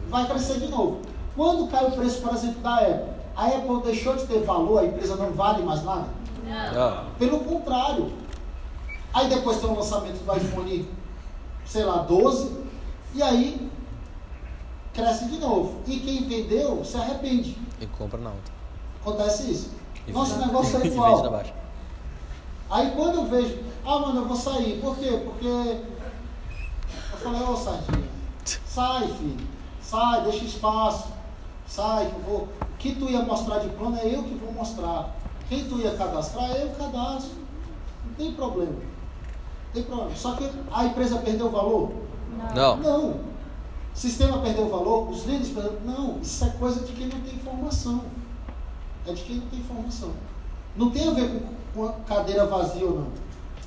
vai 0.08 0.26
crescer 0.26 0.58
de 0.58 0.68
novo. 0.68 1.00
Quando 1.36 1.68
cai 1.68 1.84
o 1.86 1.92
preço, 1.92 2.22
por 2.22 2.32
exemplo, 2.34 2.62
da 2.62 2.76
Apple, 2.76 3.14
a 3.36 3.46
Apple 3.46 3.82
deixou 3.82 4.16
de 4.16 4.24
ter 4.26 4.42
valor, 4.44 4.78
a 4.78 4.86
empresa 4.86 5.16
não 5.16 5.32
vale 5.32 5.62
mais 5.62 5.84
nada? 5.84 6.08
Não. 6.72 7.04
Pelo 7.18 7.40
contrário. 7.40 8.12
Aí 9.12 9.28
depois 9.28 9.58
tem 9.58 9.68
o 9.68 9.74
lançamento 9.74 10.24
do 10.24 10.36
iPhone, 10.36 10.88
sei 11.66 11.84
lá, 11.84 11.98
12, 11.98 12.50
e 13.14 13.22
aí 13.22 13.70
cresce 14.94 15.26
de 15.26 15.38
novo. 15.38 15.80
E 15.86 15.98
quem 16.00 16.24
vendeu 16.28 16.84
se 16.84 16.96
arrepende. 16.96 17.58
E 17.80 17.86
compra 17.86 18.18
na 18.20 18.30
alta. 18.30 18.52
Acontece 19.02 19.50
isso. 19.50 19.70
E 20.06 20.12
Nosso 20.12 20.34
vende- 20.34 20.46
negócio 20.46 20.76
é 20.76 20.80
vende 20.80 20.96
na 20.96 21.08
igual. 21.08 21.30
baixa. 21.30 21.54
Aí 22.70 22.90
quando 22.92 23.16
eu 23.16 23.26
vejo, 23.26 23.58
ah 23.84 23.98
mano, 23.98 24.20
eu 24.20 24.24
vou 24.26 24.36
sair. 24.36 24.80
Por 24.80 24.96
quê? 24.96 25.20
Porque 25.24 25.46
eu 25.46 27.18
falei, 27.22 27.42
ô 27.42 27.56
Sardinha, 27.56 28.08
sai 28.66 29.06
filho, 29.08 29.46
sai, 29.82 30.22
deixa 30.22 30.44
espaço, 30.44 31.08
sai 31.66 32.06
que 32.06 32.14
eu 32.16 32.20
vou. 32.22 32.48
O 32.62 32.76
que 32.78 32.94
tu 32.94 33.08
ia 33.10 33.22
mostrar 33.22 33.58
de 33.58 33.68
plano 33.70 33.96
é 33.98 34.06
eu 34.14 34.22
que 34.22 34.34
vou 34.34 34.52
mostrar. 34.52 35.14
Quem 35.48 35.64
tu 35.68 35.78
ia 35.78 35.94
cadastrar, 35.94 36.50
eu 36.52 36.70
cadastro. 36.70 37.36
Não 38.06 38.14
tem 38.14 38.32
problema. 38.32 38.72
Não 38.72 39.72
tem 39.74 39.82
problema. 39.82 40.16
Só 40.16 40.32
que 40.34 40.50
a 40.72 40.84
empresa 40.84 41.18
perdeu 41.18 41.46
o 41.46 41.50
valor? 41.50 41.92
Não. 42.54 42.76
Não. 42.78 43.33
Sistema 43.94 44.38
perdeu 44.38 44.68
valor, 44.68 45.08
os 45.08 45.24
líderes 45.24 45.50
perderam. 45.50 45.78
Não, 45.86 46.18
isso 46.20 46.44
é 46.44 46.50
coisa 46.50 46.84
de 46.84 46.92
quem 46.92 47.06
não 47.06 47.20
tem 47.20 47.34
informação. 47.34 48.02
É 49.06 49.12
de 49.12 49.22
quem 49.22 49.36
não 49.36 49.46
tem 49.46 49.60
informação. 49.60 50.10
Não 50.76 50.90
tem 50.90 51.08
a 51.08 51.12
ver 51.12 51.30
com, 51.30 51.40
com 51.74 51.88
a 51.88 51.92
cadeira 52.00 52.44
vazia 52.46 52.84
ou 52.84 52.96
não. 52.96 53.06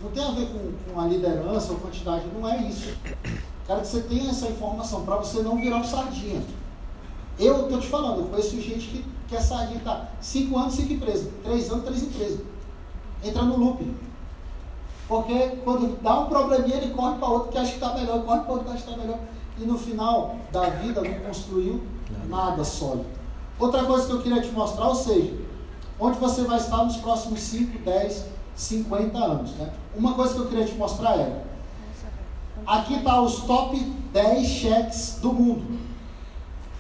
Não 0.02 0.12
tem 0.12 0.24
a 0.24 0.32
ver 0.32 0.48
com, 0.48 0.94
com 0.94 1.00
a 1.00 1.08
liderança 1.08 1.72
ou 1.72 1.80
quantidade. 1.80 2.26
Não 2.38 2.48
é 2.48 2.58
isso. 2.64 2.94
Quero 3.66 3.82
que 3.82 3.88
você 3.88 4.02
tenha 4.02 4.30
essa 4.30 4.48
informação 4.48 5.06
para 5.06 5.16
você 5.16 5.42
não 5.42 5.58
virar 5.58 5.78
um 5.78 5.84
sardinha. 5.84 6.44
Eu 7.40 7.64
estou 7.64 7.80
te 7.80 7.88
falando, 7.88 8.22
eu 8.22 8.28
conheço 8.28 8.60
gente 8.60 8.88
que, 8.88 9.06
que 9.30 9.36
é 9.36 9.40
sardinha, 9.40 9.80
tá? 9.80 10.10
Cinco 10.20 10.58
anos, 10.58 10.74
cinco 10.74 10.92
empresas. 10.92 11.32
Três 11.42 11.72
anos, 11.72 11.86
três 11.86 12.04
empresas. 12.04 12.42
Entra 13.24 13.44
no 13.44 13.58
loop. 13.58 13.96
Porque 15.08 15.50
quando 15.64 16.02
dá 16.02 16.20
um 16.20 16.26
probleminha, 16.26 16.78
ele 16.78 16.94
corre 16.94 17.18
para 17.18 17.30
outro 17.30 17.52
que 17.52 17.58
acha 17.58 17.70
que 17.70 17.76
está 17.76 17.94
melhor, 17.94 18.24
corre 18.26 18.42
para 18.42 18.52
outro 18.52 18.66
que 18.66 18.74
acha 18.74 18.84
que 18.84 18.90
está 18.90 19.02
melhor. 19.02 19.20
E 19.60 19.66
no 19.66 19.78
final 19.78 20.38
da 20.52 20.70
vida 20.70 21.02
não 21.02 21.20
construiu 21.20 21.84
nada 22.28 22.64
sólido. 22.64 23.06
Outra 23.60 23.84
coisa 23.84 24.06
que 24.06 24.14
eu 24.14 24.22
queria 24.22 24.42
te 24.42 24.52
mostrar, 24.52 24.88
ou 24.88 24.96
seja, 24.96 25.34
onde 26.00 26.20
você 26.20 26.44
vai 26.44 26.58
estar 26.58 26.84
nos 26.84 26.98
próximos 26.98 27.40
5, 27.40 27.80
10, 27.80 28.26
50 28.56 29.18
anos. 29.18 29.52
Né? 29.52 29.72
Uma 29.96 30.14
coisa 30.14 30.34
que 30.36 30.40
eu 30.42 30.48
queria 30.48 30.66
te 30.66 30.76
mostrar 30.76 31.18
é, 31.18 31.44
aqui 32.66 32.96
está 32.96 33.20
os 33.22 33.42
top 33.42 33.80
10 34.14 34.48
cheques 34.48 35.20
do 35.22 35.34
mundo. 35.34 35.80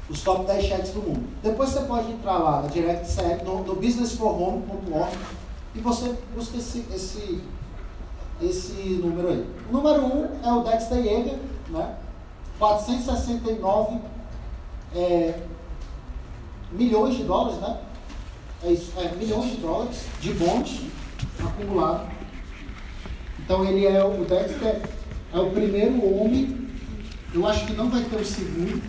Os 0.10 0.22
top 0.22 0.46
10 0.46 0.66
cheques 0.66 0.92
do 0.92 1.02
mundo. 1.02 1.28
Depois 1.42 1.70
você 1.70 1.82
pode 1.82 2.12
entrar 2.12 2.38
lá 2.38 2.62
na 2.62 2.68
DirectCR, 2.68 3.44
no, 3.44 3.64
no 3.64 3.76
businessforhome.org 3.76 5.18
e 5.76 5.80
você 5.80 6.16
busca 6.36 6.58
esse, 6.58 6.86
esse, 6.94 7.44
esse 8.42 9.02
número 9.04 9.30
aí. 9.30 9.50
O 9.70 9.74
número 9.74 10.04
1 10.04 10.06
um 10.06 10.30
é 10.44 10.54
o 10.54 10.62
Dexter 10.62 11.06
Yeager, 11.06 11.40
né? 11.70 11.96
469 12.60 14.00
é, 14.96 15.40
milhões 16.72 17.16
de 17.16 17.24
dólares, 17.24 17.60
né? 17.60 17.78
É 18.64 18.72
isso, 18.72 18.94
é, 18.98 19.16
milhões 19.16 19.52
de 19.52 19.58
dólares 19.58 20.06
de 20.20 20.34
bons 20.34 20.82
acumulados. 21.40 22.08
Então 23.40 23.64
ele 23.64 23.86
é 23.86 24.04
o 24.04 24.26
Dexter 24.26 24.82
é 25.34 25.40
o 25.40 25.52
primeiro 25.52 26.04
homem, 26.16 26.68
eu 27.34 27.46
acho 27.46 27.66
que 27.66 27.74
não 27.74 27.90
vai 27.90 28.04
ter 28.04 28.16
o 28.16 28.26
segundo, 28.26 28.82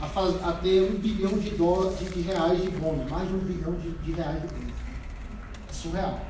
a, 0.00 0.06
faz, 0.06 0.42
a 0.42 0.52
ter 0.52 0.90
um 0.90 0.98
bilhão 0.98 1.38
de 1.38 1.50
dólares 1.50 1.98
de, 1.98 2.20
reais 2.22 2.60
de 2.60 2.70
bônus, 2.70 3.10
mais 3.10 3.28
de 3.28 3.34
um 3.34 3.38
bilhão 3.38 3.74
de, 3.74 3.90
de 3.90 4.12
reais 4.12 4.40
de 4.40 4.48
bônus. 4.48 4.72
É 5.68 5.72
surreal. 5.72 6.20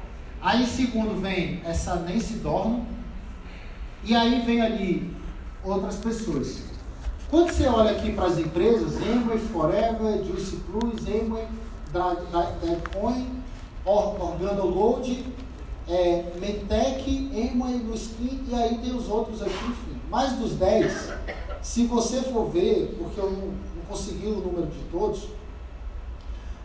Aí 0.40 0.66
segundo 0.66 1.20
vem 1.20 1.62
essa 1.64 1.96
Nancy 1.96 2.34
Dornan, 2.34 2.80
e 4.04 4.14
aí 4.14 4.42
vem 4.44 4.60
ali 4.60 5.21
outras 5.64 5.96
pessoas. 5.96 6.62
Quando 7.30 7.50
você 7.50 7.66
olha 7.66 7.92
aqui 7.92 8.12
para 8.12 8.26
as 8.26 8.38
empresas, 8.38 8.96
Amway, 8.96 9.38
Forever, 9.38 10.22
Juicy 10.24 10.56
Plus, 10.70 11.00
Amway, 11.06 11.46
Dragcoin, 11.92 13.42
Or- 13.84 14.20
Organo 14.20 14.70
Gold, 14.72 15.26
é, 15.88 16.24
Metec, 16.38 17.30
Amway, 17.34 17.78
Nuskin, 17.78 18.44
e 18.48 18.54
aí 18.54 18.78
tem 18.78 18.94
os 18.94 19.08
outros 19.08 19.40
aqui, 19.42 19.52
enfim. 19.54 20.00
Mais 20.10 20.32
dos 20.34 20.52
10, 20.56 21.12
se 21.62 21.86
você 21.86 22.20
for 22.22 22.50
ver, 22.50 22.94
porque 22.98 23.18
eu 23.18 23.30
não, 23.30 23.38
não 23.48 23.84
consegui 23.88 24.26
o 24.26 24.36
número 24.40 24.66
de 24.66 24.80
todos, 24.90 25.28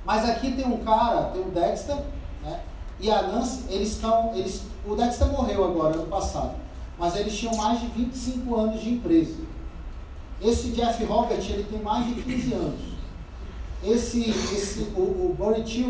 mas 0.05 0.29
aqui 0.29 0.51
tem 0.51 0.65
um 0.65 0.79
cara, 0.83 1.23
tem 1.31 1.41
o 1.41 1.49
Dexter, 1.51 1.95
né? 2.43 2.61
E 2.99 3.11
a 3.11 3.21
Nancy, 3.21 3.65
eles 3.69 3.89
estão. 3.89 4.31
Eles, 4.33 4.63
o 4.85 4.95
Dexter 4.95 5.27
morreu 5.27 5.63
agora, 5.65 5.95
ano 5.95 6.07
passado. 6.07 6.55
Mas 6.97 7.15
eles 7.15 7.37
tinham 7.37 7.55
mais 7.55 7.79
de 7.79 7.87
25 7.87 8.55
anos 8.55 8.81
de 8.81 8.89
empresa. 8.89 9.35
Esse 10.41 10.69
Jeff 10.71 11.03
Robert, 11.05 11.39
ele 11.49 11.63
tem 11.63 11.81
mais 11.81 12.05
de 12.07 12.21
15 12.21 12.53
anos. 12.53 12.79
Esse, 13.83 14.29
esse, 14.29 14.79
o, 14.95 15.01
o 15.01 15.35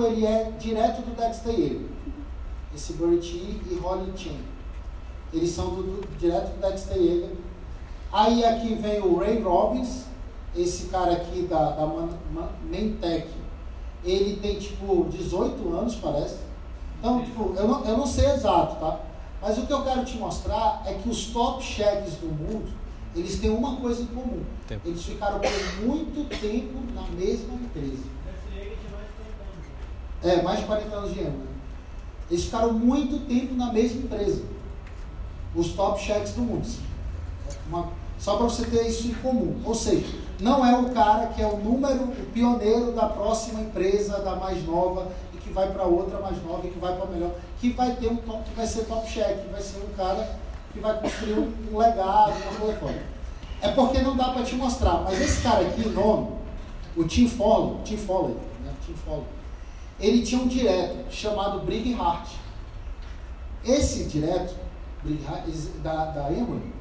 ele 0.05 0.25
é 0.25 0.51
direto 0.59 1.01
do 1.01 1.15
Dexter 1.15 1.57
Yeager. 1.57 1.81
Esse 2.75 2.93
Boritil 2.93 3.59
e 3.69 3.75
Holly 3.75 4.11
Chen. 4.15 4.37
Eles 5.33 5.49
são 5.51 5.69
do, 5.69 5.83
do- 5.83 6.17
direto 6.17 6.53
do 6.55 6.61
Dexter 6.61 6.97
Yeager. 6.97 7.31
Aí 8.11 8.43
aqui 8.43 8.75
vem 8.75 9.01
o 9.01 9.17
Ray 9.17 9.41
Robbins, 9.41 10.03
esse 10.55 10.87
cara 10.87 11.13
aqui 11.13 11.43
da, 11.43 11.71
da 11.71 11.85
Mentec. 12.69 13.27
Ele 14.03 14.37
tem 14.37 14.57
tipo 14.59 15.05
18 15.09 15.73
anos, 15.75 15.95
parece. 15.95 16.37
Então, 16.99 17.21
tipo, 17.23 17.53
eu 17.55 17.67
não, 17.67 17.85
eu 17.85 17.97
não 17.97 18.05
sei 18.07 18.29
exato, 18.31 18.75
tá? 18.79 18.99
Mas 19.41 19.57
o 19.57 19.65
que 19.65 19.73
eu 19.73 19.83
quero 19.83 20.03
te 20.05 20.17
mostrar 20.17 20.81
é 20.85 20.93
que 20.95 21.07
os 21.09 21.27
top 21.27 21.63
cheques 21.63 22.13
do 22.15 22.27
mundo, 22.27 22.67
eles 23.15 23.39
têm 23.39 23.49
uma 23.51 23.75
coisa 23.77 24.01
em 24.01 24.07
comum. 24.07 24.43
Tempo. 24.67 24.81
Eles 24.87 25.03
ficaram 25.03 25.39
por 25.39 25.85
muito 25.85 26.27
tempo 26.41 26.79
na 26.93 27.03
mesma 27.03 27.53
empresa. 27.55 28.03
É, 30.23 30.41
mais 30.41 30.59
de 30.59 30.65
40 30.65 30.95
anos 30.95 31.13
de 31.13 31.19
ano. 31.21 31.37
né? 31.37 31.45
Eles 32.29 32.45
ficaram 32.45 32.73
muito 32.73 33.25
tempo 33.27 33.53
na 33.55 33.71
mesma 33.71 34.01
empresa. 34.01 34.43
Os 35.55 35.69
top 35.73 36.01
cheques 36.01 36.33
do 36.33 36.41
mundo. 36.41 36.67
Uma- 37.69 37.89
só 38.19 38.35
para 38.35 38.45
você 38.45 38.65
ter 38.65 38.87
isso 38.87 39.07
em 39.07 39.13
comum. 39.15 39.61
Ou 39.63 39.75
seja, 39.75 40.07
não 40.39 40.65
é 40.65 40.77
o 40.77 40.89
cara 40.89 41.27
que 41.27 41.41
é 41.41 41.47
o 41.47 41.57
número, 41.57 42.03
o 42.05 42.25
pioneiro 42.33 42.91
da 42.91 43.07
próxima 43.07 43.61
empresa, 43.61 44.19
da 44.19 44.35
mais 44.35 44.65
nova, 44.65 45.07
e 45.33 45.37
que 45.37 45.49
vai 45.51 45.71
para 45.71 45.83
outra 45.83 46.19
mais 46.19 46.43
nova, 46.43 46.67
e 46.67 46.71
que 46.71 46.79
vai 46.79 46.95
para 46.97 47.05
melhor, 47.05 47.31
que 47.59 47.71
vai 47.71 47.95
ter 47.95 48.07
um 48.07 48.17
que 48.17 48.53
vai 48.55 48.67
ser 48.67 48.85
top 48.85 49.09
cheque, 49.09 49.41
que 49.41 49.51
vai 49.51 49.61
ser 49.61 49.79
um 49.79 49.95
cara 49.95 50.37
que 50.71 50.79
vai 50.79 50.99
construir 50.99 51.33
um, 51.33 51.53
um 51.71 51.77
legado, 51.77 52.33
uma 52.61 52.73
coisa. 52.73 53.03
É 53.61 53.69
porque 53.69 53.99
não 54.01 54.15
dá 54.15 54.29
para 54.29 54.43
te 54.43 54.55
mostrar, 54.55 55.01
mas 55.03 55.19
esse 55.19 55.41
cara 55.41 55.65
aqui, 55.67 55.81
o 55.87 55.91
nome, 55.91 56.37
o 56.95 57.03
Tim 57.03 57.27
Foley, 57.27 57.81
Tim 57.83 57.97
Foley, 57.97 58.35
né? 58.63 58.71
Tim 58.85 58.93
Foley, 58.93 59.25
ele 59.99 60.21
tinha 60.21 60.41
um 60.41 60.47
direto 60.47 61.11
chamado 61.11 61.65
Brig 61.65 61.95
Hart. 61.99 62.29
Esse 63.65 64.03
direto 64.05 64.55
Brig 65.03 65.25
Hart, 65.27 65.45
da, 65.81 66.05
da 66.05 66.31
Emory, 66.31 66.71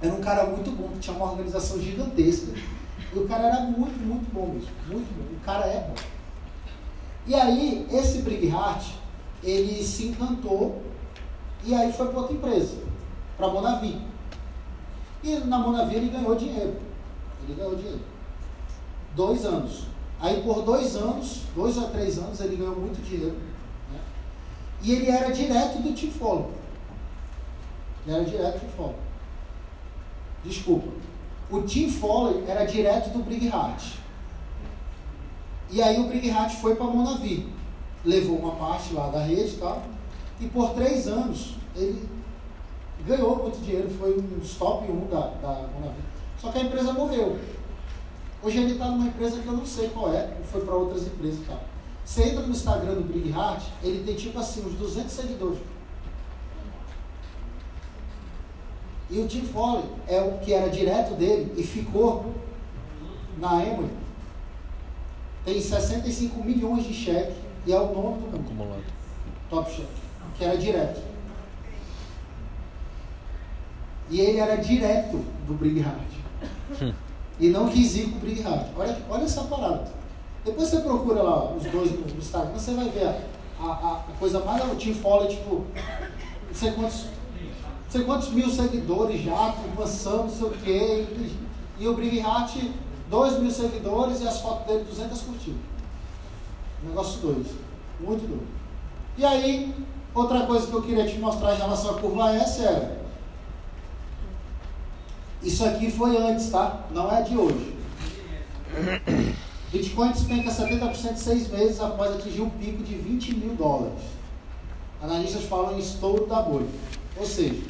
era 0.00 0.12
um 0.12 0.20
cara 0.20 0.46
muito 0.46 0.70
bom, 0.70 0.88
que 0.88 0.98
tinha 0.98 1.16
uma 1.16 1.30
organização 1.30 1.80
gigantesca. 1.80 2.52
E 3.12 3.18
o 3.18 3.26
cara 3.26 3.46
era 3.46 3.60
muito, 3.62 3.98
muito 4.00 4.32
bom 4.32 4.46
mesmo. 4.46 4.68
Muito 4.86 5.08
bom. 5.16 5.36
O 5.36 5.40
cara 5.44 5.66
é 5.66 5.88
bom. 5.88 5.94
E 7.26 7.34
aí, 7.34 7.86
esse 7.90 8.22
Brig 8.22 8.50
Hart, 8.50 8.84
ele 9.42 9.82
se 9.82 10.06
encantou 10.06 10.82
e 11.64 11.74
aí 11.74 11.92
foi 11.92 12.08
para 12.08 12.20
outra 12.20 12.34
empresa, 12.34 12.76
para 13.36 13.46
a 13.46 13.50
Monavi. 13.50 14.00
E 15.22 15.36
na 15.36 15.58
Monavi 15.58 15.96
ele 15.96 16.08
ganhou 16.08 16.34
dinheiro. 16.34 16.76
Ele 17.42 17.54
ganhou 17.54 17.76
dinheiro. 17.76 18.00
Dois 19.14 19.44
anos. 19.44 19.84
Aí 20.20 20.42
por 20.42 20.62
dois 20.62 20.96
anos, 20.96 21.42
dois 21.54 21.78
a 21.78 21.88
três 21.88 22.18
anos, 22.18 22.40
ele 22.40 22.56
ganhou 22.56 22.76
muito 22.76 23.02
dinheiro. 23.02 23.36
né? 23.92 24.00
E 24.82 24.92
ele 24.92 25.10
era 25.10 25.30
direto 25.30 25.82
do 25.82 25.92
Tim 25.92 26.10
Foley. 26.10 26.46
Ele 28.06 28.16
era 28.16 28.24
direto 28.24 28.64
do 28.64 28.72
Foley. 28.76 28.96
Desculpa. 30.44 30.88
O 31.50 31.62
Tim 31.62 31.90
Foley 31.90 32.44
era 32.46 32.64
direto 32.64 33.10
do 33.10 33.20
Brig 33.20 33.48
Hart. 33.48 33.94
E 35.70 35.82
aí 35.82 36.00
o 36.00 36.08
Brig 36.08 36.30
Hart 36.30 36.54
foi 36.54 36.74
para 36.74 36.86
Monavi. 36.86 37.57
Levou 38.04 38.38
uma 38.38 38.56
parte 38.56 38.94
lá 38.94 39.08
da 39.08 39.22
rede 39.22 39.54
e 39.54 39.58
tal. 39.58 39.82
E 40.40 40.46
por 40.46 40.70
três 40.74 41.08
anos 41.08 41.56
ele 41.74 42.08
ganhou 43.06 43.36
muito 43.36 43.60
dinheiro, 43.60 43.88
foi 43.90 44.18
um 44.18 44.40
top 44.58 44.90
1 44.90 45.06
da, 45.08 45.20
da. 45.40 45.68
Só 46.40 46.50
que 46.50 46.58
a 46.58 46.62
empresa 46.62 46.92
morreu. 46.92 47.38
Hoje 48.42 48.58
ele 48.58 48.72
está 48.72 48.86
numa 48.86 49.08
empresa 49.08 49.40
que 49.40 49.46
eu 49.46 49.52
não 49.52 49.66
sei 49.66 49.88
qual 49.88 50.12
é, 50.12 50.30
foi 50.50 50.60
para 50.60 50.74
outras 50.74 51.06
empresas 51.06 51.40
e 51.40 51.44
tal. 51.44 51.60
Você 52.04 52.22
entra 52.22 52.42
no 52.42 52.52
Instagram 52.52 52.94
do 52.94 53.02
Brig 53.02 53.32
Hart, 53.32 53.64
ele 53.82 54.04
tem 54.04 54.14
tipo 54.14 54.38
assim, 54.38 54.64
uns 54.64 54.74
200 54.74 55.10
seguidores. 55.12 55.58
E 59.10 59.18
o 59.18 59.26
Tim 59.26 59.42
Foley 59.42 59.84
é 60.06 60.20
o 60.20 60.38
que 60.38 60.52
era 60.52 60.68
direto 60.68 61.14
dele 61.14 61.52
e 61.56 61.62
ficou 61.62 62.32
na 63.38 63.52
Amway. 63.52 63.90
Tem 65.44 65.60
65 65.60 66.44
milhões 66.44 66.84
de 66.84 66.92
cheque 66.92 67.47
e 67.66 67.72
é 67.72 67.78
o 67.78 67.92
nome 67.92 68.28
do 68.28 68.36
Acumulado. 68.36 68.84
Top 69.50 69.70
Chef, 69.70 69.88
que 70.36 70.44
era 70.44 70.56
direto. 70.56 71.00
E 74.10 74.20
ele 74.20 74.38
era 74.38 74.56
direto 74.56 75.22
do 75.46 75.54
Brig 75.54 75.82
Hart. 75.82 76.92
e 77.38 77.48
não 77.48 77.68
quis 77.68 77.96
ir 77.96 78.10
com 78.10 78.16
o 78.16 78.20
Brig 78.20 78.42
Hart. 78.42 78.68
Olha, 78.76 78.98
olha 79.08 79.24
essa 79.24 79.42
parada. 79.44 79.88
Depois 80.44 80.68
você 80.68 80.80
procura 80.80 81.22
lá 81.22 81.52
os 81.52 81.64
dois 81.64 81.90
no 81.92 82.18
Instagram, 82.18 82.52
você 82.52 82.72
vai 82.72 82.88
ver 82.88 83.06
a, 83.60 83.64
a, 83.64 84.04
a 84.08 84.12
coisa 84.18 84.40
mais. 84.40 84.62
Foley, 85.02 85.28
tipo, 85.28 85.66
não 86.46 86.54
sei 86.54 86.72
quantos, 86.72 87.04
não 87.04 87.90
sei 87.90 88.04
quantos 88.04 88.30
mil 88.30 88.48
seguidores 88.48 89.22
já, 89.22 89.54
maçã, 89.76 90.16
não 90.18 90.30
sei 90.30 90.46
o 90.46 90.50
quê. 90.50 91.06
E, 91.10 91.84
e 91.84 91.88
o 91.88 91.94
Brig 91.94 92.20
Hart, 92.20 92.56
2 93.10 93.38
mil 93.40 93.50
seguidores 93.50 94.20
e 94.20 94.28
as 94.28 94.40
fotos 94.40 94.66
dele, 94.66 94.84
200 94.84 95.20
curtidas. 95.20 95.60
Negócio 96.82 97.20
doido. 97.20 97.58
Muito 98.00 98.26
doido. 98.26 98.46
E 99.16 99.24
aí, 99.24 99.74
outra 100.14 100.46
coisa 100.46 100.66
que 100.66 100.74
eu 100.74 100.82
queria 100.82 101.06
te 101.06 101.18
mostrar 101.18 101.54
em 101.54 101.58
relação 101.58 101.96
à 101.96 102.00
curva 102.00 102.32
S 102.32 102.64
é. 102.64 102.98
Isso 105.42 105.64
aqui 105.64 105.90
foi 105.90 106.16
antes, 106.16 106.50
tá? 106.50 106.86
Não 106.90 107.10
é 107.10 107.22
de 107.22 107.36
hoje. 107.36 107.76
Bitcoin 109.70 110.12
despenca 110.12 110.50
70% 110.50 111.12
em 111.12 111.16
seis 111.16 111.48
meses 111.48 111.80
após 111.80 112.14
atingir 112.14 112.40
um 112.40 112.50
pico 112.50 112.82
de 112.82 112.94
20 112.94 113.34
mil 113.36 113.54
dólares. 113.54 114.00
Analistas 115.02 115.44
falam 115.44 115.76
em 115.76 115.78
estouro 115.78 116.26
da 116.26 116.40
bolha. 116.42 116.66
Ou 117.16 117.26
seja, 117.26 117.62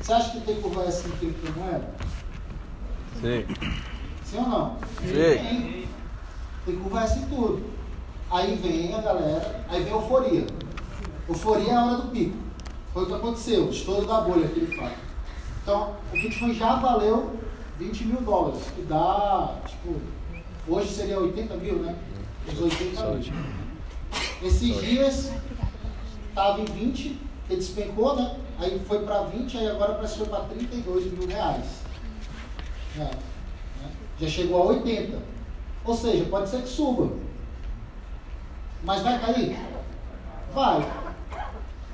você 0.00 0.12
acha 0.12 0.30
que 0.30 0.40
tem 0.40 0.60
curva 0.60 0.84
S 0.84 1.06
em 1.06 1.10
criptomoeda? 1.12 1.94
Sim. 3.20 3.46
Sim 4.24 4.38
ou 4.38 4.48
não? 4.48 4.76
Sim. 5.02 5.12
Tem. 5.12 5.88
Tem 6.64 6.76
curva 6.76 7.02
S 7.02 7.18
em 7.18 7.26
tudo. 7.26 7.62
Aí 8.30 8.54
vem 8.56 8.94
a 8.94 9.00
galera, 9.00 9.64
aí 9.68 9.82
vem 9.82 9.92
a 9.92 9.96
euforia. 9.96 10.46
Euforia 11.28 11.72
é 11.72 11.74
a 11.74 11.84
hora 11.84 11.96
do 11.96 12.08
pico. 12.10 12.36
Foi 12.92 13.04
o 13.04 13.06
que 13.06 13.14
aconteceu, 13.14 13.66
o 13.66 13.70
estouro 13.70 14.06
da 14.06 14.20
bolha 14.20 14.48
que 14.48 14.60
ele 14.60 14.76
fala. 14.76 14.94
Então, 15.62 15.94
o 16.10 16.12
Bitcoin 16.12 16.54
já 16.54 16.76
valeu 16.76 17.38
20 17.78 18.04
mil 18.04 18.20
dólares, 18.22 18.62
que 18.74 18.82
dá, 18.82 19.56
tipo, 19.66 20.00
hoje 20.68 20.88
seria 20.88 21.18
80 21.18 21.54
mil, 21.56 21.76
né? 21.76 21.96
Os 22.52 22.60
80 22.60 23.10
mil. 23.10 23.32
Esses 24.42 24.80
dias 24.80 25.32
estava 26.28 26.60
em 26.60 26.64
20, 26.64 27.20
ele 27.48 27.56
despencou, 27.58 28.16
né? 28.16 28.36
Aí 28.58 28.80
foi 28.86 29.00
para 29.00 29.22
20, 29.22 29.56
aí 29.56 29.68
agora 29.68 29.94
parece 29.94 30.14
que 30.14 30.18
foi 30.20 30.28
para 30.28 30.44
32 30.44 31.12
mil 31.12 31.28
reais. 31.28 31.64
É, 32.96 33.00
né? 33.00 33.10
Já 34.20 34.28
chegou 34.28 34.62
a 34.62 34.66
80. 34.66 35.29
Ou 35.84 35.94
seja, 35.94 36.24
pode 36.26 36.48
ser 36.48 36.62
que 36.62 36.68
suba. 36.68 37.10
Mas 38.82 39.02
vai 39.02 39.18
cair? 39.18 39.58
Vai. 40.54 40.86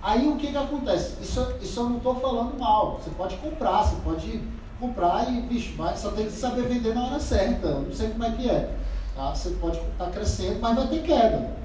Aí 0.02 0.28
o 0.28 0.36
que, 0.36 0.48
que 0.48 0.56
acontece? 0.56 1.16
Isso, 1.20 1.55
isso 1.60 1.81
eu 1.81 1.89
não 1.89 1.97
estou 1.97 2.15
falando 2.16 2.58
mal. 2.58 3.00
Você 3.00 3.10
pode 3.10 3.36
comprar, 3.36 3.82
você 3.82 3.97
pode 4.02 4.42
comprar 4.78 5.32
e, 5.32 5.40
bicho, 5.42 5.74
vai, 5.76 5.97
só 5.97 6.10
tem 6.10 6.26
que 6.26 6.32
saber 6.32 6.62
vender 6.62 6.94
na 6.94 7.06
hora 7.06 7.20
certa. 7.20 7.66
Eu 7.66 7.82
não 7.82 7.92
sei 7.92 8.10
como 8.10 8.24
é 8.24 8.31
que 8.31 8.48
é. 8.48 8.76
Tá? 9.15 9.34
Você 9.34 9.50
pode 9.50 9.78
estar 9.78 10.05
tá 10.05 10.10
crescendo, 10.10 10.60
mas 10.60 10.76
vai 10.76 10.86
ter 10.86 11.02
queda. 11.02 11.56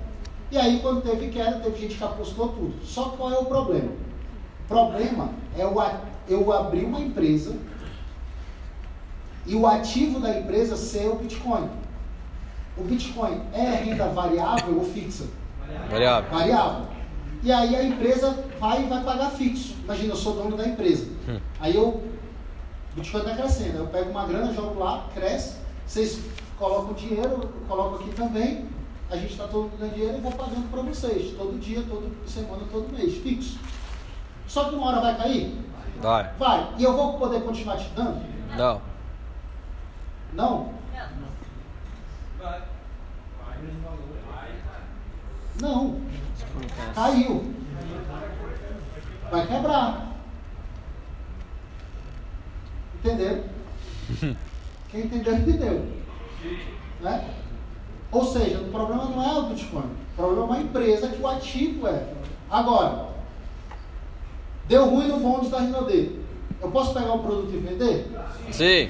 E 0.49 0.57
aí, 0.57 0.79
quando 0.79 1.01
teve 1.01 1.29
queda, 1.29 1.59
teve 1.59 1.79
gente 1.79 1.97
que 1.97 2.03
apostou 2.03 2.49
tudo. 2.49 2.85
Só 2.85 3.09
qual 3.09 3.31
é 3.31 3.37
o 3.37 3.45
problema? 3.45 3.91
O 4.65 4.67
problema 4.67 5.29
é 5.57 5.63
eu, 5.63 5.75
eu 6.27 6.51
abrir 6.51 6.85
uma 6.85 6.99
empresa 6.99 7.55
e 9.45 9.55
o 9.55 9.65
ativo 9.65 10.19
da 10.19 10.37
empresa 10.37 10.75
ser 10.75 11.07
o 11.07 11.15
Bitcoin. 11.15 11.69
O 12.81 12.83
Bitcoin 12.83 13.39
é 13.53 13.83
renda 13.83 14.07
variável 14.09 14.79
ou 14.79 14.83
fixa? 14.83 15.25
Variável. 15.89 16.31
Variável. 16.31 16.87
E 17.43 17.51
aí 17.51 17.75
a 17.75 17.83
empresa 17.83 18.43
vai 18.59 18.83
vai 18.87 19.03
pagar 19.03 19.29
fixo. 19.29 19.75
Imagina, 19.83 20.13
eu 20.13 20.17
sou 20.17 20.33
dono 20.33 20.57
da 20.57 20.67
empresa. 20.67 21.07
Hum. 21.29 21.39
Aí 21.59 21.75
eu, 21.75 21.89
o 21.89 22.11
Bitcoin 22.95 23.21
está 23.21 23.35
crescendo. 23.35 23.77
Eu 23.77 23.87
pego 23.87 24.09
uma 24.09 24.25
grana, 24.25 24.51
jogo 24.51 24.79
lá, 24.79 25.05
cresce. 25.13 25.57
Vocês 25.85 26.21
colocam 26.57 26.93
dinheiro, 26.93 27.29
eu 27.29 27.49
coloco 27.67 27.95
aqui 27.95 28.09
também. 28.15 28.65
A 29.11 29.15
gente 29.15 29.33
está 29.33 29.47
todo 29.47 29.63
mundo 29.63 29.77
ganhando 29.77 29.95
dinheiro 29.95 30.17
e 30.17 30.21
vou 30.21 30.31
pagando 30.31 30.71
para 30.71 30.81
vocês. 30.81 31.35
Todo 31.37 31.59
dia, 31.59 31.83
toda 31.87 32.07
semana, 32.25 32.63
todo 32.71 32.91
mês, 32.91 33.15
fixo. 33.17 33.59
Só 34.47 34.65
que 34.65 34.75
uma 34.75 34.87
hora 34.87 35.01
vai 35.01 35.17
cair? 35.17 35.55
Vai. 36.01 36.31
Vai. 36.39 36.73
E 36.79 36.83
eu 36.83 36.95
vou 36.95 37.19
poder 37.19 37.41
continuar 37.41 37.77
te 37.77 37.89
dando? 37.95 38.21
Não. 38.57 38.81
Não? 40.33 40.80
Não. 45.61 46.01
Caiu. 46.93 47.53
Vai 49.29 49.47
quebrar. 49.47 50.11
Entenderam? 52.95 53.43
Quem 54.89 55.01
entendeu, 55.05 55.35
entendeu. 55.35 55.85
Né? 56.99 57.29
Ou 58.11 58.25
seja, 58.25 58.59
o 58.59 58.69
problema 58.69 59.05
não 59.05 59.23
é 59.23 59.39
o 59.39 59.43
Bitcoin. 59.43 59.85
O 59.85 60.15
problema 60.15 60.41
é 60.41 60.45
uma 60.45 60.59
empresa 60.59 61.07
que 61.07 61.21
o 61.21 61.27
ativo 61.27 61.87
é. 61.87 62.13
Agora, 62.49 63.09
deu 64.67 64.89
ruim 64.89 65.07
no 65.07 65.19
bonde 65.19 65.49
da 65.49 65.59
Rinode. 65.59 66.19
Eu 66.61 66.69
posso 66.69 66.93
pegar 66.93 67.13
o 67.13 67.23
produto 67.23 67.53
e 67.53 67.57
vender? 67.57 68.11
Sim. 68.51 68.89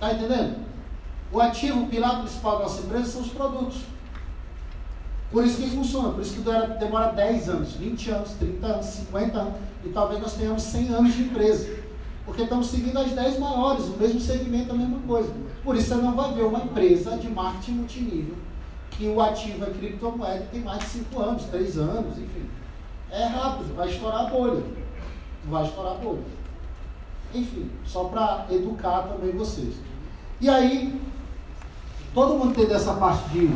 Tá 0.00 0.12
entendendo? 0.12 0.63
O 1.34 1.40
ativo, 1.40 1.82
o 1.82 1.88
pilar 1.88 2.20
principal 2.20 2.58
da 2.58 2.62
nossa 2.62 2.80
empresa 2.82 3.06
são 3.06 3.22
os 3.22 3.28
produtos. 3.28 3.78
Por 5.32 5.44
isso 5.44 5.60
que 5.60 5.68
funciona, 5.68 6.10
por 6.10 6.22
isso 6.22 6.34
que 6.34 6.78
demora 6.78 7.12
10 7.12 7.48
anos, 7.48 7.72
20 7.72 8.10
anos, 8.12 8.30
30 8.38 8.66
anos, 8.66 8.86
50 8.86 9.38
anos, 9.40 9.54
e 9.84 9.88
talvez 9.88 10.20
nós 10.20 10.34
tenhamos 10.34 10.62
100 10.62 10.88
anos 10.90 11.12
de 11.12 11.22
empresa. 11.24 11.76
Porque 12.24 12.42
estamos 12.42 12.68
seguindo 12.68 12.96
as 12.98 13.10
10 13.10 13.40
maiores, 13.40 13.86
o 13.86 13.96
mesmo 13.98 14.20
segmento, 14.20 14.70
a 14.70 14.76
mesma 14.76 15.00
coisa. 15.00 15.34
Por 15.64 15.74
isso 15.74 15.88
você 15.88 15.94
não 15.96 16.14
vai 16.14 16.32
ver 16.34 16.44
uma 16.44 16.60
empresa 16.60 17.16
de 17.16 17.28
marketing 17.28 17.72
multinível 17.72 18.36
que 18.92 19.08
o 19.08 19.20
ativo 19.20 19.64
é 19.64 19.70
criptomoeda 19.70 20.46
tem 20.52 20.60
mais 20.60 20.78
de 20.78 20.86
5 20.86 21.20
anos, 21.20 21.44
3 21.46 21.78
anos, 21.78 22.16
enfim. 22.16 22.48
É 23.10 23.24
rápido, 23.26 23.74
vai 23.74 23.88
estourar 23.88 24.26
a 24.26 24.30
bolha. 24.30 24.62
Vai 25.46 25.64
estourar 25.64 25.94
a 25.94 25.96
bolha. 25.96 26.22
Enfim, 27.34 27.70
só 27.84 28.04
para 28.04 28.46
educar 28.50 29.02
também 29.02 29.32
vocês. 29.32 29.74
E 30.40 30.48
aí, 30.48 31.00
todo 32.14 32.34
mundo 32.34 32.54
tem 32.54 32.66
dessa 32.66 32.94
parte 32.94 33.28
de, 33.30 33.48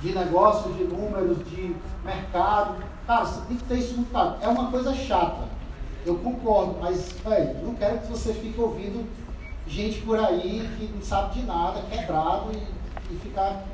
de 0.00 0.14
negócio, 0.14 0.72
de 0.74 0.84
números, 0.84 1.38
de 1.50 1.74
mercado. 2.04 2.76
Cara, 3.06 3.24
você 3.24 3.40
tem 3.46 3.56
que 3.56 3.64
ter 3.64 3.78
isso 3.78 3.94
muito 3.94 4.10
claro. 4.10 4.36
É 4.40 4.48
uma 4.48 4.70
coisa 4.70 4.94
chata. 4.94 5.48
Eu 6.06 6.16
concordo, 6.18 6.76
mas, 6.80 7.12
velho, 7.24 7.66
não 7.66 7.74
quero 7.74 7.98
que 7.98 8.06
você 8.06 8.32
fique 8.32 8.58
ouvindo 8.60 9.06
gente 9.66 10.00
por 10.02 10.18
aí 10.18 10.70
que 10.78 10.90
não 10.94 11.02
sabe 11.02 11.40
de 11.40 11.46
nada, 11.46 11.82
quebrado 11.90 12.50
e, 12.52 13.12
e 13.12 13.18
ficar 13.18 13.64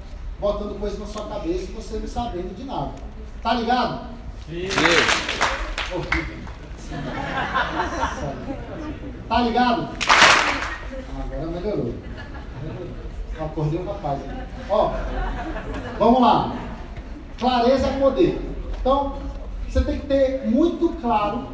botando 0.40 0.80
coisa 0.80 0.98
na 0.98 1.06
sua 1.06 1.26
cabeça 1.26 1.70
e 1.70 1.74
você 1.74 1.98
não 1.98 2.08
sabendo 2.08 2.56
de 2.56 2.64
nada. 2.64 2.92
Tá 3.42 3.54
ligado? 3.54 4.08
Sim. 4.48 4.68
Tá 9.28 9.40
ligado? 9.42 9.88
Agora 11.18 11.46
melhorou. 11.50 11.94
Acordei 13.40 13.80
o 13.80 13.86
rapaz. 13.86 14.20
Ó, 14.70 14.92
vamos 15.98 16.20
lá. 16.20 16.52
Clareza 17.38 17.86
é 17.88 17.98
poder. 17.98 18.40
Então, 18.80 19.16
você 19.68 19.82
tem 19.82 19.98
que 19.98 20.06
ter 20.06 20.46
muito 20.46 20.88
claro 21.00 21.48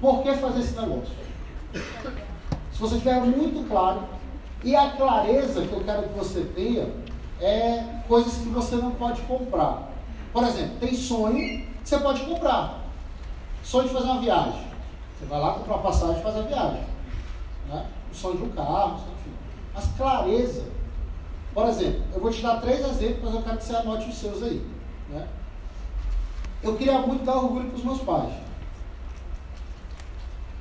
por 0.00 0.22
que 0.22 0.34
fazer 0.34 0.60
esse 0.60 0.80
negócio. 0.80 1.14
Se 2.72 2.80
você 2.80 2.96
tiver 2.98 3.20
muito 3.20 3.68
claro, 3.68 4.04
e 4.64 4.74
a 4.74 4.90
clareza 4.90 5.62
que 5.62 5.72
eu 5.72 5.84
quero 5.84 6.08
que 6.08 6.18
você 6.18 6.40
tenha 6.54 6.90
é 7.40 7.84
coisas 8.08 8.38
que 8.38 8.48
você 8.48 8.76
não 8.76 8.92
pode 8.92 9.20
comprar. 9.22 9.90
Por 10.32 10.42
exemplo, 10.44 10.76
tem 10.80 10.94
sonho 10.94 11.36
que 11.36 11.68
você 11.84 11.98
pode 11.98 12.20
comprar. 12.24 12.80
Sonho 13.62 13.88
de 13.88 13.94
fazer 13.94 14.06
uma 14.06 14.20
viagem. 14.20 14.66
Você 15.18 15.26
vai 15.26 15.40
lá 15.40 15.52
comprar 15.52 15.78
passagem 15.78 16.18
e 16.18 16.22
faz 16.22 16.36
a 16.36 16.42
viagem. 16.42 16.84
Né? 17.68 17.86
O 18.10 18.14
sonho 18.14 18.36
de 18.38 18.42
um 18.44 18.50
carro. 18.50 19.00
Mas 19.76 19.86
clareza. 19.96 20.64
Por 21.52 21.68
exemplo, 21.68 22.02
eu 22.14 22.20
vou 22.20 22.30
te 22.30 22.42
dar 22.42 22.60
três 22.60 22.80
exemplos, 22.80 23.24
mas 23.24 23.34
eu 23.34 23.42
quero 23.42 23.58
que 23.58 23.64
você 23.64 23.76
anote 23.76 24.08
os 24.08 24.16
seus 24.16 24.42
aí. 24.42 24.66
Né? 25.10 25.28
Eu 26.62 26.76
queria 26.76 26.98
muito 27.00 27.24
dar 27.24 27.36
orgulho 27.36 27.68
para 27.68 27.76
os 27.76 27.84
meus 27.84 28.00
pais. 28.00 28.32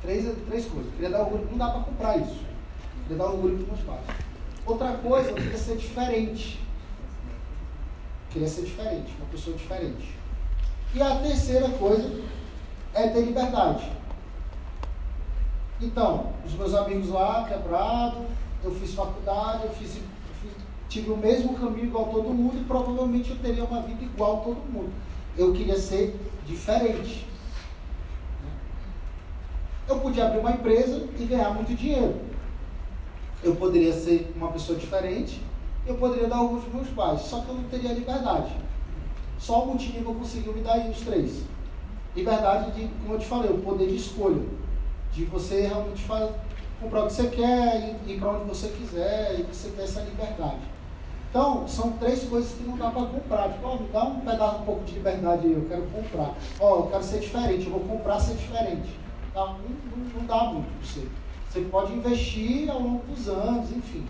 Três, 0.02 0.26
três 0.48 0.66
coisas. 0.66 0.88
Eu 0.88 0.92
queria 0.92 1.10
dar 1.10 1.22
orgulho, 1.22 1.48
não 1.50 1.58
dá 1.58 1.69
para 1.69 1.82
comprar 1.82 2.18
isso. 2.18 2.40
Eu 2.40 3.03
queria 3.03 3.18
dar 3.18 3.32
orgulho 3.32 3.58
para 3.58 3.64
os 3.64 3.69
meus 3.69 3.82
pais. 3.82 4.18
Outra 4.66 4.94
coisa, 4.98 5.30
eu 5.30 5.35
queria 5.35 5.58
ser 5.58 5.77
diferente. 5.77 6.60
Eu 8.27 8.34
queria 8.34 8.48
ser 8.48 8.64
diferente, 8.64 9.14
uma 9.18 9.27
pessoa 9.27 9.56
diferente. 9.56 10.18
E 10.94 11.02
a 11.02 11.19
terceira 11.19 11.69
coisa 11.69 12.22
é 12.94 13.08
ter 13.08 13.22
liberdade. 13.22 13.90
Então, 15.82 16.34
os 16.45 16.53
meus 16.53 16.74
amigos 16.74 17.10
lá, 17.10 17.45
quebrado, 17.48 18.26
eu 18.66 18.72
fiz 18.72 18.95
faculdade, 18.95 19.66
eu 19.66 19.69
fiz, 19.69 20.00
fiz, 20.42 20.52
tive 20.90 21.11
o 21.11 21.18
mesmo 21.18 21.53
caminho 21.53 21.85
igual 21.85 22.08
todo 22.08 22.30
mundo 22.30 22.58
e 22.60 22.64
provavelmente 22.64 23.30
eu 23.30 23.38
teria 23.38 23.64
uma 23.64 23.82
vida 23.84 24.03
igual 24.03 24.42
todo 24.42 24.58
mundo. 24.72 24.92
Eu 25.38 25.53
queria 25.53 25.77
ser 25.77 26.19
diferente. 26.45 27.27
Eu 29.88 30.00
podia 30.00 30.26
abrir 30.26 30.40
uma 30.40 30.52
empresa 30.52 31.08
e 31.18 31.26
ganhar 31.26 31.52
muito 31.52 31.76
dinheiro. 31.76 32.19
Eu 33.44 33.56
poderia 33.56 33.94
ser 33.94 34.34
uma 34.35 34.52
pessoa 34.52 34.80
diferente, 34.80 35.40
eu 35.85 35.95
poderia 35.95 36.27
dar 36.27 36.42
orgulho 36.42 36.64
meus 36.74 36.88
pais, 36.90 37.22
só 37.22 37.42
que 37.42 37.50
eu 37.50 37.56
não 37.56 37.64
teria 37.66 37.94
liberdade. 37.94 38.52
Só 39.38 39.64
o 39.64 39.68
multinível 39.68 40.16
conseguiu 40.16 40.53
me 40.53 40.61
dar 40.61 40.80
os 40.90 41.02
três. 41.02 41.44
Liberdade 42.16 42.72
de, 42.72 42.88
como 42.88 43.14
eu 43.14 43.19
te 43.19 43.27
falei, 43.27 43.52
o 43.52 43.61
poder 43.61 43.88
de 43.88 43.98
escolha. 43.98 44.42
De 45.11 45.26
você 45.26 45.68
realmente 45.68 46.02
fazer, 46.03 46.34
comprar 46.86 47.04
o 47.04 47.08
que 47.08 47.14
você 47.14 47.28
quer, 47.28 47.98
ir, 48.08 48.14
ir 48.14 48.20
para 48.20 48.32
onde 48.32 48.46
você 48.46 48.70
quiser, 48.70 49.40
e 49.40 49.44
você 49.44 49.70
ter 49.70 49.84
essa 49.84 50.02
liberdade. 50.02 50.62
Então, 51.30 51.68
são 51.68 51.92
três 51.94 52.24
coisas 52.24 52.54
que 52.54 52.64
não 52.64 52.78
dá 52.78 52.90
para 52.92 53.08
comprar. 53.08 53.50
Tipo, 53.50 53.68
oh, 53.68 53.84
me 53.84 53.90
dá 53.90 54.04
um 54.06 54.20
pedaço, 54.22 54.62
um 54.62 54.66
pouco 54.66 54.84
de 54.86 54.94
liberdade 54.94 55.48
aí, 55.48 55.54
eu 55.54 55.66
quero 55.68 55.84
comprar. 55.88 56.34
Ó, 56.60 56.74
oh, 56.74 56.80
eu 56.80 56.88
quero 56.88 57.04
ser 57.04 57.20
diferente, 57.20 57.66
eu 57.66 57.72
vou 57.72 57.82
comprar 57.82 58.20
ser 58.20 58.36
diferente. 58.36 58.98
Não, 59.34 59.48
não, 59.48 59.58
não 60.16 60.26
dá 60.26 60.44
muito 60.46 60.68
para 60.68 60.88
você. 60.88 61.08
Você 61.50 61.62
pode 61.62 61.94
investir 61.94 62.70
ao 62.70 62.80
longo 62.80 63.06
dos 63.06 63.28
anos, 63.28 63.70
enfim. 63.72 64.06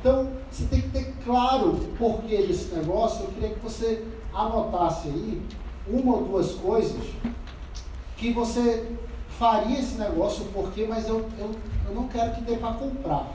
Então, 0.00 0.30
você 0.48 0.64
tem 0.66 0.80
que 0.80 0.90
ter 0.90 1.14
claro 1.24 1.70
o 1.70 1.96
porquê 1.98 2.46
desse 2.46 2.72
negócio. 2.72 3.24
Eu 3.24 3.32
queria 3.32 3.50
que 3.50 3.60
você 3.60 4.04
anotasse 4.32 5.08
aí 5.08 5.42
uma 5.88 6.16
ou 6.16 6.24
duas 6.24 6.52
coisas 6.52 7.02
que 8.16 8.32
você 8.32 8.96
faria 9.38 9.78
esse 9.78 9.96
negócio, 9.96 10.44
o 10.44 10.48
porquê, 10.48 10.86
mas 10.88 11.08
eu, 11.08 11.28
eu, 11.38 11.50
eu 11.88 11.94
não 11.94 12.08
quero 12.08 12.34
que 12.34 12.42
dê 12.42 12.56
para 12.56 12.74
comprar. 12.74 13.32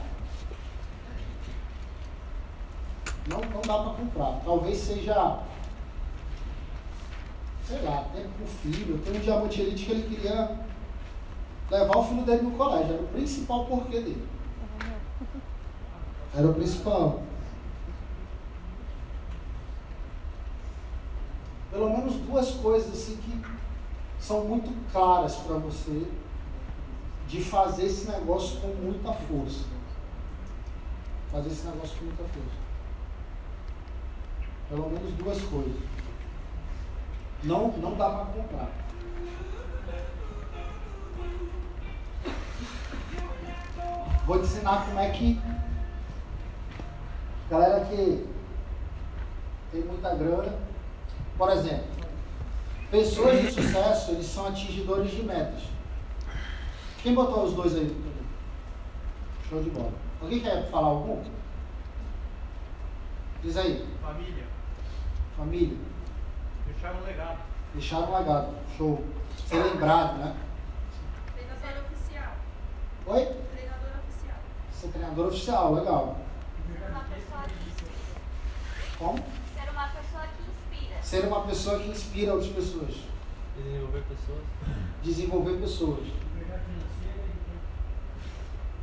Não, 3.28 3.40
não 3.40 3.60
dá 3.62 3.78
para 3.78 3.94
comprar. 3.94 4.40
Talvez 4.44 4.78
seja, 4.78 5.40
sei 7.66 7.82
lá, 7.82 8.04
tempo 8.14 8.28
com 8.38 8.44
o 8.44 8.46
filho. 8.46 8.98
Tem 8.98 9.16
um 9.16 9.20
diamante 9.20 9.60
elite 9.60 9.86
que 9.86 9.92
ele 9.92 10.16
queria 10.16 10.56
levar 11.68 11.96
o 11.96 12.04
filho 12.04 12.22
dele 12.22 12.42
no 12.42 12.52
colégio. 12.52 12.94
Era 12.94 13.02
o 13.02 13.08
principal 13.08 13.66
porquê 13.66 14.00
dele. 14.00 14.28
Era 16.32 16.46
o 16.46 16.54
principal. 16.54 17.22
Pelo 21.72 21.90
menos 21.90 22.14
duas 22.14 22.52
coisas 22.52 22.92
assim 22.92 23.16
que 23.16 23.42
são 24.20 24.44
muito 24.44 24.72
claras 24.92 25.34
para 25.36 25.56
você 25.56 26.06
de 27.28 27.42
fazer 27.42 27.86
esse 27.86 28.10
negócio 28.10 28.60
com 28.60 28.68
muita 28.68 29.12
força. 29.12 29.64
Fazer 31.30 31.48
esse 31.48 31.66
negócio 31.66 31.96
com 31.98 32.04
muita 32.04 32.24
força. 32.24 32.64
Pelo 34.68 34.90
menos 34.90 35.12
duas 35.14 35.42
coisas. 35.42 35.82
Não, 37.42 37.68
não 37.78 37.94
dá 37.96 38.08
para 38.10 38.24
comprar. 38.26 38.70
Vou 44.26 44.38
te 44.38 44.44
ensinar 44.44 44.86
como 44.86 44.98
é 44.98 45.10
que. 45.10 45.38
Galera 47.50 47.84
que 47.84 48.26
tem 49.70 49.82
muita 49.82 50.14
grana. 50.14 50.54
Por 51.36 51.50
exemplo, 51.50 51.84
pessoas 52.90 53.42
de 53.42 53.50
sucesso, 53.52 54.12
eles 54.12 54.26
são 54.26 54.46
atingidores 54.46 55.10
de 55.10 55.22
metas. 55.24 55.73
Quem 57.04 57.14
botou 57.14 57.44
os 57.44 57.52
dois 57.52 57.76
aí? 57.76 57.94
Show 59.46 59.62
de 59.62 59.68
bola. 59.68 59.92
Alguém 60.22 60.40
quer 60.40 60.70
falar 60.70 60.86
algum? 60.86 61.22
Diz 63.42 63.58
aí. 63.58 63.86
Família. 64.00 64.44
Família. 65.36 65.76
Deixaram 66.64 67.00
um 67.00 67.04
legado. 67.04 67.38
Deixaram 67.74 68.10
um 68.10 68.18
legado. 68.18 68.54
Show. 68.78 69.04
Ser 69.46 69.62
lembrado, 69.62 70.16
né? 70.16 70.34
Treinador 71.34 71.82
oficial. 71.92 72.32
Oi? 73.06 73.24
Treinador 73.52 73.90
oficial. 74.08 74.38
Ser 74.72 74.88
treinador 74.88 75.26
oficial, 75.26 75.74
legal. 75.74 76.16
Ser 76.72 76.90
uma 76.90 77.04
pessoa 77.04 77.42
que 77.42 77.68
inspira. 77.68 77.92
Como? 78.98 79.18
Ser 79.54 79.70
uma 79.70 79.88
pessoa 79.88 80.22
que 80.22 80.42
inspira. 80.50 81.02
Ser 81.02 81.26
uma 81.26 81.42
pessoa 81.42 81.78
que 81.80 81.90
inspira 81.90 82.32
outras 82.32 82.50
pessoas. 82.50 82.94
Desenvolver 83.58 84.04
pessoas. 84.08 84.44
Desenvolver 85.02 85.60
pessoas. 85.60 86.23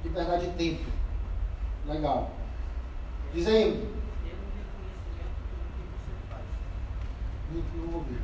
Liberdade 0.04 0.48
de 0.48 0.54
tempo. 0.54 0.92
Legal. 1.88 2.32
Diz 3.34 3.48
aí. 3.48 3.90
Não, 7.52 7.86
não 7.86 7.96
ouvi. 7.96 8.18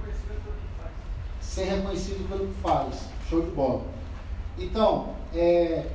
Ser 1.41 1.63
reconhecido 1.65 2.27
pelo 2.29 2.47
que 2.47 2.61
faz. 2.61 3.09
Show 3.29 3.41
de 3.41 3.51
bola. 3.51 3.85
Então, 4.57 5.15
é, 5.33 5.85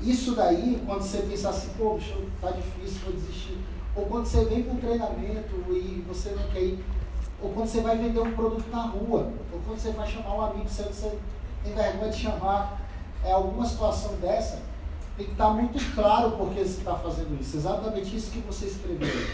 isso 0.00 0.34
daí, 0.34 0.82
quando 0.86 1.02
você 1.02 1.18
pensar 1.18 1.50
assim, 1.50 1.70
pô, 1.76 1.98
tá 2.40 2.50
difícil, 2.50 3.00
vou 3.04 3.12
desistir. 3.12 3.58
Ou 3.94 4.06
quando 4.06 4.26
você 4.26 4.44
vem 4.44 4.62
para 4.62 4.72
um 4.72 4.76
treinamento 4.76 5.56
e 5.68 6.04
você 6.08 6.30
não 6.30 6.48
quer 6.48 6.62
ir. 6.62 6.84
Ou 7.42 7.50
quando 7.52 7.68
você 7.68 7.80
vai 7.80 7.98
vender 7.98 8.20
um 8.20 8.32
produto 8.32 8.68
na 8.70 8.82
rua. 8.82 9.32
Ou 9.52 9.60
quando 9.60 9.78
você 9.78 9.90
vai 9.90 10.06
chamar 10.06 10.34
um 10.34 10.42
amigo 10.42 10.64
que 10.64 10.74
você 10.74 11.18
tem 11.62 11.74
vergonha 11.74 12.10
de 12.10 12.18
chamar. 12.18 12.80
É 13.22 13.32
alguma 13.32 13.66
situação 13.66 14.14
dessa, 14.16 14.62
tem 15.20 15.26
que 15.26 15.32
estar 15.32 15.50
muito 15.50 15.94
claro 15.94 16.32
por 16.32 16.48
que 16.50 16.60
você 16.60 16.78
está 16.78 16.94
fazendo 16.94 17.38
isso. 17.38 17.56
Exatamente 17.56 18.16
isso 18.16 18.30
que 18.30 18.38
você 18.38 18.66
escreveu. 18.66 19.26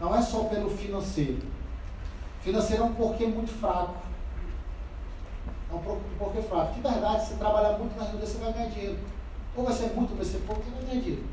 Não 0.00 0.14
é 0.14 0.22
só 0.22 0.44
pelo 0.44 0.70
financeiro. 0.70 1.42
Financeiro 2.40 2.82
é 2.82 2.86
um 2.86 2.94
porquê 2.94 3.26
muito 3.26 3.52
fraco. 3.52 3.94
É 5.70 5.74
um 5.74 5.78
porquê 6.18 6.40
fraco. 6.42 6.74
De 6.74 6.80
verdade, 6.80 7.26
se 7.26 7.34
trabalhar 7.34 7.78
muito 7.78 7.96
na 7.96 8.04
renda, 8.04 8.24
você 8.24 8.38
vai 8.38 8.52
ganhar 8.52 8.70
dinheiro. 8.70 8.98
Ou 9.54 9.64
vai 9.64 9.74
ser 9.74 9.92
muito, 9.94 10.16
vai 10.16 10.24
ser 10.24 10.38
pouco, 10.38 10.62
você 10.62 10.70
vai 10.70 10.84
ganhar 10.86 11.00
dinheiro. 11.00 11.24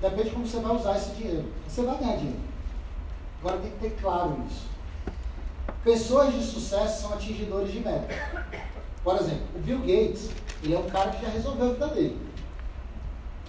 Depende 0.00 0.24
de 0.24 0.30
como 0.30 0.46
você 0.46 0.60
vai 0.60 0.76
usar 0.76 0.96
esse 0.96 1.10
dinheiro. 1.10 1.52
Você 1.66 1.82
vai 1.82 1.98
ganhar 1.98 2.16
dinheiro. 2.16 2.40
Agora 3.40 3.58
tem 3.58 3.70
que 3.72 3.78
ter 3.78 3.90
claro 4.00 4.38
isso. 4.48 4.66
Pessoas 5.82 6.32
de 6.32 6.42
sucesso 6.44 7.02
são 7.02 7.14
atingidores 7.14 7.72
de 7.72 7.80
meta. 7.80 8.06
Por 9.02 9.16
exemplo, 9.16 9.46
o 9.56 9.58
Bill 9.58 9.80
Gates, 9.80 10.30
ele 10.62 10.74
é 10.74 10.78
um 10.78 10.88
cara 10.88 11.10
que 11.10 11.22
já 11.22 11.28
resolveu 11.28 11.70
a 11.70 11.72
vida 11.72 11.88
dele. 11.88 12.31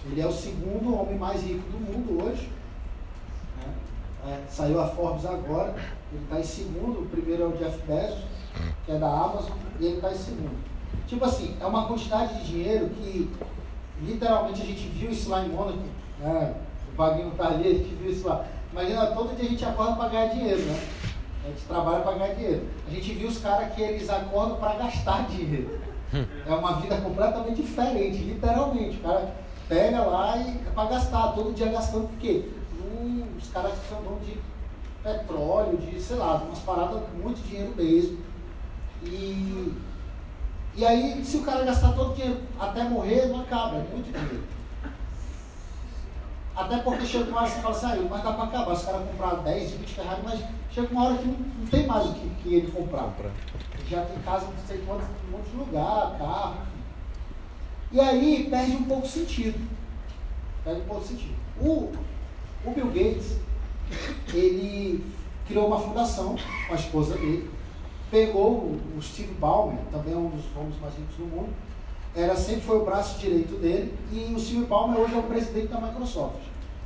Ele 0.06 0.20
é 0.20 0.26
o 0.26 0.32
segundo 0.32 0.94
homem 0.94 1.18
mais 1.18 1.42
rico 1.42 1.68
do 1.70 1.78
mundo 1.78 2.24
hoje. 2.24 2.48
Né? 3.58 3.72
É, 4.26 4.40
saiu 4.48 4.80
a 4.80 4.88
Forbes 4.88 5.24
agora. 5.24 5.74
Ele 6.12 6.22
está 6.24 6.40
em 6.40 6.44
segundo. 6.44 7.00
O 7.00 7.06
primeiro 7.06 7.44
é 7.44 7.46
o 7.46 7.56
Jeff 7.56 7.78
Bezos, 7.86 8.24
que 8.84 8.92
é 8.92 8.98
da 8.98 9.08
Amazon, 9.08 9.56
e 9.80 9.86
ele 9.86 9.96
está 9.96 10.10
em 10.10 10.16
segundo. 10.16 10.56
Tipo 11.06 11.24
assim, 11.24 11.56
é 11.60 11.66
uma 11.66 11.86
quantidade 11.86 12.38
de 12.38 12.46
dinheiro 12.46 12.88
que 12.90 13.30
literalmente 14.02 14.62
a 14.62 14.64
gente 14.64 14.88
viu 14.88 15.10
isso 15.10 15.30
lá 15.30 15.44
em 15.44 15.48
Mônaco. 15.48 15.78
Né? 16.18 16.54
O 16.92 16.96
Vaguinho 16.96 17.28
está 17.28 17.48
ali, 17.48 17.68
a 17.68 17.74
gente 17.74 17.94
viu 17.94 18.10
isso 18.10 18.28
lá. 18.28 18.44
Imagina, 18.72 19.06
todo 19.06 19.36
dia 19.36 19.46
a 19.46 19.50
gente 19.50 19.64
acorda 19.64 19.96
para 19.96 20.08
ganhar 20.08 20.26
dinheiro, 20.34 20.62
né? 20.62 20.80
A 21.44 21.48
gente 21.48 21.62
trabalha 21.66 22.00
para 22.00 22.12
ganhar 22.12 22.34
dinheiro. 22.34 22.66
A 22.88 22.90
gente 22.90 23.12
viu 23.14 23.28
os 23.28 23.38
caras 23.38 23.72
que 23.74 23.82
eles 23.82 24.08
acordam 24.10 24.56
para 24.56 24.74
gastar 24.74 25.28
dinheiro. 25.28 25.78
É 26.46 26.54
uma 26.54 26.80
vida 26.80 26.96
completamente 26.96 27.62
diferente, 27.62 28.18
literalmente. 28.18 28.96
O 28.96 29.00
cara 29.00 29.34
pega 29.68 30.02
lá 30.02 30.36
e 30.36 30.60
é 30.66 30.70
para 30.74 30.90
gastar, 30.90 31.32
todo 31.32 31.54
dia 31.54 31.70
gastando, 31.70 32.08
por 32.08 32.18
quê? 32.18 32.48
Hum, 32.80 33.26
os 33.38 33.48
caras 33.48 33.78
que 33.78 33.88
são 33.88 34.02
donos 34.02 34.26
de 34.26 34.38
petróleo, 35.02 35.76
de, 35.78 36.00
sei 36.00 36.16
lá, 36.16 36.36
umas 36.36 36.58
paradas 36.60 37.02
com 37.02 37.18
muito 37.18 37.46
dinheiro 37.46 37.74
mesmo. 37.76 38.18
E, 39.02 39.74
e 40.74 40.84
aí, 40.84 41.24
se 41.24 41.36
o 41.38 41.42
cara 41.42 41.64
gastar 41.64 41.92
todo 41.92 42.12
o 42.12 42.14
dinheiro 42.14 42.40
até 42.58 42.84
morrer, 42.84 43.26
não 43.26 43.42
acaba, 43.42 43.76
é 43.76 43.84
muito 43.92 44.10
dinheiro. 44.10 44.44
Até 46.56 46.78
porque 46.78 47.04
chega 47.04 47.30
uma 47.30 47.40
hora 47.40 47.50
que 47.50 47.56
você 47.56 47.62
fala 47.62 47.76
assim, 47.76 47.86
ah, 47.86 48.08
mas 48.08 48.22
dá 48.22 48.32
para 48.32 48.44
acabar. 48.44 48.76
Se 48.76 48.84
o 48.84 48.86
cara 48.86 48.98
comprar 48.98 49.34
10, 49.42 49.70
20 49.72 49.88
Ferrari, 49.88 50.20
mas 50.24 50.40
chega 50.70 50.88
uma 50.92 51.04
hora 51.06 51.18
que 51.18 51.26
não, 51.26 51.34
não 51.34 51.66
tem 51.66 51.86
mais 51.86 52.06
o 52.06 52.14
que, 52.14 52.30
que 52.42 52.54
ele 52.54 52.70
comprar. 52.70 53.12
já 53.88 54.04
tem 54.04 54.22
casa 54.22 54.46
não 54.46 54.66
sei 54.66 54.78
quantos, 54.86 55.06
em 55.06 55.28
um 55.28 55.36
monte 55.36 55.50
de 55.50 55.56
lugar, 55.56 56.16
carro. 56.16 56.73
E 57.94 58.00
aí 58.00 58.48
perde 58.50 58.72
um 58.72 58.82
pouco 58.82 59.06
sentido. 59.06 59.56
Perde 60.64 60.80
um 60.80 60.84
pouco 60.84 61.04
sentido. 61.04 61.32
O, 61.60 61.92
o 62.64 62.70
Bill 62.72 62.88
Gates, 62.88 63.36
ele 64.34 65.04
criou 65.46 65.68
uma 65.68 65.78
fundação 65.78 66.34
com 66.66 66.74
a 66.74 66.76
esposa 66.76 67.14
dele, 67.16 67.48
pegou 68.10 68.50
o, 68.50 68.80
o 68.98 69.00
Steve 69.00 69.32
Ballmer, 69.34 69.78
também 69.92 70.12
é 70.12 70.16
um 70.16 70.28
dos 70.28 70.44
homens 70.56 70.80
mais 70.80 70.96
ricos 70.96 71.14
do 71.14 71.26
mundo, 71.26 71.50
era, 72.16 72.34
sempre 72.34 72.62
foi 72.62 72.78
o 72.78 72.84
braço 72.84 73.20
direito 73.20 73.60
dele, 73.60 73.94
e 74.10 74.34
o 74.34 74.40
Steve 74.40 74.64
Ballmer 74.64 74.98
hoje 74.98 75.14
é 75.14 75.18
o 75.18 75.22
presidente 75.22 75.68
da 75.68 75.80
Microsoft. 75.80 76.40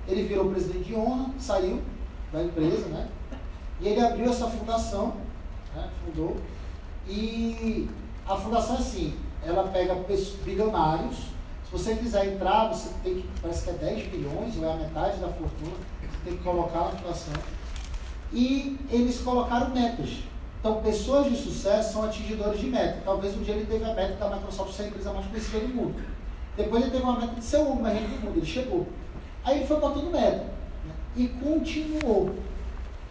Ele 0.07 0.25
virou 0.25 0.51
presidente 0.51 0.85
de 0.85 0.95
honra, 0.95 1.31
saiu 1.39 1.81
da 2.31 2.45
empresa, 2.45 2.87
né? 2.89 3.09
E 3.81 3.89
ele 3.89 4.01
abriu 4.01 4.29
essa 4.29 4.47
fundação, 4.47 5.15
né? 5.75 5.89
fundou, 6.05 6.37
e 7.09 7.89
a 8.27 8.37
fundação 8.37 8.77
é 8.77 8.81
assim, 8.81 9.17
ela 9.49 9.69
pega 9.69 9.97
bilionários, 10.45 11.17
se 11.17 11.73
você 11.73 11.95
quiser 11.95 12.35
entrar, 12.35 12.69
você 12.69 12.91
tem 13.03 13.17
que, 13.17 13.29
parece 13.41 13.65
que 13.65 13.71
é 13.71 13.73
10 13.75 14.13
milhões, 14.13 14.57
ou 14.57 14.65
é 14.65 14.73
a 14.73 14.77
metade 14.77 15.19
da 15.19 15.29
fortuna, 15.29 15.77
você 16.01 16.19
tem 16.25 16.37
que 16.37 16.43
colocar 16.43 16.81
na 16.81 16.91
fundação. 16.91 17.35
E 18.33 18.79
eles 18.91 19.21
colocaram 19.21 19.71
metas. 19.71 20.19
Então, 20.61 20.83
pessoas 20.83 21.31
de 21.31 21.37
sucesso 21.37 21.93
são 21.93 22.05
atingidores 22.05 22.61
de 22.61 22.67
meta. 22.67 23.01
Talvez 23.05 23.37
um 23.37 23.43
dia 23.43 23.55
ele 23.55 23.67
teve 23.67 23.85
a 23.85 23.95
meta 23.95 24.15
da 24.15 24.37
Microsoft 24.37 24.73
ser 24.73 24.85
a 24.85 24.87
empresa 24.89 25.13
mais 25.13 25.27
conhecida 25.27 25.61
do 25.61 25.69
mundo. 25.69 26.03
Depois 26.57 26.83
ele 26.83 26.91
teve 26.91 27.05
uma 27.05 27.21
meta 27.21 27.35
de 27.35 27.45
ser 27.45 27.59
o 27.59 27.75
mais 27.75 27.99
rico 27.99 28.19
do 28.19 28.27
mundo, 28.27 28.39
ele 28.39 28.47
chegou. 28.47 28.87
Aí 29.45 29.59
ele 29.59 29.67
foi 29.67 29.79
botando 29.79 30.11
meta. 30.11 30.45
né? 30.45 30.95
E 31.17 31.29
continuou. 31.29 32.35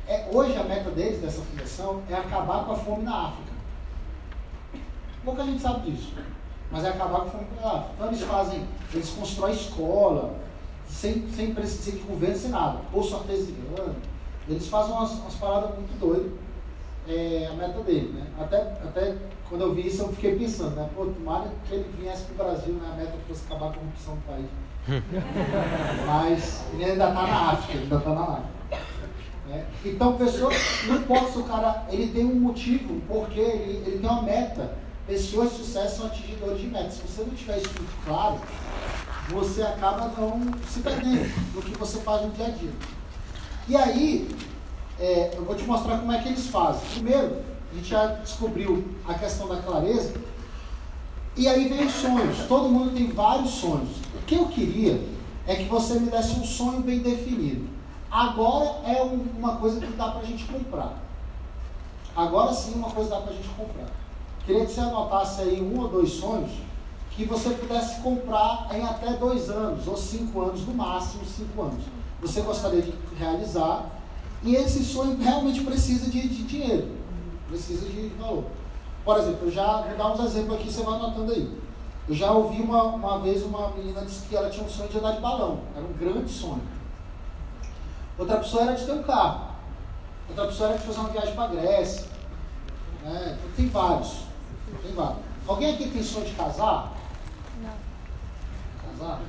É, 0.07 0.27
hoje 0.31 0.55
a 0.57 0.63
meta 0.63 0.89
deles, 0.91 1.19
dessa 1.21 1.41
fundação, 1.41 2.01
é 2.09 2.13
acabar 2.15 2.65
com 2.65 2.71
a 2.71 2.75
fome 2.75 3.03
na 3.03 3.27
África. 3.27 3.46
Pouca 5.27 5.43
gente 5.43 5.61
sabe 5.61 5.91
disso. 5.91 6.13
Mas 6.71 6.85
é 6.85 6.87
acabar 6.87 7.19
com 7.19 7.27
a 7.27 7.31
fome 7.31 7.45
na 7.61 7.67
África. 7.67 7.91
Então 7.95 8.07
eles 8.07 8.21
fazem, 8.21 8.65
eles 8.93 9.09
constroem 9.09 9.53
escola, 9.53 10.35
sem, 10.87 11.27
sem 11.35 11.53
precisar 11.53 11.97
de 11.97 12.03
governo, 12.03 12.37
sem 12.37 12.49
nada. 12.49 12.79
Poço 12.93 13.13
artesiano. 13.13 13.95
Eles 14.47 14.69
fazem 14.69 14.93
umas, 14.93 15.11
umas 15.11 15.35
paradas 15.35 15.71
muito 15.71 15.99
doidas. 15.99 16.31
É 17.09 17.49
a 17.51 17.55
meta 17.55 17.81
dele, 17.81 18.13
né? 18.13 18.25
Até, 18.39 18.57
até 18.57 19.17
quando 19.49 19.61
eu 19.61 19.75
vi 19.75 19.87
isso, 19.87 20.03
eu 20.03 20.13
fiquei 20.13 20.39
pensando, 20.39 20.77
né? 20.77 20.89
Pô, 20.95 21.05
tomara 21.07 21.51
que 21.67 21.75
ele 21.75 21.93
viesse 21.99 22.23
pro 22.23 22.45
Brasil, 22.45 22.75
né? 22.75 22.89
A 22.89 22.95
meta 22.95 23.13
fosse 23.27 23.43
acabar 23.47 23.65
com 23.65 23.65
a 23.65 23.79
corrupção 23.79 24.15
do 24.15 24.21
país. 24.21 24.45
Mas 26.07 26.63
ele 26.71 26.85
ainda 26.85 27.09
está 27.09 27.21
na 27.27 27.51
África, 27.51 27.73
ele 27.73 27.83
ainda 27.83 27.97
está 27.97 28.09
na 28.11 28.21
África. 28.21 28.49
né? 29.49 29.65
Então, 29.83 30.17
pessoa, 30.17 30.51
não 30.87 30.95
importa 30.95 31.31
se 31.33 31.37
o 31.37 31.43
cara, 31.43 31.85
ele 31.89 32.13
tem 32.13 32.23
um 32.23 32.39
motivo, 32.39 33.01
porquê, 33.09 33.41
ele, 33.41 33.83
ele 33.85 33.99
tem 33.99 34.09
uma 34.09 34.21
meta. 34.21 34.86
Pessoas 35.07 35.51
de 35.51 35.57
sucesso 35.59 35.97
são 35.97 36.07
atingidores 36.07 36.59
de 36.59 36.67
metas. 36.67 36.95
Se 36.95 37.01
você 37.03 37.21
não 37.23 37.29
tiver 37.33 37.57
isso 37.59 37.69
muito 37.77 38.05
claro, 38.05 38.41
você 39.29 39.61
acaba 39.61 40.11
não 40.17 40.41
se 40.67 40.81
perdendo 40.81 41.53
no 41.55 41.61
que 41.61 41.71
você 41.77 41.99
faz 42.01 42.23
no 42.23 42.31
dia 42.31 42.47
a 42.47 42.49
dia. 42.49 42.73
E 43.69 43.75
aí, 43.77 44.29
é, 44.99 45.31
eu 45.35 45.45
vou 45.45 45.55
te 45.55 45.63
mostrar 45.63 45.99
como 45.99 46.11
é 46.11 46.21
que 46.21 46.27
eles 46.27 46.47
fazem. 46.47 46.81
Primeiro, 46.93 47.41
a 47.71 47.75
gente 47.75 47.87
já 47.87 48.05
descobriu 48.07 48.85
a 49.07 49.13
questão 49.13 49.47
da 49.47 49.57
clareza. 49.61 50.13
E 51.37 51.47
aí 51.47 51.69
vem 51.69 51.85
os 51.85 51.93
sonhos. 51.93 52.39
Todo 52.47 52.67
mundo 52.67 52.91
tem 52.93 53.07
vários 53.09 53.51
sonhos. 53.51 53.89
O 54.13 54.25
que 54.25 54.35
eu 54.35 54.47
queria 54.47 55.01
é 55.45 55.55
que 55.55 55.65
você 55.65 55.99
me 55.99 56.09
desse 56.09 56.37
um 56.37 56.43
sonho 56.45 56.81
bem 56.81 56.99
definido. 56.99 57.67
Agora 58.11 58.81
é 58.85 59.01
um- 59.03 59.25
uma 59.37 59.55
coisa 59.57 59.79
que 59.79 59.91
dá 59.93 60.09
para 60.09 60.21
a 60.21 60.25
gente 60.25 60.43
comprar. 60.45 60.97
Agora 62.15 62.51
sim, 62.53 62.73
uma 62.73 62.89
coisa 62.89 63.09
dá 63.09 63.21
para 63.21 63.31
a 63.31 63.35
gente 63.35 63.47
comprar. 63.49 63.87
Queria 64.47 64.65
que 64.65 64.71
você 64.71 64.79
anotasse 64.79 65.41
aí 65.41 65.61
um 65.61 65.77
ou 65.77 65.89
dois 65.89 66.09
sonhos 66.09 66.51
que 67.11 67.25
você 67.25 67.49
pudesse 67.49 67.99
comprar 68.01 68.69
em 68.71 68.81
até 68.81 69.11
dois 69.13 69.49
anos, 69.49 69.85
ou 69.87 69.97
cinco 69.97 70.41
anos, 70.41 70.65
no 70.65 70.73
máximo 70.73 71.25
cinco 71.25 71.63
anos. 71.63 71.83
Você 72.21 72.39
gostaria 72.41 72.81
de 72.81 72.93
realizar 73.19 73.89
e 74.41 74.55
esse 74.55 74.85
sonho 74.85 75.17
realmente 75.17 75.61
precisa 75.65 76.09
de, 76.09 76.27
de 76.29 76.43
dinheiro, 76.43 76.95
precisa 77.49 77.89
de 77.89 78.07
valor. 78.19 78.45
Por 79.03 79.17
exemplo, 79.17 79.47
eu 79.47 79.51
já 79.51 79.81
vou 79.81 79.97
dar 79.97 80.13
uns 80.13 80.25
exemplos 80.25 80.59
aqui, 80.59 80.71
você 80.71 80.81
vai 80.81 80.95
anotando 80.95 81.33
aí. 81.33 81.59
Eu 82.07 82.15
já 82.15 82.31
ouvi 82.31 82.61
uma, 82.61 82.83
uma 82.83 83.19
vez 83.19 83.43
uma 83.43 83.71
menina 83.71 84.05
disse 84.05 84.27
que 84.29 84.35
ela 84.35 84.49
tinha 84.49 84.65
um 84.65 84.69
sonho 84.69 84.87
de 84.87 84.97
andar 84.97 85.11
de 85.11 85.19
balão, 85.19 85.59
era 85.75 85.83
um 85.83 85.93
grande 85.93 86.31
sonho. 86.31 86.61
Outra 88.17 88.37
pessoa 88.37 88.63
era 88.63 88.75
de 88.75 88.85
ter 88.85 88.93
um 88.93 89.03
carro. 89.03 89.47
Outra 90.29 90.45
pessoa 90.45 90.69
era 90.69 90.77
de 90.77 90.85
fazer 90.85 90.99
uma 90.99 91.09
viagem 91.09 91.35
para 91.35 91.43
a 91.43 91.47
Grécia. 91.47 92.05
Né? 93.03 93.37
Então, 93.37 93.51
tem 93.57 93.67
vários. 93.67 94.26
Tem. 94.81 94.95
Alguém 95.47 95.73
aqui 95.73 95.89
tem 95.89 96.03
sonho 96.03 96.25
de 96.25 96.33
casar? 96.33 96.93
Casar? 98.83 99.19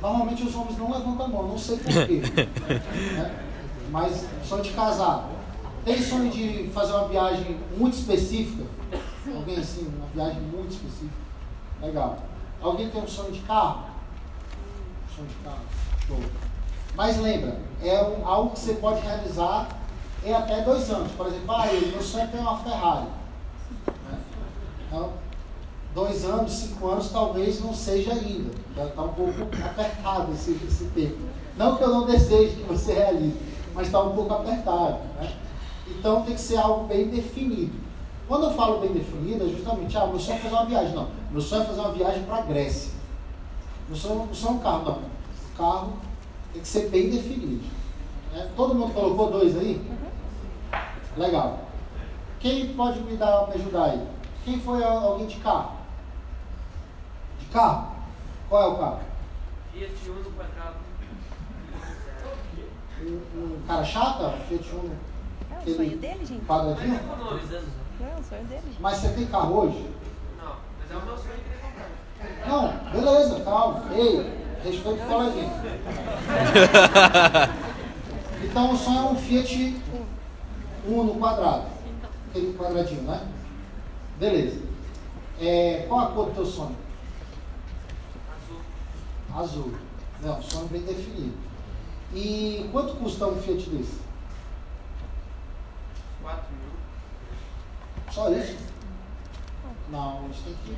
Normalmente 0.00 0.42
os 0.42 0.54
homens 0.54 0.76
não 0.78 0.90
levantam 0.92 1.26
a 1.26 1.28
mão, 1.28 1.48
não 1.48 1.58
sei 1.58 1.78
porquê. 1.78 2.20
né? 3.14 3.34
Mas 3.90 4.26
sonho 4.44 4.62
de 4.62 4.70
casar. 4.72 5.28
Tem 5.84 6.00
sonho 6.02 6.30
de 6.30 6.70
fazer 6.74 6.92
uma 6.92 7.08
viagem 7.08 7.58
muito 7.76 7.94
específica? 7.94 8.64
Alguém 9.34 9.58
assim, 9.58 9.86
uma 9.96 10.06
viagem 10.08 10.40
muito 10.42 10.72
específica? 10.72 11.14
Legal. 11.82 12.18
Alguém 12.60 12.90
tem 12.90 13.02
um 13.02 13.06
sonho 13.08 13.32
de 13.32 13.40
carro? 13.40 13.84
Sonho 15.14 15.28
de 15.28 15.34
carro. 15.44 15.60
Show. 16.06 16.20
Mas 16.96 17.18
lembra, 17.18 17.58
é 17.82 18.02
um- 18.02 18.26
algo 18.26 18.50
que 18.50 18.60
você 18.60 18.74
pode 18.74 19.00
realizar 19.00 19.68
em 20.24 20.32
até 20.34 20.62
dois 20.62 20.88
anos. 20.90 21.12
Por 21.12 21.26
exemplo, 21.26 21.54
ah, 21.54 21.66
eu- 21.66 21.88
meu 21.88 22.02
sonho 22.02 22.24
é 22.24 22.26
ter 22.28 22.38
uma 22.38 22.58
Ferrari. 22.58 23.06
Então, 24.94 25.10
dois 25.92 26.24
anos, 26.24 26.52
cinco 26.52 26.88
anos 26.88 27.10
talvez 27.10 27.60
não 27.60 27.74
seja 27.74 28.12
ainda. 28.12 28.52
Está 28.76 29.02
um 29.02 29.08
pouco 29.08 29.42
apertado 29.42 30.32
esse, 30.32 30.52
esse 30.52 30.84
tempo. 30.94 31.18
Não 31.56 31.76
que 31.76 31.82
eu 31.82 31.88
não 31.88 32.06
deseje 32.06 32.54
que 32.54 32.62
você 32.62 32.92
realize, 32.92 33.36
mas 33.74 33.88
está 33.88 34.00
um 34.00 34.14
pouco 34.14 34.32
apertado. 34.32 34.98
Né? 35.20 35.32
Então 35.88 36.22
tem 36.22 36.34
que 36.34 36.40
ser 36.40 36.58
algo 36.58 36.86
bem 36.86 37.08
definido. 37.08 37.72
Quando 38.28 38.44
eu 38.44 38.52
falo 38.52 38.78
bem 38.78 38.92
definido, 38.92 39.44
é 39.44 39.48
justamente, 39.48 39.98
ah, 39.98 40.06
meu 40.06 40.18
sonho 40.20 40.38
é 40.38 40.40
fazer 40.40 40.54
uma 40.54 40.64
viagem. 40.64 40.94
Não, 40.94 41.08
meu 41.32 41.40
sonho 41.40 41.62
é 41.62 41.66
fazer 41.66 41.80
uma 41.80 41.92
viagem 41.92 42.22
para 42.22 42.36
a 42.36 42.42
Grécia. 42.42 42.92
Meu 43.88 43.96
sonho, 43.96 44.26
meu 44.26 44.34
sonho 44.34 44.54
é 44.54 44.56
um 44.56 44.60
carro, 44.60 44.84
não. 44.84 44.92
O 44.92 45.58
carro 45.58 45.92
tem 46.52 46.62
que 46.62 46.68
ser 46.68 46.88
bem 46.88 47.10
definido. 47.10 47.64
né? 48.32 48.48
Todo 48.56 48.76
mundo 48.76 48.94
colocou 48.94 49.32
dois 49.32 49.58
aí? 49.58 49.84
Legal. 51.16 51.58
Quem 52.38 52.72
pode 52.74 53.00
me 53.00 53.16
dar, 53.16 53.48
me 53.48 53.54
ajudar 53.54 53.84
aí? 53.86 54.13
Quem 54.44 54.60
foi 54.60 54.84
alguém 54.84 55.26
de 55.26 55.36
carro? 55.36 55.72
De 57.40 57.46
carro? 57.46 57.92
Qual 58.48 58.62
é 58.62 58.66
o 58.66 58.76
carro? 58.78 59.00
Fiat 59.72 60.10
Uno 60.10 60.30
quadrado. 60.32 60.76
Um, 63.00 63.20
um 63.36 63.62
cara 63.66 63.84
chata? 63.84 64.32
Fiat 64.46 64.70
Uno? 64.74 64.94
É 65.50 65.54
o 65.54 65.56
aquele 65.58 65.76
sonho 65.76 65.96
dele, 65.98 66.26
gente. 66.26 66.44
Quadradinho? 66.44 66.94
Economizando. 66.94 67.66
Não, 67.98 68.06
é 68.06 68.14
o 68.20 68.22
sonho 68.22 68.44
dele, 68.44 68.62
gente. 68.66 68.82
Mas 68.82 68.98
você 68.98 69.08
tem 69.14 69.26
carro 69.26 69.54
hoje? 69.60 69.90
Não, 70.38 70.56
mas 70.78 70.90
é 70.90 70.96
o 70.96 71.04
meu 71.06 71.16
sonho 71.16 71.34
que 71.34 71.48
ele 71.48 71.58
comprar. 71.62 71.88
Não, 72.46 72.68
beleza, 72.92 73.40
calma. 73.44 73.82
Ei, 73.94 74.30
respeito 74.62 75.02
o 75.02 75.06
coleguinha. 75.06 75.50
Então 78.44 78.72
o 78.72 78.76
sonho 78.76 78.98
é 78.98 79.02
um 79.10 79.16
Fiat 79.16 79.82
Uno 80.86 81.14
quadrado. 81.14 81.64
Aquele 82.28 82.52
quadradinho, 82.56 83.02
né? 83.02 83.20
Beleza. 84.18 84.60
É, 85.40 85.86
qual 85.88 86.00
a 86.00 86.06
cor 86.12 86.26
do 86.26 86.34
teu 86.34 86.46
sonho? 86.46 86.76
Azul. 88.32 88.60
Azul. 89.34 89.74
Não, 90.22 90.42
sonho 90.42 90.68
bem 90.68 90.82
definido. 90.82 91.36
E 92.14 92.68
quanto 92.70 92.94
custa 92.96 93.26
um 93.26 93.42
Fiat 93.42 93.68
desse? 93.70 94.00
4 96.22 96.44
mil. 96.52 98.12
Só 98.12 98.30
isso? 98.30 98.56
Não, 99.90 100.18
a 100.18 100.28
gente 100.28 100.42
tem 100.44 100.54
que. 100.64 100.76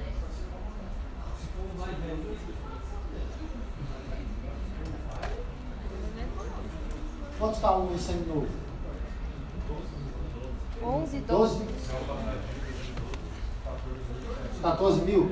Quanto 7.38 7.54
está 7.54 7.76
um 7.76 7.98
seminovo? 7.98 8.48
11, 10.82 11.18
12? 11.20 11.58
12. 11.58 12.55
14 14.62 15.00
mil? 15.02 15.30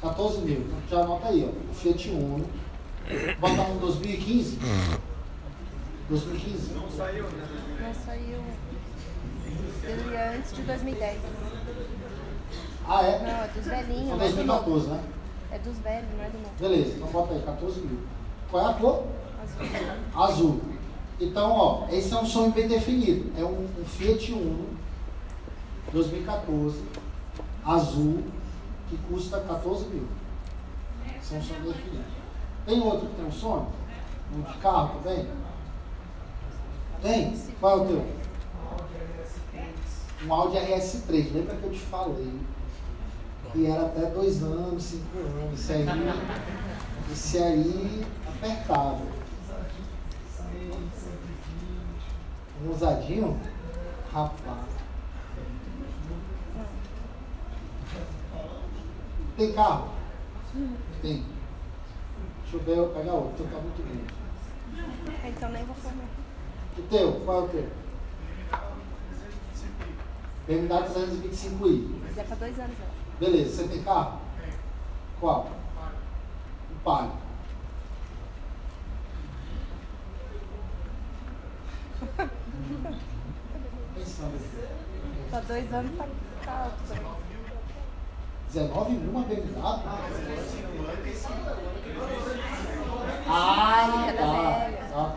14 0.00 0.40
mil. 0.40 0.60
Então 0.60 0.78
já 0.90 1.00
anota 1.04 1.28
aí, 1.28 1.44
ó. 1.48 1.70
O 1.70 1.74
Fiat 1.74 2.10
Uno. 2.10 2.44
Bota 3.40 3.62
um 3.62 3.78
2015? 3.78 4.58
2015? 6.08 6.74
Não 6.74 6.90
saiu, 6.90 7.24
né? 7.24 7.48
Não 7.80 7.94
saiu. 7.94 8.42
Ele 9.84 10.14
é 10.14 10.36
antes 10.36 10.54
de 10.54 10.62
2010. 10.62 11.18
Ah, 12.86 13.02
Não, 13.02 13.08
é? 13.08 13.12
é 13.44 13.50
dos 13.54 13.64
velhinhos, 13.64 14.08
São 14.08 14.16
não 14.16 14.24
é 14.24 14.28
do 14.28 14.44
novo. 14.44 14.70
2014, 14.70 14.86
né? 14.88 15.00
É 15.52 15.58
dos 15.58 15.78
velhos, 15.78 16.08
não 16.16 16.24
é 16.24 16.28
do 16.30 16.38
novo. 16.38 16.54
Beleza, 16.58 16.94
então 16.96 17.08
bota 17.08 17.34
aí, 17.34 17.42
14 17.42 17.80
mil. 17.80 17.98
Qual 18.50 18.66
é 18.66 18.70
a 18.70 18.74
cor? 18.74 19.04
Azul. 19.42 20.24
Azul. 20.24 20.60
Então, 21.20 21.50
ó, 21.52 21.88
esse 21.90 22.12
é 22.12 22.16
um 22.16 22.26
sonho 22.26 22.50
bem 22.52 22.66
definido. 22.68 23.32
É 23.38 23.44
um, 23.44 23.66
um 23.80 23.84
Fiat 23.84 24.32
Uno 24.32 24.66
2014. 25.92 26.78
azul 27.64 28.22
que 28.92 28.98
custa 29.08 29.40
14 29.40 29.86
mil. 29.86 30.06
São 31.22 31.40
sonhos 31.40 31.74
definidos. 31.74 32.12
Tem 32.66 32.80
outro 32.82 33.08
que 33.08 33.16
tem 33.16 33.24
um 33.24 33.32
sonho? 33.32 33.68
Um 34.36 34.42
de 34.42 34.58
carro 34.58 35.00
também? 35.00 35.26
Tem? 37.00 37.38
Qual 37.58 37.78
é 37.78 37.82
o 37.82 37.86
teu? 37.86 38.06
Um 40.26 40.34
Audi 40.34 40.58
RS3. 40.58 41.32
Lembra 41.32 41.56
que 41.56 41.64
eu 41.64 41.72
te 41.72 41.78
falei? 41.78 42.38
Que 43.50 43.66
era 43.66 43.86
até 43.86 44.06
dois 44.10 44.42
anos, 44.42 44.82
cinco 44.82 45.18
anos. 45.18 45.58
Esse 45.58 45.72
aí, 45.72 45.86
esse 47.10 47.38
aí 47.38 48.06
apertava. 48.28 49.00
Um 52.62 52.70
usadinho? 52.70 53.40
Rapaz. 54.12 54.71
Tem 59.36 59.52
carro? 59.52 59.90
Tem. 61.00 61.24
Deixa 62.42 62.56
eu 62.56 62.60
ver, 62.60 62.76
eu 62.76 62.88
pegar 62.90 63.14
outro, 63.14 63.44
teu 63.44 63.46
tá 63.46 63.58
muito 63.62 63.82
grande. 63.82 64.12
Então 65.24 65.50
nem 65.50 65.64
vou 65.64 65.74
formar. 65.74 66.04
O 66.76 66.82
teu, 66.82 67.20
qual 67.24 67.40
é 67.40 67.44
o 67.44 67.48
teu? 67.48 67.68
BMW 70.46 70.68
325i. 70.68 72.00
Mas 72.02 72.18
é 72.18 72.24
pra 72.24 72.36
dois 72.36 72.58
anos, 72.58 72.76
ó. 72.80 72.86
Beleza, 73.18 73.56
você 73.62 73.68
tem 73.68 73.82
carro? 73.82 74.20
Qual? 75.20 75.50
O 76.70 76.74
Palio. 76.84 77.12
Pensando. 83.94 84.38
Pra 85.30 85.40
dois 85.40 85.72
anos 85.72 85.96
tá, 85.96 86.08
tá 86.44 86.64
alto 86.64 86.82
também. 86.88 87.21
19 88.52 88.92
mil 88.92 89.12
BMW? 89.12 89.48
Ah, 89.64 89.80
tá. 89.82 89.96
tá. 94.92 95.16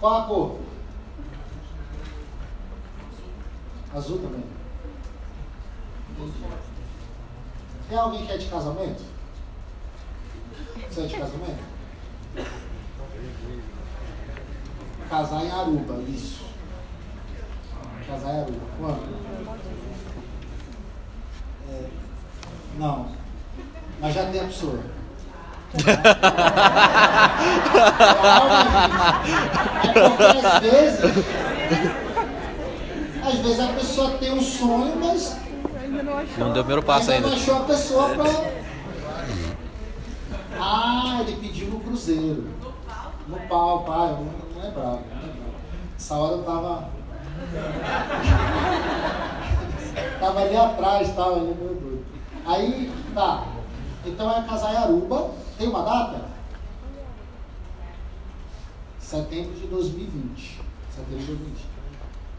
Qual 0.00 0.14
a 0.16 0.24
cor? 0.26 0.58
Azul 3.94 4.18
também. 4.18 4.44
Tem 7.88 7.98
alguém 7.98 8.26
que 8.26 8.32
é 8.32 8.36
de 8.38 8.46
casamento? 8.46 9.04
Você 10.90 11.00
é 11.02 11.06
de 11.06 11.16
casamento? 11.16 11.62
Casar 15.08 15.44
em 15.44 15.50
Aruba, 15.50 16.02
isso. 16.08 16.44
Casar 18.06 18.34
em 18.34 18.40
Aruba. 18.40 18.66
Quando? 18.78 19.87
É, 21.70 21.84
não. 22.78 23.08
Mas 24.00 24.14
já 24.14 24.26
tem 24.26 24.40
a 24.40 24.44
pessoa. 24.44 24.80
É 29.94 30.08
porque 30.08 30.46
às 30.46 30.60
vezes, 30.60 31.00
às 33.22 33.38
vezes 33.38 33.60
a 33.60 33.68
pessoa 33.74 34.10
tem 34.12 34.32
um 34.32 34.40
sonho, 34.40 34.96
mas 34.96 35.36
Ainda 35.88 36.02
não 36.02 36.18
achou. 36.18 36.38
Não 36.38 36.52
deu 36.52 36.62
o 36.62 36.64
primeiro 36.64 36.82
passo 36.82 37.10
ainda 37.10 37.26
ainda. 37.28 37.36
não 37.36 37.42
achou 37.42 37.56
a 37.56 37.64
pessoa 37.66 38.08
pra. 38.10 38.24
Ah, 40.60 41.18
ele 41.20 41.36
pediu 41.36 41.68
no 41.68 41.80
cruzeiro. 41.80 42.46
No 43.26 43.38
pau, 43.48 43.84
pai, 43.84 44.10
eu 44.10 44.16
não 44.16 44.24
lembrava, 44.24 44.50
não 44.56 44.62
lembrava. 44.64 45.02
Essa 45.98 46.14
hora 46.14 46.32
eu 46.32 46.42
tava. 46.42 46.88
Tava 50.18 50.40
ali 50.40 50.56
atrás, 50.56 51.14
tava 51.14 51.36
ali, 51.36 51.54
meu 51.54 51.74
doido. 51.74 52.04
Aí, 52.46 52.92
tá. 53.14 53.46
Então 54.04 54.30
é 54.30 54.42
casar 54.42 54.74
em 54.74 54.76
Aruba. 54.76 55.30
Tem 55.58 55.68
uma 55.68 55.82
data? 55.82 56.28
Setembro 58.98 59.54
de 59.54 59.66
2020. 59.66 60.60
Setembro 60.90 61.18
de 61.18 61.26
2020. 61.26 61.66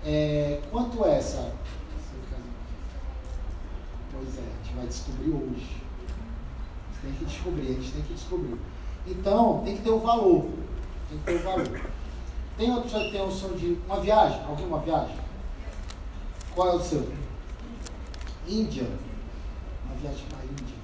É, 0.06 0.62
quanto 0.72 1.06
é 1.06 1.18
essa? 1.18 1.54
Pois 4.12 4.38
é, 4.38 4.42
a 4.42 4.64
gente 4.64 4.76
vai 4.76 4.88
descobrir 4.88 5.30
hoje. 5.32 5.78
Tem 7.02 7.14
que 7.14 7.26
descobrir, 7.26 7.62
a 7.62 7.74
gente 7.74 7.92
tem 7.92 8.02
que 8.04 8.14
descobrir. 8.14 8.58
Então, 9.08 9.62
tem 9.64 9.78
que 9.78 9.84
ter 9.84 9.90
o 9.90 10.00
valor. 10.00 10.50
Tem 11.10 11.18
que 11.18 11.26
ter 11.26 11.36
o 11.36 11.44
valor. 11.44 11.82
Tem 12.58 12.82
pessoa 12.82 13.06
que 13.06 13.12
tem 13.12 13.22
o 13.26 13.32
sonho 13.32 13.58
de 13.58 13.80
uma 13.86 14.02
viagem? 14.02 14.44
Alguém 14.44 14.66
uma 14.66 14.80
viagem? 14.80 15.16
Qual 16.54 16.68
é 16.68 16.76
o 16.76 16.80
seu? 16.82 17.08
Índia. 18.50 18.88
Uma 19.86 19.96
viagem 19.96 20.26
para 20.30 20.40
a 20.40 20.46
Índia. 20.46 20.76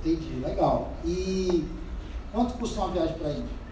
Entendi, 0.00 0.40
legal. 0.40 0.92
E 1.04 1.68
quanto 2.32 2.54
custa 2.54 2.80
uma 2.80 2.92
viagem 2.92 3.18
para 3.18 3.28
a 3.28 3.32
Índia? 3.32 3.62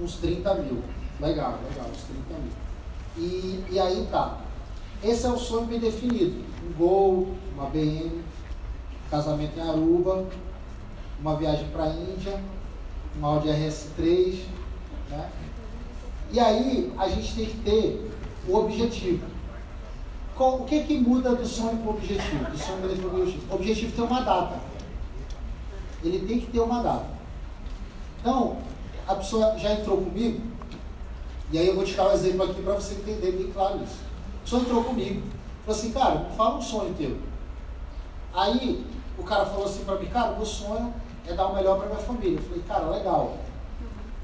Uns 0.00 0.16
30 0.16 0.54
mil. 0.54 0.82
Legal, 1.20 1.58
legal, 1.68 1.86
uns 1.90 2.02
30 2.02 2.40
mil. 2.40 2.52
E, 3.16 3.64
e 3.70 3.78
aí 3.78 4.08
tá. 4.10 4.40
Esse 5.02 5.26
é 5.26 5.28
o 5.28 5.38
sonho 5.38 5.66
bem 5.66 5.78
definido. 5.78 6.42
Um 6.66 6.72
Gol, 6.72 7.34
uma 7.54 7.66
BM, 7.66 8.22
casamento 9.10 9.58
em 9.58 9.62
Aruba, 9.62 10.26
uma 11.20 11.36
viagem 11.36 11.68
para 11.68 11.84
a 11.84 11.88
Índia, 11.90 12.40
um 13.20 13.24
Audi 13.24 13.48
RS3. 13.48 14.44
Né? 15.10 15.30
E 16.32 16.40
aí 16.40 16.92
a 16.98 17.08
gente 17.08 17.34
tem 17.34 17.46
que 17.46 17.56
ter 17.58 18.13
o 18.48 18.56
objetivo. 18.56 19.26
Qual- 20.36 20.60
o 20.60 20.64
que, 20.64 20.82
que 20.84 20.98
muda 20.98 21.34
do 21.34 21.46
sonho 21.46 21.76
para 21.78 21.90
o 21.92 21.94
objetivo? 21.94 22.44
Do 22.50 22.58
sonho 22.58 22.78
para 22.80 22.88
o 22.88 23.20
objetivo? 23.20 23.52
O 23.52 23.54
objetivo 23.54 23.92
tem 23.96 24.04
uma 24.04 24.20
data. 24.22 24.58
Ele 26.02 26.26
tem 26.26 26.40
que 26.40 26.46
ter 26.46 26.60
uma 26.60 26.82
data. 26.82 27.06
Então, 28.20 28.56
a 29.06 29.14
pessoa 29.14 29.56
já 29.58 29.72
entrou 29.72 29.98
comigo, 29.98 30.40
e 31.52 31.58
aí 31.58 31.68
eu 31.68 31.74
vou 31.74 31.84
te 31.84 31.94
dar 31.94 32.08
um 32.08 32.12
exemplo 32.12 32.42
aqui 32.44 32.60
para 32.62 32.74
você 32.74 32.94
entender 32.94 33.32
bem 33.32 33.50
claro 33.52 33.82
isso. 33.82 33.98
A 34.38 34.42
pessoa 34.44 34.62
entrou 34.62 34.84
comigo, 34.84 35.22
falou 35.64 35.78
assim, 35.80 35.92
cara, 35.92 36.26
fala 36.36 36.56
um 36.56 36.62
sonho 36.62 36.94
teu. 36.94 37.16
Aí 38.34 38.84
o 39.18 39.22
cara 39.22 39.46
falou 39.46 39.66
assim 39.66 39.84
para 39.84 39.96
mim, 39.98 40.06
cara, 40.06 40.32
meu 40.34 40.44
sonho 40.46 40.92
é 41.26 41.32
dar 41.34 41.46
o 41.46 41.54
melhor 41.54 41.78
para 41.78 41.86
minha 41.86 42.00
família. 42.00 42.38
Eu 42.38 42.42
falei, 42.42 42.62
cara, 42.66 42.90
legal, 42.90 43.36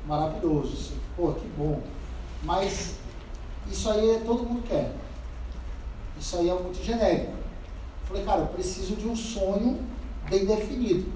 maravilhoso, 0.07 0.73
assim, 0.73 1.01
pô, 1.17 1.33
que 1.33 1.47
bom. 1.57 1.81
Mas 2.43 2.97
isso 3.69 3.91
aí 3.91 4.11
é, 4.11 4.19
todo 4.21 4.45
mundo 4.45 4.63
quer. 4.67 4.93
Isso 6.19 6.37
aí 6.37 6.49
é 6.51 6.55
muito 6.55 6.83
genérico. 6.85 7.33
Falei, 8.05 8.25
cara, 8.25 8.41
eu 8.41 8.47
preciso 8.49 8.97
de 8.97 9.09
um 9.09 9.17
sonho 9.17 9.81
bem 10.29 10.45
definido. 10.45 11.11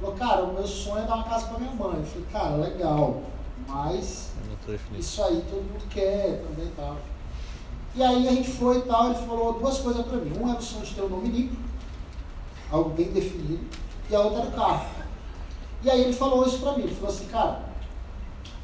Falou, 0.00 0.14
cara, 0.14 0.44
o 0.44 0.52
meu 0.52 0.66
sonho 0.66 1.04
é 1.04 1.06
dar 1.06 1.14
uma 1.14 1.24
casa 1.24 1.46
para 1.46 1.58
minha 1.58 1.72
mãe. 1.72 1.98
Eu 1.98 2.04
falei, 2.04 2.26
cara, 2.30 2.56
legal, 2.56 3.22
mas 3.66 4.32
isso 4.98 5.22
aí 5.22 5.44
todo 5.48 5.62
mundo 5.62 5.88
quer 5.88 6.42
também 6.46 6.66
e 6.66 6.72
tal. 6.76 6.96
E 7.94 8.02
aí 8.02 8.28
a 8.28 8.32
gente 8.32 8.50
foi 8.50 8.78
e 8.78 8.82
tal, 8.82 9.10
ele 9.10 9.26
falou 9.26 9.52
duas 9.54 9.78
coisas 9.78 10.04
pra 10.04 10.16
mim. 10.16 10.32
Um 10.38 10.48
era 10.48 10.58
o 10.58 10.62
sonho 10.62 10.84
de 10.84 10.94
ter 10.94 11.02
um 11.02 11.08
nome 11.08 11.28
limpo, 11.28 11.56
algo 12.70 12.90
bem 12.90 13.06
definido, 13.12 13.64
e 14.10 14.14
a 14.14 14.20
outra 14.20 14.40
era 14.40 14.48
o 14.48 14.52
carro. 14.52 14.86
E 15.82 15.90
aí 15.90 16.00
ele 16.00 16.12
falou 16.12 16.46
isso 16.46 16.58
pra 16.58 16.72
mim, 16.72 16.84
ele 16.84 16.94
falou 16.94 17.10
assim, 17.10 17.26
cara, 17.26 17.62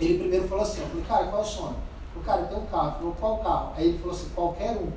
ele 0.00 0.18
primeiro 0.18 0.48
falou 0.48 0.64
assim, 0.64 0.80
eu 0.80 0.88
falei, 0.88 1.04
cara, 1.04 1.26
qual 1.26 1.42
é 1.42 1.44
o 1.44 1.48
sonho? 1.48 1.76
O 2.16 2.20
cara 2.20 2.42
tem 2.44 2.58
um 2.58 2.66
carro, 2.66 2.92
falou, 2.98 3.16
qual 3.18 3.39
carro? 3.39 3.72
Aí 3.76 3.89
ele 3.89 3.98
falou 3.98 4.14
assim, 4.14 4.28
qualquer 4.34 4.76
um. 4.76 4.90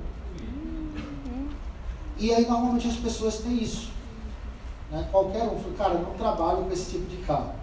E 2.17 2.33
aí 2.33 2.45
normalmente 2.47 2.87
as 2.87 2.95
pessoas 2.95 3.39
têm 3.39 3.61
isso. 3.61 3.91
Né? 4.91 5.07
Qualquer 5.11 5.43
um. 5.43 5.57
Falei, 5.59 5.77
cara, 5.77 5.93
eu 5.95 6.01
não 6.01 6.13
trabalho 6.13 6.63
com 6.63 6.71
esse 6.71 6.91
tipo 6.91 7.09
de 7.09 7.17
carro. 7.17 7.53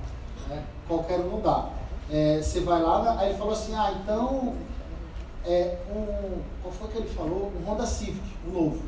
Né? 0.48 0.64
Qualquer 0.86 1.20
um 1.20 1.30
não 1.30 1.40
dá. 1.40 1.70
É, 2.10 2.40
você 2.42 2.60
vai 2.60 2.82
lá, 2.82 3.16
aí 3.18 3.30
ele 3.30 3.38
falou 3.38 3.52
assim, 3.52 3.74
ah, 3.74 3.92
então 4.02 4.54
é 5.44 5.78
um. 5.90 6.40
Qual 6.62 6.72
foi 6.72 6.88
que 6.88 6.98
ele 6.98 7.08
falou? 7.08 7.52
Um 7.56 7.70
Honda 7.70 7.86
Civic, 7.86 8.20
um 8.48 8.52
novo. 8.52 8.82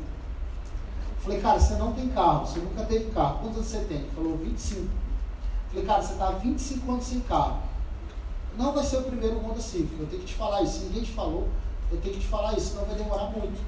Falei, 1.19 1.39
cara, 1.39 1.57
você 1.57 1.75
não 1.75 1.93
tem 1.93 2.09
carro, 2.09 2.45
você 2.45 2.59
nunca 2.59 2.83
teve 2.83 3.11
carro. 3.11 3.39
Quantos 3.39 3.57
anos 3.57 3.69
você 3.69 3.79
tem? 3.85 3.97
Ele 3.97 4.11
falou, 4.13 4.37
25. 4.37 4.81
Eu 4.81 4.89
Falei, 5.69 5.85
cara, 5.85 6.01
você 6.01 6.13
está 6.13 6.27
há 6.27 6.31
25 6.31 6.91
anos 6.91 7.05
sem 7.05 7.19
carro. 7.21 7.59
Não 8.57 8.71
vai 8.71 8.83
ser 8.83 8.97
o 8.97 9.03
primeiro 9.03 9.39
Honda 9.39 9.59
Civic, 9.59 9.99
eu 9.99 10.07
tenho 10.07 10.21
que 10.21 10.27
te 10.27 10.35
falar 10.35 10.61
isso. 10.61 10.79
Se 10.79 10.85
ninguém 10.85 11.03
te 11.03 11.11
falou, 11.11 11.47
eu 11.91 11.99
tenho 11.99 12.13
que 12.13 12.21
te 12.21 12.27
falar 12.27 12.53
isso, 12.53 12.71
senão 12.71 12.85
vai 12.85 12.95
demorar 12.95 13.25
muito. 13.31 13.59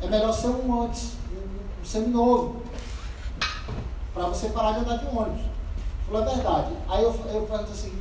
É 0.00 0.06
melhor 0.06 0.32
ser 0.32 0.48
um 0.48 0.82
antes, 0.82 1.14
um, 1.32 1.82
um 1.82 1.84
seminovo, 1.84 2.62
para 4.12 4.26
você 4.26 4.48
parar 4.50 4.72
de 4.72 4.80
andar 4.80 4.98
de 4.98 5.06
ônibus. 5.06 5.42
Falou, 6.06 6.22
é 6.22 6.34
verdade. 6.34 6.72
Aí 6.88 7.02
eu, 7.02 7.10
eu 7.10 7.42
perguntei 7.42 7.72
assim, 7.72 7.98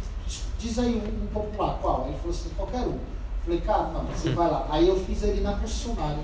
diz 0.59 0.79
aí 0.79 0.95
um, 0.95 1.23
um 1.23 1.27
popular, 1.27 1.77
qual? 1.81 2.05
Ele 2.07 2.17
falou 2.17 2.31
assim, 2.31 2.49
qualquer 2.55 2.81
um. 2.81 2.99
Falei, 3.43 3.61
cara, 3.61 3.83
não, 3.89 4.05
você 4.05 4.29
vai 4.31 4.49
lá. 4.49 4.67
Aí 4.69 4.87
eu 4.87 4.97
fiz 5.05 5.23
ele 5.23 5.41
na 5.41 5.53
concessionária. 5.53 6.23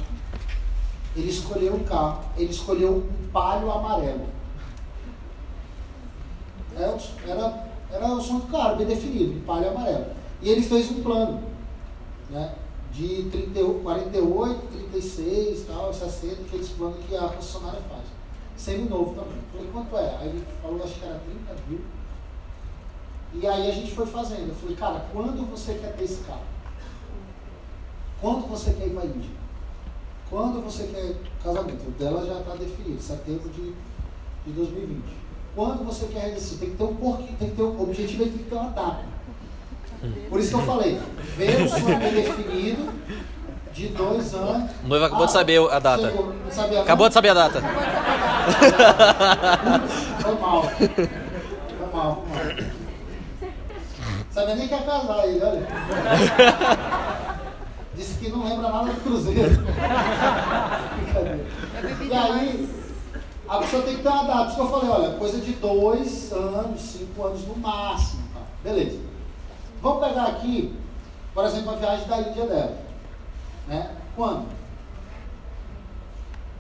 Ele 1.16 1.30
escolheu 1.30 1.74
um 1.74 1.84
carro, 1.84 2.24
ele 2.38 2.52
escolheu 2.52 2.98
um 2.98 3.32
palio 3.32 3.72
amarelo. 3.72 4.28
É, 6.78 6.98
Era, 7.28 7.69
era 7.92 8.08
o 8.08 8.20
do 8.20 8.48
cara, 8.52 8.76
bem 8.76 8.88
definido, 8.88 9.38
um 9.40 9.42
palio 9.42 9.70
amarelo. 9.70 10.08
E 10.42 10.50
ele 10.50 10.62
fez 10.62 10.92
um 10.92 11.02
plano, 11.02 11.42
né? 12.30 12.56
de 12.92 13.30
30, 13.30 13.82
48, 13.84 14.68
36, 14.92 15.66
tal, 15.68 15.94
60, 15.94 16.42
aqueles 16.42 16.70
planos 16.70 16.98
que 17.08 17.16
a 17.16 17.30
concessionária 17.30 17.82
faz. 17.82 18.04
Semi-novo 18.58 19.16
também. 19.16 19.40
Falei, 19.54 19.70
quanto 19.72 19.98
é? 19.98 20.18
Aí 20.18 20.30
ele 20.30 20.46
falou, 20.62 20.84
acho 20.84 20.96
que 20.96 21.06
era 21.06 21.20
30 21.20 21.62
mil. 21.70 21.82
E 23.34 23.48
aí 23.48 23.70
a 23.70 23.74
gente 23.74 23.92
foi 23.92 24.06
fazendo. 24.06 24.50
Eu 24.50 24.56
falei, 24.56 24.76
cara, 24.76 25.06
quando 25.14 25.50
você 25.50 25.76
quer 25.76 25.96
ter 25.96 26.04
esse 26.04 26.24
carro? 26.24 26.42
Quando 28.20 28.48
você 28.50 28.74
quer 28.74 28.88
ir 28.88 28.94
para 28.94 29.04
a 29.04 29.06
Índia? 29.06 29.30
Quando 30.30 30.62
você 30.64 30.84
quer 30.88 31.16
casamento? 31.42 31.88
O 31.88 31.92
dela 31.92 32.26
já 32.26 32.40
está 32.40 32.56
definido, 32.56 33.02
setembro 33.02 33.50
de, 33.50 33.74
de 34.46 34.52
2020. 34.52 35.19
Quando 35.56 35.84
você 35.86 36.06
quer 36.08 36.20
realizar? 36.20 36.58
Tem 36.60 36.70
que 36.70 36.78
ter 36.78 36.84
um 36.84 36.96
porquê, 36.96 37.34
tem 37.38 37.50
que 37.50 37.56
ter 37.56 37.64
um 37.64 37.82
objetivo, 37.82 38.24
tem 38.24 38.32
que 38.32 38.44
ter 38.44 38.56
uma 38.56 38.70
data. 38.70 39.04
Por 40.30 40.40
isso 40.40 40.50
que 40.50 40.56
eu 40.56 40.66
falei, 40.66 41.00
ver 41.36 41.62
o 41.62 41.70
sonho 41.70 42.00
definido 42.00 42.90
de 43.74 43.88
dois 43.90 44.34
anos. 44.34 44.72
O 44.84 44.88
noivo 44.88 45.06
acabou 45.06 45.26
de 45.26 45.32
saber 45.32 45.60
a 45.72 45.80
data. 45.80 46.10
chegou, 46.10 46.34
sabia 46.50 46.82
Acabou 46.82 47.08
de 47.08 47.14
saber 47.14 47.30
a 47.30 47.34
data. 47.34 47.62
Foi 50.22 50.36
mal. 50.40 50.64
Foi 50.64 50.88
mal, 50.90 51.04
foi 51.78 51.88
mal. 51.94 52.24
Sabia 54.32 54.56
nem 54.56 54.68
que 54.68 54.74
ia 54.74 54.82
casar 54.82 55.28
ele, 55.28 55.44
olha. 55.44 55.68
Disse 57.96 58.20
que 58.20 58.30
não 58.30 58.48
lembra 58.48 58.70
nada 58.70 58.94
do 58.94 59.02
Cruzeiro. 59.02 59.50
Brincadeira. 60.96 61.46
E 62.02 62.14
aí, 62.14 62.70
a 63.50 63.58
pessoa 63.58 63.82
tem 63.82 63.96
que 63.96 64.04
ter 64.04 64.10
uma 64.10 64.26
data. 64.26 64.44
Por 64.44 64.48
isso 64.48 64.56
que 64.56 64.62
eu 64.62 64.70
falei, 64.70 64.90
olha, 64.90 65.18
coisa 65.18 65.42
de 65.42 65.54
dois 65.54 66.32
anos, 66.32 66.82
cinco 66.82 67.26
anos 67.26 67.48
no 67.48 67.56
máximo. 67.58 68.22
Tá? 68.32 68.42
Beleza. 68.64 69.00
Vamos 69.82 70.08
pegar 70.08 70.26
aqui, 70.26 70.76
por 71.34 71.44
exemplo, 71.46 71.72
a 71.72 71.76
viagem 71.76 72.08
da 72.08 72.22
Índia 72.22 72.46
dela. 72.46 72.78
Né? 73.68 73.96
Quando? 74.16 74.46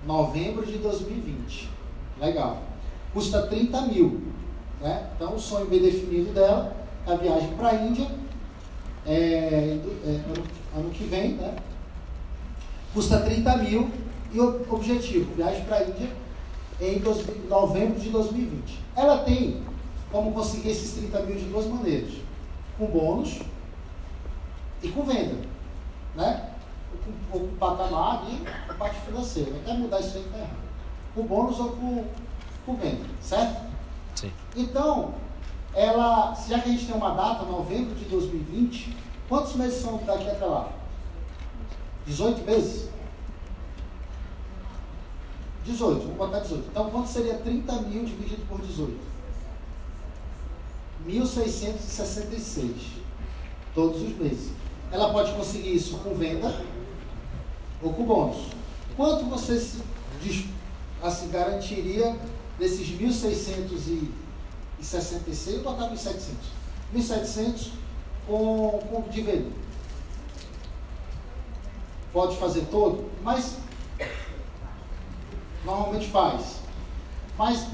Novembro 0.03 0.65
de 0.65 0.79
2020. 0.79 1.69
Legal. 2.19 2.57
Custa 3.13 3.43
30 3.43 3.81
mil. 3.81 4.23
Né? 4.81 5.09
Então, 5.15 5.35
o 5.35 5.39
sonho 5.39 5.67
bem 5.67 5.81
definido 5.81 6.33
dela 6.33 6.73
é 7.05 7.11
a 7.11 7.15
viagem 7.15 7.49
para 7.55 7.69
a 7.69 7.75
Índia. 7.75 8.07
é, 9.05 9.13
é, 9.13 10.07
ano, 10.07 10.43
ano 10.75 10.89
que 10.89 11.03
vem, 11.03 11.33
né? 11.33 11.55
Custa 12.95 13.19
30 13.19 13.57
mil. 13.57 13.91
E 14.31 14.39
o 14.39 14.65
objetivo, 14.69 15.35
viagem 15.35 15.65
para 15.65 15.77
a 15.77 15.83
Índia 15.83 16.09
em 16.81 16.99
2000 16.99 17.49
novembro 17.49 17.99
de 17.99 18.09
2020. 18.09 18.79
Ela 18.95 19.19
tem 19.19 19.61
como 20.11 20.31
conseguir 20.31 20.69
esses 20.69 20.93
30 20.93 21.21
mil 21.21 21.35
de 21.35 21.45
duas 21.45 21.65
maneiras. 21.65 22.13
Com 22.77 22.85
bônus 22.85 23.39
e 24.81 24.87
com 24.89 25.03
venda. 25.03 25.35
Né? 26.15 26.49
Ou 26.93 26.99
com, 26.99 27.37
ou 27.37 27.47
com 27.47 27.55
patamar 27.57 28.23
e 28.29 28.47
a 28.69 28.73
parte 28.73 28.99
financeira. 29.01 29.51
Até 29.57 29.73
mudar 29.73 29.99
isso 29.99 30.17
aí 30.17 30.23
tá 30.31 30.37
errado. 30.37 30.69
Com 31.13 31.23
bônus 31.23 31.59
ou 31.59 31.71
com, 31.71 32.05
com 32.65 32.75
venda. 32.75 33.05
Certo? 33.21 33.69
Sim. 34.15 34.31
Então, 34.55 35.13
ela, 35.73 36.33
já 36.47 36.59
que 36.59 36.69
a 36.69 36.71
gente 36.71 36.85
tem 36.85 36.95
uma 36.95 37.11
data, 37.11 37.43
novembro 37.45 37.95
de 37.95 38.05
2020, 38.05 38.95
quantos 39.27 39.55
meses 39.55 39.81
são 39.81 39.97
daqui 39.97 40.29
até 40.29 40.45
lá? 40.45 40.69
18 42.05 42.43
meses? 42.43 42.89
18, 45.69 46.01
vamos 46.01 46.17
botar 46.17 46.39
18. 46.39 46.67
Então, 46.69 46.89
quanto 46.89 47.09
seria 47.09 47.35
30 47.35 47.81
mil 47.83 48.03
dividido 48.03 48.41
por 48.47 48.59
18? 48.61 48.97
1.666. 51.07 52.71
Todos 53.73 54.01
os 54.01 54.17
meses. 54.17 54.51
Ela 54.91 55.11
pode 55.11 55.31
conseguir 55.33 55.75
isso 55.75 55.97
com 55.99 56.15
venda 56.15 56.61
ou 57.81 57.93
com 57.93 58.03
bônus. 58.03 58.47
Quanto 58.97 59.23
você 59.25 59.57
se, 59.59 59.81
assim, 61.01 61.29
garantiria 61.29 62.17
desses 62.57 62.89
1.666? 62.89 65.53
Eu 65.53 65.63
botar 65.63 65.89
1.700. 65.91 66.33
1.700 66.95 67.69
com, 68.27 68.79
com 68.89 69.01
de 69.09 69.21
venda. 69.21 69.51
Pode 72.11 72.35
fazer 72.37 72.65
todo, 72.71 73.07
mas 73.23 73.59
normalmente 75.65 76.07
faz. 76.09 76.59
Mas 77.37 77.67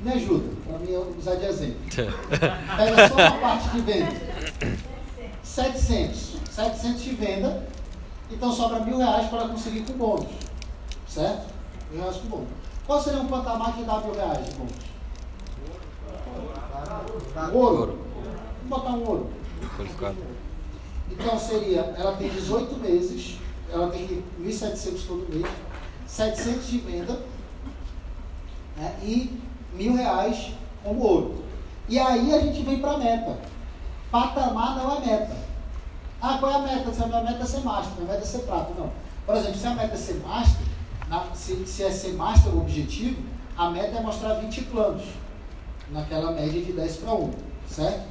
me 0.00 0.12
ajuda, 0.12 0.48
para 0.66 0.78
mim 0.78 0.92
usar 1.18 1.36
de 1.36 1.44
exemplo. 1.46 1.76
Pega 1.90 3.08
só 3.08 3.14
uma 3.14 3.38
parte 3.40 3.68
de 3.70 3.80
venda. 3.80 4.12
700. 5.42 6.36
700 6.50 7.02
de 7.02 7.10
venda. 7.10 7.66
Então 8.30 8.52
sobra 8.52 8.80
mil 8.80 8.98
reais 8.98 9.28
para 9.28 9.48
conseguir 9.48 9.80
com 9.82 9.94
bônus. 9.94 10.28
Certo? 11.08 11.46
Mil 11.90 12.02
reais 12.02 12.16
com 12.18 12.28
bônus. 12.28 12.48
Qual 12.86 13.02
seria 13.02 13.20
um 13.20 13.26
patamar 13.26 13.74
que 13.74 13.84
dá 13.84 14.00
mil 14.00 14.14
reais 14.14 14.44
de 14.44 14.54
bônus? 14.54 14.74
Ouro. 17.52 17.78
Ouro. 17.78 17.98
Vamos 18.62 18.68
botar 18.68 18.90
um 18.90 19.08
ouro. 19.08 19.30
Qualificado. 19.76 20.16
Então 21.10 21.38
seria, 21.38 21.80
ela 21.96 22.16
tem 22.16 22.28
18 22.28 22.76
meses, 22.76 23.38
ela 23.72 23.90
tem 23.90 24.22
1.700 24.40 25.06
todo 25.06 25.26
mês, 25.32 25.46
700 26.08 26.66
de 26.66 26.78
venda 26.78 27.20
né, 28.76 28.94
e 29.02 29.38
mil 29.74 29.94
reais 29.94 30.52
como 30.82 31.00
ouro. 31.00 31.44
E 31.88 31.98
aí 31.98 32.34
a 32.34 32.40
gente 32.40 32.62
vem 32.62 32.80
para 32.80 32.92
a 32.92 32.98
meta. 32.98 33.38
Patamar 34.10 34.76
não 34.76 34.96
é 34.96 35.00
meta. 35.06 35.36
Ah, 36.20 36.38
qual 36.40 36.50
é 36.50 36.54
a 36.56 36.58
meta? 36.60 36.92
Se 36.92 37.02
a 37.02 37.06
minha 37.06 37.22
meta 37.22 37.42
é 37.42 37.46
ser 37.46 37.60
master, 37.60 37.92
minha 37.98 38.12
meta 38.12 38.24
é 38.24 38.26
ser 38.26 38.38
prata. 38.40 38.72
Não. 38.76 38.90
Por 39.24 39.36
exemplo, 39.36 39.56
se 39.58 39.66
a 39.66 39.74
meta 39.74 39.94
é 39.94 39.96
ser 39.96 40.14
master, 40.26 40.66
na- 41.08 41.26
se, 41.34 41.66
se 41.66 41.84
é 41.84 41.90
ser 41.90 42.14
master 42.14 42.52
o 42.54 42.58
objetivo, 42.60 43.22
a 43.56 43.70
meta 43.70 43.98
é 43.98 44.00
mostrar 44.02 44.34
20 44.34 44.62
planos, 44.62 45.04
naquela 45.90 46.32
média 46.32 46.60
de 46.62 46.72
10 46.72 46.96
para 46.96 47.14
1, 47.14 47.30
certo? 47.68 48.02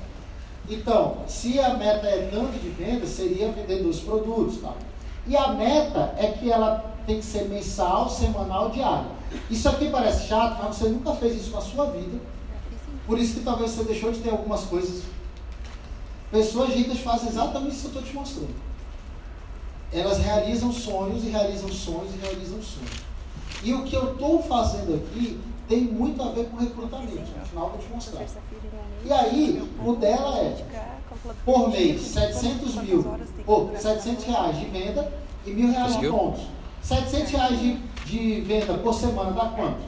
Então, 0.69 1.17
se 1.27 1.59
a 1.59 1.73
meta 1.75 2.07
é 2.07 2.29
tanto 2.31 2.51
de 2.59 2.69
venda, 2.69 3.05
seria 3.05 3.51
vender 3.51 3.81
dois 3.83 3.99
produtos. 3.99 4.57
Tal. 4.61 4.75
E 5.25 5.35
a 5.35 5.49
meta 5.49 6.13
é 6.17 6.27
que 6.27 6.51
ela 6.51 6.96
tem 7.07 7.19
que 7.19 7.25
ser 7.25 7.45
mensal, 7.45 8.09
semanal, 8.09 8.69
diária. 8.69 9.09
Isso 9.49 9.67
aqui 9.69 9.89
parece 9.89 10.27
chato, 10.27 10.61
mas 10.61 10.75
você 10.75 10.89
nunca 10.89 11.13
fez 11.13 11.37
isso 11.37 11.51
na 11.51 11.61
sua 11.61 11.85
vida. 11.85 12.19
Por 13.07 13.17
isso 13.17 13.35
que 13.35 13.39
talvez 13.39 13.71
você 13.71 13.85
deixou 13.85 14.11
de 14.11 14.19
ter 14.19 14.29
algumas 14.29 14.65
coisas. 14.65 15.03
Pessoas 16.29 16.73
ricas 16.73 16.99
fazem 16.99 17.29
exatamente 17.29 17.75
isso 17.75 17.89
que 17.89 17.95
eu 17.95 18.01
estou 18.01 18.03
te 18.03 18.13
mostrando. 18.13 18.67
Elas 19.93 20.17
realizam 20.17 20.73
sonhos 20.73 21.23
e 21.23 21.29
realizam 21.29 21.71
sonhos 21.71 22.13
e 22.13 22.17
realizam 22.17 22.61
sonhos. 22.61 23.07
E 23.63 23.73
o 23.73 23.83
que 23.85 23.95
eu 23.95 24.11
estou 24.11 24.43
fazendo 24.43 24.95
aqui 24.95 25.39
tem 25.69 25.81
muito 25.83 26.21
a 26.21 26.31
ver 26.31 26.49
com 26.49 26.57
recrutamento. 26.57 27.15
No 27.15 27.45
final 27.45 27.65
eu 27.67 27.71
vou 27.71 27.79
te 27.79 27.89
mostrar. 27.89 28.25
E 29.05 29.13
aí, 29.13 29.71
o 29.85 29.95
dela 29.95 30.39
é 30.39 30.65
por 31.45 31.69
mês, 31.69 32.01
700 32.01 32.75
mil, 32.83 33.17
ou 33.45 33.71
700 33.77 34.25
reais 34.25 34.59
de 34.59 34.65
venda 34.65 35.11
e 35.45 35.51
mil 35.51 35.71
reais 35.71 35.97
de 35.97 36.09
pontos. 36.09 36.56
700 36.87 37.31
reais 37.31 37.59
de, 37.59 37.73
de 38.05 38.41
venda 38.41 38.77
por 38.77 38.93
semana 38.93 39.31
dá 39.31 39.49
quanto? 39.49 39.81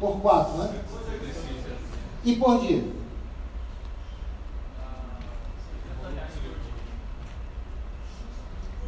Por 0.00 0.18
4, 0.20 0.56
né? 0.56 0.80
E 2.24 2.36
por 2.36 2.58
dia? 2.60 2.82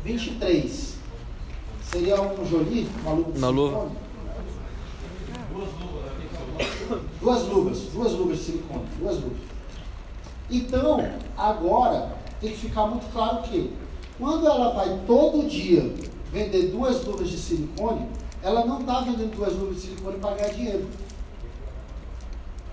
Vinte 0.02 0.28
e 0.28 0.34
três. 0.36 0.96
Seria 1.82 2.22
um 2.22 2.46
Jolie, 2.46 2.88
uma 3.02 3.12
luva 3.12 3.32
de 3.32 3.40
silicone? 3.40 3.96
Duas 7.20 7.42
luvas, 7.42 7.78
duas 7.92 8.12
luvas 8.12 8.38
de 8.38 8.44
silicone, 8.44 8.86
duas 8.98 9.16
luvas. 9.16 9.38
Então, 10.48 11.12
agora 11.36 12.16
tem 12.40 12.52
que 12.52 12.56
ficar 12.56 12.86
muito 12.86 13.12
claro 13.12 13.42
que 13.42 13.76
quando 14.20 14.46
ela 14.46 14.72
vai 14.74 15.00
todo 15.06 15.48
dia 15.48 15.92
vender 16.30 16.68
duas 16.68 17.04
luvas 17.04 17.28
de 17.28 17.38
silicone, 17.38 18.06
ela 18.42 18.64
não 18.66 18.80
está 18.80 19.00
vendendo 19.00 19.34
duas 19.34 19.54
luvas 19.54 19.76
de 19.76 19.80
silicone 19.80 20.18
para 20.18 20.36
ganhar 20.36 20.50
dinheiro. 20.50 20.88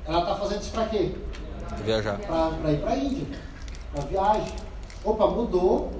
Ela 0.06 0.20
está 0.20 0.36
fazendo 0.36 0.62
isso 0.62 0.72
para 0.72 0.86
quê? 0.88 1.16
Viajar. 1.84 2.20
Para 2.20 2.72
ir 2.72 2.80
para 2.82 2.92
a 2.92 2.98
Índia, 2.98 3.28
para 3.94 4.06
viagem. 4.06 4.54
Opa, 5.04 5.28
mudou 5.28 5.92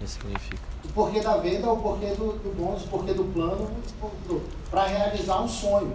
Isso 0.00 0.18
significa. 0.20 0.62
o 0.84 0.88
porquê 0.88 1.20
da 1.20 1.36
venda, 1.36 1.70
o 1.70 1.76
porquê 1.76 2.06
do, 2.06 2.32
do 2.32 2.54
bônus, 2.56 2.84
o 2.84 2.88
porquê 2.88 3.12
do 3.12 3.24
plano, 3.24 3.70
para 4.70 4.86
realizar 4.86 5.42
um 5.42 5.48
sonho. 5.48 5.94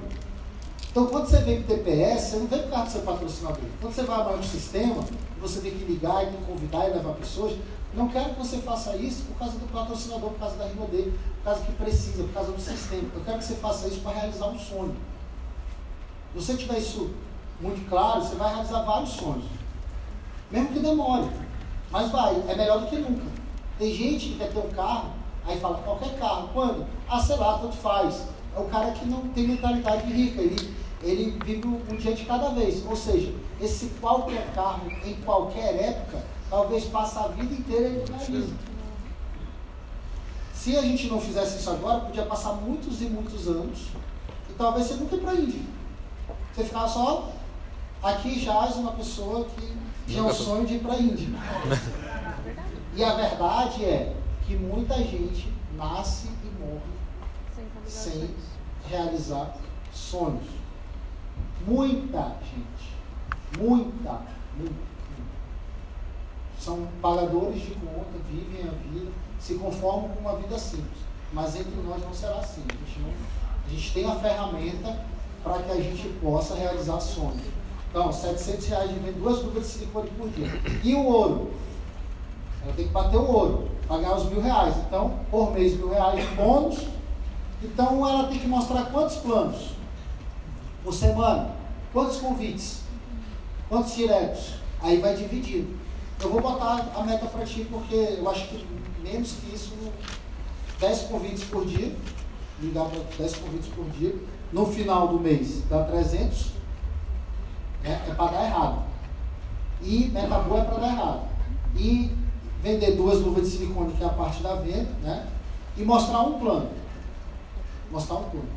Então, 0.92 1.08
quando 1.08 1.28
você 1.28 1.38
vem 1.38 1.64
para 1.64 1.74
o 1.74 1.78
TPS, 1.78 2.22
você 2.22 2.38
não 2.38 2.48
vem 2.48 2.62
por 2.62 2.70
causa 2.70 2.86
do 2.86 2.92
seu 2.92 3.02
patrocinador. 3.02 3.62
Quando 3.82 3.94
você 3.94 4.04
vai 4.04 4.22
abrir 4.22 4.38
um 4.38 4.44
sistema, 4.44 5.04
você 5.42 5.60
tem 5.60 5.72
que 5.72 5.84
ligar 5.86 6.24
e 6.24 6.28
tem 6.28 6.36
que 6.38 6.46
convidar 6.46 6.88
e 6.88 6.94
levar 6.94 7.14
pessoas. 7.14 7.54
Não 7.96 8.08
quero 8.08 8.32
que 8.32 8.40
você 8.40 8.58
faça 8.58 8.96
isso 8.96 9.24
por 9.26 9.38
causa 9.38 9.58
do 9.58 9.72
patrocinador, 9.72 10.32
por 10.32 10.40
causa 10.40 10.56
da 10.58 10.66
dele, 10.66 11.18
por 11.38 11.44
causa 11.44 11.62
que 11.62 11.72
precisa, 11.74 12.24
por 12.24 12.34
causa 12.34 12.52
do 12.52 12.60
sistema. 12.60 13.08
Eu 13.14 13.22
quero 13.24 13.38
que 13.38 13.44
você 13.44 13.56
faça 13.56 13.88
isso 13.88 14.02
para 14.02 14.14
realizar 14.14 14.48
um 14.48 14.58
sonho. 14.58 14.96
Se 16.34 16.42
você 16.42 16.56
tiver 16.56 16.80
isso 16.80 17.12
muito 17.62 17.88
claro, 17.88 18.22
você 18.24 18.36
vai 18.36 18.52
realizar 18.52 18.82
vários 18.82 19.12
sonhos. 19.12 19.46
Mesmo 20.50 20.70
que 20.70 20.80
demore. 20.80 21.30
Mas 21.92 22.12
vai, 22.12 22.44
é 22.48 22.56
melhor 22.56 22.80
do 22.82 22.88
que 22.88 22.96
nunca. 22.96 23.26
Tem 23.78 23.94
gente 23.94 24.30
que 24.30 24.38
quer 24.40 24.52
ter 24.52 24.60
um 24.60 24.70
carro, 24.72 25.12
aí 25.46 25.60
fala, 25.60 25.78
qualquer 25.78 26.18
carro. 26.18 26.50
Quando? 26.52 26.88
Ah, 27.08 27.20
sei 27.20 27.36
lá, 27.36 27.60
tanto 27.60 27.76
faz. 27.76 28.24
É 28.56 28.60
o 28.60 28.66
cara 28.66 28.92
que 28.92 29.06
não 29.06 29.28
tem 29.30 29.48
mentalidade 29.48 30.12
rica, 30.12 30.42
ele, 30.42 30.76
ele 31.04 31.38
vive 31.46 31.68
um 31.68 31.96
dia 31.96 32.16
de 32.16 32.26
cada 32.26 32.50
vez. 32.50 32.84
Ou 32.88 32.96
seja, 32.96 33.32
esse 33.62 33.86
qualquer 34.02 34.52
carro, 34.56 34.90
em 35.06 35.14
qualquer 35.22 35.76
época, 35.76 36.24
talvez 36.53 36.85
passe 36.85 37.17
a 37.17 37.30
vida 37.30 37.51
inteira 37.51 37.88
ele 37.88 38.06
não 38.07 38.15
realiza. 38.15 38.53
Se 40.53 40.77
a 40.77 40.83
gente 40.83 41.07
não 41.07 41.19
fizesse 41.19 41.57
isso 41.57 41.69
agora, 41.72 42.01
podia 42.01 42.27
passar 42.27 42.53
muitos 42.53 43.01
e 43.01 43.06
muitos 43.06 43.48
anos 43.48 43.88
e 44.48 44.53
talvez 44.53 44.85
você 44.85 44.93
nunca 44.93 45.15
ir 45.15 45.22
para 45.22 45.32
a 45.32 45.35
Índia. 45.35 45.61
Você 46.53 46.64
ficava 46.65 46.88
só. 46.88 47.32
Aqui 48.03 48.40
jaz 48.40 48.75
uma 48.75 48.91
pessoa 48.91 49.45
que 49.45 49.75
tinha 50.06 50.23
um 50.23 50.32
sonho 50.32 50.67
de 50.67 50.75
ir 50.75 50.80
para 50.80 50.93
a 50.93 50.99
Índia. 50.99 51.27
E 52.95 53.03
a 53.03 53.15
verdade 53.15 53.83
é 53.83 54.15
que 54.45 54.56
muita 54.56 54.95
gente 54.98 55.51
nasce 55.75 56.27
e 56.27 56.64
morre 56.64 56.82
sem 57.88 58.30
realizar 58.88 59.57
sonhos. 59.91 60.45
Muita 61.65 62.35
gente. 62.43 62.93
Muita, 63.57 64.22
muita. 64.56 64.93
São 66.64 66.88
pagadores 67.01 67.61
de 67.61 67.72
conta, 67.72 68.17
vivem 68.32 68.61
a 68.61 68.72
vida, 68.72 69.11
se 69.38 69.56
conformam 69.56 70.08
com 70.09 70.22
uma 70.22 70.38
vida 70.38 70.58
simples. 70.58 71.03
Mas 71.33 71.58
entre 71.58 71.75
nós 71.82 72.01
não 72.01 72.14
será 72.14 72.35
assim. 72.35 72.61
A 72.69 72.85
gente, 72.85 73.00
não, 73.01 73.09
a 73.66 73.69
gente 73.69 73.93
tem 73.93 74.06
a 74.06 74.16
ferramenta 74.16 74.98
para 75.43 75.61
que 75.61 75.72
a 75.72 75.75
gente 75.75 76.08
possa 76.22 76.56
realizar 76.56 77.01
sonhos. 77.01 77.42
Então, 77.90 78.14
700 78.14 78.67
reais 78.67 78.90
de 78.92 78.95
vender 78.95 79.11
duas 79.11 79.43
luvas 79.43 79.64
de 79.64 79.69
silicone 79.74 80.09
por 80.17 80.30
dia. 80.30 80.48
E 80.82 80.95
o 80.95 81.03
ouro? 81.03 81.51
Ela 82.64 82.74
tem 82.74 82.88
que 82.88 82.93
bater 82.93 83.17
o 83.17 83.30
ouro, 83.30 83.67
pagar 83.85 84.16
os 84.16 84.30
mil 84.30 84.40
reais. 84.40 84.74
Então, 84.88 85.19
por 85.30 85.51
mês, 85.51 85.75
mil 85.75 85.90
reais 85.90 86.25
de 86.25 86.33
bônus. 86.33 86.88
Então, 87.61 88.08
ela 88.08 88.30
tem 88.30 88.40
que 88.40 88.48
mostrar 88.48 88.85
quantos 88.85 89.17
planos 89.17 89.74
por 90.82 90.93
semana, 90.93 91.56
quantos 91.92 92.22
convites, 92.22 92.83
quantos 93.67 93.93
diretos. 93.95 94.53
Aí 94.82 95.01
vai 95.01 95.14
dividindo. 95.14 95.83
Eu 96.24 96.30
vou 96.30 96.40
botar 96.42 96.90
a 96.95 97.03
meta 97.03 97.26
para 97.26 97.43
ti, 97.43 97.68
porque 97.69 97.95
eu 98.18 98.30
acho 98.30 98.48
que 98.48 98.66
menos 99.03 99.34
que 99.34 99.53
isso, 99.53 99.74
10 100.80 101.02
convites 101.02 101.43
por 101.43 101.66
dia, 101.66 101.93
ligar 102.61 102.85
para 102.85 103.00
10 103.18 103.35
convites 103.35 103.68
por 103.76 103.85
dia, 103.90 104.16
no 104.53 104.66
final 104.66 105.10
do 105.10 105.19
mês 105.19 105.64
dá 105.69 105.84
300, 105.84 106.52
né? 107.84 108.02
é 108.08 108.14
para 108.14 108.32
dar 108.32 108.45
errado. 108.45 108.84
E 109.82 110.06
meta 110.14 110.40
boa 110.40 110.61
é 110.61 110.64
para 110.64 110.77
dar 110.77 110.88
errado. 110.93 111.27
E 111.76 112.16
vender 112.61 112.92
duas 112.92 113.19
luvas 113.19 113.43
de 113.43 113.58
silicone, 113.58 113.92
que 113.92 114.02
é 114.02 114.06
a 114.06 114.10
parte 114.10 114.42
da 114.42 114.56
venda, 114.56 114.90
né? 115.02 115.27
e 115.76 115.84
mostrar 115.84 116.22
um 116.22 116.40
plano. 116.40 116.69
Mostrar 117.92 118.16
um 118.16 118.30
plano. 118.30 118.50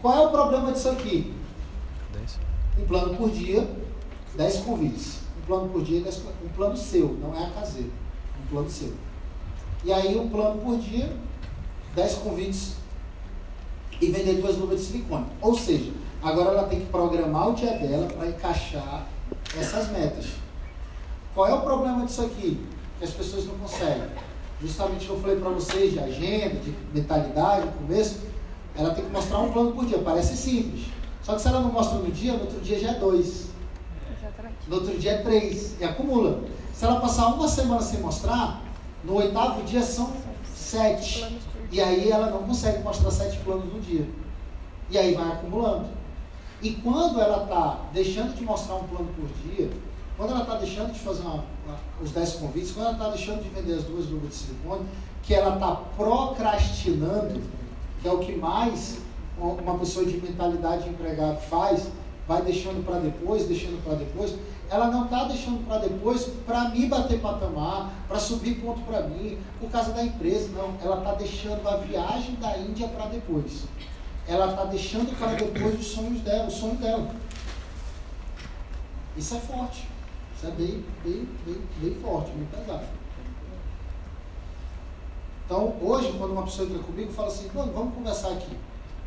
Qual 0.00 0.14
é 0.14 0.24
o 0.24 0.30
problema 0.30 0.70
disso 0.70 0.90
aqui? 0.90 1.34
Um 2.78 2.86
plano 2.86 3.16
por 3.16 3.28
dia, 3.30 3.68
10 4.36 4.58
convites. 4.58 5.19
Plano 5.50 5.68
por 5.68 5.82
dia, 5.82 6.00
10, 6.00 6.22
um 6.44 6.48
plano 6.50 6.76
seu, 6.76 7.18
não 7.20 7.36
é 7.36 7.44
a 7.44 7.50
caseira. 7.50 7.90
Um 8.40 8.46
plano 8.50 8.70
seu. 8.70 8.92
E 9.82 9.92
aí 9.92 10.16
um 10.16 10.28
plano 10.28 10.60
por 10.60 10.78
dia, 10.78 11.12
10 11.96 12.14
convites 12.18 12.76
e 14.00 14.12
vender 14.12 14.40
duas 14.40 14.56
luvas 14.56 14.78
de 14.78 14.86
silicone. 14.86 15.26
Ou 15.40 15.58
seja, 15.58 15.90
agora 16.22 16.50
ela 16.50 16.68
tem 16.68 16.78
que 16.78 16.86
programar 16.86 17.48
o 17.48 17.54
dia 17.54 17.76
dela 17.78 18.06
para 18.06 18.28
encaixar 18.28 19.08
essas 19.58 19.90
metas. 19.90 20.26
Qual 21.34 21.48
é 21.48 21.52
o 21.52 21.62
problema 21.62 22.06
disso 22.06 22.22
aqui? 22.22 22.64
Que 23.00 23.04
as 23.04 23.10
pessoas 23.10 23.44
não 23.46 23.58
conseguem. 23.58 24.08
Justamente 24.62 25.08
eu 25.08 25.18
falei 25.18 25.34
para 25.34 25.50
vocês 25.50 25.94
de 25.94 25.98
agenda, 25.98 26.60
de 26.60 26.72
mentalidade 26.94 27.66
no 27.66 27.72
começo, 27.72 28.20
ela 28.76 28.94
tem 28.94 29.04
que 29.04 29.10
mostrar 29.10 29.40
um 29.40 29.52
plano 29.52 29.72
por 29.72 29.84
dia. 29.84 29.98
Parece 29.98 30.36
simples. 30.36 30.86
Só 31.24 31.34
que 31.34 31.42
se 31.42 31.48
ela 31.48 31.58
não 31.58 31.72
mostra 31.72 31.98
no 31.98 32.08
dia, 32.12 32.34
no 32.34 32.42
outro 32.42 32.60
dia 32.60 32.78
já 32.78 32.92
é 32.92 33.00
dois. 33.00 33.49
No 34.70 34.76
outro 34.76 34.96
dia 34.96 35.10
é 35.14 35.18
três. 35.18 35.74
E 35.80 35.84
acumula. 35.84 36.44
Se 36.72 36.84
ela 36.84 37.00
passar 37.00 37.26
uma 37.26 37.48
semana 37.48 37.82
sem 37.82 37.98
mostrar, 37.98 38.62
no 39.02 39.16
oitavo 39.16 39.64
dia 39.64 39.82
são 39.82 40.12
sete. 40.54 41.40
E 41.72 41.80
aí 41.80 42.08
ela 42.08 42.30
não 42.30 42.44
consegue 42.44 42.80
mostrar 42.84 43.10
sete 43.10 43.38
planos 43.38 43.70
no 43.70 43.80
dia. 43.80 44.08
E 44.88 44.96
aí 44.96 45.12
vai 45.14 45.26
acumulando. 45.26 45.88
E 46.62 46.70
quando 46.74 47.20
ela 47.20 47.42
está 47.44 47.80
deixando 47.92 48.36
de 48.36 48.44
mostrar 48.44 48.76
um 48.76 48.84
plano 48.84 49.08
por 49.16 49.28
dia, 49.42 49.70
quando 50.16 50.30
ela 50.30 50.42
está 50.42 50.54
deixando 50.56 50.92
de 50.92 51.00
fazer 51.00 51.22
uma, 51.22 51.44
uma, 51.66 51.76
os 52.00 52.12
10 52.12 52.34
convites, 52.34 52.70
quando 52.70 52.86
ela 52.86 52.94
está 52.94 53.08
deixando 53.08 53.42
de 53.42 53.48
vender 53.48 53.74
as 53.74 53.84
duas 53.84 54.06
luvas 54.06 54.28
de 54.28 54.34
silicone, 54.36 54.86
que 55.22 55.34
ela 55.34 55.54
está 55.54 55.74
procrastinando, 55.96 57.40
que 58.00 58.06
é 58.06 58.12
o 58.12 58.18
que 58.18 58.36
mais 58.36 58.98
uma 59.38 59.78
pessoa 59.78 60.04
de 60.04 60.16
mentalidade 60.18 60.84
de 60.84 60.90
empregado 60.90 61.40
faz, 61.48 61.88
vai 62.28 62.42
deixando 62.42 62.84
para 62.84 63.00
depois, 63.00 63.46
deixando 63.46 63.82
para 63.82 63.94
depois, 63.94 64.34
ela 64.70 64.86
não 64.86 65.04
está 65.04 65.24
deixando 65.24 65.66
para 65.66 65.78
depois 65.78 66.26
para 66.46 66.68
me 66.68 66.86
bater 66.86 67.20
patamar, 67.20 67.90
para 68.06 68.20
subir 68.20 68.60
ponto 68.60 68.80
para 68.82 69.02
mim, 69.02 69.36
por 69.58 69.68
causa 69.68 69.92
da 69.92 70.04
empresa, 70.04 70.48
não. 70.52 70.74
Ela 70.80 70.98
está 70.98 71.14
deixando 71.14 71.68
a 71.68 71.76
viagem 71.78 72.36
da 72.36 72.56
Índia 72.56 72.86
para 72.86 73.06
depois. 73.06 73.64
Ela 74.28 74.50
está 74.50 74.64
deixando 74.66 75.18
para 75.18 75.32
depois 75.32 75.80
os 75.80 75.86
sonhos 75.88 76.20
dela, 76.20 76.46
o 76.46 76.50
sonho 76.50 76.76
dela. 76.76 77.10
Isso 79.16 79.34
é 79.34 79.40
forte. 79.40 79.88
Isso 80.36 80.46
é 80.46 80.50
bem, 80.52 80.84
bem, 81.04 81.28
bem, 81.44 81.62
bem 81.78 81.94
forte, 81.96 82.30
bem 82.30 82.46
pesado. 82.46 82.84
Então, 85.44 85.74
hoje, 85.82 86.14
quando 86.16 86.30
uma 86.30 86.44
pessoa 86.44 86.68
entra 86.68 86.78
comigo, 86.84 87.12
fala 87.12 87.26
assim, 87.26 87.50
mano, 87.52 87.72
vamos 87.72 87.92
conversar 87.92 88.30
aqui. 88.30 88.56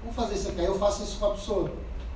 Vamos 0.02 0.14
fazer 0.14 0.36
isso 0.36 0.50
aqui. 0.50 0.60
Aí 0.60 0.66
eu 0.66 0.78
faço 0.78 1.04
isso 1.04 1.18
com 1.18 1.28
a 1.28 1.32
pessoa. 1.32 1.72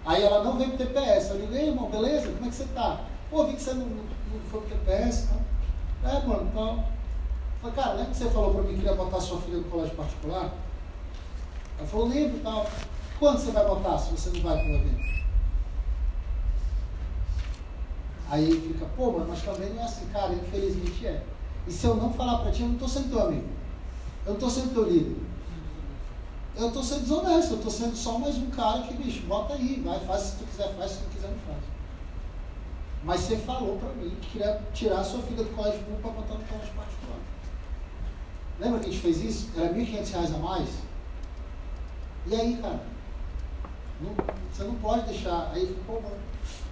Aí 0.06 0.22
ela 0.22 0.44
não 0.44 0.58
vem 0.58 0.68
pro 0.68 0.86
TPS. 0.86 1.30
Eu 1.30 1.40
digo, 1.40 1.56
ei, 1.56 1.70
irmão, 1.70 1.90
beleza? 1.90 2.30
Como 2.34 2.46
é 2.46 2.50
que 2.50 2.56
você 2.56 2.64
está? 2.64 3.00
Pô, 3.30 3.46
vi 3.46 3.54
que 3.54 3.62
você 3.62 3.74
não, 3.74 3.86
não 3.86 4.40
foi 4.50 4.62
pro 4.62 4.70
TPS, 4.70 5.28
tá? 5.28 6.10
É, 6.10 6.26
mano, 6.26 6.50
então. 6.52 6.86
Falei, 7.62 7.76
cara, 7.76 7.94
lembra 7.94 8.12
que 8.12 8.18
você 8.18 8.30
falou 8.30 8.54
para 8.54 8.64
mim 8.64 8.70
que 8.70 8.76
queria 8.76 8.96
botar 8.96 9.20
sua 9.20 9.42
filha 9.42 9.58
no 9.58 9.64
colégio 9.66 9.96
particular? 9.96 10.54
Ela 11.78 11.88
falou, 11.88 12.08
lembro 12.08 12.38
e 12.38 12.40
tal. 12.42 12.66
Quando 13.20 13.40
você 13.40 13.52
vai 13.52 13.66
botar 13.66 13.98
se 13.98 14.12
você 14.12 14.30
não 14.30 14.42
vai 14.42 14.58
para 14.58 14.68
o 14.68 14.76
evento? 14.76 15.08
Aí 18.30 18.62
fica, 18.62 18.86
pô, 18.96 19.12
mano, 19.12 19.28
mas 19.30 19.42
também 19.42 19.70
não 19.74 19.82
é 19.82 19.86
assim, 19.86 20.06
cara, 20.08 20.34
infelizmente 20.34 21.08
é. 21.08 21.24
E 21.66 21.72
se 21.72 21.86
eu 21.86 21.96
não 21.96 22.14
falar 22.14 22.40
para 22.40 22.52
ti, 22.52 22.62
eu 22.62 22.68
não 22.68 22.76
estou 22.76 22.90
sendo 22.90 23.10
teu 23.10 23.22
amigo. 23.22 23.48
Eu 24.26 24.34
não 24.34 24.34
estou 24.36 24.50
sendo 24.50 24.74
teu 24.74 24.90
líder. 24.90 25.18
Eu 26.56 26.68
estou 26.68 26.84
sendo 26.84 27.02
desonesto, 27.02 27.52
eu 27.52 27.58
estou 27.58 27.72
sendo 27.72 27.96
só 27.96 28.18
mais 28.18 28.36
um 28.36 28.50
cara 28.50 28.82
que, 28.84 28.94
bicho, 28.96 29.26
bota 29.28 29.54
aí, 29.54 29.82
vai, 29.86 30.00
faz 30.02 30.22
se 30.22 30.38
tu 30.38 30.46
quiser, 30.46 30.74
faz, 30.76 30.92
se 30.92 30.98
tu 31.00 31.10
quiser, 31.10 31.30
não 31.30 31.38
faz. 31.40 31.77
Mas 33.04 33.22
você 33.22 33.38
falou 33.38 33.78
para 33.78 33.90
mim 33.94 34.16
que 34.22 34.32
queria 34.32 34.62
tirar 34.74 35.00
a 35.00 35.04
sua 35.04 35.22
filha 35.22 35.44
do 35.44 35.56
colégio 35.56 35.80
público 35.80 36.02
para 36.02 36.12
botar 36.12 36.34
no 36.34 36.46
colégio 36.46 36.74
particular. 36.74 37.20
Lembra 38.60 38.80
que 38.80 38.90
a 38.90 38.92
gente 38.92 39.02
fez 39.02 39.24
isso? 39.24 39.50
Era 39.56 39.72
R$ 39.72 39.86
1.500 39.86 40.36
a 40.36 40.38
mais? 40.40 40.70
E 42.26 42.36
aí, 42.36 42.58
cara? 42.62 42.82
Não, 44.02 44.12
você 44.52 44.64
não 44.64 44.76
pode 44.76 45.06
deixar. 45.06 45.52
Aí 45.54 45.68
ficou, 45.68 46.02
mano, 46.02 46.16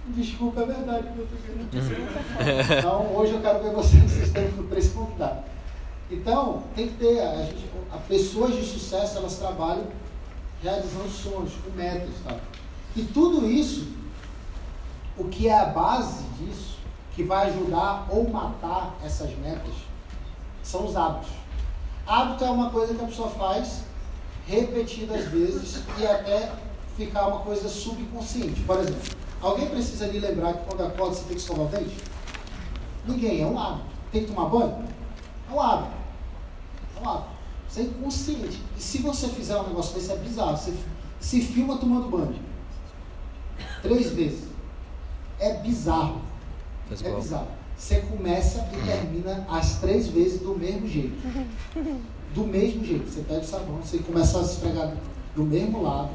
desculpa, 0.08 0.60
é 0.60 0.66
verdade 0.66 1.08
que 1.08 1.18
eu 1.18 1.24
estou 1.24 1.38
querendo. 1.38 2.78
Então, 2.78 3.16
hoje 3.16 3.32
eu 3.32 3.40
quero 3.40 3.62
ver 3.62 3.72
vocês 3.72 4.02
no 4.02 4.08
sistema 4.08 4.48
do 4.50 4.68
preço 4.68 4.94
convidado. 4.94 5.44
Então, 6.10 6.62
tem 6.74 6.88
que 6.88 6.94
ter, 6.94 7.20
a, 7.20 7.44
gente, 7.44 7.68
a 7.92 7.96
pessoas 7.96 8.54
de 8.54 8.64
sucesso, 8.64 9.18
elas 9.18 9.36
trabalham 9.36 9.86
realizando 10.62 11.08
sonhos, 11.08 11.52
com 11.54 11.70
metas, 11.70 12.14
tá? 12.24 12.36
E 12.94 13.02
tudo 13.02 13.48
isso 13.48 13.88
o 15.18 15.24
que 15.24 15.48
é 15.48 15.58
a 15.58 15.66
base 15.66 16.24
disso, 16.38 16.78
que 17.14 17.22
vai 17.22 17.48
ajudar 17.48 18.06
ou 18.10 18.28
matar 18.28 18.94
essas 19.04 19.30
metas, 19.38 19.74
são 20.62 20.86
os 20.86 20.96
hábitos. 20.96 21.30
Hábito 22.06 22.44
é 22.44 22.50
uma 22.50 22.70
coisa 22.70 22.94
que 22.94 23.02
a 23.02 23.06
pessoa 23.06 23.30
faz 23.30 23.84
repetidas 24.46 25.24
vezes 25.26 25.82
e 25.98 26.06
até 26.06 26.52
ficar 26.96 27.26
uma 27.28 27.40
coisa 27.40 27.68
subconsciente. 27.68 28.60
Por 28.62 28.78
exemplo, 28.78 29.16
alguém 29.40 29.68
precisa 29.68 30.06
lhe 30.06 30.18
lembrar 30.18 30.54
que 30.54 30.64
quando 30.66 30.82
acorda 30.82 31.14
você 31.14 31.24
tem 31.24 31.36
que 31.36 31.42
escovar 31.42 31.66
o 31.66 31.68
dente? 31.68 31.96
Ninguém, 33.06 33.42
é 33.42 33.46
um 33.46 33.58
hábito. 33.58 33.86
Tem 34.12 34.24
que 34.24 34.32
tomar 34.32 34.48
banho? 34.48 34.84
É 35.50 35.52
um 35.52 35.60
hábito. 35.60 35.96
É 36.96 37.00
um 37.00 37.08
hábito. 37.08 37.30
Você 37.68 37.80
é 37.80 37.84
inconsciente. 37.84 38.62
E 38.76 38.82
se 38.82 38.98
você 38.98 39.28
fizer 39.28 39.56
um 39.58 39.66
negócio 39.68 39.94
desse, 39.94 40.12
é 40.12 40.16
bizarro. 40.16 40.56
Você 40.56 40.74
se 41.20 41.40
filma 41.40 41.78
tomando 41.78 42.08
banho. 42.08 42.38
Três 43.82 44.10
vezes. 44.10 44.48
É 45.38 45.54
bizarro. 45.54 46.20
Faz 46.88 47.02
é 47.02 47.06
igual. 47.06 47.22
bizarro. 47.22 47.48
Você 47.76 48.00
começa 48.00 48.66
e 48.72 48.86
termina 48.86 49.46
as 49.50 49.80
três 49.80 50.08
vezes 50.08 50.40
do 50.40 50.56
mesmo 50.56 50.88
jeito. 50.88 51.16
Do 52.34 52.46
mesmo 52.46 52.84
jeito. 52.84 53.10
Você 53.10 53.20
pega 53.20 53.40
o 53.40 53.44
sabão, 53.44 53.76
você 53.76 53.98
começa 53.98 54.38
a 54.38 54.42
esfregar 54.42 54.94
do 55.34 55.42
mesmo 55.42 55.82
lado. 55.82 56.10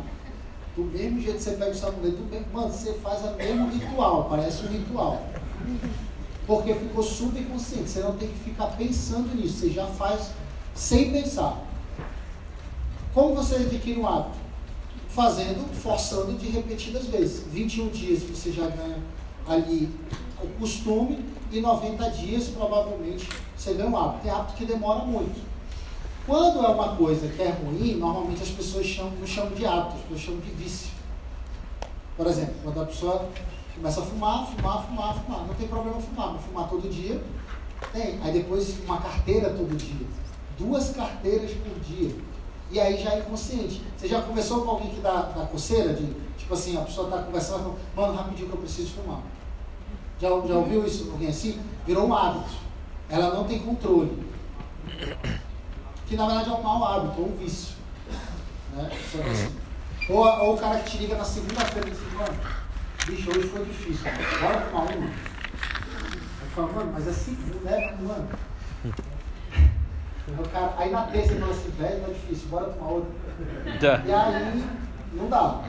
Do 0.75 0.83
mesmo 0.83 1.19
jeito 1.19 1.39
você 1.39 1.51
pega 1.51 1.71
o 1.71 1.75
sabonete, 1.75 2.15
do 2.15 2.25
mesmo, 2.29 2.47
mano, 2.53 2.71
você 2.71 2.93
faz 2.93 3.23
o 3.25 3.35
mesmo 3.35 3.69
ritual, 3.69 4.25
parece 4.29 4.65
um 4.65 4.69
ritual. 4.69 5.21
Porque 6.47 6.73
ficou 6.73 7.03
subconsciente. 7.03 7.89
Você 7.89 7.99
não 7.99 8.17
tem 8.17 8.29
que 8.29 8.39
ficar 8.39 8.67
pensando 8.67 9.35
nisso. 9.35 9.59
Você 9.59 9.69
já 9.69 9.85
faz 9.87 10.31
sem 10.73 11.11
pensar. 11.11 11.61
Como 13.13 13.35
você 13.35 13.55
adquire 13.55 13.99
um 13.99 14.07
hábito? 14.07 14.37
Fazendo, 15.13 15.67
forçando 15.81 16.33
de 16.37 16.49
repetidas 16.49 17.05
vezes. 17.07 17.45
21 17.51 17.89
dias 17.89 18.23
você 18.23 18.51
já 18.51 18.67
ganha 18.67 18.99
ali 19.47 19.89
o 20.41 20.47
costume 20.59 21.25
e 21.51 21.59
90 21.59 22.09
dias 22.11 22.47
provavelmente 22.47 23.27
você 23.55 23.73
ganha 23.73 23.89
um 23.89 23.97
hábito. 23.97 24.23
Tem 24.23 24.31
hábito 24.31 24.53
que 24.53 24.65
demora 24.65 25.03
muito. 25.03 25.39
Quando 26.25 26.63
é 26.63 26.67
uma 26.69 26.95
coisa 26.95 27.27
que 27.27 27.41
é 27.41 27.49
ruim, 27.49 27.95
normalmente 27.95 28.43
as 28.43 28.49
pessoas 28.49 28.85
chamam, 28.85 29.11
não 29.19 29.27
chamam 29.27 29.51
de 29.53 29.65
hábito, 29.65 29.95
as 29.95 30.01
pessoas 30.03 30.21
chamam 30.21 30.39
de 30.39 30.51
vício. 30.51 30.91
Por 32.15 32.27
exemplo, 32.27 32.53
quando 32.63 32.81
a 32.81 32.85
pessoa 32.85 33.29
começa 33.75 34.01
a 34.01 34.05
fumar, 34.05 34.47
fumar, 34.47 34.85
fumar, 34.85 35.15
fumar. 35.15 35.47
Não 35.47 35.53
tem 35.55 35.67
problema 35.67 35.99
fumar, 35.99 36.33
mas 36.33 36.45
fumar 36.45 36.69
todo 36.69 36.89
dia 36.89 37.21
tem. 37.91 38.19
Aí 38.21 38.31
depois 38.31 38.77
uma 38.85 39.01
carteira 39.01 39.49
todo 39.49 39.75
dia. 39.75 40.07
Duas 40.57 40.91
carteiras 40.91 41.51
por 41.51 41.79
dia. 41.79 42.15
E 42.71 42.79
aí 42.79 43.03
já 43.03 43.11
é 43.11 43.19
inconsciente. 43.19 43.83
Você 43.97 44.07
já 44.07 44.21
conversou 44.21 44.63
com 44.63 44.71
alguém 44.71 44.89
que 44.89 45.01
dá, 45.01 45.23
dá 45.35 45.45
coceira? 45.45 45.93
De, 45.93 46.05
tipo 46.37 46.53
assim, 46.53 46.77
a 46.77 46.81
pessoa 46.81 47.07
está 47.07 47.21
conversando 47.21 47.75
e 47.77 47.95
fala, 47.95 48.07
mano, 48.07 48.19
rapidinho 48.19 48.47
que 48.47 48.55
eu 48.55 48.61
preciso 48.61 48.93
fumar. 48.93 49.19
Já, 50.19 50.29
já 50.29 50.55
ouviu 50.55 50.85
isso? 50.85 51.11
Alguém 51.11 51.27
assim? 51.27 51.59
Virou 51.85 52.07
um 52.07 52.13
hábito. 52.13 52.51
Ela 53.09 53.33
não 53.33 53.43
tem 53.43 53.59
controle. 53.59 54.25
Que 56.07 56.15
na 56.15 56.25
verdade 56.27 56.49
é 56.49 56.53
um 56.53 56.63
mau 56.63 56.83
hábito, 56.83 57.21
ou 57.21 57.27
um 57.27 57.35
vício. 57.35 57.75
Né? 58.73 58.89
Assim. 58.89 59.55
Ou, 60.09 60.25
ou 60.25 60.55
o 60.55 60.57
cara 60.57 60.79
que 60.79 60.91
te 60.91 60.97
liga 60.97 61.17
na 61.17 61.25
segunda-feira 61.25 61.87
e 61.87 61.91
diz, 61.91 62.13
mano, 62.13 62.39
bicho, 63.05 63.29
hoje 63.29 63.47
foi 63.49 63.65
difícil. 63.65 64.05
Bora 64.39 64.61
fumar 64.61 64.95
uma. 64.95 65.07
Eu 65.07 66.49
falo, 66.55 66.73
mano, 66.73 66.91
mas 66.93 67.07
é 67.07 67.11
segunda, 67.11 67.69
né, 67.69 67.97
mano? 68.01 68.29
Aí 70.27 70.35
o 70.37 70.49
cara- 70.49 70.73
aí 70.77 70.91
na 70.91 71.03
terça 71.03 71.31
ele 71.31 71.39
fala 71.41 71.51
assim, 71.51 71.69
velho, 71.71 72.03
é 72.05 72.13
difícil, 72.13 72.47
bora 72.49 72.65
tomar 72.67 72.91
outra. 72.91 73.09
Tá. 73.79 74.03
E 74.05 74.11
aí 74.13 74.63
não 75.13 75.27
dá. 75.27 75.61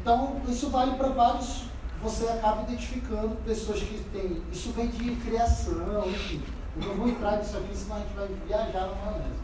Então, 0.00 0.36
isso 0.48 0.70
vale 0.70 0.92
para 0.92 1.08
vários. 1.08 1.64
Você 2.02 2.28
acaba 2.28 2.62
identificando 2.62 3.30
pessoas 3.44 3.80
que 3.80 3.98
têm. 4.12 4.42
Isso 4.52 4.70
vem 4.72 4.88
de 4.88 5.16
criação, 5.16 6.04
enfim. 6.06 6.42
Eu 6.80 6.88
não 6.88 6.94
vou 6.94 7.08
entrar 7.08 7.38
nisso 7.38 7.56
aqui, 7.56 7.74
senão 7.74 7.96
a 7.96 7.98
gente 8.00 8.14
vai 8.14 8.28
viajar 8.46 8.86
na 8.86 8.94
maionese. 9.04 9.40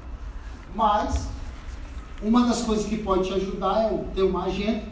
Mas, 0.75 1.29
uma 2.23 2.47
das 2.47 2.63
coisas 2.63 2.87
que 2.87 2.99
pode 2.99 3.25
te 3.29 3.35
ajudar 3.35 3.85
é 3.85 4.05
ter 4.15 4.23
uma 4.23 4.45
agenda, 4.45 4.83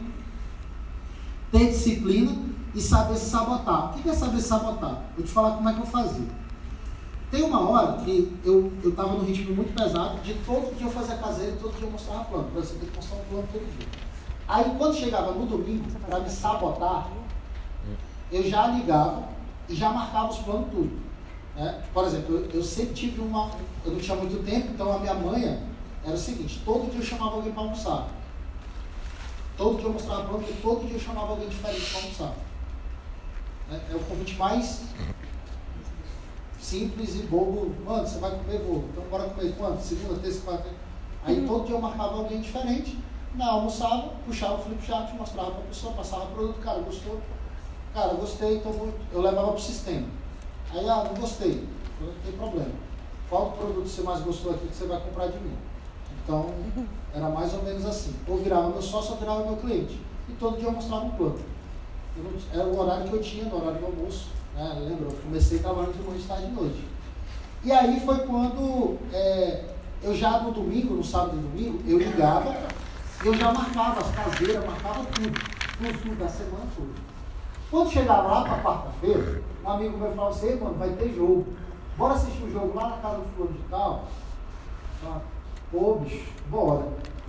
ter 1.51 1.67
disciplina 1.67 2.35
e 2.73 2.81
saber 2.81 3.15
se 3.15 3.29
sabotar. 3.29 3.91
O 3.91 4.01
que 4.01 4.09
é 4.09 4.13
saber 4.13 4.37
se 4.41 4.47
sabotar? 4.47 5.03
Vou 5.15 5.23
te 5.25 5.31
falar 5.31 5.51
como 5.51 5.69
é 5.69 5.73
que 5.73 5.79
eu 5.79 5.85
fazia. 5.85 6.27
Tem 7.31 7.43
uma 7.43 7.61
hora 7.69 8.03
que 8.03 8.37
eu 8.43 8.71
estava 8.83 9.13
num 9.13 9.23
ritmo 9.23 9.55
muito 9.55 9.73
pesado, 9.73 10.19
de 10.19 10.33
todo 10.45 10.75
dia 10.75 10.85
eu 10.85 10.91
fazia 10.91 11.15
caseiro 11.15 11.57
todo 11.61 11.73
dia 11.77 11.87
eu 11.87 11.91
mostrava 11.91 12.25
plano. 12.25 12.49
Você 12.53 12.73
tem 12.75 12.89
que 12.89 12.95
mostrar 12.95 13.15
um 13.17 13.23
plano 13.23 13.47
todo 13.53 13.77
dia. 13.77 13.87
Aí 14.47 14.75
quando 14.77 14.97
chegava 14.97 15.31
no 15.31 15.45
domingo, 15.45 15.89
para 16.05 16.19
me 16.19 16.29
sabotar, 16.29 17.07
eu 18.29 18.43
já 18.49 18.67
ligava 18.67 19.29
e 19.69 19.75
já 19.75 19.89
marcava 19.91 20.29
os 20.29 20.39
planos 20.39 20.69
tudo. 20.71 20.99
né? 21.55 21.81
Por 21.93 22.05
exemplo, 22.05 22.35
eu, 22.35 22.49
eu 22.51 22.63
sempre 22.63 22.93
tive 22.93 23.21
uma. 23.21 23.49
Eu 23.85 23.93
não 23.93 23.99
tinha 23.99 24.17
muito 24.17 24.43
tempo, 24.45 24.67
então 24.73 24.91
a 24.91 24.99
minha 24.99 25.13
manha 25.13 25.63
era 26.03 26.13
o 26.13 26.17
seguinte: 26.17 26.61
todo 26.65 26.91
dia 26.91 26.99
eu 26.99 27.05
chamava 27.05 27.35
alguém 27.37 27.53
para 27.53 27.63
almoçar. 27.63 28.07
Todo 29.55 29.77
dia 29.77 29.85
eu 29.85 29.93
mostrava 29.93 30.25
plano 30.25 30.43
e 30.49 30.53
todo 30.61 30.85
dia 30.85 30.97
eu 30.97 30.99
chamava 30.99 31.29
alguém 31.29 31.47
diferente 31.47 31.91
para 31.91 32.01
almoçar. 32.01 32.35
né? 33.69 33.81
É 33.89 33.95
o 33.95 33.99
convite 33.99 34.35
mais 34.35 34.81
simples 36.61 37.15
e 37.15 37.23
bobo. 37.23 37.73
Mano, 37.83 38.07
você 38.07 38.19
vai 38.19 38.31
comer, 38.31 38.59
vou. 38.59 38.85
Então 38.91 39.03
bora 39.09 39.25
comer 39.29 39.53
quando? 39.57 39.81
Segunda, 39.81 40.19
terça, 40.19 40.41
quarta. 40.41 40.69
Aí 41.25 41.45
todo 41.45 41.65
dia 41.65 41.75
eu 41.75 41.81
marcava 41.81 42.17
alguém 42.17 42.39
diferente. 42.39 42.97
Na 43.35 43.51
almoçava, 43.51 44.13
puxava 44.25 44.55
o 44.55 44.63
flip 44.63 44.85
chart, 44.85 45.13
mostrava 45.13 45.51
para 45.51 45.61
a 45.61 45.67
pessoa, 45.67 45.93
passava 45.93 46.25
o 46.25 46.27
produto, 46.27 46.59
cara, 46.59 46.79
gostou? 46.81 47.19
Cara, 47.93 48.13
gostei, 48.13 48.57
então 48.57 48.73
eu 49.11 49.21
levava 49.21 49.47
para 49.47 49.55
o 49.55 49.61
sistema. 49.61 50.07
Aí, 50.73 50.87
ah, 50.87 51.03
não 51.05 51.13
gostei. 51.13 51.67
Não 51.99 52.13
tem 52.25 52.33
problema. 52.33 52.71
Qual 53.29 53.51
produto 53.51 53.87
você 53.87 54.01
mais 54.01 54.21
gostou 54.21 54.51
aqui 54.51 54.67
que 54.67 54.75
você 54.75 54.85
vai 54.85 54.99
comprar 54.99 55.27
de 55.27 55.39
mim? 55.39 55.55
Então, 56.23 56.53
era 57.13 57.29
mais 57.29 57.53
ou 57.53 57.63
menos 57.63 57.85
assim. 57.85 58.13
Ou 58.27 58.37
virava 58.37 58.69
meu 58.69 58.81
sócio 58.81 59.13
ou 59.13 59.17
virava 59.17 59.45
meu 59.45 59.57
cliente. 59.57 59.99
E 60.27 60.33
todo 60.33 60.57
dia 60.57 60.67
eu 60.67 60.73
mostrava 60.73 61.05
um 61.05 61.11
plano. 61.11 61.39
Eu 62.17 62.25
era 62.53 62.67
o 62.67 62.79
horário 62.79 63.07
que 63.07 63.13
eu 63.13 63.21
tinha, 63.21 63.45
no 63.45 63.57
horário 63.57 63.79
do 63.79 63.85
almoço. 63.85 64.27
Né? 64.55 64.77
Lembra? 64.79 65.05
Eu 65.05 65.17
comecei 65.23 65.59
trabalhando 65.59 66.17
de 66.17 66.27
tarde 66.27 66.45
de 66.45 66.51
noite. 66.51 66.87
E 67.63 67.71
aí 67.71 67.99
foi 67.99 68.19
quando 68.25 68.97
é, 69.13 69.65
eu 70.01 70.15
já 70.15 70.39
no 70.39 70.51
domingo, 70.51 70.95
no 70.95 71.03
sábado 71.03 71.37
e 71.37 71.41
domingo, 71.41 71.83
eu 71.87 71.99
ligava, 71.99 72.55
eu 73.23 73.33
já 73.35 73.53
marcava 73.53 74.01
as 74.01 74.11
caseiras, 74.15 74.65
marcava 74.65 75.05
tudo, 75.05 75.31
tudo, 75.31 76.01
tudo 76.01 76.19
da 76.19 76.27
semana 76.27 76.65
toda. 76.75 77.11
Quando 77.69 77.91
chegava 77.91 78.27
lá 78.27 78.43
para 78.43 78.63
quarta-feira, 78.63 79.43
um 79.63 79.69
amigo 79.69 79.97
meu 79.97 80.11
falava 80.11 80.35
assim, 80.35 80.47
"Ei, 80.47 80.59
mano, 80.59 80.73
vai 80.75 80.89
ter 80.89 81.13
jogo. 81.13 81.45
Bora 81.97 82.15
assistir 82.15 82.43
o 82.43 82.51
jogo 82.51 82.75
lá 82.75 82.89
na 82.89 82.97
casa 82.97 83.17
do 83.17 83.25
fulano 83.35 83.53
de 83.53 83.63
tal. 83.69 84.07
Pô, 85.71 85.95
bicho, 85.95 86.31
bora. 86.49 86.87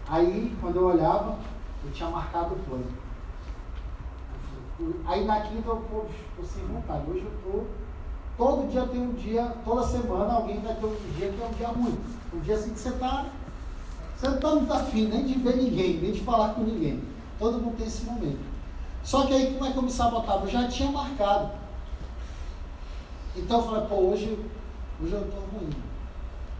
Aí, 0.08 0.56
quando 0.60 0.76
eu 0.76 0.86
olhava, 0.86 1.38
eu 1.84 1.92
tinha 1.92 2.08
marcado 2.08 2.54
o 2.54 2.58
plano. 2.58 2.86
Aí 5.06 5.24
na 5.24 5.40
quinta 5.40 5.68
eu, 5.68 5.76
pô, 5.76 6.04
tô 6.36 6.42
sem 6.44 6.64
vontade. 6.64 7.10
Hoje 7.10 7.24
eu 7.24 7.52
tô. 7.52 7.64
Todo 8.36 8.70
dia 8.70 8.82
tem 8.86 9.00
um 9.00 9.12
dia, 9.12 9.44
toda 9.64 9.86
semana 9.86 10.34
alguém 10.34 10.60
vai 10.60 10.74
ter 10.74 10.86
um 10.86 10.96
dia 11.16 11.32
que 11.32 11.42
é 11.42 11.46
um 11.46 11.52
dia 11.52 11.68
ruim. 11.68 11.98
Um 12.34 12.40
dia 12.40 12.54
assim 12.54 12.72
que 12.72 12.80
você 12.80 12.92
tá. 12.92 13.26
Você 14.16 14.28
não 14.28 14.66
tá 14.66 14.76
afim 14.76 15.06
nem 15.06 15.24
de 15.24 15.38
ver 15.38 15.56
ninguém, 15.56 15.98
nem 15.98 16.12
de 16.12 16.20
falar 16.20 16.54
com 16.54 16.62
ninguém. 16.62 17.02
Todo 17.38 17.58
mundo 17.58 17.76
tem 17.76 17.86
esse 17.86 18.04
momento. 18.04 18.40
Só 19.02 19.26
que 19.26 19.34
aí 19.34 19.52
como 19.52 19.66
é 19.66 19.72
que 19.72 19.76
eu 19.76 19.82
me 19.82 19.90
sabotava? 19.90 20.46
Eu 20.46 20.50
já 20.50 20.68
tinha 20.68 20.90
marcado. 20.90 21.50
Então 23.36 23.58
eu 23.60 23.66
falei, 23.66 23.86
pô, 23.88 23.94
hoje, 23.96 24.38
hoje 25.02 25.12
eu 25.12 25.30
tô 25.30 25.56
ruim. 25.56 25.70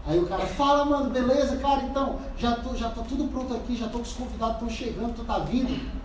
Aí 0.05 0.19
o 0.19 0.27
cara 0.27 0.45
fala, 0.45 0.83
mano, 0.83 1.09
beleza, 1.09 1.55
cara, 1.57 1.83
então, 1.83 2.19
já, 2.37 2.55
tô, 2.57 2.75
já 2.75 2.89
tá 2.89 3.01
tudo 3.03 3.31
pronto 3.31 3.53
aqui, 3.53 3.75
já 3.75 3.87
tô 3.87 3.99
com 3.99 4.03
os 4.03 4.13
convidados, 4.13 4.55
estão 4.55 4.69
chegando, 4.69 5.15
tu 5.15 5.23
tá 5.23 5.39
vindo? 5.39 6.02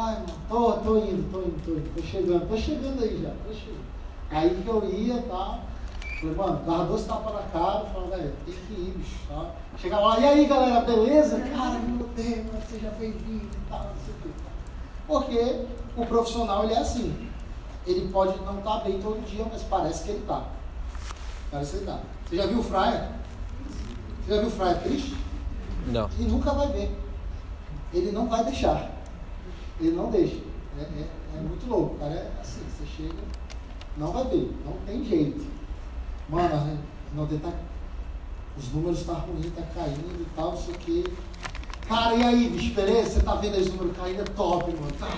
Ai, 0.00 0.14
mano, 0.14 0.26
tô, 0.48 0.72
tô 0.74 0.96
indo, 0.98 1.28
tô 1.32 1.40
indo, 1.40 1.60
tô 1.64 1.72
indo, 1.72 1.92
tô 1.92 2.02
chegando, 2.02 2.48
tô 2.48 2.56
chegando 2.56 3.02
aí 3.02 3.20
já, 3.20 3.30
tô 3.30 3.52
chegando. 3.52 3.84
Aí 4.30 4.62
que 4.62 4.68
eu 4.68 4.88
ia, 4.94 5.22
tá? 5.22 5.58
Falei, 6.20 6.36
mano, 6.36 6.62
dava 6.64 6.84
dois 6.84 7.04
tapas 7.04 7.34
na 7.34 7.42
cara, 7.42 7.84
falava, 7.86 8.16
velho, 8.16 8.32
tem 8.46 8.54
que 8.54 8.72
ir, 8.74 8.94
bicho, 8.96 9.18
tá? 9.28 9.50
Chegava 9.76 10.06
lá, 10.06 10.20
e 10.20 10.24
aí 10.24 10.46
galera, 10.46 10.82
beleza? 10.82 11.40
Cara, 11.40 11.80
meu 11.80 12.06
Deus, 12.14 12.64
seja 12.70 12.90
bem-vindo 12.90 13.46
e 13.46 13.68
tal, 13.68 13.86
não 13.86 14.04
sei 14.04 14.14
o 14.14 14.22
que. 14.22 14.30
Porque 15.08 15.66
o 15.96 16.06
profissional, 16.06 16.62
ele 16.62 16.74
é 16.74 16.78
assim. 16.78 17.28
Ele 17.84 18.08
pode 18.12 18.40
não 18.44 18.58
estar 18.58 18.78
bem 18.84 19.00
todo 19.00 19.28
dia, 19.28 19.44
mas 19.50 19.62
parece 19.64 20.04
que 20.04 20.10
ele 20.10 20.24
tá. 20.28 20.44
Parece 21.50 21.72
que 21.72 21.76
ele 21.78 21.86
tá. 21.86 21.98
Você 22.28 22.36
já 22.36 22.46
viu 22.46 22.60
o 22.60 22.62
Fraia? 22.62 23.10
Você 24.24 24.32
já 24.32 24.40
viu 24.42 24.48
o 24.48 24.52
Fraia 24.52 24.76
triste? 24.76 25.16
Não. 25.88 26.08
E 26.16 26.22
nunca 26.22 26.52
vai 26.52 26.68
ver. 26.68 26.96
Ele 27.92 28.12
não 28.12 28.28
vai 28.28 28.44
deixar. 28.44 28.97
Ele 29.80 29.96
não 29.96 30.10
deixa. 30.10 30.36
É, 30.78 30.82
é- 30.82 31.08
é 31.36 31.40
muito 31.40 31.66
louco, 31.68 31.96
cara. 31.98 32.12
É 32.12 32.30
assim, 32.40 32.60
você 32.70 32.84
chega, 32.96 33.14
não 33.96 34.12
vai 34.12 34.24
ver. 34.24 34.52
Não 34.64 34.72
tem 34.86 35.04
jeito. 35.04 35.44
Mano, 36.28 36.78
não 37.14 37.26
tá, 37.26 37.52
os 38.56 38.72
números 38.72 39.02
tá 39.04 39.14
ruins, 39.14 39.52
tá 39.54 39.62
caindo 39.74 40.20
e 40.22 40.26
tal, 40.36 40.50
não 40.52 40.58
sei 40.58 40.74
o 40.74 40.78
quê. 40.78 41.04
Cara, 41.88 42.14
e 42.14 42.22
aí, 42.22 42.48
bicho, 42.50 42.74
beleza? 42.74 43.10
Você 43.14 43.20
tá 43.20 43.34
vendo 43.36 43.54
aí 43.54 43.62
os 43.62 43.68
números 43.72 43.96
caindo? 43.96 44.20
É 44.20 44.24
top, 44.24 44.70
mano. 44.72 44.92
Tá, 44.98 45.08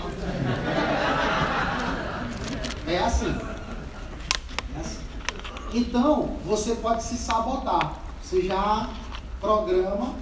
É 2.87 2.99
assim. 2.99 3.35
É 4.77 4.81
assim. 4.81 5.01
Então, 5.75 6.37
você 6.45 6.77
pode 6.77 7.03
se 7.03 7.17
sabotar. 7.17 7.97
Você 8.23 8.43
já 8.43 8.89
programa. 9.41 10.15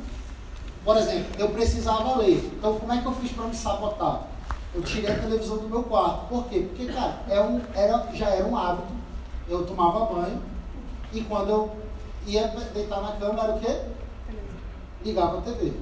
Por 0.89 0.97
exemplo, 0.97 1.27
eu 1.39 1.51
precisava 1.51 2.17
ler. 2.17 2.51
Então, 2.57 2.79
como 2.79 2.91
é 2.91 2.99
que 2.99 3.05
eu 3.05 3.13
fiz 3.13 3.31
para 3.33 3.45
me 3.45 3.55
sabotar? 3.55 4.27
Eu 4.75 4.81
tirei 4.81 5.11
a 5.11 5.19
televisão 5.19 5.59
do 5.59 5.69
meu 5.69 5.83
quarto. 5.83 6.29
Por 6.29 6.47
quê? 6.47 6.67
Porque, 6.67 6.91
cara, 6.91 7.25
é 7.29 7.39
um, 7.43 7.61
era, 7.75 8.09
já 8.15 8.31
era 8.31 8.47
um 8.47 8.57
hábito. 8.57 8.89
Eu 9.47 9.67
tomava 9.67 10.07
banho 10.07 10.43
e 11.13 11.21
quando 11.21 11.51
eu 11.51 11.77
ia 12.27 12.49
deitar 12.73 13.03
na 13.03 13.13
cama, 13.13 13.43
era 13.43 13.57
o 13.57 13.61
quê? 13.61 13.83
Ligava 15.05 15.41
a 15.41 15.43
TV. 15.43 15.75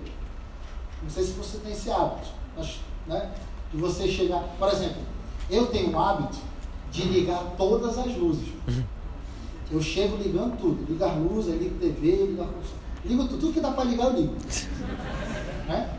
Não 1.01 1.09
sei 1.09 1.23
se 1.23 1.35
você 1.35 1.59
tem 1.59 1.70
esse 1.70 1.89
hábito, 1.89 2.26
mas, 2.57 2.81
né? 3.07 3.31
De 3.73 3.78
você 3.78 4.09
chegar. 4.09 4.43
Por 4.59 4.68
exemplo, 4.73 5.02
eu 5.49 5.68
tenho 5.68 5.93
um 5.93 6.01
hábito 6.01 6.39
de 6.91 7.02
ligar 7.02 7.55
todas 7.57 7.97
as 7.97 8.12
luzes. 8.17 8.49
Eu 9.70 9.81
chego 9.81 10.17
ligando 10.17 10.59
tudo. 10.60 10.85
Ligo 10.91 11.05
as 11.05 11.17
luzes, 11.17 11.52
aí 11.52 11.59
ligo 11.60 11.78
TV, 11.78 12.26
ligo 12.26 12.43
a 12.43 12.47
Ligo 13.07 13.25
tudo, 13.25 13.39
tudo 13.39 13.52
que 13.52 13.60
dá 13.60 13.70
para 13.70 13.85
ligar, 13.85 14.07
eu 14.07 14.12
ligo. 14.12 14.35
Né? 15.67 15.91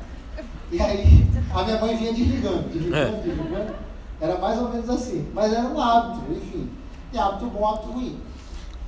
E 0.71 0.81
aí, 0.81 1.27
a 1.53 1.63
minha 1.63 1.77
mãe 1.77 1.97
vinha 1.97 2.13
desligando, 2.13 2.69
desligando, 2.69 3.17
desligando. 3.17 3.75
Era 4.21 4.37
mais 4.37 4.57
ou 4.59 4.69
menos 4.69 4.89
assim. 4.89 5.29
Mas 5.33 5.51
era 5.51 5.67
um 5.67 5.79
hábito, 5.79 6.31
enfim. 6.31 6.69
Tem 7.11 7.19
hábito 7.19 7.47
bom, 7.47 7.67
hábito 7.67 7.91
ruim. 7.91 8.17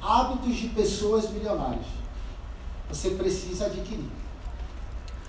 Hábitos 0.02 0.56
de 0.56 0.70
pessoas 0.70 1.30
milionárias. 1.32 1.86
Você 2.90 3.12
precisa 3.12 3.66
adquirir. 3.66 4.10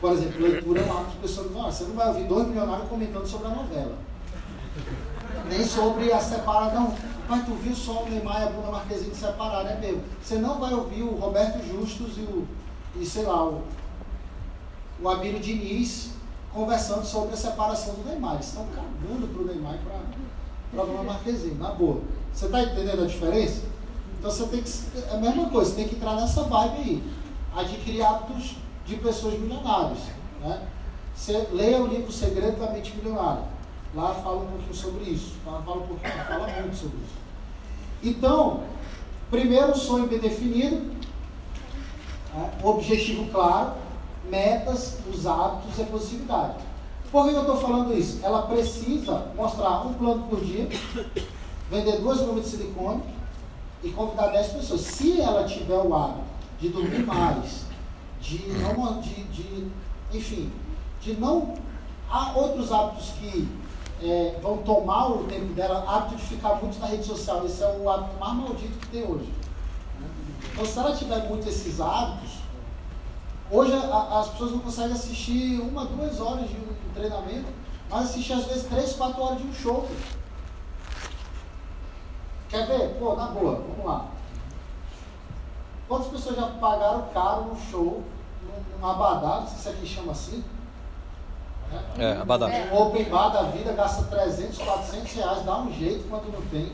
Por 0.01 0.13
exemplo, 0.13 0.41
leitura 0.41 0.81
é 0.81 0.85
um 0.85 0.99
hábito 0.99 1.11
de 1.11 1.17
pessoa 1.19 1.47
milionária. 1.47 1.73
Você 1.73 1.85
não 1.85 1.95
vai 1.95 2.09
ouvir 2.09 2.25
dois 2.25 2.47
milionários 2.47 2.89
comentando 2.89 3.27
sobre 3.27 3.49
a 3.49 3.51
novela. 3.51 3.99
Nem 5.49 5.65
sobre 5.65 6.13
a 6.13 6.21
separação. 6.21 6.95
Mas 7.29 7.45
tu 7.45 7.55
viu 7.55 7.75
só 7.77 8.03
o 8.03 8.09
Neymar 8.09 8.41
e 8.41 8.45
a 8.45 8.51
Bruna 8.51 8.73
Marquezine 8.73 9.15
separaram, 9.15 9.69
é 9.69 9.77
mesmo. 9.79 10.03
Você 10.21 10.37
não 10.37 10.59
vai 10.59 10.75
ouvir 10.75 11.03
o 11.03 11.15
Roberto 11.15 11.65
Justus 11.65 12.19
e 12.19 12.23
o, 12.23 12.47
e 12.97 13.07
sei 13.07 13.25
lá, 13.25 13.45
o, 13.47 13.63
o 15.01 15.09
Abílio 15.09 15.41
Diniz 15.41 16.11
conversando 16.53 17.05
sobre 17.05 17.35
a 17.35 17.37
separação 17.37 17.95
do 17.95 18.05
Neymar. 18.05 18.35
Eles 18.35 18.47
estão 18.47 18.67
cagando 18.75 19.29
pro 19.29 19.45
Neymar 19.45 19.75
e 19.75 19.79
para 19.79 20.83
a 20.83 20.87
Bruna 20.87 21.03
Marquezine, 21.03 21.55
na 21.55 21.71
boa. 21.71 22.01
Você 22.33 22.47
está 22.47 22.63
entendendo 22.63 23.03
a 23.03 23.07
diferença? 23.07 23.63
Então 24.19 24.31
você 24.31 24.47
tem 24.47 24.63
que. 24.63 24.71
É 25.09 25.15
a 25.15 25.19
mesma 25.19 25.49
coisa, 25.49 25.71
você 25.71 25.77
tem 25.77 25.89
que 25.89 25.97
entrar 25.97 26.15
nessa 26.17 26.43
vibe 26.45 26.77
aí. 26.77 27.03
Adquirir 27.55 28.03
hábitos 28.03 28.57
de 28.87 28.97
pessoas 28.97 29.39
milionárias. 29.39 29.99
Né? 30.41 30.63
Você 31.15 31.49
leia 31.53 31.83
o 31.83 31.87
livro 31.87 32.13
Segredo 32.13 32.59
da 32.59 32.71
Mente 32.73 32.95
Milionária. 32.97 33.45
Lá 33.95 34.15
fala 34.15 34.43
um 34.43 34.47
pouquinho 34.47 34.75
sobre 34.75 35.05
isso. 35.11 35.35
Fala, 35.45 35.63
fala 35.63 35.79
um 35.79 35.87
pouquinho, 35.87 36.25
fala 36.25 36.47
muito 36.61 36.77
sobre 36.77 36.99
isso. 36.99 37.21
Então, 38.03 38.63
primeiro 39.31 39.77
sonho 39.77 40.07
bem 40.07 40.19
definido, 40.19 40.93
né? 42.35 42.51
objetivo 42.63 43.31
claro, 43.31 43.73
metas, 44.29 44.99
os 45.13 45.27
hábitos 45.27 45.79
e 45.79 45.83
a 45.83 45.87
possibilidade. 45.87 46.55
Por 47.11 47.29
que 47.29 47.35
eu 47.35 47.41
estou 47.41 47.57
falando 47.57 47.93
isso? 47.93 48.21
Ela 48.23 48.43
precisa 48.43 49.27
mostrar 49.35 49.85
um 49.87 49.95
plano 49.95 50.27
por 50.29 50.41
dia, 50.41 50.69
vender 51.69 52.01
duas 52.01 52.21
gomas 52.21 52.45
de 52.45 52.51
silicone 52.51 53.03
e 53.83 53.91
convidar 53.91 54.29
10 54.29 54.49
pessoas. 54.49 54.81
Se 54.83 55.21
ela 55.21 55.45
tiver 55.45 55.77
o 55.77 55.95
hábito 55.95 56.21
de 56.61 56.69
dormir 56.69 57.05
mais, 57.05 57.65
de 58.21 58.47
não, 58.49 59.01
de, 59.01 59.25
de 59.25 59.71
enfim, 60.13 60.53
de 61.01 61.15
não. 61.15 61.55
Há 62.09 62.33
outros 62.37 62.71
hábitos 62.73 63.11
que 63.21 63.49
é, 64.03 64.39
vão 64.43 64.59
tomar 64.59 65.09
o 65.09 65.25
tempo 65.25 65.53
dela, 65.55 65.85
hábito 65.89 66.17
de 66.17 66.23
ficar 66.23 66.57
muito 66.57 66.79
na 66.79 66.87
rede 66.87 67.05
social. 67.05 67.45
Esse 67.47 67.63
é 67.63 67.79
o 67.81 67.89
hábito 67.89 68.19
mais 68.19 68.35
maldito 68.35 68.79
que 68.79 68.87
tem 68.89 69.05
hoje. 69.05 69.29
Então, 70.53 70.65
se 70.65 70.79
ela 70.79 70.95
tiver 70.95 71.29
muito 71.29 71.49
esses 71.49 71.81
hábitos, 71.81 72.31
hoje 73.51 73.73
a, 73.73 74.21
as 74.21 74.29
pessoas 74.29 74.53
não 74.53 74.59
conseguem 74.61 74.93
assistir 74.93 75.61
uma, 75.61 75.85
duas 75.85 76.21
horas 76.21 76.49
de 76.49 76.57
um 76.57 76.95
treinamento, 76.95 77.49
mas 77.89 78.11
assistir 78.11 78.33
às 78.33 78.45
vezes 78.45 78.65
três, 78.65 78.93
quatro 78.95 79.23
horas 79.23 79.39
de 79.39 79.47
um 79.47 79.55
show. 79.55 79.89
Quer 82.49 82.67
ver? 82.67 82.97
Pô, 82.99 83.15
na 83.15 83.27
boa, 83.27 83.57
vamos 83.57 83.85
lá. 83.85 84.07
Quantas 85.89 86.09
pessoas 86.09 86.37
já 86.37 86.47
pagaram 86.47 87.09
caro 87.13 87.45
no 87.45 87.61
show, 87.71 88.03
num, 88.43 88.79
num 88.79 88.87
abadá, 88.87 89.41
não 89.41 89.47
sei 89.49 89.59
se 89.59 89.69
aqui 89.69 89.87
chama 89.87 90.13
assim? 90.13 90.45
É, 91.99 92.13
abadá. 92.21 92.47
Um 92.47 92.83
open 92.83 93.05
bar 93.05 93.29
da 93.31 93.43
vida 93.43 93.73
gasta 93.73 94.05
300, 94.05 94.59
400 94.59 95.13
reais, 95.13 95.45
dá 95.45 95.59
um 95.59 95.73
jeito 95.73 96.09
quando 96.09 96.33
não 96.33 96.43
tem. 96.49 96.73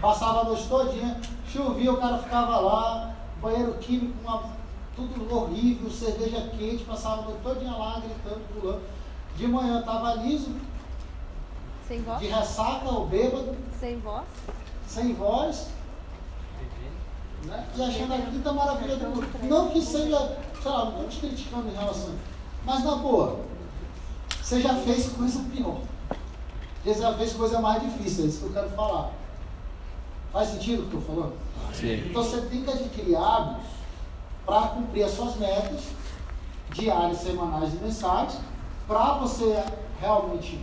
Passava 0.00 0.40
a 0.40 0.44
noite 0.44 0.68
todinha, 0.68 1.20
chovia, 1.46 1.92
o 1.92 1.96
cara 1.96 2.18
ficava 2.18 2.58
lá, 2.58 3.14
banheiro 3.40 3.74
químico, 3.74 4.14
uma, 4.22 4.42
tudo 4.94 5.34
horrível, 5.34 5.90
cerveja 5.90 6.48
quente, 6.56 6.84
passava 6.84 7.22
a 7.22 7.24
noite 7.24 7.40
todinha 7.42 7.72
lá, 7.72 8.00
gritando, 8.00 8.40
pulando. 8.52 8.82
De 9.36 9.46
manhã 9.48 9.80
estava 9.80 10.14
liso, 10.14 10.50
Sem 11.88 12.02
voz? 12.02 12.20
de 12.20 12.26
ressaca 12.26 12.88
ou 12.88 13.06
bêbado, 13.06 13.56
Sem 13.80 13.98
voz? 13.98 14.24
sem 14.86 15.14
voz, 15.14 15.68
né? 17.44 17.66
e 17.74 17.82
achando 17.82 18.14
a 18.14 18.18
quinta 18.18 18.52
maravilha 18.52 18.96
do 18.96 19.06
mundo. 19.08 19.26
Não 19.42 19.70
que 19.70 19.80
seja, 19.82 20.38
sei 20.62 20.70
lá, 20.70 20.84
não 20.84 20.90
estou 20.92 21.08
te 21.08 21.18
criticando 21.20 21.68
em 21.68 21.74
relação, 21.74 22.14
mas 22.64 22.84
na 22.84 22.96
boa, 22.96 23.40
você 24.42 24.60
já 24.60 24.74
fez 24.76 25.08
coisa 25.08 25.40
pior. 25.54 25.78
Você 26.84 26.94
já 27.00 27.14
fez 27.14 27.32
coisa 27.32 27.60
mais 27.60 27.82
difícil, 27.82 28.24
é 28.24 28.28
isso 28.28 28.40
que 28.40 28.44
eu 28.46 28.52
quero 28.52 28.68
falar. 28.70 29.10
Faz 30.34 30.48
sentido 30.48 30.82
o 30.82 30.86
que 30.88 30.94
eu 30.94 30.98
estou 30.98 31.14
falando? 31.14 31.34
Sim. 31.72 32.02
Então 32.10 32.20
você 32.24 32.40
tem 32.40 32.64
que 32.64 32.68
adquirir 32.68 33.14
hábitos 33.16 33.70
para 34.44 34.62
cumprir 34.66 35.04
as 35.04 35.12
suas 35.12 35.36
metas 35.36 35.84
diárias, 36.72 37.18
semanais 37.18 37.72
e 37.72 37.76
mensais, 37.76 38.40
para 38.88 39.18
você 39.18 39.62
realmente 40.00 40.58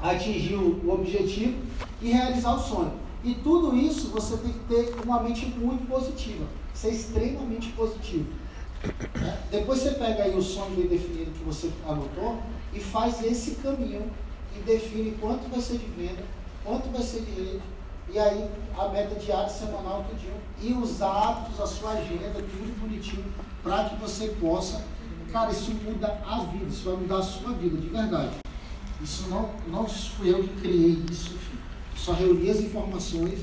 atingir 0.00 0.54
o 0.54 0.90
objetivo 0.90 1.58
e 2.00 2.10
realizar 2.10 2.54
o 2.54 2.58
sonho. 2.58 2.92
E 3.22 3.34
tudo 3.34 3.76
isso 3.76 4.08
você 4.08 4.38
tem 4.38 4.50
que 4.50 4.60
ter 4.60 4.94
uma 5.04 5.22
mente 5.22 5.44
muito 5.44 5.86
positiva, 5.86 6.46
ser 6.72 6.92
extremamente 6.92 7.68
positivo. 7.72 8.32
né? 9.20 9.38
Depois 9.50 9.80
você 9.80 9.90
pega 9.90 10.22
aí 10.22 10.34
o 10.34 10.40
sonho 10.40 10.74
bem 10.74 10.86
definido 10.86 11.32
que 11.32 11.44
você 11.44 11.70
anotou 11.86 12.38
e 12.72 12.80
faz 12.80 13.22
esse 13.22 13.56
caminho 13.56 14.10
e 14.56 14.60
define 14.60 15.18
quanto 15.20 15.50
vai 15.50 15.60
ser 15.60 15.76
de 15.76 15.86
venda, 15.86 16.24
quanto 16.64 16.88
vai 16.90 17.02
ser 17.02 17.20
de 17.20 17.32
rede, 17.32 17.60
e 18.12 18.18
aí 18.18 18.50
a 18.76 18.88
meta 18.88 19.14
diária, 19.14 19.48
semanal, 19.48 20.04
tudinho, 20.08 20.34
e 20.60 20.72
os 20.72 21.00
hábitos, 21.00 21.60
a 21.60 21.66
sua 21.66 21.92
agenda, 21.92 22.34
tudo 22.34 22.80
bonitinho, 22.80 23.24
para 23.62 23.84
que 23.88 23.96
você 23.96 24.28
possa. 24.40 24.84
Cara, 25.30 25.50
isso 25.52 25.70
muda 25.72 26.20
a 26.26 26.40
vida, 26.44 26.66
isso 26.66 26.90
vai 26.90 26.96
mudar 26.96 27.18
a 27.18 27.22
sua 27.22 27.52
vida, 27.52 27.76
de 27.76 27.88
verdade. 27.88 28.36
Isso 29.00 29.28
não, 29.28 29.50
não 29.68 29.86
fui 29.86 30.30
eu 30.30 30.42
que 30.42 30.60
criei 30.60 31.04
isso, 31.10 31.34
enfim. 31.34 31.58
Só 31.94 32.12
reuni 32.12 32.50
as 32.50 32.60
informações 32.60 33.38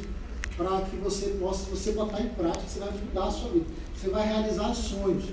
para 0.58 0.82
que 0.82 0.98
você 0.98 1.30
possa, 1.40 1.70
você 1.70 1.94
botar 1.94 2.20
em 2.20 2.30
prática, 2.30 2.68
você 2.68 2.80
vai 2.80 2.92
mudar 2.92 3.26
a 3.26 3.32
sua 3.32 3.52
vida. 3.52 3.66
Você 3.96 4.10
vai 4.10 4.28
realizar 4.28 4.74
sonhos. 4.74 5.26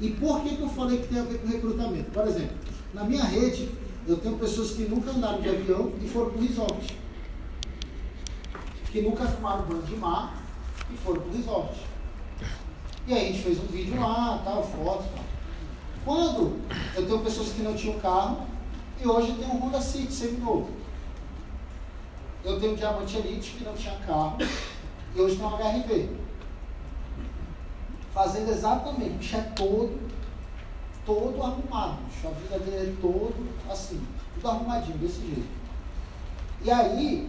E 0.00 0.10
por 0.10 0.42
que, 0.42 0.56
que 0.56 0.62
eu 0.62 0.68
falei 0.68 0.98
que 0.98 1.08
tem 1.08 1.20
a 1.20 1.24
ver 1.24 1.38
com 1.38 1.48
recrutamento? 1.48 2.10
Por 2.10 2.26
exemplo, 2.26 2.56
na 2.92 3.04
minha 3.04 3.24
rede, 3.24 3.70
eu 4.06 4.16
tenho 4.18 4.36
pessoas 4.36 4.72
que 4.72 4.82
nunca 4.82 5.10
andaram 5.10 5.40
de 5.40 5.48
avião 5.48 5.92
e 6.02 6.08
foram 6.08 6.30
para 6.30 6.40
o 6.40 6.42
resort. 6.42 7.03
Que 8.94 9.02
nunca 9.02 9.26
tomaram 9.26 9.62
banho 9.62 9.82
de 9.82 9.96
mar 9.96 10.40
e 10.88 10.96
foram 10.98 11.22
para 11.22 11.30
o 11.32 11.36
resort. 11.36 11.80
E 13.08 13.12
aí 13.12 13.24
a 13.24 13.32
gente 13.32 13.42
fez 13.42 13.58
um 13.58 13.66
vídeo 13.66 14.00
lá, 14.00 14.40
tal, 14.44 14.62
foto, 14.62 15.02
tal. 15.12 15.24
Quando 16.04 16.60
eu 16.94 17.04
tenho 17.04 17.18
pessoas 17.18 17.48
que 17.48 17.62
não 17.62 17.74
tinham 17.74 17.98
carro 17.98 18.46
e 19.02 19.08
hoje 19.08 19.32
tem 19.32 19.48
um 19.48 19.58
Honda 19.58 19.80
City 19.80 20.12
seminovo. 20.12 20.70
Eu 22.44 22.60
tenho 22.60 22.74
um 22.74 22.76
Diamante 22.76 23.16
Elite 23.16 23.56
que 23.58 23.64
não 23.64 23.74
tinha 23.74 23.96
carro 24.06 24.38
e 25.12 25.20
hoje 25.20 25.38
tem 25.38 25.44
um 25.44 25.56
HRV. 25.56 26.10
Fazendo 28.12 28.48
exatamente, 28.48 29.10
o 29.10 29.18
bicho 29.18 29.36
é 29.36 29.40
todo, 29.56 30.08
todo 31.04 31.42
arrumado, 31.42 31.98
bicho. 32.04 32.28
A 32.28 32.30
vida 32.30 32.60
dele 32.60 32.92
é 32.92 33.02
todo 33.02 33.34
assim, 33.68 34.00
tudo 34.34 34.48
arrumadinho, 34.48 34.98
desse 34.98 35.18
jeito. 35.20 35.48
E 36.62 36.70
aí, 36.70 37.28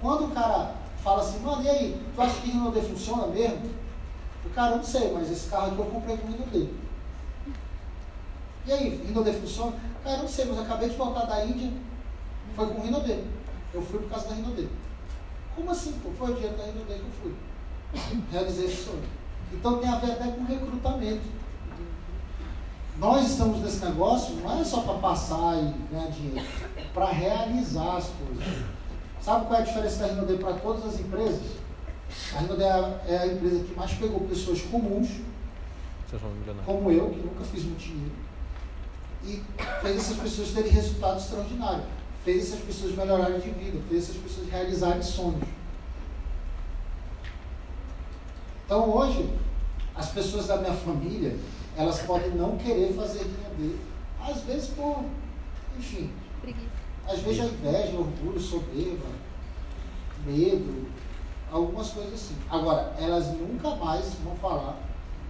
quando 0.00 0.24
o 0.24 0.30
cara 0.34 0.82
fala 1.04 1.20
assim, 1.20 1.38
mano, 1.40 1.62
e 1.62 1.68
aí, 1.68 2.02
tu 2.14 2.22
acha 2.22 2.40
que 2.40 2.50
Rinode 2.50 2.80
funciona 2.80 3.26
mesmo? 3.26 3.70
O 4.46 4.50
cara, 4.50 4.76
não 4.76 4.82
sei, 4.82 5.12
mas 5.12 5.30
esse 5.30 5.50
carro 5.50 5.72
aqui 5.72 5.78
eu 5.78 5.84
comprei 5.84 6.16
com 6.16 6.28
Rinode. 6.28 6.70
E 8.66 8.72
aí, 8.72 9.04
Rinode 9.06 9.32
funciona? 9.34 9.76
Cara, 10.02 10.16
não 10.16 10.28
sei, 10.28 10.46
mas 10.46 10.56
eu 10.56 10.62
acabei 10.62 10.88
de 10.88 10.96
voltar 10.96 11.26
da 11.26 11.44
Índia, 11.44 11.70
foi 12.56 12.66
com 12.68 12.80
o 12.80 12.82
Rinode. 12.82 13.22
Eu 13.74 13.82
fui 13.82 13.98
por 13.98 14.08
causa 14.08 14.28
da 14.28 14.34
Rinode. 14.34 14.68
Como 15.54 15.70
assim, 15.70 15.92
pô? 16.02 16.10
Foi 16.18 16.32
o 16.32 16.34
dinheiro 16.34 16.56
da 16.56 16.64
Rinode 16.64 16.86
que 16.86 16.92
eu 16.92 17.10
fui. 17.22 17.34
Realizei 18.32 18.64
esse 18.64 18.84
sonho. 18.84 19.04
Então 19.52 19.78
tem 19.78 19.88
a 19.90 19.96
ver 19.96 20.12
até 20.12 20.28
com 20.28 20.44
recrutamento. 20.44 21.44
Nós 22.96 23.30
estamos 23.30 23.60
nesse 23.60 23.84
negócio, 23.84 24.36
não 24.36 24.60
é 24.60 24.64
só 24.64 24.80
para 24.80 24.94
passar 24.94 25.56
e 25.56 25.92
ganhar 25.92 26.10
dinheiro, 26.10 26.46
é 26.76 26.84
para 26.94 27.06
realizar 27.06 27.96
as 27.96 28.08
coisas. 28.08 28.73
Sabe 29.24 29.46
qual 29.46 29.58
é 29.58 29.62
a 29.62 29.64
diferença 29.64 30.00
da 30.00 30.06
Rinode 30.08 30.36
para 30.36 30.52
todas 30.52 30.84
as 30.84 31.00
empresas? 31.00 31.40
A 32.36 32.40
Rinode 32.40 32.62
é 32.62 32.70
a, 32.70 33.00
é 33.08 33.16
a 33.16 33.26
empresa 33.26 33.64
que 33.64 33.74
mais 33.74 33.92
pegou 33.94 34.20
pessoas 34.20 34.60
comuns, 34.60 35.08
como 36.66 36.90
eu, 36.90 37.08
que 37.08 37.20
nunca 37.20 37.42
fiz 37.44 37.64
muito 37.64 37.80
dinheiro, 37.80 38.12
e 39.24 39.42
fez 39.80 39.96
essas 39.96 40.18
pessoas 40.18 40.50
terem 40.50 40.70
resultado 40.70 41.18
extraordinário, 41.18 41.84
fez 42.22 42.48
essas 42.48 42.60
pessoas 42.60 42.94
melhorarem 42.94 43.40
de 43.40 43.48
vida, 43.48 43.80
fez 43.88 44.04
essas 44.04 44.16
pessoas 44.16 44.46
realizarem 44.50 45.02
sonhos. 45.02 45.48
Então 48.66 48.90
hoje, 48.94 49.32
as 49.94 50.10
pessoas 50.10 50.48
da 50.48 50.58
minha 50.58 50.74
família, 50.74 51.34
elas 51.78 52.00
podem 52.00 52.30
não 52.32 52.58
querer 52.58 52.92
fazer 52.92 53.20
Rinode, 53.20 53.76
às 54.20 54.42
vezes 54.42 54.68
por, 54.68 55.02
enfim. 55.78 56.12
Às 57.06 57.18
vezes 57.20 57.40
a 57.40 57.44
inveja, 57.44 57.96
orgulho, 57.98 58.40
soberba, 58.40 59.06
medo, 60.26 60.88
algumas 61.50 61.90
coisas 61.90 62.14
assim. 62.14 62.36
Agora, 62.50 62.94
elas 62.98 63.28
nunca 63.28 63.74
mais 63.76 64.14
vão 64.24 64.34
falar 64.36 64.76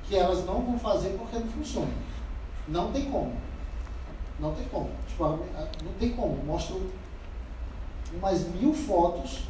que 0.04 0.16
elas 0.16 0.44
não 0.44 0.62
vão 0.62 0.78
fazer 0.78 1.16
porque 1.18 1.38
não 1.38 1.48
funciona. 1.48 1.92
Não 2.68 2.92
tem 2.92 3.10
como. 3.10 3.32
Não 4.38 4.54
tem 4.54 4.66
como. 4.66 4.90
Tipo, 5.08 5.24
não 5.24 5.92
tem 5.98 6.12
como. 6.12 6.44
Mostro 6.44 6.90
umas 8.12 8.46
mil 8.54 8.72
fotos 8.72 9.44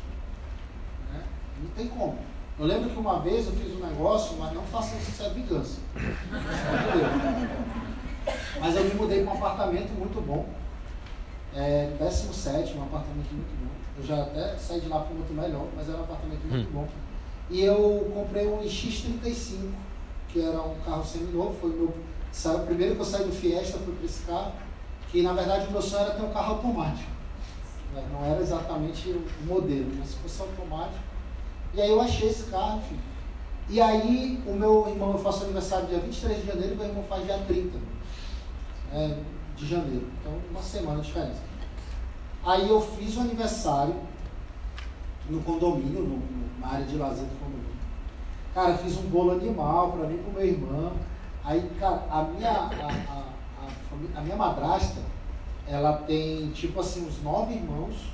né, 1.13 1.23
Não 1.63 1.71
tem 1.71 1.89
como. 1.89 2.17
Eu 2.59 2.67
lembro 2.67 2.89
que 2.89 2.99
uma 2.99 3.19
vez 3.19 3.47
eu 3.47 3.53
fiz 3.53 3.75
um 3.75 3.87
negócio, 3.87 4.37
mas 4.39 4.53
não 4.53 4.63
faça 4.63 4.97
isso, 4.97 5.11
isso 5.11 5.23
é 5.25 5.29
vingança. 5.31 5.81
Mas 8.59 8.75
eu 8.75 8.85
me 8.85 8.95
mudei 8.95 9.23
para 9.23 9.35
um 9.35 9.37
apartamento 9.37 9.93
muito 9.99 10.19
bom. 10.25 10.47
É, 11.55 11.91
17, 11.99 12.77
um 12.77 12.83
apartamento 12.83 13.33
muito 13.33 13.65
bom. 13.65 13.71
Eu 13.97 14.05
já 14.05 14.23
até 14.23 14.57
saí 14.57 14.81
de 14.81 14.89
lá 14.89 15.01
para 15.01 15.15
um 15.15 15.19
outro 15.19 15.35
melhor, 15.35 15.67
mas 15.77 15.89
era 15.89 15.99
um 15.99 16.03
apartamento 16.03 16.45
muito 16.47 16.73
bom. 16.73 16.89
E 17.51 17.61
eu 17.63 18.11
comprei 18.15 18.47
um 18.49 18.59
X35, 18.63 19.71
que 20.29 20.41
era 20.41 20.61
um 20.61 20.75
carro 20.81 21.05
seminovo, 21.05 21.57
foi 21.61 21.71
o 21.71 21.75
meu. 21.75 21.95
Saiu, 22.33 22.61
primeiro 22.61 22.97
que 22.97 23.01
eu 23.03 23.05
saí 23.05 23.25
do 23.25 23.33
Fiesta, 23.33 23.79
fui 23.79 23.95
para 23.95 24.05
esse 24.05 24.23
carro, 24.25 24.53
que 25.09 25.23
na 25.23 25.33
verdade 25.33 25.69
o 25.69 25.71
meu 25.71 25.81
sonho 25.81 26.03
era 26.03 26.15
ter 26.15 26.23
um 26.23 26.33
carro 26.33 26.55
automático. 26.55 27.11
né? 27.95 28.05
Não 28.13 28.25
era 28.25 28.41
exatamente 28.41 29.09
o 29.11 29.25
modelo, 29.47 29.93
mas 29.97 30.09
se 30.09 30.17
fosse 30.17 30.41
automático. 30.41 30.99
E 31.73 31.81
aí 31.81 31.91
eu 31.91 32.01
achei 32.01 32.29
esse 32.29 32.51
carro, 32.51 32.79
enfim. 32.79 32.99
E 33.69 33.81
aí 33.81 34.43
o 34.47 34.55
meu 34.55 34.89
irmão, 34.89 35.13
eu 35.13 35.19
faço 35.19 35.45
aniversário 35.45 35.87
dia 35.87 36.01
23 36.01 36.41
de 36.41 36.47
janeiro, 36.49 36.75
e 36.75 36.77
meu 36.77 36.87
irmão 36.87 37.05
faz 37.05 37.25
dia 37.25 37.39
30 37.47 37.79
né, 38.95 39.19
de 39.57 39.67
janeiro. 39.67 40.09
Então, 40.21 40.33
uma 40.51 40.63
semana 40.63 41.01
de 41.01 41.07
diferença. 41.07 41.43
Aí 42.45 42.69
eu 42.69 42.81
fiz 42.81 43.17
o 43.17 43.21
aniversário 43.21 43.95
no 45.29 45.41
condomínio, 45.43 46.03
no, 46.03 46.23
na 46.61 46.75
área 46.75 46.85
de 46.85 46.97
lazer 46.97 47.25
do 47.25 47.39
condomínio. 47.39 47.75
Cara, 48.55 48.77
fiz 48.77 48.97
um 48.99 49.09
bolo 49.09 49.33
animal 49.33 49.93
para 49.93 50.07
mim 50.07 50.15
e 50.15 50.19
pro 50.19 50.33
meu 50.33 50.47
irmão. 50.47 50.93
Aí, 51.43 51.71
cara, 51.79 52.05
a 52.11 52.23
minha, 52.23 52.51
a, 52.51 52.69
a, 53.09 53.25
a, 53.65 54.19
a 54.19 54.21
minha 54.21 54.37
madrasta, 54.37 55.01
ela 55.67 55.95
tem 55.99 56.51
tipo 56.51 56.81
assim 56.81 57.07
uns 57.07 57.23
nove 57.23 57.55
irmãos 57.55 58.14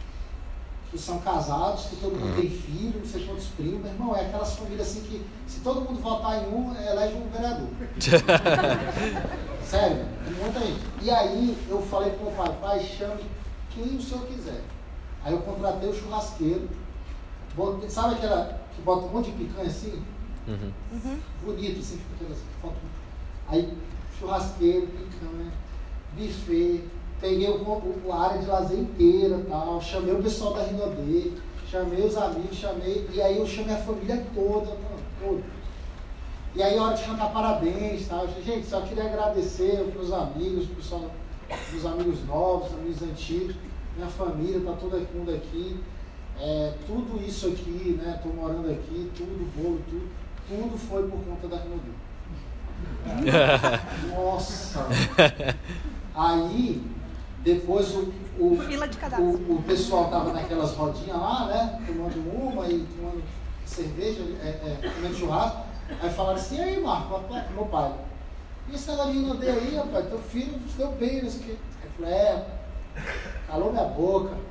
que 0.91 0.99
são 0.99 1.19
casados, 1.21 1.85
que 1.87 1.97
todo 1.97 2.17
mundo 2.19 2.35
tem 2.41 2.51
filho, 2.51 2.99
não 2.99 3.07
sei 3.07 3.25
quantos 3.25 3.47
primos. 3.49 3.81
Meu 3.83 3.93
irmão, 3.93 4.17
é 4.17 4.23
aquelas 4.27 4.55
famílias 4.55 4.89
assim 4.89 5.03
que 5.03 5.25
se 5.47 5.61
todo 5.61 5.83
mundo 5.83 6.01
votar 6.01 6.43
em 6.43 6.49
um, 6.53 6.75
elege 6.75 7.15
um 7.15 7.29
vereador. 7.31 7.69
Sério, 9.65 10.05
tem 10.25 10.35
muita 10.35 10.61
gente. 10.61 10.81
E 11.03 11.11
aí 11.11 11.57
eu 11.69 11.81
falei 11.83 12.11
pro 12.13 12.25
meu 12.27 12.33
pai, 12.35 12.57
pai, 12.61 12.81
chame 12.81 13.25
quem 13.71 13.97
o 13.97 14.03
senhor 14.03 14.27
quiser. 14.27 14.63
Aí 15.25 15.33
eu 15.33 15.41
contratei 15.43 15.89
o 15.89 15.95
churrasqueiro, 15.95 16.69
botei- 17.55 17.89
sabe 17.89 18.15
aquela 18.15 18.59
que 18.75 18.83
bota 18.83 19.07
um 19.07 19.11
monte 19.11 19.31
de 19.31 19.45
picanha 19.45 19.69
assim? 19.69 20.03
Uhum. 20.49 20.73
Bonito, 21.45 21.79
assim, 21.79 21.99
fica 21.99 22.15
aquela 22.17 22.33
assim, 22.33 22.47
foto. 22.61 22.75
Aí 23.49 23.73
churrasqueiro, 24.19 24.87
picanha, 24.89 25.53
buffet, 26.17 26.85
peguei 27.21 27.49
o, 27.49 27.55
o- 27.63 28.13
a 28.13 28.27
área 28.29 28.39
de 28.41 28.47
lazer 28.47 28.79
inteira 28.79 29.41
tal, 29.49 29.81
chamei 29.81 30.15
o 30.15 30.23
pessoal 30.23 30.55
da 30.55 30.63
Rinodê, 30.65 31.33
chamei 31.71 32.05
os 32.07 32.17
amigos, 32.17 32.57
chamei, 32.57 33.09
e 33.13 33.21
aí 33.21 33.39
eu 33.39 33.47
chamei 33.47 33.75
a 33.75 33.79
família 33.79 34.25
toda, 34.35 34.67
mano, 34.67 35.01
toda. 35.23 35.43
E 36.55 36.63
aí, 36.63 36.77
hora 36.79 36.97
de 36.97 37.05
cantar 37.05 37.31
parabéns, 37.33 38.09
tal. 38.09 38.27
Gente, 38.45 38.67
só 38.67 38.81
queria 38.81 39.05
agradecer 39.05 39.85
para 39.93 40.03
os 40.03 40.13
amigos, 40.13 40.67
pessoal, 40.67 41.09
os 41.77 41.87
amigos 41.87 42.27
novos, 42.27 42.73
amigos 42.73 43.03
antigos, 43.03 43.55
minha 43.97 44.09
família, 44.09 44.61
tá 44.61 44.73
todo 44.73 44.97
mundo 45.15 45.31
aqui. 45.33 45.79
É, 46.41 46.73
tudo 46.87 47.23
isso 47.25 47.47
aqui, 47.49 48.01
né? 48.03 48.15
Estou 48.17 48.35
morando 48.35 48.69
aqui, 48.71 49.11
tudo, 49.15 49.49
bolo, 49.57 49.81
tudo, 49.89 50.09
tudo 50.49 50.77
foi 50.79 51.03
por 51.09 51.19
conta 51.21 51.47
da 51.47 51.57
Rinodê. 51.63 51.93
Nossa! 54.15 54.87
Aí, 56.15 56.83
depois 57.41 57.95
o, 57.95 58.13
o, 58.39 58.59
o, 59.19 59.57
o 59.57 59.63
pessoal 59.63 60.09
tava 60.09 60.33
naquelas 60.33 60.73
rodinhas 60.73 61.17
lá, 61.17 61.47
né? 61.47 61.81
Tomando 61.87 62.31
uma 62.31 62.67
e 62.69 62.81
tomando 62.81 63.23
cerveja, 63.65 64.23
é, 64.43 64.49
é, 64.49 64.91
comendo 64.95 65.15
churrasco. 65.15 65.71
Aí 66.03 66.11
falaram 66.11 66.37
assim, 66.37 66.57
e 66.57 66.61
aí, 66.61 66.81
Marco, 66.83 67.09
papai, 67.09 67.49
meu 67.55 67.65
pai, 67.67 67.93
e 68.71 68.75
esse 68.75 68.91
negócio 68.91 69.13
de 69.13 69.19
Rinodê 69.19 69.51
aí, 69.51 69.75
rapaz, 69.75 70.07
teu 70.07 70.19
filho 70.19 70.61
deu 70.77 70.93
bem, 70.93 71.23
não 71.23 71.31
sei 71.31 71.41
o 71.41 71.45
quê. 71.45 71.57
Aí 71.83 71.89
eu 71.89 71.91
falei, 71.99 72.15
é, 72.15 72.47
calou 73.49 73.73
minha 73.73 73.85
boca. 73.85 74.37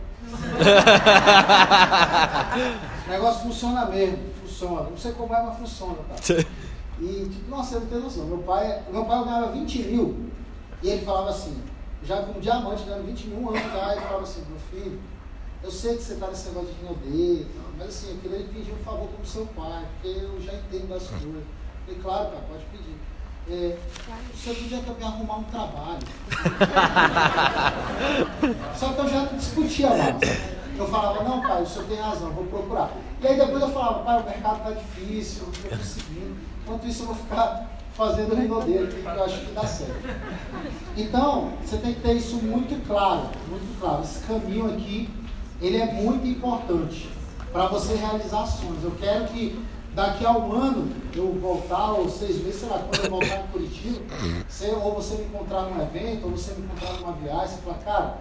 O 3.07 3.11
negócio 3.11 3.41
funciona 3.43 3.85
mesmo, 3.85 4.19
funciona. 4.41 4.89
Não 4.89 4.97
sei 4.97 5.13
como 5.13 5.33
é, 5.33 5.41
mas 5.41 5.57
funciona, 5.57 5.95
tá? 6.09 6.15
E, 7.01 7.29
tipo, 7.29 7.49
nossa, 7.49 7.75
eu 7.75 7.79
não 7.79 7.87
tenho 7.87 8.01
noção. 8.01 8.25
Meu 8.25 8.39
pai, 8.39 8.83
meu 8.91 9.05
pai 9.05 9.23
ganhava 9.23 9.53
20 9.53 9.83
mil 9.83 10.29
e 10.83 10.89
ele 10.89 11.05
falava 11.05 11.29
assim, 11.29 11.55
já 12.03 12.23
com 12.23 12.39
diamante, 12.39 12.83
ganhando 12.83 13.05
21 13.05 13.49
anos 13.49 13.61
já, 13.61 13.91
ele 13.91 14.01
falava 14.01 14.23
assim, 14.23 14.43
meu 14.49 14.59
filho, 14.71 14.99
eu 15.61 15.71
sei 15.71 15.97
que 15.97 16.03
você 16.03 16.13
está 16.13 16.27
nesse 16.27 16.47
negócio 16.49 16.73
de 16.73 16.85
e 16.85 17.47
tal, 17.53 17.65
mas 17.77 17.89
assim, 17.89 18.11
eu 18.11 18.17
queria 18.17 18.39
pedir 18.47 18.71
um 18.71 18.83
favor 18.83 19.09
como 19.09 19.25
seu 19.25 19.45
pai, 19.47 19.85
porque 19.93 20.07
eu 20.19 20.41
já 20.41 20.53
entendo 20.53 20.87
das 20.87 21.07
coisas. 21.07 21.25
Eu 21.25 21.43
falei, 21.85 22.01
claro, 22.01 22.29
pai, 22.29 22.39
pode 22.49 22.63
pedir. 22.71 22.95
É, 23.51 23.75
o 24.33 24.37
senhor 24.37 24.55
podia 24.55 24.79
também 24.81 25.07
arrumar 25.07 25.37
um 25.37 25.43
trabalho. 25.43 25.99
Só 28.77 28.93
que 28.93 28.99
eu 28.99 29.09
já 29.09 29.23
não 29.23 29.37
discutia 29.37 29.89
mais. 29.89 30.17
Eu 30.77 30.87
falava, 30.87 31.23
não, 31.23 31.41
pai, 31.41 31.63
o 31.63 31.67
senhor 31.67 31.87
tem 31.87 31.99
razão, 31.99 32.31
vou 32.31 32.45
procurar. 32.45 32.91
E 33.19 33.27
aí 33.27 33.37
depois 33.37 33.61
eu 33.61 33.69
falava, 33.69 34.03
pai, 34.03 34.21
o 34.21 34.25
mercado 34.25 34.57
está 34.57 34.71
difícil, 34.71 35.43
eu 35.43 35.51
estou 35.51 35.77
conseguindo. 35.77 36.37
Enquanto 36.63 36.87
isso 36.87 37.03
eu 37.03 37.07
vou 37.07 37.15
ficar 37.15 37.78
fazendo 37.99 38.33
rinodeiro, 38.33 38.87
que 38.87 39.03
eu 39.03 39.23
acho 39.25 39.41
que 39.41 39.51
dá 39.51 39.67
certo. 39.67 40.07
Então, 40.95 41.51
você 41.61 41.75
tem 41.75 41.93
que 41.93 41.99
ter 41.99 42.13
isso 42.13 42.37
muito 42.37 42.81
claro, 42.87 43.23
muito 43.49 43.77
claro. 43.77 44.01
Esse 44.03 44.19
caminho 44.21 44.67
aqui, 44.73 45.09
ele 45.61 45.75
é 45.75 45.85
muito 45.91 46.25
importante 46.25 47.09
para 47.51 47.67
você 47.67 47.95
realizar 47.95 48.45
sonhos. 48.45 48.85
Eu 48.85 48.91
quero 48.91 49.25
que 49.27 49.61
daqui 49.93 50.25
a 50.25 50.31
um 50.31 50.53
ano 50.53 50.89
eu 51.13 51.33
voltar, 51.41 51.91
ou 51.91 52.07
seis 52.07 52.41
meses, 52.41 52.61
sei 52.61 52.69
lá, 52.69 52.85
quando 52.87 53.03
eu 53.03 53.09
voltar 53.09 53.41
em 53.41 53.47
Curitiba, 53.47 53.99
você, 54.47 54.67
ou 54.69 54.95
você 54.95 55.15
me 55.15 55.25
encontrar 55.25 55.63
num 55.63 55.81
evento, 55.81 56.23
ou 56.23 56.31
você 56.31 56.53
me 56.53 56.63
encontrar 56.63 56.93
numa 56.93 57.11
viagem, 57.11 57.57
você 57.57 57.61
fala, 57.63 57.77
cara, 57.83 58.17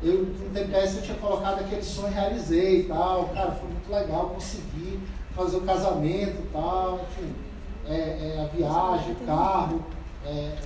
eu 0.00 0.26
no 0.26 0.50
TPS 0.50 0.94
eu 0.94 1.02
tinha 1.02 1.16
colocado 1.16 1.58
aquele 1.58 1.82
sonho, 1.82 2.14
realizei 2.14 2.82
e 2.82 2.84
tal, 2.84 3.30
cara, 3.34 3.50
foi 3.50 3.68
muito 3.68 3.90
legal, 3.90 4.28
consegui 4.28 5.00
fazer 5.34 5.56
o 5.56 5.62
casamento 5.62 6.40
e 6.40 6.48
tal, 6.52 7.00
enfim, 7.10 7.47
é, 7.88 8.36
é, 8.36 8.40
a 8.40 8.54
viagem, 8.54 9.12
o 9.12 9.26
carro, 9.26 9.84
é, 10.24 10.56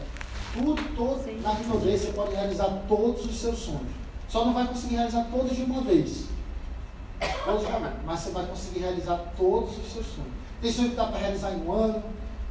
tudo, 0.53 0.97
todo, 0.97 1.43
na 1.43 1.53
Rinodê 1.53 1.97
você 1.97 2.13
pode 2.13 2.35
realizar 2.35 2.83
todos 2.89 3.25
os 3.25 3.41
seus 3.41 3.59
sonhos. 3.59 3.93
Só 4.29 4.45
não 4.45 4.53
vai 4.53 4.67
conseguir 4.67 4.97
realizar 4.97 5.29
todos 5.31 5.57
de 5.57 5.63
uma 5.63 5.83
vez. 5.83 6.27
Todos 7.45 7.63
de 7.63 7.67
uma 7.69 7.81
vez. 7.81 7.95
Mas 8.05 8.21
você 8.21 8.31
vai 8.31 8.47
conseguir 8.47 8.81
realizar 8.81 9.33
todos 9.37 9.71
os 9.79 9.93
seus 9.93 10.07
sonhos. 10.07 10.33
Tem 10.61 10.73
sonho 10.73 10.91
que 10.91 10.97
dá 10.97 11.07
para 11.07 11.19
realizar 11.19 11.53
em 11.53 11.63
um 11.63 11.73
ano, 11.73 12.03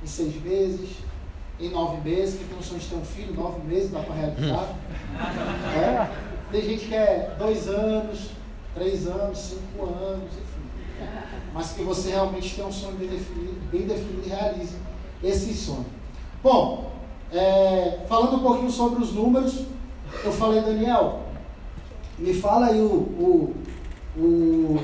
em 0.03 0.07
seis 0.07 0.41
meses, 0.41 0.97
em 1.59 1.69
nove 1.69 2.09
meses. 2.09 2.39
Quem 2.39 2.47
tem 2.47 2.57
um 2.57 2.61
sonho 2.61 2.79
de 2.79 2.87
ter 2.87 2.95
um 2.95 3.05
filho, 3.05 3.33
nove 3.33 3.61
meses 3.67 3.91
dá 3.91 3.99
para 3.99 4.15
realizar. 4.15 4.75
É. 5.75 6.31
Tem 6.51 6.61
gente 6.61 6.87
que 6.87 6.95
é 6.95 7.35
dois 7.37 7.67
anos, 7.67 8.31
três 8.73 9.07
anos, 9.07 9.37
cinco 9.37 9.85
anos, 9.85 10.31
enfim. 10.33 10.61
Mas 11.53 11.71
que 11.73 11.83
você 11.83 12.11
realmente 12.11 12.55
tem 12.55 12.65
um 12.65 12.71
sonho 12.71 12.95
bem 12.95 13.07
definido, 13.09 13.59
bem 13.71 13.81
definido 13.87 14.21
e 14.25 14.29
realize 14.29 14.75
esse 15.23 15.53
sonho. 15.53 15.85
Bom, 16.43 16.91
é, 17.31 17.99
falando 18.07 18.37
um 18.37 18.39
pouquinho 18.39 18.71
sobre 18.71 19.01
os 19.03 19.11
números, 19.13 19.65
eu 20.23 20.31
falei, 20.31 20.61
Daniel, 20.61 21.21
me 22.17 22.33
fala 22.33 22.67
aí 22.67 22.79
o, 22.79 22.85
o, 22.85 23.55
o- 24.17 24.79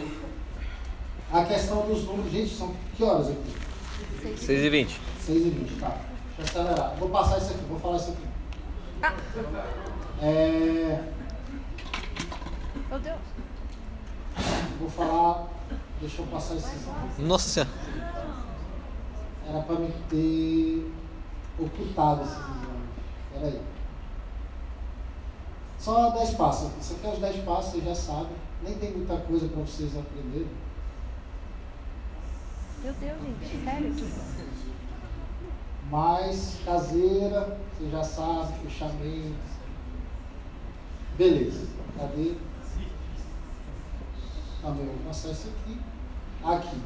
a 1.31 1.43
questão 1.45 1.85
dos 1.87 2.03
números. 2.05 2.31
Gente, 2.31 2.53
são 2.55 2.73
que 2.95 3.03
horas 3.03 3.27
aqui? 3.29 4.37
6 4.37 4.63
e 4.63 4.69
20. 4.69 5.01
6 5.25 5.45
e 5.45 5.49
20, 5.49 5.79
tá. 5.79 5.97
Deixa 6.37 6.57
eu 6.57 6.61
acelerar. 6.63 6.95
Vou 6.99 7.09
passar 7.09 7.37
isso 7.37 7.51
aqui, 7.51 7.63
vou 7.69 7.79
falar 7.79 7.97
isso 7.97 8.11
aqui. 8.11 8.27
É, 10.21 10.99
Meu 12.89 12.99
Deus. 12.99 13.17
vou 14.79 14.89
falar. 14.89 15.47
Deixa 15.99 16.21
eu 16.21 16.27
passar 16.27 16.53
aqui. 16.55 17.21
Nossa 17.21 17.49
senhora. 17.49 17.71
Era 19.47 19.61
para 19.61 19.75
me 19.79 19.91
ter 20.09 20.91
ocultado 21.57 22.21
esses 22.21 22.35
exames. 22.35 22.89
Peraí. 23.33 23.61
Só 25.79 26.09
10 26.11 26.33
passos. 26.35 26.71
Isso 26.79 26.93
aqui 26.95 27.07
é 27.07 27.09
os 27.13 27.19
10 27.19 27.43
passos, 27.45 27.71
vocês 27.71 27.83
já 27.83 27.95
sabem. 27.95 28.35
Nem 28.61 28.75
tem 28.75 28.91
muita 28.91 29.17
coisa 29.17 29.47
para 29.47 29.61
vocês 29.61 29.97
aprenderem. 29.97 30.49
Meu 32.83 32.93
Deus, 32.93 33.17
gente. 33.21 33.63
Sério? 33.63 33.95
Mas 35.89 36.57
caseira, 36.65 37.57
você 37.77 37.89
já 37.89 38.03
sabe, 38.03 38.53
fechamento. 38.59 39.35
Beleza. 41.17 41.67
Cadê? 41.97 42.35
Ah, 44.63 44.71
meu, 44.71 44.85
vou 44.85 44.97
passar 45.07 45.29
isso 45.29 45.47
aqui. 45.49 45.79
Aqui. 46.47 46.81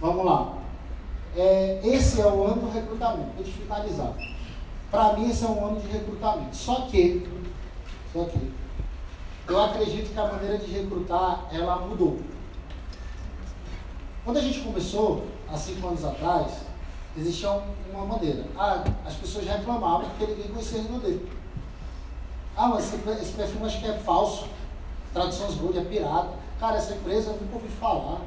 Vamos 0.00 0.24
lá. 0.24 0.54
É, 1.36 1.80
esse 1.84 2.20
é 2.20 2.26
o 2.26 2.44
ano 2.44 2.62
do 2.62 2.70
recrutamento. 2.70 3.30
Deixa 3.36 3.50
eu 3.52 3.62
finalizar. 3.62 4.12
Para 4.90 5.12
mim, 5.14 5.30
esse 5.30 5.44
é 5.44 5.48
um 5.48 5.64
ano 5.66 5.80
de 5.80 5.88
recrutamento. 5.88 6.54
Só 6.56 6.82
que, 6.90 7.26
só 8.12 8.24
que, 8.24 8.52
eu 9.48 9.62
acredito 9.62 10.12
que 10.12 10.18
a 10.20 10.26
maneira 10.26 10.58
de 10.58 10.70
recrutar, 10.72 11.44
ela 11.52 11.76
mudou. 11.78 12.20
Quando 14.24 14.36
a 14.38 14.42
gente 14.42 14.60
começou, 14.60 15.26
há 15.50 15.56
cinco 15.56 15.86
anos 15.88 16.04
atrás, 16.04 16.52
existia 17.16 17.50
um- 17.50 17.62
uma 17.92 18.04
maneira. 18.06 18.44
Ah, 18.58 18.84
as 19.06 19.14
pessoas 19.14 19.46
reclamavam 19.46 20.08
porque 20.10 20.26
ninguém 20.26 20.48
conhecia 20.52 20.80
a 20.80 20.82
Rinode. 20.82 21.20
Ah, 22.56 22.68
mas 22.68 22.84
esse, 22.92 22.98
pe- 22.98 23.10
esse 23.22 23.32
perfume 23.32 23.66
acho 23.66 23.80
que 23.80 23.86
é 23.86 23.94
falso. 23.98 24.46
Traduções 25.12 25.54
Gold 25.54 25.78
é 25.78 25.84
pirata. 25.84 26.28
Cara, 26.58 26.76
essa 26.76 26.94
empresa 26.94 27.30
eu 27.30 27.36
nunca 27.40 27.54
ouvi 27.54 27.68
falar. 27.68 28.20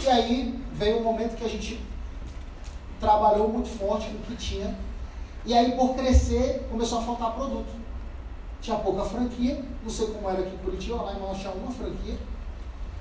E 0.00 0.08
aí 0.08 0.60
veio 0.74 0.98
um 0.98 1.02
momento 1.02 1.36
que 1.36 1.44
a 1.44 1.48
gente 1.48 1.80
trabalhou 3.00 3.48
muito 3.48 3.68
forte 3.68 4.08
no 4.10 4.20
que 4.20 4.36
tinha. 4.36 4.74
E 5.44 5.52
aí, 5.52 5.72
por 5.72 5.94
crescer, 5.94 6.66
começou 6.70 7.00
a 7.00 7.02
faltar 7.02 7.34
produto. 7.34 7.82
Tinha 8.60 8.76
pouca 8.78 9.04
franquia, 9.04 9.60
não 9.82 9.90
sei 9.90 10.06
como 10.06 10.30
era 10.30 10.40
aqui 10.40 10.54
em 10.54 10.58
Curitiba, 10.58 11.02
lá 11.02 11.12
em 11.12 11.18
Manaus 11.18 11.38
tinha 11.38 11.52
uma 11.52 11.72
franquia, 11.72 12.16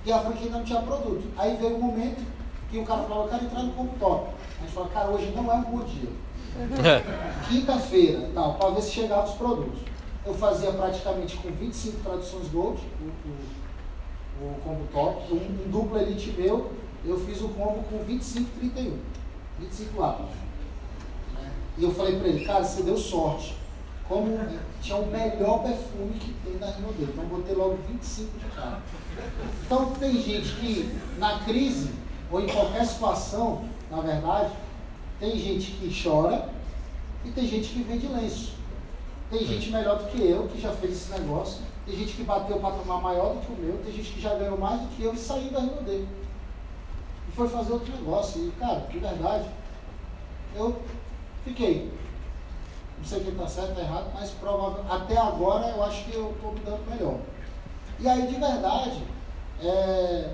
e 0.04 0.12
a 0.12 0.20
franquia 0.20 0.48
ainda 0.48 0.58
não 0.58 0.66
tinha 0.66 0.82
produto. 0.82 1.24
Aí 1.38 1.56
veio 1.56 1.76
um 1.76 1.82
momento 1.82 2.26
que 2.72 2.80
o 2.80 2.86
cara 2.86 3.04
falou, 3.04 3.26
eu 3.26 3.30
quero 3.30 3.46
entrar 3.46 3.64
no 3.64 3.74
computador. 3.74 4.30
A 4.58 4.62
gente 4.62 4.74
falou, 4.74 4.90
cara, 4.90 5.10
hoje 5.10 5.32
não 5.36 5.52
é 5.52 5.56
um 5.56 5.62
bom 5.62 5.84
dia. 5.84 6.10
Quinta-feira, 7.48 8.30
tal, 8.34 8.56
para 8.56 8.72
ver 8.72 8.82
se 8.82 8.92
chegavam 8.92 9.26
os 9.26 9.38
produtos. 9.38 9.80
Eu 10.26 10.34
fazia 10.34 10.72
praticamente 10.72 11.38
com 11.38 11.50
25 11.52 12.04
traduções 12.04 12.48
Gold, 12.50 12.82
o, 13.00 14.44
o, 14.44 14.50
o 14.50 14.62
combo 14.64 14.88
top, 14.92 15.34
um, 15.34 15.36
um 15.36 15.70
duplo 15.70 16.00
elite 16.00 16.32
meu, 16.32 16.72
eu 17.10 17.20
fiz 17.20 17.42
o 17.42 17.50
combo 17.50 17.84
com 17.90 18.04
25 18.04 18.50
31. 18.60 18.98
25 19.60 20.00
lápis. 20.00 20.26
né? 21.34 21.52
E 21.78 21.84
eu 21.84 21.94
falei 21.94 22.18
para 22.20 22.28
ele, 22.28 22.46
cara, 22.46 22.64
você 22.64 22.84
deu 22.84 22.98
sorte. 22.98 23.56
Como 24.08 24.38
tinha 24.82 24.98
o 24.98 25.08
melhor 25.08 25.64
perfume 25.64 26.14
que 26.20 26.34
tem 26.44 26.60
na 26.60 26.68
Rio 26.68 26.92
dele. 26.94 27.14
Então 27.14 27.26
botei 27.26 27.56
logo 27.56 27.78
25 27.90 28.38
de 28.38 28.46
cara. 28.56 28.82
Então 29.66 29.92
tem 29.94 30.22
gente 30.22 30.54
que 30.56 31.00
na 31.18 31.40
crise, 31.40 31.92
ou 32.30 32.42
em 32.42 32.48
qualquer 32.48 32.86
situação, 32.86 33.66
na 33.90 34.02
verdade, 34.02 34.52
tem 35.20 35.38
gente 35.38 35.72
que 35.74 36.04
chora 36.04 36.50
e 37.24 37.32
tem 37.32 37.48
gente 37.48 37.70
que 37.70 37.84
vende 37.84 38.08
lenço. 38.08 38.54
Tem 39.30 39.46
gente 39.46 39.70
melhor 39.70 39.98
do 40.00 40.12
que 40.12 40.22
eu, 40.22 40.48
que 40.48 40.60
já 40.60 40.74
fez 40.74 40.94
esse 40.94 41.12
negócio. 41.12 41.62
Tem 41.86 41.96
gente 41.96 42.14
que 42.14 42.24
bateu 42.24 42.58
o 42.58 42.60
patamar 42.60 43.02
maior 43.02 43.36
do 43.36 43.40
que 43.40 43.52
o 43.54 43.56
meu. 43.56 43.78
Tem 43.78 43.94
gente 43.94 44.12
que 44.12 44.22
já 44.22 44.36
ganhou 44.36 44.58
mais 44.58 44.82
do 44.82 44.88
que 44.90 45.04
eu 45.04 45.14
e 45.14 45.18
saiu 45.18 45.52
da 45.52 45.62
Rio 45.62 45.82
dele. 45.84 46.08
E 47.32 47.36
foi 47.36 47.48
fazer 47.48 47.72
outro 47.72 47.96
negócio. 47.96 48.48
E, 48.48 48.52
cara, 48.60 48.82
de 48.82 49.00
verdade, 49.00 49.50
eu 50.56 50.82
fiquei. 51.46 51.92
Não 52.98 53.06
sei 53.06 53.22
quem 53.22 53.32
está 53.32 53.48
certo, 53.48 53.70
está 53.72 53.82
errado, 53.82 54.12
mas 54.14 54.30
provavelmente, 54.32 54.92
até 54.92 55.18
agora 55.18 55.70
eu 55.70 55.84
acho 55.84 56.06
que 56.06 56.14
eu 56.14 56.32
estou 56.32 56.52
me 56.52 56.60
dando 56.60 56.88
melhor. 56.90 57.18
E 58.00 58.08
aí, 58.08 58.28
de 58.28 58.36
verdade, 58.36 59.04
é, 59.64 60.34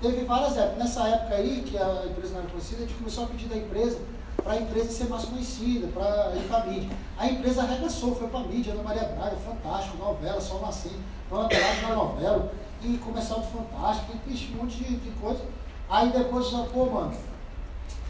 teve 0.00 0.24
várias 0.24 0.56
épocas. 0.56 0.78
Nessa 0.78 1.08
época 1.08 1.34
aí, 1.36 1.62
que 1.62 1.78
a 1.78 2.06
empresa 2.06 2.34
não 2.34 2.40
era 2.40 2.50
conhecida, 2.50 2.82
a 2.82 2.86
gente 2.86 2.98
começou 2.98 3.24
a 3.24 3.26
pedir 3.28 3.46
da 3.46 3.56
empresa 3.56 3.98
para 4.42 4.54
a 4.54 4.60
empresa 4.60 4.90
ser 4.90 5.08
mais 5.08 5.24
conhecida, 5.24 5.86
para 5.88 6.34
ir 6.36 6.48
para 6.48 6.58
a 6.58 6.66
mídia. 6.66 6.90
A 7.16 7.28
empresa 7.28 7.62
arregaçou, 7.62 8.14
foi 8.14 8.28
para 8.28 8.40
a 8.40 8.44
mídia, 8.44 8.72
Ana 8.72 8.82
Maria 8.82 9.04
Braga, 9.04 9.36
fantástico, 9.36 9.96
novela, 9.96 10.40
Sol 10.40 10.60
Nascente, 10.60 10.98
Dona 11.30 11.48
Pelagem 11.48 11.82
na 11.82 11.94
novela, 11.94 12.52
e 12.82 12.98
começou 12.98 13.40
do 13.40 13.46
Fantástico, 13.46 14.12
e 14.26 14.52
um 14.52 14.56
monte 14.56 14.82
de, 14.82 14.96
de 14.96 15.10
coisa. 15.12 15.40
Aí 15.88 16.10
depois, 16.10 16.48
já, 16.50 16.62
pô, 16.64 16.86
mano, 16.86 17.14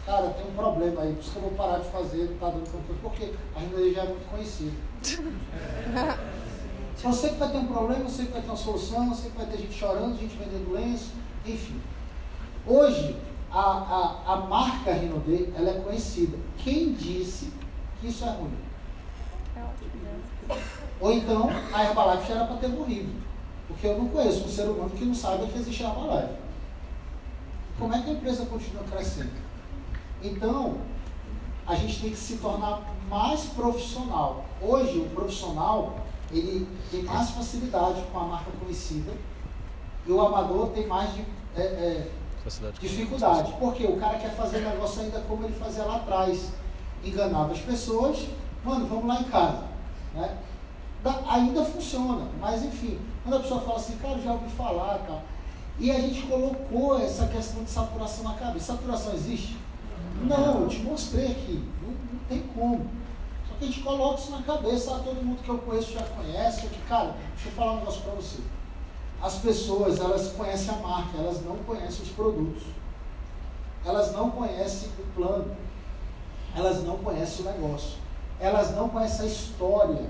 cara, 0.05 0.29
tem 0.29 0.47
um 0.47 0.55
problema 0.55 1.01
aí, 1.01 1.13
por 1.13 1.19
isso 1.19 1.31
que 1.31 1.35
eu 1.37 1.41
vou 1.41 1.51
parar 1.51 1.79
de 1.79 1.89
fazer, 1.89 2.29
não 2.29 2.37
tá 2.37 2.49
dando 2.49 2.71
conta, 2.71 2.93
porque 3.01 3.33
a 3.55 3.59
Rinode 3.59 3.93
já 3.93 4.03
é 4.03 4.07
muito 4.07 4.29
conhecida. 4.29 4.71
Eu 7.03 7.13
sei 7.13 7.31
que 7.31 7.35
vai 7.35 7.51
ter 7.51 7.57
um 7.57 7.67
problema, 7.67 8.03
eu 8.03 8.09
sei 8.09 8.25
que 8.25 8.31
vai 8.31 8.41
ter 8.41 8.47
uma 8.47 8.55
solução, 8.55 9.07
eu 9.09 9.13
sei 9.13 9.29
que 9.29 9.37
vai 9.37 9.45
ter 9.45 9.57
gente 9.57 9.73
chorando, 9.73 10.17
gente 10.17 10.37
vendendo 10.37 10.71
lenço, 10.71 11.11
enfim. 11.45 11.81
Hoje, 12.65 13.15
a, 13.51 13.59
a, 13.59 14.33
a 14.33 14.35
marca 14.37 14.91
Rinode, 14.93 15.53
ela 15.55 15.69
é 15.69 15.79
conhecida. 15.81 16.37
Quem 16.57 16.93
disse 16.93 17.51
que 17.99 18.07
isso 18.07 18.23
é 18.23 18.29
ruim? 18.29 18.57
É 19.55 19.61
ótimo. 19.61 19.95
Ou 20.99 21.11
então, 21.11 21.49
a 21.73 21.83
Herbalife 21.83 22.27
já 22.27 22.35
era 22.35 22.45
para 22.45 22.57
ter 22.57 22.69
morrido. 22.69 23.13
Porque 23.67 23.87
eu 23.87 23.97
não 23.97 24.07
conheço 24.07 24.45
um 24.45 24.49
ser 24.49 24.63
humano 24.63 24.89
que 24.89 25.05
não 25.05 25.13
saiba 25.13 25.45
que 25.47 25.57
existe 25.57 25.83
a 25.83 25.89
Herbalife. 25.89 26.44
Como 27.77 27.93
é 27.93 28.01
que 28.01 28.09
a 28.09 28.13
empresa 28.13 28.45
continua 28.45 28.83
crescendo? 28.83 29.31
Então, 30.21 30.77
a 31.67 31.75
gente 31.75 32.01
tem 32.01 32.09
que 32.11 32.17
se 32.17 32.37
tornar 32.37 32.81
mais 33.09 33.41
profissional. 33.47 34.45
Hoje, 34.61 34.99
o 34.99 35.09
profissional, 35.09 35.97
ele 36.31 36.67
tem 36.89 37.03
mais 37.03 37.31
facilidade 37.31 38.01
com 38.11 38.19
a 38.19 38.23
marca 38.23 38.51
conhecida 38.59 39.11
e 40.07 40.11
o 40.11 40.21
amador 40.21 40.69
tem 40.69 40.87
mais 40.87 41.13
de, 41.13 41.25
é, 41.55 41.61
é, 41.61 42.11
dificuldade. 42.79 43.53
Porque 43.59 43.85
o 43.85 43.97
cara 43.97 44.17
quer 44.19 44.35
fazer 44.35 44.59
negócio 44.59 45.01
ainda 45.01 45.19
como 45.21 45.43
ele 45.43 45.53
fazia 45.53 45.83
lá 45.83 45.97
atrás. 45.97 46.51
Enganava 47.03 47.51
as 47.51 47.59
pessoas, 47.59 48.25
mano, 48.63 48.87
vamos 48.87 49.05
lá 49.05 49.19
em 49.19 49.25
casa. 49.25 49.63
Né? 50.13 50.37
Da- 51.03 51.21
ainda 51.27 51.63
funciona, 51.63 52.27
mas 52.39 52.63
enfim, 52.63 52.99
quando 53.21 53.35
a 53.35 53.39
pessoa 53.41 53.61
fala 53.61 53.75
assim, 53.75 53.97
cara, 53.97 54.19
já 54.19 54.31
ouvi 54.31 54.49
falar 54.51 54.99
tal. 55.05 55.21
E 55.77 55.91
a 55.91 55.99
gente 55.99 56.21
colocou 56.23 56.99
essa 56.99 57.27
questão 57.27 57.63
de 57.63 57.69
saturação 57.69 58.23
na 58.23 58.35
cabeça. 58.35 58.73
Saturação 58.73 59.13
existe? 59.13 59.57
Não, 60.23 60.61
eu 60.61 60.67
te 60.69 60.79
mostrei 60.79 61.31
aqui. 61.31 61.63
Não, 61.81 61.89
não 61.89 62.19
tem 62.29 62.41
como. 62.53 62.89
Só 63.47 63.55
que 63.59 63.65
a 63.65 63.67
gente 63.67 63.81
coloca 63.81 64.19
isso 64.19 64.31
na 64.31 64.41
cabeça, 64.43 64.95
ah, 64.95 65.01
todo 65.03 65.23
mundo 65.23 65.43
que 65.43 65.49
eu 65.49 65.57
conheço 65.57 65.91
já 65.91 66.03
conhece. 66.03 66.67
Que, 66.67 66.81
cara, 66.87 67.15
deixa 67.33 67.49
eu 67.49 67.51
falar 67.51 67.73
um 67.73 67.79
negócio 67.79 68.01
para 68.01 68.13
você. 68.13 68.39
As 69.21 69.35
pessoas, 69.35 69.99
elas 69.99 70.29
conhecem 70.33 70.73
a 70.73 70.77
marca, 70.77 71.17
elas 71.17 71.43
não 71.43 71.57
conhecem 71.57 72.03
os 72.03 72.09
produtos. 72.09 72.63
Elas 73.85 74.13
não 74.13 74.31
conhecem 74.31 74.89
o 74.97 75.03
plano. 75.13 75.55
Elas 76.55 76.83
não 76.83 76.97
conhecem 76.97 77.45
o 77.45 77.51
negócio. 77.51 77.97
Elas 78.39 78.75
não 78.75 78.87
conhecem 78.89 79.25
a 79.25 79.29
história. 79.29 80.09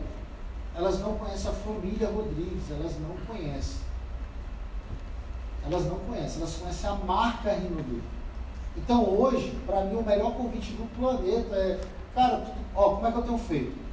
Elas 0.76 1.00
não 1.00 1.16
conhecem 1.16 1.50
a 1.50 1.54
família 1.54 2.08
Rodrigues. 2.10 2.70
Elas 2.70 2.94
não 3.00 3.16
conhecem. 3.26 3.85
Elas 5.66 5.86
não 5.86 5.98
conhecem. 6.00 6.42
Elas 6.42 6.56
conhecem 6.56 6.90
a 6.90 6.94
marca 6.94 7.52
Rinodê. 7.52 8.00
Então 8.78 9.04
hoje, 9.04 9.58
para 9.66 9.82
mim, 9.86 9.96
o 9.96 10.04
melhor 10.04 10.34
convite 10.34 10.74
do 10.74 10.86
planeta 10.98 11.56
é, 11.56 11.80
cara, 12.14 12.44
ó, 12.76 12.96
como 12.96 13.08
é 13.08 13.12
que 13.12 13.18
eu 13.18 13.24
tenho 13.24 13.38
feito? 13.38 13.86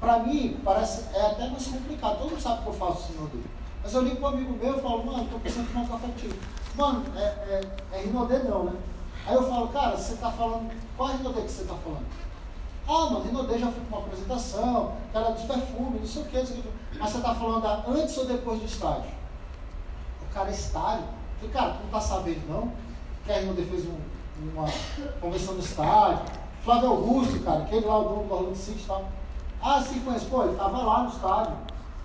Para 0.00 0.20
mim, 0.20 0.60
parece, 0.64 1.14
é 1.14 1.26
até 1.26 1.48
mais 1.48 1.66
complicado. 1.66 2.18
Todo 2.18 2.30
mundo 2.30 2.40
sabe 2.40 2.62
que 2.62 2.68
eu 2.68 2.72
faço 2.72 3.12
Rinodê. 3.12 3.38
Mas 3.82 3.94
eu 3.94 4.02
ligo 4.02 4.16
para 4.16 4.28
um 4.28 4.32
amigo 4.32 4.52
meu 4.52 4.78
e 4.78 4.80
falo, 4.80 5.04
mano, 5.04 5.24
estou 5.24 5.40
pensando 5.40 5.64
em 5.64 5.72
tomar 5.72 5.84
um 5.84 5.88
café 5.88 6.06
contigo. 6.06 6.34
Mano, 6.76 7.04
é, 7.16 7.20
é, 7.20 7.60
é 7.92 8.06
não, 8.06 8.64
né? 8.64 8.72
Aí 9.26 9.34
eu 9.34 9.48
falo, 9.48 9.68
cara, 9.68 9.96
você 9.96 10.14
está 10.14 10.30
falando, 10.30 10.70
qual 10.96 11.10
é 11.10 11.16
Rinodê 11.16 11.42
que 11.42 11.50
você 11.50 11.62
está 11.62 11.74
falando? 11.74 12.06
Ah, 12.86 13.12
mano, 13.12 13.24
Rinodê 13.24 13.58
já 13.58 13.70
fui 13.70 13.82
para 13.82 13.98
uma 13.98 14.06
apresentação, 14.06 14.92
cara 15.12 15.30
dos 15.30 15.42
perfumes, 15.42 16.00
não 16.00 16.06
sei 16.06 16.22
o 16.22 16.24
que, 16.26 16.38
não 16.38 16.46
sei 16.46 16.58
o 16.58 16.62
que. 16.62 16.68
Mas 16.98 17.10
você 17.10 17.18
está 17.18 17.34
falando 17.34 17.62
da 17.62 17.84
antes 17.86 18.16
ou 18.16 18.24
depois 18.24 18.60
do 18.60 18.66
estágio? 18.66 19.17
Cara 20.38 20.50
é 20.50 20.52
estágio. 20.52 21.04
Eu 21.42 21.48
falei, 21.48 21.52
cara, 21.52 21.70
tu 21.72 21.82
não 21.82 21.90
tá 21.90 22.00
sabendo 22.00 22.48
não? 22.48 22.72
Rinodê 23.26 23.64
fez 23.64 23.86
um, 23.86 23.98
uma 24.52 24.68
convenção 25.20 25.54
no 25.54 25.60
estádio. 25.60 26.26
Flávio 26.62 26.90
Augusto, 26.90 27.40
cara, 27.40 27.64
aquele 27.64 27.86
lá, 27.86 27.98
o 27.98 28.04
dono 28.04 28.28
do 28.28 28.34
Orlando 28.34 28.56
City 28.56 28.84
e 28.84 28.86
tal. 28.86 29.08
Ah, 29.60 29.82
sim, 29.82 29.98
conheço. 29.98 30.26
Pô, 30.26 30.44
ele 30.44 30.54
tava 30.54 30.78
lá 30.78 31.02
no 31.02 31.08
estádio. 31.08 31.56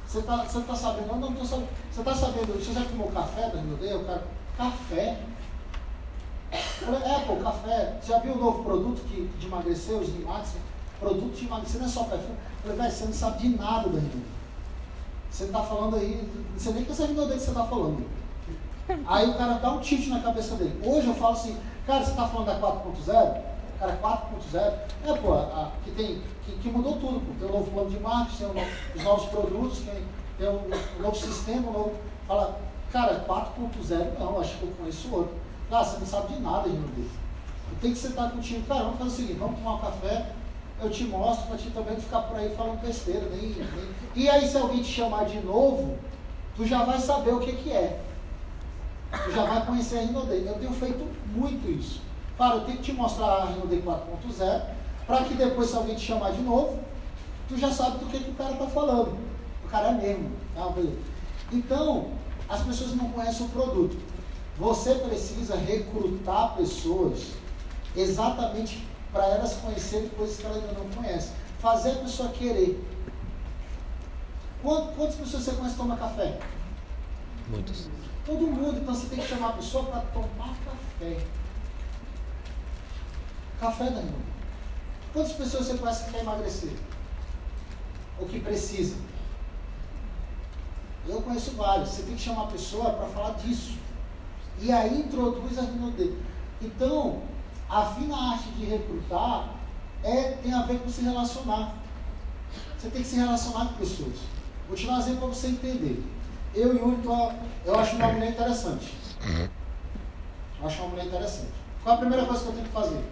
Você 0.07 0.23
tá, 0.23 0.37
você 0.37 0.61
tá 0.61 0.75
sabendo? 0.75 1.07
Não, 1.09 1.19
não, 1.19 1.29
não 1.29 1.37
tô 1.37 1.45
sabendo. 1.45 1.69
Você 1.91 2.01
tá 2.01 2.15
sabendo? 2.15 2.53
Você 2.53 2.73
já 2.73 2.83
tomou 2.85 3.11
café 3.11 3.51
da? 3.51 3.59
O 3.59 4.05
cara, 4.05 4.23
café? 4.57 5.19
Eu 6.51 6.59
falei, 6.59 7.03
é, 7.03 7.19
pô, 7.27 7.35
café. 7.35 7.99
Você 8.01 8.13
já 8.13 8.17
viu 8.17 8.33
o 8.33 8.39
novo 8.39 8.63
produto 8.63 9.01
que, 9.09 9.27
de 9.27 9.45
emagreceu, 9.45 9.99
os 9.99 10.09
Limax? 10.09 10.53
Produto 10.99 11.35
de 11.35 11.45
emagrecer 11.45 11.79
não 11.79 11.87
é 11.87 11.91
só 11.91 12.03
perfume. 12.05 12.33
Eu 12.33 12.61
falei, 12.63 12.77
velho, 12.77 12.91
você 12.91 13.05
não 13.05 13.13
sabe 13.13 13.37
de 13.37 13.49
nada 13.49 13.89
da 13.89 13.99
Rinodê. 13.99 14.33
Você 15.29 15.45
tá 15.47 15.61
falando 15.61 15.97
aí, 15.97 16.27
não 16.51 16.59
sei 16.59 16.73
nem 16.73 16.83
que 16.83 16.91
essa 16.91 17.05
Rinodê 17.05 17.35
que 17.35 17.39
você 17.39 17.51
tá 17.51 17.63
falando. 17.65 18.12
Aí 19.07 19.29
o 19.29 19.33
cara 19.35 19.53
dá 19.55 19.71
um 19.71 19.79
tilt 19.79 20.07
na 20.09 20.19
cabeça 20.19 20.55
dele. 20.55 20.79
Hoje 20.85 21.07
eu 21.07 21.13
falo 21.15 21.33
assim, 21.33 21.57
cara, 21.87 22.03
você 22.03 22.11
está 22.11 22.27
falando 22.27 22.47
da 22.47 22.59
4.0? 22.59 23.41
Cara, 23.79 23.97
4.0 24.01 24.57
é, 25.05 25.13
pô, 25.17 25.33
a, 25.33 25.71
que, 25.83 25.91
tem, 25.91 26.21
que, 26.45 26.51
que 26.57 26.69
mudou 26.69 26.93
tudo, 26.93 27.19
pô. 27.21 27.33
Tem 27.39 27.47
um 27.49 27.51
novo 27.59 27.71
plano 27.71 27.89
de 27.89 27.99
marketing, 27.99 28.45
tem 28.53 28.63
os 28.95 29.03
novos 29.03 29.25
produtos, 29.27 29.79
tem, 29.79 30.03
tem 30.37 30.47
um, 30.49 30.61
um 30.99 31.01
novo 31.01 31.15
sistema, 31.15 31.69
um 31.69 31.73
novo. 31.73 31.93
Fala, 32.27 32.59
cara, 32.91 33.23
4.0 33.27 34.19
não, 34.19 34.39
acho 34.39 34.57
que 34.57 34.63
eu 34.63 34.73
conheço 34.77 35.13
outro. 35.13 35.33
Ah, 35.71 35.83
você 35.83 35.97
não 35.97 36.05
sabe 36.05 36.33
de 36.35 36.41
nada, 36.41 36.67
Rinodê. 36.69 37.01
Eu 37.01 37.77
tenho 37.81 37.93
que 37.93 37.99
sentar 37.99 38.31
contigo, 38.31 38.65
cara, 38.67 38.83
vamos 38.83 38.99
fazer 38.99 39.09
o 39.09 39.15
seguinte, 39.15 39.39
vamos 39.39 39.57
tomar 39.57 39.75
um 39.75 39.79
café, 39.79 40.27
eu 40.81 40.89
te 40.91 41.03
mostro 41.05 41.47
para 41.47 41.57
ti 41.57 41.69
também 41.71 41.95
ficar 41.95 42.21
por 42.23 42.37
aí 42.37 42.53
falando 42.55 42.79
besteira. 42.81 43.27
Nem, 43.31 43.49
nem- 43.49 43.67
E 44.15 44.29
aí 44.29 44.47
se 44.47 44.57
alguém 44.57 44.83
te 44.83 44.91
chamar 44.91 45.25
de 45.25 45.39
novo, 45.39 45.97
tu 46.55 46.65
já 46.65 46.83
vai 46.83 46.99
saber 46.99 47.33
o 47.33 47.39
que, 47.39 47.53
que 47.53 47.71
é 47.71 47.99
tu 49.25 49.31
já 49.31 49.43
vai 49.45 49.65
conhecer 49.65 49.97
a 49.99 50.01
Rinode. 50.01 50.45
Eu 50.45 50.53
tenho 50.55 50.73
feito 50.73 51.07
muito 51.35 51.69
isso. 51.69 52.01
Cara, 52.37 52.55
eu 52.55 52.61
tenho 52.65 52.77
que 52.77 52.83
te 52.83 52.93
mostrar 52.93 53.25
a 53.27 53.45
Rinode 53.45 53.77
4.0, 53.77 54.61
para 55.05 55.23
que 55.23 55.33
depois, 55.35 55.69
se 55.69 55.75
alguém 55.75 55.95
te 55.95 56.01
chamar 56.05 56.31
de 56.31 56.41
novo, 56.41 56.79
tu 57.47 57.57
já 57.57 57.71
sabe 57.71 57.99
do 57.99 58.05
que, 58.07 58.19
que 58.19 58.31
o 58.31 58.35
cara 58.35 58.53
está 58.53 58.67
falando. 58.67 59.17
O 59.65 59.67
cara 59.69 59.89
é 59.89 59.93
mesmo. 59.93 60.31
Tá? 60.55 60.71
Então, 61.51 62.07
as 62.49 62.61
pessoas 62.61 62.95
não 62.95 63.09
conhecem 63.09 63.45
o 63.45 63.49
produto. 63.49 63.97
Você 64.57 64.95
precisa 64.95 65.55
recrutar 65.55 66.55
pessoas 66.55 67.31
exatamente 67.95 68.85
para 69.11 69.25
elas 69.27 69.53
conhecerem 69.55 70.09
coisas 70.09 70.37
que 70.37 70.45
ela 70.45 70.55
ainda 70.55 70.73
não 70.73 70.89
conhece. 70.89 71.31
Fazer 71.59 71.91
a 71.91 71.95
pessoa 71.95 72.29
querer. 72.29 72.83
Quant- 74.63 74.93
Quantas 74.95 75.15
pessoas 75.15 75.43
você 75.43 75.51
conhece 75.51 75.75
que 75.75 75.81
toma 75.81 75.97
café? 75.97 76.39
Muitos. 77.49 77.87
Todo 78.25 78.47
mundo, 78.47 78.79
então 78.79 78.95
você 78.95 79.07
tem 79.07 79.19
que 79.19 79.27
chamar 79.27 79.49
a 79.49 79.53
pessoa 79.53 79.85
para 79.85 79.99
tomar 80.01 80.55
café. 80.65 81.25
Café 83.59 83.89
da 83.89 83.99
irmã. 83.99 84.17
Quantas 85.11 85.33
pessoas 85.33 85.67
você 85.67 85.77
conhece 85.77 86.05
que 86.05 86.11
quer 86.11 86.21
emagrecer? 86.21 86.71
Ou 88.19 88.27
que 88.27 88.39
precisa? 88.39 88.95
Eu 91.07 91.21
conheço 91.21 91.51
vários. 91.51 91.89
Você 91.89 92.03
tem 92.03 92.15
que 92.15 92.21
chamar 92.21 92.43
a 92.43 92.47
pessoa 92.47 92.93
para 92.93 93.07
falar 93.07 93.31
disso. 93.31 93.77
E 94.59 94.71
aí 94.71 95.01
introduz 95.01 95.57
a 95.57 95.63
reunião 95.63 95.91
dele. 95.91 96.23
Então, 96.61 97.21
a 97.69 97.85
fina 97.85 98.15
arte 98.15 98.49
de 98.51 98.65
recrutar 98.65 99.49
é, 100.01 100.31
tem 100.41 100.53
a 100.53 100.61
ver 100.63 100.79
com 100.79 100.89
se 100.89 101.01
relacionar. 101.01 101.75
Você 102.77 102.89
tem 102.89 103.01
que 103.01 103.07
se 103.07 103.15
relacionar 103.17 103.67
com 103.67 103.73
pessoas. 103.73 104.15
Vou 104.67 104.77
te 104.77 104.87
exemplo 104.87 105.17
para 105.17 105.27
você 105.27 105.47
entender. 105.47 106.12
Eu 106.55 106.75
e 106.75 106.79
o 106.79 106.89
Yuri, 106.89 107.01
tô- 107.01 107.31
eu 107.65 107.79
acho 107.79 107.95
uma 107.95 108.07
mulher 108.09 108.29
interessante. 108.29 108.93
Eu 110.59 110.67
acho 110.67 110.81
uma 110.81 110.89
mulher 110.89 111.05
interessante. 111.05 111.51
Qual 111.83 111.95
a 111.95 111.99
primeira 111.99 112.25
coisa 112.25 112.41
que 112.43 112.47
eu 112.49 112.53
tenho 112.53 112.65
que 112.65 112.71
fazer? 112.71 113.03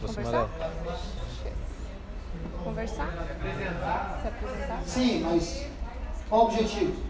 Conversar? 0.00 0.48
Conversar? 2.62 3.08
Se 4.22 4.28
apresentar? 4.28 4.82
Sim, 4.86 5.20
mas 5.22 5.66
qual 6.28 6.42
o 6.42 6.44
objetivo? 6.46 7.02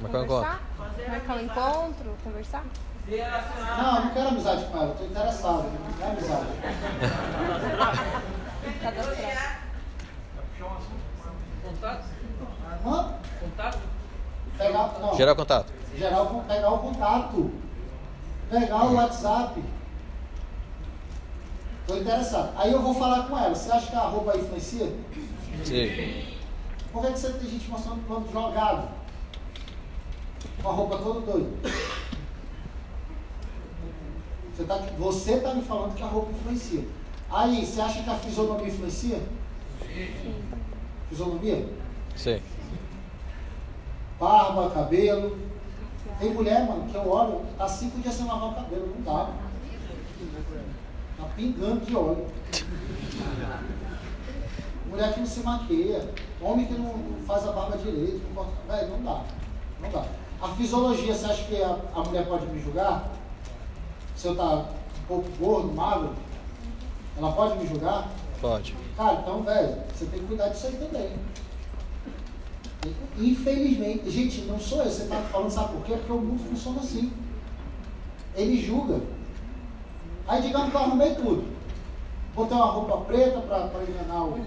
Marcar 0.00 0.18
um 0.18 0.24
encontro. 0.24 0.58
Conversar? 0.76 1.10
Marcar 1.10 1.36
um 1.36 1.40
encontro? 1.40 2.16
Conversar? 2.24 2.64
Não, 3.08 3.96
eu 3.96 4.04
não 4.04 4.10
quero 4.14 4.28
amizade 4.28 4.64
com 4.66 4.76
ela, 4.76 4.86
eu 4.86 4.92
estou 4.92 5.06
interessado. 5.08 5.64
Não 5.98 6.06
é 6.06 6.10
amizade. 6.10 6.46
Cadastrar? 8.82 9.62
Contato? 11.64 12.04
Hã? 12.84 13.14
Contato? 13.40 13.78
Pegar, 14.58 14.98
não. 15.00 15.14
Gerar 15.14 15.34
contato. 15.34 15.72
Gerar 15.96 16.24
pegar 16.24 16.70
o 16.70 16.78
contato. 16.78 17.50
Pegar 18.50 18.84
o 18.84 18.94
WhatsApp. 18.94 19.62
Estou 21.80 21.98
interessado. 21.98 22.52
Aí 22.56 22.72
eu 22.72 22.80
vou 22.80 22.94
falar 22.94 23.28
com 23.28 23.36
ela. 23.36 23.54
Você 23.54 23.70
acha 23.70 23.90
que 23.90 23.96
a 23.96 24.00
roupa 24.00 24.36
influencia? 24.36 24.86
Sim. 25.64 26.24
Por 26.92 27.02
que, 27.02 27.12
que 27.12 27.18
você 27.18 27.32
tem 27.32 27.50
gente 27.50 27.68
mostrando 27.68 28.06
plano 28.06 28.30
jogado? 28.30 28.88
Com 30.62 30.68
a 30.68 30.72
roupa 30.72 30.98
toda 30.98 31.20
doida? 31.20 31.50
Você 34.54 34.62
está 34.62 34.76
você 34.98 35.40
tá 35.40 35.54
me 35.54 35.62
falando 35.62 35.94
que 35.94 36.02
a 36.02 36.06
roupa 36.06 36.30
influencia. 36.30 36.86
Aí, 37.30 37.64
você 37.64 37.80
acha 37.80 38.02
que 38.02 38.10
a 38.10 38.14
fisionomia 38.14 38.68
influencia? 38.68 39.20
Fisionomia? 41.08 41.66
Sim. 42.16 42.40
Barba, 44.18 44.70
cabelo. 44.70 45.38
Tem 46.18 46.32
mulher, 46.32 46.66
mano, 46.68 46.88
que 46.88 46.94
eu 46.94 47.08
olho, 47.10 47.40
tá 47.58 47.66
cinco 47.68 47.98
dias 48.00 48.14
sem 48.14 48.26
lavar 48.26 48.50
o 48.50 48.54
cabelo, 48.54 48.94
não 48.96 49.02
dá. 49.02 49.30
Tá 51.18 51.24
pingando 51.34 51.84
de 51.84 51.96
óleo. 51.96 52.26
Mulher 54.88 55.14
que 55.14 55.20
não 55.20 55.26
se 55.26 55.40
maqueia. 55.40 56.08
Homem 56.40 56.66
que 56.66 56.74
não, 56.74 56.96
não 56.96 57.26
faz 57.26 57.46
a 57.48 57.52
barba 57.52 57.76
direito. 57.78 58.20
Não, 58.28 58.34
corta- 58.44 58.52
velho, 58.76 58.90
não 58.90 59.02
dá. 59.02 59.24
Não 59.80 59.90
dá. 59.90 60.04
A 60.40 60.48
fisiologia, 60.48 61.14
você 61.14 61.24
acha 61.26 61.44
que 61.44 61.62
a, 61.62 61.76
a 61.94 62.00
mulher 62.04 62.26
pode 62.26 62.46
me 62.46 62.60
julgar? 62.60 63.08
Se 64.16 64.26
eu 64.28 64.36
tá 64.36 64.44
um 64.54 64.64
pouco 65.08 65.28
gordo, 65.40 65.72
magro? 65.72 66.10
Ela 67.16 67.32
pode 67.32 67.58
me 67.58 67.66
julgar? 67.66 68.08
Pode. 68.40 68.74
Cara, 68.96 69.20
então, 69.22 69.42
velho, 69.42 69.76
você 69.94 70.04
tem 70.06 70.20
que 70.20 70.26
cuidar 70.26 70.48
disso 70.48 70.66
aí 70.66 70.76
também. 70.76 71.10
Infelizmente, 73.18 74.10
gente, 74.10 74.42
não 74.42 74.58
sou 74.58 74.82
eu, 74.82 74.90
você 74.90 75.02
está 75.02 75.16
falando, 75.16 75.50
sabe 75.50 75.74
por 75.74 75.84
quê? 75.84 75.94
Porque 75.94 76.12
o 76.12 76.18
mundo 76.18 76.42
funciona 76.48 76.80
assim. 76.80 77.12
Ele 78.34 78.60
julga. 78.60 79.00
Aí 80.26 80.42
digamos 80.42 80.70
que 80.70 80.76
eu 80.76 80.80
arrumei 80.80 81.14
tudo. 81.14 81.44
Botei 82.34 82.56
uma 82.56 82.66
roupa 82.66 83.04
preta 83.04 83.40
para 83.40 83.68
enganar 83.86 84.24
o. 84.24 84.38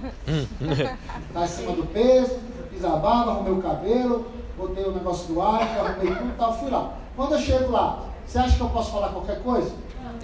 tá 1.33 1.43
acima 1.43 1.73
do 1.73 1.85
peso, 1.85 2.39
fiz 2.71 2.83
a 2.83 2.95
barba, 2.95 3.31
arrumei 3.31 3.53
o 3.53 3.61
cabelo, 3.61 4.31
botei 4.57 4.83
o 4.83 4.91
negócio 4.91 5.33
do 5.33 5.41
ar, 5.41 5.61
arrumei 5.61 6.15
tudo 6.15 6.29
e 6.29 6.37
tal, 6.37 6.59
fui 6.59 6.71
lá. 6.71 6.93
Quando 7.15 7.33
eu 7.33 7.39
chego 7.39 7.71
lá, 7.71 8.03
você 8.25 8.39
acha 8.39 8.55
que 8.57 8.61
eu 8.61 8.69
posso 8.69 8.91
falar 8.91 9.09
qualquer 9.09 9.41
coisa? 9.43 9.71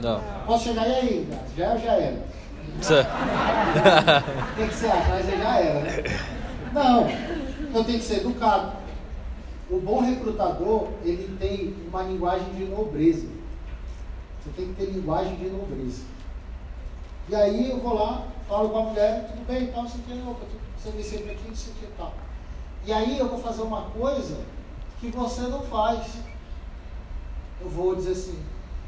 Não. 0.01 0.19
Posso 0.45 0.63
chegar 0.63 0.87
e 0.87 0.93
aí, 0.93 1.29
já 1.55 1.65
é 1.65 1.73
ou 1.73 1.79
já 1.79 1.91
era? 1.93 2.31
O 4.51 4.55
que, 4.55 4.67
que 4.67 4.73
você 4.73 4.87
acha? 4.87 5.09
Mas 5.09 5.29
aí 5.29 5.37
já 5.37 5.59
era, 5.59 5.79
né? 5.81 5.91
Não, 6.73 7.07
eu 7.77 7.83
tenho 7.83 7.99
que 7.99 8.05
ser 8.05 8.17
educado. 8.17 8.77
O 9.69 9.79
bom 9.79 10.01
recrutador, 10.01 10.89
ele 11.03 11.37
tem 11.37 11.73
uma 11.87 12.03
linguagem 12.03 12.53
de 12.53 12.65
nobreza. 12.65 13.27
Você 14.43 14.49
tem 14.55 14.67
que 14.67 14.73
ter 14.73 14.91
linguagem 14.91 15.35
de 15.35 15.49
nobreza. 15.49 16.03
E 17.29 17.35
aí 17.35 17.69
eu 17.69 17.79
vou 17.79 17.93
lá, 17.93 18.27
falo 18.47 18.69
com 18.69 18.79
a 18.79 18.83
mulher, 18.83 19.27
tudo 19.29 19.45
bem, 19.47 19.67
tal, 19.67 19.85
o 19.85 19.87
que, 19.87 20.23
opa, 20.27 20.45
você 20.77 20.91
vem 20.91 21.03
sempre 21.03 21.31
aqui, 21.31 21.47
o 21.47 21.51
que 21.51 21.85
e 21.85 21.93
tal. 21.97 22.13
E 22.85 22.91
aí 22.91 23.17
eu 23.17 23.29
vou 23.29 23.39
fazer 23.39 23.61
uma 23.61 23.83
coisa 23.83 24.39
que 24.99 25.09
você 25.09 25.41
não 25.41 25.61
faz. 25.61 26.17
Eu 27.61 27.69
vou 27.69 27.95
dizer 27.95 28.11
assim, 28.11 28.39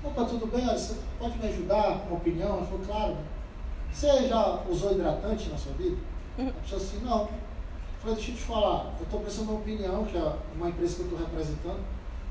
opa, 0.04 0.26
tudo 0.26 0.48
bem, 0.48 0.66
você 0.66 0.96
pode 1.20 1.38
me 1.38 1.48
ajudar 1.48 2.00
com 2.00 2.08
uma 2.08 2.18
opinião? 2.18 2.58
Ela 2.58 2.66
falou, 2.66 2.86
claro. 2.86 3.18
Você 3.94 4.28
já 4.28 4.64
usou 4.68 4.94
hidratante 4.94 5.50
na 5.50 5.58
sua 5.58 5.74
vida? 5.74 5.98
A 6.40 6.52
pessoa 6.62 6.82
assim, 6.82 7.00
não. 7.04 7.30
Falei, 8.04 8.18
deixa 8.18 8.32
eu 8.32 8.36
te 8.36 8.42
falar, 8.42 8.94
eu 9.00 9.04
estou 9.04 9.22
prestando 9.22 9.52
uma 9.52 9.62
opinião, 9.62 10.04
que 10.04 10.18
é 10.18 10.34
uma 10.56 10.68
empresa 10.68 10.96
que 10.96 11.02
eu 11.04 11.06
estou 11.06 11.20
representando. 11.20 11.80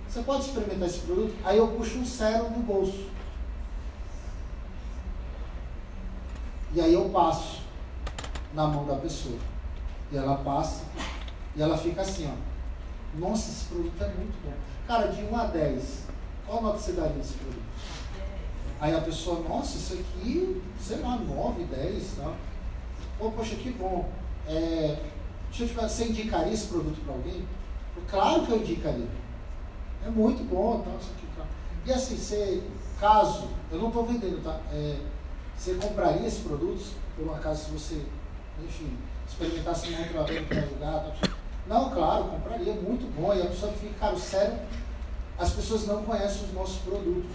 Você 0.07 0.23
pode 0.23 0.44
experimentar 0.44 0.86
esse 0.86 0.99
produto? 0.99 1.34
Aí 1.42 1.57
eu 1.57 1.68
puxo 1.68 1.99
um 1.99 2.05
sérum 2.05 2.51
no 2.51 2.59
bolso. 2.59 3.09
E 6.75 6.81
aí 6.81 6.92
eu 6.92 7.09
passo 7.09 7.62
na 8.52 8.67
mão 8.67 8.84
da 8.84 8.97
pessoa. 8.97 9.39
E 10.12 10.17
ela 10.18 10.36
passa 10.36 10.83
e 11.57 11.62
ela 11.62 11.78
fica 11.78 12.02
assim, 12.02 12.31
ó. 12.31 13.18
Nossa, 13.18 13.51
esse 13.51 13.65
produto 13.65 14.02
é 14.02 14.09
muito 14.09 14.44
bom. 14.44 14.52
Cara, 14.86 15.07
de 15.07 15.23
1 15.23 15.34
a 15.34 15.44
10, 15.47 16.02
qual 16.47 16.62
nota 16.62 16.78
você 16.78 16.92
daria 16.92 17.17
nesse 17.17 17.33
produto? 17.33 17.62
Aí 18.78 18.94
a 18.94 19.01
pessoa, 19.01 19.41
nossa, 19.49 19.78
isso 19.78 19.94
aqui, 19.94 20.60
sei 20.78 20.99
lá, 20.99 21.17
9, 21.17 21.65
10, 21.65 22.17
tá? 22.18 22.34
Pô, 23.18 23.31
poxa, 23.31 23.55
que 23.57 23.70
bom. 23.70 24.10
É, 24.47 24.99
deixa 25.52 25.64
eu 25.64 25.68
te 25.68 25.74
falar, 25.74 25.89
você 25.89 26.05
indicaria 26.06 26.52
esse 26.52 26.66
produto 26.66 27.00
para 27.05 27.14
alguém? 27.14 27.44
Claro 28.10 28.47
que 28.47 28.52
eu 28.52 28.58
indicaria. 28.58 29.06
É 30.05 30.10
muito 30.10 30.42
bom, 30.44 30.81
tá? 30.81 30.90
Isso 31.00 31.10
aqui, 31.16 31.26
tá? 31.36 31.44
E 31.86 31.92
assim, 31.92 32.16
você, 32.16 32.62
caso, 32.98 33.48
eu 33.70 33.78
não 33.78 33.89
estou 33.89 34.05
vendendo, 34.06 34.42
tá? 34.42 34.58
É, 34.72 34.97
você 35.56 35.74
compraria 35.74 36.26
esses 36.26 36.40
produtos, 36.40 36.92
por 37.16 37.26
um 37.26 37.34
acaso, 37.34 37.64
se 37.66 37.70
você, 37.70 38.02
enfim, 38.64 38.97
experimentasse 39.28 39.92
em 39.92 39.98
outro, 39.98 40.18
outro 40.18 40.70
lugar, 40.74 41.05
tá? 41.20 41.28
Não, 41.66 41.90
claro, 41.90 42.24
compraria, 42.24 42.72
muito 42.74 43.06
bom. 43.14 43.32
E 43.34 43.42
a 43.42 43.47
pessoa 43.47 43.72
fica, 43.74 43.94
cara, 44.00 44.16
sério, 44.18 44.58
as 45.39 45.50
pessoas 45.52 45.86
não 45.86 46.02
conhecem 46.02 46.44
os 46.47 46.52
nossos 46.55 46.78
produtos. 46.78 47.31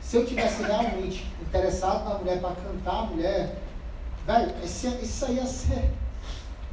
Se 0.00 0.16
eu 0.16 0.24
tivesse 0.26 0.62
realmente 0.62 1.30
interessado 1.42 2.08
na 2.08 2.18
mulher 2.18 2.40
para 2.40 2.54
cantar 2.56 3.00
a 3.00 3.02
mulher, 3.06 3.58
velho, 4.26 4.54
esse- 4.64 4.88
isso 5.02 5.24
aí 5.26 5.36
ia 5.36 5.46
ser 5.46 5.90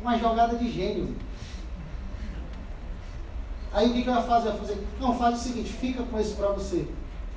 uma 0.01 0.17
jogada 0.17 0.57
de 0.57 0.71
gênio. 0.71 1.15
Aí 3.71 3.89
o 3.89 3.93
que, 3.93 4.03
que 4.03 4.09
eu 4.09 4.15
ia 4.15 4.21
fazer? 4.21 4.49
Eu 4.49 4.53
ia 4.53 4.59
fazer, 4.59 4.87
não, 4.99 5.17
faz 5.17 5.39
o 5.39 5.43
seguinte, 5.43 5.71
fica 5.71 6.03
com 6.03 6.19
esse 6.19 6.33
para 6.33 6.49
você. 6.49 6.87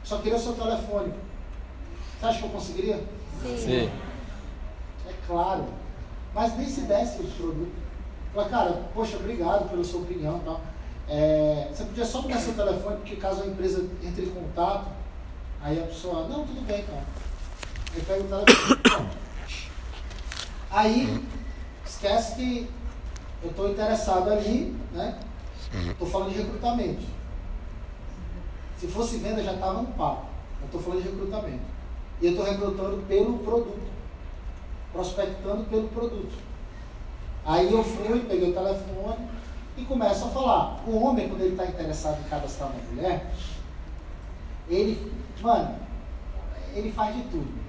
Só 0.02 0.18
queria 0.18 0.36
o 0.36 0.41
seu 0.41 0.55
telefone. 0.55 1.12
Você 2.18 2.26
acha 2.26 2.39
que 2.39 2.44
eu 2.44 2.50
conseguiria? 2.50 3.05
Sim. 3.57 3.91
É 5.07 5.12
claro. 5.26 5.66
Mas 6.34 6.57
nem 6.57 6.66
se 6.66 6.82
desse 6.82 7.20
o 7.20 7.26
produto. 7.26 7.73
Fala, 8.34 8.49
cara, 8.49 8.82
poxa, 8.94 9.16
obrigado 9.16 9.68
pela 9.68 9.84
sua 9.84 10.00
opinião 10.00 10.39
e 10.39 10.44
tal. 10.44 10.60
É, 11.08 11.68
você 11.70 11.84
podia 11.84 12.05
só 12.05 12.23
me 12.23 12.32
dar 12.32 12.41
seu 12.41 12.55
telefone, 12.55 12.97
porque 12.97 13.16
caso 13.16 13.42
a 13.42 13.47
empresa 13.47 13.86
entre 14.02 14.24
em 14.24 14.31
contato, 14.31 14.86
aí 15.60 15.78
a 15.78 15.86
pessoa, 15.86 16.26
não, 16.28 16.47
tudo 16.47 16.66
bem, 16.66 16.82
cara. 16.84 17.05
Aí 17.94 18.02
pega 18.02 18.23
o 18.23 18.44
telefone. 18.44 19.08
aí, 20.70 21.24
esquece 21.92 22.34
que 22.34 22.70
eu 23.42 23.50
estou 23.50 23.70
interessado 23.70 24.30
ali, 24.30 24.76
né? 24.92 25.18
Estou 25.90 26.08
falando 26.08 26.30
de 26.30 26.38
recrutamento. 26.38 27.02
Se 28.78 28.86
fosse 28.88 29.18
venda, 29.18 29.42
já 29.42 29.54
estava 29.54 29.80
no 29.82 29.88
papo. 29.88 30.26
Eu 30.60 30.66
estou 30.66 30.82
falando 30.82 31.02
de 31.02 31.08
recrutamento. 31.08 31.62
E 32.20 32.26
eu 32.26 32.30
estou 32.32 32.46
recrutando 32.46 33.02
pelo 33.06 33.38
produto. 33.38 33.92
Prospectando 34.92 35.64
pelo 35.64 35.88
produto. 35.88 36.34
Aí 37.44 37.72
eu 37.72 37.82
fui, 37.82 38.20
peguei 38.20 38.50
o 38.50 38.54
telefone, 38.54 39.28
e 39.76 39.84
começam 39.84 40.28
a 40.28 40.30
falar. 40.30 40.82
O 40.86 41.02
homem, 41.02 41.28
quando 41.28 41.42
ele 41.42 41.52
está 41.52 41.66
interessado 41.66 42.20
em 42.20 42.28
cadastrar 42.28 42.70
uma 42.70 42.82
mulher, 42.90 43.32
ele, 44.68 45.12
mano, 45.40 45.76
ele 46.74 46.92
faz 46.92 47.16
de 47.16 47.22
tudo. 47.22 47.62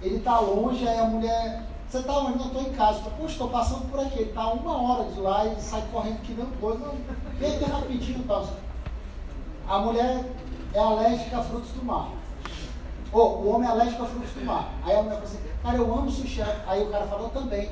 Ele 0.00 0.20
tá 0.20 0.38
longe, 0.38 0.86
aí 0.86 0.98
a 0.98 1.04
mulher. 1.04 1.77
Você 1.88 2.02
tá 2.02 2.18
onde? 2.18 2.38
Não, 2.38 2.46
estou 2.48 2.62
em 2.62 2.72
casa. 2.74 3.00
Fala, 3.00 3.14
Poxa, 3.16 3.32
estou 3.32 3.48
passando 3.48 3.90
por 3.90 4.00
aqui. 4.00 4.18
Ele 4.18 4.32
tá 4.32 4.46
uma 4.48 4.82
hora 4.82 5.10
de 5.10 5.20
lá 5.20 5.46
e 5.46 5.58
sai 5.60 5.82
correndo 5.90 6.20
que 6.20 6.34
nem 6.34 6.44
um 6.44 6.50
vem 7.38 7.56
aqui 7.56 7.64
rapidinho, 7.64 8.24
tal. 8.24 8.46
A 9.66 9.78
mulher 9.78 10.24
é 10.74 10.78
alérgica 10.78 11.38
a 11.38 11.42
frutos 11.42 11.70
do 11.70 11.84
mar. 11.84 12.10
Ou 13.10 13.42
o 13.42 13.54
homem 13.54 13.66
é 13.66 13.70
alérgico 13.70 14.02
a 14.02 14.06
frutos 14.06 14.30
do 14.32 14.44
mar. 14.44 14.70
Aí 14.84 14.96
a 14.96 15.02
mulher 15.02 15.14
fala 15.16 15.26
assim, 15.26 15.40
cara, 15.62 15.76
eu 15.78 15.94
amo 15.94 16.10
sushi. 16.10 16.42
Aí 16.66 16.82
o 16.82 16.90
cara 16.90 17.06
fala, 17.06 17.22
eu 17.22 17.30
também. 17.30 17.70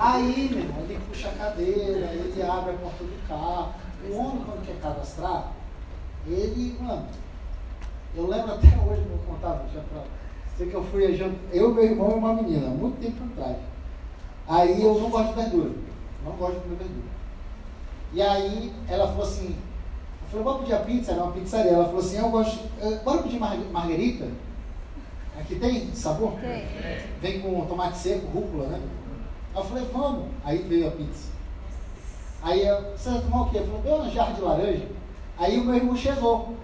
Aí, 0.00 0.48
meu 0.50 0.60
irmão, 0.60 0.82
ele 0.82 1.00
puxa 1.08 1.28
a 1.28 1.32
cadeira, 1.32 2.06
ele 2.12 2.42
abre 2.42 2.74
a 2.74 2.78
porta 2.78 3.04
do 3.04 3.28
carro. 3.28 3.74
O 4.08 4.16
homem, 4.16 4.44
quando 4.44 4.66
quer 4.66 4.80
cadastrar, 4.80 5.52
ele, 6.26 6.76
mano, 6.80 7.06
eu 8.16 8.26
lembro 8.26 8.54
até 8.54 8.66
hoje, 8.66 9.02
vou 9.02 9.18
contar, 9.26 9.64
já 9.74 9.80
pra, 9.80 10.02
sei 10.58 10.68
que 10.68 10.74
eu 10.74 10.82
fui, 10.82 11.04
eu, 11.52 11.72
meu 11.72 11.84
irmão 11.84 12.10
e 12.10 12.14
uma 12.14 12.34
menina, 12.34 12.68
muito 12.68 13.00
tempo 13.00 13.22
atrás. 13.32 13.56
Aí 14.48 14.82
eu 14.82 14.98
não 14.98 15.08
gosto 15.08 15.28
de 15.28 15.42
verdura, 15.42 15.70
não 16.24 16.32
gosto 16.32 16.54
de 16.54 16.60
comer 16.62 16.78
verdura. 16.78 17.08
E 18.12 18.20
aí 18.20 18.72
ela 18.88 19.06
falou 19.06 19.22
assim, 19.22 19.54
eu 20.22 20.28
falei, 20.28 20.44
vamos 20.44 20.60
pedir 20.62 20.74
a 20.74 20.80
pizza, 20.80 21.12
era 21.12 21.22
uma 21.22 21.32
pizzaria. 21.32 21.70
Ela 21.70 21.84
falou 21.84 22.00
assim, 22.00 22.18
eu 22.18 22.28
gosto, 22.30 22.58
eh, 22.80 23.00
bora 23.04 23.22
pedir 23.22 23.38
mar 23.38 23.56
margarita? 23.70 24.26
Aqui 25.38 25.54
tem 25.54 25.94
sabor? 25.94 26.32
Tem. 26.40 26.66
Vem 27.20 27.40
com 27.40 27.66
tomate 27.66 27.96
seco, 27.96 28.26
rúcula, 28.26 28.66
né? 28.66 28.80
Eu 29.54 29.62
falei, 29.62 29.84
vamos. 29.92 30.26
Aí 30.44 30.58
veio 30.58 30.88
a 30.88 30.90
pizza. 30.90 31.30
Aí 32.42 32.66
eu, 32.66 32.96
você 32.96 33.10
vai 33.10 33.20
tomar 33.20 33.42
o 33.42 33.50
quê? 33.50 33.58
Eu 33.58 33.66
falei, 33.66 33.82
deu 33.82 33.94
uma 33.96 34.10
jarra 34.10 34.32
de 34.32 34.40
laranja. 34.40 34.88
Aí 35.38 35.58
o 35.58 35.64
meu 35.64 35.76
irmão 35.76 35.96
chegou. 35.96 36.56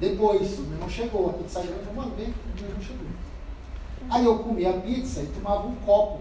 Depois, 0.00 0.58
o 0.58 0.62
meu 0.62 0.72
irmão 0.72 0.88
chegou, 0.88 1.28
a 1.28 1.32
pizzaria 1.34 1.76
falou, 1.84 1.94
mano, 1.94 2.16
vem, 2.16 2.28
o 2.28 2.60
meu 2.60 2.68
irmão 2.68 2.82
chegou. 2.82 3.06
Aí 4.08 4.24
eu 4.24 4.38
comia 4.38 4.70
a 4.70 4.80
pizza 4.80 5.20
e 5.20 5.26
tomava 5.26 5.66
um 5.66 5.74
copo 5.76 6.20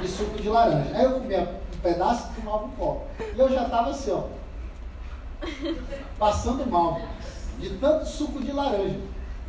de 0.00 0.08
suco 0.08 0.40
de 0.40 0.48
laranja. 0.48 0.90
Aí 0.94 1.04
eu 1.04 1.20
comia 1.20 1.60
um 1.74 1.78
pedaço 1.80 2.30
e 2.32 2.40
tomava 2.40 2.64
um 2.64 2.70
copo. 2.70 3.06
E 3.36 3.38
eu 3.38 3.48
já 3.50 3.64
estava 3.64 3.90
assim, 3.90 4.10
ó, 4.10 4.24
passando 6.18 6.66
mal, 6.66 6.98
de 7.58 7.70
tanto 7.76 8.06
suco 8.06 8.42
de 8.42 8.52
laranja. 8.52 9.00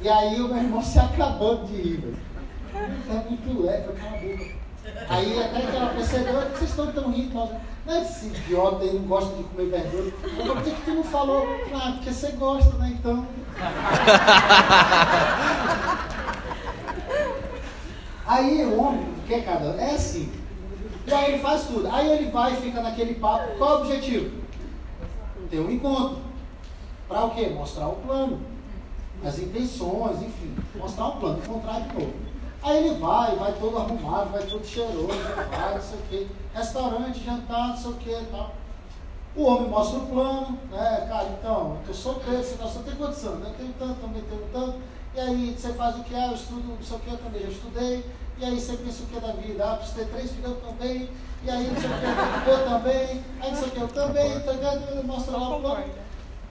E 0.01 0.09
aí 0.09 0.41
o 0.41 0.49
meu 0.49 0.57
irmão 0.57 0.81
se 0.83 0.99
acabando 0.99 1.65
de 1.65 1.81
rir, 1.81 1.97
velho. 1.97 2.29
É 2.75 3.29
muito 3.29 3.61
leve, 3.63 3.87
eu 3.87 3.93
a 3.93 4.11
boca. 4.11 4.58
Aí 5.09 5.43
até 5.43 5.61
que 5.61 5.75
ela 5.75 5.93
percebeu, 5.93 6.33
"Por 6.33 6.51
que 6.51 6.57
vocês 6.57 6.69
estão 6.69 6.91
tão 6.91 7.11
rindo? 7.11 7.49
Não 7.85 7.95
é 7.95 8.01
esse 8.01 8.27
idiota 8.27 8.83
aí 8.83 8.93
não 8.93 9.07
gosta 9.07 9.35
de 9.35 9.43
comer 9.43 9.65
verdura. 9.65 10.11
Falei, 10.21 10.47
por 10.47 10.63
que, 10.63 10.71
tu 10.85 10.91
não 10.91 11.03
falou? 11.03 11.47
Ah, 11.73 11.93
porque 11.93 12.13
você 12.13 12.31
gosta, 12.33 12.77
né? 12.77 12.95
Então. 12.99 13.25
Aí 18.29 18.63
o 18.63 18.79
homem, 18.79 19.07
que, 19.25 19.41
cara? 19.41 19.75
É 19.79 19.95
assim. 19.95 20.31
E 21.07 21.11
aí 21.11 21.33
ele 21.33 21.41
faz 21.41 21.63
tudo. 21.63 21.89
Aí 21.91 22.11
ele 22.11 22.29
vai 22.29 22.53
e 22.53 22.57
fica 22.57 22.79
naquele 22.79 23.15
papo. 23.15 23.57
Qual 23.57 23.77
o 23.77 23.81
objetivo? 23.81 24.29
Ter 25.49 25.59
um 25.59 25.71
encontro. 25.71 26.19
Para 27.07 27.25
o 27.25 27.31
quê? 27.31 27.47
Mostrar 27.47 27.87
o 27.87 27.95
plano. 27.95 28.39
As 29.25 29.39
intenções, 29.39 30.21
enfim. 30.21 30.55
Mostrar 30.75 31.07
o 31.07 31.11
plano, 31.13 31.39
encontrar 31.39 31.81
de 31.81 31.93
novo. 31.95 32.13
Aí 32.61 32.85
ele 32.85 32.99
vai, 32.99 33.35
vai 33.35 33.53
todo 33.53 33.77
arrumado, 33.77 34.31
vai 34.31 34.43
todo 34.43 34.65
cheiroso, 34.65 35.07
vai, 35.07 35.75
não 35.75 35.81
sei 35.81 35.97
o 35.97 36.01
quê. 36.09 36.27
Restaurante, 36.53 37.23
jantar, 37.23 37.69
não 37.69 37.77
sei 37.77 37.91
o 37.91 37.95
quê 37.95 38.17
e 38.21 38.25
tal. 38.25 38.53
O 39.35 39.43
homem 39.43 39.69
mostra 39.69 39.99
o 39.99 40.07
plano, 40.07 40.57
né? 40.71 41.05
Cara, 41.07 41.29
então, 41.39 41.77
eu 41.79 41.87
tô 41.87 41.93
solteiro, 41.93 42.43
você, 42.43 42.55
você 42.55 42.79
tem 42.79 42.95
quantos 42.95 43.23
anos? 43.23 43.47
Eu 43.47 43.53
tenho 43.53 43.73
tanto, 43.79 44.01
também 44.01 44.21
tenho 44.23 44.43
tanto. 44.51 44.77
E 45.15 45.19
aí 45.19 45.55
você 45.57 45.73
faz 45.73 45.95
o 45.95 46.03
que? 46.03 46.15
Ah, 46.15 46.27
eu 46.27 46.35
estudo, 46.35 46.67
não 46.67 46.83
sei 46.83 46.97
o 46.97 46.99
que, 46.99 47.11
eu 47.11 47.17
também 47.17 47.41
já 47.43 47.47
estudei. 47.49 48.05
E 48.39 48.45
aí 48.45 48.59
você 48.59 48.77
pensa 48.77 49.03
o 49.03 49.05
que 49.05 49.19
da 49.19 49.33
vida? 49.33 49.65
Ah, 49.65 49.75
preciso 49.75 49.99
ter 49.99 50.05
três 50.07 50.31
filhos, 50.31 50.51
eu 50.51 50.55
também. 50.57 51.09
E 51.43 51.49
aí 51.49 51.67
não 51.67 51.79
sei 51.79 51.89
o 51.89 52.43
que, 52.43 52.49
eu 52.49 52.69
também. 52.69 53.23
Aí 53.39 53.51
não 53.51 53.57
sei 53.57 53.67
o 53.67 53.71
que, 53.71 53.79
eu 53.81 53.87
também. 53.87 54.39
Tá 54.41 54.51
ligado? 54.51 55.03
Mostra 55.05 55.37
lá 55.37 55.57
o 55.57 55.61
plano. 55.61 55.85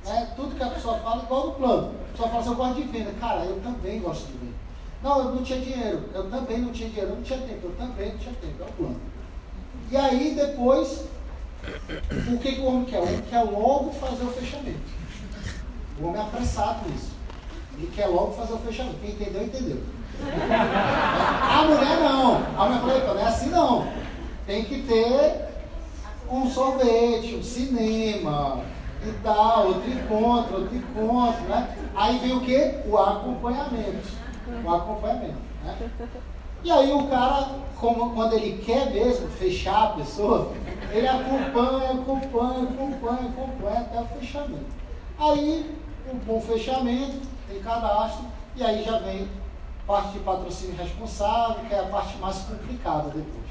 Né? 0.04 0.32
Tudo 0.36 0.56
que 0.56 0.62
a 0.62 0.68
pessoa 0.68 0.98
fala, 0.98 1.22
igual 1.22 1.46
no 1.46 1.52
plano. 1.52 1.94
A 2.08 2.12
pessoa 2.12 2.28
fala 2.28 2.40
assim, 2.40 2.50
eu 2.50 2.56
gosto 2.56 2.74
de 2.74 2.82
venda. 2.82 3.12
Cara, 3.20 3.44
eu 3.44 3.60
também 3.60 4.00
gosto 4.00 4.26
de 4.26 4.32
venda. 4.32 4.67
Não, 5.02 5.18
eu 5.18 5.34
não 5.36 5.42
tinha 5.42 5.60
dinheiro. 5.60 6.04
Eu 6.14 6.30
também 6.30 6.58
não 6.58 6.72
tinha 6.72 6.88
dinheiro. 6.88 7.10
Eu 7.10 7.16
não 7.16 7.22
tinha 7.22 7.38
tempo. 7.38 7.66
Eu 7.68 7.74
também 7.76 8.10
não 8.10 8.18
tinha 8.18 8.34
tempo. 8.34 8.62
É 8.62 8.64
o 8.64 8.72
plano. 8.72 9.00
E 9.90 9.96
aí 9.96 10.34
depois, 10.34 11.04
o 12.32 12.38
que, 12.38 12.52
que 12.52 12.60
o 12.60 12.66
homem 12.66 12.84
quer? 12.84 13.00
O 13.00 13.04
homem 13.04 13.22
quer 13.22 13.42
logo 13.42 13.92
fazer 13.92 14.24
o 14.24 14.30
fechamento. 14.30 14.80
O 16.00 16.06
homem 16.06 16.20
é 16.20 16.24
apressado 16.24 16.88
nisso. 16.88 17.12
Ele 17.76 17.90
quer 17.94 18.06
logo 18.06 18.32
fazer 18.32 18.52
o 18.52 18.58
fechamento. 18.58 18.98
Quem 19.00 19.10
entendeu, 19.10 19.44
entendeu. 19.44 19.82
A 20.20 21.62
mulher 21.64 22.00
não. 22.00 22.60
A 22.60 22.68
mulher 22.68 23.00
falou, 23.00 23.14
não 23.14 23.22
é 23.22 23.28
assim 23.28 23.50
não. 23.50 23.86
Tem 24.46 24.64
que 24.64 24.82
ter 24.82 25.48
um 26.30 26.50
sorvete, 26.50 27.36
um 27.36 27.42
cinema 27.42 28.60
e 29.06 29.12
tal, 29.22 29.68
outro 29.68 29.90
encontro, 29.90 30.56
outro 30.56 30.76
encontro, 30.76 31.42
né? 31.44 31.76
Aí 31.94 32.18
vem 32.18 32.36
o 32.36 32.40
que? 32.40 32.74
O 32.86 32.98
acompanhamento. 32.98 34.27
O 34.64 34.74
acompanhamento. 34.74 35.36
Né? 35.64 35.88
E 36.64 36.70
aí 36.70 36.92
o 36.92 37.06
cara, 37.06 37.50
como, 37.76 38.10
quando 38.14 38.34
ele 38.34 38.62
quer 38.64 38.90
mesmo 38.90 39.28
fechar 39.28 39.84
a 39.84 39.88
pessoa, 39.90 40.52
ele 40.90 41.06
acompanha, 41.06 41.92
acompanha, 41.92 42.68
acompanha, 42.68 43.30
acompanha 43.30 43.80
até 43.80 44.00
o 44.00 44.18
fechamento. 44.18 44.66
Aí, 45.18 45.78
um 46.12 46.18
bom 46.18 46.40
fechamento, 46.40 47.26
tem 47.48 47.60
cadastro, 47.60 48.24
e 48.56 48.64
aí 48.64 48.82
já 48.84 48.98
vem 48.98 49.28
parte 49.86 50.12
de 50.12 50.18
patrocínio 50.20 50.76
responsável, 50.76 51.64
que 51.66 51.74
é 51.74 51.80
a 51.80 51.84
parte 51.84 52.18
mais 52.18 52.38
complicada 52.38 53.10
depois. 53.10 53.48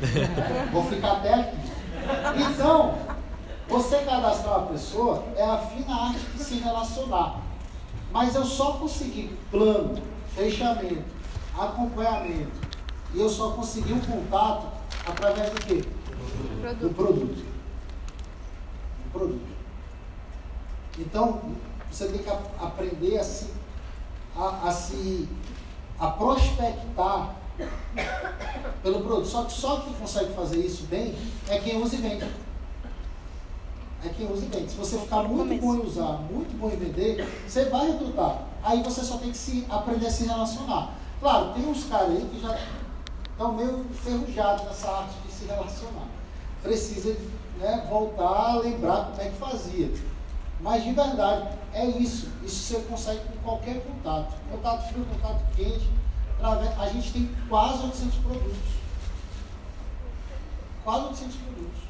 Vou 0.72 0.84
ficar 0.84 1.12
até 1.12 1.34
aqui. 1.34 1.56
Então, 2.36 2.94
você 3.68 3.98
cadastrar 3.98 4.58
uma 4.58 4.66
pessoa 4.68 5.24
é 5.36 5.44
a 5.44 5.58
fina 5.58 5.94
arte 5.94 6.20
de 6.34 6.42
se 6.42 6.58
relacionar. 6.58 7.40
Mas 8.12 8.34
eu 8.34 8.44
só 8.44 8.72
consegui 8.72 9.36
plano, 9.50 10.00
fechamento, 10.34 11.04
acompanhamento, 11.58 12.50
e 13.14 13.20
eu 13.20 13.28
só 13.28 13.52
consegui 13.52 13.92
um 13.92 14.00
contato 14.00 14.68
através 15.06 15.50
do 15.50 15.60
quê? 15.60 15.84
Produto. 16.60 16.80
Do 16.80 16.94
produto. 16.94 17.44
Do 19.04 19.10
produto. 19.12 19.50
Então, 20.98 21.40
você 21.90 22.08
tem 22.08 22.22
que 22.22 22.30
aprender 22.30 23.18
a 23.18 23.24
se, 23.24 23.50
a, 24.36 24.68
a 24.68 24.72
se 24.72 25.28
a 25.98 26.08
prospectar 26.08 27.34
pelo 28.82 29.00
produto. 29.02 29.26
Só 29.26 29.44
que 29.44 29.52
só 29.52 29.80
quem 29.80 29.92
consegue 29.94 30.32
fazer 30.34 30.58
isso 30.58 30.84
bem 30.84 31.14
é 31.48 31.58
quem 31.58 31.82
usa 31.82 31.96
e 31.96 31.98
vende. 31.98 32.24
É 34.04 34.08
quem 34.08 34.30
usa 34.32 34.46
e 34.46 34.48
vende. 34.48 34.70
Se 34.70 34.76
você 34.76 34.98
ficar 34.98 35.22
muito 35.24 35.60
bom 35.60 35.74
em 35.74 35.80
usar, 35.80 36.12
muito 36.30 36.56
bom 36.58 36.70
em 36.70 36.76
vender, 36.76 37.26
você 37.46 37.66
vai 37.66 37.90
recrutar. 37.90 38.46
Aí 38.62 38.82
você 38.82 39.02
só 39.02 39.16
tem 39.18 39.30
que 39.30 39.38
se 39.38 39.66
aprender 39.68 40.06
a 40.06 40.10
se 40.10 40.24
relacionar. 40.26 40.94
Claro, 41.20 41.52
tem 41.54 41.66
uns 41.66 41.84
caras 41.84 42.10
aí 42.10 42.28
que 42.30 42.40
já 42.40 42.58
estão 43.30 43.52
meio 43.52 43.86
enferrujados 43.90 44.64
nessa 44.64 44.90
arte 44.90 45.14
de 45.26 45.32
se 45.32 45.44
relacionar. 45.46 46.06
Precisa 46.62 47.16
né, 47.58 47.86
voltar 47.88 48.50
a 48.50 48.54
lembrar 48.56 49.06
como 49.06 49.20
é 49.20 49.30
que 49.30 49.36
fazia. 49.36 49.92
Mas 50.60 50.84
de 50.84 50.92
verdade, 50.92 51.48
é 51.72 51.86
isso. 51.86 52.28
Isso 52.44 52.74
você 52.74 52.80
consegue 52.82 53.20
com 53.20 53.38
qualquer 53.42 53.82
contato. 53.82 54.34
Contato 54.50 54.88
frio, 54.88 55.06
contato 55.06 55.40
quente. 55.56 55.88
A 56.42 56.88
gente 56.88 57.12
tem 57.12 57.30
quase 57.48 57.84
800 57.84 58.18
produtos. 58.18 58.58
Quase 60.84 61.04
800 61.06 61.36
produtos. 61.36 61.80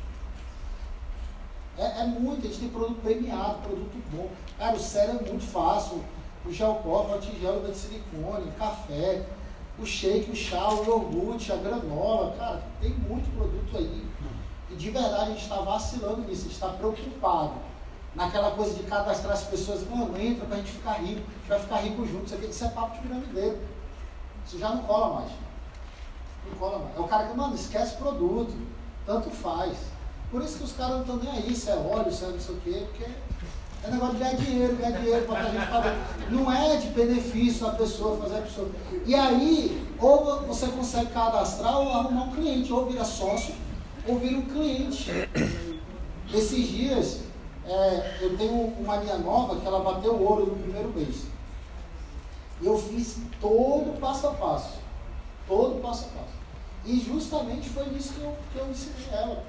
É, 1.79 2.03
é 2.03 2.07
muito, 2.07 2.47
a 2.47 2.51
gente 2.51 2.61
tem 2.61 2.69
produto 2.69 3.01
premiado, 3.01 3.59
produto 3.63 4.03
bom. 4.13 4.29
Cara, 4.59 4.77
o 4.77 4.81
sério 4.81 5.21
é 5.21 5.31
muito 5.31 5.47
fácil. 5.47 6.03
O 6.45 6.53
gel 6.53 6.75
copo, 6.77 7.15
a 7.15 7.19
tigela 7.19 7.69
de 7.69 7.77
silicone, 7.77 8.49
o 8.49 8.53
café, 8.53 9.27
o 9.79 9.85
shake, 9.85 10.31
o 10.31 10.37
chá, 10.37 10.69
o 10.73 10.85
iogurte, 10.85 11.53
a 11.53 11.57
granola. 11.57 12.35
Cara, 12.37 12.63
tem 12.81 12.91
muito 12.91 13.31
produto 13.37 13.77
aí. 13.77 14.09
E 14.71 14.75
de 14.75 14.91
verdade 14.91 15.23
a 15.23 15.27
gente 15.27 15.43
está 15.43 15.57
vacilando 15.57 16.23
nisso, 16.23 16.43
a 16.43 16.45
gente 16.45 16.53
está 16.53 16.69
preocupado 16.69 17.55
naquela 18.15 18.53
coisa 18.53 18.75
de 18.75 18.83
cadastrar 18.85 19.35
as 19.35 19.45
pessoas, 19.45 19.89
mano, 19.89 20.19
entra 20.21 20.47
pra 20.47 20.57
gente 20.57 20.73
ficar 20.73 20.95
rico, 20.95 21.21
a 21.21 21.39
gente 21.39 21.49
vai 21.49 21.61
ficar 21.61 21.77
rico 21.77 22.07
junto, 22.07 22.27
isso, 22.27 22.35
aqui, 22.35 22.47
isso 22.47 22.65
é 22.65 22.69
papo 22.69 22.95
de 22.95 23.01
piramideiro. 23.01 23.59
Isso 24.47 24.59
já 24.59 24.71
não 24.71 24.83
cola 24.83 25.21
mais. 25.21 25.33
Não 26.49 26.59
cola 26.59 26.79
mais. 26.81 26.97
É 26.97 27.01
o 27.01 27.05
cara 27.05 27.29
que, 27.29 27.37
mano, 27.37 27.55
esquece 27.55 27.97
produto, 27.97 28.53
tanto 29.07 29.31
faz. 29.31 29.77
Por 30.31 30.43
isso 30.43 30.59
que 30.59 30.65
os 30.65 30.73
caras 30.73 30.93
não 30.95 31.01
estão 31.01 31.17
nem 31.17 31.31
aí, 31.31 31.55
se 31.55 31.71
é 31.71 31.75
óleo, 31.75 32.13
se 32.13 32.25
é 32.25 32.29
não 32.29 32.41
sei 32.41 32.55
o 32.55 32.61
quê, 32.61 32.87
porque 32.91 33.11
é 33.83 33.91
negócio 33.91 34.15
de 34.15 34.21
ganhar 34.21 34.37
dinheiro, 34.37 34.77
ganhar 34.77 34.99
dinheiro, 34.99 35.27
botar 35.27 35.45
gente 35.45 35.59
dentro. 35.59 36.31
Não 36.31 36.53
é 36.53 36.77
de 36.77 36.89
benefício 36.89 37.67
a 37.67 37.73
pessoa, 37.73 38.19
fazer 38.19 38.39
a 38.39 38.43
pessoa. 38.43 38.69
E 39.07 39.15
aí, 39.15 39.89
ou 39.99 40.43
você 40.43 40.67
consegue 40.67 41.11
cadastrar 41.13 41.79
ou 41.79 41.91
arrumar 41.91 42.25
um 42.25 42.33
cliente, 42.33 42.73
ou 42.73 42.87
vira 42.87 43.05
sócio, 43.05 43.55
ou 44.07 44.19
vira 44.19 44.37
um 44.37 44.43
cliente. 44.43 45.11
Esses 46.33 46.69
dias, 46.69 47.21
é, 47.65 48.19
eu 48.21 48.37
tenho 48.37 48.53
uma 48.79 48.97
linha 48.97 49.19
nova 49.19 49.59
que 49.59 49.67
ela 49.67 49.81
bateu 49.81 50.21
ouro 50.21 50.47
no 50.47 50.57
primeiro 50.57 50.91
mês. 50.91 51.25
E 52.61 52.67
eu 52.67 52.79
fiz 52.79 53.17
todo 53.41 53.99
passo 53.99 54.27
a 54.29 54.35
passo. 54.35 54.79
Todo 55.49 55.81
passo 55.81 56.05
a 56.05 56.19
passo. 56.19 56.41
E 56.85 57.01
justamente 57.01 57.69
foi 57.71 57.87
nisso 57.87 58.13
que 58.13 58.21
eu, 58.21 58.37
que 58.53 58.59
eu 58.59 58.71
ensinei 58.71 59.09
ela. 59.11 59.43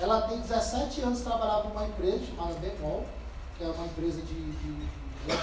Ela 0.00 0.22
tem 0.22 0.38
17 0.38 1.02
anos, 1.02 1.20
trabalhava 1.20 1.68
numa 1.68 1.86
empresa 1.86 2.20
chamada 2.24 2.54
Bemol, 2.54 3.04
que 3.58 3.64
é 3.64 3.66
uma 3.66 3.86
empresa 3.86 4.22
de, 4.22 4.34
de, 4.34 4.52
de, 4.52 4.72
de, 4.72 5.34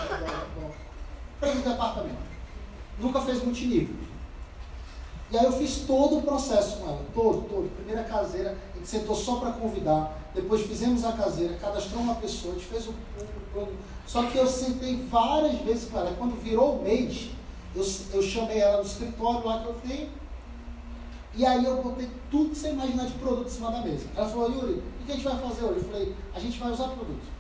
de, 1.42 1.58
de 1.58 1.70
departamento. 1.70 2.16
Nunca 2.98 3.20
fez 3.22 3.44
multinível. 3.44 3.94
E 5.32 5.38
aí 5.38 5.44
eu 5.44 5.52
fiz 5.52 5.80
todo 5.86 6.20
o 6.20 6.22
processo 6.22 6.78
com 6.78 6.88
ela, 6.88 7.02
todo, 7.14 7.42
todo. 7.50 7.76
Primeira 7.76 8.04
caseira, 8.06 8.58
a 8.74 8.78
gente 8.78 8.88
sentou 8.88 9.16
só 9.16 9.36
para 9.38 9.52
convidar, 9.52 10.18
depois 10.34 10.62
fizemos 10.62 11.04
a 11.04 11.12
caseira, 11.12 11.56
cadastrou 11.56 12.02
uma 12.02 12.16
pessoa, 12.16 12.54
a 12.54 12.58
gente 12.58 12.68
fez 12.68 12.88
o 12.88 12.94
plano. 13.52 13.74
Só 14.08 14.24
que 14.28 14.38
eu 14.38 14.48
sentei 14.48 14.96
várias 15.10 15.60
vezes 15.62 15.90
com 15.90 15.98
ela. 15.98 16.16
Quando 16.18 16.42
virou 16.42 16.78
o 16.78 16.84
mês, 16.84 17.32
eu, 17.76 17.84
eu 18.14 18.22
chamei 18.22 18.60
ela 18.60 18.78
no 18.78 18.88
escritório 18.88 19.46
lá 19.46 19.60
que 19.60 19.68
eu 19.68 19.76
tenho, 19.86 20.10
e 21.34 21.46
aí 21.46 21.66
eu 21.66 21.84
botei 21.84 22.10
tudo 22.32 22.52
que 22.52 22.58
você 22.58 22.70
imaginar 22.70 23.08
de 23.08 23.14
produto 23.14 23.48
em 23.48 23.52
cima 23.52 23.72
da 23.72 23.82
mesa. 23.82 24.06
Ela 24.16 24.30
falou, 24.30 24.50
Yuri, 24.50 24.74
o 25.02 25.06
que 25.06 25.12
a 25.12 25.16
gente 25.16 25.26
vai 25.26 25.38
fazer 25.38 25.66
hoje? 25.66 25.80
Eu 25.80 25.84
falei, 25.84 26.16
a 26.34 26.40
gente 26.40 26.58
vai 26.58 26.72
usar 26.72 26.88
produto. 26.90 27.35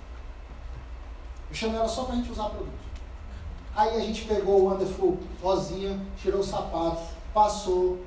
Eu 1.49 1.55
chamei 1.55 1.77
ela 1.77 1.87
só 1.87 2.03
para 2.03 2.13
a 2.13 2.17
gente 2.17 2.31
usar 2.31 2.49
produto. 2.49 2.85
Aí 3.75 3.97
a 3.97 3.99
gente 3.99 4.23
pegou 4.23 4.61
o 4.61 4.65
Wonderful 4.71 5.17
rosinha, 5.41 5.99
tirou 6.21 6.39
o 6.39 6.43
sapato, 6.43 7.03
passou 7.33 7.99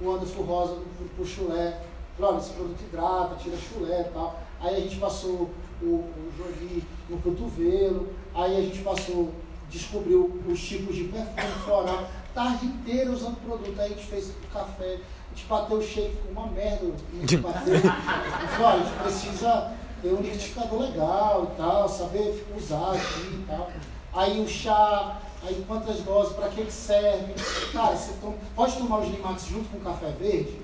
o 0.00 0.04
Wonderful 0.04 0.44
rosa 0.44 0.74
pro, 0.74 1.08
pro 1.16 1.26
chulé. 1.26 1.82
Falou, 2.16 2.32
olha, 2.32 2.40
esse 2.40 2.50
produto 2.52 2.80
hidrata, 2.80 3.34
tira 3.34 3.56
chulé 3.56 4.02
e 4.02 4.12
tal. 4.12 4.40
Aí 4.60 4.76
a 4.76 4.80
gente 4.80 4.96
passou 4.96 5.50
o, 5.82 5.86
o 5.86 6.32
Jolie 6.38 6.84
no 7.10 7.18
cotovelo. 7.18 8.08
Aí 8.34 8.56
a 8.56 8.62
gente 8.62 8.78
passou, 8.82 9.32
descobriu 9.68 10.42
os 10.48 10.60
tipos 10.60 10.94
de 10.94 11.04
perfume 11.04 11.52
floral. 11.64 12.08
Tarde 12.32 12.66
inteira 12.66 13.10
usando 13.10 13.36
produto. 13.44 13.78
Aí 13.80 13.86
a 13.86 13.94
gente 13.94 14.06
fez 14.06 14.30
o 14.30 14.52
café, 14.52 15.00
a 15.32 15.34
gente 15.34 15.46
bateu 15.48 15.78
o 15.78 15.82
shake, 15.82 16.16
uma 16.30 16.46
merda. 16.46 16.86
A 16.86 17.20
gente 17.20 17.36
bateu. 17.38 17.80
Falou, 17.80 18.68
olha, 18.68 18.80
a 18.80 18.84
gente 18.84 19.02
precisa 19.02 19.74
ter 20.06 20.14
um 20.14 20.20
liquidificador 20.20 20.80
legal 20.80 21.50
e 21.52 21.56
tal, 21.56 21.88
saber 21.88 22.46
usar 22.56 22.92
aqui 22.92 23.34
e 23.34 23.44
tal. 23.48 23.70
Aí 24.14 24.40
o 24.40 24.48
chá, 24.48 25.20
aí 25.42 25.64
quantas 25.66 26.00
doses, 26.00 26.34
para 26.34 26.48
que, 26.48 26.64
que 26.64 26.72
serve. 26.72 27.34
Cara, 27.72 27.96
você 27.96 28.12
toma, 28.20 28.34
pode 28.54 28.76
tomar 28.76 29.00
os 29.00 29.08
Limax 29.08 29.46
junto 29.46 29.68
com 29.68 29.78
o 29.78 29.80
café 29.80 30.10
verde? 30.12 30.60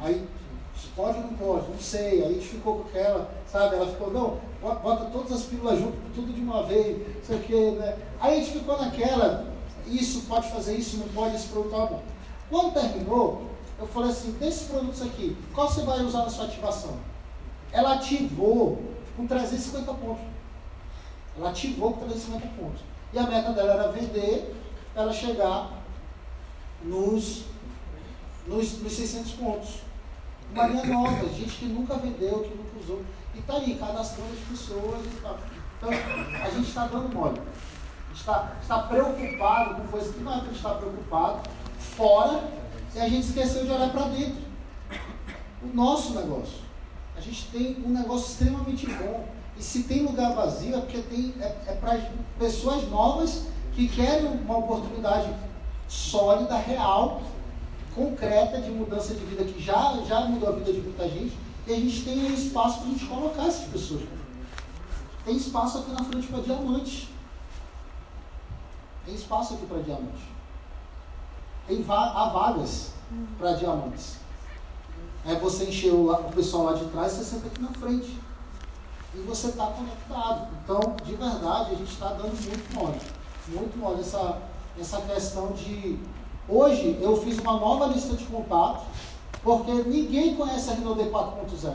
Aí, 0.00 0.26
pode 0.94 1.18
ou 1.18 1.24
não 1.24 1.34
pode? 1.34 1.70
Não 1.70 1.78
sei. 1.78 2.22
Aí 2.22 2.26
a 2.26 2.32
gente 2.34 2.48
ficou 2.48 2.76
com 2.76 2.88
aquela, 2.88 3.30
sabe? 3.46 3.76
Ela 3.76 3.86
ficou, 3.86 4.12
não, 4.12 4.38
bota 4.60 5.06
todas 5.06 5.32
as 5.32 5.42
pílulas 5.44 5.78
junto, 5.78 5.96
tudo 6.14 6.32
de 6.32 6.40
uma 6.40 6.64
vez, 6.64 6.98
não 6.98 7.24
sei 7.24 7.36
o 7.36 7.40
que, 7.40 7.70
né? 7.72 7.96
Aí 8.20 8.34
a 8.34 8.44
gente 8.44 8.58
ficou 8.58 8.78
naquela, 8.78 9.46
isso 9.86 10.22
pode 10.28 10.50
fazer 10.50 10.76
isso, 10.76 10.98
não 10.98 11.08
pode, 11.08 11.34
esse 11.34 11.48
produto 11.48 11.74
tá 11.74 11.86
bom. 11.86 12.02
Quando 12.50 12.74
terminou, 12.74 13.42
eu 13.78 13.86
falei 13.86 14.10
assim, 14.10 14.32
desses 14.32 14.68
produtos 14.68 15.00
aqui, 15.02 15.36
qual 15.54 15.68
você 15.68 15.80
vai 15.82 16.04
usar 16.04 16.24
na 16.24 16.30
sua 16.30 16.44
ativação? 16.44 17.11
Ela 17.72 17.94
ativou 17.94 18.82
com 19.16 19.26
350 19.26 19.94
pontos. 19.94 20.24
Ela 21.36 21.50
ativou 21.50 21.94
com 21.94 22.06
350 22.06 22.46
pontos. 22.56 22.80
E 23.12 23.18
a 23.18 23.22
meta 23.24 23.52
dela 23.52 23.72
era 23.74 23.92
vender, 23.92 24.54
ela 24.94 25.12
chegar 25.12 25.70
nos, 26.84 27.44
nos, 28.46 28.82
nos 28.82 28.92
600 28.92 29.32
pontos. 29.32 29.80
Uma 30.52 30.66
linha 30.66 30.84
nova, 30.84 31.28
gente 31.30 31.56
que 31.56 31.64
nunca 31.66 31.96
vendeu, 31.96 32.40
que 32.40 32.54
nunca 32.54 32.78
usou. 32.78 33.02
E 33.34 33.38
está 33.38 33.54
aí, 33.54 33.76
cadastrando 33.76 34.32
as 34.32 34.48
pessoas. 34.48 35.00
Tá. 35.22 35.38
Então, 35.78 35.90
a 35.90 36.50
gente 36.50 36.68
está 36.68 36.86
dando 36.86 37.14
mole. 37.14 37.40
A 37.40 38.08
gente 38.08 38.20
está, 38.20 38.52
está 38.60 38.78
preocupado 38.82 39.74
com 39.76 39.88
coisas 39.88 40.14
que 40.14 40.20
não 40.20 40.34
é 40.34 40.40
para 40.40 40.52
estar 40.52 40.74
preocupado, 40.74 41.48
fora, 41.78 42.44
e 42.94 43.00
a 43.00 43.08
gente 43.08 43.26
esqueceu 43.26 43.64
de 43.64 43.70
olhar 43.70 43.90
para 43.90 44.08
dentro. 44.08 44.42
O 45.62 45.74
nosso 45.74 46.14
negócio. 46.14 46.61
Gente 47.24 47.46
tem 47.52 47.76
um 47.84 47.90
negócio 47.90 48.32
extremamente 48.32 48.86
bom. 48.86 49.24
E 49.56 49.62
se 49.62 49.84
tem 49.84 50.02
lugar 50.02 50.34
vazio 50.34 50.76
é 50.76 50.80
porque 50.80 50.98
tem, 50.98 51.34
é, 51.40 51.56
é 51.66 51.78
para 51.80 52.10
pessoas 52.38 52.88
novas 52.90 53.46
que 53.72 53.88
querem 53.88 54.26
uma 54.26 54.58
oportunidade 54.58 55.32
sólida, 55.88 56.56
real, 56.56 57.22
concreta 57.94 58.60
de 58.60 58.70
mudança 58.70 59.14
de 59.14 59.24
vida 59.24 59.44
que 59.44 59.62
já, 59.62 60.02
já 60.06 60.20
mudou 60.22 60.48
a 60.48 60.52
vida 60.52 60.72
de 60.72 60.80
muita 60.80 61.08
gente. 61.08 61.36
E 61.66 61.72
a 61.72 61.76
gente 61.76 62.02
tem 62.02 62.26
espaço 62.32 62.80
para 62.80 62.88
a 62.88 62.90
gente 62.90 63.06
colocar 63.06 63.46
essas 63.46 63.68
pessoas. 63.68 64.02
Tem 65.24 65.36
espaço 65.36 65.78
aqui 65.78 65.92
na 65.92 66.02
frente 66.04 66.26
para 66.26 66.40
diamante. 66.40 67.08
Tem 69.04 69.14
espaço 69.14 69.54
aqui 69.54 69.66
para 69.66 69.78
diamante. 69.78 70.32
Tem 71.66 71.82
va 71.82 72.10
há 72.10 72.28
vagas 72.30 72.92
para 73.38 73.52
diamantes. 73.52 74.16
É 75.24 75.36
você 75.36 75.64
encher 75.64 75.92
o, 75.92 76.12
pessoal 76.34 76.64
lá 76.64 76.72
de 76.72 76.84
trás, 76.86 77.12
você 77.12 77.24
senta 77.24 77.46
aqui 77.46 77.62
na 77.62 77.68
frente. 77.68 78.18
E 79.14 79.18
você 79.20 79.48
está 79.48 79.66
conectado. 79.66 80.48
Então, 80.64 80.96
de 81.04 81.14
verdade, 81.14 81.72
a 81.72 81.74
gente 81.74 81.92
está 81.92 82.08
dando 82.08 82.34
muito 82.44 82.74
mole. 82.74 82.98
Muito 83.48 83.78
mole 83.78 84.00
essa, 84.00 84.38
essa 84.80 85.00
questão 85.02 85.52
de. 85.52 85.98
Hoje 86.48 86.98
eu 87.00 87.16
fiz 87.22 87.38
uma 87.38 87.52
nova 87.52 87.86
lista 87.86 88.16
de 88.16 88.24
contatos, 88.24 88.84
porque 89.42 89.70
ninguém 89.72 90.34
conhece 90.34 90.70
a 90.70 90.74
Rinode 90.74 91.04
4.0. 91.04 91.74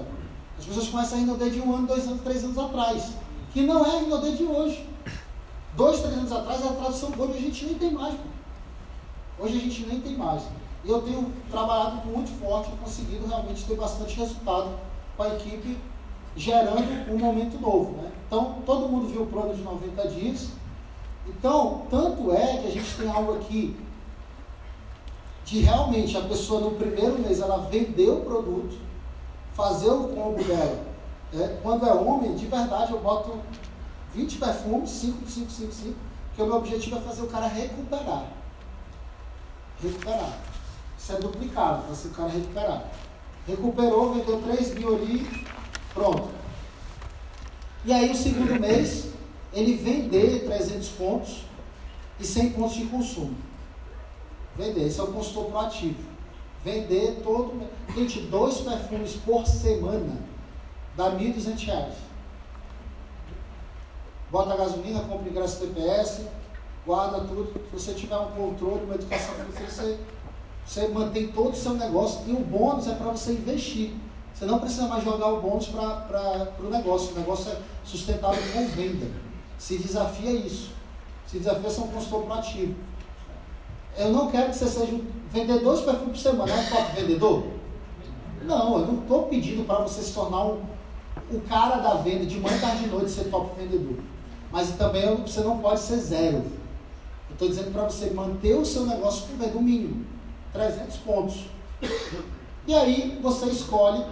As 0.60 0.66
pessoas 0.66 0.90
conhecem 0.90 1.20
a 1.20 1.22
Rinode 1.22 1.52
de 1.52 1.62
um 1.62 1.74
ano, 1.74 1.88
dois 1.88 2.06
anos, 2.06 2.22
três 2.22 2.44
anos 2.44 2.58
atrás. 2.58 3.12
Que 3.54 3.62
não 3.62 3.86
é 3.86 3.96
a 3.96 4.00
Rinode 4.00 4.36
de 4.36 4.44
hoje. 4.44 4.90
Dois, 5.76 6.02
três 6.02 6.18
anos 6.18 6.32
atrás 6.32 6.66
a 6.66 6.70
tradução 6.72 7.12
boa 7.12 7.30
a 7.30 7.40
gente 7.40 7.66
nem 7.66 7.76
tem 7.76 7.92
mais. 7.92 8.16
Hoje 9.40 9.58
a 9.58 9.62
gente 9.62 9.86
nem 9.86 10.02
tem 10.02 10.18
mais. 10.18 10.42
Eu 10.88 11.02
tenho 11.02 11.34
trabalhado 11.52 12.08
muito 12.08 12.32
forte 12.40 12.72
e 12.72 12.78
conseguido 12.78 13.28
realmente 13.28 13.66
ter 13.66 13.76
bastante 13.76 14.16
resultado 14.16 14.70
com 15.18 15.24
a 15.24 15.36
equipe, 15.36 15.78
gerando 16.36 17.12
um 17.12 17.18
momento 17.18 17.60
novo. 17.60 18.02
Né? 18.02 18.12
Então, 18.26 18.62
todo 18.66 18.88
mundo 18.88 19.08
viu 19.08 19.24
o 19.24 19.28
plano 19.28 19.54
de 19.54 19.62
90 19.62 20.08
dias. 20.08 20.50
Então, 21.28 21.82
tanto 21.90 22.32
é 22.32 22.58
que 22.58 22.68
a 22.68 22.72
gente 22.72 22.96
tem 22.96 23.12
algo 23.12 23.36
aqui 23.36 23.76
de 25.44 25.60
realmente 25.60 26.16
a 26.18 26.22
pessoa 26.22 26.62
no 26.62 26.72
primeiro 26.72 27.20
mês 27.20 27.40
ela 27.40 27.70
vender 27.70 28.10
o 28.10 28.22
produto, 28.22 28.78
fazer 29.54 29.90
o 29.90 30.10
combo 30.10 30.42
dela. 30.44 30.86
É, 31.34 31.58
quando 31.62 31.86
é 31.86 31.94
homem, 31.94 32.36
de 32.36 32.46
verdade, 32.46 32.94
eu 32.94 33.00
boto 33.00 33.38
20 34.14 34.38
perfumes, 34.38 34.90
5, 34.90 35.30
5, 35.30 35.52
5, 35.52 35.72
5, 35.72 35.96
porque 36.28 36.42
o 36.42 36.46
meu 36.46 36.56
objetivo 36.58 36.98
é 36.98 37.02
fazer 37.02 37.24
o 37.24 37.28
cara 37.28 37.48
recuperar. 37.48 38.26
Recuperar. 39.82 40.47
Isso 41.08 41.16
é 41.16 41.20
duplicado, 41.20 41.84
para 41.84 41.96
se 41.96 42.08
o 42.10 42.12
cara 42.12 42.28
recuperar. 42.28 42.92
Recuperou, 43.48 44.14
vendeu 44.14 44.42
3 44.42 44.74
mil 44.74 44.94
ali, 44.94 45.46
pronto. 45.94 46.28
E 47.86 47.94
aí 47.94 48.12
o 48.12 48.16
segundo 48.16 48.60
mês, 48.60 49.12
ele 49.54 49.76
vender 49.76 50.44
300 50.44 50.90
pontos 50.90 51.46
e 52.20 52.26
100 52.26 52.50
pontos 52.50 52.76
de 52.76 52.88
consumo. 52.88 53.38
Vender, 54.58 54.86
esse 54.86 55.00
é 55.00 55.04
o 55.04 55.08
consultor 55.08 55.46
proativo. 55.46 56.04
Vender 56.66 57.22
todo. 57.24 57.54
Gente, 57.96 58.20
dois 58.24 58.58
perfumes 58.58 59.14
por 59.14 59.48
semana 59.48 60.14
dá 60.98 61.08
R$ 61.08 61.34
1.200. 61.34 61.88
Bota 64.30 64.54
a 64.56 64.58
gasolina, 64.58 65.00
compra 65.06 65.30
ingresso 65.30 65.66
TPS, 65.66 66.24
guarda 66.86 67.22
tudo. 67.22 67.54
Se 67.54 67.72
você 67.72 67.94
tiver 67.94 68.18
um 68.18 68.32
controle, 68.32 68.84
uma 68.84 68.96
educação 68.96 69.36
financeira, 69.36 69.72
você 69.72 70.17
você 70.68 70.86
mantém 70.90 71.30
todo 71.30 71.54
o 71.54 71.56
seu 71.56 71.76
negócio 71.76 72.22
e 72.28 72.34
o 72.34 72.40
bônus 72.40 72.88
é 72.88 72.94
para 72.94 73.10
você 73.12 73.32
investir. 73.32 73.94
Você 74.34 74.46
não 74.46 74.60
precisa 74.60 74.86
mais 74.88 75.02
jogar 75.02 75.28
o 75.28 75.42
bônus 75.42 75.68
para 75.68 76.52
o 76.60 76.70
negócio. 76.70 77.16
O 77.16 77.20
negócio 77.20 77.54
é 77.54 77.58
sustentável 77.86 78.44
com 78.54 78.68
venda. 78.68 79.08
Se 79.58 79.78
desafia 79.78 80.30
isso. 80.30 80.72
Se 81.26 81.40
desafia 81.40 81.70
ser 81.70 81.82
um 81.82 81.88
consultor 81.88 82.24
proativo. 82.24 82.76
Eu 83.98 84.12
não 84.12 84.30
quero 84.30 84.50
que 84.50 84.58
você 84.58 84.68
seja 84.68 84.94
um 84.94 85.06
vendedor 85.32 85.78
de 85.78 85.84
perfume 85.84 86.12
por 86.12 86.18
semana. 86.18 86.52
É 86.52 86.60
um 86.60 86.70
top 86.70 87.02
vendedor? 87.02 87.44
Não, 88.44 88.80
eu 88.80 88.88
não 88.88 89.02
estou 89.02 89.24
pedindo 89.24 89.66
para 89.66 89.80
você 89.80 90.02
se 90.02 90.14
tornar 90.14 90.44
um, 90.44 90.62
o 91.32 91.40
cara 91.48 91.78
da 91.78 91.94
venda 91.96 92.26
de 92.26 92.40
manhã, 92.40 92.60
tarde 92.60 92.84
e 92.84 92.88
noite 92.88 93.10
ser 93.10 93.30
top 93.30 93.58
vendedor. 93.58 93.98
Mas 94.52 94.70
também 94.72 95.16
você 95.16 95.40
não 95.42 95.60
pode 95.60 95.80
ser 95.80 95.98
zero. 95.98 96.44
Eu 97.30 97.34
estou 97.34 97.48
dizendo 97.48 97.72
para 97.72 97.84
você 97.84 98.10
manter 98.10 98.56
o 98.56 98.66
seu 98.66 98.86
negócio 98.86 99.28
com 99.28 99.38
venda 99.38 99.62
mínimo. 99.62 100.17
300 100.58 100.98
pontos. 100.98 101.46
E 102.66 102.74
aí 102.74 103.20
você 103.22 103.46
escolhe 103.46 104.04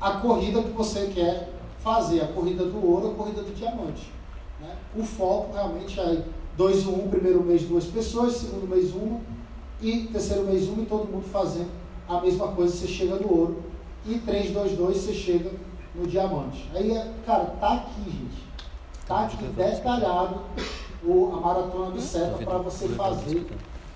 a 0.00 0.12
corrida 0.12 0.62
que 0.62 0.70
você 0.70 1.10
quer 1.14 1.50
fazer, 1.82 2.20
a 2.20 2.28
corrida 2.28 2.64
do 2.64 2.86
ouro, 2.86 3.10
a 3.10 3.14
corrida 3.14 3.42
do 3.42 3.54
diamante. 3.54 4.12
Né? 4.60 4.76
O 4.96 5.02
foco 5.02 5.54
realmente 5.54 5.98
é 5.98 6.22
2 6.56 6.84
e 6.84 6.88
1, 6.88 6.92
um, 6.92 7.08
primeiro 7.08 7.42
mês 7.42 7.62
duas 7.62 7.86
pessoas, 7.86 8.34
segundo 8.34 8.68
mês 8.68 8.94
uma, 8.94 9.20
E 9.80 10.02
terceiro 10.12 10.44
mês 10.44 10.68
um 10.68 10.82
e 10.82 10.86
todo 10.86 11.10
mundo 11.10 11.24
fazendo 11.24 11.70
a 12.08 12.20
mesma 12.20 12.48
coisa, 12.48 12.74
você 12.74 12.86
chega 12.86 13.16
no 13.16 13.36
ouro. 13.36 13.62
E 14.06 14.18
3, 14.18 14.52
2, 14.52 14.76
2, 14.76 14.96
você 14.96 15.14
chega 15.14 15.50
no 15.94 16.06
diamante. 16.06 16.70
Aí, 16.74 16.92
é- 16.92 17.12
cara, 17.24 17.44
tá 17.58 17.74
aqui, 17.74 18.04
gente. 18.04 18.44
Tá 19.06 19.24
aqui 19.24 19.44
detalhado 19.44 20.42
o, 21.02 21.32
a 21.34 21.40
maratona 21.40 21.90
do 21.90 22.00
seta 22.00 22.38
para 22.44 22.58
você 22.58 22.88
fazer 22.88 23.46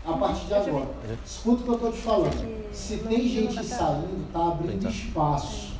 a 0.09 0.17
partir 0.17 0.47
de 0.47 0.55
agora. 0.55 0.89
Escuta 1.25 1.61
o 1.61 1.65
que 1.65 1.69
eu 1.69 1.75
estou 1.75 1.93
te 1.93 1.99
falando. 1.99 2.73
Se 2.73 2.99
tem 2.99 3.29
gente 3.29 3.65
saindo, 3.65 4.33
tá 4.33 4.49
abrindo 4.49 4.89
espaço. 4.89 5.75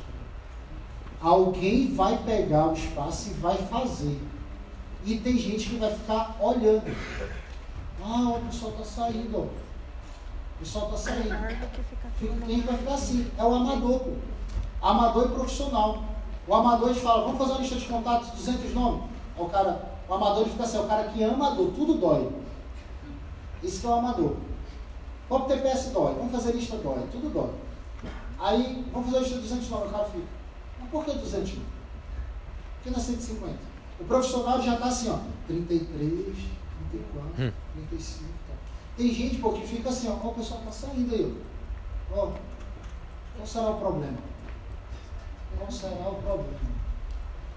Alguém 1.21 1.93
vai 1.93 2.17
pegar 2.23 2.67
o 2.67 2.73
espaço 2.73 3.29
e 3.31 3.33
vai 3.33 3.57
fazer. 3.57 4.21
E 5.05 5.17
tem 5.17 5.37
gente 5.37 5.69
que 5.69 5.77
vai 5.77 5.91
ficar 5.91 6.37
olhando. 6.39 6.95
Ah, 8.03 8.37
o 8.37 8.45
pessoal 8.45 8.71
está 8.71 8.83
saindo, 8.85 9.37
ó. 9.37 9.41
O 9.41 10.59
pessoal 10.59 10.85
está 10.85 10.97
saindo. 10.97 11.29
Quem 12.45 12.61
vai 12.61 12.77
ficar 12.77 12.93
assim? 12.93 13.31
É 13.37 13.43
o 13.43 13.53
amador, 13.53 13.99
pô. 13.99 14.11
Amador 14.81 15.25
e 15.25 15.29
profissional. 15.29 16.03
O 16.47 16.55
amador 16.55 16.89
ele 16.89 16.99
fala, 16.99 17.23
vamos 17.23 17.37
fazer 17.37 17.51
uma 17.51 17.61
lista 17.61 17.75
de 17.75 17.85
contatos, 17.85 18.29
200 18.29 18.73
nomes. 18.73 19.03
O 19.37 19.45
cara, 19.45 19.89
o 20.07 20.13
amador 20.13 20.41
ele 20.41 20.51
fica 20.51 20.63
assim, 20.63 20.77
é 20.77 20.81
o 20.81 20.87
cara 20.87 21.03
que 21.09 21.23
ama 21.23 21.47
a 21.47 21.49
dor, 21.51 21.71
tudo 21.75 21.95
dói. 21.95 22.29
Esse 23.63 23.81
que 23.81 23.85
é 23.85 23.89
o 23.89 23.93
amador. 23.93 24.35
Vamos 25.29 25.47
ter 25.47 25.61
TPS 25.61 25.91
dói, 25.91 26.15
vamos 26.15 26.31
fazer 26.31 26.53
lista 26.53 26.77
dói, 26.77 27.05
tudo 27.11 27.31
dói. 27.31 27.51
Aí, 28.39 28.85
vamos 28.91 29.07
fazer 29.07 29.17
a 29.17 29.21
lista 29.21 29.35
de 29.35 29.41
200 29.41 29.69
nomes, 29.69 29.87
o 29.87 29.91
cara 29.91 30.05
fica, 30.05 30.27
mas 30.79 30.89
por 30.89 31.05
que 31.05 31.11
200 31.11 31.53
nomes? 31.53 31.69
Por 32.75 32.83
que 32.83 32.89
não 32.89 32.97
é 32.97 33.01
150? 33.01 33.57
O 33.99 34.03
profissional 34.05 34.61
já 34.61 34.73
está 34.75 34.85
assim, 34.85 35.09
ó, 35.09 35.19
33, 35.45 35.89
34, 36.91 37.53
35, 37.89 38.29
tá. 38.47 38.53
Tem 38.97 39.13
gente, 39.13 39.35
pô, 39.37 39.51
que 39.51 39.67
fica 39.67 39.89
assim, 39.89 40.07
ó, 40.07 40.13
ó, 40.25 40.29
o 40.29 40.33
pessoal 40.33 40.61
está 40.61 40.71
saindo 40.71 41.13
aí, 41.13 41.37
ó. 42.11 42.17
Ó, 42.17 42.31
qual 43.35 43.45
será 43.45 43.69
o 43.69 43.77
problema? 43.77 44.17
Qual 45.57 45.71
será 45.71 46.09
o 46.09 46.15
problema? 46.15 46.59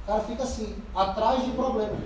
O 0.02 0.06
cara 0.06 0.20
fica 0.20 0.42
assim, 0.42 0.76
atrás 0.94 1.44
de 1.44 1.52
problema. 1.52 1.97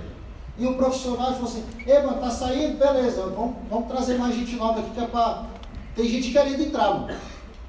E 0.58 0.66
o 0.66 0.74
profissional 0.74 1.32
falou 1.32 1.44
assim, 1.44 1.64
ei, 1.86 2.02
mano, 2.02 2.18
tá 2.18 2.30
saindo? 2.30 2.78
Beleza, 2.78 3.26
vamos, 3.26 3.56
vamos 3.68 3.88
trazer 3.88 4.18
mais 4.18 4.34
gente 4.34 4.56
nova 4.56 4.80
aqui, 4.80 4.90
que 4.90 5.00
é 5.00 5.06
pra... 5.06 5.44
Tem 5.94 6.08
gente 6.08 6.30
querendo 6.30 6.62
entrar, 6.62 6.94
mano. 6.94 7.14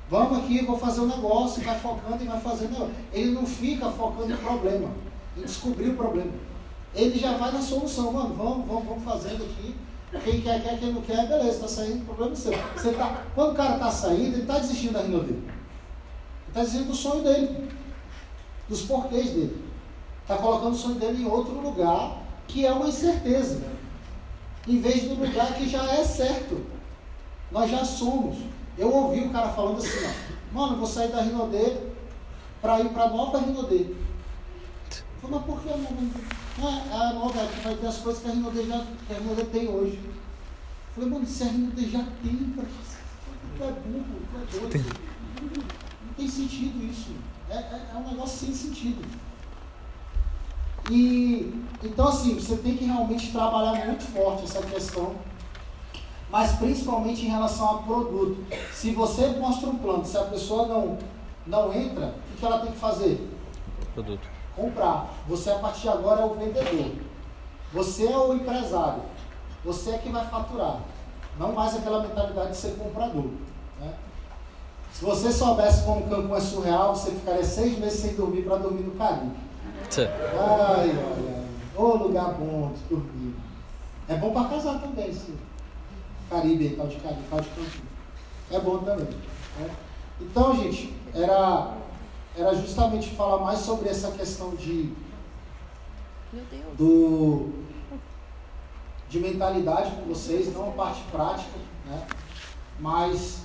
Vamos 0.09 0.39
aqui, 0.39 0.65
vou 0.65 0.77
fazer 0.77 1.01
um 1.01 1.07
negócio, 1.07 1.61
vai 1.63 1.77
focando 1.77 2.23
e 2.23 2.27
vai 2.27 2.39
fazendo. 2.39 2.89
Ele 3.11 3.31
não 3.31 3.45
fica 3.45 3.89
focando 3.89 4.29
no 4.29 4.37
problema, 4.37 4.89
em 5.35 5.41
descobrir 5.41 5.89
o 5.89 5.97
problema. 5.97 6.31
Ele 6.95 7.19
já 7.19 7.35
vai 7.37 7.51
na 7.51 7.61
solução, 7.61 8.13
mano, 8.13 8.33
vamos, 8.33 8.65
vamos, 8.65 8.85
vamos 8.85 9.03
fazendo 9.03 9.43
aqui. 9.43 9.75
Quem 10.23 10.39
quer, 10.39 10.63
quer, 10.63 10.79
quem 10.79 10.93
não 10.93 11.01
quer, 11.01 11.27
beleza, 11.27 11.59
tá 11.59 11.67
saindo, 11.67 12.05
problema 12.05 12.31
é 12.31 12.35
seu. 12.35 12.53
Você 12.73 12.93
tá, 12.93 13.23
quando 13.35 13.51
o 13.51 13.55
cara 13.55 13.77
tá 13.77 13.91
saindo, 13.91 14.37
ele 14.37 14.45
tá 14.45 14.59
desistindo 14.59 14.93
da 14.93 15.01
renda 15.01 15.19
dele. 15.19 15.43
Ele 15.43 16.53
tá 16.53 16.61
desistindo 16.61 16.87
do 16.87 16.95
sonho 16.95 17.23
dele, 17.23 17.69
dos 18.69 18.83
porquês 18.83 19.31
dele. 19.31 19.65
Está 20.21 20.37
colocando 20.37 20.73
o 20.73 20.77
sonho 20.77 20.95
dele 20.95 21.23
em 21.23 21.27
outro 21.27 21.59
lugar 21.59 22.26
que 22.47 22.65
é 22.65 22.71
uma 22.71 22.87
incerteza, 22.87 23.61
em 24.67 24.79
vez 24.79 25.03
do 25.03 25.15
lugar 25.15 25.53
que 25.55 25.67
já 25.67 25.83
é 25.83 26.03
certo. 26.03 26.65
Nós 27.51 27.69
já 27.69 27.83
somos. 27.83 28.37
Eu 28.77 28.93
ouvi 28.93 29.21
o 29.21 29.29
cara 29.31 29.49
falando 29.49 29.77
assim, 29.77 30.05
ó, 30.05 30.55
mano, 30.55 30.77
vou 30.77 30.87
sair 30.87 31.09
da 31.09 31.21
Rinodê 31.21 31.77
para 32.61 32.79
ir 32.81 32.89
para 32.89 33.03
a 33.03 33.09
nova 33.09 33.39
Rinodê. 33.39 33.85
Eu 33.85 33.95
falei, 35.21 35.37
mas 35.37 35.45
por 35.45 35.61
que 35.61 35.69
a 35.69 35.77
nova 35.77 35.95
Rinodê? 35.95 36.19
Ah, 36.59 37.09
a 37.09 37.13
nova 37.13 37.39
é 37.39 37.47
que 37.47 37.59
vai 37.61 37.75
ter 37.75 37.87
as 37.87 37.97
coisas 37.97 38.21
que 38.21 38.29
a 38.29 38.31
Rinodê, 38.31 38.65
já, 38.65 38.85
que 39.07 39.13
a 39.13 39.17
Rinodê 39.17 39.45
tem 39.45 39.67
hoje. 39.69 39.99
Eu 40.03 40.93
falei, 40.95 41.09
mano, 41.09 41.25
se 41.25 41.43
a 41.43 41.47
Rinodê 41.47 41.81
já 41.83 42.03
tem, 42.23 42.53
tu 43.57 43.63
é 43.63 43.71
burro, 43.71 44.21
tu 44.51 44.57
é 44.57 44.59
doido. 44.59 44.95
Não 45.41 46.13
tem 46.15 46.27
sentido 46.27 46.83
isso. 46.83 47.11
É, 47.49 47.55
é, 47.55 47.91
é 47.93 47.97
um 47.97 48.09
negócio 48.09 48.47
sem 48.47 48.53
sentido. 48.53 49.01
E 50.89 51.53
então 51.83 52.07
assim, 52.07 52.35
você 52.35 52.57
tem 52.57 52.75
que 52.75 52.85
realmente 52.85 53.31
trabalhar 53.31 53.85
muito 53.85 54.03
forte 54.03 54.45
essa 54.45 54.61
questão, 54.61 55.15
mas 56.29 56.53
principalmente 56.53 57.25
em 57.25 57.29
relação 57.29 57.69
a 57.69 57.77
produto. 57.83 58.37
Se 58.73 58.91
você 58.91 59.27
mostra 59.39 59.69
um 59.69 59.77
plano, 59.77 60.05
se 60.05 60.17
a 60.17 60.23
pessoa 60.23 60.67
não, 60.67 60.97
não 61.45 61.73
entra, 61.73 62.15
o 62.33 62.37
que 62.37 62.45
ela 62.45 62.59
tem 62.59 62.71
que 62.71 62.77
fazer? 62.79 63.29
Produto. 63.93 64.27
Comprar. 64.55 65.13
Você 65.27 65.51
a 65.51 65.59
partir 65.59 65.81
de 65.81 65.89
agora 65.89 66.21
é 66.21 66.25
o 66.25 66.33
vendedor. 66.33 66.91
Você 67.73 68.07
é 68.07 68.17
o 68.17 68.33
empresário. 68.33 69.03
Você 69.63 69.91
é 69.91 69.97
que 69.97 70.09
vai 70.09 70.25
faturar. 70.27 70.81
Não 71.37 71.51
mais 71.51 71.75
aquela 71.75 72.01
mentalidade 72.01 72.51
de 72.51 72.57
ser 72.57 72.75
comprador. 72.77 73.25
né? 73.79 73.93
Se 74.91 75.05
você 75.05 75.31
soubesse 75.31 75.83
como 75.83 76.09
Cancún 76.09 76.35
é 76.35 76.39
surreal, 76.39 76.95
você 76.95 77.11
ficaria 77.11 77.43
seis 77.43 77.77
meses 77.77 77.99
sem 77.99 78.15
dormir 78.15 78.43
para 78.43 78.57
dormir 78.57 78.81
no 78.81 78.91
Caribe. 78.91 79.46
Tchê. 79.89 80.07
Ai, 80.07 80.91
ai, 80.91 80.91
ai. 80.91 81.47
Ô 81.75 81.95
lugar 81.95 82.33
bom 82.33 82.73
de 82.73 82.83
dormir. 82.95 83.35
É 84.07 84.15
bom 84.15 84.33
para 84.33 84.49
casar 84.49 84.79
também, 84.81 85.09
esse 85.09 85.33
Caribe, 86.29 86.75
tal 86.75 86.87
de 86.87 86.95
Caribe, 86.97 87.23
tal 87.29 87.39
de 87.41 87.49
Cancún. 87.49 87.85
É 88.51 88.59
bom 88.59 88.77
também. 88.79 89.05
né? 89.59 89.69
Então, 90.19 90.55
gente, 90.55 90.93
era, 91.13 91.73
era 92.35 92.55
justamente 92.55 93.09
falar 93.11 93.43
mais 93.43 93.59
sobre 93.59 93.89
essa 93.89 94.11
questão 94.11 94.55
de, 94.55 94.93
Meu 96.33 96.43
Deus. 96.49 96.77
do, 96.77 97.49
de 99.09 99.19
mentalidade 99.19 99.91
com 99.91 100.03
vocês, 100.03 100.53
não 100.53 100.69
a 100.69 100.71
parte 100.71 101.03
prática, 101.11 101.57
né? 101.85 102.07
mas 102.79 103.41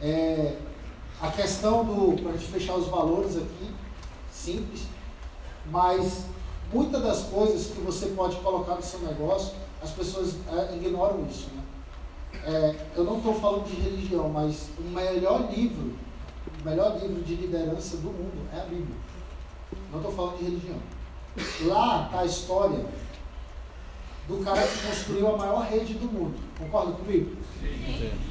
é, 0.00 0.56
a 1.20 1.28
questão 1.30 1.84
do, 1.84 2.20
para 2.22 2.32
a 2.32 2.36
gente 2.36 2.50
fechar 2.50 2.74
os 2.76 2.86
valores 2.88 3.36
aqui, 3.36 3.70
simples, 4.32 4.86
mas 5.70 6.24
muitas 6.72 7.02
das 7.02 7.22
coisas 7.24 7.66
que 7.66 7.80
você 7.80 8.06
pode 8.06 8.36
colocar 8.36 8.74
no 8.74 8.82
seu 8.82 9.00
negócio, 9.00 9.54
as 9.82 9.90
pessoas 9.90 10.34
é, 10.52 10.76
ignoram 10.76 11.26
isso. 11.28 11.48
Né? 11.54 11.62
É, 12.44 12.76
eu 12.96 13.04
não 13.04 13.18
estou 13.18 13.34
falando 13.34 13.64
de 13.64 13.80
religião, 13.80 14.28
mas 14.28 14.68
o 14.78 14.82
melhor 14.82 15.50
livro, 15.50 15.94
o 16.60 16.64
melhor 16.64 16.98
livro 17.00 17.22
de 17.22 17.34
liderança 17.34 17.96
do 17.98 18.08
mundo 18.08 18.48
é 18.54 18.60
a 18.60 18.64
Bíblia. 18.64 18.96
Não 19.90 19.98
estou 19.98 20.12
falando 20.12 20.38
de 20.38 20.44
religião. 20.44 20.78
Lá 21.66 22.06
está 22.06 22.20
a 22.20 22.26
história 22.26 22.84
do 24.26 24.44
cara 24.44 24.66
que 24.66 24.86
construiu 24.86 25.34
a 25.34 25.36
maior 25.36 25.64
rede 25.64 25.94
do 25.94 26.06
mundo. 26.06 26.38
Concorda 26.58 26.92
comigo? 26.92 27.36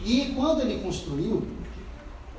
E 0.06 0.34
quando 0.36 0.62
ele 0.62 0.82
construiu, 0.84 1.48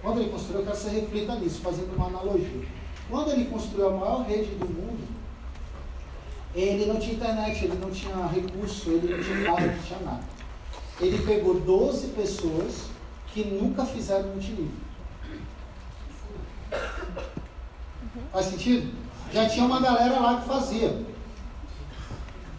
quando 0.00 0.20
ele 0.20 0.30
construiu, 0.30 0.60
eu 0.60 0.64
quero 0.64 0.76
que 0.76 0.82
você 0.82 0.90
reflita 0.90 1.34
nisso, 1.36 1.60
fazendo 1.60 1.94
uma 1.96 2.06
analogia. 2.06 2.77
Quando 3.10 3.30
ele 3.30 3.46
construiu 3.46 3.88
a 3.88 3.92
maior 3.92 4.22
rede 4.26 4.54
do 4.56 4.66
mundo, 4.66 5.08
ele 6.54 6.86
não 6.86 6.98
tinha 6.98 7.14
internet, 7.14 7.64
ele 7.64 7.78
não 7.78 7.90
tinha 7.90 8.26
recurso, 8.26 8.90
ele 8.90 9.16
não 9.16 9.22
tinha 9.22 9.44
carro, 9.44 9.66
não 9.66 9.82
tinha 9.82 10.00
nada. 10.00 10.24
Ele 11.00 11.18
pegou 11.26 11.60
12 11.60 12.08
pessoas 12.08 12.86
que 13.28 13.44
nunca 13.44 13.84
fizeram 13.84 14.28
multilívio. 14.30 14.70
Faz 18.32 18.46
sentido? 18.46 18.92
Já 19.32 19.48
tinha 19.48 19.64
uma 19.64 19.80
galera 19.80 20.18
lá 20.18 20.40
que 20.40 20.48
fazia. 20.48 21.02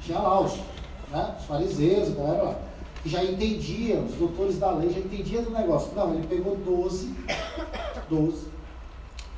Tinha 0.02 0.20
lá 0.20 0.40
os, 0.42 0.54
né, 1.12 1.36
os 1.40 1.46
fariseus, 1.46 2.10
a 2.10 2.16
galera 2.16 2.44
lá, 2.44 2.60
que 3.04 3.10
já 3.10 3.24
entendia, 3.24 4.00
os 4.00 4.16
doutores 4.16 4.58
da 4.58 4.72
lei 4.72 4.90
já 4.90 5.00
entendiam 5.00 5.44
do 5.44 5.52
negócio. 5.52 5.94
Não, 5.96 6.14
ele 6.14 6.28
pegou 6.28 6.56
12, 6.56 7.14
12. 8.10 8.59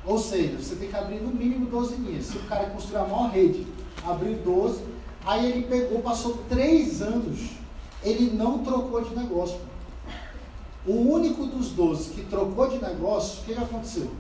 Ou 0.06 0.18
seja, 0.18 0.58
você 0.58 0.76
tem 0.76 0.90
que 0.90 0.96
abrir 0.96 1.22
no 1.22 1.30
mínimo 1.30 1.68
12 1.68 1.96
linhas. 1.96 2.26
Se 2.26 2.38
o 2.38 2.44
cara 2.44 2.70
construiu 2.70 3.04
a 3.04 3.08
maior 3.08 3.30
rede, 3.30 3.68
abriu 4.06 4.36
12, 4.44 4.84
aí 5.26 5.52
ele 5.52 5.68
pegou, 5.68 6.02
passou 6.02 6.44
três 6.50 7.02
anos, 7.02 7.52
ele 8.04 8.36
não 8.36 8.60
trocou 8.60 9.04
de 9.04 9.16
negócio. 9.16 9.60
O 10.86 10.94
único 10.94 11.46
dos 11.46 11.70
12 11.70 12.12
que 12.12 12.26
trocou 12.26 12.68
de 12.68 12.80
negócio, 12.80 13.42
o 13.42 13.46
que, 13.46 13.54
que 13.54 13.60
aconteceu? 13.62 14.12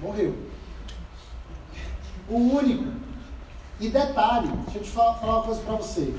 Morreu. 0.00 0.34
O 2.28 2.36
único. 2.36 2.84
E 3.80 3.88
detalhe, 3.88 4.48
deixa 4.48 4.78
eu 4.78 4.82
te 4.82 4.90
falar, 4.90 5.14
falar 5.14 5.34
uma 5.34 5.42
coisa 5.44 5.60
para 5.62 5.76
você. 5.76 6.14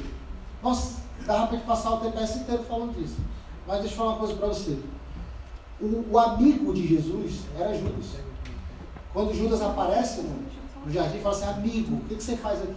Nossa, 0.63 1.01
dava 1.25 1.47
para 1.47 1.59
passar 1.59 1.91
o 1.91 1.99
TPS 1.99 2.37
inteiro 2.37 2.63
falando 2.63 2.95
disso. 2.97 3.17
Mas 3.67 3.81
deixa 3.81 3.93
eu 3.93 3.97
falar 3.97 4.11
uma 4.11 4.19
coisa 4.19 4.35
para 4.35 4.47
você. 4.47 4.79
O, 5.81 6.05
o 6.11 6.19
amigo 6.19 6.73
de 6.73 6.87
Jesus 6.87 7.41
era 7.57 7.73
Judas. 7.73 8.05
Quando 9.13 9.33
Judas 9.33 9.61
aparece 9.61 10.21
no, 10.21 10.39
no 10.85 10.91
jardim, 10.91 11.19
fala 11.19 11.35
assim: 11.35 11.45
Amigo, 11.45 11.95
o 11.95 12.01
que, 12.01 12.15
que 12.15 12.23
você 12.23 12.35
faz 12.35 12.61
aqui? 12.61 12.75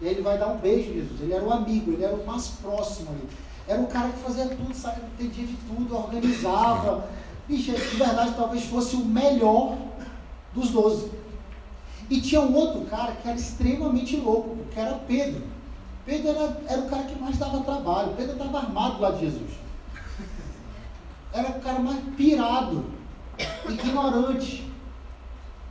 E 0.00 0.06
aí 0.06 0.14
ele 0.14 0.22
vai 0.22 0.38
dar 0.38 0.48
um 0.48 0.58
beijo 0.58 0.90
em 0.90 0.94
Jesus. 0.94 1.20
Ele 1.20 1.32
era 1.32 1.44
o 1.44 1.52
amigo, 1.52 1.92
ele 1.92 2.04
era 2.04 2.14
o 2.14 2.26
mais 2.26 2.48
próximo 2.48 3.10
ali. 3.10 3.28
Era 3.66 3.80
o 3.80 3.86
cara 3.86 4.10
que 4.10 4.18
fazia 4.18 4.46
tudo, 4.46 4.74
sabe? 4.74 5.00
entendia 5.18 5.46
de 5.46 5.56
tudo, 5.56 5.96
organizava. 5.96 7.08
Bicho, 7.48 7.72
de 7.72 7.96
verdade, 7.96 8.34
talvez 8.36 8.64
fosse 8.64 8.96
o 8.96 9.04
melhor 9.04 9.76
dos 10.52 10.70
doze. 10.70 11.10
E 12.10 12.20
tinha 12.20 12.40
um 12.42 12.54
outro 12.54 12.82
cara 12.82 13.12
que 13.12 13.26
era 13.26 13.36
extremamente 13.36 14.16
louco, 14.16 14.58
que 14.70 14.78
era 14.78 14.94
Pedro. 15.06 15.42
Pedro 16.04 16.28
era, 16.30 16.60
era 16.68 16.80
o 16.82 16.90
cara 16.90 17.04
que 17.04 17.18
mais 17.18 17.38
dava 17.38 17.60
trabalho. 17.60 18.12
Pedro 18.16 18.32
estava 18.32 18.58
armado 18.58 19.00
lá 19.00 19.10
de 19.12 19.20
Jesus. 19.20 19.63
Era 21.34 21.48
o 21.48 21.60
cara 21.60 21.80
mais 21.80 21.98
pirado, 22.16 22.84
ignorante, 23.68 24.72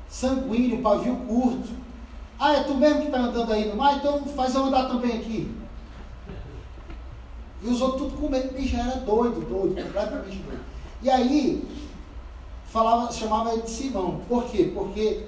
sanguíneo, 0.10 0.82
pavio 0.82 1.16
curto. 1.26 1.70
Ah, 2.38 2.54
é 2.54 2.64
tu 2.64 2.76
mesmo 2.76 3.00
que 3.00 3.06
está 3.06 3.20
andando 3.20 3.54
aí 3.54 3.70
no 3.70 3.78
mar? 3.78 3.96
Então 3.96 4.26
faz 4.26 4.54
eu 4.54 4.66
andar 4.66 4.90
também 4.90 5.18
aqui. 5.18 5.50
E 7.62 7.68
os 7.68 7.82
outros 7.82 8.10
tudo 8.10 8.22
com 8.22 8.30
medo, 8.30 8.54
bicho, 8.54 8.76
era 8.76 8.98
doido, 8.98 9.40
doido, 9.40 9.82
completamente 9.82 10.36
doido. 10.40 10.64
E 11.02 11.10
aí, 11.10 11.66
falava, 12.66 13.10
chamava 13.14 13.54
ele 13.54 13.62
de 13.62 13.70
Simão. 13.70 14.20
Por 14.28 14.44
quê? 14.46 14.70
Porque 14.74 15.28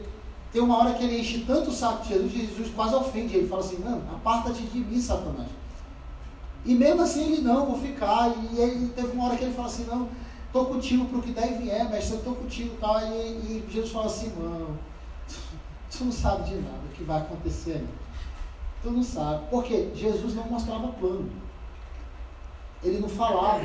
tem 0.52 0.62
uma 0.62 0.78
hora 0.78 0.96
que 0.96 1.04
ele 1.06 1.22
enche 1.22 1.46
tanto 1.48 1.70
o 1.70 1.74
saco 1.74 2.04
de 2.04 2.10
Jesus, 2.10 2.34
Jesus 2.34 2.74
quase 2.76 2.94
ofende 2.94 3.38
ele. 3.38 3.48
Fala 3.48 3.62
assim, 3.62 3.78
não, 3.78 4.00
aparta-te 4.14 4.64
de 4.64 4.80
mim, 4.80 5.00
Satanás. 5.00 5.48
E 6.66 6.76
mesmo 6.76 7.04
assim 7.04 7.32
ele, 7.32 7.42
não, 7.42 7.68
vou 7.68 7.80
ficar. 7.80 8.34
E 8.52 8.60
ele 8.60 8.90
teve 8.90 9.14
uma 9.14 9.28
hora 9.28 9.38
que 9.38 9.46
ele 9.46 9.54
fala 9.54 9.70
assim, 9.70 9.86
não, 9.86 10.10
estou 10.56 10.66
contigo 10.68 11.06
para 11.06 11.18
o 11.18 11.22
que 11.22 11.32
der 11.32 11.52
e 11.52 11.64
vier, 11.64 11.90
mestre, 11.90 12.14
eu 12.14 12.20
estou 12.20 12.36
contigo 12.36 12.76
e 12.76 12.78
tal. 12.78 13.00
E, 13.02 13.04
e 13.04 13.68
Jesus 13.70 13.92
fala 13.92 14.06
assim, 14.06 14.32
mano, 14.38 14.80
tu 15.92 16.06
não 16.06 16.12
sabe 16.12 16.50
de 16.50 16.56
nada 16.56 16.80
o 16.90 16.96
que 16.96 17.04
vai 17.04 17.18
acontecer 17.18 17.74
aí. 17.74 17.88
Tu 18.82 18.90
não 18.90 19.04
sabe. 19.04 19.46
Porque 19.50 19.90
Jesus 19.94 20.34
não 20.34 20.46
mostrava 20.46 20.88
plano. 20.88 21.30
Ele 22.84 23.00
não 23.00 23.10
falava 23.10 23.62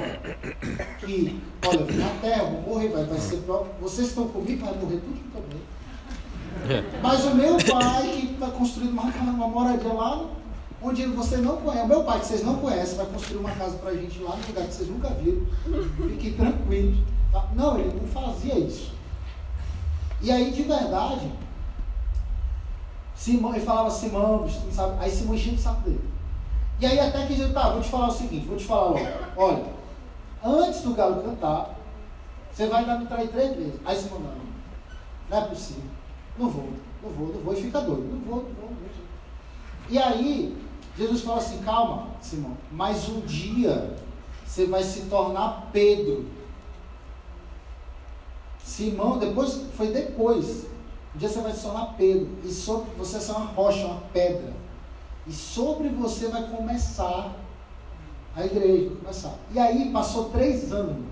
que, 0.98 1.40
olha, 1.66 1.80
eu 1.80 1.86
vim 1.86 1.98
na 1.98 2.08
terra, 2.20 2.44
vou 2.44 2.62
morrer, 2.62 2.88
vai, 2.88 3.04
vai 3.04 3.18
ser. 3.18 3.36
Vocês 3.80 4.08
estão 4.08 4.28
comigo, 4.28 4.64
vai 4.64 4.74
morrer 4.74 5.00
tudo 5.00 5.20
também. 5.32 6.82
Mas 7.02 7.24
o 7.24 7.34
meu 7.34 7.56
pai, 7.58 8.08
que 8.08 8.32
está 8.32 8.50
construindo 8.50 8.92
uma, 8.92 9.02
uma 9.02 9.48
moradia 9.48 9.92
lá, 9.92 10.26
onde 10.82 11.04
você 11.06 11.36
não 11.38 11.58
conhece, 11.58 11.84
o 11.84 11.88
meu 11.88 12.04
pai, 12.04 12.20
que 12.20 12.26
vocês 12.26 12.42
não 12.42 12.56
conhecem, 12.56 12.96
vai 12.96 13.06
construir 13.06 13.38
uma 13.38 13.50
casa 13.50 13.76
para 13.78 13.90
a 13.90 13.96
gente 13.96 14.22
lá 14.22 14.36
no 14.36 14.46
lugar 14.46 14.66
que 14.66 14.74
vocês 14.74 14.88
nunca 14.88 15.08
viram. 15.10 15.46
Fiquem 16.08 16.32
tranquilos. 16.34 16.98
Tá? 17.30 17.46
Não, 17.54 17.78
ele 17.78 18.00
não 18.00 18.08
fazia 18.08 18.58
isso. 18.58 18.92
E 20.22 20.30
aí, 20.30 20.50
de 20.50 20.62
verdade, 20.62 21.30
Simão, 23.14 23.54
ele 23.54 23.64
falava 23.64 23.90
Simão, 23.90 24.48
sabe? 24.72 24.96
aí 24.98 25.10
Simão 25.10 25.34
enchia 25.34 25.52
o 25.52 25.58
saco 25.58 25.82
dele. 25.82 26.10
E 26.80 26.86
aí 26.86 26.98
até 26.98 27.26
que 27.26 27.34
Jesus, 27.34 27.52
tá, 27.52 27.68
vou 27.70 27.82
te 27.82 27.88
falar 27.88 28.08
o 28.08 28.12
seguinte, 28.12 28.46
vou 28.46 28.56
te 28.56 28.64
falar 28.64 28.90
logo. 28.90 29.06
Olha, 29.36 29.64
antes 30.42 30.80
do 30.80 30.94
galo 30.94 31.22
cantar, 31.22 31.74
você 32.50 32.66
vai 32.66 32.98
me 32.98 33.06
trair 33.06 33.28
três 33.28 33.54
vezes. 33.56 33.74
Aí 33.84 33.96
Simão, 33.96 34.20
não, 34.20 34.30
não 35.28 35.38
é 35.38 35.48
possível. 35.48 35.84
Não 36.38 36.48
vou, 36.48 36.70
não 37.02 37.10
vou, 37.10 37.34
não 37.34 37.40
vou. 37.42 37.52
E 37.52 37.62
fica 37.62 37.80
doido. 37.80 38.02
Não 38.02 38.20
vou, 38.20 38.36
não 38.36 38.54
vou. 38.54 38.70
Não 38.70 38.76
vou. 38.76 38.90
E 39.90 39.98
aí, 39.98 40.56
Jesus 41.00 41.22
fala 41.22 41.38
assim: 41.38 41.62
calma, 41.62 42.08
Simão, 42.20 42.58
mas 42.70 43.08
um 43.08 43.20
dia 43.20 43.96
você 44.44 44.66
vai 44.66 44.82
se 44.82 45.06
tornar 45.06 45.70
Pedro. 45.72 46.26
Simão, 48.62 49.18
depois, 49.18 49.62
foi 49.76 49.92
depois. 49.92 50.66
Um 51.14 51.18
dia 51.18 51.28
você 51.28 51.40
vai 51.40 51.52
se 51.52 51.62
tornar 51.62 51.94
Pedro. 51.96 52.28
E 52.44 52.48
sobre 52.48 52.90
você 52.98 53.18
ser 53.18 53.32
uma 53.32 53.46
rocha, 53.46 53.86
uma 53.86 54.02
pedra. 54.12 54.52
E 55.26 55.32
sobre 55.32 55.88
você 55.88 56.28
vai 56.28 56.46
começar 56.48 57.34
a 58.36 58.44
igreja. 58.44 58.90
Começar. 58.96 59.34
E 59.52 59.58
aí 59.58 59.90
passou 59.90 60.28
três 60.28 60.70
anos. 60.70 61.06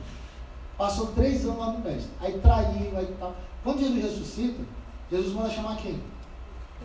Passou 0.76 1.08
três 1.08 1.46
anos 1.46 1.58
lá 1.58 1.72
no 1.72 1.78
mestre. 1.78 2.10
Aí 2.20 2.38
traiu, 2.38 2.96
aí 2.96 3.16
tal. 3.18 3.34
Quando 3.64 3.80
Jesus 3.80 4.02
ressuscita, 4.02 4.62
Jesus 5.10 5.34
manda 5.34 5.48
chamar 5.48 5.78
quem? 5.78 5.98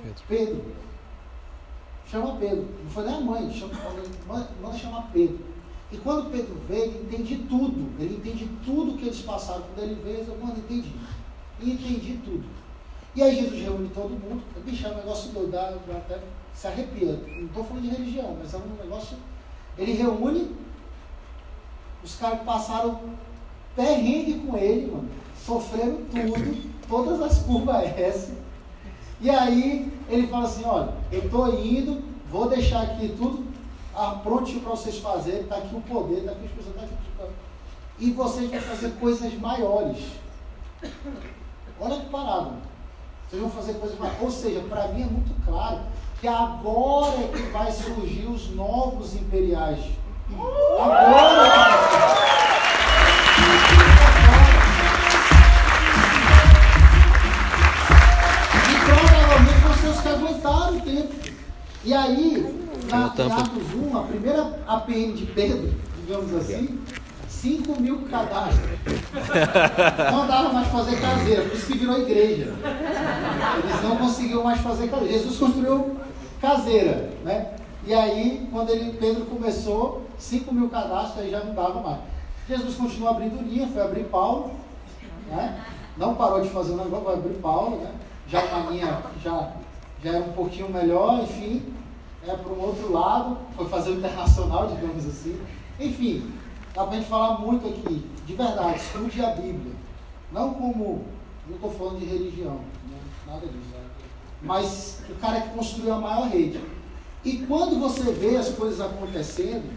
Pedro. 0.01 0.23
Pedro. 0.27 0.92
Chama 2.13 2.35
Pedro. 2.35 2.67
Não 2.83 2.91
foi 2.91 3.05
nem 3.05 3.15
a 3.15 3.19
mãe, 3.21 3.51
chama, 3.51 3.73
manda 4.61 4.77
chamar 4.77 5.09
Pedro. 5.11 5.39
E 5.91 5.97
quando 5.97 6.29
Pedro 6.29 6.55
veio, 6.69 6.83
ele 6.83 6.99
entende 7.05 7.37
tudo. 7.49 7.89
Ele 7.99 8.17
entende 8.17 8.47
tudo 8.63 8.99
que 8.99 9.05
eles 9.05 9.21
passaram. 9.21 9.63
Quando 9.63 9.83
ele 9.83 9.95
veio, 9.95 10.19
eu 10.19 10.37
mano, 10.39 10.59
entendi. 10.59 10.93
E 11.59 11.71
entendi 11.71 12.19
tudo. 12.23 12.43
E 13.15 13.23
aí 13.23 13.35
Jesus 13.35 13.63
reúne 13.63 13.89
todo 13.89 14.11
mundo. 14.11 14.43
Bicho, 14.63 14.85
é 14.85 14.91
um 14.91 14.97
negócio 14.97 15.31
doido, 15.31 15.51
dá, 15.51 15.71
dá 15.87 15.97
até 15.97 16.19
se 16.53 16.67
arrepia. 16.67 17.19
Não 17.27 17.45
estou 17.47 17.63
falando 17.63 17.81
de 17.81 17.89
religião, 17.89 18.37
mas 18.39 18.53
é 18.53 18.57
um 18.57 18.83
negócio. 18.83 19.17
Ele 19.75 19.93
reúne 19.93 20.55
os 22.03 22.15
caras 22.15 22.39
que 22.39 22.45
passaram 22.45 22.99
perrengue 23.75 24.35
com 24.45 24.55
ele, 24.55 24.91
mano. 24.91 25.09
Sofreram 25.35 26.03
tudo 26.11 26.73
todas 26.87 27.21
as 27.23 27.39
curvas 27.39 27.85
S. 27.97 28.33
E 29.23 29.29
aí 29.29 29.91
ele 30.09 30.27
fala 30.27 30.43
assim, 30.43 30.65
olha, 30.65 30.93
eu 31.09 31.21
estou 31.23 31.47
indo, 31.57 32.03
vou 32.29 32.49
deixar 32.49 32.81
aqui 32.81 33.15
tudo 33.17 33.47
prontinho 34.21 34.59
para 34.59 34.71
vocês 34.71 34.97
fazerem, 34.97 35.41
está 35.41 35.55
aqui 35.55 35.73
o 35.73 35.81
poder, 35.81 36.19
está 36.19 36.31
aqui 36.33 36.45
os 36.45 36.51
pessoas, 36.51 36.75
está 36.75 37.23
aqui 37.23 37.33
E 37.99 38.11
vocês 38.11 38.51
vão 38.51 38.59
fazer 38.59 38.89
coisas 38.99 39.33
maiores. 39.39 39.99
Olha 41.79 42.01
que 42.01 42.09
parada. 42.09 42.51
Vocês 43.29 43.41
vão 43.41 43.51
fazer 43.51 43.73
coisas 43.75 43.97
maiores. 43.97 44.21
Ou 44.21 44.29
seja, 44.29 44.59
para 44.67 44.89
mim 44.89 45.03
é 45.03 45.05
muito 45.05 45.33
claro 45.45 45.79
que 46.19 46.27
agora 46.27 47.15
é 47.21 47.27
que 47.29 47.43
vai 47.43 47.71
surgir 47.71 48.25
os 48.25 48.49
novos 48.49 49.15
imperiais. 49.15 49.79
Agora 50.77 52.13
o 60.73 60.81
tempo. 60.81 61.13
E 61.83 61.93
aí, 61.93 62.69
na, 62.89 63.05
Atos 63.07 63.73
1, 63.73 63.97
a 63.97 64.03
primeira 64.03 64.59
APM 64.67 65.13
de 65.13 65.25
Pedro, 65.27 65.73
digamos 65.99 66.33
assim, 66.35 66.79
5 67.27 67.81
mil 67.81 68.03
cadastros. 68.03 68.69
Não 70.11 70.25
dava 70.25 70.53
mais 70.53 70.67
fazer 70.69 71.01
caseira, 71.01 71.43
por 71.43 71.53
isso 71.53 71.67
que 71.67 71.77
virou 71.77 71.99
igreja. 71.99 72.53
Eles 73.63 73.83
não 73.83 73.97
conseguiam 73.97 74.43
mais 74.43 74.61
fazer 74.61 74.87
caseira. 74.87 75.13
Jesus 75.13 75.37
construiu 75.37 75.97
caseira, 76.39 77.09
né? 77.23 77.53
E 77.85 77.93
aí, 77.93 78.47
quando 78.49 78.69
ele, 78.69 78.97
Pedro 78.97 79.25
começou, 79.25 80.03
5 80.17 80.53
mil 80.53 80.69
cadastros, 80.69 81.19
aí 81.19 81.31
já 81.31 81.41
não 81.41 81.53
dava 81.53 81.81
mais. 81.81 81.99
Jesus 82.47 82.75
continuou 82.75 83.09
abrindo 83.09 83.43
linha, 83.43 83.67
foi 83.67 83.81
abrir 83.81 84.05
Paulo, 84.05 84.51
né? 85.29 85.61
Não 85.97 86.15
parou 86.15 86.41
de 86.41 86.49
fazer 86.49 86.71
o 86.71 86.77
negócio, 86.77 87.05
vai 87.05 87.15
abrir 87.15 87.35
Paulo, 87.35 87.77
né? 87.77 87.91
Já 88.29 88.41
uma 88.41 88.71
linha 88.71 89.01
já 89.21 89.51
já 90.03 90.11
era 90.11 90.25
um 90.25 90.33
pouquinho 90.33 90.69
melhor, 90.69 91.23
enfim, 91.23 91.63
é 92.27 92.35
para 92.35 92.51
um 92.51 92.59
outro 92.59 92.91
lado, 92.91 93.37
foi 93.55 93.67
fazer 93.69 93.91
o 93.91 93.97
internacional, 93.97 94.67
digamos 94.67 95.05
assim. 95.05 95.39
Enfim, 95.79 96.29
dá 96.73 96.83
para 96.83 96.93
a 96.93 96.99
gente 96.99 97.09
falar 97.09 97.39
muito 97.39 97.67
aqui, 97.67 98.05
de 98.25 98.35
verdade, 98.35 98.79
estude 98.79 99.23
a 99.23 99.29
Bíblia. 99.29 99.73
Não 100.31 100.53
como, 100.53 101.05
não 101.47 101.55
estou 101.55 101.71
falando 101.71 101.99
de 101.99 102.05
religião, 102.05 102.55
né? 102.89 102.97
nada 103.25 103.47
disso. 103.47 103.69
Né? 103.71 103.79
Mas 104.41 104.99
o 105.09 105.15
cara 105.15 105.41
que 105.41 105.49
construiu 105.49 105.93
a 105.93 105.99
maior 105.99 106.27
rede. 106.27 106.59
E 107.23 107.37
quando 107.47 107.79
você 107.79 108.11
vê 108.11 108.35
as 108.35 108.49
coisas 108.49 108.81
acontecendo, 108.81 109.71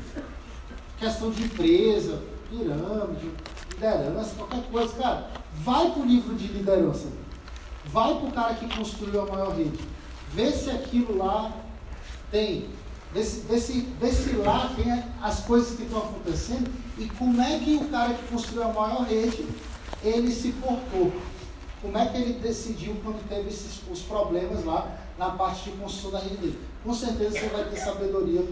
questão 0.98 1.30
de 1.30 1.44
empresa, 1.44 2.20
pirâmide, 2.50 3.30
liderança, 3.72 4.34
qualquer 4.34 4.64
coisa, 4.64 4.92
cara, 4.94 5.30
vai 5.52 5.90
para 5.92 6.02
o 6.02 6.06
livro 6.06 6.34
de 6.34 6.48
liderança. 6.48 7.06
Vai 7.84 8.16
para 8.16 8.28
o 8.28 8.32
cara 8.32 8.54
que 8.54 8.76
construiu 8.76 9.22
a 9.22 9.26
maior 9.26 9.54
rede 9.54 9.78
vê 10.32 10.52
se 10.52 10.70
aquilo 10.70 11.18
lá 11.18 11.52
tem, 12.30 12.68
vê 13.12 13.22
se, 13.22 13.40
vê 13.40 13.58
se, 13.58 13.80
vê 14.00 14.12
se 14.12 14.32
lá 14.36 14.72
tem 14.76 15.02
as 15.22 15.40
coisas 15.40 15.76
que 15.76 15.84
estão 15.84 15.98
acontecendo 15.98 16.70
e 16.98 17.06
como 17.10 17.40
é 17.40 17.58
que 17.58 17.76
o 17.76 17.88
cara 17.88 18.14
que 18.14 18.28
construiu 18.28 18.64
a 18.64 18.72
maior 18.72 19.02
rede, 19.04 19.46
ele 20.02 20.30
se 20.30 20.52
portou. 20.52 21.12
Como 21.82 21.96
é 21.96 22.06
que 22.06 22.16
ele 22.16 22.40
decidiu 22.40 22.96
quando 23.04 23.26
teve 23.28 23.48
esses, 23.48 23.80
os 23.90 24.00
problemas 24.00 24.64
lá 24.64 24.98
na 25.18 25.30
parte 25.30 25.70
de 25.70 25.76
construção 25.76 26.10
da 26.10 26.18
rede 26.18 26.36
dele. 26.36 26.58
Com 26.84 26.94
certeza 26.94 27.38
você 27.38 27.48
vai 27.48 27.64
ter 27.64 27.76
sabedoria 27.76 28.42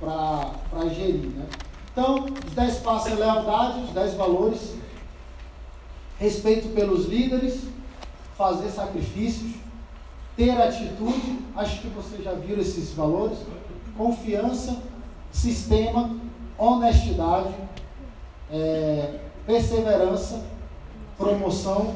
para 0.00 0.88
gerir. 0.90 1.30
Né? 1.30 1.46
Então, 1.92 2.24
os 2.24 2.52
10 2.54 2.78
passos 2.78 3.12
é 3.12 3.14
lealdade, 3.14 3.80
os 3.84 3.90
10 3.90 4.14
valores, 4.14 4.74
respeito 6.18 6.68
pelos 6.74 7.06
líderes, 7.06 7.60
fazer 8.36 8.70
sacrifícios, 8.70 9.52
ter 10.36 10.50
atitude, 10.50 11.38
acho 11.56 11.80
que 11.80 11.88
vocês 11.88 12.22
já 12.24 12.32
viram 12.32 12.60
esses 12.60 12.92
valores, 12.92 13.38
confiança, 13.96 14.76
sistema, 15.30 16.10
honestidade, 16.58 17.54
é, 18.50 19.20
perseverança, 19.46 20.44
promoção 21.16 21.94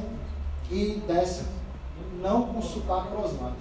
e 0.70 1.02
décimo, 1.06 1.48
não 2.20 2.42
consultar 2.46 3.08
crossline. 3.08 3.56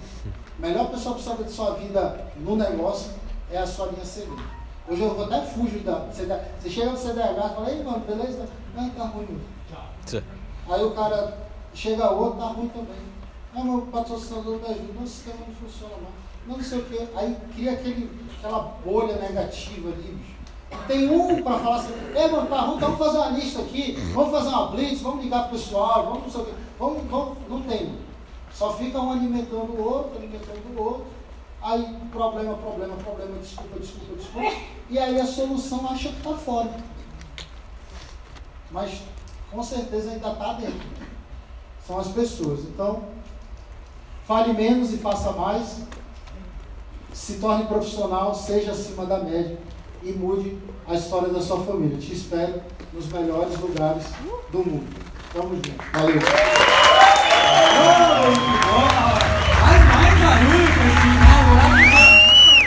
Melhor 0.58 0.90
pessoa 0.90 1.14
para 1.14 1.24
saber 1.24 1.44
de 1.44 1.52
sua 1.52 1.74
vida 1.74 2.26
no 2.36 2.56
negócio 2.56 3.12
é 3.50 3.58
a 3.58 3.66
sua 3.66 3.86
linha 3.86 4.04
seguinte. 4.04 4.42
Hoje 4.88 5.02
eu 5.02 5.14
vou 5.14 5.26
até 5.26 5.42
fugir 5.42 5.80
da. 5.80 6.06
Você 6.10 6.70
chega 6.70 6.90
no 6.90 6.96
CDH 6.96 7.20
e 7.20 7.54
fala, 7.54 7.70
ei 7.70 7.82
mano, 7.82 8.00
beleza? 8.00 8.48
Ah, 8.76 8.88
tá 8.96 9.04
ruim. 9.04 9.38
Aí 10.68 10.82
o 10.82 10.90
cara 10.92 11.36
chega 11.74 12.10
outro, 12.10 12.40
tá 12.40 12.46
ruim 12.46 12.68
também. 12.68 12.96
Ah, 13.54 13.64
meu 13.64 13.82
patrocinador 13.82 14.58
me 14.58 14.66
ajuda, 14.66 15.02
o 15.02 15.06
sistema 15.06 15.38
não 15.46 15.54
funciona. 15.54 15.94
Não, 16.46 16.56
não 16.56 16.64
sei 16.64 16.78
o 16.78 16.84
quê. 16.84 17.08
Aí 17.14 17.36
cria 17.54 17.72
aquele, 17.72 18.10
aquela 18.38 18.60
bolha 18.84 19.16
negativa 19.16 19.88
ali, 19.88 20.12
bicho. 20.12 20.38
Tem 20.86 21.10
um 21.10 21.42
para 21.42 21.58
falar 21.58 21.76
assim, 21.76 21.94
ei, 22.14 22.28
mano, 22.28 22.46
tá 22.46 22.60
ruim, 22.60 22.78
vamos 22.78 22.98
fazer 22.98 23.16
uma 23.16 23.30
lista 23.30 23.62
aqui, 23.62 23.92
vamos 24.12 24.30
fazer 24.30 24.48
uma 24.48 24.66
blitz, 24.68 25.00
vamos 25.00 25.24
ligar 25.24 25.48
pro 25.48 25.58
pessoal, 25.58 26.04
vamos 26.04 26.22
não 26.24 26.30
sei 26.30 26.40
o 26.42 26.44
quê. 26.44 26.52
Vamos, 26.78 27.10
vamos, 27.10 27.38
não 27.48 27.62
tem. 27.62 27.98
Só 28.52 28.74
fica 28.74 29.00
um 29.00 29.12
alimentando 29.12 29.72
o 29.72 29.82
outro, 29.82 30.18
alimentando 30.18 30.76
o 30.76 30.82
outro. 30.82 31.06
Aí, 31.62 31.96
problema, 32.12 32.54
problema, 32.54 32.96
problema, 32.96 33.38
desculpa, 33.38 33.78
desculpa, 33.78 34.14
desculpa. 34.14 34.56
E 34.90 34.98
aí 34.98 35.20
a 35.20 35.26
solução 35.26 35.86
acha 35.90 36.10
que 36.10 36.16
está 36.16 36.34
fora. 36.34 36.70
Mas 38.70 39.02
com 39.50 39.62
certeza 39.62 40.12
ainda 40.12 40.30
está 40.30 40.52
dentro. 40.54 40.86
São 41.86 41.98
as 41.98 42.08
pessoas. 42.08 42.60
Então, 42.60 43.02
fale 44.28 44.52
menos 44.52 44.92
e 44.92 44.98
faça 44.98 45.32
mais. 45.32 45.80
Se 47.14 47.38
torne 47.38 47.64
profissional, 47.64 48.34
seja 48.34 48.72
acima 48.72 49.06
da 49.06 49.18
média 49.20 49.58
e 50.02 50.12
mude 50.12 50.58
a 50.86 50.94
história 50.94 51.30
da 51.30 51.40
sua 51.40 51.64
família. 51.64 51.96
Te 51.96 52.12
espero 52.12 52.60
nos 52.92 53.10
melhores 53.10 53.58
lugares 53.58 54.04
do 54.52 54.58
mundo. 54.58 54.86
Tamo 55.32 55.54
junto. 55.54 55.72
Valeu. 55.94 56.20
Mais 59.62 60.18
barulho 60.20 61.17